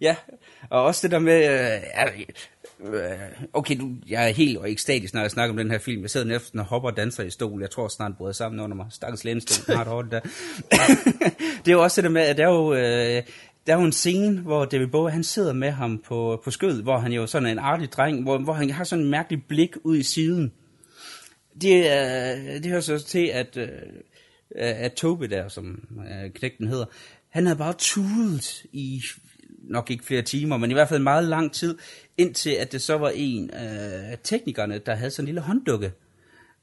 Ja, 0.00 0.16
og 0.70 0.82
også 0.82 1.02
det 1.02 1.10
der 1.10 1.18
med, 1.18 1.48
øh, 2.06 2.94
øh, 2.94 3.18
okay, 3.52 3.80
du, 3.80 3.90
jeg 4.08 4.28
er 4.28 4.32
helt 4.32 4.58
og 4.58 4.70
ekstatisk, 4.70 5.14
når 5.14 5.20
jeg 5.20 5.30
snakker 5.30 5.52
om 5.52 5.56
den 5.56 5.70
her 5.70 5.78
film. 5.78 6.02
Jeg 6.02 6.10
sidder 6.10 6.26
næsten 6.26 6.58
og 6.58 6.64
hopper 6.64 6.90
og 6.90 6.96
danser 6.96 7.22
i 7.24 7.30
stol. 7.30 7.60
Jeg 7.60 7.70
tror 7.70 7.88
snart 7.88 8.16
bryder 8.16 8.32
sammen 8.32 8.60
under 8.60 8.76
mig. 8.76 8.86
Stakkels 8.90 9.24
lænestol, 9.24 9.76
har 9.76 9.84
det 9.84 9.92
hårdt 9.92 10.10
der. 10.10 10.20
det 11.64 11.68
er 11.68 11.72
jo 11.72 11.82
også 11.82 12.00
det 12.00 12.04
der 12.04 12.10
med, 12.10 12.22
at 12.22 12.36
der 12.36 12.46
er 12.46 12.52
jo, 12.52 12.74
øh, 12.74 13.22
der 13.66 13.72
er 13.72 13.78
jo 13.78 13.84
en 13.84 13.92
scene, 13.92 14.40
hvor 14.40 14.64
David 14.64 14.86
Bowie, 14.86 15.12
han 15.12 15.24
sidder 15.24 15.52
med 15.52 15.70
ham 15.70 15.98
på, 15.98 16.40
på 16.44 16.50
skød, 16.50 16.82
hvor 16.82 16.98
han 16.98 17.12
jo 17.12 17.26
sådan 17.26 17.48
en 17.48 17.58
artig 17.58 17.92
dreng, 17.92 18.22
hvor, 18.22 18.38
hvor 18.38 18.52
han 18.52 18.70
har 18.70 18.84
sådan 18.84 19.04
en 19.04 19.10
mærkelig 19.10 19.44
blik 19.48 19.76
ud 19.84 19.96
i 19.96 20.02
siden. 20.02 20.52
Det, 21.62 21.76
øh, 21.76 22.62
det 22.62 22.66
hører 22.66 22.80
så 22.80 22.98
til, 22.98 23.26
at, 23.26 23.56
øh, 23.56 23.68
at 24.54 24.92
Toby 24.92 25.24
der, 25.24 25.48
som 25.48 25.88
øh, 26.10 26.30
knægten 26.30 26.68
hedder, 26.68 26.84
han 27.28 27.46
havde 27.46 27.58
bare 27.58 27.74
tudet 27.78 28.64
i 28.72 29.02
nok 29.62 29.90
ikke 29.90 30.04
flere 30.04 30.22
timer, 30.22 30.56
men 30.56 30.70
i 30.70 30.74
hvert 30.74 30.88
fald 30.88 31.02
meget 31.02 31.24
lang 31.24 31.52
tid, 31.52 31.78
indtil 32.18 32.50
at 32.50 32.72
det 32.72 32.82
så 32.82 32.98
var 32.98 33.12
en 33.14 33.50
af 33.50 34.18
teknikerne, 34.22 34.78
der 34.78 34.94
havde 34.94 35.10
sådan 35.10 35.22
en 35.24 35.26
lille 35.26 35.40
hånddukke. 35.40 35.92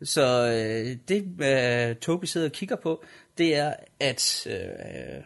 Så 0.03 0.47
øh, 0.47 0.97
det, 1.07 1.41
øh, 1.41 1.95
Toby 1.95 2.25
sidder 2.25 2.47
og 2.47 2.53
kigger 2.53 2.75
på, 2.75 3.03
det 3.37 3.55
er, 3.55 3.73
at 3.99 4.47
øh, 4.49 5.23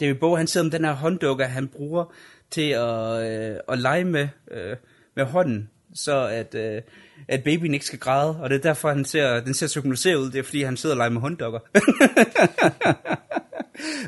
David 0.00 0.14
Bowie, 0.14 0.38
han 0.38 0.46
sidder 0.46 0.64
med 0.64 0.70
den 0.70 0.84
her 0.84 0.92
hånddukker, 0.92 1.44
han 1.44 1.68
bruger 1.68 2.14
til 2.50 2.70
at, 2.70 3.22
øh, 3.22 3.56
at 3.68 3.78
lege 3.78 4.04
med, 4.04 4.28
øh, 4.50 4.76
med 5.16 5.24
hånden, 5.24 5.70
så 5.94 6.26
at, 6.26 6.54
øh, 6.54 6.82
at 7.28 7.44
babyen 7.44 7.74
ikke 7.74 7.86
skal 7.86 7.98
græde, 7.98 8.40
og 8.40 8.50
det 8.50 8.56
er 8.56 8.62
derfor, 8.62 8.88
han 8.88 9.04
ser, 9.04 9.40
den 9.40 9.54
ser 9.54 9.66
så 9.66 9.80
ud, 9.80 10.30
det 10.30 10.38
er 10.38 10.42
fordi, 10.42 10.62
han 10.62 10.76
sidder 10.76 10.94
og 10.94 10.98
leger 10.98 11.10
med 11.10 11.20
hånddukker. 11.20 11.58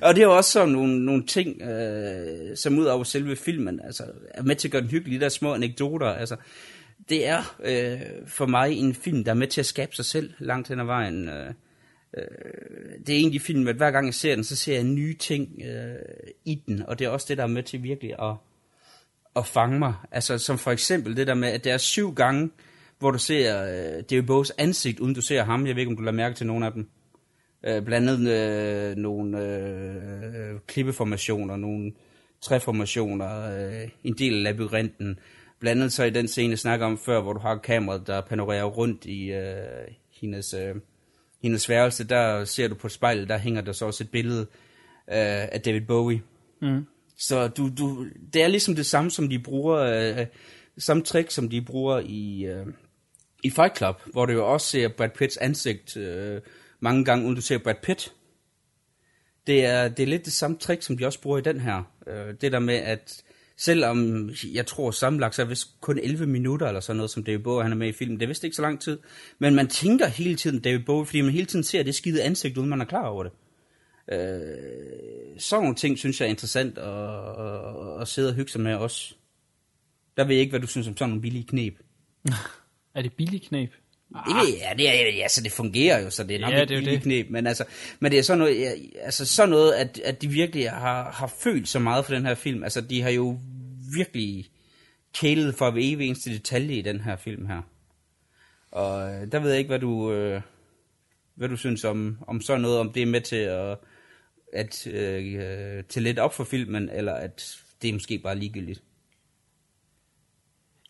og 0.02 0.15
det 0.15 0.23
er 0.23 0.27
jo 0.27 0.36
også 0.36 0.51
sådan 0.51 0.69
nogle, 0.69 1.05
nogle 1.05 1.27
ting, 1.27 1.62
øh, 1.62 2.56
som 2.56 2.78
ud 2.78 2.85
over 2.85 3.05
selve 3.05 3.36
filmen, 3.36 3.81
altså 3.85 4.05
er 4.31 4.43
med 4.43 4.56
til 4.56 4.69
at 4.69 4.73
gøre 4.73 4.82
den 4.82 4.90
hyggelig, 4.90 5.20
de 5.20 5.24
der 5.24 5.28
små 5.28 5.55
anekdoter, 5.55 6.06
altså 6.06 6.36
det 7.09 7.27
er 7.27 7.56
øh, 7.65 8.01
for 8.27 8.47
mig 8.47 8.73
en 8.73 8.94
film, 8.94 9.24
der 9.24 9.31
er 9.31 9.35
med 9.35 9.47
til 9.47 9.61
at 9.61 9.66
skabe 9.66 9.97
sig 9.97 10.05
selv 10.05 10.32
langt 10.39 10.69
hen 10.69 10.81
ad 10.81 10.85
vejen. 10.85 11.28
Øh, 11.28 11.52
øh, 12.16 12.99
det 13.07 13.15
er 13.15 13.19
egentlig 13.19 13.41
film, 13.41 13.69
at 13.69 13.77
hver 13.77 13.91
gang 13.91 14.07
jeg 14.07 14.15
ser 14.15 14.35
den, 14.35 14.45
så 14.45 14.57
ser 14.57 14.74
jeg 14.74 14.85
nye 14.85 15.15
ting 15.15 15.62
øh, 15.65 15.95
i 16.45 16.62
den, 16.66 16.82
og 16.82 16.99
det 16.99 17.05
er 17.05 17.09
også 17.09 17.27
det, 17.28 17.39
der 17.39 17.45
er 17.45 17.49
med 17.49 17.62
til 17.62 17.82
virkelig 17.82 18.15
at, 18.23 18.35
at 19.36 19.47
fange 19.47 19.78
mig. 19.78 19.95
Altså 20.11 20.39
som 20.39 20.59
for 20.59 20.70
eksempel 20.70 21.16
det 21.16 21.27
der 21.27 21.35
med, 21.35 21.49
at 21.49 21.65
der 21.65 21.73
er 21.73 21.78
syv 21.78 22.15
gange, 22.15 22.51
hvor 22.99 23.11
du 23.11 23.19
ser 23.19 23.62
øh, 23.62 24.03
David 24.11 24.23
Bowies 24.23 24.53
ansigt, 24.59 25.01
uden 25.01 25.15
du 25.15 25.20
ser 25.20 25.45
ham. 25.45 25.66
Jeg 25.66 25.74
ved 25.74 25.82
ikke, 25.82 25.91
om 25.91 25.97
du 25.97 26.03
lader 26.03 26.16
mærke 26.16 26.36
til 26.36 26.47
nogen 26.47 26.62
af 26.62 26.73
dem. 26.73 26.89
Øh, 27.66 27.82
blandt 27.82 28.11
andet 28.11 28.31
øh, 28.31 28.97
nogle 28.97 29.47
øh, 29.47 30.61
klippeformationer, 30.66 31.57
nogle 31.57 31.93
træformationer, 32.41 33.59
øh, 33.59 33.89
en 34.05 34.15
del 34.19 34.36
af 34.36 34.43
labyrinten. 34.43 35.19
Blandt 35.59 35.82
andet 35.82 35.93
så 35.93 36.05
i 36.05 36.11
den 36.11 36.28
scene, 36.28 36.51
jeg 36.51 36.59
snakker 36.59 36.86
om 36.86 36.99
før, 36.99 37.20
hvor 37.20 37.32
du 37.32 37.41
har 37.41 37.57
kameraet, 37.57 38.07
der 38.07 38.20
panorerer 38.20 38.65
rundt 38.65 39.05
i 39.05 39.32
øh, 39.32 39.89
hendes, 40.20 40.55
øh, 40.55 40.74
hendes 41.45 41.69
værelse, 41.69 42.05
der 42.05 42.45
ser 42.45 42.69
du 42.69 42.75
på 42.75 42.89
spejlet, 42.89 43.29
der 43.29 43.39
hænger 43.39 43.61
der 43.61 43.73
så 43.73 43.87
også 43.87 44.05
et 44.05 44.11
billede 44.11 44.41
øh, 44.41 45.49
af 45.53 45.61
David 45.65 45.81
Bowie. 45.81 46.23
Mm. 46.62 46.87
Så 47.16 47.49
du, 47.49 47.71
du, 47.79 48.07
det 48.33 48.43
er 48.43 48.49
ligesom 48.49 48.75
det 48.75 48.87
samme, 48.87 49.11
som 49.11 49.29
de 49.29 49.39
bruger, 49.39 49.79
øh, 49.79 50.27
samme 50.79 51.03
trick, 51.03 51.31
som 51.31 51.49
de 51.49 51.62
bruger 51.62 52.01
i, 52.05 52.45
øh, 52.45 52.66
i 53.43 53.51
Fight 53.51 53.77
Club, 53.77 54.03
hvor 54.12 54.27
du 54.27 54.33
jo 54.33 54.53
også 54.53 54.66
ser 54.66 54.89
Brad 54.89 55.11
Pitts 55.19 55.37
ansigt 55.37 55.97
øh, 55.97 56.41
mange 56.81 57.05
gange, 57.05 57.25
uden 57.25 57.35
du 57.35 57.41
ser 57.41 57.59
Brad 57.59 57.75
Pitt. 57.83 58.12
Det 59.47 59.65
er, 59.65 59.89
det 59.89 60.03
er 60.03 60.07
lidt 60.07 60.25
det 60.25 60.33
samme 60.33 60.57
trick, 60.57 60.83
som 60.83 60.99
de 60.99 61.07
også 61.07 61.21
bruger 61.21 61.39
i 61.39 61.43
den 61.43 61.61
her. 61.61 61.83
Øh, 62.07 62.35
det 62.41 62.53
der 62.53 62.59
med, 62.59 62.75
at 62.75 63.23
selvom 63.56 64.31
jeg 64.52 64.66
tror 64.66 64.90
sammenlagt, 64.90 65.35
så 65.35 65.43
er 65.43 65.47
vist 65.47 65.81
kun 65.81 65.98
11 65.98 66.26
minutter 66.26 66.66
eller 66.66 66.81
sådan 66.81 66.97
noget, 66.97 67.10
som 67.10 67.24
David 67.24 67.39
Bowie 67.39 67.62
han 67.62 67.72
er 67.72 67.76
med 67.76 67.89
i 67.89 67.93
filmen. 67.93 68.20
Det 68.20 68.26
er 68.26 68.28
vist 68.28 68.44
ikke 68.44 68.56
så 68.56 68.62
lang 68.62 68.81
tid. 68.81 68.98
Men 69.39 69.55
man 69.55 69.68
tænker 69.68 70.06
hele 70.06 70.36
tiden 70.36 70.60
David 70.60 70.85
Bowie, 70.85 71.06
fordi 71.06 71.20
man 71.20 71.31
hele 71.31 71.47
tiden 71.47 71.64
ser 71.64 71.82
det 71.82 71.94
skide 71.94 72.22
ansigt, 72.22 72.59
uden 72.59 72.68
man 72.68 72.81
er 72.81 72.85
klar 72.85 73.06
over 73.06 73.22
det. 73.22 73.32
Øh, 74.12 75.39
sådan 75.39 75.62
nogle 75.62 75.76
ting, 75.76 75.98
synes 75.98 76.20
jeg 76.20 76.26
er 76.26 76.31
interessant 76.31 76.78
at, 76.78 76.86
at, 76.86 78.01
at 78.01 78.09
sidde 78.09 78.28
og 78.28 78.35
hygge 78.35 78.51
sig 78.51 78.60
med 78.60 78.74
også. 78.74 79.14
Der 80.16 80.24
ved 80.24 80.35
jeg 80.35 80.40
ikke, 80.40 80.51
hvad 80.51 80.60
du 80.60 80.66
synes 80.66 80.89
om 80.89 80.97
sådan 80.97 81.09
nogle 81.09 81.22
billige 81.22 81.47
knep. 81.47 81.78
er 82.94 83.02
det 83.02 83.12
billige 83.12 83.47
knep? 83.47 83.70
Det 84.15 84.36
ved 84.36 84.59
jeg, 84.59 84.74
det 84.78 84.89
er, 84.89 85.16
ja, 85.16 85.28
så 85.28 85.43
det 85.43 85.53
fungerer 85.53 86.03
jo, 86.03 86.11
så 86.11 86.24
det 86.24 86.36
er 86.36 86.41
nok 86.41 86.53
Ja, 86.53 86.59
ja, 86.59 86.65
det 86.65 86.95
er 86.95 87.01
knep, 87.01 87.31
men 87.31 87.47
altså, 87.47 87.65
men 88.01 88.12
det 88.12 88.19
er 88.19 88.23
sådan 88.23 88.39
noget, 88.39 88.74
altså 89.01 89.27
sådan 89.27 89.49
noget, 89.49 89.73
at, 89.73 89.99
at 89.99 90.23
de 90.23 90.28
virkelig 90.28 90.70
har, 90.70 91.11
har 91.11 91.27
følt 91.27 91.69
så 91.69 91.78
meget 91.78 92.05
for 92.05 92.15
den 92.15 92.27
her 92.27 92.35
film, 92.35 92.65
altså 92.65 92.81
de 92.81 93.03
har 93.03 93.11
jo 93.11 93.39
virkelig 93.97 94.47
kælet 95.15 95.55
for 95.55 95.70
hver 95.70 95.82
evig 95.85 96.07
eneste 96.07 96.31
detalje 96.31 96.74
i 96.74 96.82
den 96.82 97.01
her 97.01 97.16
film 97.16 97.47
her. 97.47 97.62
Og 98.70 99.15
øh, 99.15 99.32
der 99.32 99.39
ved 99.39 99.51
jeg 99.51 99.59
ikke, 99.59 99.69
hvad 99.69 99.78
du, 99.78 100.12
øh, 100.12 100.41
hvad 101.35 101.49
du 101.49 101.57
synes 101.57 101.85
om, 101.85 102.19
om 102.27 102.41
sådan 102.41 102.61
noget, 102.61 102.78
om 102.78 102.93
det 102.93 103.03
er 103.03 103.07
med 103.07 103.20
til 103.20 103.36
at, 103.36 103.78
at 104.53 104.86
øh, 104.86 105.85
til 105.89 106.03
lidt 106.03 106.19
op 106.19 106.35
for 106.35 106.45
filmen, 106.45 106.91
eller 106.91 107.12
at 107.12 107.57
det 107.82 107.89
er 107.89 107.93
måske 107.93 108.19
bare 108.19 108.39
ligegyldigt. 108.39 108.82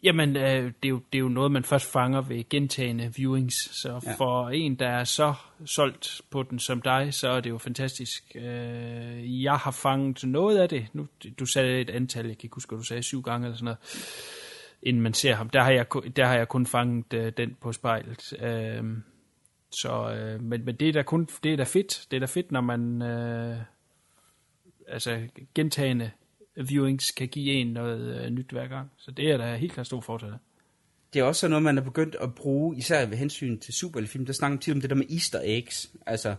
Jamen, 0.05 0.37
øh, 0.37 0.43
det, 0.43 0.85
er 0.85 0.89
jo, 0.89 1.01
det 1.13 1.19
er 1.19 1.21
jo 1.21 1.29
noget, 1.29 1.53
man 1.53 1.65
først 1.65 1.93
fanger 1.93 2.21
ved 2.21 2.49
gentagende 2.49 3.13
viewings. 3.17 3.55
Så 3.81 4.01
Ja. 4.07 4.15
for 4.15 4.49
en, 4.49 4.75
der 4.75 4.89
er 4.89 5.05
så 5.05 5.35
solgt 5.65 6.21
på 6.31 6.43
den 6.43 6.59
som 6.59 6.83
dig, 6.83 7.15
så 7.15 7.29
er 7.29 7.41
det 7.41 7.51
jo 7.51 7.59
fantastisk. 7.59 8.33
Øh, 8.35 9.43
jeg 9.43 9.57
har 9.57 9.71
fanget 9.71 10.25
noget 10.25 10.59
af 10.59 10.69
det. 10.69 10.87
Nu, 10.93 11.07
du 11.39 11.47
sagde 11.47 11.81
et 11.81 11.91
antal, 11.91 12.27
jeg 12.27 12.39
kan 12.39 12.47
ikke 12.47 12.55
huske, 12.55 12.71
hvad 12.71 12.79
du 12.79 12.85
sagde, 12.85 13.03
syv 13.03 13.23
gange 13.23 13.47
eller 13.47 13.57
sådan 13.57 13.65
noget, 13.65 13.79
inden 14.83 15.03
man 15.03 15.15
ser 15.15 15.35
ham. 15.35 15.51
Der 15.51 15.63
har 15.63 15.71
jeg, 15.71 15.87
der 16.17 16.27
har 16.27 16.37
jeg 16.37 16.49
kun 16.49 16.67
fanget 16.67 17.13
øh, 17.15 17.33
den 17.37 17.57
på 17.61 17.73
spejlet. 17.73 18.33
Øh, 18.43 18.85
så, 19.71 20.11
øh, 20.11 20.43
men, 20.43 20.65
men 20.65 20.77
det 20.77 20.89
er 20.89 20.93
da 20.93 21.03
kun, 21.03 21.29
det 21.43 21.53
er 21.53 21.57
da 21.57 21.65
fedt. 21.65 22.07
Det 22.11 22.17
er 22.17 22.21
da 22.21 22.27
fedt, 22.27 22.53
når 22.53 22.61
man 22.61 23.03
øh, 23.03 23.57
altså 24.89 25.21
gentagende 25.55 26.11
viewings 26.57 27.11
kan 27.11 27.29
give 27.29 27.53
en 27.53 27.67
noget 27.67 28.25
øh, 28.25 28.31
nyt 28.31 28.51
hver 28.51 28.69
gang. 28.69 28.91
Så 28.97 29.11
det 29.11 29.31
er 29.31 29.37
da 29.37 29.57
helt 29.57 29.73
klart 29.73 29.87
stor 29.87 30.01
fordel. 30.01 30.29
af. 30.29 30.39
Det 31.15 31.21
er 31.21 31.25
også 31.25 31.49
noget, 31.49 31.63
man 31.63 31.79
er 31.79 31.83
begyndt 31.83 32.17
at 32.21 32.35
bruge, 32.35 32.77
især 32.77 33.07
ved 33.07 33.17
hensyn 33.17 33.59
til 33.59 33.75
superheltefilm. 33.75 34.27
Der 34.27 34.33
snakker 34.33 34.55
man 34.55 34.61
tit 34.61 34.75
om 34.75 34.81
det 34.81 34.91
der 34.91 34.97
med 34.97 35.11
easter 35.11 35.41
eggs. 35.45 35.93
Altså 36.07 36.35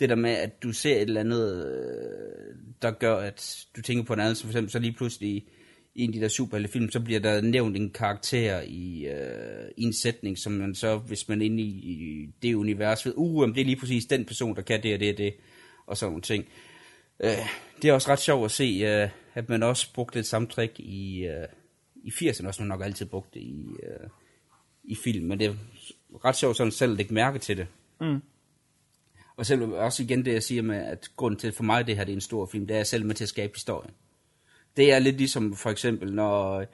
det 0.00 0.08
der 0.08 0.14
med, 0.14 0.30
at 0.30 0.62
du 0.62 0.72
ser 0.72 0.96
et 0.96 1.02
eller 1.02 1.20
andet, 1.20 1.66
øh, 1.66 2.56
der 2.82 2.90
gør, 2.90 3.16
at 3.16 3.66
du 3.76 3.82
tænker 3.82 4.04
på 4.04 4.12
en 4.12 4.20
anden. 4.20 4.34
Så 4.34 4.42
for 4.42 4.48
eksempel 4.48 4.70
så 4.70 4.78
lige 4.78 4.92
pludselig 4.92 5.44
i 5.94 6.04
en 6.04 6.10
af 6.10 6.14
de 6.14 6.20
der 6.20 6.28
superheltefilm, 6.28 6.90
så 6.90 7.00
bliver 7.00 7.20
der 7.20 7.40
nævnt 7.40 7.76
en 7.76 7.90
karakter 7.90 8.60
i, 8.60 9.06
øh, 9.06 9.68
i 9.76 9.82
en 9.82 9.92
sætning, 9.92 10.38
som 10.38 10.52
man 10.52 10.74
så, 10.74 10.96
hvis 10.96 11.28
man 11.28 11.40
er 11.40 11.44
inde 11.44 11.62
i, 11.62 11.66
i 11.66 12.26
det 12.42 12.54
univers, 12.54 13.06
ved, 13.06 13.12
uh, 13.16 13.48
det 13.48 13.60
er 13.60 13.64
lige 13.64 13.80
præcis 13.80 14.06
den 14.06 14.24
person, 14.24 14.56
der 14.56 14.62
kan 14.62 14.82
det 14.82 14.94
og 14.94 15.00
det 15.00 15.12
og 15.12 15.18
det, 15.18 15.34
og 15.86 15.96
sådan 15.96 16.10
nogle 16.10 16.22
ting. 16.22 16.44
Øh, 17.20 17.48
det 17.82 17.90
er 17.90 17.92
også 17.92 18.10
ret 18.10 18.20
sjovt 18.20 18.44
at 18.44 18.50
se, 18.50 18.64
øh, 18.64 19.08
at 19.34 19.48
man 19.48 19.62
også 19.62 19.92
brugte 19.92 20.18
lidt 20.18 20.26
samme 20.26 20.48
trick 20.48 20.80
i, 20.80 21.26
øh, 21.26 21.48
i 21.94 22.10
80'erne, 22.10 22.46
også 22.46 22.62
man 22.62 22.68
nok 22.68 22.82
altid 22.84 23.06
brugt 23.06 23.34
det 23.34 23.40
i, 23.40 23.66
øh, 23.82 24.08
i 24.84 24.94
film, 25.04 25.26
men 25.26 25.38
det 25.38 25.46
er 25.46 25.54
ret 26.24 26.36
sjovt 26.36 26.56
sådan 26.56 26.72
selv 26.72 26.90
at 26.90 26.96
lægge 26.96 27.14
mærke 27.14 27.38
til 27.38 27.56
det. 27.56 27.66
Mm. 28.00 28.22
Og 29.36 29.46
selv 29.46 29.62
også 29.62 30.02
igen 30.02 30.24
det, 30.24 30.32
jeg 30.32 30.42
siger 30.42 30.62
med, 30.62 30.76
at 30.76 31.10
grunden 31.16 31.40
til 31.40 31.52
for 31.52 31.64
mig, 31.64 31.86
det 31.86 31.96
her 31.96 32.04
det 32.04 32.12
er 32.12 32.16
en 32.16 32.20
stor 32.20 32.46
film, 32.46 32.66
det 32.66 32.74
er 32.74 32.78
jeg 32.78 32.86
selv 32.86 33.06
med 33.06 33.14
til 33.14 33.24
at 33.24 33.28
skabe 33.28 33.52
historien. 33.54 33.90
Det 34.76 34.92
er 34.92 34.98
lidt 34.98 35.16
ligesom 35.16 35.56
for 35.56 35.70
eksempel, 35.70 36.12
når 36.12 36.64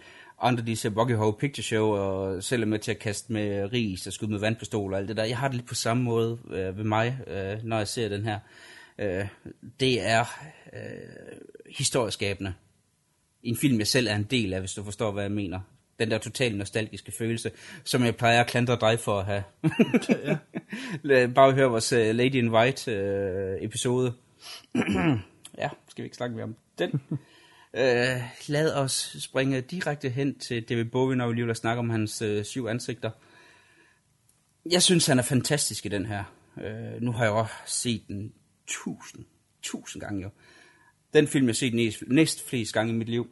andre 0.41 0.65
de 0.65 0.77
ser 0.77 0.91
Rocky 0.91 1.15
Horror 1.15 1.37
Picture 1.41 1.63
Show, 1.63 1.87
og 1.87 2.43
selv 2.43 2.63
er 2.63 2.67
med 2.67 2.79
til 2.79 2.91
at 2.91 2.99
kaste 2.99 3.33
med 3.33 3.73
ris 3.73 4.07
og 4.07 4.13
skyde 4.13 4.31
med 4.31 4.39
vandpistoler 4.39 4.97
og 4.97 5.01
alt 5.01 5.09
det 5.09 5.17
der. 5.17 5.25
Jeg 5.25 5.39
har 5.39 5.49
det 5.49 5.55
lidt 5.55 5.69
på 5.69 5.75
samme 5.75 6.03
måde 6.03 6.39
øh, 6.51 6.79
ved 6.79 6.85
mig, 6.85 7.19
øh, 7.27 7.65
når 7.65 7.79
jeg 7.79 7.89
ser 7.89 8.09
den 8.09 8.25
her. 8.25 8.39
Øh, 8.99 9.27
det 9.81 10.07
er 10.07 10.25
øh, 10.73 11.39
historieskabende. 11.77 12.55
En 13.43 13.57
film, 13.57 13.79
jeg 13.79 13.87
selv 13.87 14.07
er 14.07 14.17
en 14.17 14.27
del 14.31 14.53
af, 14.53 14.61
hvis 14.61 14.75
du 14.75 14.85
forstår, 14.85 15.11
hvad 15.11 15.23
jeg 15.23 15.33
mener. 15.33 15.61
Den 15.99 16.11
der 16.11 16.19
totalt 16.19 16.59
nostalgiske 16.59 17.13
følelse, 17.19 17.51
som 17.85 18.05
jeg 18.05 18.17
plejer 18.17 18.41
at 18.41 18.47
klandre 18.47 18.79
dig 18.81 19.01
for 19.01 19.19
at 19.19 19.25
have. 19.25 19.43
ja. 21.05 21.27
Bare 21.35 21.53
høre 21.53 21.71
vores 21.71 21.93
uh, 21.93 21.99
Lady 21.99 22.35
in 22.35 22.51
White 22.51 22.91
uh, 22.91 23.65
episode. 23.65 24.15
ja, 25.59 25.69
skal 25.89 26.03
vi 26.03 26.07
ikke 26.07 26.17
snakke 26.17 26.37
mere 26.37 26.45
om 26.45 26.57
den? 26.79 26.91
uh, 27.73 28.23
lad 28.47 28.75
os 28.75 29.17
springe 29.21 29.61
direkte 29.61 30.09
hen 30.09 30.39
til 30.39 30.63
David 30.63 30.85
Bowie, 30.85 31.17
når 31.17 31.29
vi 31.29 31.35
lige 31.35 31.47
vil 31.47 31.57
snakke 31.57 31.79
om 31.79 31.91
hans 31.91 32.23
uh, 32.23 32.43
syv 32.43 32.67
ansigter. 32.67 33.11
Jeg 34.71 34.83
synes, 34.83 35.07
han 35.07 35.19
er 35.19 35.23
fantastisk 35.23 35.87
i 35.87 35.89
den 35.89 36.07
her. 36.07 36.25
Uh, 36.57 37.03
nu 37.03 37.13
har 37.13 37.25
jeg 37.25 37.33
også 37.33 37.55
set 37.67 38.03
den 38.09 38.33
tusind, 38.73 39.25
tusind 39.63 40.01
gange 40.01 40.23
jo. 40.23 40.31
Den 41.15 41.29
film, 41.29 41.47
jeg 41.47 41.49
har 41.49 41.55
set 41.55 41.75
næst, 41.75 42.03
næst 42.07 42.49
flest 42.49 42.75
gange 42.75 42.93
i 42.93 42.97
mit 42.97 43.09
liv. 43.09 43.27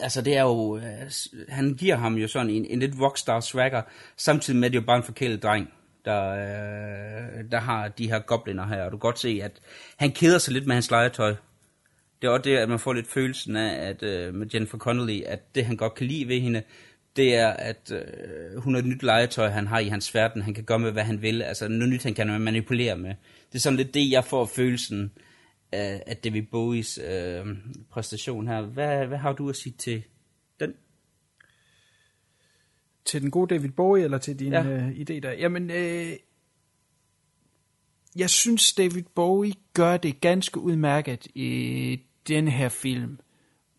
Altså 0.00 0.22
det 0.22 0.36
er 0.36 0.42
jo, 0.42 0.76
øh, 0.76 1.10
han 1.48 1.74
giver 1.74 1.96
ham 1.96 2.14
jo 2.14 2.28
sådan 2.28 2.50
en, 2.50 2.64
en 2.64 2.78
lidt 2.78 3.00
rockstar 3.00 3.40
swagger, 3.40 3.82
samtidig 4.16 4.60
med 4.60 4.66
at 4.66 4.72
det 4.72 4.78
er 4.78 4.82
jo 4.82 4.86
bare 4.86 4.96
en 4.96 5.02
forkælet 5.02 5.42
dreng, 5.42 5.72
der, 6.04 6.30
øh, 6.30 7.50
der 7.50 7.60
har 7.60 7.88
de 7.88 8.08
her 8.08 8.18
gobliner 8.18 8.66
her, 8.66 8.82
og 8.82 8.92
du 8.92 8.96
kan 8.96 9.00
godt 9.00 9.18
se, 9.18 9.40
at 9.42 9.60
han 9.96 10.12
keder 10.12 10.38
sig 10.38 10.52
lidt 10.52 10.66
med 10.66 10.74
hans 10.74 10.90
legetøj. 10.90 11.34
Det 12.22 12.28
er 12.28 12.32
også 12.32 12.42
det, 12.42 12.56
at 12.56 12.68
man 12.68 12.78
får 12.78 12.92
lidt 12.92 13.08
følelsen 13.08 13.56
af, 13.56 13.88
at 13.88 14.02
øh, 14.02 14.34
med 14.34 14.46
Jennifer 14.54 14.78
Connelly, 14.78 15.22
at 15.26 15.54
det 15.54 15.66
han 15.66 15.76
godt 15.76 15.94
kan 15.94 16.06
lide 16.06 16.28
ved 16.28 16.40
hende, 16.40 16.62
det 17.16 17.34
er, 17.34 17.48
at 17.48 17.92
øh, 17.92 18.62
hun 18.62 18.74
er 18.74 18.78
et 18.78 18.86
nyt 18.86 19.02
legetøj, 19.02 19.48
han 19.48 19.66
har 19.66 19.78
i 19.78 19.88
hans 19.88 20.14
verden, 20.14 20.42
han 20.42 20.54
kan 20.54 20.64
gøre 20.64 20.78
med, 20.78 20.92
hvad 20.92 21.04
han 21.04 21.22
vil, 21.22 21.42
altså 21.42 21.68
noget 21.68 21.92
nyt, 21.92 22.02
han 22.02 22.14
kan 22.14 22.40
manipulere 22.40 22.96
med. 22.96 23.14
Det 23.52 23.58
er 23.58 23.60
sådan 23.60 23.76
lidt 23.76 23.94
det, 23.94 24.10
jeg 24.10 24.24
får 24.24 24.46
følelsen 24.46 25.12
af, 25.72 26.02
af 26.06 26.16
David 26.16 26.42
Bowies 26.42 26.98
øh, 26.98 27.46
præstation 27.90 28.48
her. 28.48 28.62
Hvad, 28.62 29.06
hvad 29.06 29.18
har 29.18 29.32
du 29.32 29.48
at 29.48 29.56
sige 29.56 29.74
til 29.78 30.02
den? 30.60 30.74
Til 33.04 33.22
den 33.22 33.30
gode 33.30 33.54
David 33.54 33.70
Bowie, 33.70 34.04
eller 34.04 34.18
til 34.18 34.38
din 34.38 34.52
Ja. 34.52 34.62
øh, 34.64 34.88
idé 34.88 35.20
der? 35.20 35.32
Jamen, 35.32 35.70
øh, 35.70 36.12
jeg 38.16 38.30
synes, 38.30 38.72
David 38.72 39.02
Bowie 39.14 39.52
gør 39.74 39.96
det 39.96 40.20
ganske 40.20 40.60
udmærket 40.60 41.26
i 41.34 42.00
denne 42.28 42.50
her 42.50 42.68
film. 42.68 43.18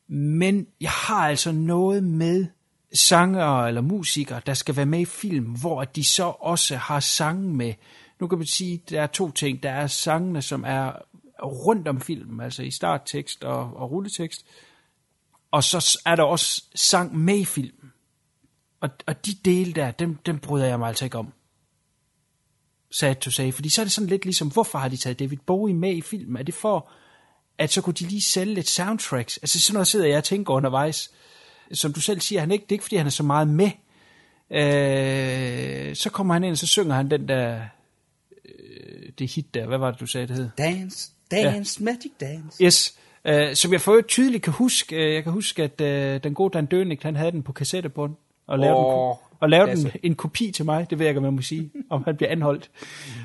Men 0.08 0.68
jeg 0.82 0.90
har 0.92 1.30
altså 1.30 1.52
noget 1.52 2.04
med 2.04 2.46
sanger 2.94 3.64
eller 3.66 3.82
musikere, 3.82 4.42
der 4.46 4.54
skal 4.54 4.76
være 4.76 4.86
med 4.86 5.00
i 5.00 5.06
film, 5.06 5.46
hvor 5.46 5.84
de 5.84 6.04
så 6.04 6.24
også 6.24 6.76
har 6.76 7.00
sange 7.00 7.54
med. 7.54 7.74
Nu 8.22 8.28
kan 8.28 8.38
man 8.38 8.48
sige, 8.48 8.84
der 8.90 9.02
er 9.02 9.08
to 9.08 9.32
ting. 9.32 9.64
Der 9.64 9.72
er 9.72 9.88
sangene, 9.88 10.42
som 10.42 10.64
er 10.68 10.92
rundt 11.44 11.88
om 11.88 12.02
filmen, 12.02 12.42
altså 12.42 12.64
i 12.64 12.72
starttekst 12.72 13.44
og, 13.44 13.74
og 13.76 13.92
rulletekst. 13.92 14.46
Og 15.52 15.64
så 15.64 16.00
er 16.06 16.16
der 16.16 16.24
også 16.24 16.64
sang 16.76 17.18
med 17.18 17.38
i 17.38 17.46
filmen. 17.46 17.92
Og, 18.82 18.90
og 19.08 19.26
de 19.26 19.34
dele 19.46 19.74
der, 19.74 19.92
dem, 19.92 20.16
dem 20.16 20.40
bryder 20.40 20.66
jeg 20.66 20.80
mig 20.80 20.88
altså 20.88 21.06
ikke 21.06 21.18
om. 21.18 21.34
Sad 22.92 23.16
to 23.16 23.32
say. 23.32 23.52
Fordi 23.52 23.70
så 23.70 23.82
er 23.82 23.86
det 23.86 23.92
sådan 23.92 24.10
lidt 24.10 24.26
ligesom, 24.26 24.52
hvorfor 24.52 24.80
har 24.80 24.88
de 24.88 24.98
taget 24.98 25.20
David 25.20 25.38
Bowie 25.46 25.76
med 25.76 25.96
i 25.96 26.02
filmen? 26.02 26.38
Er 26.38 26.44
det 26.44 26.54
for, 26.54 26.90
at 27.58 27.72
så 27.72 27.82
kunne 27.82 27.94
de 27.94 28.08
lige 28.08 28.22
sælge 28.22 28.54
lidt 28.54 28.70
soundtracks? 28.70 29.38
Altså 29.38 29.62
sådan 29.62 29.74
noget 29.74 29.88
sidder 29.88 30.08
jeg 30.08 30.18
og 30.18 30.24
tænker 30.24 30.54
undervejs. 30.54 31.12
Som 31.74 31.94
du 31.94 32.02
selv 32.02 32.20
siger, 32.22 32.40
han 32.40 32.52
er 32.52 32.54
ikke, 32.54 32.64
det 32.64 32.72
er 32.72 32.76
ikke 32.76 32.84
fordi, 32.84 32.96
han 32.96 33.06
er 33.06 33.12
så 33.12 33.24
meget 33.24 33.48
med. 33.48 33.72
Øh, 34.52 35.96
så 35.96 36.10
kommer 36.10 36.34
han 36.34 36.44
ind, 36.44 36.52
og 36.52 36.58
så 36.58 36.68
synger 36.68 36.96
han 36.96 37.12
den 37.12 37.28
der, 37.28 37.62
det 39.20 39.32
hit 39.32 39.54
der, 39.54 39.68
hvad 39.68 39.78
var 39.78 39.92
det, 39.92 40.00
du 40.00 40.06
sagde, 40.06 40.28
det 40.28 40.36
hed? 40.36 40.50
Dance, 40.58 41.10
dance, 41.32 41.78
ja. 41.80 41.86
magic 41.86 42.12
dance. 42.20 42.64
Yes, 42.64 42.96
øh, 43.26 43.56
som 43.56 43.72
jeg 43.74 43.82
for 43.82 43.92
øvrigt 43.92 44.08
tydeligt 44.08 44.44
kan 44.44 44.54
huske. 44.54 44.96
Øh, 44.96 45.14
jeg 45.14 45.24
kan 45.24 45.32
huske, 45.32 45.64
at 45.64 45.82
øh, 45.82 46.24
den 46.24 46.34
gode 46.34 46.54
Dan 46.54 46.66
Dønig, 46.66 47.00
han 47.02 47.16
havde 47.16 47.32
den 47.32 47.44
på 47.44 47.52
kassettebånd, 47.52 48.16
og 48.48 48.60
lavede, 48.60 48.78
oh, 48.78 49.10
den, 49.10 49.18
og 49.40 49.50
lavede 49.50 49.76
den, 49.76 49.92
en 50.04 50.16
kopi 50.16 50.52
til 50.52 50.66
mig. 50.66 50.90
Det 50.90 51.00
ved 51.00 51.06
jeg 51.06 51.10
ikke, 51.12 51.18
om 51.20 51.26
jeg 51.26 51.34
må 51.34 51.42
sige, 51.42 51.72
om 51.90 52.04
han 52.04 52.16
bliver 52.18 52.32
anholdt. 52.32 52.70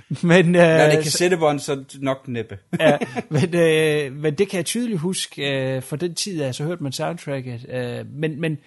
Men, 0.23 0.47
øh, 0.47 0.53
Når 0.53 0.59
det 0.61 0.63
er 0.63 0.91
så- 0.91 1.03
kassettebånd, 1.03 1.59
så 1.59 1.85
nok 2.01 2.29
næppe. 2.29 2.59
ja, 2.81 2.99
men, 3.29 3.55
øh, 3.55 4.13
men 4.23 4.35
det 4.35 4.49
kan 4.49 4.57
jeg 4.57 4.65
tydeligt 4.67 5.01
huske, 5.01 5.43
øh, 5.77 5.83
for 5.83 5.97
den 5.97 6.15
tid, 6.15 6.43
altså 6.43 6.65
hørte 6.65 6.83
man 6.83 6.93
soundtracket. 6.93 7.67
Øh, 7.69 8.07
men, 8.13 8.41
men 8.41 8.59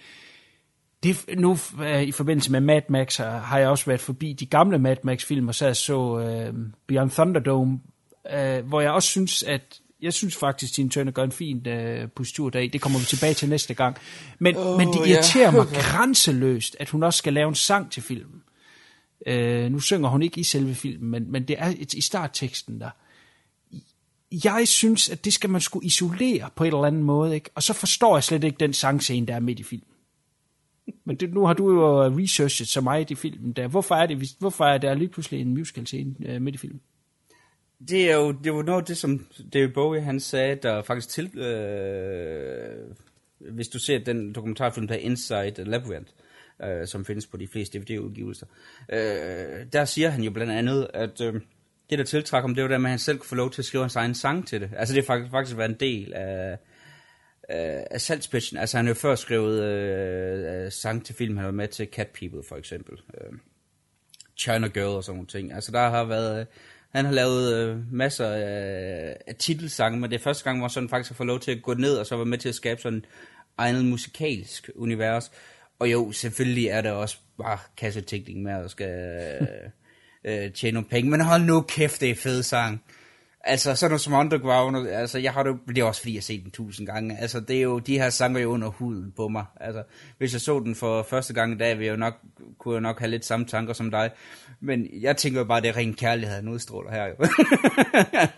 Det, 1.02 1.24
nu 1.38 1.58
uh, 1.78 2.02
i 2.02 2.12
forbindelse 2.12 2.52
med 2.52 2.60
Mad 2.60 2.82
Max 2.88 3.16
har, 3.16 3.58
jeg 3.58 3.68
også 3.68 3.86
været 3.86 4.00
forbi 4.00 4.32
de 4.32 4.46
gamle 4.46 4.78
Mad 4.78 4.96
Max-film, 5.02 5.48
og 5.48 5.54
så 5.54 5.74
så 5.74 5.98
uh, 5.98 6.54
Beyond 6.86 7.10
Thunderdome, 7.10 7.80
uh, 8.34 8.68
hvor 8.68 8.80
jeg 8.80 8.90
også 8.90 9.08
synes, 9.08 9.42
at 9.42 9.80
jeg 10.02 10.12
synes 10.12 10.36
faktisk, 10.36 10.70
at 10.70 10.74
Tina 10.74 10.88
Turner 10.88 11.12
gør 11.12 11.24
en 11.24 11.32
fin 11.32 11.66
uh, 11.66 12.10
postur 12.16 12.50
deri. 12.50 12.68
Det 12.68 12.80
kommer 12.80 12.98
vi 12.98 13.04
tilbage 13.04 13.34
til 13.34 13.48
næste 13.48 13.74
gang. 13.74 13.96
Men, 14.38 14.56
oh, 14.56 14.78
men 14.78 14.88
det 14.88 15.08
irriterer 15.08 15.52
yeah. 15.52 15.54
mig 15.54 15.66
grænseløst, 15.82 16.76
at 16.80 16.88
hun 16.88 17.02
også 17.02 17.18
skal 17.18 17.32
lave 17.32 17.48
en 17.48 17.54
sang 17.54 17.92
til 17.92 18.02
filmen. 18.02 18.42
Uh, 19.30 19.72
nu 19.72 19.80
synger 19.80 20.08
hun 20.08 20.22
ikke 20.22 20.40
i 20.40 20.44
selve 20.44 20.74
filmen, 20.74 21.10
men, 21.10 21.32
men 21.32 21.48
det 21.48 21.56
er 21.58 21.74
i 21.94 22.00
startteksten 22.00 22.80
der. 22.80 22.90
Jeg 24.44 24.68
synes, 24.68 25.08
at 25.08 25.24
det 25.24 25.32
skal 25.32 25.50
man 25.50 25.60
skulle 25.60 25.86
isolere 25.86 26.50
på 26.56 26.64
en 26.64 26.68
eller 26.68 26.84
anden 26.84 27.02
måde, 27.02 27.34
ikke? 27.34 27.50
Og 27.54 27.62
så 27.62 27.72
forstår 27.72 28.16
jeg 28.16 28.24
slet 28.24 28.44
ikke 28.44 28.56
den 28.60 28.72
sangscene, 28.72 29.26
der 29.26 29.34
er 29.34 29.40
midt 29.40 29.60
i 29.60 29.62
filmen. 29.62 29.86
Men 31.04 31.16
det, 31.16 31.34
nu 31.34 31.46
har 31.46 31.52
du 31.52 31.70
jo 31.72 32.02
researchet 32.18 32.68
så 32.68 32.80
meget 32.80 33.10
i 33.10 33.14
filmen 33.14 33.52
der. 33.52 33.68
Hvorfor 33.68 33.94
er 33.94 34.06
det, 34.06 34.36
hvorfor 34.38 34.64
er 34.64 34.78
der 34.78 34.94
lige 34.94 35.08
pludselig 35.08 35.40
en 35.40 35.54
musical 35.54 35.86
scene 35.86 36.14
øh, 36.26 36.42
midt 36.42 36.54
i 36.54 36.58
filmen? 36.58 36.80
Det 37.88 38.10
er 38.10 38.16
jo 38.16 38.32
det 38.32 38.54
var 38.54 38.62
noget 38.62 38.80
af 38.80 38.86
det, 38.86 38.96
som 38.96 39.26
David 39.52 39.68
Bowie 39.68 40.00
han 40.00 40.20
sagde, 40.20 40.58
der 40.62 40.82
faktisk 40.82 41.08
til... 41.08 41.38
Øh, 41.38 42.94
hvis 43.40 43.68
du 43.68 43.78
ser 43.78 43.98
den 43.98 44.32
dokumentarfilm, 44.32 44.88
der 44.88 44.94
Inside 44.94 45.64
Labyrinth, 45.64 46.12
øh, 46.64 46.86
som 46.86 47.04
findes 47.04 47.26
på 47.26 47.36
de 47.36 47.48
fleste 47.48 47.78
DVD-udgivelser, 47.78 48.46
øh, 48.92 49.66
der 49.72 49.84
siger 49.84 50.08
han 50.08 50.22
jo 50.22 50.30
blandt 50.30 50.52
andet, 50.52 50.88
at 50.94 51.20
øh, 51.20 51.34
det, 51.90 51.98
der 51.98 52.04
tiltrækker 52.04 52.48
ham, 52.48 52.54
det 52.54 52.62
var 52.62 52.68
det, 52.68 52.74
at 52.74 52.90
han 52.90 52.98
selv 52.98 53.18
kunne 53.18 53.28
få 53.28 53.34
lov 53.34 53.50
til 53.50 53.62
at 53.62 53.66
skrive 53.66 53.84
en 53.84 53.90
egen 53.94 54.14
sang 54.14 54.46
til 54.46 54.60
det. 54.60 54.70
Altså 54.76 54.94
det 54.94 55.02
har 55.02 55.06
faktisk, 55.06 55.30
faktisk 55.30 55.56
været 55.56 55.68
en 55.68 55.76
del 55.80 56.12
af, 56.14 56.58
af, 57.50 57.86
af 57.90 58.00
salgspitchen. 58.00 58.58
Altså 58.58 58.76
han 58.76 58.86
har 58.86 58.90
jo 58.90 58.94
før 58.94 59.14
skrevet 59.14 59.62
øh, 59.62 60.64
øh 60.64 60.72
sang 60.72 61.04
til 61.04 61.14
film, 61.14 61.36
han 61.36 61.46
var 61.46 61.52
med 61.52 61.68
til 61.68 61.88
Cat 61.92 62.08
People 62.08 62.42
for 62.48 62.56
eksempel. 62.56 62.94
Øh, 63.14 63.32
China 64.38 64.66
Girl 64.66 64.96
og 64.96 65.04
sådan 65.04 65.16
nogle 65.16 65.28
ting. 65.28 65.52
Altså 65.52 65.72
der 65.72 65.88
har 65.88 66.04
været... 66.04 66.40
Øh, 66.40 66.46
han 66.90 67.04
har 67.04 67.12
lavet 67.12 67.54
øh, 67.54 67.92
masser 67.92 68.26
af, 68.26 69.16
af 69.26 69.34
titelsange, 69.38 70.00
men 70.00 70.10
det 70.10 70.16
er 70.16 70.22
første 70.22 70.44
gang, 70.44 70.58
hvor 70.58 70.80
han 70.80 70.88
faktisk 70.88 71.10
har 71.10 71.14
fået 71.14 71.26
lov 71.26 71.40
til 71.40 71.50
at 71.50 71.62
gå 71.62 71.74
ned 71.74 71.96
og 71.96 72.06
så 72.06 72.16
være 72.16 72.26
med 72.26 72.38
til 72.38 72.48
at 72.48 72.54
skabe 72.54 72.80
sådan 72.80 73.04
egnet 73.58 73.84
musikalsk 73.84 74.70
univers. 74.74 75.32
Og 75.78 75.92
jo, 75.92 76.12
selvfølgelig 76.12 76.66
er 76.66 76.80
der 76.80 76.92
også 76.92 77.16
bare 77.38 77.58
kassetænkning 77.76 78.42
med 78.42 78.52
at 78.52 78.70
skal 78.70 78.88
øh, 79.40 79.46
øh, 80.24 80.52
tjene 80.52 80.74
nogle 80.74 80.88
penge, 80.88 81.10
men 81.10 81.20
hold 81.20 81.42
nu 81.42 81.60
kæft, 81.60 82.00
det 82.00 82.10
er 82.10 82.14
fed 82.14 82.42
sang. 82.42 82.82
Altså, 83.44 83.74
sådan 83.74 83.90
noget 83.90 84.00
som 84.00 84.12
Underground, 84.12 84.88
altså, 84.88 85.18
jeg 85.18 85.32
har 85.32 85.42
det, 85.42 85.56
det 85.68 85.78
er 85.78 85.84
også 85.84 86.00
fordi, 86.00 86.12
jeg 86.12 86.18
har 86.18 86.22
set 86.22 86.42
den 86.42 86.50
tusind 86.50 86.86
gange. 86.86 87.18
Altså, 87.18 87.40
det 87.40 87.56
er 87.56 87.62
jo, 87.62 87.78
de 87.78 87.98
her 87.98 88.10
sanger 88.10 88.40
jo 88.40 88.50
under 88.50 88.68
huden 88.68 89.12
på 89.16 89.28
mig. 89.28 89.44
Altså, 89.60 89.82
hvis 90.18 90.32
jeg 90.32 90.40
så 90.40 90.58
den 90.58 90.74
for 90.74 91.02
første 91.02 91.34
gang 91.34 91.52
i 91.52 91.58
dag, 91.58 91.78
ville 91.78 91.86
jeg 91.86 91.92
jo 91.92 91.96
nok, 91.96 92.14
kunne 92.58 92.74
jeg 92.74 92.80
nok 92.80 92.98
have 92.98 93.10
lidt 93.10 93.24
samme 93.24 93.46
tanker 93.46 93.72
som 93.72 93.90
dig. 93.90 94.10
Men 94.60 94.86
jeg 95.00 95.16
tænker 95.16 95.40
jo 95.40 95.44
bare, 95.44 95.60
det 95.60 95.68
er 95.68 95.76
ren 95.76 95.94
kærlighed, 95.94 96.36
han 96.36 96.48
udstråler 96.48 96.90
her 96.90 97.06
jo. 97.06 97.14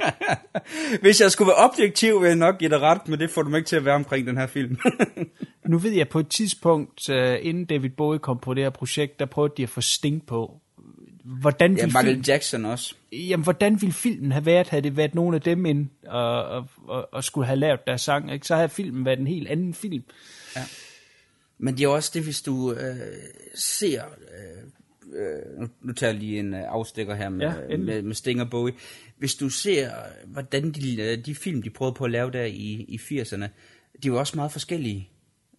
hvis 1.02 1.20
jeg 1.20 1.30
skulle 1.30 1.48
være 1.48 1.70
objektiv, 1.70 2.14
ville 2.14 2.28
jeg 2.28 2.36
nok 2.36 2.58
give 2.58 2.70
dig 2.70 2.80
ret, 2.80 3.08
men 3.08 3.18
det 3.18 3.30
får 3.30 3.42
du 3.42 3.50
mig 3.50 3.58
ikke 3.58 3.68
til 3.68 3.76
at 3.76 3.84
være 3.84 3.94
omkring 3.94 4.26
den 4.26 4.36
her 4.36 4.46
film. 4.46 4.78
nu 5.68 5.78
ved 5.78 5.90
jeg, 5.90 6.08
på 6.08 6.18
et 6.18 6.28
tidspunkt, 6.28 7.08
øh, 7.10 7.38
inden 7.42 7.64
David 7.64 7.90
Bowie 7.90 8.18
kom 8.18 8.38
på 8.38 8.54
det 8.54 8.62
her 8.62 8.70
projekt, 8.70 9.18
der 9.18 9.26
prøvede 9.26 9.54
de 9.56 9.62
at 9.62 9.68
få 9.68 9.80
Sting 9.80 10.26
på 10.26 10.61
hvordan 11.24 11.76
ja, 11.76 11.86
Michael 11.86 12.06
film, 12.06 12.20
Jackson 12.20 12.64
også. 12.64 12.94
Jamen, 13.12 13.44
hvordan 13.44 13.80
ville 13.80 13.92
filmen 13.92 14.32
have 14.32 14.46
været, 14.46 14.68
havde 14.68 14.82
det 14.82 14.96
været 14.96 15.14
nogen 15.14 15.34
af 15.34 15.40
dem 15.40 15.66
ind 15.66 15.88
og, 16.06 16.44
og, 16.44 16.68
og, 16.86 17.08
og 17.12 17.24
skulle 17.24 17.46
have 17.46 17.58
lavet 17.58 17.80
deres 17.86 18.00
sang, 18.00 18.32
ikke? 18.32 18.46
så 18.46 18.54
havde 18.54 18.68
filmen 18.68 19.04
været 19.04 19.18
en 19.18 19.26
helt 19.26 19.48
anden 19.48 19.74
film. 19.74 20.02
Ja. 20.56 20.64
Men 21.58 21.76
det 21.78 21.84
er 21.84 21.88
også 21.88 22.10
det, 22.14 22.22
hvis 22.22 22.42
du 22.42 22.72
øh, 22.72 22.96
ser, 23.54 24.02
øh, 24.04 24.62
øh, 25.20 25.60
nu, 25.60 25.68
nu 25.82 25.92
tager 25.92 26.12
jeg 26.12 26.20
lige 26.20 26.38
en 26.38 26.54
øh, 26.54 26.62
afstikker 26.68 27.14
her 27.14 27.28
med, 27.28 27.46
ja, 27.46 27.76
med, 27.76 28.02
med 28.02 28.14
Sting 28.14 28.40
og 28.40 28.50
Bowie, 28.50 28.74
hvis 29.18 29.34
du 29.34 29.48
ser, 29.48 29.90
hvordan 30.26 30.70
de, 30.72 31.02
øh, 31.02 31.24
de 31.24 31.34
film, 31.34 31.62
de 31.62 31.70
prøvede 31.70 31.94
på 31.94 32.04
at 32.04 32.10
lave 32.10 32.30
der 32.30 32.44
i, 32.44 32.86
i 32.88 32.96
80'erne, 32.96 33.46
de 34.02 34.12
var 34.12 34.18
også 34.18 34.36
meget 34.36 34.52
forskellige. 34.52 35.08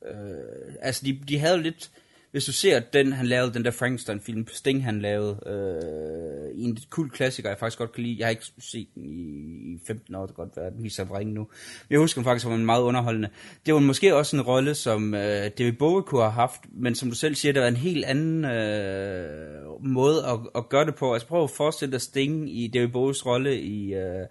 Øh, 0.05 0.75
altså, 0.81 1.05
de, 1.05 1.19
de 1.27 1.39
havde 1.39 1.61
lidt 1.61 1.91
hvis 2.33 2.45
du 2.45 2.51
ser 2.51 2.79
den, 2.79 3.13
han 3.13 3.25
lavede, 3.25 3.53
den 3.53 3.65
der 3.65 3.71
Frankenstein-film, 3.71 4.47
Sting 4.47 4.83
han 4.83 5.01
lavede, 5.01 5.39
øh, 5.45 6.65
en 6.65 6.77
kul 6.89 7.09
klassiker, 7.09 7.49
jeg 7.49 7.57
faktisk 7.57 7.77
godt 7.77 7.91
kan 7.91 8.03
lide, 8.03 8.15
jeg 8.19 8.25
har 8.25 8.29
ikke 8.29 8.45
set 8.59 8.87
den 8.95 9.03
i 9.05 9.79
15 9.87 10.15
år, 10.15 10.25
det 10.25 10.35
kan 10.35 10.45
godt 10.45 10.57
være, 10.57 10.71
den 10.71 10.83
viser 10.83 11.17
ringe 11.17 11.33
nu. 11.33 11.41
Men 11.41 11.87
jeg 11.89 11.99
husker 11.99 12.21
den 12.21 12.25
faktisk, 12.25 12.45
var 12.45 12.57
meget 12.57 12.81
underholdende. 12.81 13.29
Det 13.65 13.73
var 13.73 13.79
måske 13.79 14.15
også 14.15 14.35
en 14.35 14.41
rolle, 14.41 14.75
som 14.75 15.13
øh, 15.13 15.51
David 15.57 15.73
Bowie 15.73 16.03
kunne 16.03 16.21
have 16.21 16.31
haft, 16.31 16.61
men 16.71 16.95
som 16.95 17.09
du 17.09 17.15
selv 17.15 17.35
siger, 17.35 17.53
det 17.53 17.61
var 17.61 17.67
en 17.67 17.75
helt 17.75 18.05
anden 18.05 18.45
øh, 18.45 19.85
måde 19.85 20.25
at, 20.25 20.39
at 20.55 20.69
gøre 20.69 20.85
det 20.85 20.95
på. 20.95 21.13
Altså 21.13 21.27
prøv 21.27 21.43
at 21.43 21.49
forestille 21.49 21.91
dig 21.91 22.01
Sting 22.01 22.57
i 22.57 22.67
David 22.67 22.87
Bowies 22.87 23.25
rolle 23.25 23.61
i 23.61 23.93
øh, 23.93 24.27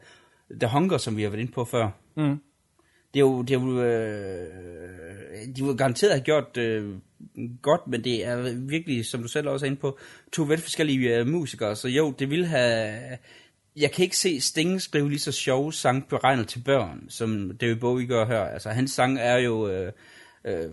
The 0.60 0.68
Hunger, 0.68 0.98
som 0.98 1.16
vi 1.16 1.22
har 1.22 1.30
været 1.30 1.40
inde 1.40 1.52
på 1.52 1.64
før. 1.64 1.90
Mm. 2.16 2.40
Det 3.14 3.20
er 3.20 3.24
jo, 3.24 3.42
det 3.42 3.56
er 3.56 3.60
jo 3.60 3.82
øh, 3.82 5.56
de 5.56 5.66
var 5.66 5.74
garanteret 5.74 6.12
have 6.12 6.24
gjort 6.24 6.56
øh, 6.56 6.94
godt, 7.62 7.86
men 7.86 8.04
det 8.04 8.26
er 8.26 8.54
virkelig, 8.54 9.06
som 9.06 9.22
du 9.22 9.28
selv 9.28 9.48
også 9.48 9.66
er 9.66 9.70
inde 9.70 9.80
på, 9.80 9.98
to 10.32 10.42
veldig 10.42 10.62
forskellige 10.62 11.20
uh, 11.20 11.26
musikere, 11.26 11.76
så 11.76 11.88
jo, 11.88 12.14
det 12.18 12.30
vil 12.30 12.46
have... 12.46 13.18
Jeg 13.76 13.92
kan 13.92 14.02
ikke 14.02 14.16
se 14.16 14.40
Sting 14.40 14.82
skrive 14.82 15.08
lige 15.08 15.18
så 15.18 15.32
sjove 15.32 15.72
sang 15.72 16.08
beregnet 16.08 16.48
til 16.48 16.62
børn, 16.64 17.06
som 17.08 17.56
David 17.60 17.76
Bowie 17.76 18.06
gør 18.06 18.26
her. 18.26 18.40
Altså, 18.40 18.70
hans 18.70 18.90
sang 18.90 19.18
er 19.18 19.36
jo 19.36 19.68
øh, 19.68 19.92
øh, 20.44 20.70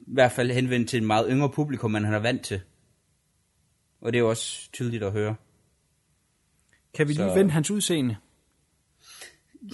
i 0.00 0.12
hvert 0.14 0.32
fald 0.32 0.50
henvendt 0.50 0.88
til 0.88 1.00
en 1.00 1.06
meget 1.06 1.26
yngre 1.30 1.50
publikum, 1.50 1.90
man 1.90 2.04
han 2.04 2.14
er 2.14 2.18
vant 2.18 2.42
til. 2.42 2.60
Og 4.00 4.12
det 4.12 4.18
er 4.18 4.22
jo 4.22 4.30
også 4.30 4.72
tydeligt 4.72 5.02
at 5.02 5.12
høre. 5.12 5.34
Kan 6.94 7.08
vi 7.08 7.12
lige 7.12 7.28
så... 7.28 7.34
vende 7.34 7.50
hans 7.50 7.70
udseende? 7.70 8.16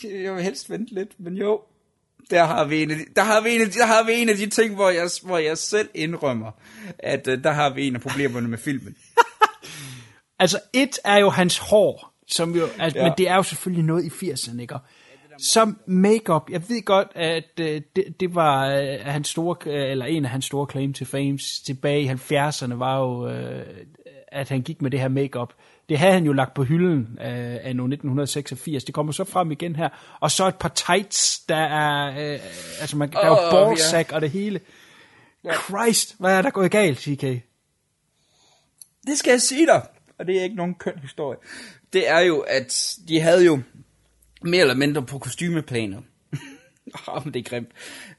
Jeg 0.04 0.34
vil 0.34 0.42
helst 0.42 0.70
vente 0.70 0.94
lidt, 0.94 1.20
men 1.20 1.36
jo 1.36 1.62
der 2.30 2.44
har 2.44 2.64
vi 2.64 2.82
en 2.82 2.90
af 2.90 2.96
de, 2.96 3.04
der 3.16 3.24
har 3.24 3.40
vi 3.40 3.54
en 3.54 3.60
af 3.60 3.66
de, 3.66 3.78
der 3.78 3.86
har 3.86 4.02
vi 4.02 4.12
en 4.12 4.28
af 4.28 4.36
de 4.36 4.46
ting, 4.46 4.74
hvor 4.74 4.90
jeg, 4.90 5.08
hvor 5.22 5.38
jeg 5.38 5.58
selv 5.58 5.88
indrømmer, 5.94 6.50
at 6.98 7.28
uh, 7.28 7.34
der 7.34 7.50
har 7.50 7.70
vi 7.70 7.86
en 7.86 7.94
af 7.94 8.00
problemerne 8.00 8.48
med 8.48 8.58
filmen. 8.58 8.96
altså, 10.38 10.60
et 10.72 10.98
er 11.04 11.18
jo 11.18 11.30
hans 11.30 11.58
hår, 11.58 12.12
som 12.26 12.56
jo, 12.56 12.68
altså, 12.78 12.98
ja. 12.98 13.04
men 13.04 13.12
det 13.18 13.28
er 13.28 13.34
jo 13.34 13.42
selvfølgelig 13.42 13.84
noget 13.84 14.04
i 14.04 14.30
80'erne, 14.30 14.60
ikke? 14.60 14.74
Som 15.38 15.78
makeup, 15.86 16.50
jeg 16.50 16.68
ved 16.68 16.84
godt, 16.84 17.08
at 17.14 17.44
uh, 17.60 17.66
det, 17.66 18.04
det 18.20 18.34
var 18.34 18.80
uh, 18.80 19.00
hans 19.00 19.28
store, 19.28 19.56
uh, 19.66 19.90
eller 19.90 20.06
en 20.06 20.24
af 20.24 20.30
hans 20.30 20.44
store 20.44 20.66
claim 20.70 20.92
to 20.92 21.04
fame 21.04 21.38
tilbage 21.66 22.02
i 22.02 22.08
70'erne, 22.08 22.74
var 22.74 22.98
jo, 22.98 23.26
uh, 23.26 23.62
at 24.28 24.48
han 24.48 24.62
gik 24.62 24.82
med 24.82 24.90
det 24.90 25.00
her 25.00 25.08
makeup. 25.08 25.52
Det 25.88 25.98
havde 25.98 26.12
han 26.12 26.24
jo 26.24 26.32
lagt 26.32 26.54
på 26.54 26.64
hylden 26.64 27.18
øh, 27.20 27.26
af 27.54 27.70
1986. 27.70 28.84
Det 28.84 28.94
kommer 28.94 29.12
så 29.12 29.24
frem 29.24 29.52
igen 29.52 29.76
her. 29.76 29.88
Og 30.20 30.30
så 30.30 30.48
et 30.48 30.56
par 30.56 30.68
tights, 30.68 31.38
der 31.38 31.56
er, 31.56 32.08
øh, 32.08 32.40
altså 32.80 32.96
man, 32.96 33.12
der 33.12 33.18
er 33.18 33.28
jo 33.28 33.50
ballsack 33.50 34.10
ja. 34.10 34.14
og 34.14 34.20
det 34.20 34.30
hele. 34.30 34.60
Ja. 35.44 35.52
Christ, 35.54 36.16
hvad 36.18 36.38
er 36.38 36.42
der 36.42 36.50
gået 36.50 36.70
galt, 36.70 36.98
TK? 36.98 37.22
Det 39.06 39.18
skal 39.18 39.30
jeg 39.30 39.42
sige 39.42 39.66
dig, 39.66 39.82
og 40.18 40.26
det 40.26 40.38
er 40.38 40.42
ikke 40.42 40.56
nogen 40.56 40.74
køn 40.74 40.98
historie. 40.98 41.38
Det 41.92 42.08
er 42.08 42.20
jo, 42.20 42.40
at 42.40 42.96
de 43.08 43.20
havde 43.20 43.44
jo 43.44 43.60
mere 44.42 44.60
eller 44.60 44.74
mindre 44.74 45.02
på 45.02 45.18
kostymeplaner 45.18 46.00
oh, 47.08 47.24
men 47.24 47.34
det 47.34 47.40
er 47.40 47.50
grimt. 47.50 47.68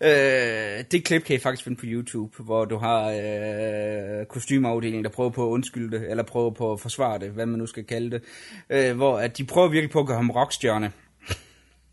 Øh, 0.01 0.83
det 0.91 1.03
klip 1.05 1.23
kan 1.23 1.35
I 1.35 1.39
faktisk 1.39 1.63
finde 1.63 1.77
på 1.77 1.85
YouTube, 1.85 2.43
hvor 2.43 2.65
du 2.65 2.77
har 2.77 3.09
øh, 3.09 4.25
kostymeafdelingen, 4.25 5.03
der 5.03 5.09
prøver 5.09 5.29
på 5.29 5.45
at 5.45 5.49
undskylde 5.49 5.99
det, 5.99 6.09
eller 6.09 6.23
prøver 6.23 6.51
på 6.51 6.71
at 6.71 6.79
forsvare 6.79 7.19
det, 7.19 7.31
hvad 7.31 7.45
man 7.45 7.59
nu 7.59 7.65
skal 7.65 7.83
kalde 7.83 8.11
det. 8.11 8.23
Øh, 8.69 8.95
hvor 8.95 9.19
at 9.19 9.37
de 9.37 9.45
prøver 9.45 9.67
virkelig 9.67 9.91
på 9.91 9.99
at 9.99 10.07
gøre 10.07 10.17
ham 10.17 10.29
rockstjerne. 10.29 10.91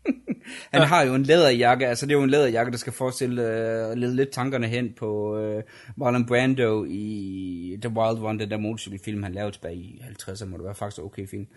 Han 0.73 0.81
ja. 0.81 0.87
har 0.87 1.03
jo 1.03 1.15
en 1.15 1.23
læderjakke, 1.23 1.87
altså 1.87 2.05
det 2.05 2.11
er 2.11 2.17
jo 2.17 2.23
en 2.23 2.29
læderjakke, 2.29 2.71
der 2.71 2.77
skal 2.77 2.93
forestille 2.93 3.41
øh, 3.41 3.97
lede 3.97 4.15
lidt 4.15 4.29
tankerne 4.29 4.67
hen 4.67 4.93
på 4.93 5.37
øh, 5.37 5.63
Marlon 5.97 6.25
Brando 6.25 6.85
i 6.89 7.77
The 7.81 7.89
Wild 7.89 8.23
One, 8.23 8.39
den 8.39 8.51
der 8.51 8.57
motorcykelfilm, 8.57 9.23
han 9.23 9.33
lavede 9.33 9.51
tilbage 9.51 9.75
i 9.75 10.01
50'erne, 10.21 10.45
må 10.45 10.57
det 10.57 10.65
være 10.65 10.75
faktisk 10.75 11.01
okay 11.01 11.27
film. 11.27 11.47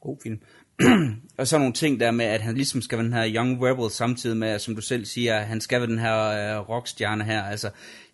God 0.00 0.16
film. 0.22 0.40
og 1.38 1.46
så 1.46 1.58
nogle 1.58 1.72
ting 1.72 2.00
der 2.00 2.10
med, 2.10 2.24
at 2.24 2.40
han 2.40 2.54
ligesom 2.54 2.82
skal 2.82 2.98
være 2.98 3.04
den 3.04 3.12
her 3.12 3.34
young 3.34 3.62
rebel, 3.62 3.90
samtidig 3.90 4.36
med, 4.36 4.58
som 4.58 4.74
du 4.74 4.80
selv 4.80 5.04
siger, 5.04 5.40
han 5.40 5.60
skal 5.60 5.80
være 5.80 5.90
den 5.90 5.98
her 5.98 6.18
øh, 6.18 6.68
rockstjerne 6.68 7.24
her. 7.24 7.42
Altså, 7.42 7.70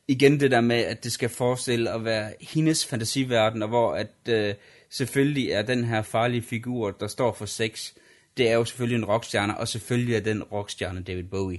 igen 0.09 0.40
det 0.40 0.51
der 0.51 0.60
med, 0.60 0.76
at 0.76 1.05
det 1.05 1.12
skal 1.12 1.28
forestille 1.28 1.90
at 1.90 2.05
være 2.05 2.32
hendes 2.40 2.86
fantasiverden, 2.86 3.62
og 3.62 3.68
hvor 3.68 3.94
at 3.94 4.12
øh, 4.28 4.55
selvfølgelig 4.90 5.51
er 5.51 5.62
den 5.62 5.84
her 5.84 6.02
farlige 6.02 6.43
figur, 6.43 6.90
der 6.90 7.06
står 7.06 7.32
for 7.32 7.47
sex, 7.47 7.93
det 8.36 8.51
er 8.51 8.55
jo 8.55 8.64
selvfølgelig 8.64 8.97
en 8.97 9.05
rockstjerne, 9.05 9.59
og 9.59 9.68
selvfølgelig 9.68 10.14
er 10.14 10.20
den 10.20 10.43
rockstjerne 10.43 11.02
David 11.02 11.24
Bowie. 11.24 11.59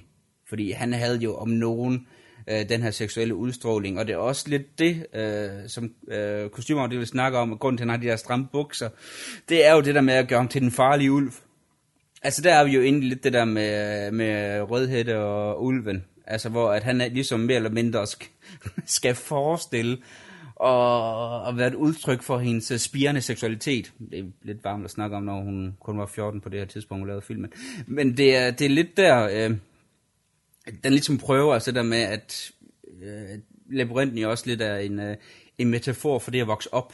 Fordi 0.50 0.72
han 0.72 0.94
havde 0.94 1.18
jo 1.18 1.36
om 1.36 1.50
nogen 1.50 2.08
øh, 2.50 2.70
den 2.70 2.82
her 2.82 2.92
seksuelle 2.92 3.36
udstråling. 3.36 4.00
Og 4.00 4.08
det 4.08 4.14
er 4.14 4.18
også 4.18 4.50
lidt 4.50 4.80
det, 4.80 5.06
øh, 5.16 5.50
som 5.68 5.94
øh, 6.08 6.50
kostymafdelingen 6.50 7.06
snakker 7.06 7.40
om, 7.40 7.52
og 7.52 7.60
grunden 7.60 7.78
til, 7.78 7.84
at 7.84 7.90
han 7.90 8.00
har 8.00 8.04
de 8.04 8.10
der 8.10 8.16
stramme 8.16 8.48
bukser, 8.52 8.90
det 9.50 9.68
er 9.68 9.74
jo 9.74 9.82
det 9.82 9.96
der 9.96 10.02
med 10.02 10.14
at 10.14 10.28
gøre 10.28 10.40
ham 10.40 10.48
til 10.48 10.62
den 10.62 10.72
farlige 10.72 11.12
ulv. 11.12 11.32
Altså 12.24 12.42
der 12.42 12.54
er 12.54 12.64
vi 12.64 12.72
jo 12.72 12.82
egentlig 12.82 13.10
lidt 13.10 13.24
det 13.24 13.34
der 13.34 13.46
med, 13.46 14.12
med 14.12 14.62
rødhætte 14.62 15.20
og 15.20 15.64
ulven. 15.64 16.04
Altså, 16.28 16.50
hvor 16.50 16.72
at 16.72 16.84
han 16.84 17.02
er 17.02 17.10
ligesom 17.10 17.40
mere 17.40 17.56
eller 17.56 17.70
mindre 17.70 18.08
skal, 18.08 18.28
skal 18.86 19.16
forestille 19.16 19.98
og, 20.56 21.42
og 21.42 21.58
være 21.58 21.68
et 21.68 21.74
udtryk 21.74 22.22
for 22.22 22.40
hendes 22.40 22.82
spirende 22.82 23.22
seksualitet. 23.22 23.94
Det 24.12 24.20
er 24.20 24.24
lidt 24.44 24.64
varmt 24.64 24.86
at 24.86 24.92
snakke 24.92 25.16
om, 25.16 25.24
når 25.24 25.42
hun 25.42 25.78
kun 25.80 25.98
var 25.98 26.06
14 26.06 26.42
på 26.42 26.50
det 26.50 26.60
her 26.60 26.66
tidspunkt, 26.66 27.02
hun 27.02 27.08
lavede 27.08 27.26
filmen. 27.26 27.52
Men 27.88 28.18
det 28.18 28.36
er, 28.36 28.52
det 28.52 28.66
er 28.66 28.70
lidt 28.70 28.98
der, 28.98 29.30
øh, 29.32 29.58
den 30.84 30.92
ligesom 30.92 31.18
prøver 31.18 31.54
altså 31.54 31.72
der 31.72 31.84
med, 31.84 32.02
at 32.02 32.52
øh, 33.02 33.40
labyrinten 33.70 34.18
jo 34.18 34.30
også 34.30 34.48
lidt 34.48 34.62
er 34.62 34.78
en, 34.78 35.00
øh, 35.00 35.18
en 35.58 35.70
metafor 35.70 36.20
for 36.20 36.32
det 36.32 36.42
at 36.42 36.48
vokse 36.48 36.74
op. 36.74 36.94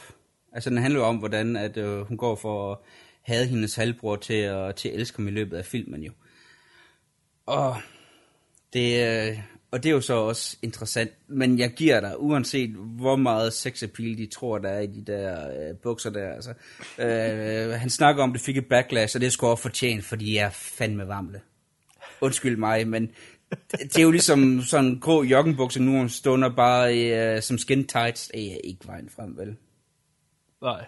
Altså 0.52 0.70
den 0.70 0.78
handler 0.78 1.00
jo 1.00 1.06
om, 1.06 1.16
hvordan 1.16 1.56
at, 1.56 1.76
øh, 1.76 2.00
hun 2.00 2.16
går 2.16 2.36
for 2.36 2.72
at 2.72 2.78
have 3.22 3.46
hendes 3.46 3.74
halvbror 3.74 4.16
til 4.16 4.34
at, 4.34 4.74
til 4.76 4.88
at 4.88 4.94
elske 4.94 5.16
ham 5.16 5.28
i 5.28 5.30
løbet 5.30 5.56
af 5.56 5.64
filmen 5.64 6.02
jo. 6.02 6.12
Og 7.46 7.76
det, 8.72 9.06
øh, 9.28 9.38
og 9.70 9.82
det 9.82 9.88
er 9.88 9.92
jo 9.92 10.00
så 10.00 10.14
også 10.14 10.56
interessant, 10.62 11.10
men 11.28 11.58
jeg 11.58 11.70
giver 11.70 12.00
dig, 12.00 12.20
uanset 12.20 12.70
hvor 12.70 13.16
meget 13.16 13.52
sex 13.52 13.82
appeal 13.82 14.18
de 14.18 14.26
tror, 14.26 14.58
der 14.58 14.68
er 14.68 14.80
i 14.80 14.86
de 14.86 15.04
der 15.06 15.50
øh, 15.50 15.76
bukser 15.76 16.10
der. 16.10 16.32
Altså, 16.32 16.50
øh, 16.98 17.80
han 17.80 17.90
snakker 17.90 18.22
om, 18.22 18.30
at 18.30 18.34
det 18.34 18.40
fik 18.40 18.56
et 18.56 18.66
backlash, 18.66 19.16
og 19.16 19.20
det 19.20 19.32
skulle 19.32 19.50
også 19.50 19.62
fortjent, 19.62 20.04
fordi 20.04 20.34
jeg 20.34 20.46
er 20.46 20.50
fandme 20.50 21.08
varmle. 21.08 21.40
Undskyld 22.20 22.56
mig, 22.56 22.88
men 22.88 23.10
det 23.70 23.98
er 23.98 24.02
jo 24.02 24.10
ligesom 24.10 24.62
sådan 24.62 24.86
en 24.86 25.00
grå 25.00 25.22
joggenbukser 25.22 25.80
nu, 25.80 26.08
stunder 26.08 26.48
bare 26.48 27.10
øh, 27.10 27.42
som 27.42 27.58
skin 27.58 27.86
tights. 27.86 28.30
Det 28.34 28.52
er 28.52 28.56
ikke 28.64 28.86
vejen 28.86 29.10
frem, 29.16 29.38
vel? 29.38 29.56
Nej, 30.62 30.84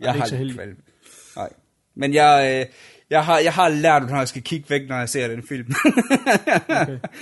Jeg 0.00 0.08
ikke 0.08 0.20
har 0.20 0.26
så 0.26 0.36
lidt 0.36 0.60
heldig. 0.60 0.76
Nej. 1.36 1.52
Men 1.94 2.14
jeg, 2.14 2.60
øh, 2.60 2.74
jeg, 3.10 3.24
har, 3.24 3.38
jeg 3.38 3.52
har 3.52 3.68
lært, 3.68 4.10
når 4.10 4.18
jeg 4.18 4.28
skal 4.28 4.42
kigge 4.42 4.70
væk, 4.70 4.88
når 4.88 4.96
jeg 4.96 5.08
ser 5.08 5.28
den 5.28 5.42
film. 5.42 5.74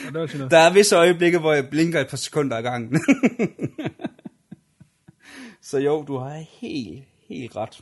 Okay, 0.09 0.39
noget. 0.39 0.51
Der 0.51 0.59
er 0.59 0.73
visse 0.73 0.97
øjeblikke, 0.97 1.39
hvor 1.39 1.53
jeg 1.53 1.71
blinker 1.71 2.01
et 2.01 2.09
par 2.09 2.17
sekunder 2.17 2.57
ad 2.57 2.63
gangen. 2.63 3.01
så 5.63 5.79
jo, 5.79 6.03
du 6.03 6.17
har 6.17 6.45
helt, 6.61 7.05
helt 7.29 7.57
ret. 7.57 7.81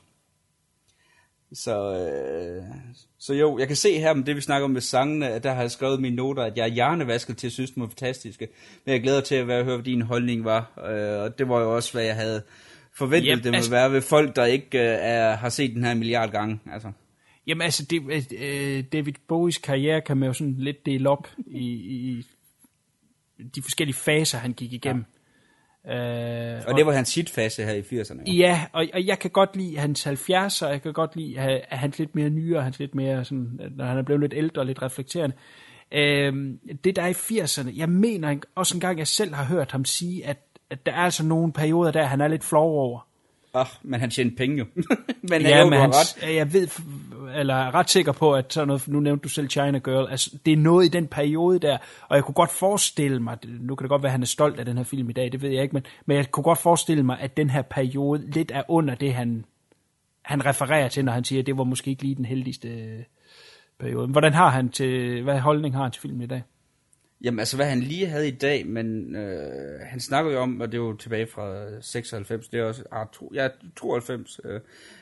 Så, 1.55 1.99
øh, 1.99 2.63
så 3.19 3.35
jo, 3.35 3.59
jeg 3.59 3.67
kan 3.67 3.77
se 3.77 3.99
her 3.99 4.15
med 4.15 4.25
det, 4.25 4.37
vi 4.37 4.41
snakker 4.41 4.65
om 4.65 4.71
med 4.71 4.81
sangene, 4.81 5.29
at 5.29 5.43
der 5.43 5.53
har 5.53 5.61
jeg 5.61 5.71
skrevet 5.71 6.01
mine 6.01 6.17
noter, 6.17 6.43
at 6.43 6.57
jeg 6.57 6.63
er 6.63 6.73
hjernevasket 6.73 7.37
til 7.37 7.47
at 7.47 7.53
synes, 7.53 7.71
de 7.71 7.81
var 7.81 7.87
fantastiske. 7.87 8.49
Men 8.85 8.93
jeg 8.93 9.03
glæder 9.03 9.21
til 9.21 9.35
at 9.35 9.49
være, 9.49 9.65
høre, 9.65 9.77
hvad 9.77 9.85
din 9.85 10.03
holdning 10.03 10.45
var. 10.45 10.85
Øh, 10.91 11.23
og 11.23 11.39
det 11.39 11.49
var 11.49 11.61
jo 11.61 11.77
også, 11.77 11.93
hvad 11.93 12.05
jeg 12.05 12.15
havde 12.15 12.43
forventet, 12.97 13.33
yep, 13.37 13.45
det 13.45 13.53
må 13.53 13.57
altså- 13.57 13.71
være 13.71 13.93
ved 13.93 14.01
folk, 14.01 14.37
der 14.37 14.45
ikke 14.45 14.79
øh, 14.79 14.97
er, 15.01 15.37
har 15.37 15.49
set 15.49 15.75
den 15.75 15.85
her 15.85 15.93
en 15.93 15.99
milliard 15.99 16.31
gange. 16.31 16.61
Altså. 16.73 16.93
Jamen 17.47 17.63
altså, 17.63 17.85
det, 17.85 18.33
øh, 18.39 18.85
David 18.93 19.13
Bowies 19.29 19.59
karriere 19.59 20.01
kan 20.01 20.17
man 20.17 20.27
jo 20.27 20.33
sådan 20.33 20.55
lidt 20.59 20.87
dele 20.87 21.11
op 21.11 21.29
i, 21.47 21.67
i 21.67 22.27
de 23.55 23.63
forskellige 23.63 23.97
faser, 23.97 24.39
han 24.39 24.53
gik 24.53 24.73
igennem. 24.73 25.05
Ja. 25.09 25.14
Øh, 25.89 26.63
Og 26.67 26.75
det 26.77 26.87
var 26.87 26.93
hans 26.93 27.15
hitfase 27.15 27.65
her 27.65 27.73
i 27.73 27.81
80'erne. 27.81 28.23
jo. 28.27 28.33
Ja, 28.33 28.67
og, 28.73 28.87
og 28.95 29.07
jeg 29.07 29.19
kan 29.19 29.31
godt 29.31 29.57
lide 29.57 29.79
hans 29.79 30.07
70'er, 30.07 30.67
jeg 30.67 30.83
kan 30.83 30.93
godt 30.93 31.17
lide 31.17 31.39
at, 31.39 31.79
hans 31.79 31.99
lidt 31.99 32.15
mere 32.15 32.31
nyere, 32.31 32.63
hans 32.63 32.79
lidt 32.79 32.95
mere 32.95 33.25
sådan, 33.25 33.61
når 33.77 33.85
han 33.85 33.99
er 33.99 34.03
blevet 34.03 34.21
lidt 34.21 34.35
ældre 34.37 34.63
og 34.63 34.67
lidt 34.67 34.83
reflekterende. 34.83 35.37
Øhm, 35.93 36.59
det 36.85 36.97
der 36.97 37.03
er 37.03 37.07
i 37.09 37.13
80'erne, 37.43 37.79
jeg 37.79 37.89
mener 37.89 38.29
en- 38.29 38.43
også 38.55 38.77
engang, 38.77 38.99
jeg 38.99 39.07
selv 39.07 39.35
har 39.35 39.45
hørt 39.45 39.73
ham 39.73 39.85
sige, 39.85 40.27
at, 40.27 40.37
at 40.71 40.87
der 40.87 40.93
er 40.93 40.97
altså 41.01 41.25
nogle 41.25 41.53
perioder 41.53 41.91
der, 41.91 42.05
han 42.05 42.21
er 42.21 42.29
lidt 42.29 42.45
flov 42.45 42.71
over. 42.79 43.07
Ah, 43.55 43.67
men 43.83 44.01
han 44.01 44.11
tjente 44.11 44.37
penge 44.37 44.59
jo. 44.59 44.65
men 45.31 45.43
ja, 45.43 45.59
jo, 45.59 45.71
men 45.71 45.81
hans, 45.81 46.19
ret. 46.23 46.35
jeg 46.35 46.53
ved, 46.53 46.69
eller 47.35 47.55
er 47.55 47.75
ret 47.75 47.91
sikker 47.91 48.13
på, 48.13 48.35
at 48.35 48.53
sådan 48.53 48.69
noget, 48.69 48.89
nu 48.89 49.01
nævnte 49.01 49.23
du 49.23 49.29
selv 49.29 49.49
China 49.51 49.79
Girl, 49.79 50.11
altså 50.11 50.39
det 50.47 50.53
er 50.53 50.57
noget 50.57 50.85
i 50.85 50.89
den 50.89 51.07
periode 51.07 51.59
der, 51.59 51.79
og 52.09 52.17
jeg 52.17 52.25
kunne 52.25 52.35
godt 52.35 52.51
forestille 52.51 53.23
mig, 53.23 53.39
nu 53.45 53.75
kan 53.75 53.85
det 53.85 53.89
godt 53.89 54.03
være, 54.03 54.09
at 54.09 54.13
han 54.13 54.23
er 54.23 54.27
stolt 54.27 54.59
af 54.59 54.65
den 54.65 54.77
her 54.77 54.85
film 54.85 55.11
i 55.11 55.13
dag, 55.13 55.33
det 55.33 55.43
ved 55.43 55.51
jeg 55.51 55.63
ikke, 55.63 55.73
men, 55.73 55.87
men 56.07 56.17
jeg 56.17 56.31
kunne 56.31 56.45
godt 56.45 56.59
forestille 56.59 57.03
mig, 57.03 57.21
at 57.21 57.37
den 57.37 57.51
her 57.51 57.63
periode 57.63 58.31
lidt 58.31 58.51
er 58.55 58.63
under 58.69 58.95
det, 58.95 59.15
han, 59.15 59.45
han 60.23 60.47
refererer 60.47 60.89
til, 60.89 61.05
når 61.05 61.13
han 61.13 61.25
siger, 61.25 61.41
at 61.43 61.47
det 61.47 61.59
var 61.59 61.65
måske 61.65 61.91
ikke 61.91 62.03
lige 62.03 62.15
den 62.15 62.25
heldigste 62.25 62.69
øh, 62.69 63.01
periode. 63.79 64.07
Hvordan 64.07 64.33
har 64.33 64.49
han 64.49 64.69
til, 64.69 65.23
hvad 65.23 65.39
holdning 65.41 65.75
har 65.75 65.83
han 65.83 65.93
til 65.93 66.03
filmen 66.03 66.23
i 66.23 66.27
dag? 66.27 66.43
Jamen 67.25 67.39
altså, 67.39 67.57
hvad 67.57 67.67
han 67.67 67.81
lige 67.81 68.07
havde 68.07 68.29
i 68.29 68.31
dag, 68.31 68.67
men 68.67 69.17
øh, 69.17 69.81
han 69.87 70.01
snakker 70.01 70.33
jo 70.33 70.39
om, 70.41 70.61
og 70.61 70.73
det 70.73 70.79
er 70.79 70.83
jo 70.83 70.97
tilbage 70.97 71.27
fra 71.27 71.65
96, 71.81 72.49
det 72.49 72.61
er 72.61 72.65
også, 72.65 72.83
ah, 72.93 73.07
to, 73.13 73.33
ja, 73.35 73.49
92, 73.77 74.41
øh, 74.45 74.61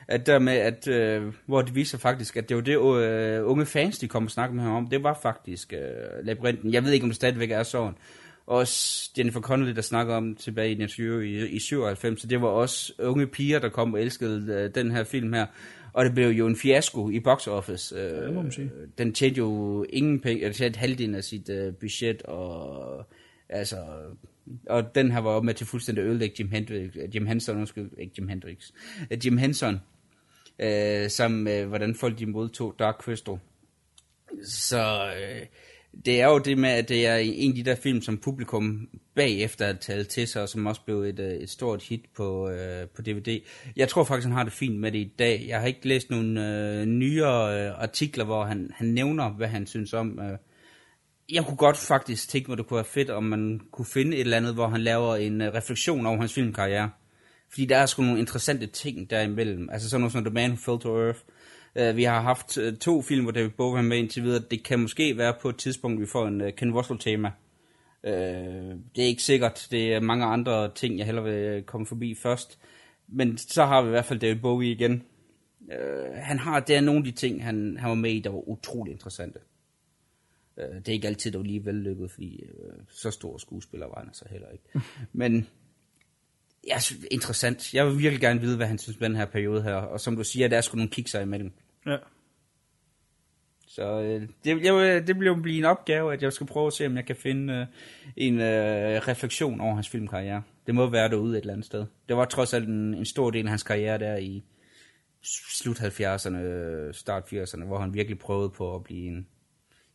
at 0.08 0.26
der 0.26 0.38
med, 0.38 0.52
at, 0.52 0.88
øh, 0.88 1.32
hvor 1.46 1.62
det 1.62 1.74
viser 1.74 1.98
faktisk, 1.98 2.36
at 2.36 2.48
det 2.48 2.56
var 2.56 2.62
det, 2.62 3.02
øh, 3.02 3.50
unge 3.50 3.66
fans, 3.66 3.98
de 3.98 4.08
kom 4.08 4.24
og 4.24 4.30
snakkede 4.30 4.56
med 4.56 4.64
ham 4.64 4.72
om, 4.72 4.86
det 4.86 5.02
var 5.02 5.18
faktisk 5.22 5.72
øh, 5.72 6.26
labyrinten. 6.26 6.72
Jeg 6.72 6.84
ved 6.84 6.92
ikke, 6.92 7.04
om 7.04 7.10
det 7.10 7.16
stadigvæk 7.16 7.50
er 7.50 7.62
sådan. 7.62 7.94
Også 8.46 9.10
Jennifer 9.18 9.40
Connelly, 9.40 9.74
der 9.74 9.82
snakker 9.82 10.14
om 10.14 10.34
tilbage 10.34 10.70
i 10.70 10.74
den 10.74 10.82
interview 10.82 11.20
i, 11.20 11.48
i 11.48 11.58
97, 11.58 12.20
så 12.20 12.26
det 12.26 12.42
var 12.42 12.48
også 12.48 12.92
unge 12.98 13.26
piger, 13.26 13.58
der 13.58 13.68
kom 13.68 13.94
og 13.94 14.00
elskede 14.00 14.54
øh, 14.54 14.74
den 14.74 14.90
her 14.90 15.04
film 15.04 15.32
her. 15.32 15.46
Og 15.92 16.04
det 16.04 16.14
blev 16.14 16.28
jo 16.28 16.46
en 16.46 16.56
fiasko 16.56 17.10
i 17.10 17.20
box 17.20 17.46
office. 17.46 17.96
Øh, 17.96 18.24
det 18.26 18.34
må 18.34 18.42
man 18.42 18.52
sige. 18.52 18.70
Den 18.98 19.12
tjente 19.12 19.38
jo 19.38 19.82
ingen 19.88 20.20
penge, 20.20 20.42
eller 20.42 20.54
tjente 20.54 20.78
halvdelen 20.78 21.14
af 21.14 21.24
sit 21.24 21.48
øh, 21.48 21.74
budget, 21.74 22.22
og 22.22 23.06
altså... 23.48 23.76
Og 24.66 24.94
den 24.94 25.12
her 25.12 25.20
var 25.20 25.40
med 25.40 25.54
til 25.54 25.66
fuldstændig 25.66 26.04
ødelægge 26.04 26.36
Jim, 26.38 26.50
Hendrix, 26.50 26.90
Jim 27.14 27.26
Henson, 27.26 27.56
undskyld, 27.56 27.90
ikke 27.98 28.14
Jim 28.18 28.28
Hendrix, 28.28 28.70
øh, 29.10 29.26
Jim 29.26 29.36
Henson, 29.36 29.80
øh, 30.58 31.10
sammen 31.10 31.44
med, 31.44 31.64
hvordan 31.64 31.94
folk 31.94 32.18
de 32.18 32.26
modtog 32.26 32.74
Dark 32.78 32.94
Crystal. 32.94 33.38
Så 34.44 35.12
øh, 35.20 35.46
det 36.04 36.20
er 36.20 36.26
jo 36.26 36.38
det 36.38 36.58
med, 36.58 36.70
at 36.70 36.88
det 36.88 37.06
er 37.06 37.16
en 37.16 37.50
af 37.50 37.54
de 37.54 37.62
der 37.62 37.74
film, 37.74 38.02
som 38.02 38.18
publikum 38.18 38.88
bagefter 39.14 39.66
har 39.66 39.72
taget 39.72 40.08
til 40.08 40.28
sig, 40.28 40.42
og 40.42 40.48
som 40.48 40.66
også 40.66 40.80
blev 40.84 41.02
et, 41.02 41.18
øh, 41.18 41.32
et 41.32 41.50
stort 41.50 41.82
hit 41.82 42.04
på, 42.16 42.50
øh, 42.50 42.88
på 42.88 43.02
DVD. 43.02 43.40
Jeg 43.76 43.88
tror 43.88 44.04
faktisk, 44.04 44.26
han 44.26 44.36
har 44.36 44.44
det 44.44 44.52
fint 44.52 44.80
med 44.80 44.92
det 44.92 44.98
i 44.98 45.12
dag. 45.18 45.44
Jeg 45.48 45.60
har 45.60 45.66
ikke 45.66 45.88
læst 45.88 46.10
nogle 46.10 46.58
øh, 46.80 46.86
nyere 46.86 47.66
øh, 47.66 47.82
artikler, 47.82 48.24
hvor 48.24 48.44
han, 48.44 48.70
han 48.74 48.86
nævner, 48.86 49.30
hvad 49.30 49.48
han 49.48 49.66
synes 49.66 49.92
om. 49.92 50.18
Øh. 50.18 50.38
Jeg 51.32 51.44
kunne 51.44 51.56
godt 51.56 51.76
faktisk 51.76 52.28
tænke 52.28 52.50
mig, 52.50 52.58
det 52.58 52.66
kunne 52.66 52.76
være 52.76 52.84
fedt, 52.84 53.10
om 53.10 53.24
man 53.24 53.60
kunne 53.72 53.86
finde 53.86 54.16
et 54.16 54.20
eller 54.20 54.36
andet, 54.36 54.54
hvor 54.54 54.68
han 54.68 54.80
laver 54.80 55.16
en 55.16 55.40
øh, 55.40 55.54
refleksion 55.54 56.06
over 56.06 56.18
hans 56.18 56.34
filmkarriere. 56.34 56.90
Fordi 57.50 57.64
der 57.66 57.76
er 57.76 57.86
sgu 57.86 58.02
nogle 58.02 58.18
interessante 58.20 58.66
ting 58.66 59.10
derimellem. 59.10 59.68
Altså 59.72 59.90
sådan 59.90 60.00
noget 60.00 60.12
som 60.12 60.24
The 60.24 60.34
Man 60.34 60.50
Who 60.50 60.56
Fell 60.56 60.80
to 60.80 60.98
Earth. 61.06 61.20
Uh, 61.80 61.96
vi 61.96 62.04
har 62.04 62.20
haft 62.20 62.58
uh, 62.58 62.72
to 62.78 63.02
film, 63.02 63.22
hvor 63.22 63.32
David 63.32 63.50
Bowie 63.50 63.78
er 63.78 63.82
med 63.82 63.98
indtil 63.98 64.22
videre. 64.22 64.42
Det 64.50 64.64
kan 64.64 64.80
måske 64.80 65.18
være 65.18 65.34
på 65.40 65.48
et 65.48 65.56
tidspunkt, 65.56 66.00
vi 66.00 66.06
får 66.06 66.26
en 66.26 66.40
uh, 66.40 66.48
Ken 66.56 66.74
Russell-tema. 66.74 67.30
Uh, 68.04 68.10
det 68.96 68.98
er 68.98 69.06
ikke 69.06 69.22
sikkert. 69.22 69.68
Det 69.70 69.94
er 69.94 70.00
mange 70.00 70.24
andre 70.24 70.74
ting, 70.74 70.98
jeg 70.98 71.06
hellere 71.06 71.24
vil 71.24 71.34
øh, 71.34 71.62
komme 71.62 71.86
forbi 71.86 72.14
først. 72.14 72.58
Men 73.08 73.38
så 73.38 73.64
har 73.64 73.82
vi 73.82 73.88
i 73.88 73.90
hvert 73.90 74.04
fald 74.04 74.20
David 74.20 74.40
Bowie 74.40 74.72
igen. 74.72 75.02
Uh, 75.60 76.14
han 76.14 76.38
har, 76.38 76.60
det 76.60 76.76
er 76.76 76.80
nogle 76.80 76.98
af 76.98 77.04
de 77.04 77.10
ting, 77.10 77.44
han, 77.44 77.76
han 77.80 77.88
var 77.88 77.94
med 77.94 78.10
i, 78.10 78.20
der 78.20 78.30
var 78.30 78.48
utrolig 78.48 78.92
interessante. 78.92 79.38
Uh, 80.56 80.76
det 80.76 80.88
er 80.88 80.92
ikke 80.92 81.08
altid, 81.08 81.32
der 81.32 81.38
var 81.38 81.44
lige 81.44 81.64
vellykket, 81.64 82.10
fordi 82.10 82.44
uh, 82.44 82.74
så 82.88 83.10
stor 83.10 83.38
skuespiller 83.38 83.86
var 83.86 84.02
han 84.04 84.14
så 84.14 84.24
heller 84.30 84.48
ikke. 84.48 84.64
Men 85.12 85.46
ja, 86.66 86.76
interessant. 87.10 87.74
Jeg 87.74 87.86
vil 87.86 87.98
virkelig 87.98 88.20
gerne 88.20 88.40
vide, 88.40 88.56
hvad 88.56 88.66
han 88.66 88.78
synes 88.78 89.00
med 89.00 89.08
den 89.08 89.16
her 89.16 89.24
periode 89.24 89.62
her. 89.62 89.74
Og 89.74 90.00
som 90.00 90.16
du 90.16 90.24
siger, 90.24 90.48
der 90.48 90.56
er 90.56 90.60
sgu 90.60 90.76
nogle 90.76 90.90
kikser 90.90 91.20
imellem. 91.20 91.52
Ja. 91.86 91.96
Så 93.66 94.00
øh, 94.00 94.28
det, 94.44 94.64
jeg, 94.64 95.06
det 95.06 95.18
bliver 95.18 95.42
blive 95.42 95.58
en 95.58 95.64
opgave, 95.64 96.12
at 96.12 96.22
jeg 96.22 96.32
skal 96.32 96.46
prøve 96.46 96.66
at 96.66 96.72
se, 96.72 96.86
om 96.86 96.96
jeg 96.96 97.06
kan 97.06 97.16
finde 97.16 97.54
øh, 97.54 97.66
en 98.16 98.34
øh, 98.40 99.08
refleksion 99.08 99.60
over 99.60 99.74
hans 99.74 99.88
filmkarriere. 99.88 100.42
Det 100.66 100.74
må 100.74 100.90
være 100.90 101.08
derude 101.08 101.38
et 101.38 101.40
eller 101.40 101.52
andet 101.52 101.66
sted. 101.66 101.86
Det 102.08 102.16
var 102.16 102.24
trods 102.24 102.54
alt 102.54 102.68
en, 102.68 102.94
en 102.94 103.04
stor 103.04 103.30
del 103.30 103.44
af 103.44 103.50
hans 103.50 103.62
karriere 103.62 103.98
der 103.98 104.16
i 104.16 104.44
slut 105.22 105.80
70'erne, 105.80 106.92
start 106.92 107.32
80'erne, 107.32 107.64
hvor 107.64 107.78
han 107.78 107.94
virkelig 107.94 108.18
prøvede 108.18 108.50
på 108.50 108.74
at 108.74 108.84
blive 108.84 109.06
en, 109.06 109.26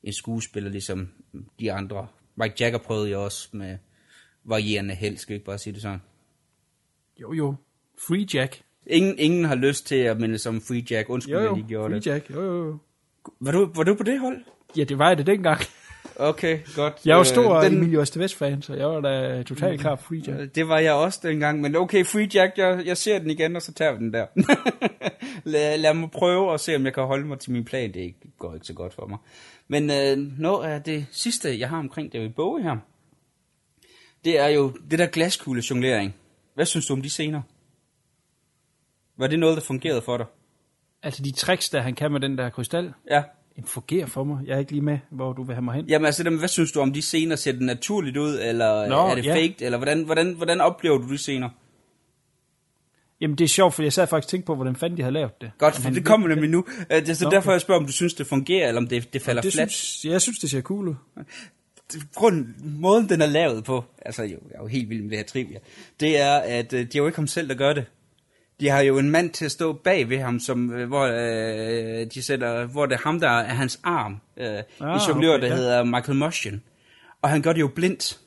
en 0.04 0.14
skuespiller, 0.14 0.70
ligesom 0.70 1.14
de 1.60 1.72
andre. 1.72 2.08
Mike 2.36 2.56
Jagger 2.60 2.80
prøvede 2.80 3.10
jo 3.10 3.24
også 3.24 3.50
med 3.54 3.78
varierende 4.44 4.96
held, 4.96 5.18
skal 5.18 5.34
vi 5.34 5.36
ikke 5.36 5.46
bare 5.46 5.58
sige 5.58 5.74
det 5.74 5.82
sådan. 5.82 6.02
Jo, 7.22 7.34
jo. 7.34 7.56
Free 8.08 8.28
Jack. 8.34 8.64
Ingen, 8.90 9.16
ingen 9.20 9.46
har 9.46 9.56
lyst 9.56 9.88
til 9.88 9.96
at 9.96 10.20
minde 10.20 10.38
som 10.38 10.62
Free 10.62 10.84
Jack. 10.92 11.10
Undskyld, 11.10 11.34
Jo, 11.36 11.40
jeg 11.42 11.50
jo. 11.50 11.56
lige 11.56 11.68
gjorde 11.68 11.90
Free 11.90 12.00
det. 12.00 12.08
Jack. 12.08 12.30
Jo, 12.30 12.42
jo, 12.42 12.66
jo. 12.68 12.78
Var 13.40 13.52
du, 13.52 13.72
var 13.76 13.84
du 13.84 13.96
på 13.96 14.04
det 14.04 14.20
hold? 14.20 14.38
Ja, 14.78 14.84
det 14.84 15.00
var 15.00 15.08
jeg 15.08 15.18
det 15.18 15.28
dengang. 15.28 15.62
Okay, 16.16 16.60
godt. 16.76 16.94
Jeg 17.06 17.16
var 17.16 17.20
Øh, 17.20 17.26
stor 17.26 17.62
den- 17.62 17.72
den... 17.72 17.80
Emilio 17.82 18.02
Estevez-fan, 18.02 18.62
så 18.62 18.74
jeg 18.74 18.88
var 18.88 19.00
da 19.02 19.44
totalt 19.44 19.82
klar 19.82 19.96
på 19.96 20.04
Free 20.04 20.22
Jack. 20.28 20.40
Øh, 20.40 20.48
Det 20.56 20.68
var 20.68 20.80
jeg 20.80 20.94
også 20.94 21.20
dengang, 21.24 21.62
men 21.62 21.76
okay, 21.76 22.06
Free 22.06 22.30
Jack, 22.34 22.58
jeg, 22.58 22.82
jeg 22.86 22.98
ser 22.98 23.20
den 23.20 23.30
igen, 23.30 23.56
og 23.56 23.62
så 23.62 23.74
tager 23.74 23.92
vi 23.92 23.98
den 23.98 24.14
der. 24.14 24.26
lad, 25.50 25.78
lad 25.78 25.94
mig 25.94 26.12
prøve 26.12 26.52
og 26.52 26.60
se, 26.60 26.76
om 26.76 26.86
jeg 26.86 26.94
kan 26.94 27.04
holde 27.04 27.26
mig 27.28 27.40
til 27.40 27.52
min 27.52 27.66
plan. 27.66 27.94
Det 27.94 28.14
går 28.40 28.54
ikke 28.54 28.66
så 28.66 28.74
godt 28.74 28.94
for 28.94 29.06
mig. 29.08 29.18
Men 29.68 29.90
øh, 29.90 30.40
noget 30.40 30.68
af 30.72 30.82
det 30.84 31.06
sidste, 31.12 31.60
jeg 31.60 31.70
har 31.70 31.80
omkring 31.80 32.14
David 32.14 32.30
Bowie 32.30 32.64
her, 32.64 32.78
det 34.26 34.40
er 34.40 34.48
jo 34.48 34.72
det 34.92 35.00
der 35.00 35.06
glaskugle 35.08 35.64
jonglering. 35.70 36.16
Hvad 36.56 36.66
synes 36.66 36.86
du 36.88 36.94
om 36.94 37.02
de 37.02 37.10
scener? 37.10 37.42
Var 39.18 39.28
det 39.28 39.40
noget, 39.40 39.58
der 39.58 39.64
fungerede 39.64 40.02
for 40.02 40.18
dig? 40.18 40.26
Altså 41.04 41.24
de 41.24 41.32
tricks, 41.32 41.70
der 41.70 41.82
han 41.82 41.96
kan 41.96 42.12
med 42.12 42.20
den 42.20 42.38
der 42.38 42.50
krystal. 42.50 42.94
Ja. 43.12 43.24
Jamen, 43.58 43.68
fungerer 43.68 44.06
for 44.06 44.24
mig. 44.24 44.46
Jeg 44.46 44.56
er 44.56 44.60
ikke 44.60 44.72
lige 44.72 44.82
med, 44.82 45.00
hvor 45.10 45.34
du 45.34 45.44
vil 45.44 45.56
have 45.56 45.64
mig 45.64 45.76
hen. 45.76 45.86
Jamen 45.86 46.06
altså, 46.06 46.30
hvad 46.30 46.48
synes 46.48 46.72
du 46.72 46.80
om 46.80 46.94
de 46.94 47.02
scener? 47.02 47.36
Ser 47.36 47.52
det 47.52 47.62
naturligt 47.62 48.18
ud, 48.18 48.40
eller 48.42 48.88
Nå, 48.88 49.08
er 49.08 49.16
det 49.16 49.26
ja. 49.26 49.36
faked? 49.36 49.62
Eller 49.62 49.78
hvordan, 49.78 50.04
hvordan, 50.04 50.34
hvordan 50.34 50.62
oplever 50.62 50.98
du 50.98 51.12
de 51.12 51.18
scener? 51.18 51.50
Jamen, 53.22 53.38
det 53.38 53.44
er 53.44 53.48
sjovt, 53.48 53.74
for 53.74 53.84
jeg 53.84 53.94
sad 53.94 54.08
faktisk 54.08 54.28
og 54.28 54.30
tænkte 54.30 54.46
på, 54.46 54.56
hvordan 54.56 54.76
fanden 54.76 54.98
de 54.98 55.04
har 55.04 55.10
lavet 55.10 55.42
det. 55.42 55.52
Godt, 55.58 55.76
for 55.76 55.90
det 55.90 56.06
kommer 56.06 56.28
nemlig 56.28 56.50
nu. 56.50 56.66
Øh, 56.92 57.00
Det 57.02 57.10
er 57.10 57.14
så 57.14 57.24
Nå, 57.24 57.30
derfor, 57.30 57.52
jeg 57.52 57.62
spørger, 57.62 57.80
om 57.82 57.86
du 57.86 57.92
synes, 57.92 58.14
det 58.14 58.28
fungerer, 58.28 58.68
eller 58.68 58.82
om 58.82 58.88
det, 58.88 59.14
det 59.14 59.22
falder 59.22 59.42
det 59.42 59.54
fladt. 59.54 59.72
Synes, 59.72 60.12
jeg 60.14 60.22
synes, 60.22 60.40
det 60.40 60.50
ser 60.50 60.62
cool 60.62 60.88
ud. 60.88 60.96
Grunden, 62.16 62.56
måden 62.64 63.10
den 63.10 63.22
er 63.22 63.26
lavet 63.26 63.64
på, 63.64 63.84
altså 64.06 64.24
jo, 64.24 64.30
jeg 64.30 64.56
er 64.56 64.62
jo 64.62 64.68
helt 64.68 64.90
vild 64.90 65.02
med 65.02 65.10
det 65.10 65.18
her 65.18 65.26
trivia, 65.26 65.60
det 66.00 66.22
er, 66.22 66.34
at 66.34 66.74
øh, 66.74 66.80
det 66.80 66.96
er 66.96 67.00
jo 67.00 67.06
ikke 67.06 67.16
ham 67.16 67.28
selv, 67.28 67.50
der 67.50 67.56
gør 67.56 67.74
det. 67.74 67.86
De 68.60 68.70
har 68.70 68.82
jo 68.82 68.98
en 68.98 69.10
mand 69.10 69.30
til 69.30 69.46
at 69.46 69.52
stå 69.52 69.74
bag 69.74 70.10
ved 70.10 70.20
ham, 70.20 70.40
som, 70.40 70.74
øh, 70.74 70.88
hvor, 70.88 71.04
øh, 71.04 72.06
de 72.14 72.22
sætter, 72.22 72.66
hvor 72.66 72.86
det 72.86 72.96
er 72.96 73.00
ham, 73.04 73.20
der 73.20 73.30
er 73.30 73.54
hans 73.54 73.80
arm. 73.84 74.22
Øh, 74.38 74.48
ah, 74.48 74.64
Ah, 74.82 74.94
en 74.94 75.02
jonglør, 75.08 75.34
okay, 75.34 75.42
der 75.42 75.48
ja. 75.48 75.56
hedder 75.56 75.84
Michael 75.84 76.18
Moschen. 76.18 76.64
Og 77.22 77.30
han 77.30 77.42
gør 77.42 77.54
det 77.54 77.62
jo 77.62 77.68
blindt. 77.68 78.20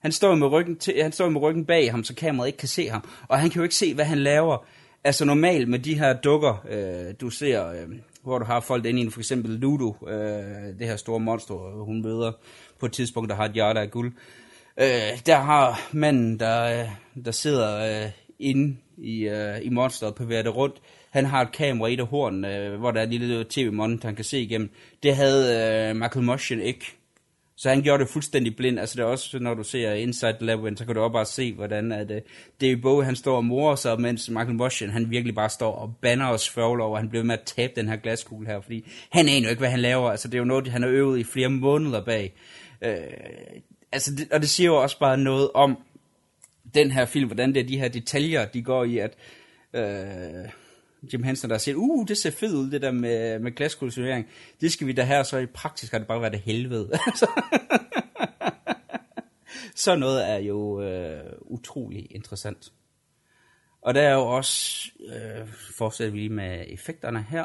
Han 0.00 0.12
står 0.12 0.34
med 0.34 0.46
ryggen, 0.46 0.76
til, 0.76 0.94
han 1.02 1.12
står 1.12 1.28
med 1.28 1.40
ryggen 1.40 1.64
bag 1.64 1.90
ham, 1.90 2.04
så 2.04 2.14
kameraet 2.14 2.48
ikke 2.48 2.58
kan 2.58 2.68
se 2.68 2.88
ham. 2.88 3.08
Og 3.28 3.40
han 3.40 3.50
kan 3.50 3.58
jo 3.58 3.62
ikke 3.62 3.74
se, 3.74 3.94
hvad 3.94 4.04
han 4.04 4.18
laver. 4.18 4.66
Altså 5.04 5.24
normalt 5.24 5.68
med 5.68 5.78
de 5.78 5.98
her 5.98 6.12
dukker, 6.12 6.66
øh, 6.70 7.14
du 7.20 7.30
ser, 7.30 7.68
øh, 7.68 7.88
hvor 8.22 8.38
du 8.38 8.44
har 8.44 8.60
folk 8.60 8.84
inde 8.86 9.02
i, 9.02 9.10
for 9.10 9.20
eksempel 9.20 9.50
Ludo, 9.50 9.96
øh, 10.08 10.78
det 10.78 10.86
her 10.86 10.96
store 10.96 11.20
monster, 11.20 11.84
hun 11.84 12.02
møder 12.02 12.32
på 12.80 12.86
et 12.86 12.92
tidspunkt, 12.92 13.30
der 13.30 13.36
har 13.36 13.44
et 13.44 13.52
hjerte 13.52 13.80
af 13.80 13.90
guld. 13.90 14.12
Øh, 14.80 14.86
der 15.26 15.36
har 15.36 15.80
manden, 15.92 16.40
der, 16.40 16.80
øh, 16.80 16.88
der 17.24 17.30
sidder 17.30 18.04
øh, 18.04 18.10
inde 18.38 18.76
i, 18.98 19.28
øh, 19.28 19.58
i 19.62 19.68
monsteret 19.68 20.14
på 20.14 20.24
det 20.24 20.56
rundt. 20.56 20.76
Han 21.10 21.24
har 21.24 21.42
et 21.42 21.52
kamera 21.52 21.88
i 21.88 21.94
et 21.94 22.00
af 22.00 22.06
horn, 22.06 22.44
øh, 22.44 22.78
hvor 22.78 22.90
der 22.90 23.00
er 23.00 23.04
en 23.04 23.10
lille 23.10 23.44
tv-monitor, 23.50 24.08
han 24.08 24.16
kan 24.16 24.24
se 24.24 24.40
igennem. 24.40 24.70
Det 25.02 25.16
havde 25.16 25.90
øh, 25.90 25.96
Michael 25.96 26.24
Motion 26.24 26.60
ikke. 26.60 26.96
Så 27.56 27.68
han 27.68 27.82
gjorde 27.82 28.04
det 28.04 28.12
fuldstændig 28.12 28.56
blind. 28.56 28.80
Altså 28.80 28.96
det 28.96 29.02
er 29.02 29.06
også, 29.06 29.38
når 29.38 29.54
du 29.54 29.62
ser 29.62 29.92
Inside 29.92 30.32
the 30.32 30.46
Labyrinth, 30.46 30.78
så 30.78 30.84
kan 30.84 30.94
du 30.94 31.00
også 31.00 31.12
bare 31.12 31.24
se, 31.24 31.54
hvordan 31.54 31.92
at, 31.92 32.10
uh, 32.10 32.16
David 32.60 32.76
Bowie, 32.76 33.04
han 33.04 33.16
står 33.16 33.36
og 33.36 33.44
morer 33.44 33.76
sig, 33.76 34.00
mens 34.00 34.30
Michael 34.30 34.54
Motion 34.54 34.90
han 34.90 35.10
virkelig 35.10 35.34
bare 35.34 35.50
står 35.50 35.72
og 35.72 35.94
banner 36.02 36.26
og 36.26 36.40
svøvler 36.40 36.84
over, 36.84 36.98
han 36.98 37.10
blev 37.10 37.24
med 37.24 37.34
at 37.34 37.42
tabe 37.46 37.72
den 37.76 37.88
her 37.88 37.96
glaskugle 37.96 38.46
her, 38.46 38.60
fordi 38.60 38.90
han 39.10 39.28
aner 39.28 39.42
jo 39.42 39.50
ikke, 39.50 39.60
hvad 39.60 39.70
han 39.70 39.80
laver. 39.80 40.10
Altså 40.10 40.28
det 40.28 40.34
er 40.34 40.38
jo 40.38 40.44
noget, 40.44 40.68
han 40.68 40.82
har 40.82 40.88
øvet 40.88 41.18
i 41.18 41.24
flere 41.24 41.48
måneder 41.48 42.04
bag. 42.04 42.34
Uh, 42.86 42.88
altså 43.92 44.14
det, 44.14 44.32
og 44.32 44.40
det 44.40 44.48
siger 44.48 44.66
jo 44.66 44.82
også 44.82 44.98
bare 44.98 45.18
noget 45.18 45.50
om 45.54 45.78
den 46.74 46.90
her 46.90 47.04
film, 47.04 47.26
hvordan 47.26 47.54
det 47.54 47.60
er 47.60 47.66
de 47.66 47.78
her 47.78 47.88
detaljer, 47.88 48.44
de 48.44 48.62
går 48.62 48.84
i, 48.84 48.98
at 48.98 49.16
øh, 49.72 50.50
Jim 51.12 51.22
Henson, 51.22 51.50
der 51.50 51.58
siger, 51.58 51.76
uh, 51.76 52.08
det 52.08 52.18
ser 52.18 52.30
fedt 52.30 52.52
ud, 52.52 52.70
det 52.70 52.82
der 52.82 52.90
med, 52.90 53.38
med 53.38 53.52
glaskulturering. 53.52 54.26
Det 54.60 54.72
skal 54.72 54.86
vi 54.86 54.92
da 54.92 55.02
her, 55.02 55.22
så 55.22 55.38
i 55.38 55.46
praksis 55.46 55.90
har 55.90 55.98
det 55.98 56.06
bare 56.06 56.20
været 56.20 56.32
det 56.32 56.40
helvede. 56.40 56.88
så 59.84 59.96
noget 59.96 60.30
er 60.30 60.38
jo 60.38 60.82
øh, 60.82 61.32
utrolig 61.40 62.06
interessant. 62.10 62.72
Og 63.82 63.94
der 63.94 64.02
er 64.02 64.14
jo 64.14 64.26
også, 64.26 64.90
øh, 65.06 65.48
fortsætter 65.76 66.12
vi 66.12 66.18
lige 66.18 66.28
med 66.28 66.64
effekterne 66.68 67.26
her, 67.30 67.44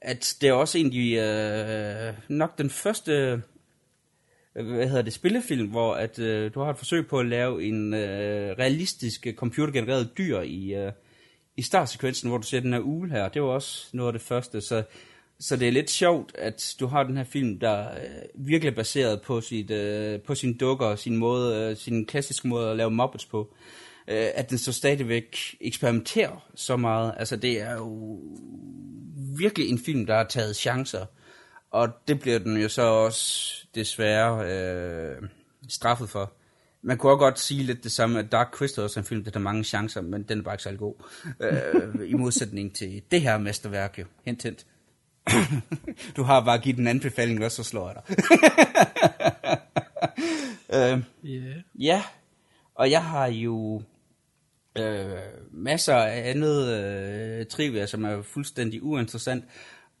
at 0.00 0.36
det 0.40 0.48
er 0.48 0.52
også 0.52 0.78
egentlig 0.78 1.18
øh, 1.18 2.14
nok 2.28 2.58
den 2.58 2.70
første 2.70 3.12
øh, 3.12 3.38
hvad 4.62 4.88
hedder 4.88 5.02
det, 5.02 5.12
spillefilm, 5.12 5.68
hvor 5.68 5.94
at, 5.94 6.18
øh, 6.18 6.54
du 6.54 6.60
har 6.60 6.70
et 6.70 6.78
forsøg 6.78 7.06
på 7.06 7.18
at 7.18 7.26
lave 7.26 7.64
en 7.64 7.94
øh, 7.94 8.50
realistisk 8.58 9.26
øh, 9.26 9.34
computergenereret 9.34 10.18
dyr 10.18 10.40
i, 10.40 10.74
øh, 10.74 10.92
i 11.56 11.62
startsekvensen, 11.62 12.28
hvor 12.28 12.38
du 12.38 12.46
ser 12.46 12.60
den 12.60 12.72
her 12.72 12.80
ugle 12.80 13.10
her. 13.10 13.28
Det 13.28 13.42
var 13.42 13.48
også 13.48 13.88
noget 13.92 14.08
af 14.08 14.12
det 14.12 14.22
første, 14.22 14.60
så, 14.60 14.82
så 15.40 15.56
det 15.56 15.68
er 15.68 15.72
lidt 15.72 15.90
sjovt, 15.90 16.34
at 16.38 16.74
du 16.80 16.86
har 16.86 17.02
den 17.02 17.16
her 17.16 17.24
film, 17.24 17.58
der 17.58 17.90
øh, 17.90 18.46
virkelig 18.46 18.70
er 18.70 18.74
baseret 18.74 19.22
på, 19.22 19.40
sit, 19.40 19.70
øh, 19.70 20.20
på 20.20 20.34
sin 20.34 20.56
dukker, 20.56 20.96
sin, 20.96 21.16
måde, 21.16 21.70
øh, 21.70 21.76
sin 21.76 22.06
klassiske 22.06 22.48
måde 22.48 22.70
at 22.70 22.76
lave 22.76 22.90
Muppets 22.90 23.26
på. 23.26 23.54
Øh, 24.08 24.26
at 24.34 24.50
den 24.50 24.58
så 24.58 24.72
stadigvæk 24.72 25.56
eksperimenterer 25.60 26.48
så 26.54 26.76
meget. 26.76 27.14
Altså 27.16 27.36
det 27.36 27.60
er 27.60 27.74
jo 27.74 28.20
virkelig 29.38 29.68
en 29.68 29.78
film, 29.78 30.06
der 30.06 30.16
har 30.16 30.24
taget 30.24 30.56
chancer. 30.56 31.06
Og 31.74 31.88
det 32.08 32.20
bliver 32.20 32.38
den 32.38 32.56
jo 32.56 32.68
så 32.68 32.82
også 32.82 33.52
desværre 33.74 34.46
øh, 34.50 35.28
straffet 35.68 36.10
for. 36.10 36.32
Man 36.82 36.98
kunne 36.98 37.12
også 37.12 37.18
godt 37.18 37.38
sige 37.38 37.62
lidt 37.62 37.84
det 37.84 37.92
samme, 37.92 38.18
at 38.18 38.32
Dark 38.32 38.48
Crystal 38.52 38.82
er 38.82 38.84
også 38.84 39.00
en 39.00 39.06
film, 39.06 39.24
der 39.24 39.30
har 39.34 39.40
mange 39.40 39.64
chancer, 39.64 40.00
men 40.00 40.22
den 40.22 40.38
er 40.38 40.42
bare 40.42 40.54
ikke 40.54 40.62
særlig 40.62 40.78
god. 40.78 40.94
Øh, 41.40 42.10
I 42.10 42.14
modsætning 42.14 42.74
til 42.74 43.02
det 43.10 43.20
her 43.20 43.38
mesterværk 43.38 43.98
jo. 43.98 44.04
Hent, 44.24 44.42
hent. 44.42 44.66
du 46.16 46.22
har 46.22 46.44
bare 46.44 46.58
givet 46.58 46.78
en 46.78 46.86
anbefaling, 46.86 47.44
og 47.44 47.50
så 47.50 47.64
slår 47.64 47.88
jeg 47.88 47.96
dig. 47.96 48.16
øh, 50.92 51.02
Yeah. 51.24 51.56
Ja, 51.74 52.02
og 52.74 52.90
jeg 52.90 53.04
har 53.04 53.26
jo 53.26 53.82
øh, 54.78 55.18
masser 55.52 55.96
af 55.96 56.30
andet 56.30 56.68
øh, 56.68 57.46
trivia, 57.46 57.86
som 57.86 58.04
er 58.04 58.22
fuldstændig 58.22 58.82
uinteressant. 58.82 59.44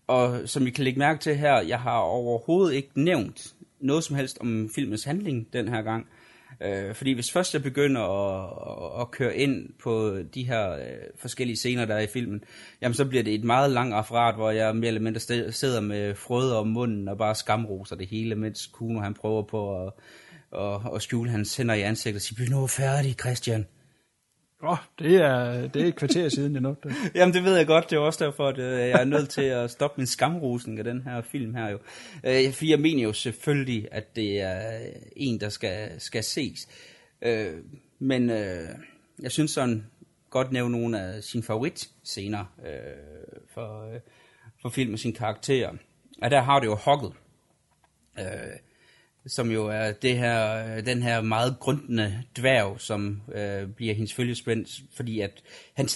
Og 0.06 0.48
som 0.48 0.66
I 0.66 0.70
kan 0.70 0.84
lægge 0.84 0.98
mærke 0.98 1.20
til 1.20 1.36
her, 1.36 1.60
jeg 1.60 1.80
har 1.80 1.98
overhovedet 1.98 2.74
ikke 2.74 2.90
nævnt 2.94 3.54
noget 3.80 4.04
som 4.04 4.16
helst 4.16 4.38
om 4.40 4.70
filmens 4.74 5.04
handling 5.04 5.52
den 5.52 5.68
her 5.68 5.82
gang. 5.82 6.06
Øh, 6.60 6.94
fordi 6.94 7.12
hvis 7.12 7.32
først 7.32 7.54
jeg 7.54 7.62
begynder 7.62 8.00
at, 8.00 9.00
at, 9.00 9.10
køre 9.10 9.36
ind 9.36 9.68
på 9.82 10.18
de 10.34 10.42
her 10.46 10.72
øh, 10.72 10.80
forskellige 11.16 11.56
scener, 11.56 11.84
der 11.84 11.94
er 11.94 12.00
i 12.00 12.06
filmen, 12.06 12.44
jamen 12.80 12.94
så 12.94 13.04
bliver 13.04 13.22
det 13.22 13.34
et 13.34 13.44
meget 13.44 13.70
langt 13.70 13.94
referat, 13.94 14.34
hvor 14.34 14.50
jeg 14.50 14.76
mere 14.76 14.88
eller 14.88 15.00
mindre 15.00 15.20
sted- 15.20 15.52
sidder 15.52 15.80
med 15.80 16.14
frøder 16.14 16.56
om 16.56 16.68
munden 16.68 17.08
og 17.08 17.18
bare 17.18 17.34
skamroser 17.34 17.96
det 17.96 18.06
hele, 18.06 18.34
mens 18.34 18.66
Kuno 18.66 19.00
han 19.00 19.14
prøver 19.14 19.42
på 19.42 19.86
at, 19.86 19.92
at, 20.52 20.80
at 20.94 21.02
skjule 21.02 21.30
hans 21.30 21.56
hænder 21.56 21.74
i 21.74 21.80
ansigtet 21.80 22.18
og 22.18 22.22
sige, 22.22 22.36
bliv 22.36 22.48
nu 22.48 22.66
færdig, 22.66 23.14
Christian. 23.20 23.66
Åh, 24.64 24.70
oh, 24.70 24.78
det, 24.98 25.16
er, 25.16 25.68
det 25.68 25.82
er 25.82 25.86
et 25.86 25.96
kvarter 25.96 26.28
siden, 26.28 26.52
jeg 26.52 26.60
nåede 26.60 26.76
det. 26.82 26.94
Jamen 27.14 27.34
det 27.34 27.44
ved 27.44 27.56
jeg 27.56 27.66
godt, 27.66 27.90
det 27.90 27.96
er 27.96 28.00
også 28.00 28.24
derfor, 28.24 28.48
at 28.48 28.58
øh, 28.58 28.78
jeg 28.78 29.00
er 29.00 29.04
nødt 29.04 29.28
til 29.28 29.42
at 29.42 29.70
stoppe 29.70 30.00
min 30.00 30.06
skamrosen 30.06 30.78
af 30.78 30.84
den 30.84 31.02
her 31.02 31.22
film 31.22 31.54
her 31.54 31.68
jo. 31.68 31.78
Øh, 32.24 32.52
fordi 32.52 32.70
jeg 32.70 32.80
mener 32.80 33.02
jo 33.02 33.12
selvfølgelig, 33.12 33.88
at 33.92 34.16
det 34.16 34.40
er 34.40 34.78
øh, 34.78 34.92
en, 35.16 35.40
der 35.40 35.48
skal, 35.48 36.00
skal 36.00 36.24
ses. 36.24 36.68
Øh, 37.22 37.54
men 37.98 38.30
øh, 38.30 38.68
jeg 39.22 39.30
synes 39.30 39.50
sådan 39.50 39.86
godt 40.30 40.52
nævne 40.52 40.72
nogle 40.72 41.00
af 41.00 41.22
sine 41.22 41.42
favoritscener 41.42 42.44
øh, 42.66 43.40
for, 43.54 43.94
øh, 43.94 44.00
for 44.62 44.68
film 44.68 44.92
og 44.92 44.98
sine 44.98 45.14
karakterer. 45.14 45.72
Og 46.22 46.30
der 46.30 46.40
har 46.40 46.60
det 46.60 46.66
jo 46.66 46.74
Hoggle. 46.74 47.10
Øh, 48.18 48.24
som 49.26 49.50
jo 49.50 49.66
er 49.66 49.92
det 49.92 50.18
her, 50.18 50.66
øh, 50.76 50.86
den 50.86 51.02
her 51.02 51.20
meget 51.20 51.56
grundende 51.60 52.22
dværg, 52.38 52.80
som 52.80 53.22
øh, 53.34 53.68
bliver 53.68 53.94
hendes 53.94 54.12
følgespænd, 54.12 54.66
fordi 54.96 55.20
at 55.20 55.42
han 55.74 55.86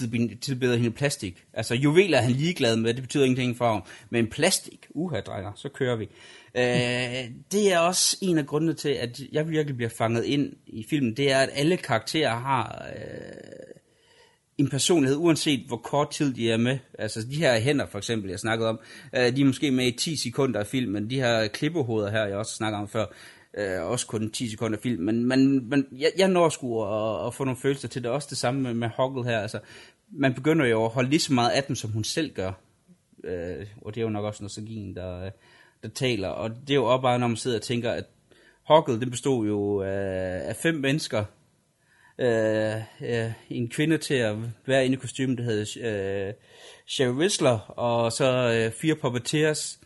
tilbeder 0.41 0.77
hende 0.77 0.91
plastik. 0.91 1.45
Altså 1.53 1.75
juveler 1.75 2.19
er 2.19 2.23
han 2.23 2.33
ligeglad 2.33 2.77
med, 2.77 2.95
det 2.95 3.03
betyder 3.03 3.25
ingenting 3.25 3.57
for 3.57 3.73
ham. 3.73 3.83
Men 4.11 4.27
plastik, 4.27 4.87
uha 4.91 5.21
drejer, 5.21 5.53
så 5.57 5.69
kører 5.69 5.97
vi. 5.97 6.09
Øh, 6.55 7.31
det 7.53 7.73
er 7.73 7.79
også 7.79 8.17
en 8.23 8.39
af 8.39 8.47
grundene 8.47 8.75
til, 8.75 8.89
at 8.89 9.21
jeg 9.33 9.49
virkelig 9.49 9.77
bliver 9.77 9.91
fanget 9.91 10.25
ind 10.25 10.53
i 10.67 10.87
filmen, 10.91 11.17
det 11.17 11.33
er, 11.33 11.39
at 11.39 11.51
alle 11.53 11.77
karakterer 11.77 12.37
har 12.37 12.87
øh, 12.97 13.78
en 14.59 14.69
personlighed, 14.69 15.17
uanset 15.17 15.65
hvor 15.67 15.77
kort 15.77 16.11
tid 16.11 16.35
de 16.35 16.51
er 16.51 16.57
med. 16.57 16.79
Altså 16.99 17.27
de 17.31 17.37
her 17.37 17.61
hænder 17.61 17.87
for 17.87 17.99
eksempel, 17.99 18.31
jeg 18.31 18.39
snakkede 18.39 18.69
om, 18.69 18.81
øh, 19.17 19.37
de 19.37 19.41
er 19.41 19.45
måske 19.45 19.71
med 19.71 19.87
i 19.87 19.91
10 19.91 20.17
sekunder 20.17 20.61
af 20.61 20.67
filmen. 20.67 21.11
De 21.11 21.21
her 21.21 21.49
klippehoveder 21.49 22.11
her, 22.11 22.27
jeg 22.27 22.37
også 22.37 22.55
snakkede 22.55 22.81
om 22.81 22.89
før, 22.89 23.07
øh, 23.59 23.83
også 23.83 24.07
kun 24.07 24.31
10 24.31 24.51
sekunder 24.51 24.77
af 24.77 24.83
film. 24.83 25.03
Men, 25.03 25.25
men, 25.25 25.69
men 25.69 25.87
jeg, 25.93 26.13
jeg 26.19 26.29
når 26.29 26.49
sgu 26.49 26.83
at, 26.85 27.27
at 27.27 27.35
få 27.35 27.45
nogle 27.45 27.61
følelser 27.61 27.89
til 27.89 28.03
det. 28.03 28.11
Også 28.11 28.29
det 28.31 28.39
samme 28.39 28.61
med, 28.61 28.75
med 28.75 28.89
Hoggle 28.89 29.25
her. 29.25 29.41
Altså, 29.41 29.61
man 30.11 30.35
begynder 30.35 30.67
jo 30.67 30.85
at 30.85 30.91
holde 30.91 31.11
lige 31.11 31.21
så 31.21 31.33
meget 31.33 31.51
af 31.51 31.63
dem, 31.63 31.77
som 31.77 31.91
hun 31.91 32.05
selv 32.05 32.35
gør. 32.35 32.53
Øh, 33.25 33.67
og 33.83 33.95
det 33.95 34.01
er 34.01 34.05
jo 34.05 34.11
nok 34.11 34.25
også 34.25 34.43
nostalgien, 34.43 34.97
der, 34.97 35.31
der 35.83 35.89
taler. 35.89 36.29
Og 36.29 36.51
det 36.51 36.71
er 36.71 36.75
jo 36.75 36.85
også 36.85 37.03
bare, 37.03 37.19
når 37.19 37.27
man 37.27 37.37
sidder 37.37 37.57
og 37.57 37.63
tænker, 37.63 37.93
at 37.93 38.05
Hoggle, 38.63 39.01
det 39.01 39.11
bestod 39.11 39.47
jo 39.47 39.83
af, 39.83 40.49
af 40.49 40.57
fem 40.57 40.75
mennesker, 40.75 41.25
øh, 42.19 42.77
øh, 43.01 43.33
en 43.51 43.69
kvinde 43.69 43.99
til 43.99 44.15
at 44.15 44.37
være 44.67 44.85
inde 44.85 44.97
i 44.97 44.99
kostymen, 44.99 45.39
der 45.39 45.45
hed 45.45 45.61
øh, 45.61 46.35
Sherry 46.87 47.13
Whistler, 47.13 47.59
og 47.79 48.13
så 48.13 48.53
øh, 48.55 48.73
fire 48.73 48.95
puppeteers, 48.95 49.81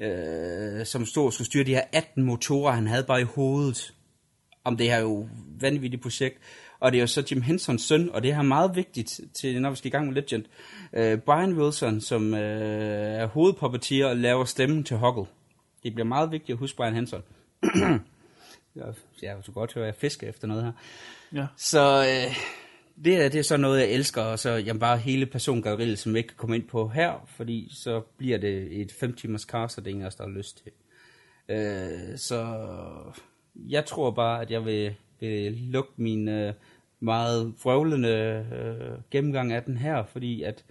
øh, 0.00 0.86
som 0.86 1.06
stod 1.06 1.26
og 1.26 1.32
skulle 1.32 1.46
styre 1.46 1.64
de 1.64 1.74
her 1.74 1.84
18 1.92 2.22
motorer, 2.22 2.72
han 2.72 2.86
havde 2.86 3.04
bare 3.04 3.20
i 3.20 3.24
hovedet. 3.24 3.92
Om 4.64 4.76
det 4.76 4.86
her 4.86 5.00
jo 5.00 5.28
vanvittigt 5.60 6.02
projekt. 6.02 6.38
Og 6.80 6.92
det 6.92 6.98
er 6.98 7.00
jo 7.00 7.06
så 7.06 7.26
Jim 7.30 7.42
Hensons 7.42 7.82
søn, 7.82 8.10
og 8.12 8.22
det 8.22 8.30
er 8.30 8.42
meget 8.42 8.76
vigtigt, 8.76 9.20
til, 9.34 9.62
når 9.62 9.70
vi 9.70 9.76
skal 9.76 9.88
i 9.88 9.90
gang 9.90 10.06
med 10.06 10.14
Legend. 10.14 10.44
Øh, 10.92 11.18
Brian 11.18 11.52
Wilson, 11.52 12.00
som 12.00 12.34
øh, 12.34 13.20
er 13.20 13.26
hovedpuppeteer 13.26 14.06
og 14.06 14.16
laver 14.16 14.44
stemmen 14.44 14.84
til 14.84 14.96
Hoggle. 14.96 15.26
Det 15.82 15.94
bliver 15.94 16.06
meget 16.06 16.30
vigtigt 16.30 16.50
at 16.50 16.58
huske 16.58 16.76
Brian 16.76 16.94
Henson. 16.94 17.22
jeg, 18.76 18.94
jeg 19.22 19.36
så 19.42 19.52
godt 19.52 19.74
høre, 19.74 19.84
at 19.84 19.94
jeg 19.94 20.00
fisker 20.00 20.28
efter 20.28 20.48
noget 20.48 20.64
her. 20.64 20.72
Ja. 21.34 21.46
Så 21.56 22.04
øh, 22.08 22.36
det, 23.04 23.24
er, 23.24 23.28
det 23.28 23.38
er 23.38 23.42
så 23.42 23.56
noget, 23.56 23.80
jeg 23.80 23.90
elsker, 23.90 24.22
og 24.22 24.38
så 24.38 24.50
jamen, 24.50 24.80
bare 24.80 24.98
hele 24.98 25.26
persongalleriet, 25.26 25.98
som 25.98 26.12
jeg 26.12 26.18
ikke 26.18 26.28
kan 26.28 26.36
komme 26.36 26.56
ind 26.56 26.68
på 26.68 26.88
her, 26.88 27.28
fordi 27.36 27.68
så 27.72 28.00
bliver 28.00 28.38
det 28.38 28.80
et 28.80 28.92
5 28.92 29.14
timers 29.14 29.42
cast, 29.42 29.78
og 29.78 29.84
det 29.84 29.90
er 29.90 29.94
ingen 29.94 30.10
der 30.18 30.24
har 30.24 30.30
lyst 30.30 30.62
til. 30.62 30.72
Øh, 31.48 32.18
så 32.18 32.56
jeg 33.56 33.84
tror 33.84 34.10
bare, 34.10 34.42
at 34.42 34.50
jeg 34.50 34.64
vil, 34.64 34.94
vil 35.20 35.52
lukke 35.52 35.92
min 35.96 36.28
øh, 36.28 36.54
meget 37.00 37.54
vrøvlende 37.64 38.46
øh, 38.52 38.98
gennemgang 39.10 39.52
af 39.52 39.62
den 39.62 39.76
her, 39.76 40.04
fordi 40.04 40.42
at 40.42 40.64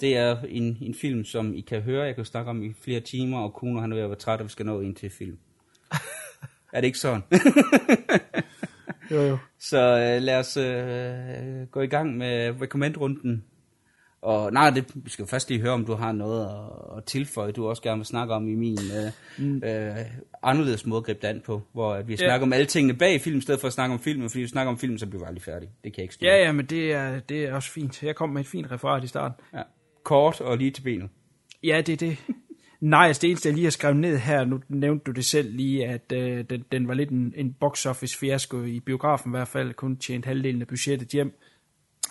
det 0.00 0.16
er 0.16 0.42
en, 0.48 0.78
en 0.80 0.94
film, 0.94 1.24
som 1.24 1.54
I 1.54 1.60
kan 1.60 1.82
høre, 1.82 2.06
jeg 2.06 2.14
kan 2.14 2.24
snakke 2.24 2.50
om 2.50 2.62
i 2.62 2.72
flere 2.80 3.00
timer, 3.00 3.38
og 3.38 3.54
Kuno 3.54 3.80
han 3.80 3.92
er 3.92 3.96
ved 3.96 4.04
at 4.04 4.10
være 4.10 4.18
træt, 4.18 4.40
og 4.40 4.44
vi 4.44 4.50
skal 4.50 4.66
nå 4.66 4.80
ind 4.80 4.96
til 4.96 5.10
film. 5.10 5.38
er 6.72 6.80
det 6.80 6.86
ikke 6.86 6.98
sådan? 6.98 7.22
jo, 9.10 9.20
jo. 9.22 9.38
Så 9.58 9.78
øh, 9.78 10.22
lad 10.22 10.38
os 10.38 10.56
øh, 10.56 11.66
gå 11.70 11.80
i 11.80 11.86
gang 11.86 12.16
med 12.16 12.60
recommend-runden. 12.62 13.44
Og 14.22 14.52
nej, 14.52 14.70
det, 14.70 14.84
vi 14.94 15.10
skal 15.10 15.26
først 15.26 15.48
lige 15.48 15.60
høre, 15.60 15.72
om 15.72 15.84
du 15.84 15.94
har 15.94 16.12
noget 16.12 16.44
at, 16.46 16.96
at 16.98 17.04
tilføje, 17.04 17.52
du 17.52 17.68
også 17.68 17.82
gerne 17.82 17.96
vil 17.98 18.06
snakke 18.06 18.34
om 18.34 18.48
i 18.48 18.54
min 18.54 18.78
øh, 19.38 19.46
mm. 19.46 19.62
øh, 19.64 19.96
anderledes 20.42 20.86
måde 20.86 20.98
at 20.98 21.04
gribe 21.04 21.18
det 21.22 21.28
an 21.28 21.40
på, 21.46 21.62
hvor 21.72 21.94
at 21.94 22.08
vi 22.08 22.12
Ja. 22.12 22.16
snakker 22.16 22.46
om 22.46 22.52
alle 22.52 22.66
tingene 22.66 22.94
bag 22.98 23.20
film, 23.20 23.38
i 23.38 23.40
stedet 23.40 23.60
for 23.60 23.66
at 23.66 23.72
snakke 23.72 23.92
om 23.92 24.00
filmen, 24.00 24.30
fordi 24.30 24.40
vi 24.42 24.48
snakker 24.48 24.72
om 24.72 24.78
filmen, 24.78 24.98
så 24.98 25.06
bliver 25.06 25.22
vi 25.24 25.26
aldrig 25.28 25.42
færdige. 25.42 25.70
Det 25.84 25.92
kan 25.92 25.98
jeg 25.98 26.04
ikke 26.04 26.14
styre. 26.14 26.30
Ja, 26.30 26.44
ja, 26.44 26.52
men 26.52 26.66
det 26.66 26.92
er, 26.92 27.20
det 27.20 27.44
er 27.44 27.54
også 27.54 27.70
fint. 27.70 28.02
Jeg 28.02 28.14
kom 28.16 28.28
med 28.28 28.40
et 28.40 28.46
fint 28.46 28.70
referat 28.70 29.04
i 29.04 29.06
starten. 29.06 29.44
Ja. 29.54 29.62
Kort 30.04 30.40
og 30.40 30.58
lige 30.58 30.70
til 30.70 30.82
benet. 30.82 31.08
Ja, 31.62 31.80
det 31.86 31.92
er 31.92 31.96
det. 31.96 32.16
Nej, 32.80 33.06
altså 33.06 33.20
det 33.20 33.30
eneste, 33.30 33.48
jeg 33.48 33.54
lige 33.54 33.64
har 33.64 33.70
skrevet 33.70 33.96
ned 33.96 34.18
her, 34.18 34.44
nu 34.44 34.60
nævnte 34.68 35.04
du 35.04 35.10
det 35.10 35.24
selv 35.24 35.52
lige, 35.52 35.86
at 35.86 36.12
øh, 36.12 36.44
den, 36.50 36.64
den 36.72 36.88
var 36.88 36.94
lidt 36.94 37.10
en, 37.10 37.32
en 37.36 37.52
box 37.52 37.86
office 37.86 38.18
fiasko 38.18 38.62
i 38.62 38.80
biografen 38.80 39.30
i 39.30 39.36
hvert 39.36 39.48
fald, 39.48 39.74
kun 39.74 39.96
tjent 39.96 40.26
halvdelen 40.26 40.60
af 40.60 40.68
budgettet 40.68 41.08
hjem. 41.08 41.38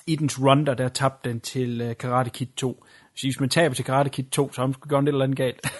I 0.07 0.15
dens 0.15 0.41
run, 0.41 0.65
der, 0.65 0.73
der 0.73 0.87
tabte 0.87 1.29
den 1.29 1.39
til 1.39 1.81
øh, 1.81 1.97
Karate 1.97 2.29
Kid 2.29 2.47
2. 2.55 2.85
Så 3.15 3.27
hvis 3.27 3.39
man 3.39 3.49
taber 3.49 3.75
til 3.75 3.85
Karate 3.85 4.09
Kid 4.09 4.23
2, 4.23 4.53
så 4.53 4.61
har 4.61 4.67
man 4.67 4.73
sgu 4.73 4.89
gjort 4.89 5.03
et 5.03 5.07
eller 5.07 5.23
andet 5.23 5.37
galt. 5.37 5.61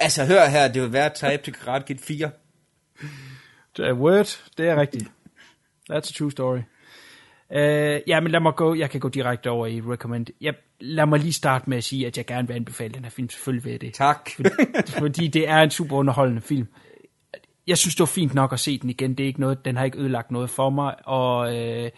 Altså, 0.00 0.24
hør 0.24 0.46
her, 0.46 0.72
det 0.72 0.82
vil 0.82 0.92
være 0.92 1.06
at 1.06 1.14
tabe 1.14 1.42
til 1.42 1.52
Karate 1.52 1.84
Kid 1.86 1.98
4. 1.98 2.30
Det 3.76 3.88
er 3.88 3.92
word, 3.92 4.42
det 4.58 4.68
er 4.68 4.80
rigtigt. 4.80 5.04
That's 5.90 6.10
a 6.10 6.18
true 6.18 6.30
story. 6.30 6.58
Uh, 7.50 7.58
ja, 8.06 8.20
men 8.20 8.32
lad 8.32 8.40
mig 8.40 8.54
gå, 8.54 8.74
jeg 8.74 8.90
kan 8.90 9.00
gå 9.00 9.08
direkte 9.08 9.50
over 9.50 9.66
i 9.66 9.80
recommend. 9.80 10.26
Jeg, 10.40 10.54
lad 10.80 11.06
mig 11.06 11.20
lige 11.20 11.32
starte 11.32 11.70
med 11.70 11.78
at 11.78 11.84
sige, 11.84 12.06
at 12.06 12.16
jeg 12.16 12.26
gerne 12.26 12.48
vil 12.48 12.54
anbefale 12.54 12.94
den 12.94 13.02
her 13.04 13.10
film, 13.10 13.30
selvfølgelig 13.30 13.72
jeg 13.72 13.80
det. 13.80 13.94
Tak. 13.94 14.30
fordi 14.98 15.28
det 15.28 15.48
er 15.48 15.62
en 15.62 15.70
super 15.70 15.96
underholdende 15.96 16.42
film. 16.42 16.66
Jeg 17.66 17.78
synes, 17.78 17.94
det 17.94 18.00
var 18.00 18.06
fint 18.06 18.34
nok 18.34 18.52
at 18.52 18.60
se 18.60 18.78
den 18.78 18.90
igen. 18.90 19.14
Det 19.14 19.24
er 19.24 19.26
ikke 19.26 19.40
noget, 19.40 19.64
den 19.64 19.76
har 19.76 19.84
ikke 19.84 19.98
ødelagt 19.98 20.30
noget 20.30 20.50
for 20.50 20.70
mig, 20.70 21.06
og 21.06 21.56
øh, 21.56 21.90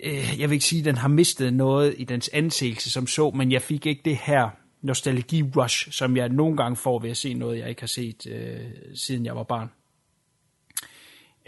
øh, 0.00 0.40
jeg 0.40 0.50
vil 0.50 0.52
ikke 0.52 0.64
sige, 0.64 0.80
at 0.80 0.84
den 0.84 0.96
har 0.96 1.08
mistet 1.08 1.54
noget 1.54 1.94
i 1.98 2.04
dens 2.04 2.30
anseelse 2.32 2.90
som 2.90 3.06
så, 3.06 3.30
men 3.30 3.52
jeg 3.52 3.62
fik 3.62 3.86
ikke 3.86 4.02
det 4.04 4.16
her 4.16 4.48
nostalgi-rush, 4.82 5.90
som 5.90 6.16
jeg 6.16 6.28
nogle 6.28 6.56
gange 6.56 6.76
får 6.76 6.98
ved 6.98 7.10
at 7.10 7.16
se 7.16 7.34
noget, 7.34 7.58
jeg 7.58 7.68
ikke 7.68 7.82
har 7.82 7.86
set, 7.86 8.26
øh, 8.26 8.60
siden 8.94 9.26
jeg 9.26 9.36
var 9.36 9.42
barn. 9.42 9.70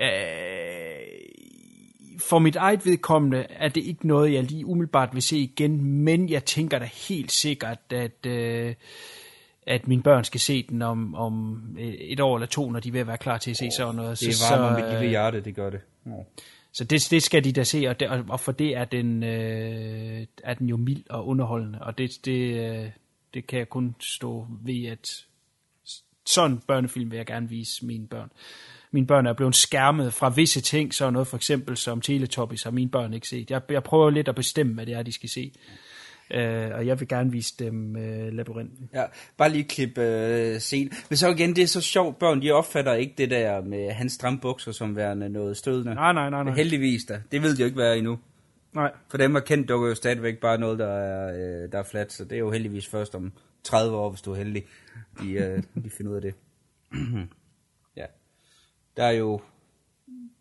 Øh, 0.00 0.95
for 2.18 2.38
mit 2.38 2.56
eget 2.56 2.86
vedkommende 2.86 3.46
er 3.50 3.68
det 3.68 3.84
ikke 3.84 4.06
noget, 4.06 4.32
jeg 4.32 4.42
lige 4.44 4.66
umiddelbart 4.66 5.14
vil 5.14 5.22
se 5.22 5.38
igen, 5.38 5.84
men 5.84 6.28
jeg 6.28 6.44
tænker 6.44 6.78
da 6.78 6.88
helt 7.08 7.32
sikkert, 7.32 7.78
at, 7.90 8.26
øh, 8.26 8.74
at 9.66 9.88
mine 9.88 10.02
børn 10.02 10.24
skal 10.24 10.40
se 10.40 10.62
den 10.62 10.82
om, 10.82 11.14
om 11.14 11.62
et 11.78 12.20
år 12.20 12.36
eller 12.36 12.46
to, 12.46 12.70
når 12.70 12.80
de 12.80 13.00
at 13.00 13.06
være 13.06 13.18
klar 13.18 13.38
til 13.38 13.50
at 13.50 13.56
se 13.56 13.70
sådan 13.76 13.94
noget. 13.94 14.20
Det 14.20 14.34
Så- 14.34 14.54
varmer 14.54 14.68
så, 14.68 14.82
mit 14.82 14.90
lille 14.90 15.04
øh, 15.04 15.10
hjerte, 15.10 15.40
det 15.40 15.54
gør 15.54 15.70
det. 15.70 15.80
Ja. 16.06 16.10
så 16.72 16.84
det, 16.84 17.06
det 17.10 17.22
skal 17.22 17.44
de 17.44 17.52
da 17.52 17.64
se, 17.64 17.86
og, 17.88 18.00
det, 18.00 18.08
og- 18.30 18.40
for 18.40 18.52
det 18.52 18.76
er 18.76 18.84
den, 18.84 19.22
øh, 19.22 20.26
er 20.44 20.54
den 20.54 20.68
jo 20.68 20.76
mild 20.76 21.02
og 21.10 21.26
underholdende, 21.26 21.78
og 21.82 21.98
det, 21.98 22.10
det, 22.24 22.70
øh, 22.70 22.90
det 23.34 23.46
kan 23.46 23.58
jeg 23.58 23.68
kun 23.68 23.94
stå 24.00 24.46
ved, 24.64 24.84
at 24.86 25.08
sådan 26.26 26.58
børnefilm 26.66 27.10
vil 27.10 27.16
jeg 27.16 27.26
gerne 27.26 27.48
vise 27.48 27.86
mine 27.86 28.06
børn. 28.06 28.30
Mine 28.96 29.06
børn 29.06 29.26
er 29.26 29.32
blevet 29.32 29.56
skærmet 29.56 30.14
fra 30.14 30.28
visse 30.28 30.60
ting, 30.60 30.94
så 30.94 31.10
noget 31.10 31.28
for 31.28 31.36
eksempel 31.36 31.76
som 31.76 32.00
Teletubbies 32.00 32.62
har 32.62 32.70
mine 32.70 32.90
børn 32.90 33.14
ikke 33.14 33.28
set. 33.28 33.50
Jeg, 33.50 33.62
jeg 33.70 33.82
prøver 33.82 34.10
lidt 34.10 34.28
at 34.28 34.34
bestemme, 34.34 34.74
hvad 34.74 34.86
det 34.86 34.94
er, 34.94 35.02
de 35.02 35.12
skal 35.12 35.28
se. 35.28 35.52
Øh, 36.30 36.70
og 36.74 36.86
jeg 36.86 37.00
vil 37.00 37.08
gerne 37.08 37.32
vise 37.32 37.54
dem 37.58 37.96
øh, 37.96 38.32
labyrinten. 38.32 38.90
Ja, 38.94 39.04
bare 39.36 39.48
lige 39.48 39.64
klippe 39.64 40.02
øh, 40.02 40.60
scenen. 40.60 40.92
Men 41.08 41.16
så 41.16 41.28
igen, 41.28 41.56
det 41.56 41.62
er 41.62 41.66
så 41.66 41.80
sjovt, 41.80 42.18
børn 42.18 42.42
de 42.42 42.52
opfatter 42.52 42.94
ikke 42.94 43.14
det 43.18 43.30
der 43.30 43.62
med 43.62 43.90
hans 43.90 44.12
stramme 44.12 44.40
bukser 44.40 44.72
som 44.72 44.96
værende 44.96 45.28
noget 45.28 45.56
stødende. 45.56 45.94
Nej, 45.94 46.12
nej, 46.12 46.30
nej, 46.30 46.44
nej. 46.44 46.54
Heldigvis 46.54 47.04
da. 47.04 47.22
Det 47.32 47.42
ved 47.42 47.56
de 47.56 47.60
jo 47.60 47.66
ikke 47.66 47.78
være 47.78 47.98
endnu. 47.98 48.18
Nej. 48.74 48.92
For 49.08 49.18
dem 49.18 49.36
er 49.36 49.40
kendt 49.40 49.68
dukker 49.68 49.88
jo 49.88 49.94
stadigvæk 49.94 50.38
bare 50.38 50.58
noget, 50.58 50.78
der 50.78 50.92
er, 50.92 51.32
øh, 51.34 51.72
der 51.72 51.78
er 51.78 51.84
fladt, 51.90 52.12
så 52.12 52.24
det 52.24 52.32
er 52.32 52.38
jo 52.38 52.50
heldigvis 52.50 52.86
først 52.86 53.14
om 53.14 53.32
30 53.64 53.96
år, 53.96 54.10
hvis 54.10 54.22
du 54.22 54.32
er 54.32 54.36
heldig, 54.36 54.64
de, 55.20 55.32
øh, 55.32 55.62
de 55.84 55.90
finder 55.90 56.12
ud 56.12 56.16
af 56.16 56.22
det. 56.22 56.34
ja. 58.96 59.02
Der 59.02 59.08
er 59.08 59.12
jo... 59.12 59.40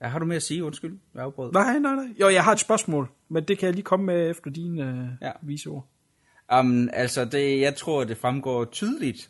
Ja, 0.01 0.07
har 0.07 0.19
du 0.19 0.25
mere 0.25 0.35
at 0.35 0.43
sige? 0.43 0.63
Undskyld, 0.63 0.97
jeg 1.13 1.23
afbrød. 1.23 1.51
Nej, 1.51 1.79
nej, 1.79 1.95
nej. 1.95 2.05
Jo, 2.21 2.29
jeg 2.29 2.43
har 2.43 2.51
et 2.51 2.59
spørgsmål, 2.59 3.09
men 3.29 3.43
det 3.43 3.57
kan 3.57 3.65
jeg 3.65 3.73
lige 3.73 3.83
komme 3.83 4.05
med 4.05 4.29
efter 4.29 4.51
dine 4.51 4.83
øh, 4.89 5.07
Ja. 5.21 5.31
visord. 5.41 5.87
Um, 6.59 6.89
altså, 6.93 7.25
det, 7.25 7.59
jeg 7.59 7.75
tror, 7.75 8.03
det 8.03 8.17
fremgår 8.17 8.65
tydeligt, 8.65 9.29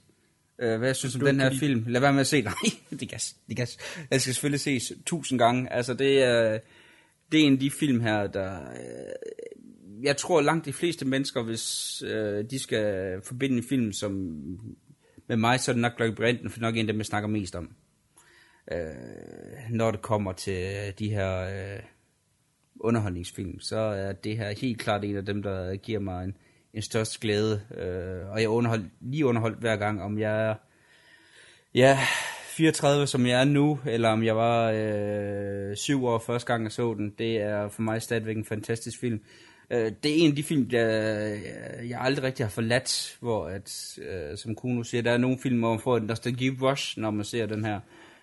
uh, 0.64 0.66
hvad 0.78 0.88
jeg 0.88 0.96
synes 0.96 1.16
om 1.16 1.20
Du 1.22 1.28
den 1.28 1.40
her 1.40 1.50
kan 1.50 1.60
film. 1.60 1.84
Lad 1.88 2.02
være 2.02 2.14
med 2.14 2.22
at 2.22 2.28
se. 2.28 2.42
Nej, 2.52 2.54
det 2.90 3.10
kan, 3.10 3.20
det 3.50 3.58
kan. 3.58 3.68
Jeg 4.12 4.22
skal 4.22 4.34
selvfølgelig 4.34 4.60
ses 4.60 4.94
tusind 5.06 5.40
gange. 5.40 5.74
Altså, 5.74 5.94
det 5.94 6.24
er, 6.24 6.60
det 7.32 7.40
er 7.42 7.46
en 7.46 7.54
af 7.54 7.60
de 7.60 7.72
film 7.72 8.00
her, 8.00 8.28
der... 8.28 8.62
øh, 8.72 10.04
Jeg 10.04 10.18
tror 10.18 10.42
langt 10.42 10.66
de 10.66 10.74
fleste 10.74 11.06
mennesker, 11.06 11.44
hvis 11.44 12.04
uh, 12.04 12.10
de 12.52 12.60
skal 12.60 13.14
forbinde 13.24 13.58
en 13.58 13.64
film 13.70 13.92
som 13.94 14.12
med 15.28 15.38
mig, 15.38 15.60
så 15.60 15.72
er 15.72 15.74
det 15.74 15.82
nok 15.82 16.00
Labyrinten, 16.00 16.50
for 16.50 16.60
det 16.60 16.66
er 16.66 16.68
nok 16.70 16.76
en 16.78 16.86
af 16.88 16.94
dem, 16.94 16.98
jeg 16.98 17.06
snakker 17.06 17.30
mest 17.30 17.56
om 17.56 17.70
øh, 18.72 19.70
når 19.70 19.92
det 19.92 20.02
kommer 20.02 20.34
til 20.34 20.64
øh, 20.64 20.94
de 21.00 21.10
her 21.10 21.42
øh, 21.42 21.80
underholdningsfilm, 22.80 23.60
så 23.60 23.78
er 23.78 24.12
det 24.12 24.38
her 24.38 24.60
helt 24.62 24.80
klart 24.80 25.04
en 25.04 25.18
af 25.18 25.26
dem, 25.26 25.44
der 25.44 25.76
giver 25.76 26.00
mig 26.00 26.24
en, 26.24 26.38
en 26.74 26.82
størst 26.82 27.20
glæde. 27.20 27.62
Øh, 27.78 28.32
og 28.32 28.42
jeg 28.42 28.50
underholdt, 28.50 28.86
lige 29.02 29.26
underholdt 29.26 29.60
hver 29.60 29.76
gang, 29.76 30.02
om 30.02 30.20
jeg 30.20 30.50
er 30.50 30.56
ja, 31.76 32.00
34, 32.48 33.08
som 33.08 33.26
jeg 33.26 33.42
er 33.42 33.46
nu, 33.46 33.80
eller 33.86 34.10
om 34.10 34.24
jeg 34.24 34.36
var 34.36 34.72
øh, 34.76 35.76
syv 35.76 36.06
år 36.06 36.20
første 36.20 36.48
gang, 36.48 36.64
jeg 36.64 36.72
så 36.72 36.94
den. 36.94 37.14
Det 37.18 37.38
er 37.38 37.70
for 37.70 37.82
mig 37.82 38.02
stadigvæk 38.02 38.38
en 38.38 38.46
fantastisk 38.46 39.00
film. 39.00 39.22
Øh, 39.70 39.92
det 40.04 40.12
er 40.12 40.24
en 40.24 40.30
af 40.30 40.36
de 40.36 40.44
film, 40.44 40.70
der 40.70 40.88
øh, 41.80 41.90
jeg 41.90 42.02
aldrig 42.02 42.24
rigtig 42.24 42.46
har 42.46 42.52
forladt, 42.52 43.18
hvor, 43.20 43.46
at, 43.48 44.00
øh, 44.02 44.38
som 44.38 44.56
Kuno 44.56 44.84
siger, 44.84 45.02
der 45.02 45.12
er 45.12 45.18
nogle 45.18 45.40
film, 45.40 45.60
hvor 45.60 45.70
man 45.70 45.80
får 45.80 45.98
en 45.98 46.04
nostalgi 46.04 46.50
rush, 46.62 47.00
når 47.00 47.12
man 47.12 47.26
ser 47.26 47.46
den 47.46 47.66
her. 47.66 47.80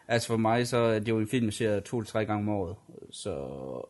Altså 0.08 0.28
for 0.28 0.36
mig, 0.36 0.68
så 0.68 0.76
er 0.76 0.98
det 0.98 1.08
jo 1.08 1.18
en 1.18 1.28
film, 1.28 1.44
jeg 1.44 1.52
ser 1.52 1.80
to 1.80 1.98
eller 1.98 2.06
tre 2.06 2.24
gange 2.24 2.42
om 2.42 2.48
året. 2.48 2.76
Så, 3.10 3.30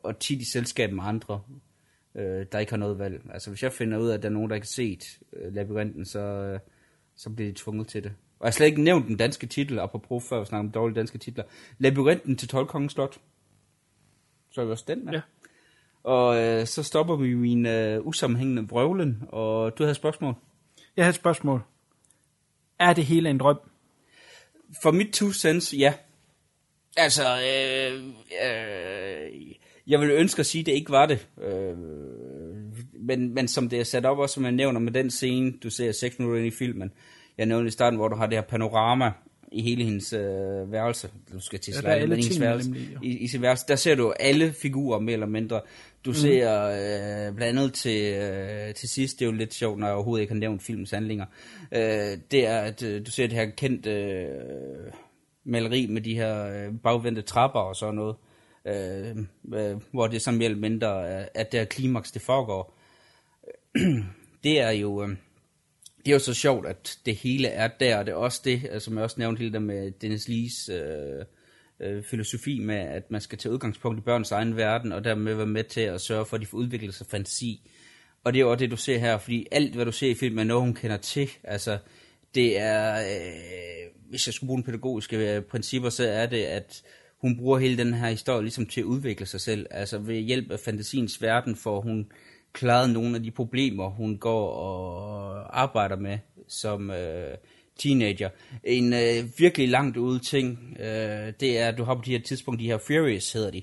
og 0.03 0.19
tit 0.19 0.43
i 0.43 0.53
selskab 0.53 0.93
med 0.93 1.05
andre, 1.07 1.41
øh, 2.15 2.47
der 2.53 2.59
ikke 2.59 2.73
har 2.73 2.77
noget 2.77 2.99
valg. 2.99 3.23
Altså 3.33 3.51
hvis 3.51 3.63
jeg 3.63 3.73
finder 3.73 3.99
ud 3.99 4.09
af, 4.09 4.15
at 4.15 4.23
der 4.23 4.29
er 4.29 4.33
nogen, 4.33 4.51
der 4.51 4.55
ikke 4.55 4.65
har 4.65 4.73
set 4.73 5.19
øh, 5.33 5.55
Labyrinten, 5.55 6.05
så, 6.05 6.19
øh, 6.19 6.61
så 7.17 7.31
bliver 7.31 7.51
de 7.51 7.59
tvunget 7.59 7.89
til 7.89 8.03
det. 8.03 8.13
Og 8.39 8.45
jeg 8.45 8.51
har 8.51 8.53
slet 8.53 8.67
ikke 8.67 8.83
nævnt 8.83 9.09
den 9.09 9.17
danske 9.17 9.47
titel, 9.47 9.79
apropos 9.79 10.29
før 10.29 10.41
vi 10.41 10.47
snakker 10.47 10.69
om 10.69 10.73
dårlige 10.73 10.97
danske 10.97 11.19
titler. 11.19 11.45
Labyrinten 11.79 12.37
til 12.37 12.49
12 12.49 12.67
Kongens 12.67 12.93
Slot. 12.93 13.19
Så 14.51 14.61
er 14.61 14.65
vi 14.65 14.71
også 14.71 14.85
den 14.89 15.05
med. 15.05 15.13
Ja. 15.13 15.21
Og 16.03 16.43
øh, 16.43 16.67
så 16.67 16.83
stopper 16.83 17.17
vi 17.17 17.35
min 17.35 17.67
øh, 17.67 18.07
usammenhængende 18.07 18.67
brøvlen, 18.67 19.23
og 19.29 19.79
du 19.79 19.83
havde 19.83 19.91
et 19.91 19.97
spørgsmål. 19.97 20.35
Jeg 20.97 21.05
har 21.05 21.09
et 21.09 21.15
spørgsmål. 21.15 21.63
Er 22.79 22.93
det 22.93 23.05
hele 23.05 23.31
en 23.31 23.39
drøm? 23.39 23.72
For 24.83 24.91
mit 24.91 25.13
two 25.13 25.33
cents, 25.33 25.75
ja. 25.79 25.95
Altså, 26.97 27.23
øh, 27.23 28.05
øh, 28.45 29.55
jeg 29.87 30.01
vil 30.01 30.11
ønske 30.11 30.41
at 30.41 30.47
sige, 30.47 30.61
at 30.61 30.67
det 30.67 30.73
ikke 30.73 30.91
var 30.91 31.07
det. 31.07 31.29
Øh, 31.43 31.77
men, 32.93 33.35
men 33.35 33.49
som 33.49 33.69
det 33.69 33.81
er 33.81 33.85
sat 33.85 34.07
op, 34.07 34.19
også 34.19 34.35
som 34.35 34.45
jeg 34.45 34.53
nævner 34.53 34.81
med 34.81 34.93
den 34.93 35.11
scene, 35.11 35.53
du 35.63 35.71
ser 35.71 35.93
6 35.93 36.19
minutter 36.19 36.39
ind 36.39 36.47
i 36.55 36.57
filmen. 36.57 36.93
Jeg 37.39 37.47
nævnte 37.47 37.69
i 37.69 37.71
starten, 37.71 37.97
hvor 37.97 38.09
du 38.09 38.17
har 38.17 38.27
det 38.27 38.39
her 38.39 38.43
panorama 38.43 39.13
i 39.53 39.63
hele 39.63 39.85
hendes 39.85 40.13
øh, 40.13 40.73
værelse. 40.73 41.11
Du 41.33 41.41
skal 41.41 41.59
til 41.59 41.75
Ja, 41.83 42.07
men 42.07 42.11
hendes 42.11 42.41
værelse. 42.41 42.71
nemlig. 42.71 42.99
I, 43.03 43.19
I 43.19 43.27
sin 43.29 43.43
værelse, 43.43 43.65
der 43.69 43.77
ser 43.77 43.95
du 43.95 44.13
alle 44.21 44.53
figurer 44.53 45.01
mere 45.01 45.13
eller 45.13 45.27
mindre. 45.27 45.61
Du 46.05 46.11
mm. 46.11 46.15
ser 46.15 46.63
øh, 46.63 47.35
blandt 47.35 47.59
andet 47.59 47.75
til, 47.75 48.15
øh, 48.15 48.75
til 48.75 48.89
sidst, 48.89 49.19
det 49.19 49.25
er 49.25 49.31
jo 49.31 49.37
lidt 49.37 49.55
sjovt, 49.55 49.79
når 49.79 49.87
jeg 49.87 49.95
overhovedet 49.95 50.23
ikke 50.23 50.33
har 50.33 50.41
nævnt 50.41 50.63
filmens 50.63 50.91
handlinger. 50.91 51.27
Øh, 51.73 52.19
det 52.31 52.47
er, 52.47 52.59
at 52.59 52.83
øh, 52.83 53.07
du 53.07 53.11
ser 53.11 53.27
det 53.27 53.37
her 53.37 53.47
kendte 53.47 53.91
øh, 53.91 54.93
maleri 55.45 55.87
med 55.87 56.01
de 56.01 56.15
her 56.15 56.45
øh, 56.45 56.75
bagvendte 56.83 57.23
trapper 57.23 57.61
og 57.61 57.77
sådan 57.77 57.95
noget. 57.95 58.17
Øh, 58.67 59.17
øh, 59.55 59.77
hvor 59.93 60.07
det 60.07 60.17
er 60.17 60.21
sådan 60.21 60.39
mere 60.39 60.49
eller 60.49 60.61
mindre, 60.61 61.21
øh, 61.21 61.25
at 61.35 61.53
det 61.53 61.61
her 61.61 61.65
klimaks, 61.65 62.13
det 62.13 62.23
foregår. 62.23 62.79
det 64.45 64.61
er 64.61 64.71
jo... 64.71 65.03
Øh, 65.03 65.17
det 66.05 66.11
er 66.11 66.15
jo 66.15 66.19
så 66.19 66.35
sjovt, 66.35 66.67
at 66.67 66.99
det 67.07 67.17
hele 67.17 67.49
er 67.49 67.69
der, 67.69 67.99
og 67.99 68.07
det 68.07 68.13
er 68.13 68.17
også 68.17 68.41
det, 68.45 68.69
øh, 68.73 68.81
som 68.81 68.95
jeg 68.95 69.05
også 69.05 69.17
nævnte 69.19 69.39
hele 69.39 69.53
der 69.53 69.59
med 69.59 69.91
Dennis 69.91 70.29
Lees 70.29 70.69
øh, 70.69 71.25
øh, 71.81 72.03
filosofi 72.03 72.59
med, 72.61 72.77
at 72.77 73.11
man 73.11 73.21
skal 73.21 73.39
tage 73.39 73.53
udgangspunkt 73.53 73.99
i 73.99 74.03
børns 74.03 74.33
egen 74.33 74.57
verden, 74.57 74.93
og 74.93 75.05
dermed 75.05 75.35
være 75.35 75.47
med 75.47 75.65
til 75.65 75.81
at 75.81 76.01
sørge 76.01 76.27
for, 76.27 76.37
at 76.37 76.41
de 76.41 76.47
får 76.47 76.59
udviklet 76.59 76.95
sig 76.95 77.07
fantasi. 77.07 77.71
Og 78.25 78.33
det 78.33 78.39
er 78.39 78.45
jo 78.45 78.51
også 78.51 78.63
det, 78.63 78.71
du 78.71 78.77
ser 78.77 78.99
her, 78.99 79.19
fordi 79.19 79.47
alt, 79.53 79.75
hvad 79.75 79.85
du 79.85 79.93
ser 79.93 80.11
i 80.11 80.15
filmen, 80.15 80.39
er 80.39 80.45
noget, 80.45 80.63
hun 80.63 80.75
kender 80.75 80.97
til. 80.97 81.31
Altså, 81.45 81.79
det 82.35 82.59
er, 82.59 82.95
øh, 82.95 83.91
hvis 84.11 84.27
jeg 84.27 84.35
skulle 84.35 84.49
bruge 84.49 84.59
en 84.59 84.65
pædagogiske 84.65 85.37
øh, 85.37 85.43
principper, 85.43 85.89
så 85.89 86.09
er 86.09 86.27
det, 86.27 86.43
at 86.45 86.83
hun 87.21 87.37
bruger 87.37 87.59
hele 87.59 87.77
den 87.77 87.95
her 87.95 88.11
historie 88.11 88.43
ligesom 88.43 88.67
til 88.67 88.81
at 88.81 88.85
udvikle 88.85 89.27
sig 89.27 89.41
selv. 89.41 89.67
Altså 89.71 89.99
ved 89.99 90.15
hjælp 90.15 90.51
af 90.51 90.61
fantasiens 90.61 91.23
verden 91.23 91.57
får 91.57 91.81
hun 91.81 92.07
klaret 92.53 92.91
nogle 92.91 93.17
af 93.17 93.23
de 93.23 93.31
problemer, 93.31 93.91
hun 93.91 94.19
går 94.19 94.49
og 94.51 95.63
arbejder 95.63 95.97
med 95.97 96.19
som 96.49 96.91
øh, 96.91 97.37
teenager. 97.79 98.29
En 98.65 98.93
øh, 98.93 99.39
virkelig 99.39 99.69
langt 99.69 99.97
ude 99.97 100.19
ting, 100.19 100.77
øh, 100.81 101.33
det 101.41 101.59
er, 101.59 101.69
at 101.69 101.79
du 101.79 101.85
har 101.85 101.95
på 101.95 102.03
de 102.05 102.11
her 102.11 102.21
tidspunkt, 102.21 102.61
de 102.61 102.67
her 102.67 102.79
Furious 102.79 103.33
hedder 103.33 103.51
de, 103.51 103.63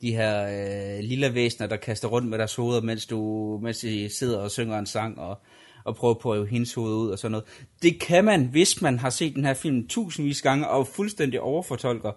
de 0.00 0.12
her 0.12 0.46
øh, 0.46 1.04
lille 1.04 1.34
væsener, 1.34 1.68
der 1.68 1.76
kaster 1.76 2.08
rundt 2.08 2.28
med 2.28 2.38
deres 2.38 2.54
hoveder, 2.54 2.80
mens 2.80 3.06
du 3.06 3.18
mens 3.62 3.78
de 3.78 4.08
sidder 4.08 4.38
og 4.38 4.50
synger 4.50 4.78
en 4.78 4.86
sang, 4.86 5.18
og, 5.18 5.38
og 5.84 5.96
prøver 5.96 6.14
på 6.14 6.32
at 6.32 6.38
hive 6.38 6.48
hendes 6.48 6.74
hoved 6.74 6.94
ud 6.94 7.10
og 7.10 7.18
sådan 7.18 7.30
noget. 7.30 7.46
Det 7.82 8.00
kan 8.00 8.24
man, 8.24 8.44
hvis 8.44 8.82
man 8.82 8.98
har 8.98 9.10
set 9.10 9.34
den 9.34 9.44
her 9.44 9.54
film 9.54 9.88
tusindvis 9.88 10.42
gange, 10.42 10.68
og 10.68 10.86
fuldstændig 10.86 11.40
overfortolker, 11.40 12.12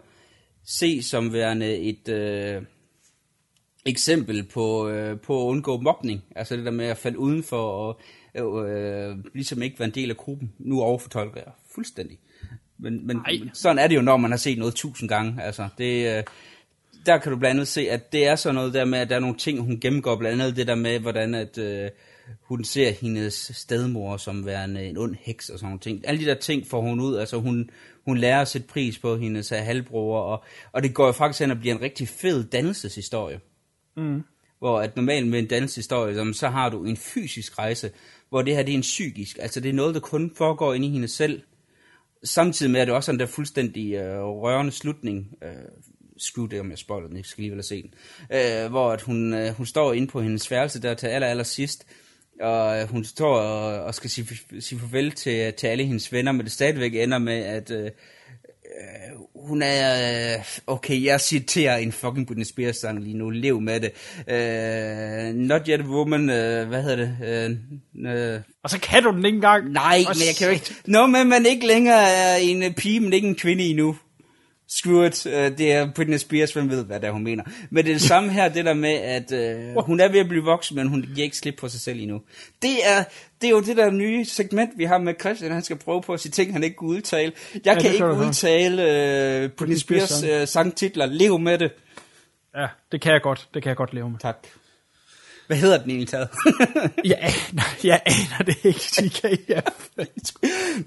se 0.66 1.04
som 1.04 1.34
værende 1.34 1.78
et 1.78 2.10
øh, 2.10 2.62
eksempel 3.88 4.44
på, 4.44 4.90
øh, 4.90 5.20
på 5.20 5.42
at 5.42 5.50
undgå 5.50 5.78
mobning. 5.78 6.24
Altså 6.36 6.56
det 6.58 6.66
der 6.66 6.72
med 6.72 6.86
at 6.86 6.98
falde 6.98 7.20
udenfor 7.20 7.58
og 7.58 8.00
øh, 8.36 9.10
øh, 9.10 9.18
ligesom 9.34 9.62
ikke 9.62 9.80
være 9.80 9.88
en 9.88 9.96
del 9.96 10.10
af 10.10 10.18
gruppen. 10.18 10.54
Nu 10.60 10.82
overfortolker 10.82 11.42
jeg 11.46 11.54
fuldstændig. 11.76 12.18
Men, 12.78 13.08
men, 13.08 13.18
men 13.18 13.50
sådan 13.54 13.80
er 13.80 13.88
det 13.88 13.96
jo, 13.96 14.02
når 14.02 14.18
man 14.18 14.32
har 14.32 14.38
set 14.38 14.58
noget 14.58 14.76
tusind 14.76 15.10
gange. 15.10 15.44
Altså, 15.44 15.68
det, 15.78 16.18
øh, 16.18 16.24
der 17.06 17.18
kan 17.18 17.32
du 17.32 17.38
blandt 17.38 17.54
andet 17.54 17.68
se, 17.68 17.90
at 17.90 18.12
det 18.12 18.28
er 18.28 18.36
sådan 18.36 18.56
noget 18.56 18.74
der 18.74 18.86
med, 18.86 19.00
at 19.00 19.10
der 19.10 19.16
er 19.16 19.20
nogle 19.20 19.38
ting, 19.38 19.60
hun 19.60 19.80
gennemgår. 19.80 20.16
Blandt 20.16 20.42
andet 20.42 20.58
det 20.58 20.68
der 20.68 20.76
med, 20.76 21.00
hvordan 21.00 21.36
at, 21.36 21.58
øh, 21.58 21.90
hun 22.42 22.64
ser 22.64 22.92
hendes 22.92 23.52
stedmor 23.54 24.18
som 24.18 24.46
værende 24.46 24.86
en 24.86 24.98
ond 24.98 25.16
heks 25.22 25.50
og 25.50 25.60
sådan 25.60 25.70
nogle 25.70 25.80
ting. 25.80 26.08
Alle 26.08 26.22
de 26.22 26.26
der 26.26 26.36
ting 26.36 26.68
får 26.68 26.82
hun 26.82 27.00
ud. 27.00 27.16
Altså 27.16 27.38
hun, 27.38 27.70
hun 28.06 28.18
lærer 28.18 28.42
at 28.42 28.48
sætte 28.48 28.68
pris 28.68 29.00
på 29.00 29.18
hendes 29.18 29.50
halvbror. 29.50 30.22
Og, 30.22 30.44
og 30.72 30.84
det 30.84 30.94
går 30.94 31.06
jo 31.06 31.12
faktisk 31.12 31.42
hen 31.42 31.52
at 31.52 31.60
blive 31.60 31.76
en 31.76 31.82
rigtig 31.82 32.08
fed 32.08 32.44
dannelseshistorie. 32.44 33.40
Mm. 33.98 34.24
Hvor 34.60 34.80
at 34.80 34.96
normalt 34.96 35.28
med 35.28 35.40
en 35.40 35.48
dannelseshistorie, 35.48 36.34
så 36.34 36.50
har 36.50 36.70
du 36.70 36.84
en 36.84 36.98
fysisk 36.98 37.60
rejse, 37.60 37.92
hvor 38.30 38.42
det 38.42 38.56
her 38.56 38.64
det 38.64 38.72
er 38.72 38.76
en 38.76 38.82
psykisk. 38.82 39.38
Altså 39.42 39.60
det 39.60 39.70
er 39.70 39.74
noget, 39.74 39.96
der 39.96 40.02
kun 40.02 40.32
foregår 40.36 40.74
inde 40.74 40.88
i 40.88 40.92
hende 40.92 41.08
selv. 41.08 41.42
Samtidig 42.24 42.72
med, 42.72 42.80
at 42.80 42.88
det 42.88 42.96
også 42.96 43.12
er 43.12 43.14
en 43.14 43.20
der 43.20 43.26
fuldstændig 43.26 43.94
øh, 43.94 44.24
rørende 44.24 44.72
slutning. 44.72 45.38
Øh, 45.44 45.50
skue 46.18 46.50
det, 46.50 46.60
om 46.60 46.70
jeg 46.70 46.78
spoiler 46.78 47.08
den, 47.08 47.18
ikke 47.18 47.30
skal 47.30 47.42
lige 47.42 47.56
vel 47.56 47.64
se 47.64 47.82
den. 47.82 47.94
Øh, 48.34 48.70
hvor 48.70 48.92
at 48.92 49.02
hun, 49.02 49.34
øh, 49.34 49.54
hun 49.54 49.66
står 49.66 49.94
inde 49.94 50.08
på 50.08 50.22
hendes 50.22 50.52
værelse 50.52 50.82
der 50.82 50.94
til 50.94 51.08
aller, 51.08 51.28
aller 51.28 51.44
sidst, 51.44 51.86
og 52.42 52.82
øh, 52.82 52.90
hun 52.90 53.04
står 53.04 53.40
og, 53.40 53.84
og 53.84 53.96
skal 53.96 54.10
sige, 54.10 54.28
sige 54.60 54.80
farvel 54.80 55.12
til, 55.12 55.54
til 55.54 55.68
alle 55.68 55.86
hendes 55.86 56.14
venner, 56.14 56.32
men 56.32 56.46
det 56.46 56.52
stadigvæk 56.52 56.96
ender 56.96 57.18
med, 57.18 57.38
at 57.38 57.72
øh, 57.72 57.92
hun 59.36 59.62
er... 59.62 60.36
Øh, 60.36 60.44
okay, 60.68 61.04
jeg 61.04 61.22
citerer 61.22 61.78
en 61.78 61.92
fucking 61.92 62.28
Britney 62.28 62.46
Spears 62.46 62.76
sang 62.76 63.04
lige 63.04 63.18
nu. 63.18 63.30
Lev 63.30 63.62
med 63.62 63.80
det. 63.80 63.92
Øh, 64.28 65.36
not 65.36 65.62
yet 65.68 65.80
a 65.80 65.84
woman... 65.84 66.30
Øh, 66.30 66.68
hvad 66.68 66.84
hedder 66.84 66.96
det? 66.96 67.18
Øh, 67.26 68.34
øh, 68.34 68.40
og 68.64 68.70
så 68.70 68.80
kan 68.80 69.04
du 69.04 69.12
den 69.12 69.26
ikke 69.26 69.36
engang. 69.36 69.72
Nej, 69.72 69.98
men 69.98 70.28
jeg 70.28 70.36
kan 70.38 70.48
jo 70.48 70.54
ikke... 70.54 70.76
Nå, 70.86 71.06
men 71.06 71.30
man 71.30 71.46
ikke 71.46 71.68
længere 71.68 72.10
er 72.10 72.36
en 72.36 72.74
pige, 72.74 73.00
men 73.00 73.14
ikke 73.14 73.28
en 73.28 73.36
kvinde 73.36 73.64
endnu. 73.64 73.96
Screw 74.70 75.06
it, 75.06 75.26
uh, 75.26 75.32
det 75.32 75.72
er 75.72 75.92
Britney 75.96 76.18
Spears, 76.18 76.54
hvem 76.54 76.70
ved, 76.70 76.86
hvad 76.86 77.00
det 77.00 77.08
er, 77.08 77.12
hun 77.12 77.24
mener. 77.24 77.44
Men 77.70 77.86
det 77.86 77.92
er 77.92 77.96
det 77.96 78.08
samme 78.14 78.32
her, 78.32 78.50
det 78.50 78.66
der 78.66 78.74
med, 78.74 78.94
at 78.94 79.32
uh, 79.78 79.86
hun 79.86 80.00
er 80.00 80.12
ved 80.12 80.20
at 80.20 80.28
blive 80.28 80.44
voksen, 80.44 80.76
men 80.76 80.88
hun 80.88 81.02
giver 81.02 81.24
ikke 81.24 81.38
slip 81.38 81.56
på 81.60 81.70
sig 81.70 81.82
selv 81.82 82.00
endnu. 82.00 82.22
Det 82.62 82.88
er, 82.88 83.04
det 83.42 83.48
er 83.48 83.52
jo 83.52 83.62
det 83.62 83.78
der 83.78 83.92
nye 83.92 84.26
segment, 84.26 84.72
vi 84.78 84.84
har 84.84 84.98
med 84.98 85.14
Christian, 85.20 85.52
han 85.52 85.64
skal 85.64 85.78
prøve 85.78 86.02
på 86.02 86.14
at 86.14 86.20
sige 86.20 86.32
ting, 86.32 86.54
han 86.54 86.64
ikke 86.64 86.78
kan 86.78 86.88
udtale. 86.88 87.34
Jeg 87.54 87.62
ja, 87.66 87.82
kan 87.82 87.92
ikke 87.94 88.06
udtale 88.06 88.82
uh, 89.46 89.52
Britney 89.52 89.78
Spears 89.78 90.24
uh, 90.24 90.48
sangtitler. 90.48 91.06
Lev 91.06 91.40
med 91.40 91.58
det. 91.58 91.72
Ja, 92.56 92.68
det 92.92 93.02
kan 93.02 93.14
jeg 93.14 93.22
godt. 93.22 93.48
Det 93.54 93.64
kan 93.64 93.70
jeg 93.70 93.78
godt 93.78 93.94
leve 93.94 94.10
med. 94.10 94.20
Tak. 94.20 94.48
Hvad 95.48 95.58
hedder 95.58 95.82
den 95.82 95.90
egentlig 95.90 96.08
taget? 96.08 96.30
jeg, 97.06 97.18
aner, 97.22 97.64
jeg 97.84 98.02
aner 98.06 98.46
det 98.46 98.66
ikke, 98.66 98.80
TK. 98.80 99.24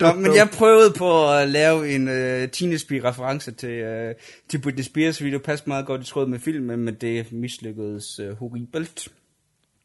Nå, 0.00 0.12
men 0.12 0.36
jeg 0.36 0.48
prøvede 0.52 0.92
på 0.98 1.32
at 1.32 1.48
lave 1.48 1.94
en 1.94 2.08
uh, 2.08 2.50
teenage 2.50 3.08
reference 3.08 3.52
til, 3.52 4.08
uh, 4.08 4.14
til 4.48 4.60
Britney 4.60 4.82
Spears 4.82 5.22
video. 5.22 5.38
Passer 5.38 5.68
meget 5.68 5.86
godt 5.86 6.02
i 6.02 6.04
tråd 6.04 6.26
med 6.26 6.38
filmen, 6.38 6.80
men 6.80 6.94
det 6.94 7.32
mislykkedes 7.32 8.20
uh, 8.20 8.38
horribelt. 8.38 9.08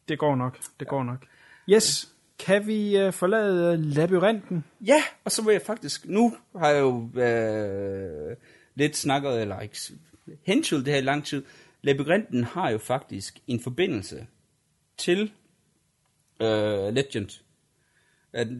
Det 0.08 0.18
går 0.18 0.36
nok, 0.36 0.58
det 0.80 0.88
går 0.88 1.04
nok. 1.04 1.26
Yes, 1.70 2.08
kan 2.38 2.66
vi 2.66 3.06
uh, 3.06 3.12
forlade 3.12 3.76
labyrinten? 3.76 4.64
Ja, 4.80 5.02
og 5.24 5.32
så 5.32 5.42
vil 5.42 5.52
jeg 5.52 5.62
faktisk... 5.62 6.06
Nu 6.06 6.36
har 6.56 6.68
jeg 6.68 6.80
jo 6.80 6.96
uh, 6.96 8.36
lidt 8.74 8.96
snakket, 8.96 9.40
eller 9.40 9.60
ikke 9.60 9.76
hentydet 10.46 10.86
det 10.86 10.92
her 10.92 11.00
i 11.00 11.04
lang 11.04 11.24
tid. 11.24 11.42
Labyrinten 11.82 12.44
har 12.44 12.70
jo 12.70 12.78
faktisk 12.78 13.38
en 13.46 13.60
forbindelse 13.60 14.26
til 14.98 15.32
uh, 16.40 16.94
Legend. 16.94 17.40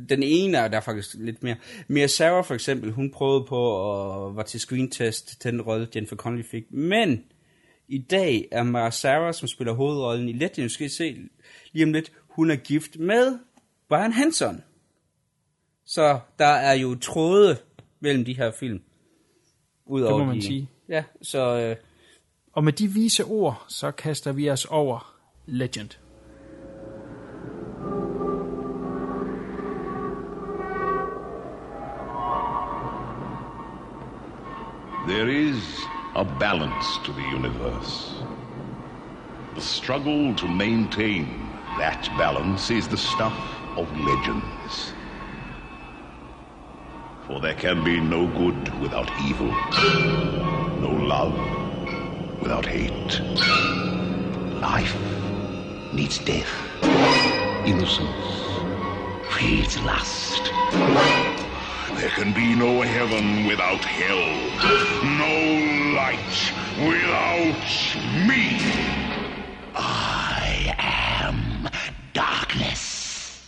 Den 0.08 0.22
ene 0.22 0.58
er 0.58 0.68
der 0.68 0.80
faktisk 0.80 1.16
lidt 1.18 1.42
mere. 1.42 1.56
Mia 1.88 2.06
Sarah 2.06 2.44
for 2.44 2.54
eksempel, 2.54 2.92
hun 2.92 3.10
prøvede 3.10 3.44
på 3.44 4.26
at 4.26 4.36
var 4.36 4.42
til 4.42 4.60
screen 4.60 4.90
test 4.90 5.40
til 5.40 5.52
den 5.52 5.62
rolle, 5.62 5.88
Jennifer 5.94 6.16
Connelly 6.16 6.44
fik. 6.44 6.72
Men 6.72 7.24
i 7.88 7.98
dag 7.98 8.48
er 8.50 8.62
Mia 8.62 8.90
Sarah, 8.90 9.34
som 9.34 9.48
spiller 9.48 9.72
hovedrollen 9.72 10.28
i 10.28 10.32
Legend, 10.32 10.68
skal 10.68 10.86
I 10.86 10.88
se 10.88 11.18
lige 11.72 11.84
om 11.84 11.92
lidt, 11.92 12.12
hun 12.28 12.50
er 12.50 12.56
gift 12.56 12.98
med 12.98 13.38
Brian 13.88 14.12
Hanson. 14.12 14.62
Så 15.84 16.20
der 16.38 16.46
er 16.46 16.72
jo 16.72 16.94
tråde 16.94 17.56
mellem 18.00 18.24
de 18.24 18.36
her 18.36 18.50
film. 18.50 18.82
Udover 19.86 20.12
det 20.12 20.26
må 20.26 20.32
man 20.32 20.36
de, 20.36 20.46
sige. 20.46 20.70
Ja, 20.88 21.04
så... 21.22 21.58
Øh, 21.58 21.76
og 22.52 22.64
med 22.64 22.72
de 22.72 22.88
vise 22.88 23.24
ord, 23.24 23.64
så 23.68 23.90
kaster 23.90 24.32
vi 24.32 24.50
os 24.50 24.64
over 24.64 25.16
Legend. 25.46 25.90
There 35.06 35.28
is 35.28 35.86
a 36.16 36.24
balance 36.24 36.98
to 37.04 37.12
the 37.12 37.22
universe. 37.22 38.12
The 39.54 39.60
struggle 39.60 40.34
to 40.34 40.48
maintain 40.48 41.48
that 41.78 42.08
balance 42.18 42.72
is 42.72 42.88
the 42.88 42.96
stuff 42.96 43.38
of 43.76 43.88
legends. 44.00 44.92
For 47.24 47.40
there 47.40 47.54
can 47.54 47.84
be 47.84 48.00
no 48.00 48.26
good 48.26 48.80
without 48.80 49.08
evil, 49.22 49.52
no 50.80 50.90
love 50.90 51.38
without 52.40 52.66
hate. 52.66 53.20
Life 54.60 54.96
needs 55.94 56.18
death. 56.18 56.52
Innocence 57.64 58.10
breeds 59.30 59.80
lust. 59.82 61.35
There 61.96 62.10
can 62.10 62.34
be 62.34 62.54
no 62.54 62.82
heaven 62.82 63.46
without 63.46 63.82
hell, 63.82 64.50
no 65.02 65.94
light 65.96 66.52
without 66.76 67.64
me. 68.28 68.60
I 69.74 70.74
am 70.78 71.70
darkness. 72.12 73.42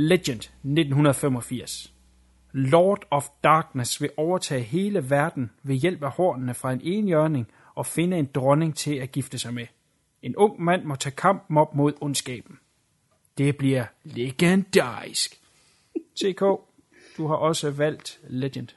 Legend 0.00 0.40
1985. 0.62 1.92
Lord 2.52 3.06
of 3.10 3.28
Darkness 3.44 4.02
vil 4.02 4.10
overtage 4.16 4.62
hele 4.62 5.10
verden 5.10 5.50
ved 5.62 5.74
hjælp 5.74 6.02
af 6.02 6.10
hornene 6.10 6.54
fra 6.54 6.72
en 6.72 6.80
enhjørning 6.84 7.48
og 7.74 7.86
finde 7.86 8.18
en 8.18 8.28
dronning 8.34 8.76
til 8.76 8.94
at 8.94 9.12
gifte 9.12 9.38
sig 9.38 9.54
med. 9.54 9.66
En 10.22 10.36
ung 10.36 10.62
mand 10.62 10.84
må 10.84 10.94
tage 10.94 11.14
kampen 11.14 11.56
op 11.56 11.74
mod 11.74 11.92
ondskaben. 12.00 12.58
Det 13.38 13.56
bliver 13.56 13.84
legendarisk. 14.04 15.40
TK, 16.16 16.40
du 17.16 17.26
har 17.26 17.36
også 17.36 17.70
valgt 17.70 18.20
Legend. 18.28 18.68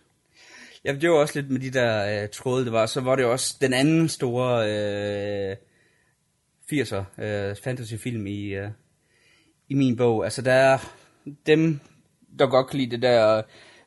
Ja, 0.85 0.93
det 0.93 1.09
var 1.09 1.15
også 1.15 1.41
lidt 1.41 1.51
med 1.51 1.59
de 1.59 1.71
der 1.71 2.23
øh, 2.23 2.29
tråde, 2.29 2.65
det 2.65 2.71
var. 2.71 2.85
Så 2.85 3.01
var 3.01 3.15
det 3.15 3.25
også 3.25 3.57
den 3.61 3.73
anden 3.73 4.09
store 4.09 4.69
øh, 4.69 5.55
80'er 6.73 7.23
øh, 7.23 7.55
fantasyfilm 7.63 8.27
i, 8.27 8.43
øh, 8.43 8.69
i 9.69 9.73
min 9.73 9.97
bog. 9.97 10.23
Altså 10.23 10.41
der 10.41 10.53
er 10.53 10.77
dem, 11.45 11.79
der 12.39 12.47
godt 12.47 12.67
kan 12.67 12.79
lide 12.79 12.91
det 12.91 13.01
der 13.01 13.41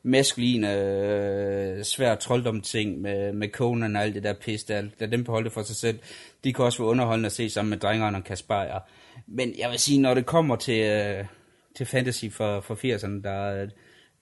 maskuline, 0.05 0.73
øh, 0.81 1.83
svært 1.83 2.19
trolddom 2.19 2.61
ting 2.61 3.01
med, 3.01 3.33
med 3.33 3.49
Conan 3.49 3.95
og 3.95 4.01
alt 4.01 4.15
det 4.15 4.23
der 4.23 4.33
pis, 4.33 4.63
der, 4.63 4.83
der 4.99 5.05
dem 5.05 5.23
beholder 5.23 5.49
for 5.49 5.63
sig 5.63 5.75
selv. 5.75 5.99
De 6.43 6.53
kan 6.53 6.65
også 6.65 6.77
være 6.77 6.89
underholdende 6.89 7.27
at 7.27 7.31
se 7.31 7.49
sammen 7.49 7.69
med 7.69 7.77
drengerne 7.77 8.17
og 8.17 8.23
Kasper. 8.23 8.79
Men 9.27 9.53
jeg 9.57 9.69
vil 9.69 9.79
sige, 9.79 10.01
når 10.01 10.13
det 10.13 10.25
kommer 10.25 10.55
til, 10.55 10.79
øh, 10.79 11.25
til 11.75 11.85
fantasy 11.85 12.25
for, 12.31 12.61
for 12.61 12.75
80'erne, 12.75 13.21
der, 13.23 13.67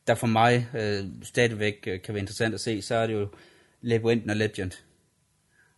der 0.07 0.15
for 0.15 0.27
mig 0.27 0.68
øh, 0.77 1.06
stadigvæk 1.23 1.84
øh, 1.88 2.02
kan 2.02 2.14
være 2.14 2.22
interessant 2.22 2.53
at 2.53 2.60
se, 2.60 2.81
så 2.81 2.95
er 2.95 3.07
det 3.07 3.14
jo 3.14 3.27
Labyrinth 3.81 4.30
og 4.30 4.35
Legend. 4.35 4.72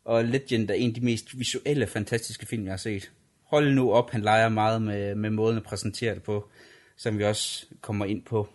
Og 0.06 0.26
Legend 0.26 0.70
er 0.70 0.74
en 0.74 0.90
af 0.90 0.95
de 0.95 1.06
mest 1.06 1.40
visuelle, 1.40 1.88
fantastiske 1.88 2.45
film, 2.45 2.64
jeg 2.64 2.72
har 2.72 2.78
set. 2.78 3.12
Hold 3.44 3.74
nu 3.74 3.91
op, 3.91 4.12
han 4.12 4.22
leger 4.22 4.49
meget 4.49 4.82
med, 4.82 5.16
med 5.16 5.30
måden 5.30 5.57
at 5.57 5.64
præsentere 5.64 6.16
det 6.16 6.24
på, 6.24 6.49
som 6.97 7.17
vi 7.17 7.23
også 7.23 7.65
kommer 7.81 8.05
ind 8.05 8.23
på 8.23 8.47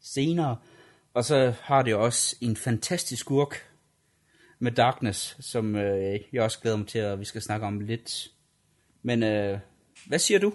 senere. 0.00 0.56
Og 1.14 1.24
så 1.24 1.54
har 1.62 1.82
det 1.82 1.94
også 1.94 2.36
en 2.40 2.56
fantastisk 2.56 3.20
skurk 3.20 3.68
med 4.58 4.72
Darkness, 4.72 5.36
som 5.40 5.76
øh, 5.76 6.20
jeg 6.32 6.42
også 6.42 6.60
glæder 6.60 6.76
mig 6.76 6.86
til, 6.86 6.98
at 6.98 7.20
vi 7.20 7.24
skal 7.24 7.42
snakke 7.42 7.66
om 7.66 7.80
lidt. 7.80 8.28
Men 9.02 9.22
øh, 9.22 9.58
hvad 10.06 10.18
siger 10.18 10.40
du? 10.40 10.54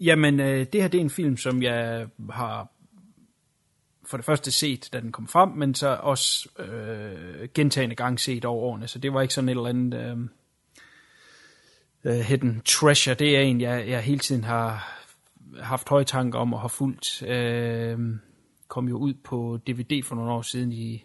Jamen, 0.00 0.40
øh, 0.40 0.66
det 0.72 0.82
her 0.82 0.88
det 0.88 0.98
er 0.98 1.04
en 1.04 1.10
film, 1.10 1.36
som 1.36 1.62
jeg 1.62 2.06
har 2.30 2.72
for 4.04 4.16
det 4.16 4.26
første 4.26 4.52
set, 4.52 4.88
da 4.92 5.00
den 5.00 5.12
kom 5.12 5.28
frem, 5.28 5.48
men 5.48 5.74
så 5.74 5.88
også 5.88 6.48
øh, 6.58 7.48
gentagende 7.54 7.96
gang 7.96 8.20
set 8.20 8.44
over 8.44 8.62
årene. 8.62 8.88
Så 8.88 8.98
det 8.98 9.14
var 9.14 9.22
ikke 9.22 9.34
sådan 9.34 9.48
et 9.48 9.52
eller 9.52 9.68
andet 9.68 10.28
øh, 12.04 12.14
uh, 12.14 12.20
hidden 12.20 12.62
treasure. 12.64 13.14
Det 13.14 13.36
er 13.36 13.40
en, 13.40 13.60
jeg, 13.60 13.88
jeg 13.88 14.02
hele 14.02 14.18
tiden 14.18 14.44
har 14.44 15.01
haft 15.60 15.88
høje 15.88 16.04
tanker 16.04 16.38
om 16.38 16.54
og 16.54 16.60
har 16.60 16.68
fulgt. 16.68 17.22
Øh, 17.22 17.98
kom 18.68 18.88
jo 18.88 18.96
ud 18.96 19.14
på 19.14 19.58
DVD 19.66 20.02
for 20.02 20.14
nogle 20.14 20.32
år 20.32 20.42
siden 20.42 20.72
i 20.72 21.04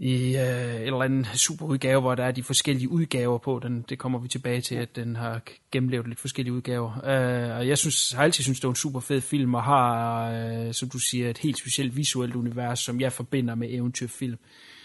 i 0.00 0.36
øh, 0.36 0.74
en 0.74 0.82
eller 0.82 1.02
anden 1.02 1.24
superudgave, 1.24 2.00
hvor 2.00 2.14
der 2.14 2.24
er 2.24 2.32
de 2.32 2.42
forskellige 2.42 2.88
udgaver 2.88 3.38
på 3.38 3.60
den. 3.62 3.84
Det 3.88 3.98
kommer 3.98 4.18
vi 4.18 4.28
tilbage 4.28 4.60
til, 4.60 4.74
at 4.74 4.96
den 4.96 5.16
har 5.16 5.42
gennemlevet 5.72 6.06
lidt 6.08 6.20
forskellige 6.20 6.54
udgaver. 6.54 6.90
Øh, 7.04 7.56
og 7.56 7.68
jeg 7.68 7.78
synes, 7.78 8.12
har 8.12 8.22
altid 8.22 8.44
synes, 8.44 8.60
det 8.60 8.64
er 8.64 8.68
en 8.68 8.74
super 8.74 9.00
fed 9.00 9.20
film, 9.20 9.54
og 9.54 9.62
har, 9.62 10.30
øh, 10.30 10.74
som 10.74 10.88
du 10.88 10.98
siger, 10.98 11.30
et 11.30 11.38
helt 11.38 11.58
specielt 11.58 11.96
visuelt 11.96 12.34
univers, 12.34 12.80
som 12.80 13.00
jeg 13.00 13.12
forbinder 13.12 13.54
med 13.54 13.68
eventyrfilm. 13.70 14.32
Øh, 14.32 14.77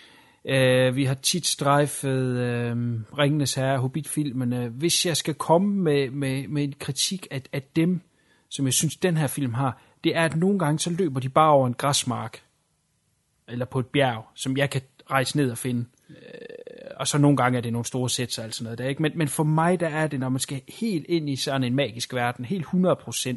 Øh, 0.45 0.95
vi 0.95 1.05
har 1.05 1.13
tit 1.13 1.45
strejfet 1.45 2.37
øh, 2.37 2.75
Ringenes 3.17 3.53
Herre, 3.53 3.77
Hobbit-filmene. 3.77 4.69
Hvis 4.69 5.05
jeg 5.05 5.17
skal 5.17 5.33
komme 5.33 5.75
med, 5.75 6.09
med, 6.09 6.47
med 6.47 6.63
en 6.63 6.73
kritik 6.79 7.27
af, 7.31 7.41
af 7.53 7.63
dem, 7.75 8.01
som 8.49 8.65
jeg 8.65 8.73
synes, 8.73 8.95
den 8.95 9.17
her 9.17 9.27
film 9.27 9.53
har, 9.53 9.81
det 10.03 10.15
er, 10.15 10.25
at 10.25 10.35
nogle 10.35 10.59
gange 10.59 10.79
så 10.79 10.89
løber 10.89 11.19
de 11.19 11.29
bare 11.29 11.51
over 11.51 11.67
en 11.67 11.73
græsmark, 11.73 12.43
eller 13.47 13.65
på 13.65 13.79
et 13.79 13.85
bjerg, 13.85 14.25
som 14.35 14.57
jeg 14.57 14.69
kan 14.69 14.81
rejse 15.11 15.37
ned 15.37 15.51
og 15.51 15.57
finde. 15.57 15.85
Øh, 16.09 16.15
og 16.95 17.07
så 17.07 17.17
nogle 17.17 17.37
gange 17.37 17.57
er 17.57 17.61
det 17.61 17.73
nogle 17.73 17.85
store 17.85 18.09
sæt 18.09 18.39
og 18.39 18.53
sådan 18.53 18.63
noget 18.63 18.77
der, 18.77 18.87
ikke? 18.87 19.01
Men, 19.01 19.11
men 19.15 19.27
for 19.27 19.43
mig, 19.43 19.79
der 19.79 19.89
er 19.89 20.07
det, 20.07 20.19
når 20.19 20.29
man 20.29 20.39
skal 20.39 20.61
helt 20.67 21.05
ind 21.09 21.29
i 21.29 21.35
sådan 21.35 21.63
en 21.63 21.75
magisk 21.75 22.13
verden, 22.13 22.45
helt 22.45 22.65
100%, 22.65 23.35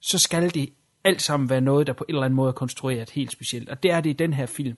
så 0.00 0.18
skal 0.18 0.54
det 0.54 0.72
alt 1.04 1.22
sammen 1.22 1.50
være 1.50 1.60
noget, 1.60 1.86
der 1.86 1.92
på 1.92 2.04
en 2.08 2.14
eller 2.14 2.24
anden 2.24 2.36
måde 2.36 2.48
er 2.48 2.52
konstrueret 2.52 3.10
helt 3.10 3.32
specielt. 3.32 3.68
Og 3.68 3.82
det 3.82 3.90
er 3.90 4.00
det 4.00 4.10
i 4.10 4.12
den 4.12 4.32
her 4.32 4.46
film, 4.46 4.76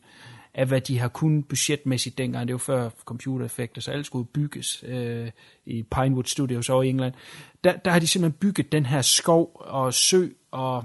af 0.55 0.67
hvad 0.67 0.81
de 0.81 0.99
har 0.99 1.09
kunnet 1.09 1.49
budgetmæssigt 1.49 2.19
dengang. 2.19 2.49
Det 2.49 2.55
var 2.55 2.59
før 2.59 2.91
computereffekter, 3.05 3.81
så 3.81 3.91
alt 3.91 4.07
skulle 4.07 4.29
bygges 4.35 4.85
øh, 4.87 5.31
i 5.67 5.83
Pinewood 5.83 6.25
Studios 6.25 6.69
over 6.71 6.83
i 6.83 6.89
England. 6.89 7.15
Der, 7.65 7.77
der 7.77 7.91
har 7.91 7.99
de 7.99 8.07
simpelthen 8.07 8.39
bygget 8.39 8.73
den 8.73 8.87
her 8.87 9.03
skov 9.03 9.57
og 9.61 9.95
sø 9.95 10.29
og 10.51 10.85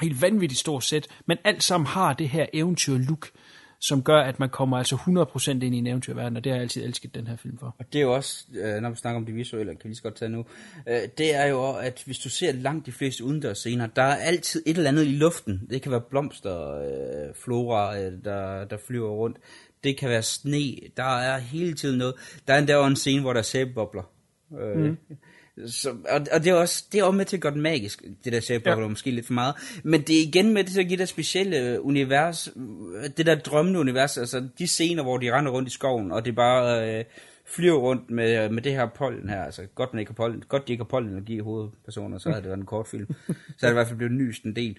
helt 0.00 0.22
vanvittigt 0.22 0.60
stort 0.60 0.84
sæt, 0.84 1.08
men 1.26 1.38
alt 1.44 1.62
sammen 1.62 1.86
har 1.86 2.12
det 2.12 2.28
her 2.28 2.46
eventyr-look, 2.52 3.30
som 3.80 4.02
gør, 4.02 4.20
at 4.20 4.40
man 4.40 4.48
kommer 4.48 4.78
altså 4.78 4.96
100% 4.96 5.50
ind 5.50 5.74
i 5.74 5.78
en 5.78 5.86
eventyrverden, 5.86 6.36
og 6.36 6.44
det 6.44 6.52
har 6.52 6.56
jeg 6.56 6.62
altid 6.62 6.84
elsket 6.84 7.14
den 7.14 7.26
her 7.26 7.36
film 7.36 7.58
for. 7.58 7.74
Og 7.78 7.84
det 7.92 7.98
er 7.98 8.02
jo 8.02 8.14
også, 8.14 8.44
øh, 8.54 8.82
når 8.82 8.90
vi 8.90 8.96
snakker 8.96 9.20
om 9.20 9.26
det 9.26 9.34
visuelle, 9.34 9.74
kan 9.74 9.84
vi 9.84 9.88
lige 9.88 9.96
så 9.96 10.02
godt 10.02 10.14
tage 10.14 10.28
nu, 10.28 10.44
øh, 10.88 11.00
det 11.18 11.34
er 11.34 11.46
jo, 11.46 11.72
at 11.72 12.02
hvis 12.06 12.18
du 12.18 12.28
ser 12.28 12.52
langt 12.52 12.86
de 12.86 12.92
fleste 12.92 13.24
udendørs 13.24 13.58
scener, 13.58 13.86
der 13.86 14.02
er 14.02 14.14
altid 14.14 14.62
et 14.66 14.76
eller 14.76 14.90
andet 14.90 15.04
i 15.04 15.10
luften. 15.10 15.66
Det 15.70 15.82
kan 15.82 15.92
være 15.92 16.00
blomster, 16.00 16.80
øh, 16.80 17.34
flora, 17.34 17.96
der, 18.10 18.64
der 18.64 18.76
flyver 18.86 19.10
rundt. 19.10 19.36
Det 19.84 19.98
kan 19.98 20.08
være 20.08 20.22
sne. 20.22 20.76
Der 20.96 21.18
er 21.18 21.38
hele 21.38 21.74
tiden 21.74 21.98
noget. 21.98 22.14
Der 22.48 22.54
er 22.54 22.58
endda 22.58 22.86
en 22.86 22.96
scene, 22.96 23.22
hvor 23.22 23.32
der 23.32 23.40
er 23.40 23.44
sæbebobler. 23.44 24.02
Mm. 24.50 24.96
Så, 25.66 25.90
og, 25.90 26.26
og 26.32 26.44
det 26.44 26.46
er 26.46 26.54
også 26.54 26.84
det 26.92 27.00
er 27.00 27.04
også 27.04 27.16
med 27.16 27.24
til 27.24 27.36
at 27.36 27.42
gøre 27.42 27.52
den 27.52 27.60
magisk, 27.60 28.02
det 28.24 28.32
der 28.32 28.40
ser 28.40 28.60
ja. 28.66 28.76
måske 28.88 29.10
lidt 29.10 29.26
for 29.26 29.32
meget. 29.32 29.54
Men 29.84 30.02
det 30.02 30.18
er 30.18 30.22
igen 30.22 30.54
med 30.54 30.64
til 30.64 30.80
at 30.80 30.88
give 30.88 30.98
det 30.98 31.08
specielle 31.08 31.58
øh, 31.58 31.86
univers, 31.86 32.48
øh, 32.56 33.10
det 33.16 33.26
der 33.26 33.34
drømmende 33.34 33.80
univers, 33.80 34.18
altså 34.18 34.48
de 34.58 34.66
scener, 34.66 35.02
hvor 35.02 35.18
de 35.18 35.32
render 35.32 35.52
rundt 35.52 35.68
i 35.68 35.72
skoven, 35.72 36.12
og 36.12 36.24
det 36.24 36.34
bare 36.34 36.98
øh, 36.98 37.04
flyver 37.44 37.78
rundt 37.78 38.10
med, 38.10 38.48
med 38.48 38.62
det 38.62 38.72
her 38.72 38.86
pollen 38.86 39.28
her. 39.28 39.44
Altså 39.44 39.66
godt, 39.74 39.92
man 39.92 40.00
ikke 40.00 40.10
har 40.10 40.14
pollen, 40.14 40.44
godt 40.48 40.68
de 40.68 40.72
ikke 40.72 40.84
har 40.84 40.88
pollenenergi 40.88 41.36
i 41.36 41.40
hovedpersoner, 41.40 42.18
så 42.18 42.28
havde 42.28 42.42
det 42.42 42.48
været 42.48 42.58
en 42.58 42.66
kort 42.66 42.88
film. 42.88 43.06
så 43.58 43.66
er 43.66 43.68
det 43.68 43.70
i 43.70 43.72
hvert 43.72 43.86
fald 43.86 43.98
blevet 43.98 44.14
nyst 44.14 44.42
en 44.42 44.56
del. 44.56 44.78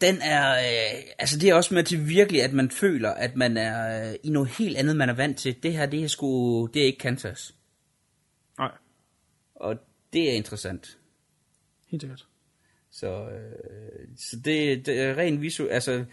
Den 0.00 0.16
er, 0.22 0.52
øh, 0.52 1.02
altså 1.18 1.38
det 1.38 1.48
er 1.48 1.54
også 1.54 1.74
med 1.74 1.84
til 1.84 2.08
virkelig, 2.08 2.42
at 2.42 2.52
man 2.52 2.70
føler, 2.70 3.10
at 3.10 3.36
man 3.36 3.56
er 3.56 4.08
øh, 4.08 4.14
i 4.22 4.30
noget 4.30 4.48
helt 4.48 4.76
andet, 4.76 4.96
man 4.96 5.08
er 5.08 5.14
vant 5.14 5.38
til. 5.38 5.62
Det 5.62 5.72
her, 5.72 5.86
det 5.86 6.04
er 6.04 6.08
sgu, 6.08 6.66
det 6.66 6.82
er 6.82 6.86
ikke 6.86 6.98
Kansas. 6.98 7.54
Nej. 8.58 8.70
Og 9.54 9.76
det 10.12 10.30
er 10.30 10.34
interessant. 10.34 10.98
Helt 11.86 12.02
sikkert. 12.02 12.26
Så, 12.90 13.30
øh, 13.30 14.08
så 14.16 14.36
det, 14.36 14.86
det 14.86 15.00
er 15.00 15.16
rent 15.16 15.40
visuelt. 15.40 15.72
Altså, 15.72 16.04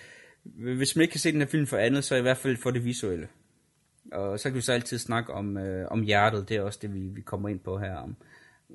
hvis 0.44 0.96
man 0.96 1.02
ikke 1.02 1.12
kan 1.12 1.20
se 1.20 1.32
den 1.32 1.42
her 1.42 1.48
film 1.48 1.68
for 1.68 1.78
andet, 1.78 2.04
så 2.04 2.16
i 2.16 2.22
hvert 2.22 2.38
fald 2.38 2.58
for 2.58 2.72
det 2.72 2.86
visuelle. 2.86 3.28
Og 4.12 4.40
så 4.40 4.50
kan 4.50 4.56
vi 4.56 4.62
så 4.62 4.74
altid 4.74 4.98
snakke 4.98 5.34
om, 5.34 5.58
øh, 5.58 5.88
om 5.92 6.02
hjertet. 6.02 6.50
Det 6.50 6.58
er 6.58 6.62
også 6.62 6.80
det, 6.82 6.94
vi, 6.94 7.00
vi 7.00 7.22
kommer 7.22 7.50
ind 7.50 7.60
på 7.60 7.80
her. 7.80 7.96
Om, 7.96 8.16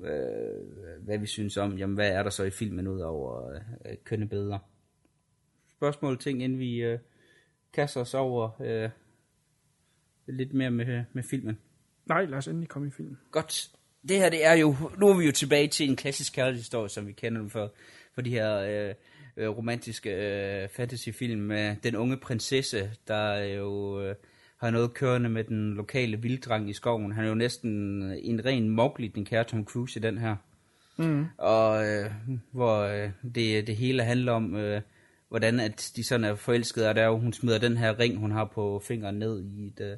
øh, 0.03 1.03
hvad 1.03 1.17
vi 1.17 1.25
synes 1.25 1.57
om. 1.57 1.77
Jamen, 1.77 1.95
hvad 1.95 2.11
er 2.11 2.23
der 2.23 2.29
så 2.29 2.43
i 2.43 2.49
filmen 2.49 2.87
ud 2.87 2.99
over 2.99 3.53
øh, 3.85 3.97
kønne 4.03 4.27
billeder? 4.27 4.59
Spørgsmål 5.69 6.19
ting, 6.19 6.43
inden 6.43 6.59
vi 6.59 6.75
øh, 6.75 6.99
kaster 7.73 8.01
os 8.01 8.13
over 8.13 8.61
øh, 8.61 8.89
lidt 10.27 10.53
mere 10.53 10.71
med, 10.71 11.03
med 11.13 11.23
filmen. 11.23 11.59
Nej, 12.05 12.25
lad 12.25 12.37
os 12.37 12.47
endelig 12.47 12.69
komme 12.69 12.87
i 12.87 12.91
filmen. 12.91 13.17
Godt 13.31 13.71
det 14.09 14.17
her, 14.17 14.29
det 14.29 14.45
er 14.45 14.53
jo, 14.53 14.75
nu 14.97 15.09
er 15.09 15.17
vi 15.17 15.25
jo 15.25 15.31
tilbage 15.31 15.67
til 15.67 15.89
en 15.89 15.95
klassisk 15.95 16.33
kærlighedshistorie, 16.33 16.89
som 16.89 17.07
vi 17.07 17.11
kender 17.11 17.41
den 17.41 17.49
for, 17.49 17.73
for 18.15 18.21
de 18.21 18.29
her 18.29 18.57
øh, 18.57 18.93
øh, 19.37 19.49
romantiske 19.49 20.09
øh, 20.09 20.69
fantasyfilm 20.69 21.41
med 21.41 21.75
den 21.83 21.95
unge 21.95 22.17
prinsesse, 22.17 22.91
der 23.07 23.43
jo 23.43 24.01
øh, 24.01 24.15
har 24.57 24.69
noget 24.69 24.93
kørende 24.93 25.29
med 25.29 25.43
den 25.43 25.73
lokale 25.73 26.21
vilddreng 26.21 26.69
i 26.69 26.73
skoven. 26.73 27.11
Han 27.11 27.23
er 27.25 27.29
jo 27.29 27.35
næsten 27.35 28.01
en 28.01 28.45
ren 28.45 28.69
Mowgli, 28.69 29.07
den 29.07 29.25
kære 29.25 29.43
Tom 29.43 29.65
Cruise 29.65 29.99
i 29.99 30.03
den 30.03 30.17
her. 30.17 30.35
Mm. 30.97 31.25
Og 31.37 31.87
øh, 31.87 32.11
hvor 32.51 32.79
øh, 32.79 33.09
det, 33.35 33.67
det 33.67 33.75
hele 33.75 34.03
handler 34.03 34.31
om, 34.31 34.55
øh, 34.55 34.81
hvordan 35.29 35.59
at 35.59 35.91
de 35.95 36.03
sådan 36.03 36.23
er 36.23 36.35
forelskede, 36.35 36.89
og 36.89 36.95
der 36.95 37.01
er 37.01 37.07
jo, 37.07 37.17
hun 37.17 37.33
smider 37.33 37.57
den 37.57 37.77
her 37.77 37.99
ring, 37.99 38.17
hun 38.17 38.31
har 38.31 38.45
på 38.45 38.81
fingeren 38.87 39.19
ned 39.19 39.43
i 39.43 39.67
et... 39.67 39.79
Øh, 39.81 39.97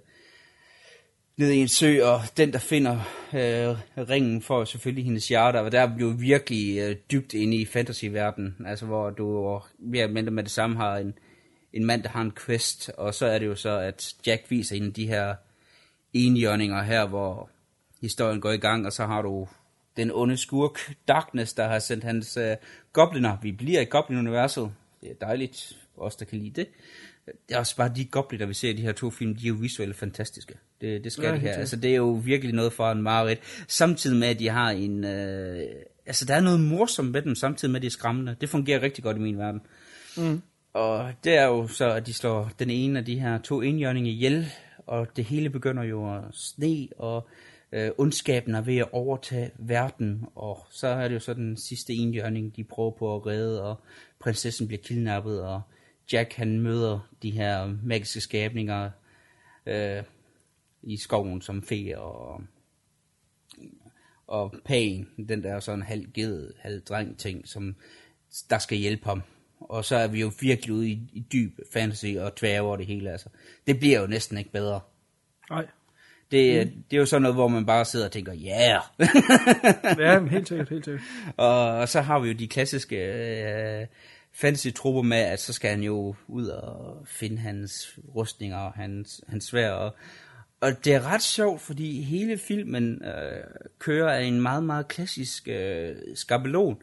ned 1.38 1.52
i 1.52 1.58
en 1.58 1.68
sø, 1.68 2.04
og 2.04 2.22
den, 2.38 2.54
der 2.54 2.60
finder 2.60 2.96
øh, 3.34 3.78
ringen, 4.10 4.42
får 4.42 4.66
selvfølgelig 4.66 5.06
hendes 5.06 5.28
hjerte, 5.28 5.62
og 5.62 5.72
der 5.72 5.96
bliver 5.96 6.14
virkelig 6.14 6.80
øh, 6.80 6.96
dybt 7.12 7.34
inde 7.34 7.58
i 7.58 7.66
fantasyverdenen, 7.66 8.56
altså 8.66 8.86
hvor 8.86 9.10
du 9.10 9.60
mere 9.80 10.08
mindre 10.08 10.32
med 10.32 10.44
det 10.44 10.52
samme 10.52 10.76
har 10.76 10.98
en, 10.98 11.14
en 11.74 11.86
mand, 11.86 12.04
der 12.04 12.10
har 12.10 12.22
en 12.22 12.34
quest, 12.46 12.90
og 12.98 13.14
så 13.14 13.26
er 13.26 13.40
det 13.40 13.46
jo 13.46 13.56
så, 13.56 13.80
at 13.80 14.16
Jack 14.28 14.52
viser 14.52 14.76
hende 14.76 14.92
de 14.92 15.08
her 15.08 15.36
enjørninger 16.14 16.84
her, 16.84 17.08
hvor 17.08 17.50
historien 18.02 18.42
går 18.42 18.52
i 18.52 18.58
gang, 18.58 18.86
og 18.86 18.94
så 18.94 19.06
har 19.06 19.22
du 19.22 19.48
den 19.98 20.12
onde 20.14 20.38
skurk 20.38 20.80
Darkness, 21.08 21.54
der 21.54 21.68
har 21.68 21.80
sendt 21.80 22.04
hans 22.04 22.38
øh, 22.38 22.56
gobliner. 22.94 23.38
Vi 23.42 23.52
bliver 23.52 23.82
i 23.82 23.86
Goblin-universet. 23.86 24.72
Det 25.02 25.12
er 25.12 25.26
dejligt, 25.26 25.78
os 25.98 26.16
der 26.16 26.26
kan 26.26 26.40
lide 26.40 26.62
det 26.62 26.68
det 27.26 27.56
er 27.56 27.60
også 27.60 27.76
bare 27.76 27.92
de 27.96 28.06
gobliner, 28.06 28.46
vi 28.46 28.54
ser 28.54 28.70
i 28.70 28.74
de 28.74 28.82
her 28.82 28.92
to 28.92 29.10
film, 29.10 29.36
de 29.36 29.46
er 29.46 29.50
jo 29.50 29.56
visuelt 29.56 29.96
fantastiske. 29.96 30.54
Det, 30.82 31.04
det 31.04 31.12
skal 31.12 31.26
ja, 31.26 31.32
det 31.32 31.42
her. 31.42 31.54
Altså, 31.54 31.76
det 31.76 31.92
er 31.92 31.96
jo 31.96 32.12
virkelig 32.12 32.56
noget 32.56 32.74
for 32.74 32.92
en 32.92 33.02
mareridt. 33.02 33.40
Samtidig 33.68 34.18
med, 34.18 34.28
at 34.28 34.40
de 34.40 34.50
har 34.50 34.70
en... 34.70 35.04
Øh, 35.04 35.64
altså, 36.06 36.26
der 36.26 36.36
er 36.36 36.42
noget 36.42 36.60
morsomt 36.60 37.12
med 37.12 37.22
dem, 37.22 37.36
samtidig 37.36 37.72
med, 37.72 37.80
at 37.80 37.82
de 37.82 37.88
er 37.88 37.92
skræmmende. 37.92 38.36
Det 38.42 38.50
fungerer 38.50 38.82
rigtig 38.82 39.04
godt 39.04 39.18
i 39.18 39.20
min 39.20 39.38
verden. 39.38 39.62
Mm. 40.18 40.42
Og 40.74 41.12
det 41.24 41.38
er 41.38 41.46
jo 41.46 41.68
så, 41.68 41.90
at 41.92 42.08
de 42.08 42.14
slår 42.14 42.52
den 42.60 42.70
ene 42.70 43.00
af 43.00 43.06
de 43.06 43.20
her 43.20 43.38
to 43.38 43.62
enhjørninger 43.62 44.12
ihjel, 44.12 44.48
og 44.88 45.08
det 45.16 45.26
hele 45.26 45.50
begynder 45.50 45.84
jo 45.84 46.16
at 46.16 46.24
sne, 46.34 46.88
og 46.98 47.28
øh, 47.72 47.92
ondskaben 47.98 48.56
er 48.56 48.62
ved 48.62 48.78
at 48.78 48.88
overtage 48.92 49.52
verden, 49.58 50.26
og 50.36 50.66
så 50.72 50.88
er 50.88 51.08
det 51.08 51.16
jo 51.16 51.20
så 51.20 51.34
den 51.34 51.58
sidste 51.58 51.94
enhjørning, 51.94 52.56
de 52.56 52.64
prøver 52.64 52.92
på 52.92 53.16
at 53.16 53.26
redde, 53.26 53.64
og 53.64 53.82
prinsessen 54.20 54.68
bliver 54.68 54.82
kidnappet, 54.84 55.42
og 55.42 55.62
Jack 56.14 56.34
han 56.34 56.60
møder 56.60 57.10
de 57.24 57.32
her 57.32 57.76
magiske 57.84 58.22
skabninger 58.22 58.90
øh, 59.66 60.04
i 60.86 60.98
skoven 60.98 61.42
som 61.42 61.64
fe 61.64 62.00
og 62.00 62.42
Og 64.28 64.56
Pain, 64.66 65.08
den 65.30 65.44
der 65.44 65.60
sådan 65.60 65.82
halv 65.82 66.06
ged, 66.14 66.54
halv 66.60 66.82
dreng 66.82 67.18
ting, 67.18 67.48
som 67.48 67.76
der 68.50 68.58
skal 68.58 68.78
hjælpe 68.78 69.06
ham. 69.06 69.22
Og 69.60 69.86
så 69.86 69.96
er 69.96 70.08
vi 70.08 70.22
jo 70.22 70.32
virkelig 70.40 70.76
ude 70.76 70.90
i, 70.90 71.10
i 71.14 71.20
dyb 71.20 71.60
fantasy 71.74 72.06
og 72.06 72.36
tværge 72.36 72.62
over 72.62 72.78
det 72.78 72.86
hele. 72.86 73.12
Altså. 73.12 73.30
Det 73.68 73.80
bliver 73.80 74.02
jo 74.02 74.08
næsten 74.08 74.38
ikke 74.38 74.52
bedre. 74.52 74.80
Nej. 75.50 75.68
Det, 76.32 76.68
mm. 76.68 76.84
det 76.92 76.98
er 76.98 77.00
jo 77.00 77.06
sådan 77.06 77.22
noget, 77.22 77.36
hvor 77.36 77.48
man 77.48 77.66
bare 77.66 77.86
sidder 77.86 78.06
og 78.06 78.12
tænker, 78.12 78.34
yeah! 78.34 78.82
ja, 80.00 80.26
helt 80.26 80.48
sikkert, 80.48 80.70
helt 80.70 80.86
sikkert. 80.86 81.04
Og, 81.38 81.68
og 81.68 81.90
så 81.90 82.02
har 82.02 82.20
vi 82.20 82.28
jo 82.28 82.34
de 82.34 82.48
klassiske 82.48 82.96
øh, 82.96 83.88
fantasy-trupper 84.32 85.02
med, 85.02 85.18
at 85.18 85.40
så 85.40 85.54
skal 85.54 85.70
han 85.70 85.84
jo 85.84 86.16
ud 86.28 86.48
og 86.48 87.08
finde 87.08 87.38
hans 87.38 88.00
rustninger 88.16 88.58
og 88.58 88.74
hans, 88.74 89.22
hans 89.28 89.46
svær. 89.46 89.72
Og, 89.72 89.96
og 90.66 90.86
det 90.86 90.94
er 90.94 91.06
ret 91.06 91.22
sjovt, 91.22 91.62
fordi 91.62 92.02
hele 92.02 92.38
filmen 92.38 93.06
øh, 93.06 93.44
kører 93.80 94.14
af 94.14 94.24
en 94.24 94.42
meget, 94.42 94.64
meget 94.64 94.88
klassisk 94.88 95.48
øh, 95.48 95.96
skabelon. 96.16 96.82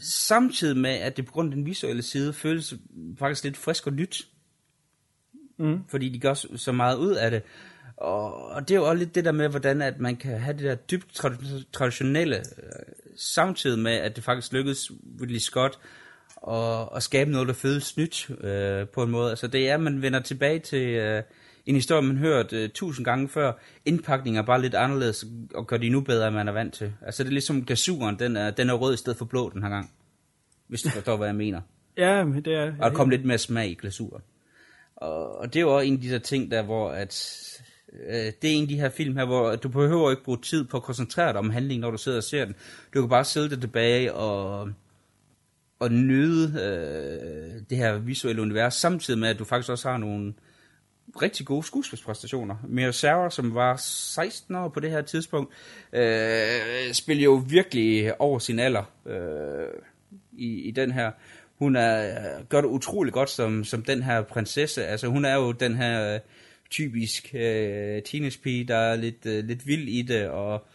Samtidig 0.00 0.76
med, 0.76 0.90
at 0.90 1.16
det 1.16 1.26
på 1.26 1.32
grund 1.32 1.48
af 1.48 1.56
den 1.56 1.66
visuelle 1.66 2.02
side 2.02 2.32
føles 2.32 2.74
faktisk 3.18 3.44
lidt 3.44 3.56
frisk 3.56 3.86
og 3.86 3.92
nyt. 3.92 4.28
Mm. 5.58 5.78
Fordi 5.88 6.08
de 6.08 6.18
gør 6.18 6.34
så 6.34 6.72
meget 6.72 6.96
ud 6.96 7.14
af 7.14 7.30
det. 7.30 7.42
Og, 7.96 8.48
og 8.48 8.68
det 8.68 8.74
er 8.74 8.78
jo 8.78 8.88
også 8.88 8.98
lidt 8.98 9.14
det 9.14 9.24
der 9.24 9.32
med, 9.32 9.48
hvordan 9.48 9.82
at 9.82 10.00
man 10.00 10.16
kan 10.16 10.40
have 10.40 10.56
det 10.56 10.64
der 10.64 10.74
dybt 10.74 11.24
tra- 11.24 11.64
traditionelle, 11.72 12.36
øh, 12.36 12.94
samtidig 13.16 13.78
med, 13.78 13.92
at 13.92 14.16
det 14.16 14.24
faktisk 14.24 14.52
lykkedes 14.52 14.90
Ridley 15.20 15.38
Scott 15.38 15.78
at, 16.48 16.88
at 16.96 17.02
skabe 17.02 17.30
noget, 17.30 17.48
der 17.48 17.54
føles 17.54 17.96
nyt 17.96 18.30
øh, 18.40 18.88
på 18.88 19.02
en 19.02 19.10
måde. 19.10 19.30
Altså 19.30 19.46
det 19.46 19.68
er, 19.68 19.74
at 19.74 19.80
man 19.80 20.02
vender 20.02 20.20
tilbage 20.20 20.58
til 20.58 20.88
øh, 20.88 21.22
en 21.66 21.74
historie, 21.74 22.02
man 22.02 22.16
har 22.16 22.24
hørt 22.24 22.52
øh, 22.52 22.70
tusind 22.70 23.04
gange 23.04 23.28
før. 23.28 23.52
Indpakningen 23.84 24.38
er 24.38 24.46
bare 24.46 24.62
lidt 24.62 24.74
anderledes, 24.74 25.24
og 25.54 25.66
gør 25.66 25.76
de 25.76 25.88
nu 25.88 26.00
bedre, 26.00 26.26
end 26.26 26.36
man 26.36 26.48
er 26.48 26.52
vant 26.52 26.74
til. 26.74 26.92
Altså 27.02 27.22
det 27.22 27.28
er 27.28 27.32
ligesom 27.32 27.64
glasuren, 27.64 28.18
den 28.18 28.36
er, 28.36 28.50
den 28.50 28.70
er 28.70 28.74
rød 28.74 28.94
i 28.94 28.96
stedet 28.96 29.18
for 29.18 29.24
blå 29.24 29.50
den 29.50 29.62
her 29.62 29.68
gang. 29.68 29.90
Hvis 30.68 30.82
du 30.82 30.88
forstår, 30.88 31.16
hvad 31.16 31.28
jeg 31.28 31.36
mener. 31.36 31.60
Ja, 31.96 32.24
men 32.24 32.44
det 32.44 32.54
er... 32.54 32.72
Og 32.80 32.90
der 32.90 32.96
kom 32.96 33.10
lidt 33.10 33.24
mere 33.24 33.38
smag 33.38 33.70
i 33.70 33.74
glasuren. 33.74 34.22
Og, 34.96 35.38
og 35.38 35.54
det 35.54 35.56
er 35.56 35.60
jo 35.60 35.74
også 35.74 35.86
en 35.86 35.94
af 35.94 36.00
de 36.00 36.10
der 36.10 36.18
ting, 36.18 36.50
der 36.50 36.62
hvor 36.62 36.90
at 36.90 37.42
øh, 37.92 38.32
det 38.42 38.50
er 38.50 38.54
en 38.54 38.62
af 38.62 38.68
de 38.68 38.80
her 38.80 38.88
film 38.88 39.16
her, 39.16 39.24
hvor 39.24 39.56
du 39.56 39.68
behøver 39.68 40.10
ikke 40.10 40.24
bruge 40.24 40.38
tid 40.42 40.64
på 40.64 40.76
at 40.76 40.82
koncentrere 40.82 41.32
dig 41.32 41.38
om 41.38 41.50
handlingen, 41.50 41.80
når 41.80 41.90
du 41.90 41.98
sidder 41.98 42.18
og 42.18 42.24
ser 42.24 42.44
den. 42.44 42.54
Du 42.94 43.00
kan 43.00 43.08
bare 43.08 43.24
sidde 43.24 43.50
der 43.50 43.60
tilbage 43.60 44.14
og, 44.14 44.70
og 45.78 45.92
nyde 45.92 46.60
øh, 46.60 47.60
det 47.70 47.78
her 47.78 47.98
visuelle 47.98 48.42
univers, 48.42 48.74
samtidig 48.74 49.20
med, 49.20 49.28
at 49.28 49.38
du 49.38 49.44
faktisk 49.44 49.70
også 49.70 49.90
har 49.90 49.98
nogle 49.98 50.34
rigtig 51.22 51.46
gode 51.46 51.62
skuespilspræstationer. 51.62 52.56
Mia 52.68 52.92
Sarah, 52.92 53.30
som 53.30 53.54
var 53.54 53.76
16 53.76 54.54
år 54.54 54.68
på 54.68 54.80
det 54.80 54.90
her 54.90 55.02
tidspunkt, 55.02 55.54
øh, 55.92 56.92
spiller 56.92 57.24
jo 57.24 57.42
virkelig 57.48 58.20
over 58.20 58.38
sin 58.38 58.58
alder 58.58 58.90
øh, 59.06 59.80
i, 60.32 60.68
i 60.68 60.70
den 60.70 60.92
her. 60.92 61.10
Hun 61.58 61.76
er, 61.76 62.08
øh, 62.08 62.44
gør 62.48 62.60
det 62.60 62.68
utrolig 62.68 63.12
godt 63.12 63.30
som, 63.30 63.64
som 63.64 63.82
den 63.82 64.02
her 64.02 64.22
prinsesse. 64.22 64.86
Altså 64.86 65.06
hun 65.06 65.24
er 65.24 65.34
jo 65.34 65.52
den 65.52 65.76
her... 65.76 66.14
Øh, 66.14 66.20
typisk 66.74 67.34
øh, 67.34 68.02
teenagepige, 68.02 68.64
der 68.64 68.76
er 68.76 68.96
lidt, 68.96 69.26
øh, 69.26 69.44
lidt 69.44 69.66
vild 69.66 69.88
i 69.88 70.02
det, 70.02 70.28
og 70.28 70.66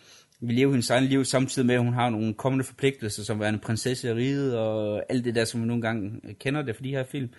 vil 0.42 0.56
leve 0.56 0.72
hendes 0.72 0.90
egen 0.90 1.04
liv, 1.04 1.26
samtidig 1.26 1.66
med, 1.66 1.76
at 1.76 1.82
hun 1.82 1.94
har 1.94 2.10
nogle 2.10 2.34
kommende 2.34 2.64
forpligtelser, 2.64 3.24
som 3.24 3.40
være 3.40 3.50
en 3.50 3.60
prinsesse 3.60 4.10
i 4.10 4.14
riget, 4.14 4.58
og 4.58 5.04
alt 5.10 5.26
det 5.26 5.36
der, 5.36 5.46
som 5.46 5.60
man 5.60 5.68
nogle 5.68 5.82
gange 5.82 6.22
kender 6.40 6.62
det 6.62 6.76
for 6.76 6.84
de 6.84 6.90
her 6.90 7.04
film. 7.04 7.24
Øh, 7.26 7.30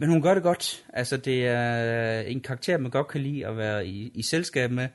men 0.00 0.08
hun 0.08 0.22
gør 0.22 0.34
det 0.34 0.42
godt. 0.42 0.84
Altså, 0.92 1.16
det 1.16 1.46
er 1.46 2.20
en 2.20 2.40
karakter, 2.40 2.78
man 2.78 2.90
godt 2.90 3.08
kan 3.08 3.20
lide 3.20 3.46
at 3.46 3.56
være 3.56 3.86
i, 3.86 4.10
i 4.14 4.22
selskab 4.22 4.70
med. 4.70 4.88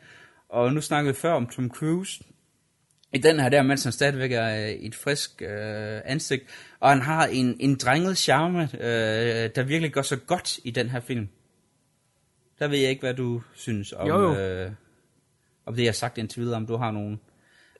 Og 0.49 0.73
nu 0.73 0.81
snakkede 0.81 1.13
vi 1.13 1.19
før 1.19 1.33
om 1.33 1.47
Tom 1.47 1.69
Cruise. 1.69 2.23
I 3.13 3.17
den 3.17 3.39
her 3.39 3.49
der, 3.49 3.63
mens 3.63 3.83
han 3.83 3.91
stadigvæk 3.91 4.31
er 4.31 4.75
et 4.79 4.95
frisk 4.95 5.41
øh, 5.41 6.01
ansigt. 6.05 6.43
Og 6.79 6.89
han 6.89 7.01
har 7.01 7.27
en, 7.27 7.57
en 7.59 7.75
drenget 7.75 8.17
charme, 8.17 8.63
øh, 8.63 9.49
der 9.55 9.63
virkelig 9.63 9.91
gør 9.91 10.01
så 10.01 10.17
godt 10.17 10.59
i 10.63 10.71
den 10.71 10.89
her 10.89 10.99
film. 10.99 11.27
Der 12.59 12.67
ved 12.67 12.77
jeg 12.77 12.89
ikke, 12.89 12.99
hvad 12.99 13.13
du 13.13 13.41
synes 13.53 13.93
om, 13.93 14.07
jo, 14.07 14.21
jo. 14.21 14.39
Øh, 14.39 14.71
om 15.65 15.75
det, 15.75 15.83
jeg 15.83 15.87
har 15.89 15.93
sagt 15.93 16.17
indtil 16.17 16.41
videre, 16.41 16.55
om 16.57 16.67
du 16.67 16.75
har 16.75 16.91
nogen... 16.91 17.19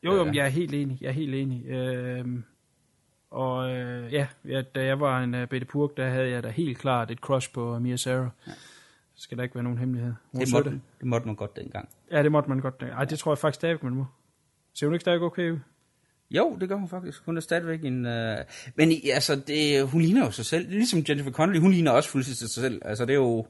Jo, 0.04 0.16
jo, 0.16 0.26
øh, 0.26 0.36
jeg 0.36 0.46
er 0.46 0.50
helt 0.50 0.74
enig. 0.74 0.98
Jeg 1.02 1.08
er 1.08 1.14
helt 1.14 1.36
enig. 1.36 1.66
Øh, 1.66 2.26
og 3.32 3.70
øh, 3.70 4.14
ja, 4.14 4.28
ja, 4.46 4.62
da 4.76 4.86
jeg 4.86 5.00
var 5.00 5.24
en 5.24 5.34
uh, 5.34 5.46
Betty 5.46 5.68
Purk, 5.68 5.98
der 5.98 6.10
havde 6.10 6.30
jeg 6.30 6.44
da 6.44 6.50
helt 6.50 6.78
klart 6.78 7.12
et 7.12 7.18
crush 7.18 7.54
på 7.54 7.80
Mia 7.80 7.96
Sarah. 7.96 8.30
Ja. 8.48 8.52
Så 9.16 9.24
skal 9.24 9.38
der 9.38 9.44
ikke 9.44 9.56
være 9.56 9.64
nogen 9.64 9.80
hemmelighed. 9.80 10.14
Hun 10.32 10.42
det, 10.42 10.52
måtte, 10.54 10.70
det. 10.70 10.82
det 11.00 11.08
måtte 11.08 11.28
man 11.28 11.36
godt 11.36 11.56
dengang. 11.56 11.90
Ja, 12.12 12.24
det 12.24 12.32
måtte 12.32 12.50
man 12.50 12.60
godt 12.60 12.80
dengang. 12.80 13.00
Ej, 13.00 13.06
det 13.06 13.20
tror 13.20 13.32
jeg 13.32 13.38
faktisk 13.38 13.56
stadigvæk, 13.56 13.84
man 13.84 13.94
må. 13.94 14.06
Ser 14.74 14.88
hun 14.88 14.94
ikke 14.94 15.02
stadig 15.02 15.22
okay 15.22 15.52
ud? 15.52 15.60
Jo, 16.32 16.58
det 16.62 16.70
gør 16.70 16.76
hun 16.76 16.90
faktisk. 16.90 17.26
Hun 17.26 17.38
er 17.38 17.42
stadigvæk 17.42 17.86
en... 17.86 18.06
Uh... 18.06 18.38
Men 18.76 18.92
altså, 19.14 19.36
det, 19.48 19.88
hun 19.88 20.02
ligner 20.02 20.26
jo 20.26 20.32
sig 20.32 20.46
selv. 20.46 20.70
Ligesom 20.70 21.04
Jennifer 21.10 21.32
Connelly, 21.32 21.60
hun 21.60 21.72
ligner 21.72 21.92
også 21.92 22.10
fuldstændig 22.10 22.38
sig 22.38 22.50
selv. 22.50 22.82
Altså, 22.86 23.06
det 23.06 23.14
er 23.14 23.18
jo 23.18 23.46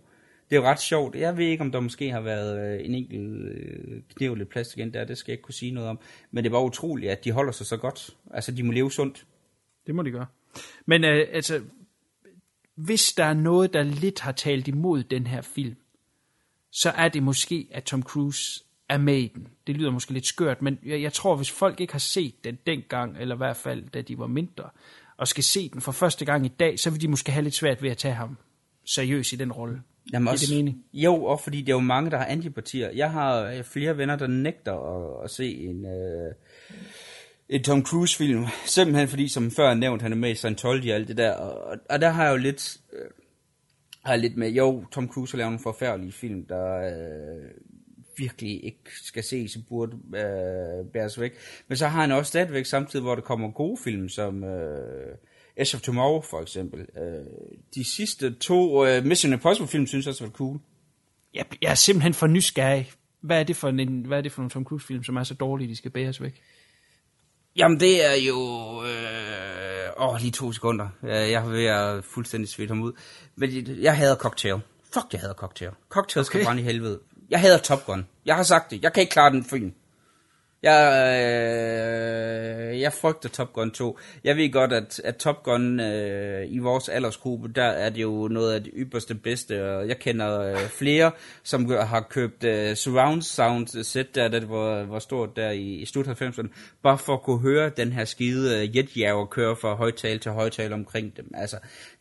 det 0.51 0.57
er 0.57 0.61
jo 0.61 0.67
ret 0.67 0.79
sjovt. 0.79 1.15
Jeg 1.15 1.37
ved 1.37 1.45
ikke, 1.45 1.61
om 1.61 1.71
der 1.71 1.79
måske 1.79 2.11
har 2.11 2.21
været 2.21 2.79
øh, 2.79 2.85
en 2.85 2.95
enkelt 2.95 3.51
øh, 3.51 4.01
kniv 4.15 4.35
lidt 4.35 4.49
plads 4.49 4.75
igen 4.75 4.93
der. 4.93 5.05
Det 5.05 5.17
skal 5.17 5.31
jeg 5.31 5.33
ikke 5.33 5.43
kunne 5.43 5.53
sige 5.53 5.71
noget 5.71 5.89
om. 5.89 5.99
Men 6.31 6.43
det 6.43 6.51
var 6.51 6.59
utroligt, 6.59 7.11
at 7.11 7.23
de 7.23 7.31
holder 7.31 7.51
sig 7.51 7.65
så 7.65 7.77
godt. 7.77 8.09
Altså, 8.31 8.51
de 8.51 8.63
må 8.63 8.71
leve 8.71 8.91
sundt. 8.91 9.25
Det 9.87 9.95
må 9.95 10.01
de 10.01 10.11
gøre. 10.11 10.25
Men 10.85 11.03
øh, 11.03 11.27
altså, 11.31 11.61
hvis 12.75 13.13
der 13.13 13.23
er 13.23 13.33
noget, 13.33 13.73
der 13.73 13.83
lidt 13.83 14.19
har 14.19 14.31
talt 14.31 14.67
imod 14.67 15.03
den 15.03 15.27
her 15.27 15.41
film, 15.41 15.75
så 16.71 16.89
er 16.89 17.09
det 17.09 17.23
måske, 17.23 17.67
at 17.71 17.83
Tom 17.83 18.03
Cruise 18.03 18.63
er 18.89 18.97
med 18.97 19.17
i 19.17 19.27
den. 19.27 19.47
Det 19.67 19.77
lyder 19.77 19.91
måske 19.91 20.13
lidt 20.13 20.25
skørt, 20.25 20.61
men 20.61 20.79
jeg, 20.85 21.01
jeg 21.01 21.13
tror, 21.13 21.35
hvis 21.35 21.51
folk 21.51 21.79
ikke 21.79 21.93
har 21.93 21.99
set 21.99 22.43
den 22.43 22.57
dengang, 22.67 23.17
eller 23.17 23.35
i 23.35 23.37
hvert 23.37 23.57
fald, 23.57 23.89
da 23.89 24.01
de 24.01 24.17
var 24.17 24.27
mindre, 24.27 24.69
og 25.17 25.27
skal 25.27 25.43
se 25.43 25.69
den 25.69 25.81
for 25.81 25.91
første 25.91 26.25
gang 26.25 26.45
i 26.45 26.49
dag, 26.49 26.79
så 26.79 26.89
vil 26.89 27.01
de 27.01 27.07
måske 27.07 27.31
have 27.31 27.43
lidt 27.43 27.55
svært 27.55 27.83
ved 27.83 27.89
at 27.89 27.97
tage 27.97 28.13
ham 28.13 28.37
seriøst 28.85 29.33
i 29.33 29.35
den 29.35 29.51
rolle. 29.51 29.81
Jamen 30.13 30.27
også, 30.27 30.45
det 30.45 30.55
mening? 30.55 30.85
Jo, 30.93 31.23
og 31.23 31.39
fordi 31.39 31.61
det 31.61 31.69
er 31.69 31.75
jo 31.75 31.79
mange, 31.79 32.11
der 32.11 32.17
har 32.17 32.25
antipartier. 32.25 32.89
Jeg 32.89 33.11
har 33.11 33.41
øh, 33.41 33.63
flere 33.63 33.97
venner, 33.97 34.15
der 34.15 34.27
nægter 34.27 34.73
at, 34.73 35.23
at 35.23 35.31
se 35.31 35.53
en, 35.53 35.85
øh, 35.85 36.33
en 37.51 37.63
Tom 37.63 37.85
Cruise-film. 37.85 38.45
Simpelthen 38.65 39.07
fordi, 39.07 39.27
som 39.27 39.51
før 39.51 39.73
nævnt, 39.73 40.01
han 40.01 40.11
er 40.11 40.15
med 40.15 40.31
i 40.31 40.35
Scientology 40.35 40.89
og 40.89 40.95
alt 40.95 41.07
det 41.07 41.17
der. 41.17 41.31
Og, 41.31 41.77
og 41.89 42.01
der 42.01 42.09
har 42.09 42.23
jeg 42.23 42.31
jo 42.31 42.37
lidt, 42.37 42.77
øh, 42.93 43.09
har 44.05 44.13
jeg 44.13 44.19
lidt 44.19 44.37
med, 44.37 44.49
jo, 44.49 44.85
Tom 44.91 45.07
Cruise 45.07 45.33
har 45.33 45.37
lavet 45.37 45.51
nogle 45.51 45.63
forfærdelige 45.63 46.11
film, 46.11 46.45
der 46.45 46.77
øh, 46.77 47.49
virkelig 48.17 48.65
ikke 48.65 48.91
skal 49.03 49.23
ses 49.23 49.55
og 49.55 49.61
burde 49.69 49.97
øh, 50.15 50.91
bæres 50.93 51.19
væk. 51.19 51.33
Men 51.67 51.77
så 51.77 51.87
har 51.87 52.01
han 52.01 52.11
også 52.11 52.29
stadigvæk 52.29 52.65
samtidig, 52.65 53.03
hvor 53.03 53.15
der 53.15 53.21
kommer 53.21 53.51
gode 53.51 53.77
film, 53.83 54.09
som... 54.09 54.43
Øh, 54.43 55.15
Edge 55.57 55.75
of 55.75 55.81
Tomorrow 55.81 56.21
for 56.21 56.41
eksempel. 56.41 56.79
Øh, 56.79 57.25
de 57.75 57.83
sidste 57.83 58.33
to 58.33 58.85
øh, 58.85 59.05
Mission 59.05 59.33
Impossible 59.33 59.67
film 59.67 59.87
synes 59.87 60.05
jeg 60.05 60.11
også 60.11 60.23
var 60.23 60.31
cool. 60.31 60.59
Jeg, 61.33 61.45
jeg 61.61 61.71
er 61.71 61.75
simpelthen 61.75 62.13
for 62.13 62.27
nysgerrig. 62.27 62.91
Hvad 63.21 63.39
er 63.39 63.43
det 63.43 63.55
for 63.55 63.69
en, 63.69 64.05
hvad 64.05 64.17
er 64.17 64.21
det 64.21 64.31
for 64.31 64.43
en 64.43 64.49
Tom 64.49 64.63
Cruise 64.63 64.87
film, 64.87 65.03
som 65.03 65.15
er 65.15 65.23
så 65.23 65.33
dårlige, 65.33 65.69
de 65.69 65.75
skal 65.75 65.91
bæres 65.91 66.21
væk? 66.21 66.41
Jamen 67.55 67.79
det 67.79 68.05
er 68.05 68.15
jo... 68.15 68.37
Øh, 68.83 70.07
åh, 70.07 70.19
lige 70.19 70.31
to 70.31 70.51
sekunder. 70.51 70.87
Jeg 71.03 71.41
har 71.41 71.49
ved 71.49 71.65
at 71.65 72.03
fuldstændig 72.03 72.49
svedt 72.49 72.69
ham 72.69 72.81
ud. 72.81 72.93
Men 73.35 73.67
jeg 73.81 73.97
hader 73.97 74.15
Cocktail. 74.15 74.59
Fuck, 74.93 75.05
jeg 75.11 75.21
hader 75.21 75.33
Cocktail. 75.33 75.71
Cocktail 75.89 76.21
okay. 76.21 76.25
skal 76.25 76.45
brænde 76.45 76.61
i 76.61 76.65
helvede. 76.65 76.99
Jeg 77.29 77.39
hader 77.39 77.57
Top 77.57 77.85
Gun. 77.85 78.07
Jeg 78.25 78.35
har 78.35 78.43
sagt 78.43 78.71
det. 78.71 78.83
Jeg 78.83 78.93
kan 78.93 79.01
ikke 79.01 79.11
klare 79.11 79.31
den 79.31 79.43
film. 79.43 79.73
Jeg, 80.63 80.81
øh, 82.71 82.79
jeg 82.81 82.93
frygter 82.93 83.29
Top 83.29 83.53
Gun 83.53 83.71
2. 83.71 83.99
Jeg 84.23 84.37
ved 84.37 84.51
godt, 84.51 84.73
at, 84.73 85.01
at 85.03 85.15
Top 85.15 85.43
Gun 85.43 85.79
øh, 85.79 86.45
i 86.49 86.59
vores 86.59 86.89
aldersgruppe, 86.89 87.47
der 87.47 87.63
er 87.63 87.89
det 87.89 88.01
jo 88.01 88.27
noget 88.27 88.53
af 88.53 88.63
det 88.63 88.73
ypperste 88.75 89.15
bedste. 89.15 89.75
Og 89.75 89.87
jeg 89.87 89.99
kender 89.99 90.41
øh, 90.41 90.69
flere, 90.69 91.11
som 91.43 91.69
har 91.69 92.07
købt 92.09 92.43
øh, 92.43 92.75
surround 92.75 93.21
sound 93.21 93.83
set, 93.83 94.15
der, 94.15 94.27
der 94.27 94.45
var, 94.45 94.83
var 94.83 94.99
stort 94.99 95.35
der 95.35 95.51
i, 95.51 95.73
i 95.73 95.85
slut 95.85 96.07
90'erne, 96.07 96.47
bare 96.83 96.97
for 96.97 97.13
at 97.13 97.21
kunne 97.21 97.39
høre 97.39 97.69
den 97.77 97.91
her 97.91 98.05
skide 98.05 98.61
øh, 98.61 98.77
jetjager 98.77 99.25
køre 99.25 99.55
fra 99.55 99.75
højtal 99.75 100.19
til 100.19 100.31
højtal 100.31 100.73
omkring 100.73 101.17
dem. 101.17 101.31
Altså, 101.33 101.57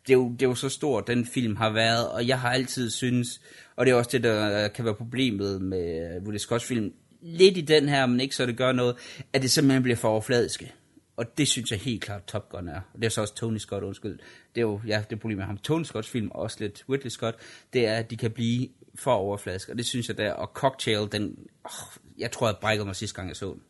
det 0.06 0.12
er, 0.12 0.18
jo, 0.18 0.32
det 0.32 0.42
er 0.42 0.48
jo 0.48 0.54
så 0.54 0.68
stort, 0.68 1.06
den 1.06 1.26
film 1.26 1.56
har 1.56 1.70
været, 1.70 2.08
og 2.08 2.28
jeg 2.28 2.40
har 2.40 2.50
altid 2.52 2.90
synes, 2.90 3.40
og 3.76 3.86
det 3.86 3.92
er 3.92 3.96
også 3.96 4.10
det, 4.12 4.22
der 4.22 4.64
øh, 4.64 4.72
kan 4.72 4.84
være 4.84 4.94
problemet 4.94 5.62
med 5.62 6.14
øh, 6.16 6.22
Woody 6.22 6.36
Scotts 6.36 6.64
film, 6.64 6.92
lidt 7.22 7.56
i 7.56 7.60
den 7.60 7.88
her, 7.88 8.06
men 8.06 8.20
ikke 8.20 8.34
så 8.34 8.46
det 8.46 8.56
gør 8.56 8.72
noget, 8.72 8.96
at 9.32 9.42
det 9.42 9.50
simpelthen 9.50 9.82
bliver 9.82 9.96
for 9.96 10.08
overfladiske. 10.08 10.72
Og 11.16 11.38
det 11.38 11.48
synes 11.48 11.70
jeg 11.70 11.78
helt 11.78 12.02
klart 12.02 12.24
Top 12.24 12.48
Gun 12.48 12.68
er. 12.68 12.80
Og 12.94 13.00
det 13.00 13.04
er 13.04 13.08
så 13.08 13.20
også 13.20 13.34
Tony 13.34 13.58
Scott, 13.58 13.84
undskyld. 13.84 14.18
Det 14.54 14.60
er 14.60 14.62
jo, 14.62 14.80
ja, 14.86 15.02
det 15.10 15.20
problem 15.20 15.38
med 15.38 15.46
ham. 15.46 15.58
Tony 15.58 15.84
Scotts 15.84 16.08
film, 16.08 16.30
og 16.30 16.42
også 16.42 16.56
lidt 16.60 16.84
Ridley 16.90 17.10
Scott, 17.10 17.36
det 17.72 17.86
er, 17.86 17.96
at 17.96 18.10
de 18.10 18.16
kan 18.16 18.30
blive 18.30 18.68
for 18.94 19.12
overfladiske. 19.12 19.72
Og 19.72 19.78
det 19.78 19.86
synes 19.86 20.08
jeg 20.08 20.18
der. 20.18 20.32
Og 20.32 20.50
Cocktail, 20.54 21.08
den, 21.12 21.36
oh, 21.64 21.70
jeg 22.18 22.30
tror, 22.30 22.46
jeg 22.46 22.56
brækkede 22.60 22.86
mig 22.86 22.96
sidste 22.96 23.16
gang, 23.16 23.28
jeg 23.28 23.36
så 23.36 23.46
den. 23.52 23.62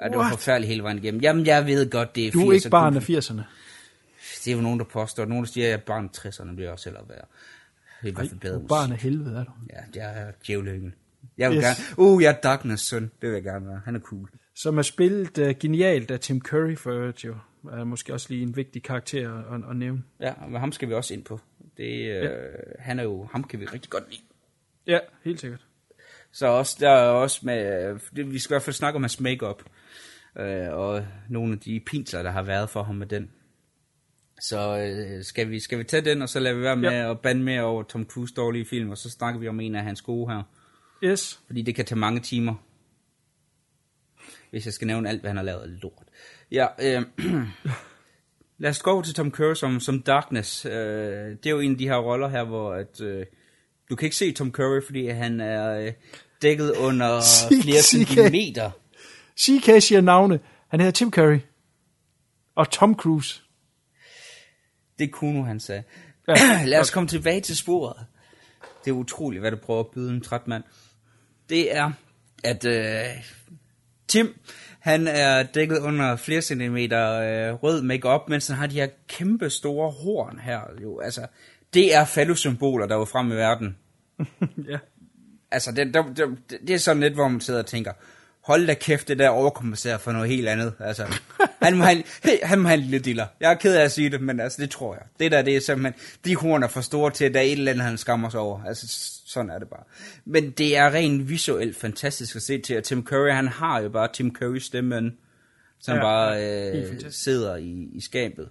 Ja, 0.00 0.08
det 0.08 0.18
var 0.18 0.30
forfærdeligt 0.30 0.68
hele 0.68 0.82
vejen 0.82 0.98
igennem. 0.98 1.20
Jamen, 1.20 1.46
jeg 1.46 1.66
ved 1.66 1.90
godt, 1.90 2.14
det 2.14 2.26
er 2.26 2.30
80'erne. 2.30 2.40
Du 2.40 2.48
er 2.48 2.52
ikke 2.52 2.70
barn 2.70 2.96
af 2.96 3.10
80'erne. 3.10 3.42
Det 4.44 4.50
er 4.50 4.56
jo 4.56 4.60
nogen, 4.60 4.78
der 4.78 4.84
påstår. 4.84 5.24
Nogen, 5.24 5.44
der 5.44 5.50
siger, 5.50 5.66
at 5.66 5.70
jeg 5.70 5.76
er 5.76 5.84
barn 5.84 6.04
af 6.04 6.26
60'erne, 6.26 6.54
bliver 6.54 6.70
også 6.70 6.82
selv 6.82 6.96
at 6.98 7.08
være. 7.08 7.24
Det 8.02 8.08
er 8.08 8.08
i 8.08 8.10
hvert 8.10 8.28
fald 8.28 8.40
bedre 8.40 8.60
barn 8.68 8.92
af 8.92 8.98
helvede, 8.98 9.38
er 9.38 9.44
du? 9.44 9.50
Ja, 9.70 9.80
det 9.94 10.02
er 10.02 10.32
djævleyngel. 10.46 10.92
Jeg 11.38 11.50
vil 11.50 11.58
yes. 11.58 11.64
gerne, 11.64 11.98
uh, 11.98 12.22
jeg 12.22 12.28
er 12.28 12.40
Darkness 12.40 12.84
søn, 12.84 13.02
det 13.02 13.28
vil 13.28 13.32
jeg 13.32 13.42
gerne 13.42 13.66
være. 13.66 13.80
Han 13.84 13.96
er 13.96 14.00
cool. 14.00 14.28
som 14.54 14.78
er 14.78 14.82
spillet 14.82 15.38
uh, 15.38 15.48
genialt 15.60 16.10
af 16.10 16.20
Tim 16.20 16.40
Curry 16.40 16.76
for 16.76 16.90
øvrigt 16.90 17.24
jo. 17.24 17.34
Er 17.72 17.84
måske 17.84 18.14
også 18.14 18.26
lige 18.30 18.42
en 18.42 18.56
vigtig 18.56 18.82
karakter 18.82 19.54
at, 19.54 19.70
at 19.70 19.76
nævne. 19.76 20.02
Ja, 20.20 20.32
men 20.48 20.60
ham 20.60 20.72
skal 20.72 20.88
vi 20.88 20.94
også 20.94 21.14
ind 21.14 21.24
på. 21.24 21.40
Det, 21.76 21.84
øh, 21.84 22.24
ja. 22.24 22.30
Han 22.78 22.98
er 22.98 23.02
jo, 23.02 23.28
ham 23.32 23.44
kan 23.44 23.60
vi 23.60 23.64
rigtig 23.64 23.90
godt 23.90 24.04
lide. 24.10 24.22
Ja, 24.86 24.98
helt 25.24 25.40
sikkert. 25.40 25.66
Så 26.32 26.46
også, 26.46 26.76
der 26.80 26.90
er 26.90 27.08
også 27.08 27.40
med, 27.42 27.98
det, 28.16 28.32
vi 28.32 28.38
skal 28.38 28.52
i 28.52 28.54
hvert 28.54 28.62
fald 28.62 28.74
snakke 28.74 28.96
om 28.96 29.02
hans 29.02 29.20
makeup 29.20 29.62
øh, 30.38 30.68
og 30.72 31.06
nogle 31.28 31.52
af 31.52 31.58
de 31.58 31.80
pinsler, 31.80 32.22
der 32.22 32.30
har 32.30 32.42
været 32.42 32.70
for 32.70 32.82
ham 32.82 32.94
med 32.94 33.06
den. 33.06 33.30
Så 34.40 34.78
øh, 34.78 35.24
skal, 35.24 35.50
vi, 35.50 35.60
skal 35.60 35.78
vi 35.78 35.84
tage 35.84 36.04
den, 36.04 36.22
og 36.22 36.28
så 36.28 36.40
lader 36.40 36.56
vi 36.56 36.62
være 36.62 36.76
med 36.76 36.90
ja. 36.90 37.10
at 37.10 37.20
bande 37.20 37.42
mere 37.42 37.62
over 37.62 37.82
Tom 37.82 38.04
Cruise 38.04 38.34
dårlige 38.34 38.64
film, 38.64 38.90
og 38.90 38.98
så 38.98 39.10
snakker 39.10 39.40
vi 39.40 39.48
om 39.48 39.60
en 39.60 39.74
af 39.74 39.82
hans 39.82 40.02
gode 40.02 40.32
her. 40.32 40.42
Yes. 41.04 41.40
Fordi 41.46 41.62
det 41.62 41.74
kan 41.74 41.84
tage 41.84 41.98
mange 41.98 42.20
timer. 42.20 42.54
Hvis 44.50 44.64
jeg 44.64 44.74
skal 44.74 44.86
nævne 44.86 45.08
alt, 45.08 45.20
hvad 45.20 45.30
han 45.30 45.36
har 45.36 45.44
lavet 45.44 45.60
af 45.60 45.82
lort. 45.82 46.06
Ja, 46.50 46.66
øh, 46.80 47.02
lad 48.58 48.70
os 48.70 48.82
gå 48.82 48.90
over 48.90 49.02
til 49.02 49.14
Tom 49.14 49.30
Cruise 49.30 49.60
som, 49.60 49.80
som 49.80 50.02
Darkness. 50.02 50.64
Øh, 50.64 50.72
det 50.72 51.46
er 51.46 51.50
jo 51.50 51.60
en 51.60 51.72
af 51.72 51.78
de 51.78 51.88
her 51.88 51.96
roller 51.96 52.28
her, 52.28 52.44
hvor 52.44 52.72
at, 52.72 53.00
øh, 53.00 53.26
du 53.90 53.96
kan 53.96 54.06
ikke 54.06 54.16
se 54.16 54.32
Tom 54.32 54.52
Curry, 54.52 54.80
fordi 54.86 55.08
han 55.08 55.40
er 55.40 55.80
øh, 55.80 55.92
dækket 56.42 56.72
under 56.76 57.20
flere 57.62 57.82
centimeter. 57.82 58.70
CK 59.40 59.82
siger 59.82 60.00
navne. 60.00 60.40
Han 60.68 60.80
hedder 60.80 60.92
Tim 60.92 61.10
Curry. 61.10 61.38
Og 62.54 62.70
Tom 62.70 62.94
Cruise. 62.94 63.42
Det 64.98 65.12
kunne 65.12 65.46
han 65.46 65.60
sagde. 65.60 65.82
Ja, 66.28 66.64
Lad 66.70 66.80
os 66.80 66.90
komme 66.90 67.08
tilbage 67.08 67.40
til 67.40 67.56
sporet. 67.56 68.06
Det 68.84 68.90
er 68.90 68.94
utroligt, 68.94 69.40
hvad 69.40 69.50
du 69.50 69.56
prøver 69.56 69.80
at 69.80 69.90
byde 69.94 70.10
en 70.10 70.20
træt 70.20 70.48
mand. 70.48 70.64
Det 71.48 71.76
er, 71.76 71.92
at 72.44 72.64
øh, 72.64 73.24
Tim, 74.08 74.34
han 74.78 75.06
er 75.06 75.42
dækket 75.42 75.78
under 75.78 76.16
flere 76.16 76.42
centimeter 76.42 77.12
øh, 77.12 77.54
rød 77.54 77.82
makeup, 77.82 78.28
mens 78.28 78.48
han 78.48 78.56
har 78.56 78.66
de 78.66 78.74
her 78.74 78.88
kæmpe 79.08 79.50
store 79.50 79.90
horn 79.90 80.38
her. 80.38 80.60
Jo, 80.82 81.00
altså, 81.00 81.26
det 81.74 81.94
er 81.94 82.04
fallosymboler, 82.04 82.86
der 82.86 82.94
var 82.94 83.04
frem 83.04 83.32
i 83.32 83.34
verden. 83.34 83.76
ja. 84.70 84.78
Altså, 85.50 85.72
det, 85.72 85.94
det, 85.94 86.04
det, 86.16 86.58
det 86.66 86.70
er 86.70 86.78
sådan 86.78 87.02
lidt, 87.02 87.14
hvor 87.14 87.28
man 87.28 87.40
sidder 87.40 87.60
og 87.60 87.66
tænker, 87.66 87.92
hold 88.48 88.66
da 88.66 88.74
kæft, 88.74 89.08
det 89.08 89.18
der 89.18 89.28
overkompenserer 89.28 89.98
for 89.98 90.12
noget 90.12 90.28
helt 90.28 90.48
andet. 90.48 90.74
Altså, 90.80 91.04
han 91.62 91.76
må 91.76 91.84
have, 91.84 92.02
han 92.42 92.58
må 92.58 92.68
have 92.68 92.78
en 92.78 92.84
lille 92.84 92.98
diller. 92.98 93.26
Jeg 93.40 93.50
er 93.50 93.54
ked 93.54 93.76
af 93.76 93.84
at 93.84 93.92
sige 93.92 94.10
det, 94.10 94.20
men 94.20 94.40
altså, 94.40 94.62
det 94.62 94.70
tror 94.70 94.94
jeg. 94.94 95.02
Det 95.20 95.32
der, 95.32 95.42
det 95.42 95.56
er 95.56 95.60
simpelthen, 95.60 95.94
de 96.24 96.36
horn 96.36 96.62
er 96.62 96.68
for 96.68 96.80
store 96.80 97.10
til, 97.10 97.24
at 97.24 97.34
der 97.34 97.40
er 97.40 97.44
et 97.44 97.52
eller 97.52 97.72
andet, 97.72 97.84
han 97.86 97.98
skammer 97.98 98.28
sig 98.28 98.40
over. 98.40 98.64
Altså, 98.64 98.86
sådan 99.26 99.50
er 99.50 99.58
det 99.58 99.68
bare. 99.68 99.84
Men 100.24 100.50
det 100.50 100.76
er 100.76 100.94
rent 100.94 101.28
visuelt 101.28 101.76
fantastisk 101.76 102.36
at 102.36 102.42
se 102.42 102.58
til, 102.58 102.74
at 102.74 102.84
Tim 102.84 103.04
Curry, 103.04 103.30
han 103.30 103.48
har 103.48 103.80
jo 103.80 103.88
bare 103.88 104.08
Tim 104.12 104.34
Curry 104.34 104.58
stemmen, 104.58 105.16
som 105.80 105.96
ja, 105.96 106.02
bare 106.02 106.46
øh, 106.72 107.00
sidder 107.10 107.56
i, 107.56 107.88
i 107.92 108.00
skabet. 108.00 108.48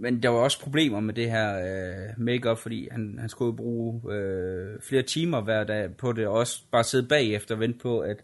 Men 0.00 0.22
der 0.22 0.28
var 0.28 0.38
også 0.38 0.60
problemer 0.60 1.00
med 1.00 1.14
det 1.14 1.30
her 1.30 1.58
øh, 1.58 2.24
makeup, 2.24 2.58
fordi 2.58 2.88
han, 2.90 3.16
han 3.20 3.28
skulle 3.28 3.56
bruge 3.56 4.14
øh, 4.14 4.80
flere 4.82 5.02
timer 5.02 5.40
hver 5.40 5.64
dag 5.64 5.96
på 5.96 6.12
det, 6.12 6.26
og 6.26 6.34
også 6.34 6.60
bare 6.72 6.84
sidde 6.84 7.08
bagefter 7.08 7.54
og 7.54 7.60
vente 7.60 7.78
på, 7.78 8.00
at 8.00 8.16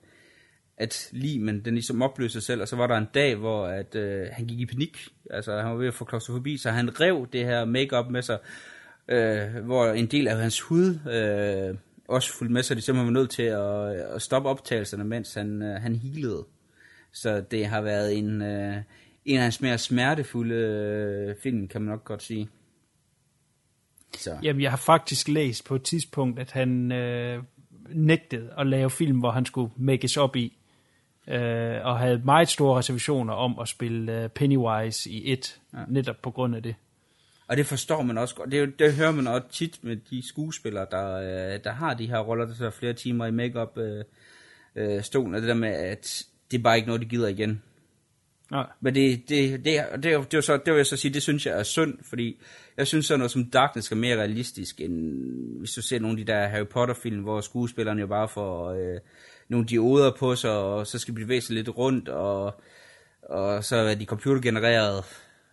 at 0.80 1.08
limen, 1.12 1.64
den 1.64 1.74
ligesom 1.74 2.02
opløste 2.02 2.32
sig 2.32 2.42
selv, 2.42 2.62
og 2.62 2.68
så 2.68 2.76
var 2.76 2.86
der 2.86 2.96
en 2.96 3.08
dag, 3.14 3.34
hvor 3.34 3.66
at, 3.66 3.94
øh, 3.94 4.26
han 4.32 4.46
gik 4.46 4.60
i 4.60 4.66
panik, 4.66 5.08
altså 5.30 5.56
han 5.56 5.70
var 5.70 5.76
ved 5.76 5.88
at 5.88 5.94
få 5.94 6.04
klaustrofobi, 6.04 6.56
så 6.56 6.70
han 6.70 7.00
rev 7.00 7.26
det 7.32 7.44
her 7.44 7.64
makeup 7.64 8.10
med 8.10 8.22
sig, 8.22 8.38
øh, 9.08 9.64
hvor 9.64 9.86
en 9.86 10.06
del 10.06 10.28
af 10.28 10.36
hans 10.36 10.60
hud 10.60 10.98
øh, 11.08 11.76
også 12.08 12.32
fulgte 12.32 12.52
med 12.52 12.62
sig, 12.62 12.76
de 12.76 12.82
simpelthen 12.82 13.14
var 13.14 13.20
nødt 13.20 13.30
til 13.30 13.42
at, 13.42 13.96
øh, 13.96 14.14
at 14.14 14.22
stoppe 14.22 14.48
optagelserne, 14.48 15.04
mens 15.04 15.34
han, 15.34 15.62
øh, 15.62 15.82
han 15.82 15.96
healede. 15.96 16.46
Så 17.12 17.40
det 17.50 17.66
har 17.66 17.80
været 17.80 18.18
en, 18.18 18.42
øh, 18.42 18.76
en 19.24 19.36
af 19.36 19.42
hans 19.42 19.60
mere 19.60 19.78
smertefulde 19.78 20.54
øh, 20.54 21.36
film, 21.42 21.68
kan 21.68 21.82
man 21.82 21.90
nok 21.90 22.04
godt 22.04 22.22
sige. 22.22 22.48
Så. 24.16 24.38
Jamen, 24.42 24.62
jeg 24.62 24.70
har 24.70 24.76
faktisk 24.76 25.28
læst 25.28 25.64
på 25.64 25.74
et 25.74 25.82
tidspunkt, 25.82 26.38
at 26.38 26.50
han 26.50 26.92
øh, 26.92 27.42
nægtede 27.88 28.50
at 28.58 28.66
lave 28.66 28.90
film, 28.90 29.18
hvor 29.18 29.30
han 29.30 29.46
skulle 29.46 29.72
makes 29.76 30.16
op 30.16 30.36
i 30.36 30.56
øh, 31.30 31.86
og 31.86 31.98
havde 31.98 32.22
meget 32.24 32.48
store 32.48 32.78
reservationer 32.78 33.34
om 33.34 33.58
at 33.58 33.68
spille 33.68 34.24
uh, 34.24 34.30
Pennywise 34.30 35.10
i 35.10 35.32
et, 35.32 35.60
ja. 35.74 35.78
netop 35.88 36.16
på 36.22 36.30
grund 36.30 36.56
af 36.56 36.62
det. 36.62 36.74
Og 37.48 37.56
det 37.56 37.66
forstår 37.66 38.02
man 38.02 38.18
også 38.18 38.34
godt. 38.34 38.52
Det, 38.52 38.78
det 38.78 38.94
hører 38.94 39.10
man 39.10 39.26
også 39.26 39.48
tit 39.52 39.78
med 39.82 39.96
de 39.96 40.28
skuespillere, 40.28 40.86
der, 40.90 41.14
øh, 41.14 41.60
der 41.64 41.72
har 41.72 41.94
de 41.94 42.06
her 42.06 42.18
roller, 42.18 42.46
der 42.46 42.54
tager 42.54 42.70
flere 42.70 42.92
timer 42.92 43.26
i 43.26 43.30
makeup 43.30 43.78
øh, 43.78 44.04
øh, 44.76 45.02
stolen, 45.02 45.34
og 45.34 45.40
det 45.40 45.48
der 45.48 45.54
med, 45.54 45.68
at 45.68 46.24
det 46.50 46.58
er 46.58 46.62
bare 46.62 46.76
ikke 46.76 46.86
noget, 46.86 47.02
de 47.02 47.06
gider 47.06 47.28
igen. 47.28 47.62
Nej. 48.50 48.66
Men 48.80 48.94
det, 48.94 49.28
det, 49.28 49.64
det, 49.64 49.64
det, 49.64 50.02
det, 50.02 50.32
det, 50.32 50.44
så, 50.44 50.56
det 50.56 50.72
vil 50.72 50.76
jeg 50.76 50.86
så 50.86 50.96
sige, 50.96 51.14
det 51.14 51.22
synes 51.22 51.46
jeg 51.46 51.58
er 51.58 51.62
synd, 51.62 51.98
fordi 52.02 52.40
jeg 52.76 52.86
synes 52.86 53.06
sådan 53.06 53.18
noget 53.18 53.30
som 53.30 53.44
Darkness 53.44 53.92
er 53.92 53.96
mere 53.96 54.16
realistisk, 54.16 54.80
end 54.80 55.58
hvis 55.58 55.72
du 55.72 55.82
ser 55.82 55.98
nogle 55.98 56.20
af 56.20 56.26
de 56.26 56.32
der 56.32 56.48
Harry 56.48 56.66
Potter-film, 56.66 57.22
hvor 57.22 57.40
skuespillerne 57.40 58.00
jo 58.00 58.06
bare 58.06 58.28
får 58.28 58.70
øh, 58.70 59.00
nogle 59.50 59.66
dioder 59.66 60.12
på 60.18 60.36
sig, 60.36 60.50
og 60.50 60.86
så 60.86 60.98
skal 60.98 61.14
de 61.14 61.20
bevæge 61.20 61.40
sig 61.40 61.54
lidt 61.54 61.68
rundt, 61.68 62.08
og, 62.08 62.60
og 63.22 63.64
så 63.64 63.76
er 63.76 63.94
de 63.94 64.04
computergenereret. 64.04 65.04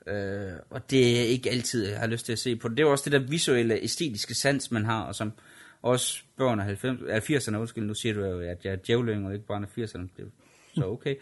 Øh, 0.08 0.52
og 0.70 0.92
det 0.92 1.20
er 1.20 1.24
ikke 1.24 1.50
altid, 1.50 1.88
jeg 1.88 2.00
har 2.00 2.08
lyst 2.08 2.26
til 2.26 2.34
at 2.34 2.40
se 2.40 2.56
på 2.56 2.68
det. 2.68 2.78
Det 2.78 2.84
er 2.84 2.88
også 2.88 3.10
det 3.10 3.22
der 3.22 3.28
visuelle, 3.28 3.84
æstetiske 3.84 4.34
sans, 4.34 4.72
man 4.72 4.86
har, 4.86 5.02
og 5.02 5.16
som 5.16 5.32
også 5.82 6.22
børn 6.38 6.60
af 6.60 6.66
90, 6.66 7.48
80'erne, 7.48 7.56
undskyld, 7.56 7.84
nu 7.84 7.94
siger 7.94 8.14
du 8.14 8.26
jo, 8.26 8.40
at 8.40 8.66
jeg 8.66 8.72
er 8.72 8.76
djævling, 8.76 9.28
og 9.28 9.34
ikke 9.34 9.46
bare 9.46 9.62
af 9.62 9.84
80'erne, 9.84 10.08
det 10.18 10.20
er 10.20 10.24
så 10.76 10.86
okay. 10.86 11.16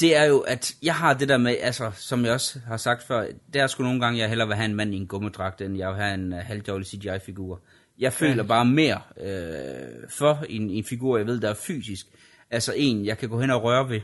det 0.00 0.16
er 0.16 0.24
jo, 0.24 0.38
at 0.38 0.74
jeg 0.82 0.94
har 0.94 1.14
det 1.14 1.28
der 1.28 1.38
med, 1.38 1.56
altså, 1.60 1.90
som 1.94 2.24
jeg 2.24 2.32
også 2.32 2.60
har 2.66 2.76
sagt 2.76 3.02
før, 3.02 3.26
der 3.54 3.62
er 3.62 3.66
sgu 3.66 3.82
nogle 3.82 4.00
gange, 4.00 4.18
jeg 4.18 4.28
hellere 4.28 4.48
vil 4.48 4.56
have 4.56 4.64
en 4.64 4.74
mand 4.74 4.94
i 4.94 4.96
en 4.96 5.06
gummidragt, 5.06 5.60
end 5.60 5.76
jeg 5.76 5.88
vil 5.88 5.96
have 5.96 6.14
en 6.14 6.32
uh, 6.32 6.38
halvdårlig 6.38 6.86
CGI-figur. 6.86 7.60
Jeg 7.98 8.12
føler 8.12 8.42
bare 8.42 8.64
mere 8.64 9.00
øh, 9.20 10.08
for 10.08 10.44
en, 10.48 10.70
en 10.70 10.84
figur, 10.84 11.16
jeg 11.16 11.26
ved, 11.26 11.40
der 11.40 11.50
er 11.50 11.54
fysisk. 11.54 12.06
Altså 12.50 12.72
en, 12.76 13.06
jeg 13.06 13.18
kan 13.18 13.28
gå 13.28 13.40
hen 13.40 13.50
og 13.50 13.62
røre 13.62 13.88
ved. 13.88 14.00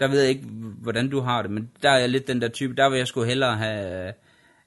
Der 0.00 0.08
ved 0.08 0.20
jeg 0.20 0.28
ikke, 0.28 0.46
hvordan 0.82 1.10
du 1.10 1.20
har 1.20 1.42
det, 1.42 1.50
men 1.50 1.70
der 1.82 1.90
er 1.90 1.98
jeg 1.98 2.08
lidt 2.08 2.26
den 2.26 2.40
der 2.40 2.48
type. 2.48 2.74
Der 2.76 2.88
vil 2.88 2.98
jeg 2.98 3.06
sgu 3.06 3.22
hellere 3.22 3.56
have, 3.56 4.12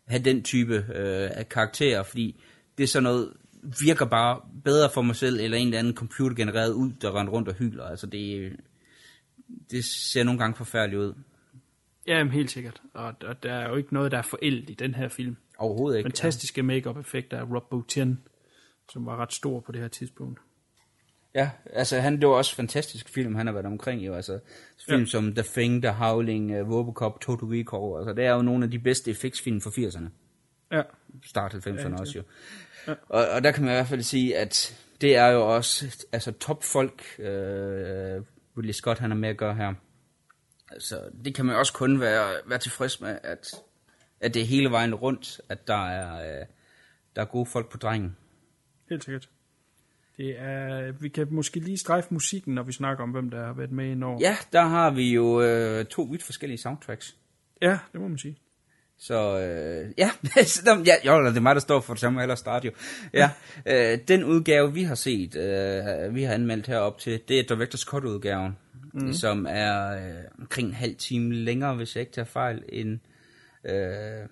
have 0.07 0.23
den 0.23 0.43
type 0.43 0.75
øh, 0.75 1.29
af 1.33 1.49
karakterer, 1.49 2.03
fordi 2.03 2.43
det 2.77 2.83
er 2.83 2.87
sådan 2.87 3.03
noget, 3.03 3.33
virker 3.81 4.05
bare 4.05 4.41
bedre 4.63 4.89
for 4.93 5.01
mig 5.01 5.15
selv, 5.15 5.39
eller 5.39 5.57
en 5.57 5.67
eller 5.67 5.79
anden 5.79 5.95
computergenereret 5.95 6.73
ud, 6.73 6.91
der 7.01 7.19
render 7.19 7.33
rundt 7.33 7.47
og 7.47 7.55
hylder. 7.55 7.85
Altså 7.85 8.07
det, 8.07 8.53
det 9.71 9.85
ser 9.85 10.23
nogle 10.23 10.39
gange 10.39 10.55
forfærdeligt 10.55 11.01
ud. 11.01 11.13
Ja, 12.09 12.25
helt 12.25 12.51
sikkert. 12.51 12.81
Og, 12.93 13.13
og 13.21 13.43
der 13.43 13.53
er 13.53 13.69
jo 13.69 13.75
ikke 13.75 13.93
noget, 13.93 14.11
der 14.11 14.17
er 14.17 14.21
forældet 14.21 14.69
i 14.69 14.73
den 14.73 14.95
her 14.95 15.07
film. 15.07 15.37
Overhovedet 15.57 15.97
ikke. 15.97 16.07
Fantastiske 16.07 16.63
make-up 16.63 16.97
effekter 16.97 17.39
af 17.39 17.43
Rob 17.43 17.69
Bottin, 17.69 18.19
som 18.91 19.05
var 19.05 19.17
ret 19.17 19.33
stor 19.33 19.59
på 19.59 19.71
det 19.71 19.81
her 19.81 19.87
tidspunkt. 19.87 20.39
Ja, 21.35 21.49
altså 21.73 21.99
han, 21.99 22.21
det 22.21 22.27
var 22.27 22.35
også 22.35 22.55
fantastisk 22.55 23.09
film, 23.09 23.35
han 23.35 23.45
har 23.45 23.53
været 23.53 23.65
omkring 23.65 24.05
jo, 24.05 24.13
altså 24.13 24.39
film 24.85 24.99
ja. 24.99 25.05
som 25.05 25.33
The 25.33 25.43
Thing, 25.43 25.81
The 25.81 25.91
Howling, 25.91 26.61
uh, 26.61 26.71
Robocop, 26.71 27.21
Total 27.21 27.47
Recall, 27.47 27.99
altså 27.99 28.13
det 28.13 28.25
er 28.25 28.33
jo 28.33 28.41
nogle 28.41 28.65
af 28.65 28.71
de 28.71 28.79
bedste 28.79 29.11
effektsfilm 29.11 29.61
fra 29.61 29.69
80'erne. 29.69 30.09
Ja. 30.71 30.81
Start 31.25 31.53
90'erne 31.53 31.89
ja, 31.89 31.99
også 31.99 32.17
jo. 32.17 32.23
Ja. 32.87 32.93
Og, 33.09 33.27
og 33.27 33.43
der 33.43 33.51
kan 33.51 33.63
man 33.63 33.71
i 33.71 33.75
hvert 33.75 33.87
fald 33.87 34.01
sige, 34.01 34.37
at 34.37 34.79
det 35.01 35.15
er 35.15 35.27
jo 35.27 35.55
også, 35.55 36.05
altså 36.11 36.31
topfolk, 36.31 37.03
uh, 37.19 37.25
Ridley 38.57 38.73
Scott 38.73 38.99
han 38.99 39.11
er 39.11 39.15
med 39.15 39.29
at 39.29 39.37
gøre 39.37 39.55
her. 39.55 39.73
Altså 40.71 41.01
det 41.25 41.35
kan 41.35 41.45
man 41.45 41.55
også 41.55 41.73
kun 41.73 41.99
være, 41.99 42.35
være 42.45 42.59
tilfreds 42.59 43.01
med, 43.01 43.19
at 43.23 43.47
at 44.21 44.33
det 44.33 44.41
er 44.41 44.45
hele 44.45 44.71
vejen 44.71 44.95
rundt, 44.95 45.41
at 45.49 45.67
der 45.67 45.87
er, 45.87 46.39
øh, 46.39 46.45
der 47.15 47.21
er 47.21 47.25
gode 47.25 47.45
folk 47.45 47.71
på 47.71 47.77
drengen. 47.77 48.15
Helt 48.89 49.03
sikkert. 49.03 49.29
Det 50.17 50.39
er, 50.39 50.91
vi 50.91 51.09
kan 51.09 51.27
måske 51.31 51.59
lige 51.59 51.77
strejfe 51.77 52.07
musikken, 52.11 52.55
når 52.55 52.63
vi 52.63 52.71
snakker 52.71 53.03
om, 53.03 53.09
hvem 53.09 53.29
der 53.29 53.45
har 53.45 53.53
været 53.53 53.71
med 53.71 53.97
i 53.97 54.03
år. 54.03 54.17
Ja, 54.21 54.37
der 54.53 54.61
har 54.61 54.91
vi 54.91 55.13
jo 55.13 55.41
øh, 55.41 55.85
to 55.85 56.01
vidt 56.01 56.23
forskellige 56.23 56.57
soundtracks. 56.57 57.15
Ja, 57.61 57.79
det 57.93 58.01
må 58.01 58.07
man 58.07 58.17
sige. 58.17 58.37
Så 58.97 59.39
øh, 59.39 59.93
ja, 59.97 60.11
ja, 60.85 60.95
jo, 61.05 61.25
det 61.25 61.37
er 61.37 61.39
mig, 61.39 61.55
der 61.55 61.61
står 61.61 61.79
for 61.79 61.93
det 61.93 62.01
samme, 62.01 62.21
eller 62.21 62.35
start 62.35 62.65
jo. 62.65 62.71
Ja, 63.13 63.29
øh, 63.93 63.99
den 64.07 64.23
udgave, 64.23 64.73
vi 64.73 64.83
har 64.83 64.95
set, 64.95 65.35
øh, 65.35 66.15
vi 66.15 66.23
har 66.23 66.33
anmeldt 66.33 66.67
herop 66.67 66.97
til, 66.97 67.21
det 67.27 67.39
er 67.39 67.55
Director's 67.55 67.85
Cut-udgaven, 67.85 68.57
mm. 68.93 69.13
som 69.13 69.45
er 69.49 69.91
øh, 69.91 70.23
omkring 70.39 70.67
en 70.67 70.73
halv 70.73 70.95
time 70.95 71.35
længere, 71.35 71.75
hvis 71.75 71.95
jeg 71.95 72.01
ikke 72.01 72.13
tager 72.13 72.25
fejl, 72.25 72.63
end 72.69 72.99
øh, 73.63 74.27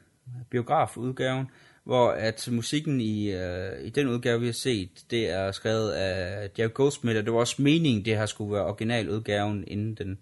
biografudgaven, 0.49 1.47
hvor 1.83 2.09
at 2.09 2.49
musikken 2.51 3.01
i, 3.01 3.31
øh, 3.31 3.81
i 3.83 3.89
den 3.89 4.07
udgave, 4.07 4.39
vi 4.39 4.45
har 4.45 4.53
set, 4.53 4.89
det 5.11 5.29
er 5.29 5.51
skrevet 5.51 5.91
af 5.91 6.49
Jerry 6.59 6.73
Goldsmith, 6.73 7.17
og 7.17 7.25
det 7.25 7.33
var 7.33 7.39
også 7.39 7.61
meningen, 7.61 8.05
det 8.05 8.17
her 8.17 8.25
skulle 8.25 8.53
være 8.53 8.65
originaludgaven, 8.65 9.63
inden 9.67 9.95
den 9.95 10.17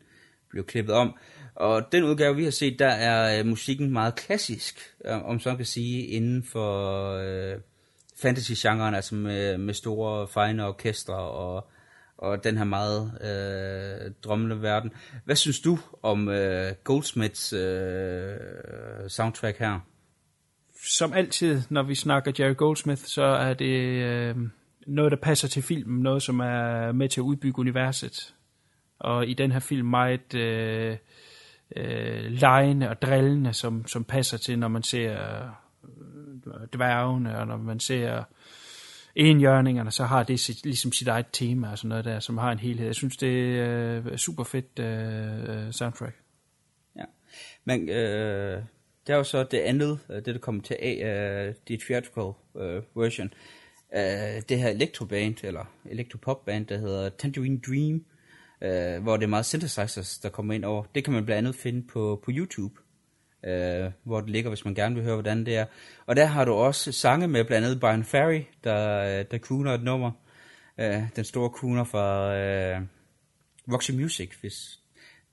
blev 0.50 0.66
klippet 0.66 0.96
om. 0.96 1.18
Og 1.56 1.92
den 1.92 2.04
udgave, 2.04 2.36
vi 2.36 2.44
har 2.44 2.52
set, 2.52 2.80
der 2.80 2.88
er 2.88 3.40
øh, 3.40 3.46
musikken 3.46 3.92
meget 3.92 4.16
klassisk, 4.16 4.80
øh, 5.06 5.26
om 5.26 5.40
så 5.40 5.56
kan 5.56 5.66
sige, 5.66 6.06
inden 6.06 6.44
for 6.44 7.12
øh, 7.12 7.60
fantasy-genren, 8.22 8.96
altså 8.96 9.16
med, 9.16 9.58
med 9.58 9.74
store, 9.74 10.28
fine 10.28 10.68
orkestre 10.68 11.16
og, 11.16 11.68
og 12.26 12.44
den 12.44 12.58
her 12.58 12.64
meget 12.64 13.12
øh, 13.22 14.12
drømmende 14.24 14.62
verden. 14.62 14.92
Hvad 15.26 15.36
synes 15.36 15.60
du 15.60 15.80
om 16.04 16.30
øh, 16.30 16.72
Goldsmiths 16.84 17.54
øh, 17.54 18.38
soundtrack 19.08 19.60
her? 19.60 19.80
Som 20.98 21.14
altid, 21.14 21.62
når 21.70 21.84
vi 21.84 21.95
snakker 21.95 22.32
Jerry 22.40 22.56
Goldsmith, 22.56 23.02
så 23.02 23.24
er 23.24 23.54
det 23.54 24.04
øh, 24.04 24.36
noget, 24.88 25.12
der 25.12 25.18
passer 25.18 25.48
til 25.48 25.64
filmen, 25.64 26.04
noget, 26.04 26.24
som 26.24 26.40
er 26.40 26.92
med 26.92 27.10
til 27.10 27.22
at 27.22 27.24
udbygge 27.24 27.60
universet. 27.60 28.34
Og 29.00 29.28
i 29.28 29.34
den 29.34 29.52
her 29.52 29.60
film 29.60 29.88
meget 29.88 30.34
øh, 30.34 30.98
øh, 31.76 32.32
lejende 32.32 32.90
og 32.90 33.02
drillende, 33.02 33.54
som, 33.54 33.88
som 33.88 34.04
passer 34.04 34.38
til, 34.38 34.60
når 34.60 34.68
man 34.68 34.84
ser 34.84 35.44
øh, 35.84 36.68
dværgene, 36.74 37.38
og 37.38 37.48
når 37.48 37.58
man 37.58 37.80
ser 37.80 38.24
enhjørningerne, 39.16 39.92
så 39.92 40.03
har 40.03 40.24
det 40.24 40.40
sit, 40.40 40.64
ligesom 40.64 40.92
sit 40.92 41.08
eget 41.08 41.26
tema 41.32 41.72
og 41.72 41.77
sådan 41.77 41.90
noget 41.90 42.06
der, 42.06 42.19
som 42.19 42.38
har 42.38 42.52
en 42.52 42.60
helhed. 42.60 42.85
Jeg 42.85 42.95
synes, 42.95 43.18
det 43.18 43.27
øh, 43.27 44.06
er 44.06 44.11
øh, 44.11 44.18
super 44.18 44.44
fedt 44.44 44.80
øh, 44.80 45.66
øh, 45.66 45.74
soundtrack. 45.74 46.16
Ja, 46.95 47.03
men 47.66 47.90
øh, 47.90 48.64
det 49.08 49.14
er 49.14 49.18
jo 49.18 49.24
så 49.24 49.44
det 49.44 49.60
andet, 49.60 50.00
øh, 50.10 50.16
det 50.16 50.26
der 50.26 50.38
kommer 50.38 50.61
til 50.61 50.77
af, 50.80 51.02
øh, 51.48 51.53
det 51.68 51.80
theatrical 51.80 52.32
øh, 52.58 52.84
version, 52.95 53.34
øh, 53.95 54.42
det 54.50 54.60
her 54.60 54.69
electroband, 54.69 55.44
eller 55.44 55.66
electropopband, 55.85 56.66
der 56.66 56.77
hedder 56.77 57.10
Tangerine 57.10 57.60
Dream, 57.68 58.06
øh, 58.61 59.03
hvor 59.03 59.18
det 59.18 59.24
er 59.24 59.30
meget 59.30 59.45
synthesizers, 59.45 60.18
der 60.18 60.30
kommer 60.30 60.53
ind 60.53 60.66
over. 60.66 60.84
Det 60.95 61.03
kan 61.03 61.14
man 61.14 61.26
blandt 61.26 61.38
andet 61.38 61.56
finde 61.56 61.88
på, 61.88 62.22
på 62.26 62.32
YouTube 62.34 62.76
øh, 63.46 63.92
hvor 64.04 64.22
det 64.22 64.30
ligger, 64.30 64.50
hvis 64.50 64.66
man 64.66 64.76
gerne 64.76 64.96
vil 64.96 65.04
høre, 65.04 65.16
hvordan 65.16 65.46
det 65.46 65.58
er. 65.58 65.66
Og 66.06 66.16
der 66.16 66.26
har 66.26 66.46
du 66.46 66.54
også 66.54 66.92
sange 66.92 67.28
med, 67.28 67.46
blandt 67.46 67.66
andet 67.66 67.80
Brian 67.80 68.04
Ferry, 68.04 68.42
der, 68.64 69.00
øh, 69.20 69.26
der 69.32 69.38
crooner 69.38 69.74
et 69.74 69.84
nummer. 69.84 70.12
Øh, 70.78 71.04
den 71.16 71.24
store 71.24 71.50
crooner 71.50 71.84
fra 71.84 72.36
øh, 72.36 72.82
Roxy 73.74 73.92
Music, 73.92 74.30
hvis 74.42 74.80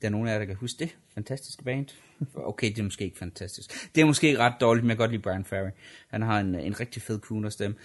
der 0.02 0.08
er 0.08 0.10
nogen 0.10 0.28
af 0.28 0.32
jer, 0.32 0.38
der 0.38 0.46
kan 0.46 0.56
huske 0.56 0.78
det. 0.78 0.96
Fantastisk 1.14 1.64
band. 1.64 1.86
Okay, 2.34 2.68
det 2.68 2.78
er 2.78 2.82
måske 2.82 3.04
ikke 3.04 3.18
fantastisk. 3.18 3.94
Det 3.94 4.00
er 4.00 4.04
måske 4.04 4.38
ret 4.38 4.54
dårligt, 4.60 4.84
men 4.84 4.88
jeg 4.88 4.96
kan 4.96 5.02
godt 5.02 5.10
lide 5.10 5.22
Brian 5.22 5.44
Ferry. 5.44 5.70
Han 6.08 6.22
har 6.22 6.40
en, 6.40 6.54
en 6.54 6.80
rigtig 6.80 7.02
fed 7.02 7.20
crooner 7.20 7.48
stemme. 7.48 7.76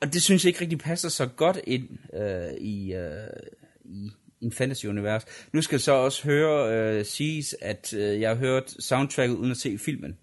Og 0.00 0.12
det 0.12 0.22
synes 0.22 0.44
jeg 0.44 0.48
ikke 0.48 0.60
rigtig 0.60 0.78
passer 0.78 1.08
så 1.08 1.26
godt 1.26 1.60
ind 1.64 1.88
øh, 2.14 2.52
i, 2.60 2.94
øh, 2.94 3.28
i, 3.84 4.12
en 4.40 4.52
fantasy-univers. 4.52 5.24
Nu 5.52 5.62
skal 5.62 5.76
jeg 5.76 5.80
så 5.80 5.92
også 5.92 6.24
høre, 6.24 6.74
øh, 6.74 7.04
siges, 7.04 7.56
at 7.60 7.94
øh, 7.94 8.20
jeg 8.20 8.30
har 8.30 8.36
hørt 8.36 8.70
soundtracket 8.78 9.36
uden 9.36 9.50
at 9.50 9.56
se 9.56 9.78
filmen. 9.78 10.16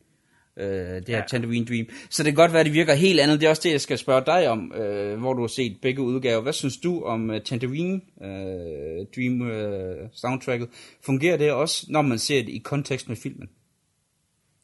Øh, 0.57 0.67
det 0.67 1.09
her 1.09 1.17
ja. 1.17 1.23
Tangerine 1.27 1.65
Dream. 1.65 1.85
Så 2.09 2.23
det 2.23 2.31
kan 2.31 2.35
godt 2.35 2.51
være, 2.51 2.59
at 2.59 2.65
det 2.65 2.73
virker 2.73 2.93
helt 2.93 3.19
andet. 3.19 3.39
Det 3.39 3.45
er 3.45 3.49
også 3.49 3.61
det, 3.65 3.71
jeg 3.71 3.81
skal 3.81 3.97
spørge 3.97 4.23
dig 4.25 4.49
om, 4.49 4.73
øh, 4.75 5.19
hvor 5.19 5.33
du 5.33 5.41
har 5.41 5.47
set 5.47 5.77
begge 5.81 6.01
udgaver. 6.01 6.41
Hvad 6.41 6.53
synes 6.53 6.77
du 6.77 7.03
om 7.03 7.29
uh, 7.29 7.37
Tangerine 7.45 8.01
øh, 8.21 9.05
Dream 9.15 9.41
øh, 9.41 10.09
soundtracket? 10.13 10.69
Fungerer 11.05 11.37
det 11.37 11.51
også, 11.51 11.85
når 11.89 12.01
man 12.01 12.19
ser 12.19 12.43
det 12.43 12.49
i 12.49 12.57
kontekst 12.57 13.07
med 13.09 13.15
filmen? 13.15 13.49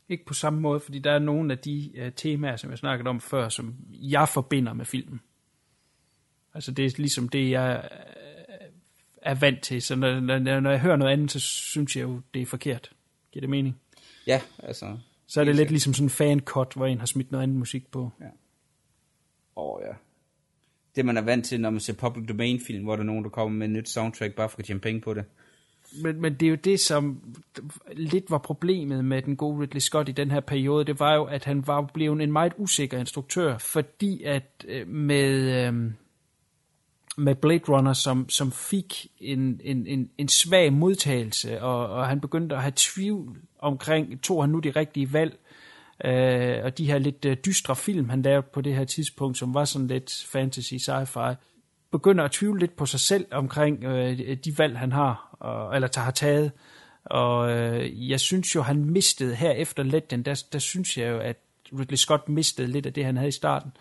Ikke 0.10 0.26
på 0.26 0.34
samme 0.34 0.60
måde, 0.60 0.80
fordi 0.80 1.00
der 1.00 1.12
er 1.12 1.20
nogle 1.20 1.54
af 1.54 1.60
de 1.60 1.92
uh, 2.02 2.12
temaer, 2.16 2.56
som 2.56 2.70
jeg 2.70 2.78
snakkede 2.78 3.10
om 3.10 3.22
før, 3.22 3.50
som 3.50 3.76
jeg 3.92 4.30
forbinder 4.30 4.74
med 4.74 4.86
filmen. 4.86 5.20
Altså 6.54 6.72
det 6.72 6.86
er 6.86 6.92
ligesom 6.98 7.30
det, 7.30 7.50
jeg 7.50 7.90
er 9.22 9.36
vant 9.36 9.62
til. 9.62 9.82
Så 9.82 9.96
når, 9.96 10.20
når, 10.20 10.60
når 10.60 10.72
jeg 10.72 10.80
hører 10.80 10.96
noget 10.96 11.14
andet, 11.14 11.32
så 11.32 11.40
synes 11.40 11.96
jeg 11.96 12.04
jo, 12.04 12.22
det 12.34 12.42
er 12.42 12.46
forkert. 12.46 12.92
Giver 13.32 13.42
det 13.42 13.50
mening? 13.50 13.80
Ja, 14.28 14.42
altså... 14.60 14.98
Så 15.28 15.42
er 15.42 15.46
det 15.46 15.56
lidt 15.56 15.70
ligesom 15.70 15.94
sådan 15.94 16.06
en 16.06 16.42
fan-cut, 16.42 16.74
hvor 16.76 16.86
en 16.86 17.00
har 17.00 17.06
smidt 17.06 17.32
noget 17.32 17.44
andet 17.44 17.58
musik 17.58 17.92
på. 17.92 18.12
Ja. 18.20 18.26
Åh 19.56 19.76
oh, 19.76 19.82
ja. 19.86 19.94
Det 20.96 21.06
man 21.06 21.18
er 21.18 21.22
vant 21.22 21.46
til, 21.46 21.62
når 21.62 21.70
man 21.70 21.80
ser 21.80 21.94
public 21.94 22.28
domain 22.28 22.62
film, 22.68 22.84
hvor 22.84 22.96
der 22.96 23.04
er 23.04 23.06
nogen, 23.06 23.24
der 23.24 23.30
kommer 23.30 23.58
med 23.58 23.68
et 23.68 23.74
nyt 23.74 23.90
soundtrack, 23.90 24.36
bare 24.36 24.50
for 24.50 24.60
at 24.60 24.66
tjene 24.66 24.80
penge 24.80 25.02
på 25.02 25.14
det. 25.14 25.26
Men, 26.04 26.22
men 26.22 26.34
det 26.34 26.46
er 26.46 26.50
jo 26.50 26.56
det, 26.56 26.80
som 26.80 27.22
lidt 27.94 28.32
var 28.32 28.38
problemet 28.38 29.06
med 29.06 29.22
den 29.22 29.36
gode 29.36 29.62
Ridley 29.62 29.80
Scott 29.80 30.10
i 30.10 30.12
den 30.12 30.32
her 30.32 30.40
periode. 30.40 30.86
Det 30.86 31.00
var 31.00 31.16
jo, 31.16 31.24
at 31.24 31.46
han 31.46 31.68
var 31.68 31.82
blevet 31.94 32.22
en 32.22 32.32
meget 32.32 32.54
usikker 32.58 32.98
instruktør, 32.98 33.58
fordi 33.58 34.24
at 34.24 34.66
øh, 34.68 34.88
med... 34.88 35.68
Øh, 35.68 35.92
med 37.18 37.36
Blade 37.36 37.64
Runner, 37.70 37.94
som, 37.94 38.30
som 38.30 38.52
fik 38.52 39.08
en, 39.18 39.62
en, 39.64 39.88
en, 39.88 40.10
en 40.18 40.28
svag 40.28 40.74
modtagelse, 40.74 41.62
og, 41.62 41.88
og 41.88 42.08
han 42.08 42.22
begyndte 42.22 42.56
at 42.56 42.62
have 42.62 42.74
tvivl 42.76 43.38
omkring, 43.60 44.22
tog 44.22 44.44
han 44.44 44.50
nu 44.50 44.60
de 44.60 44.70
rigtige 44.70 45.14
valg, 45.14 45.40
øh, 46.06 46.64
og 46.64 46.78
de 46.78 46.86
her 46.86 46.98
lidt 46.98 47.26
øh, 47.26 47.38
dystre 47.46 47.76
film, 47.76 48.10
han 48.10 48.22
lavede 48.22 48.48
på 48.54 48.62
det 48.62 48.76
her 48.76 48.86
tidspunkt, 48.86 49.38
som 49.38 49.54
var 49.54 49.66
sådan 49.66 49.88
lidt 49.88 50.26
fantasy, 50.32 50.74
sci-fi, 50.74 51.36
begynder 51.92 52.24
at 52.24 52.32
tvivle 52.32 52.60
lidt 52.60 52.76
på 52.76 52.86
sig 52.86 53.00
selv 53.00 53.26
omkring 53.32 53.84
øh, 53.84 54.38
de 54.46 54.58
valg, 54.58 54.78
han 54.78 54.92
har, 54.92 55.38
og, 55.40 55.76
eller 55.76 56.00
har 56.00 56.12
taget. 56.12 56.52
Og 57.06 57.52
øh, 57.52 58.10
jeg 58.10 58.20
synes 58.20 58.56
jo, 58.56 58.62
han 58.62 58.86
mistede 58.86 59.36
her 59.36 59.52
efter 59.52 59.84
Legend, 59.84 60.26
der, 60.26 60.44
der 60.54 60.60
synes 60.60 60.98
jeg 60.98 61.10
jo, 61.10 61.20
at 61.20 61.38
Ridley 61.80 61.98
Scott 61.98 62.30
mistede 62.30 62.68
lidt 62.68 62.86
af 62.86 62.94
det, 62.94 63.06
han 63.06 63.18
havde 63.18 63.28
i 63.28 63.32
starten. 63.32 63.72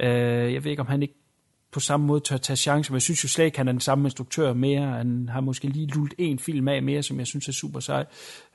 Øh, 0.00 0.52
jeg 0.52 0.64
ved 0.64 0.70
ikke, 0.70 0.82
om 0.82 0.88
han 0.88 1.02
ikke 1.02 1.23
på 1.74 1.80
samme 1.80 2.06
måde 2.06 2.20
tør 2.20 2.36
tage 2.36 2.56
chancer. 2.56 2.92
Men 2.92 2.94
jeg 2.94 3.02
synes 3.02 3.24
jo 3.24 3.28
slet 3.28 3.44
ikke, 3.44 3.58
han 3.58 3.68
er 3.68 3.72
den 3.72 3.80
samme 3.80 4.06
instruktør 4.06 4.52
mere. 4.52 4.86
Han 4.86 5.28
har 5.28 5.40
måske 5.40 5.68
lige 5.68 5.86
lullet 5.86 6.14
en 6.18 6.38
film 6.38 6.68
af 6.68 6.82
mere, 6.82 7.02
som 7.02 7.18
jeg 7.18 7.26
synes 7.26 7.48
er 7.48 7.52
super 7.52 7.80
sej. 7.80 8.04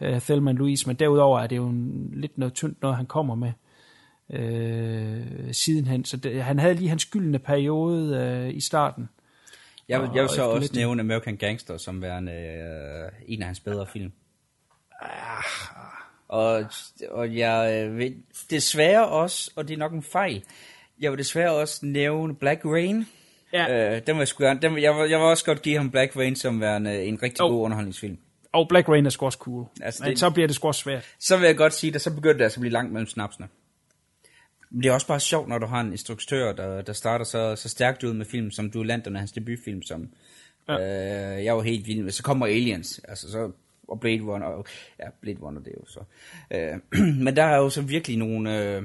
Uh, 0.02 0.20
Thelma 0.20 0.52
Louise. 0.52 0.88
Men 0.88 0.96
derudover 0.96 1.40
er 1.40 1.48
det 1.48 1.56
jo 1.56 1.68
en, 1.68 2.10
lidt 2.14 2.38
noget 2.38 2.54
tyndt, 2.54 2.82
når 2.82 2.92
han 2.92 3.06
kommer 3.06 3.36
med 3.36 3.52
uh, 4.30 5.52
sidenhen. 5.52 6.06
Så 6.06 6.18
det, 6.18 6.44
han 6.44 6.60
havde 6.60 6.74
lige 6.74 6.90
hans 6.90 7.06
gyldne 7.06 7.40
periode 7.40 8.48
uh, 8.48 8.56
i 8.56 8.62
starten. 8.62 9.10
Jeg 9.90 10.02
vil, 10.02 10.10
jeg 10.16 10.22
vil 10.22 10.30
så 10.30 10.44
også 10.44 10.60
lidt... 10.60 10.76
nævne 10.76 11.02
American 11.02 11.38
Gangster 11.38 11.78
som 11.78 12.02
værende 12.02 12.32
uh, 12.32 13.34
en 13.34 13.42
af 13.42 13.46
hans 13.46 13.60
bedre 13.60 13.86
film. 13.94 14.12
Ah. 15.02 15.44
Og, 16.28 16.64
og 17.12 17.38
jeg 17.38 17.90
vil 17.98 18.16
desværre 18.50 19.08
også, 19.08 19.52
og 19.56 19.68
det 19.68 19.74
er 19.74 19.78
nok 19.78 19.94
en 19.94 20.04
fejl, 20.04 20.44
jeg 21.00 21.12
vil 21.12 21.20
desværre 21.20 21.52
også 21.52 21.86
nævne 21.86 22.36
Black 22.36 22.66
Rain. 22.66 23.06
Ja. 23.54 23.96
Øh, 23.96 24.02
den 24.08 24.16
vil 24.16 24.20
jeg, 24.22 24.28
sgu, 24.28 24.44
den, 24.44 24.64
jeg, 24.64 24.96
vil, 24.96 25.10
jeg 25.10 25.20
vil 25.20 25.28
også 25.28 25.46
godt 25.46 25.62
give 25.62 25.78
ham 25.78 25.92
Black 25.92 26.16
Rain 26.16 26.36
som 26.36 26.62
værende 26.62 27.04
en 27.04 27.24
rigtig 27.24 27.42
oh. 27.42 27.52
god 27.52 27.66
underholdningsfilm. 27.66 28.18
Og 28.52 28.68
Black 28.70 28.90
Rain 28.90 29.06
er 29.06 29.10
sgu 29.10 29.26
også 29.26 29.38
cool. 29.38 29.66
Altså, 29.82 30.04
Men 30.04 30.12
det, 30.12 30.20
så 30.20 30.30
bliver 30.30 30.48
det 30.48 30.56
sgu 30.56 30.68
også 30.68 30.82
svært. 30.82 31.06
Så 31.20 31.38
vil 31.38 31.46
jeg 31.46 31.58
godt 31.58 31.74
sige, 31.74 31.96
at 31.96 32.02
så 32.02 32.16
begynder 32.16 32.38
det 32.38 32.44
altså 32.44 32.60
at 32.60 32.62
blive 32.62 32.74
langt 32.74 32.94
mellem 32.94 33.08
snapsene. 33.08 33.48
Men 34.70 34.84
det 34.84 34.90
er 34.90 34.94
også 34.94 35.08
bare 35.08 35.20
sjovt, 35.20 35.48
når 35.48 35.58
du 35.58 35.66
har 35.66 35.82
en 35.82 35.92
instruktør, 35.92 36.54
der, 36.54 36.82
der 36.82 36.94
starter 36.94 37.26
så, 37.26 37.56
så 37.56 37.70
stærkt 37.70 38.04
ud 38.04 38.14
med 38.14 38.26
film, 38.26 38.52
som 38.52 38.72
du 38.72 38.84
lander 38.84 39.18
hans 39.18 39.32
debutfilm, 39.32 39.82
som 39.82 40.10
ja. 40.68 41.38
øh, 41.38 41.46
jeg 41.46 41.56
var 41.56 41.62
helt 41.62 41.88
vild 41.88 42.04
med. 42.04 42.12
Så 42.12 42.24
kommer 42.24 42.46
Aliens, 42.46 43.02
altså 43.08 43.32
så, 43.32 43.52
og 43.88 44.00
Blade 44.00 44.22
Runner, 44.22 44.46
og, 44.46 44.66
ja, 45.00 45.06
Blade 45.22 45.38
Runner 45.42 45.62
det 45.62 45.74
er 45.74 45.78
jo 45.80 45.86
så. 45.88 46.00
Øh, 46.52 47.06
men 47.26 47.36
der 47.36 47.44
er 47.44 47.58
jo 47.58 47.70
så 47.70 47.82
virkelig 47.82 48.18
nogle, 48.18 48.64
øh, 48.64 48.84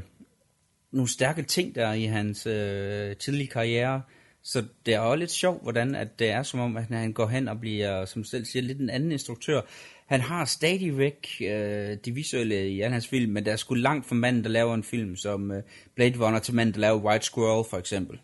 nogle 0.95 1.09
stærke 1.09 1.43
ting 1.43 1.75
der 1.75 1.93
i 1.93 2.05
hans 2.05 2.47
øh, 2.47 3.17
tidlige 3.17 3.49
karriere. 3.49 4.03
Så 4.43 4.65
det 4.87 4.95
er 4.95 4.99
også 4.99 5.17
lidt 5.17 5.31
sjovt, 5.31 5.63
hvordan 5.63 5.95
at 5.95 6.19
det 6.19 6.31
er 6.31 6.43
som 6.43 6.61
om, 6.61 6.77
at 6.77 6.85
han 6.85 7.13
går 7.13 7.27
hen 7.27 7.49
og 7.49 7.61
bliver, 7.61 8.05
som 8.05 8.25
selv 8.25 8.45
siger, 8.45 8.63
lidt 8.63 8.81
en 8.81 8.91
anden 8.91 9.13
instruktør. 9.13 9.61
Han 10.07 10.21
har 10.21 10.45
stadigvæk 10.45 11.29
øh, 11.41 11.97
de 12.05 12.13
visuelle 12.13 12.71
i 12.71 12.81
hans 12.81 13.09
film, 13.09 13.33
men 13.33 13.45
der 13.45 13.53
er 13.53 13.57
sgu 13.57 13.75
langt 13.75 14.07
fra 14.07 14.15
manden, 14.15 14.45
der 14.45 14.51
laver 14.51 14.75
en 14.75 14.83
film 14.83 15.17
som 15.17 15.51
øh, 15.51 15.63
Blade 15.95 16.27
Runner 16.27 16.39
til 16.39 16.55
manden, 16.55 16.75
der 16.75 16.81
laver 16.81 17.01
White 17.01 17.27
Squirrel 17.27 17.65
for 17.71 17.77
eksempel. 17.77 18.19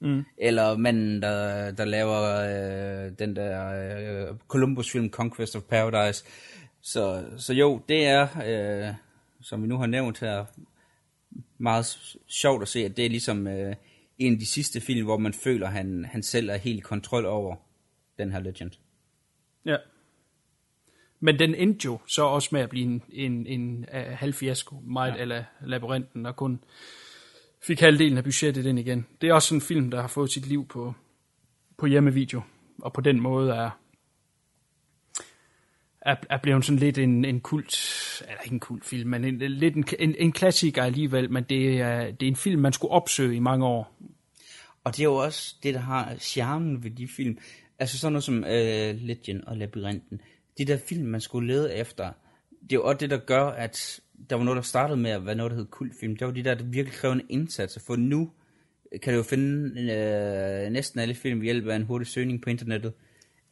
Mm. 0.00 0.24
Eller 0.38 0.76
manden, 0.76 1.22
der, 1.22 1.70
der 1.70 1.84
laver 1.84 2.22
øh, 2.22 3.12
den 3.18 3.36
der 3.36 3.68
øh, 4.28 4.36
Columbus-film 4.48 5.10
Conquest 5.10 5.56
of 5.56 5.62
Paradise. 5.62 6.24
Så, 6.82 7.24
så 7.36 7.52
jo, 7.52 7.80
det 7.88 8.06
er, 8.06 8.28
øh, 8.46 8.94
som 9.42 9.62
vi 9.62 9.68
nu 9.68 9.78
har 9.78 9.86
nævnt 9.86 10.20
her, 10.20 10.44
meget 11.58 12.16
sjovt 12.26 12.62
at 12.62 12.68
se, 12.68 12.84
at 12.84 12.96
det 12.96 13.04
er 13.04 13.10
ligesom 13.10 13.46
øh, 13.46 13.74
en 14.18 14.32
af 14.32 14.38
de 14.38 14.46
sidste 14.46 14.80
film, 14.80 15.04
hvor 15.04 15.16
man 15.16 15.32
føler, 15.32 15.66
at 15.66 15.72
han, 15.72 16.04
han 16.04 16.22
selv 16.22 16.48
er 16.50 16.56
helt 16.56 16.84
kontrol 16.84 17.26
over 17.26 17.56
den 18.18 18.32
her 18.32 18.40
legend. 18.40 18.70
Ja. 19.64 19.76
Men 21.20 21.38
den 21.38 21.54
endte 21.54 21.84
jo 21.84 21.98
så 22.06 22.22
også 22.22 22.48
med 22.52 22.60
at 22.60 22.70
blive 22.70 22.84
en, 22.84 23.02
en, 23.12 23.46
en 23.46 23.86
uh, 23.94 24.00
halv 24.00 24.34
fiasko, 24.34 24.76
meget 24.80 25.12
ja. 25.12 25.20
eller 25.22 25.44
labyrinten, 25.64 26.26
og 26.26 26.36
kun 26.36 26.64
fik 27.62 27.80
halvdelen 27.80 28.18
af 28.18 28.24
budgettet 28.24 28.66
ind 28.66 28.78
igen. 28.78 29.06
Det 29.20 29.28
er 29.28 29.34
også 29.34 29.54
en 29.54 29.60
film, 29.60 29.90
der 29.90 30.00
har 30.00 30.08
fået 30.08 30.32
sit 30.32 30.46
liv 30.46 30.66
på, 30.68 30.94
på 31.76 31.86
hjemmevideo, 31.86 32.42
og 32.78 32.92
på 32.92 33.00
den 33.00 33.20
måde 33.20 33.54
er 33.54 33.70
er, 36.06 36.16
er 36.30 36.38
blevet 36.42 36.64
sådan 36.64 36.78
lidt 36.78 36.98
en, 36.98 37.24
en 37.24 37.40
kult, 37.40 37.74
eller 38.28 38.42
ikke 38.44 38.54
en 38.54 38.60
kult 38.60 38.84
film, 38.84 39.10
men 39.10 39.24
en, 39.24 39.38
lidt 39.38 39.74
en, 39.74 39.84
en, 39.98 40.14
en 40.18 40.32
klassiker 40.32 40.82
alligevel, 40.82 41.30
men 41.32 41.44
det 41.44 41.80
er, 41.80 42.10
det 42.10 42.22
er 42.22 42.30
en 42.30 42.36
film, 42.36 42.62
man 42.62 42.72
skulle 42.72 42.92
opsøge 42.92 43.36
i 43.36 43.38
mange 43.38 43.66
år. 43.66 43.96
Og 44.84 44.92
det 44.96 45.00
er 45.00 45.04
jo 45.04 45.14
også 45.14 45.56
det, 45.62 45.74
der 45.74 45.80
har 45.80 46.14
charmen 46.18 46.84
ved 46.84 46.90
de 46.90 47.08
film. 47.08 47.38
Altså 47.78 47.98
sådan 47.98 48.12
noget 48.12 48.24
som 48.24 48.36
uh, 48.36 49.06
Legend 49.06 49.42
og 49.46 49.56
Labyrinten. 49.56 50.20
De 50.58 50.64
der 50.64 50.78
film, 50.88 51.06
man 51.08 51.20
skulle 51.20 51.54
lede 51.54 51.74
efter, 51.74 52.04
det 52.50 52.72
er 52.72 52.76
jo 52.76 52.84
også 52.84 52.98
det, 52.98 53.10
der 53.10 53.18
gør, 53.18 53.44
at 53.44 54.00
der 54.30 54.36
var 54.36 54.44
noget, 54.44 54.56
der 54.56 54.62
startede 54.62 55.00
med 55.00 55.10
at 55.10 55.26
være 55.26 55.34
noget, 55.34 55.50
der 55.50 55.56
hed 55.56 55.66
kultfilm. 55.66 56.16
Det 56.16 56.26
var 56.26 56.32
de 56.32 56.44
der, 56.44 56.54
der 56.54 56.64
virkelig 56.64 56.98
krævede 56.98 57.20
en 57.20 57.26
indsats. 57.28 57.78
For 57.86 57.96
nu 57.96 58.30
kan 59.02 59.12
du 59.12 59.16
jo 59.16 59.22
finde 59.22 59.80
øh, 59.80 60.72
næsten 60.72 61.00
alle 61.00 61.14
film 61.14 61.40
ved 61.40 61.44
hjælp 61.44 61.68
af 61.68 61.76
en 61.76 61.82
hurtig 61.82 62.06
søgning 62.06 62.42
på 62.42 62.50
internettet. 62.50 62.92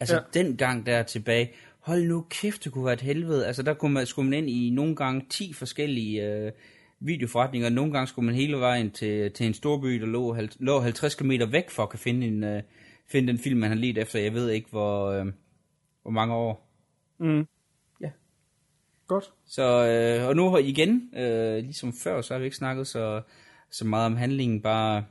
Altså, 0.00 0.14
Ja. 0.14 0.20
ja. 0.34 0.42
den 0.42 0.56
gang 0.56 0.86
der 0.86 1.02
tilbage, 1.02 1.52
hold 1.84 2.08
nu 2.08 2.26
kæft, 2.30 2.64
det 2.64 2.72
kunne 2.72 2.84
være 2.84 2.94
et 2.94 3.00
helvede. 3.00 3.46
Altså, 3.46 3.62
der 3.62 3.74
kunne 3.74 3.94
man, 3.94 4.06
skulle 4.06 4.30
man 4.30 4.38
ind 4.38 4.50
i 4.50 4.70
nogle 4.70 4.96
gange 4.96 5.26
10 5.30 5.52
forskellige 5.52 6.26
øh, 6.28 6.52
videoforretninger. 7.00 7.68
Nogle 7.68 7.92
gange 7.92 8.06
skulle 8.06 8.26
man 8.26 8.34
hele 8.34 8.56
vejen 8.56 8.90
til, 8.90 9.32
til 9.32 9.46
en 9.46 9.54
storby, 9.54 10.00
der 10.00 10.06
lå, 10.06 10.36
lå 10.58 10.80
50 10.80 11.14
km 11.14 11.30
væk 11.50 11.70
for 11.70 11.82
at 11.82 11.90
kan 11.90 11.98
finde, 11.98 12.26
en, 12.26 12.44
øh, 12.44 12.62
finde 13.06 13.28
den 13.28 13.38
film, 13.38 13.60
man 13.60 13.68
har 13.68 13.76
lidt 13.76 13.98
efter. 13.98 14.18
Jeg 14.18 14.34
ved 14.34 14.50
ikke, 14.50 14.70
hvor, 14.70 15.10
øh, 15.10 15.26
hvor 16.02 16.10
mange 16.10 16.34
år. 16.34 16.70
Mm. 17.18 17.46
Ja. 18.00 18.10
Godt. 19.06 19.32
Så, 19.46 19.86
øh, 19.86 20.28
og 20.28 20.36
nu 20.36 20.56
igen, 20.56 21.10
øh, 21.16 21.56
ligesom 21.56 21.92
før, 21.92 22.20
så 22.20 22.34
har 22.34 22.38
vi 22.38 22.44
ikke 22.44 22.56
snakket 22.56 22.86
så, 22.86 23.22
så 23.70 23.86
meget 23.86 24.06
om 24.06 24.16
handlingen, 24.16 24.62
bare, 24.62 25.04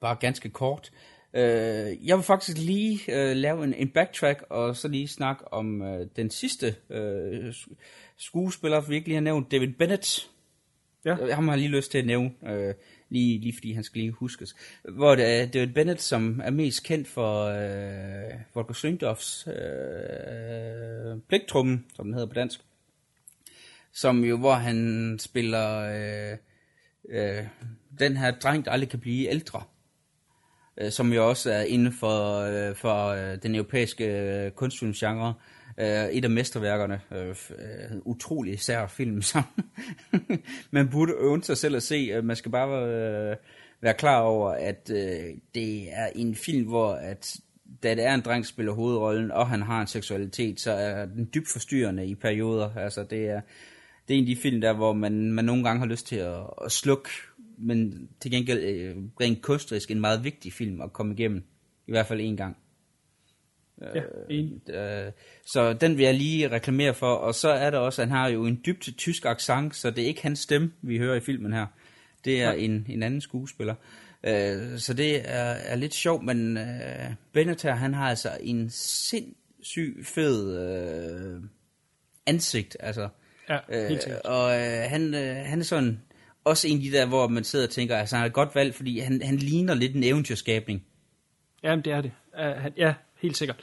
bare 0.00 0.16
ganske 0.20 0.50
kort. 0.50 0.90
Øh, 1.34 2.06
jeg 2.08 2.16
vil 2.16 2.24
faktisk 2.24 2.58
lige 2.58 3.00
øh, 3.08 3.36
lave 3.36 3.64
en, 3.64 3.74
en 3.74 3.88
backtrack, 3.88 4.44
og 4.50 4.76
så 4.76 4.88
lige 4.88 5.08
snakke 5.08 5.52
om 5.52 5.82
øh, 5.82 6.06
den 6.16 6.30
sidste 6.30 6.74
øh, 6.90 7.48
sk- 7.48 7.74
skuespiller, 8.16 8.80
vi 8.80 8.94
ikke 8.94 9.08
lige 9.08 9.16
har 9.16 9.22
nævnt, 9.22 9.50
David 9.50 9.72
Bennett. 9.72 10.30
Ja. 11.04 11.34
Ham 11.34 11.48
har 11.48 11.56
lige 11.56 11.68
lyst 11.68 11.90
til 11.90 11.98
at 11.98 12.06
nævne, 12.06 12.30
øh, 12.46 12.74
lige, 13.08 13.38
lige 13.38 13.54
fordi 13.54 13.72
han 13.72 13.84
skal 13.84 14.00
lige 14.00 14.12
huskes. 14.12 14.56
Hvor 14.82 15.14
det 15.14 15.26
er 15.26 15.46
David 15.46 15.72
Bennett, 15.74 16.02
som 16.02 16.40
er 16.44 16.50
mest 16.50 16.84
kendt 16.84 17.08
for 17.08 17.44
øh, 17.44 18.34
Volker 18.54 18.74
Slyngdorfs 18.74 19.46
øh, 19.46 21.20
pligtrummen, 21.28 21.84
som 21.94 22.04
den 22.04 22.14
hedder 22.14 22.28
på 22.28 22.34
dansk 22.34 22.60
som 23.94 24.24
jo, 24.24 24.36
hvor 24.36 24.54
han 24.54 25.18
spiller 25.20 25.80
øh, 25.80 26.38
øh, 27.08 27.44
den 27.98 28.16
her 28.16 28.30
dreng, 28.30 28.64
der 28.64 28.70
aldrig 28.70 28.88
kan 28.88 29.00
blive 29.00 29.28
ældre, 29.28 29.62
øh, 30.78 30.90
som 30.90 31.12
jo 31.12 31.28
også 31.28 31.52
er 31.52 31.62
inden 31.62 31.92
for, 31.92 32.40
øh, 32.40 32.74
for 32.74 33.08
øh, 33.08 33.38
den 33.42 33.54
europæiske 33.54 34.06
øh, 34.06 34.50
kunstfilmsgenre, 34.50 35.34
øh, 35.78 36.06
et 36.06 36.24
af 36.24 36.30
mesterværkerne, 36.30 37.00
øh, 37.12 37.28
øh, 37.28 37.96
utrolig 38.04 38.60
sær 38.60 38.86
film, 38.86 39.22
Så 39.32 39.42
man 40.70 40.88
burde 40.88 41.12
øve 41.20 41.42
sig 41.42 41.56
selv 41.56 41.76
at 41.76 41.82
se. 41.82 42.10
Øh, 42.14 42.24
Man 42.24 42.36
skal 42.36 42.50
bare 42.50 42.86
øh, 42.86 43.36
være 43.80 43.94
klar 43.94 44.20
over, 44.20 44.50
at 44.50 44.90
øh, 44.90 45.34
det 45.54 45.92
er 45.92 46.08
en 46.14 46.34
film, 46.34 46.68
hvor 46.68 46.92
at 46.92 47.36
da 47.82 47.94
det 47.94 48.06
er 48.06 48.14
en 48.14 48.20
dreng, 48.20 48.44
der 48.44 48.48
spiller 48.48 48.72
hovedrollen, 48.72 49.30
og 49.30 49.48
han 49.48 49.62
har 49.62 49.80
en 49.80 49.86
seksualitet, 49.86 50.60
så 50.60 50.72
er 50.72 51.06
den 51.06 51.30
dybt 51.34 51.48
forstyrrende 51.48 52.06
i 52.06 52.14
perioder. 52.14 52.70
Altså, 52.76 53.02
det 53.02 53.30
er, 53.30 53.40
det 54.08 54.14
er 54.14 54.18
en 54.18 54.24
af 54.24 54.26
de 54.26 54.36
film 54.36 54.60
der, 54.60 54.72
hvor 54.72 54.92
man, 54.92 55.32
man 55.32 55.44
nogle 55.44 55.64
gange 55.64 55.78
har 55.78 55.86
lyst 55.86 56.06
til 56.06 56.16
at, 56.16 56.40
at 56.64 56.72
slukke, 56.72 57.08
men 57.58 58.08
til 58.20 58.30
gengæld 58.30 58.58
øh, 58.64 58.96
rent 59.20 59.42
kunstnerisk 59.42 59.90
en 59.90 60.00
meget 60.00 60.24
vigtig 60.24 60.52
film 60.52 60.80
at 60.80 60.92
komme 60.92 61.14
igennem. 61.14 61.44
I 61.86 61.90
hvert 61.90 62.06
fald 62.06 62.20
en 62.20 62.36
gang. 62.36 62.56
Ja, 63.94 64.02
enig. 64.30 64.70
Øh, 64.70 65.12
så 65.46 65.72
den 65.72 65.96
vil 65.98 66.04
jeg 66.04 66.14
lige 66.14 66.50
reklamere 66.50 66.94
for, 66.94 67.14
og 67.14 67.34
så 67.34 67.48
er 67.48 67.70
der 67.70 67.78
også, 67.78 68.02
han 68.02 68.10
har 68.10 68.28
jo 68.28 68.46
en 68.46 68.60
dybt 68.66 68.88
tysk 68.98 69.24
accent, 69.24 69.76
så 69.76 69.90
det 69.90 70.04
er 70.04 70.08
ikke 70.08 70.22
hans 70.22 70.38
stemme, 70.38 70.72
vi 70.82 70.98
hører 70.98 71.16
i 71.16 71.20
filmen 71.20 71.52
her. 71.52 71.66
Det 72.24 72.42
er 72.42 72.52
en, 72.52 72.86
en 72.88 73.02
anden 73.02 73.20
skuespiller. 73.20 73.74
Øh, 74.24 74.78
så 74.78 74.94
det 74.94 75.16
er, 75.30 75.44
er 75.44 75.76
lidt 75.76 75.94
sjovt, 75.94 76.24
men 76.24 76.56
øh, 76.56 77.12
Bennett 77.32 77.62
her, 77.62 77.74
han 77.74 77.94
har 77.94 78.08
altså 78.08 78.38
en 78.40 78.70
sindssyg 78.70 80.00
fed 80.02 80.58
øh, 80.58 81.42
ansigt, 82.26 82.76
altså. 82.80 83.08
Ja, 83.48 83.58
Øh, 83.68 83.88
helt 83.88 84.02
sikkert. 84.02 84.22
og 84.22 84.60
øh, 84.60 84.90
han, 84.90 85.14
øh, 85.14 85.36
han 85.36 85.60
er 85.60 85.64
sådan 85.64 86.00
også 86.44 86.68
en 86.68 86.76
af 86.76 86.82
de 86.82 86.92
der, 86.92 87.06
hvor 87.06 87.28
man 87.28 87.44
sidder 87.44 87.66
og 87.66 87.70
tænker, 87.70 87.96
altså 87.96 88.16
han 88.16 88.22
er 88.22 88.26
et 88.26 88.32
godt 88.32 88.54
valg, 88.54 88.74
fordi 88.74 88.98
han, 88.98 89.22
han 89.22 89.36
ligner 89.36 89.74
lidt 89.74 89.96
en 89.96 90.04
eventyrskabning. 90.04 90.84
Jamen, 91.62 91.84
det 91.84 91.92
er 91.92 92.00
det. 92.00 92.12
Uh, 92.32 92.62
han, 92.62 92.72
ja, 92.76 92.94
helt 93.22 93.36
sikkert. 93.36 93.56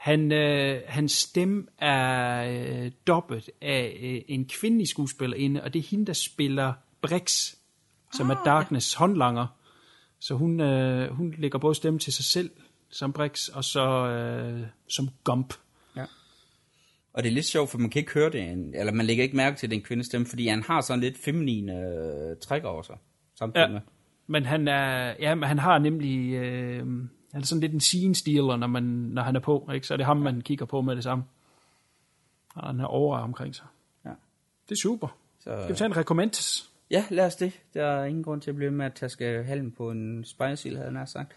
Han, 0.00 0.32
øh, 0.32 0.82
hans 0.86 1.12
stemme 1.12 1.66
er 1.78 2.42
øh, 2.44 2.90
dobbelt 3.06 3.50
af 3.62 3.98
øh, 4.02 4.22
en 4.28 4.44
kvindelig 4.48 4.88
skuespillerinde, 4.88 5.62
og 5.62 5.72
det 5.74 5.78
er 5.78 5.88
hende, 5.90 6.06
der 6.06 6.12
spiller 6.12 6.72
Brix, 7.02 7.54
som 8.16 8.30
ah, 8.30 8.36
er 8.36 8.44
Darkness 8.44 8.94
håndlanger. 8.94 9.46
Så 10.20 10.34
hun, 10.34 10.60
øh, 10.60 11.12
hun 11.12 11.34
lægger 11.38 11.58
både 11.58 11.74
stemme 11.74 11.98
til 11.98 12.12
sig 12.12 12.24
selv 12.24 12.50
som 12.90 13.12
Brix, 13.12 13.48
og 13.48 13.64
så 13.64 14.06
øh, 14.06 14.66
som 14.88 15.08
Gump. 15.24 15.54
Og 17.12 17.22
det 17.22 17.28
er 17.28 17.32
lidt 17.34 17.46
sjovt, 17.46 17.70
for 17.70 17.78
man 17.78 17.90
kan 17.90 18.00
ikke 18.00 18.12
høre 18.12 18.30
det, 18.30 18.70
eller 18.74 18.92
man 18.92 19.06
lægger 19.06 19.24
ikke 19.24 19.36
mærke 19.36 19.56
til 19.56 19.70
den 19.70 19.82
kvindestemme, 19.82 20.26
fordi 20.26 20.46
han 20.48 20.62
har 20.62 20.80
sådan 20.80 21.00
lidt 21.00 21.18
feminine 21.18 21.72
øh, 21.72 22.36
træk 22.36 22.64
over 22.64 22.82
sig. 22.82 22.96
Samtidig 23.34 23.66
Ja. 23.66 23.72
med. 23.72 23.80
Men 24.26 24.44
han 24.46 24.68
er, 24.68 25.14
ja, 25.20 25.34
men 25.34 25.48
han 25.48 25.58
har 25.58 25.78
nemlig, 25.78 26.32
øh, 26.34 26.78
han 27.32 27.40
er 27.40 27.42
sådan 27.42 27.60
lidt 27.60 27.72
en 27.72 27.80
scene 27.80 28.14
stealer, 28.14 28.56
når, 28.56 28.66
man, 28.66 28.82
når 28.82 29.22
han 29.22 29.36
er 29.36 29.40
på, 29.40 29.70
ikke? 29.74 29.86
så 29.86 29.94
er 29.94 29.96
det 29.96 30.06
ham, 30.06 30.16
man 30.16 30.40
kigger 30.40 30.66
på 30.66 30.80
med 30.80 30.96
det 30.96 31.04
samme. 31.04 31.24
Og 32.54 32.66
han 32.66 32.80
er 32.80 32.84
over 32.84 33.18
omkring 33.18 33.54
sig. 33.54 33.66
Ja. 34.04 34.10
Det 34.68 34.74
er 34.74 34.80
super. 34.80 35.16
Så, 35.40 35.56
Skal 35.60 35.68
vi 35.74 35.78
tage 35.78 35.86
en 35.86 35.96
recommends? 35.96 36.70
Ja, 36.90 37.04
lad 37.10 37.26
os 37.26 37.36
det. 37.36 37.52
Der 37.74 37.86
er 37.86 38.04
ingen 38.04 38.22
grund 38.24 38.40
til 38.40 38.50
at 38.50 38.56
blive 38.56 38.70
med 38.70 38.86
at 38.86 38.94
taske 38.94 39.44
halm 39.44 39.70
på 39.70 39.90
en 39.90 40.24
spejlsil, 40.24 40.76
havde 40.76 40.92
nær 40.92 41.04
sagt. 41.04 41.32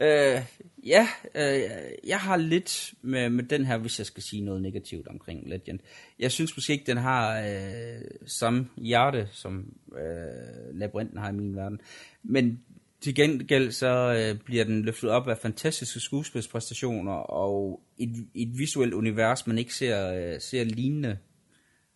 Øh, 0.00 0.42
ja, 0.86 1.08
øh, 1.34 1.70
jeg 2.06 2.18
har 2.18 2.36
lidt 2.36 2.94
med, 3.02 3.30
med 3.30 3.44
den 3.44 3.64
her, 3.64 3.78
hvis 3.78 3.98
jeg 3.98 4.06
skal 4.06 4.22
sige 4.22 4.44
noget 4.44 4.62
negativt 4.62 5.08
omkring 5.08 5.48
Legend. 5.48 5.78
Jeg 6.18 6.32
synes 6.32 6.56
måske 6.56 6.72
ikke, 6.72 6.86
den 6.86 6.96
har 6.96 7.40
øh, 7.40 8.00
samme 8.26 8.68
hjerte, 8.76 9.28
som 9.32 9.72
øh, 9.92 10.78
Labyrinten 10.78 11.18
har 11.18 11.28
i 11.28 11.34
min 11.34 11.56
verden. 11.56 11.80
Men 12.22 12.60
til 13.00 13.14
gengæld 13.14 13.70
så 13.70 14.14
øh, 14.18 14.40
bliver 14.44 14.64
den 14.64 14.82
løftet 14.82 15.10
op 15.10 15.28
af 15.28 15.38
fantastiske 15.38 16.00
skuespilspræstationer 16.00 17.12
og 17.12 17.82
et, 17.98 18.28
et 18.34 18.58
visuelt 18.58 18.94
univers, 18.94 19.46
man 19.46 19.58
ikke 19.58 19.74
ser, 19.74 20.12
øh, 20.12 20.40
ser 20.40 20.64
lignende 20.64 21.18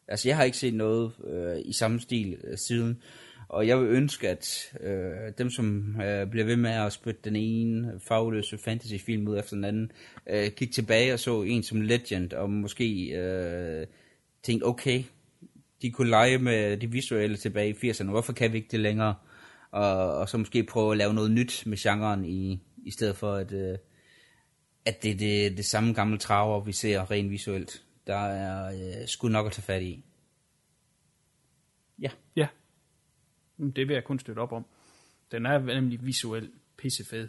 Altså, 0.08 0.28
jeg 0.28 0.36
har 0.36 0.44
ikke 0.44 0.56
set 0.56 0.74
noget 0.74 1.12
øh, 1.26 1.58
i 1.64 1.72
samme 1.72 2.00
stil 2.00 2.38
øh, 2.44 2.58
siden, 2.58 3.02
og 3.48 3.66
jeg 3.66 3.80
vil 3.80 3.88
ønske, 3.88 4.28
at 4.28 4.72
øh, 4.80 5.32
dem, 5.38 5.50
som 5.50 5.96
øh, 6.00 6.30
bliver 6.30 6.46
ved 6.46 6.56
med 6.56 6.70
at 6.70 6.92
spytte 6.92 7.20
den 7.24 7.36
ene 7.36 8.00
fagløse 8.08 8.58
fantasyfilm 8.58 9.28
ud 9.28 9.38
efter 9.38 9.56
den 9.56 9.64
anden, 9.64 9.92
øh, 10.26 10.50
gik 10.56 10.72
tilbage 10.72 11.12
og 11.12 11.18
så 11.18 11.42
en 11.42 11.62
som 11.62 11.80
Legend, 11.80 12.32
og 12.32 12.50
måske 12.50 13.06
øh, 13.06 13.86
tænkte, 14.42 14.64
okay, 14.64 15.02
de 15.82 15.90
kunne 15.90 16.10
lege 16.10 16.38
med 16.38 16.76
det 16.76 16.92
visuelle 16.92 17.36
tilbage 17.36 17.70
i 17.70 17.90
80'erne, 17.90 18.10
hvorfor 18.10 18.32
kan 18.32 18.52
vi 18.52 18.56
ikke 18.56 18.68
det 18.70 18.80
længere? 18.80 19.14
Og, 19.70 20.16
og 20.16 20.28
så 20.28 20.38
måske 20.38 20.64
prøve 20.64 20.92
at 20.92 20.98
lave 20.98 21.14
noget 21.14 21.30
nyt 21.30 21.62
med 21.66 21.78
genren, 21.78 22.24
i, 22.24 22.60
i 22.84 22.90
stedet 22.90 23.16
for 23.16 23.32
at, 23.32 23.52
øh, 23.52 23.78
at 24.84 25.02
det 25.02 25.10
er 25.10 25.16
det, 25.16 25.56
det 25.56 25.64
samme 25.64 25.92
gamle 25.92 26.18
traver, 26.18 26.60
vi 26.60 26.72
ser 26.72 27.10
rent 27.10 27.30
visuelt. 27.30 27.82
Der 28.06 28.16
er 28.16 28.72
øh, 28.74 29.06
sgu 29.06 29.28
nok 29.28 29.46
at 29.46 29.52
tage 29.52 29.62
fat 29.62 29.82
i. 29.82 30.04
Ja. 32.02 32.10
Ja. 32.36 32.46
Mm, 32.46 33.40
det 33.58 33.88
vil 33.88 33.94
jeg 33.94 34.04
kun 34.04 34.18
støtte 34.18 34.40
op 34.40 34.52
om. 34.52 34.64
Den 35.32 35.46
er 35.46 35.58
nemlig 35.58 36.06
visuelt 36.06 36.50
pissefed. 36.78 37.28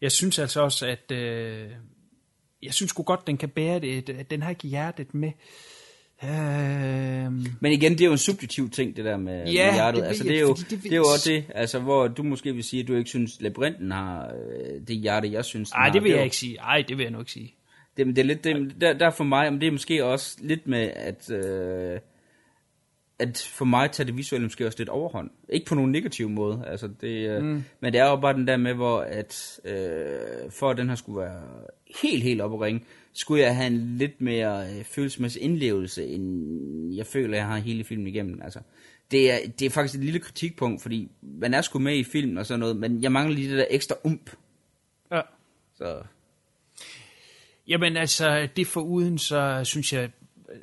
Jeg 0.00 0.12
synes 0.12 0.38
altså 0.38 0.60
også, 0.60 0.86
at 0.86 1.12
øh, 1.12 1.70
jeg 2.62 2.74
synes 2.74 2.90
sgu 2.90 3.02
godt, 3.02 3.26
den 3.26 3.36
kan 3.36 3.48
bære 3.48 3.80
det. 3.80 4.08
at 4.10 4.30
Den 4.30 4.42
har 4.42 4.50
ikke 4.50 4.68
hjertet 4.68 5.14
med. 5.14 5.32
Øh, 6.24 7.32
Men 7.60 7.72
igen, 7.72 7.92
det 7.92 8.00
er 8.00 8.04
jo 8.06 8.12
en 8.12 8.18
subjektiv 8.18 8.70
ting, 8.70 8.96
det 8.96 9.04
der 9.04 9.16
med, 9.16 9.46
Ja, 9.52 9.66
med 9.66 9.74
hjertet. 9.74 10.02
det 10.02 10.08
altså, 10.08 10.24
det 10.24 10.36
er 10.36 10.40
jo, 10.40 10.54
det 10.54 10.70
det, 10.82 10.92
er 10.92 10.96
jo 10.96 11.04
også 11.04 11.30
det, 11.30 11.44
altså, 11.54 11.78
hvor 11.78 12.08
du 12.08 12.22
måske 12.22 12.54
vil 12.54 12.64
sige, 12.64 12.82
at 12.82 12.88
du 12.88 12.94
ikke 12.96 13.08
synes, 13.10 13.40
labyrinten 13.40 13.90
har 13.90 14.26
øh, 14.26 14.80
det 14.88 14.96
hjerte, 14.96 15.32
jeg 15.32 15.44
synes, 15.44 15.70
den 15.70 15.76
Ej, 15.78 15.84
har. 15.86 15.92
det 15.92 16.02
vil 16.02 16.10
er 16.12 16.16
jeg 16.16 16.24
ikke 16.24 16.36
sige. 16.36 16.58
Ej, 16.58 16.84
det 16.88 16.98
vil 16.98 17.02
jeg 17.04 17.12
nu 17.12 17.18
ikke 17.18 17.32
sige. 17.32 17.54
Det, 17.96 18.06
det 18.06 18.18
er 18.18 18.22
lidt, 18.24 18.44
det, 18.44 18.74
der, 18.80 18.92
der 18.92 19.10
for 19.10 19.24
mig, 19.24 19.52
men 19.52 19.60
det 19.60 19.66
er 19.66 19.72
måske 19.72 20.04
også 20.04 20.38
lidt 20.40 20.66
med, 20.66 20.90
at, 20.96 21.30
øh, 21.30 22.00
at 23.18 23.50
for 23.52 23.64
mig 23.64 23.90
tager 23.90 24.06
det 24.06 24.16
visuelle 24.16 24.44
måske 24.44 24.66
også 24.66 24.78
lidt 24.78 24.88
overhånd. 24.88 25.30
Ikke 25.48 25.66
på 25.66 25.74
nogen 25.74 25.92
negativ 25.92 26.28
måde, 26.28 26.64
altså 26.66 26.88
det, 27.00 27.28
øh, 27.30 27.42
Mm. 27.42 27.64
men 27.80 27.92
det 27.92 28.00
er 28.00 28.10
jo 28.10 28.16
bare 28.16 28.34
den 28.34 28.46
der 28.46 28.56
med, 28.56 28.74
hvor 28.74 29.00
at 29.00 29.60
øh, 29.64 30.50
for 30.50 30.70
at 30.70 30.76
den 30.76 30.88
her 30.88 30.96
skulle 30.96 31.20
være 31.20 31.42
helt, 32.02 32.22
helt 32.22 32.40
op 32.40 32.52
at 32.52 32.60
ringe, 32.60 32.84
skulle 33.12 33.42
jeg 33.42 33.56
have 33.56 33.66
en 33.66 33.96
lidt 33.96 34.20
mere 34.20 34.66
øh, 34.70 34.84
følelsesmæssig 34.84 35.42
indlevelse, 35.42 36.06
end 36.06 36.94
jeg 36.94 37.06
føler, 37.06 37.36
jeg 37.36 37.46
har 37.46 37.56
hele 37.58 37.84
filmen 37.84 38.06
igennem. 38.06 38.40
Altså, 38.44 38.60
det, 39.10 39.32
er, 39.32 39.38
det 39.58 39.66
er 39.66 39.70
faktisk 39.70 39.98
et 39.98 40.04
lille 40.04 40.20
kritikpunkt, 40.20 40.82
fordi 40.82 41.10
man 41.22 41.54
er 41.54 41.60
sgu 41.60 41.78
med 41.78 41.96
i 41.96 42.04
filmen 42.04 42.38
og 42.38 42.46
sådan 42.46 42.60
noget, 42.60 42.76
men 42.76 43.02
jeg 43.02 43.12
mangler 43.12 43.34
lige 43.34 43.50
det 43.50 43.58
der 43.58 43.66
ekstra 43.70 43.94
ump. 44.04 44.30
Ja. 45.12 45.20
Så 45.74 46.02
Jamen 47.68 47.96
altså, 47.96 48.48
det 48.56 48.66
foruden, 48.66 49.18
så 49.18 49.60
synes 49.64 49.92
jeg, 49.92 50.10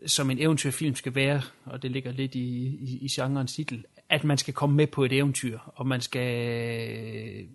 som 0.06 0.30
en 0.30 0.40
eventyrfilm 0.40 0.96
skal 0.96 1.16
være, 1.16 1.42
og 1.66 1.82
det 1.82 1.92
ligger 1.92 2.12
lidt 2.12 2.36
i, 2.36 2.66
i, 2.66 3.00
i 3.02 3.08
genrens 3.12 3.54
titel, 3.54 3.86
at 4.10 4.24
man 4.24 4.38
skal 4.38 4.54
komme 4.54 4.76
med 4.76 4.88
på 4.88 5.04
et 5.04 5.14
eventyr, 5.14 5.60
og 5.76 5.88
man 5.88 6.02
skal 6.02 6.48
øh, 6.50 7.46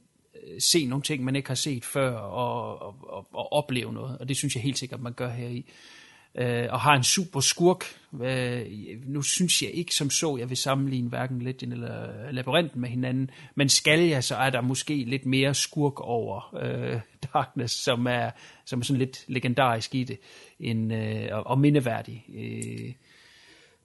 se 0.58 0.86
nogle 0.86 1.02
ting, 1.02 1.24
man 1.24 1.36
ikke 1.36 1.48
har 1.48 1.55
set 1.55 1.84
før, 1.84 2.10
og, 2.16 2.82
og, 2.82 2.94
og, 3.02 3.26
og 3.32 3.52
opleve 3.52 3.92
noget, 3.92 4.18
og 4.18 4.28
det 4.28 4.36
synes 4.36 4.55
jeg 4.55 4.62
helt 4.62 4.78
sikkert, 4.78 5.00
man 5.00 5.12
gør 5.12 5.31
her 5.31 5.48
i 5.48 5.65
øh, 6.39 6.67
og 6.70 6.81
har 6.81 6.94
en 6.94 7.05
super 7.05 7.41
skurk. 7.41 7.84
Øh, 8.23 8.67
nu 9.07 9.23
synes 9.23 9.62
jeg 9.62 9.70
ikke 9.70 9.94
som 9.94 10.10
så, 10.10 10.36
jeg 10.36 10.49
vil 10.49 10.57
sammenligne 10.57 11.08
hverken 11.08 11.42
Legend 11.42 11.73
eller 11.73 12.31
Labyrinten 12.31 12.81
med 12.81 12.89
hinanden, 12.89 13.31
men 13.55 13.68
skal 13.68 14.00
jeg, 14.00 14.25
så 14.25 14.36
er 14.36 14.50
der 14.50 14.60
måske 14.60 15.05
lidt 15.05 15.26
mere 15.26 15.55
skurk 15.55 16.00
over 16.00 16.57
øh, 16.62 17.00
Darkness, 17.34 17.75
som 17.75 18.07
er, 18.07 18.31
som 18.65 18.81
er 18.81 18.84
sådan 18.84 18.99
lidt 18.99 19.25
legendarisk 19.26 19.94
i 19.94 20.05
det, 20.05 20.18
end, 20.60 20.94
øh, 20.94 21.28
og, 21.33 21.47
og 21.47 21.58
mindeværdig. 21.58 22.25
Øh, 22.34 22.92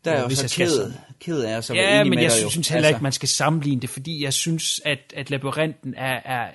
Der 0.06 0.12
er 0.12 0.18
øh, 0.18 0.22
jo 0.22 0.28
hvis 0.28 0.38
så 0.38 0.48
skal 0.48 0.68
ked, 0.68 0.94
ked 1.20 1.44
af 1.44 1.64
så 1.64 1.74
Ja, 1.74 2.04
men 2.04 2.20
jeg 2.20 2.32
jo. 2.44 2.50
synes 2.50 2.70
heller 2.70 2.90
ikke, 2.90 3.04
man 3.04 3.12
skal 3.12 3.30
sammenligne 3.30 3.82
det, 3.82 3.90
fordi 3.90 4.24
jeg 4.24 4.34
synes, 4.34 4.82
at, 4.86 5.14
at 5.16 5.30
Labyrinten 5.30 5.94
er, 5.98 6.22
er 6.26 6.52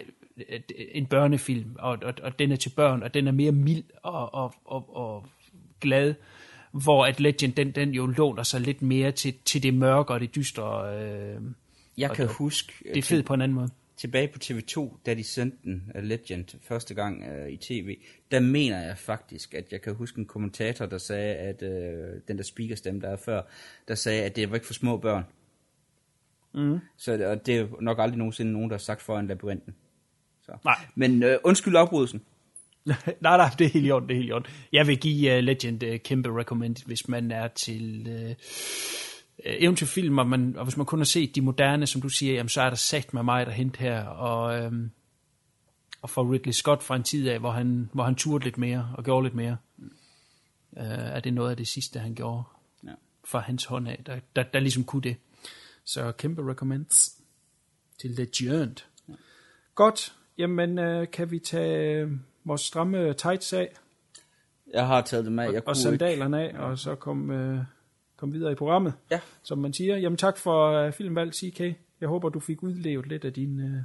en 0.95 1.07
børnefilm, 1.07 1.77
og, 1.79 1.99
og, 2.03 2.15
og 2.23 2.39
den 2.39 2.53
er 2.53 2.57
til 2.57 2.69
børn, 2.71 3.03
og 3.03 3.15
den 3.15 3.27
er 3.29 3.33
mere 3.33 3.53
mild 3.53 3.85
og, 4.03 4.35
og, 4.35 4.55
og, 4.65 4.97
og 4.97 5.27
glad, 5.81 6.15
hvor 6.73 7.07
at 7.07 7.21
Legend, 7.21 7.53
den, 7.53 7.71
den 7.71 7.91
jo 7.91 8.07
låner 8.07 8.43
sig 8.43 8.61
lidt 8.61 8.83
mere 8.83 9.13
til, 9.13 9.35
til 9.45 9.63
det 9.63 9.75
mørke 9.75 10.13
og 10.15 10.21
det 10.21 10.35
dystre. 10.35 10.97
Øh, 11.05 11.41
Jeg 11.99 12.11
kan 12.11 12.27
det- 12.27 12.35
huske... 12.35 12.73
Det 12.85 12.99
er 12.99 13.03
fedt 13.03 13.27
på 13.27 13.35
en 13.35 13.41
anden 13.41 13.55
måde. 13.55 13.71
Tilbage 13.97 14.29
på 14.29 14.39
TV2, 14.45 14.99
da 15.07 15.15
de 15.15 15.25
sendte 15.25 15.59
den 15.65 15.93
af 15.95 16.09
Legend 16.09 16.45
første 16.63 16.95
gang 16.95 17.25
uh, 17.43 17.49
i 17.49 17.57
tv, 17.57 17.97
der 18.31 18.41
mener 18.41 18.81
jeg 18.81 18.99
faktisk, 18.99 19.55
at 19.55 19.73
jeg 19.73 19.81
kan 19.83 19.95
huske 19.95 20.19
en 20.19 20.25
kommentator, 20.27 20.87
der 20.87 20.99
sagde, 20.99 21.35
at 21.35 21.63
uh, 21.63 21.69
den 22.29 22.37
der 22.39 22.43
speakerstemme, 22.43 23.01
der 23.01 23.09
er 23.09 23.17
før, 23.17 23.43
der 23.89 23.95
sagde, 23.95 24.23
at 24.23 24.37
det 24.37 24.51
var 24.51 24.57
ikke 24.57 24.67
for 24.67 24.75
små 24.75 24.97
børn. 24.97 25.25
Mm. 26.55 26.79
Så 26.97 27.13
det- 27.13 27.27
og 27.27 27.47
det 27.47 27.57
er 27.59 27.67
nok 27.81 27.99
aldrig 28.01 28.19
nogensinde 28.19 28.53
nogen, 28.53 28.71
der 28.71 28.75
har 28.77 28.79
sagt 28.81 29.03
foran 29.03 29.27
labyrinten. 29.27 29.75
Så. 30.43 30.53
Nej. 30.65 30.75
Men 30.95 31.23
uh, 31.23 31.31
undskyld 31.45 31.77
afbrydelsen. 31.77 32.23
nej, 33.21 33.37
nej, 33.37 33.51
det 33.59 33.65
er 33.67 33.71
helt 33.71 33.87
i 33.87 33.91
orden, 33.91 34.09
det 34.09 34.15
er 34.15 34.19
helt 34.19 34.29
i 34.29 34.33
orden. 34.33 34.53
Jeg 34.73 34.87
vil 34.87 34.99
give 34.99 35.39
uh, 35.39 35.45
Legend 35.45 35.83
uh, 35.83 35.97
kæmpe 35.97 36.39
recommend, 36.39 36.87
hvis 36.87 37.09
man 37.09 37.31
er 37.31 37.49
til 37.49 38.07
uh, 38.09 38.35
eventyrfilm, 39.45 40.19
og, 40.19 40.27
man, 40.29 40.57
og 40.57 40.65
hvis 40.65 40.77
man 40.77 40.87
kun 40.87 40.99
har 40.99 41.05
set 41.05 41.35
de 41.35 41.41
moderne, 41.41 41.87
som 41.87 42.03
du 42.03 42.09
siger, 42.09 42.35
jamen, 42.35 42.49
så 42.49 42.63
er 42.63 42.69
der 42.69 42.77
sagt 42.77 43.15
med 43.15 43.23
mig 43.23 43.47
der 43.47 43.53
hente 43.53 43.79
her, 43.79 44.03
og, 44.03 44.59
øhm, 44.59 44.91
og 46.03 46.11
for 46.11 46.33
Ridley 46.33 46.53
Scott 46.53 46.83
fra 46.83 46.97
en 46.97 47.03
tid 47.03 47.29
af, 47.29 47.39
hvor 47.39 47.51
han, 47.51 47.91
hvor 47.93 48.05
han 48.05 48.15
turde 48.15 48.45
lidt 48.45 48.59
mere 48.59 48.95
og 48.97 49.05
gjorde 49.05 49.25
lidt 49.25 49.35
mere, 49.35 49.57
uh, 50.73 50.83
er 50.83 51.21
det 51.21 51.35
noget 51.35 51.51
af 51.51 51.57
det 51.57 51.69
sidste, 51.69 51.99
han 51.99 52.15
gjorde 52.15 52.43
Ja. 52.87 52.93
fra 53.25 53.39
hans 53.39 53.65
hånd 53.65 53.89
af, 53.89 54.03
der, 54.07 54.21
der, 54.37 54.43
der 54.43 54.61
ligesom 54.61 54.85
kunne 54.85 55.03
det. 55.03 55.17
Så 55.85 56.13
kæmpe 56.13 56.51
recommends 56.51 57.21
til 58.01 58.11
Legend. 58.11 58.77
Godt, 59.75 60.15
jamen 60.39 60.79
uh, 60.79 61.05
kan 61.13 61.31
vi 61.31 61.39
tage 61.39 62.03
øh, 62.03 62.11
vores 62.49 62.61
stramme 62.61 63.13
tights 63.13 63.53
af, 63.53 63.73
Jeg 64.75 64.87
har 64.87 65.01
taget 65.03 65.25
dem 65.27 65.39
af. 65.39 65.43
Jeg 65.53 65.63
og 65.67 65.71
ikke. 65.73 65.75
sandalerne 65.81 66.41
af, 66.53 66.59
og 66.59 66.79
så 66.79 66.95
kom, 66.95 67.31
øh, 67.31 67.61
kom 68.17 68.33
videre 68.33 68.53
i 68.53 68.55
programmet. 68.55 68.93
Ja. 69.11 69.21
Som 69.43 69.59
man 69.59 69.73
siger. 69.73 69.97
Jamen 69.97 70.17
tak 70.17 70.39
for 70.39 70.73
øh, 70.73 70.93
filmvalg, 70.93 71.35
CK. 71.35 71.61
Jeg 72.01 72.09
håber, 72.09 72.29
du 72.29 72.41
fik 72.41 72.63
udlevet 72.63 73.07
lidt 73.07 73.25
af 73.25 73.33
din... 73.33 73.61
Øh, 73.61 73.83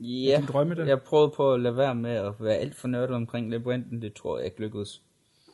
Ja, 0.00 0.36
din 0.36 0.46
drømme 0.46 0.74
der. 0.74 0.84
jeg 0.86 1.02
prøvede 1.02 1.32
på 1.36 1.52
at 1.54 1.60
lade 1.60 1.76
være 1.76 1.94
med 1.94 2.10
at 2.10 2.32
være 2.40 2.54
alt 2.56 2.74
for 2.74 2.88
nørdet 2.88 3.16
omkring 3.16 3.50
labyrinten. 3.50 4.02
Det 4.02 4.14
tror 4.14 4.38
jeg 4.38 4.46
ikke 4.46 4.60
lykkedes. 4.60 5.02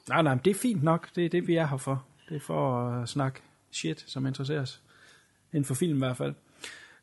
nej, 0.09 0.23
nej, 0.23 0.35
men 0.35 0.41
det 0.45 0.51
er 0.51 0.55
fint 0.55 0.83
nok. 0.83 1.09
Det 1.15 1.25
er 1.25 1.29
det, 1.29 1.47
vi 1.47 1.55
er 1.57 1.67
her 1.67 1.77
for. 1.77 2.05
Det 2.29 2.37
er 2.37 2.41
for 2.41 2.79
at 2.89 3.09
snakke 3.09 3.41
shit, 3.73 4.05
som 4.07 4.27
interesserer 4.27 4.61
os. 4.61 4.81
Inden 5.53 5.65
for 5.65 5.75
film 5.75 5.97
i 5.97 5.99
hvert 5.99 6.17
fald. 6.17 6.35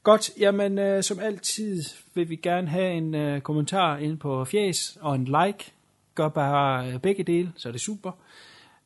Godt, 0.04 0.32
jamen 0.40 0.80
øh, 0.80 1.04
som 1.04 1.20
altid 1.20 1.84
vil 2.14 2.30
vi 2.30 2.36
gerne 2.36 2.68
have 2.68 2.94
en 2.94 3.16
øh, 3.16 3.42
kommentar 3.42 3.98
ind 3.98 4.18
på 4.18 4.46
Fjes 4.46 4.98
og 5.02 5.16
en 5.16 5.26
like. 5.26 5.72
Gør 6.16 6.30
bare 6.30 6.92
øh, 6.92 7.00
begge 7.00 7.24
dele, 7.24 7.52
så 7.56 7.68
er 7.68 7.72
det 7.72 7.82
super. 7.82 8.12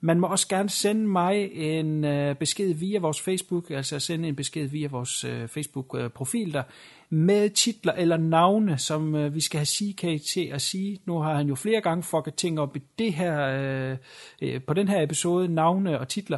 Man 0.02 0.20
må 0.20 0.28
også 0.28 0.48
gerne 0.48 0.70
sende 0.70 1.08
mig 1.08 1.52
en 1.54 2.04
øh, 2.04 2.36
besked 2.36 2.74
via 2.74 3.00
vores 3.00 3.22
Facebook, 3.22 3.72
altså 3.72 4.00
sende 4.00 4.28
en 4.28 4.36
besked 4.36 4.66
via 4.66 4.88
vores 4.88 5.24
øh, 5.24 5.48
Facebook-profil 5.48 6.48
øh, 6.48 6.54
der, 6.54 6.64
med 7.10 7.50
titler 7.50 7.94
eller 7.94 8.18
navne, 8.18 8.78
som 8.78 9.16
øh, 9.16 9.36
vi 9.36 9.42
skal 9.42 9.58
have 9.58 9.66
CK 9.66 10.26
til 10.34 10.50
at 10.54 10.62
sige. 10.62 11.00
Nu 11.06 11.20
har 11.20 11.36
han 11.36 11.48
jo 11.48 11.56
flere 11.56 11.82
gange 11.82 12.04
fucket 12.04 12.36
ting 12.36 12.60
op 12.60 12.78
i 12.78 12.82
det 13.00 13.14
her, 13.14 13.48
øh, 13.48 13.98
øh, 14.42 14.64
på 14.64 14.74
den 14.74 14.88
her 14.88 15.02
episode, 15.02 15.48
navne 15.48 16.00
og 16.00 16.08
titler. 16.08 16.38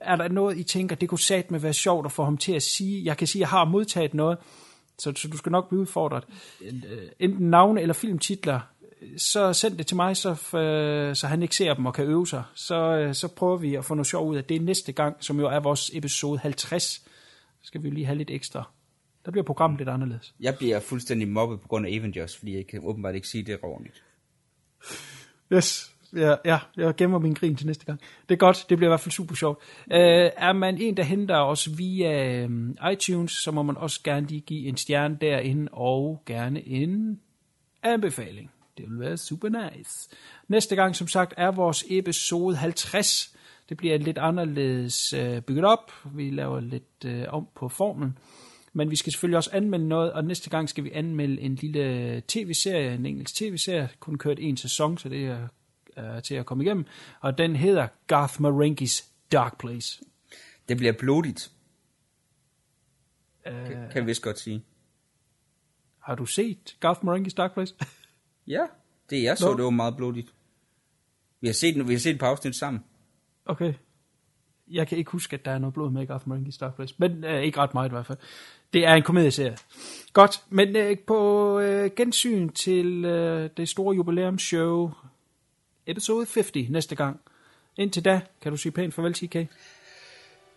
Er 0.00 0.16
der 0.16 0.28
noget, 0.28 0.58
I 0.58 0.62
tænker, 0.62 0.96
det 0.96 1.08
kunne 1.08 1.18
satme 1.18 1.62
være 1.62 1.72
sjovt 1.72 2.06
at 2.06 2.12
få 2.12 2.24
ham 2.24 2.36
til 2.36 2.52
at 2.52 2.62
sige? 2.62 3.04
Jeg 3.04 3.16
kan 3.16 3.26
sige, 3.26 3.40
at 3.40 3.40
jeg 3.40 3.48
har 3.48 3.64
modtaget 3.64 4.14
noget, 4.14 4.38
så, 4.98 5.12
så 5.16 5.28
du 5.28 5.36
skal 5.36 5.52
nok 5.52 5.68
blive 5.68 5.80
udfordret. 5.80 6.24
Øh, 6.60 6.72
Enten 7.18 7.50
navne 7.50 7.80
eller 7.80 7.94
filmtitler, 7.94 8.60
så 9.16 9.52
send 9.52 9.78
det 9.78 9.86
til 9.86 9.96
mig, 9.96 10.16
så, 10.16 10.58
øh, 10.58 11.16
så 11.16 11.26
han 11.26 11.42
ikke 11.42 11.56
ser 11.56 11.74
dem 11.74 11.86
og 11.86 11.94
kan 11.94 12.04
øve 12.04 12.26
sig. 12.26 12.42
Så, 12.54 12.96
øh, 12.96 13.14
så 13.14 13.28
prøver 13.28 13.56
vi 13.56 13.74
at 13.74 13.84
få 13.84 13.94
noget 13.94 14.06
sjov 14.06 14.28
ud 14.28 14.36
af 14.36 14.44
det 14.44 14.62
næste 14.62 14.92
gang, 14.92 15.16
som 15.20 15.40
jo 15.40 15.46
er 15.46 15.60
vores 15.60 15.90
episode 15.94 16.38
50. 16.38 16.82
Så 16.82 17.02
skal 17.62 17.82
vi 17.82 17.88
jo 17.88 17.94
lige 17.94 18.06
have 18.06 18.18
lidt 18.18 18.30
ekstra. 18.30 18.70
Der 19.24 19.30
bliver 19.30 19.44
programmet 19.44 19.78
lidt 19.78 19.88
anderledes. 19.88 20.34
Jeg 20.40 20.56
bliver 20.58 20.80
fuldstændig 20.80 21.28
mobbet 21.28 21.60
på 21.60 21.68
grund 21.68 21.86
af 21.86 21.90
Avengers, 21.90 22.36
fordi 22.36 22.56
jeg 22.56 22.66
kan 22.66 22.80
åbenbart 22.82 23.14
ikke 23.14 23.28
sige 23.28 23.44
det 23.44 23.58
ordentligt. 23.62 24.02
Yes. 25.52 25.92
Ja, 26.16 26.34
ja, 26.44 26.58
jeg 26.76 26.96
gemmer 26.96 27.18
min 27.18 27.34
grin 27.34 27.56
til 27.56 27.66
næste 27.66 27.84
gang. 27.84 28.00
Det 28.28 28.34
er 28.34 28.38
godt, 28.38 28.66
det 28.68 28.78
bliver 28.78 28.88
i 28.88 28.92
hvert 28.92 29.00
fald 29.00 29.12
super 29.12 29.34
sjovt. 29.34 29.58
Uh, 29.86 29.96
er 30.36 30.52
man 30.52 30.78
en, 30.78 30.96
der 30.96 31.02
henter 31.02 31.36
os 31.36 31.78
via 31.78 32.44
um, 32.44 32.76
iTunes, 32.92 33.32
så 33.32 33.50
må 33.50 33.62
man 33.62 33.76
også 33.76 34.00
gerne 34.04 34.26
lige 34.26 34.40
give 34.40 34.68
en 34.68 34.76
stjerne 34.76 35.18
derinde, 35.20 35.68
og 35.72 36.22
gerne 36.26 36.68
en 36.68 37.20
anbefaling. 37.82 38.50
Det 38.78 38.90
vil 38.90 39.00
være 39.00 39.16
super 39.16 39.48
nice. 39.48 40.08
Næste 40.48 40.76
gang, 40.76 40.96
som 40.96 41.08
sagt, 41.08 41.34
er 41.36 41.50
vores 41.50 41.84
episode 41.88 42.56
50. 42.56 43.36
Det 43.68 43.76
bliver 43.76 43.98
lidt 43.98 44.18
anderledes 44.18 45.14
uh, 45.14 45.40
bygget 45.40 45.64
op. 45.64 45.92
Vi 46.14 46.30
laver 46.30 46.60
lidt 46.60 47.04
uh, 47.04 47.34
om 47.34 47.48
på 47.54 47.68
formen. 47.68 48.18
Men 48.72 48.90
vi 48.90 48.96
skal 48.96 49.12
selvfølgelig 49.12 49.36
også 49.36 49.50
anmelde 49.52 49.88
noget, 49.88 50.12
og 50.12 50.24
næste 50.24 50.50
gang 50.50 50.68
skal 50.68 50.84
vi 50.84 50.90
anmelde 50.94 51.40
en 51.40 51.54
lille 51.54 52.22
tv-serie, 52.28 52.94
en 52.94 53.06
engelsk 53.06 53.34
tv-serie, 53.34 53.88
kun 54.00 54.18
kørt 54.18 54.38
en 54.40 54.56
sæson, 54.56 54.98
så 54.98 55.08
det 55.08 55.26
er 55.26 55.48
øh, 55.98 56.22
til 56.22 56.34
at 56.34 56.46
komme 56.46 56.64
igennem. 56.64 56.84
Og 57.20 57.38
den 57.38 57.56
hedder 57.56 57.88
Garth 58.06 58.34
Marenghi's 58.40 59.04
Dark 59.32 59.58
Place. 59.58 60.04
Det 60.68 60.76
bliver 60.76 60.92
blodigt, 60.92 61.50
Øh, 63.46 63.66
kan 63.66 63.90
jeg 63.94 64.06
vist 64.06 64.22
godt 64.22 64.38
sige. 64.38 64.64
har 65.98 66.14
du 66.14 66.26
set 66.26 66.76
Garth 66.80 67.00
Marenghi's 67.00 67.34
Dark 67.36 67.54
Place? 67.54 67.74
Ja, 68.48 68.66
det 69.10 69.22
jeg 69.22 69.38
så, 69.38 69.50
Nå. 69.50 69.56
det 69.56 69.64
var 69.64 69.70
meget 69.70 69.96
blodigt. 69.96 70.34
Vi 71.40 71.46
har 71.48 71.54
set, 71.54 71.88
vi 71.88 71.92
har 71.92 71.98
set 71.98 72.10
et 72.14 72.18
par 72.20 72.26
afsnit 72.30 72.56
sammen. 72.56 72.84
Okay. 73.46 73.74
Jeg 74.70 74.88
kan 74.88 74.98
ikke 74.98 75.10
huske, 75.10 75.34
at 75.34 75.44
der 75.44 75.50
er 75.50 75.58
noget 75.58 75.74
blod 75.74 75.90
med 75.90 76.06
Garth 76.06 76.28
Marenghi's 76.28 76.58
Dark 76.60 76.74
Place, 76.76 76.94
men 76.98 77.24
øh, 77.24 77.42
ikke 77.42 77.58
ret 77.60 77.74
meget 77.74 77.88
i 77.88 77.92
hvert 77.92 78.06
fald. 78.06 78.18
Det 78.72 78.86
er 78.86 78.94
en 78.94 79.02
komedieserie. 79.02 79.56
Godt, 80.12 80.42
men 80.48 80.76
øh, 80.76 80.98
på 80.98 81.58
øh, 81.60 81.90
gensyn 81.96 82.48
til 82.48 83.04
øh, 83.04 83.50
det 83.56 83.68
store 83.68 83.96
jubilæumsshow, 83.96 84.90
episode 85.86 86.26
50 86.26 86.70
næste 86.70 86.94
gang. 86.94 87.20
Indtil 87.76 88.04
da, 88.04 88.20
kan 88.42 88.52
du 88.52 88.56
sige 88.56 88.72
pænt 88.72 88.94
farvel, 88.94 89.14
TK? 89.14 89.36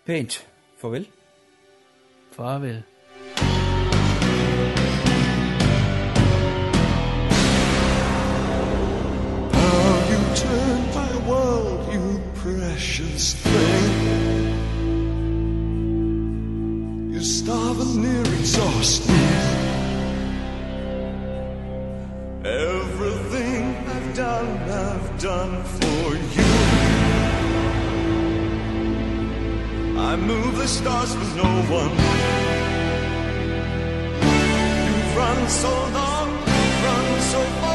Pænt. 0.05 0.47
Farvel. 0.77 1.07
Farvel. 2.31 2.83
You 10.11 10.19
turn 10.35 10.81
my 10.99 11.29
world, 11.29 11.93
you 11.93 12.21
precious 12.35 13.33
thing. 13.33 13.93
You 17.13 17.21
starve 17.21 17.79
and 17.81 17.95
near 18.03 18.25
exhausted. 18.39 19.09
Everything 22.45 22.68
I've 24.41 25.21
done 25.21 25.63
for 25.63 26.15
you. 26.35 26.53
I 29.99 30.15
move 30.15 30.57
the 30.57 30.67
stars 30.67 31.13
with 31.17 31.35
no 31.35 31.49
one. 31.79 31.93
You've 34.85 35.17
run 35.17 35.49
so 35.49 35.69
long, 35.69 36.29
you've 36.31 36.83
run 36.85 37.21
so 37.21 37.41
far. 37.61 37.68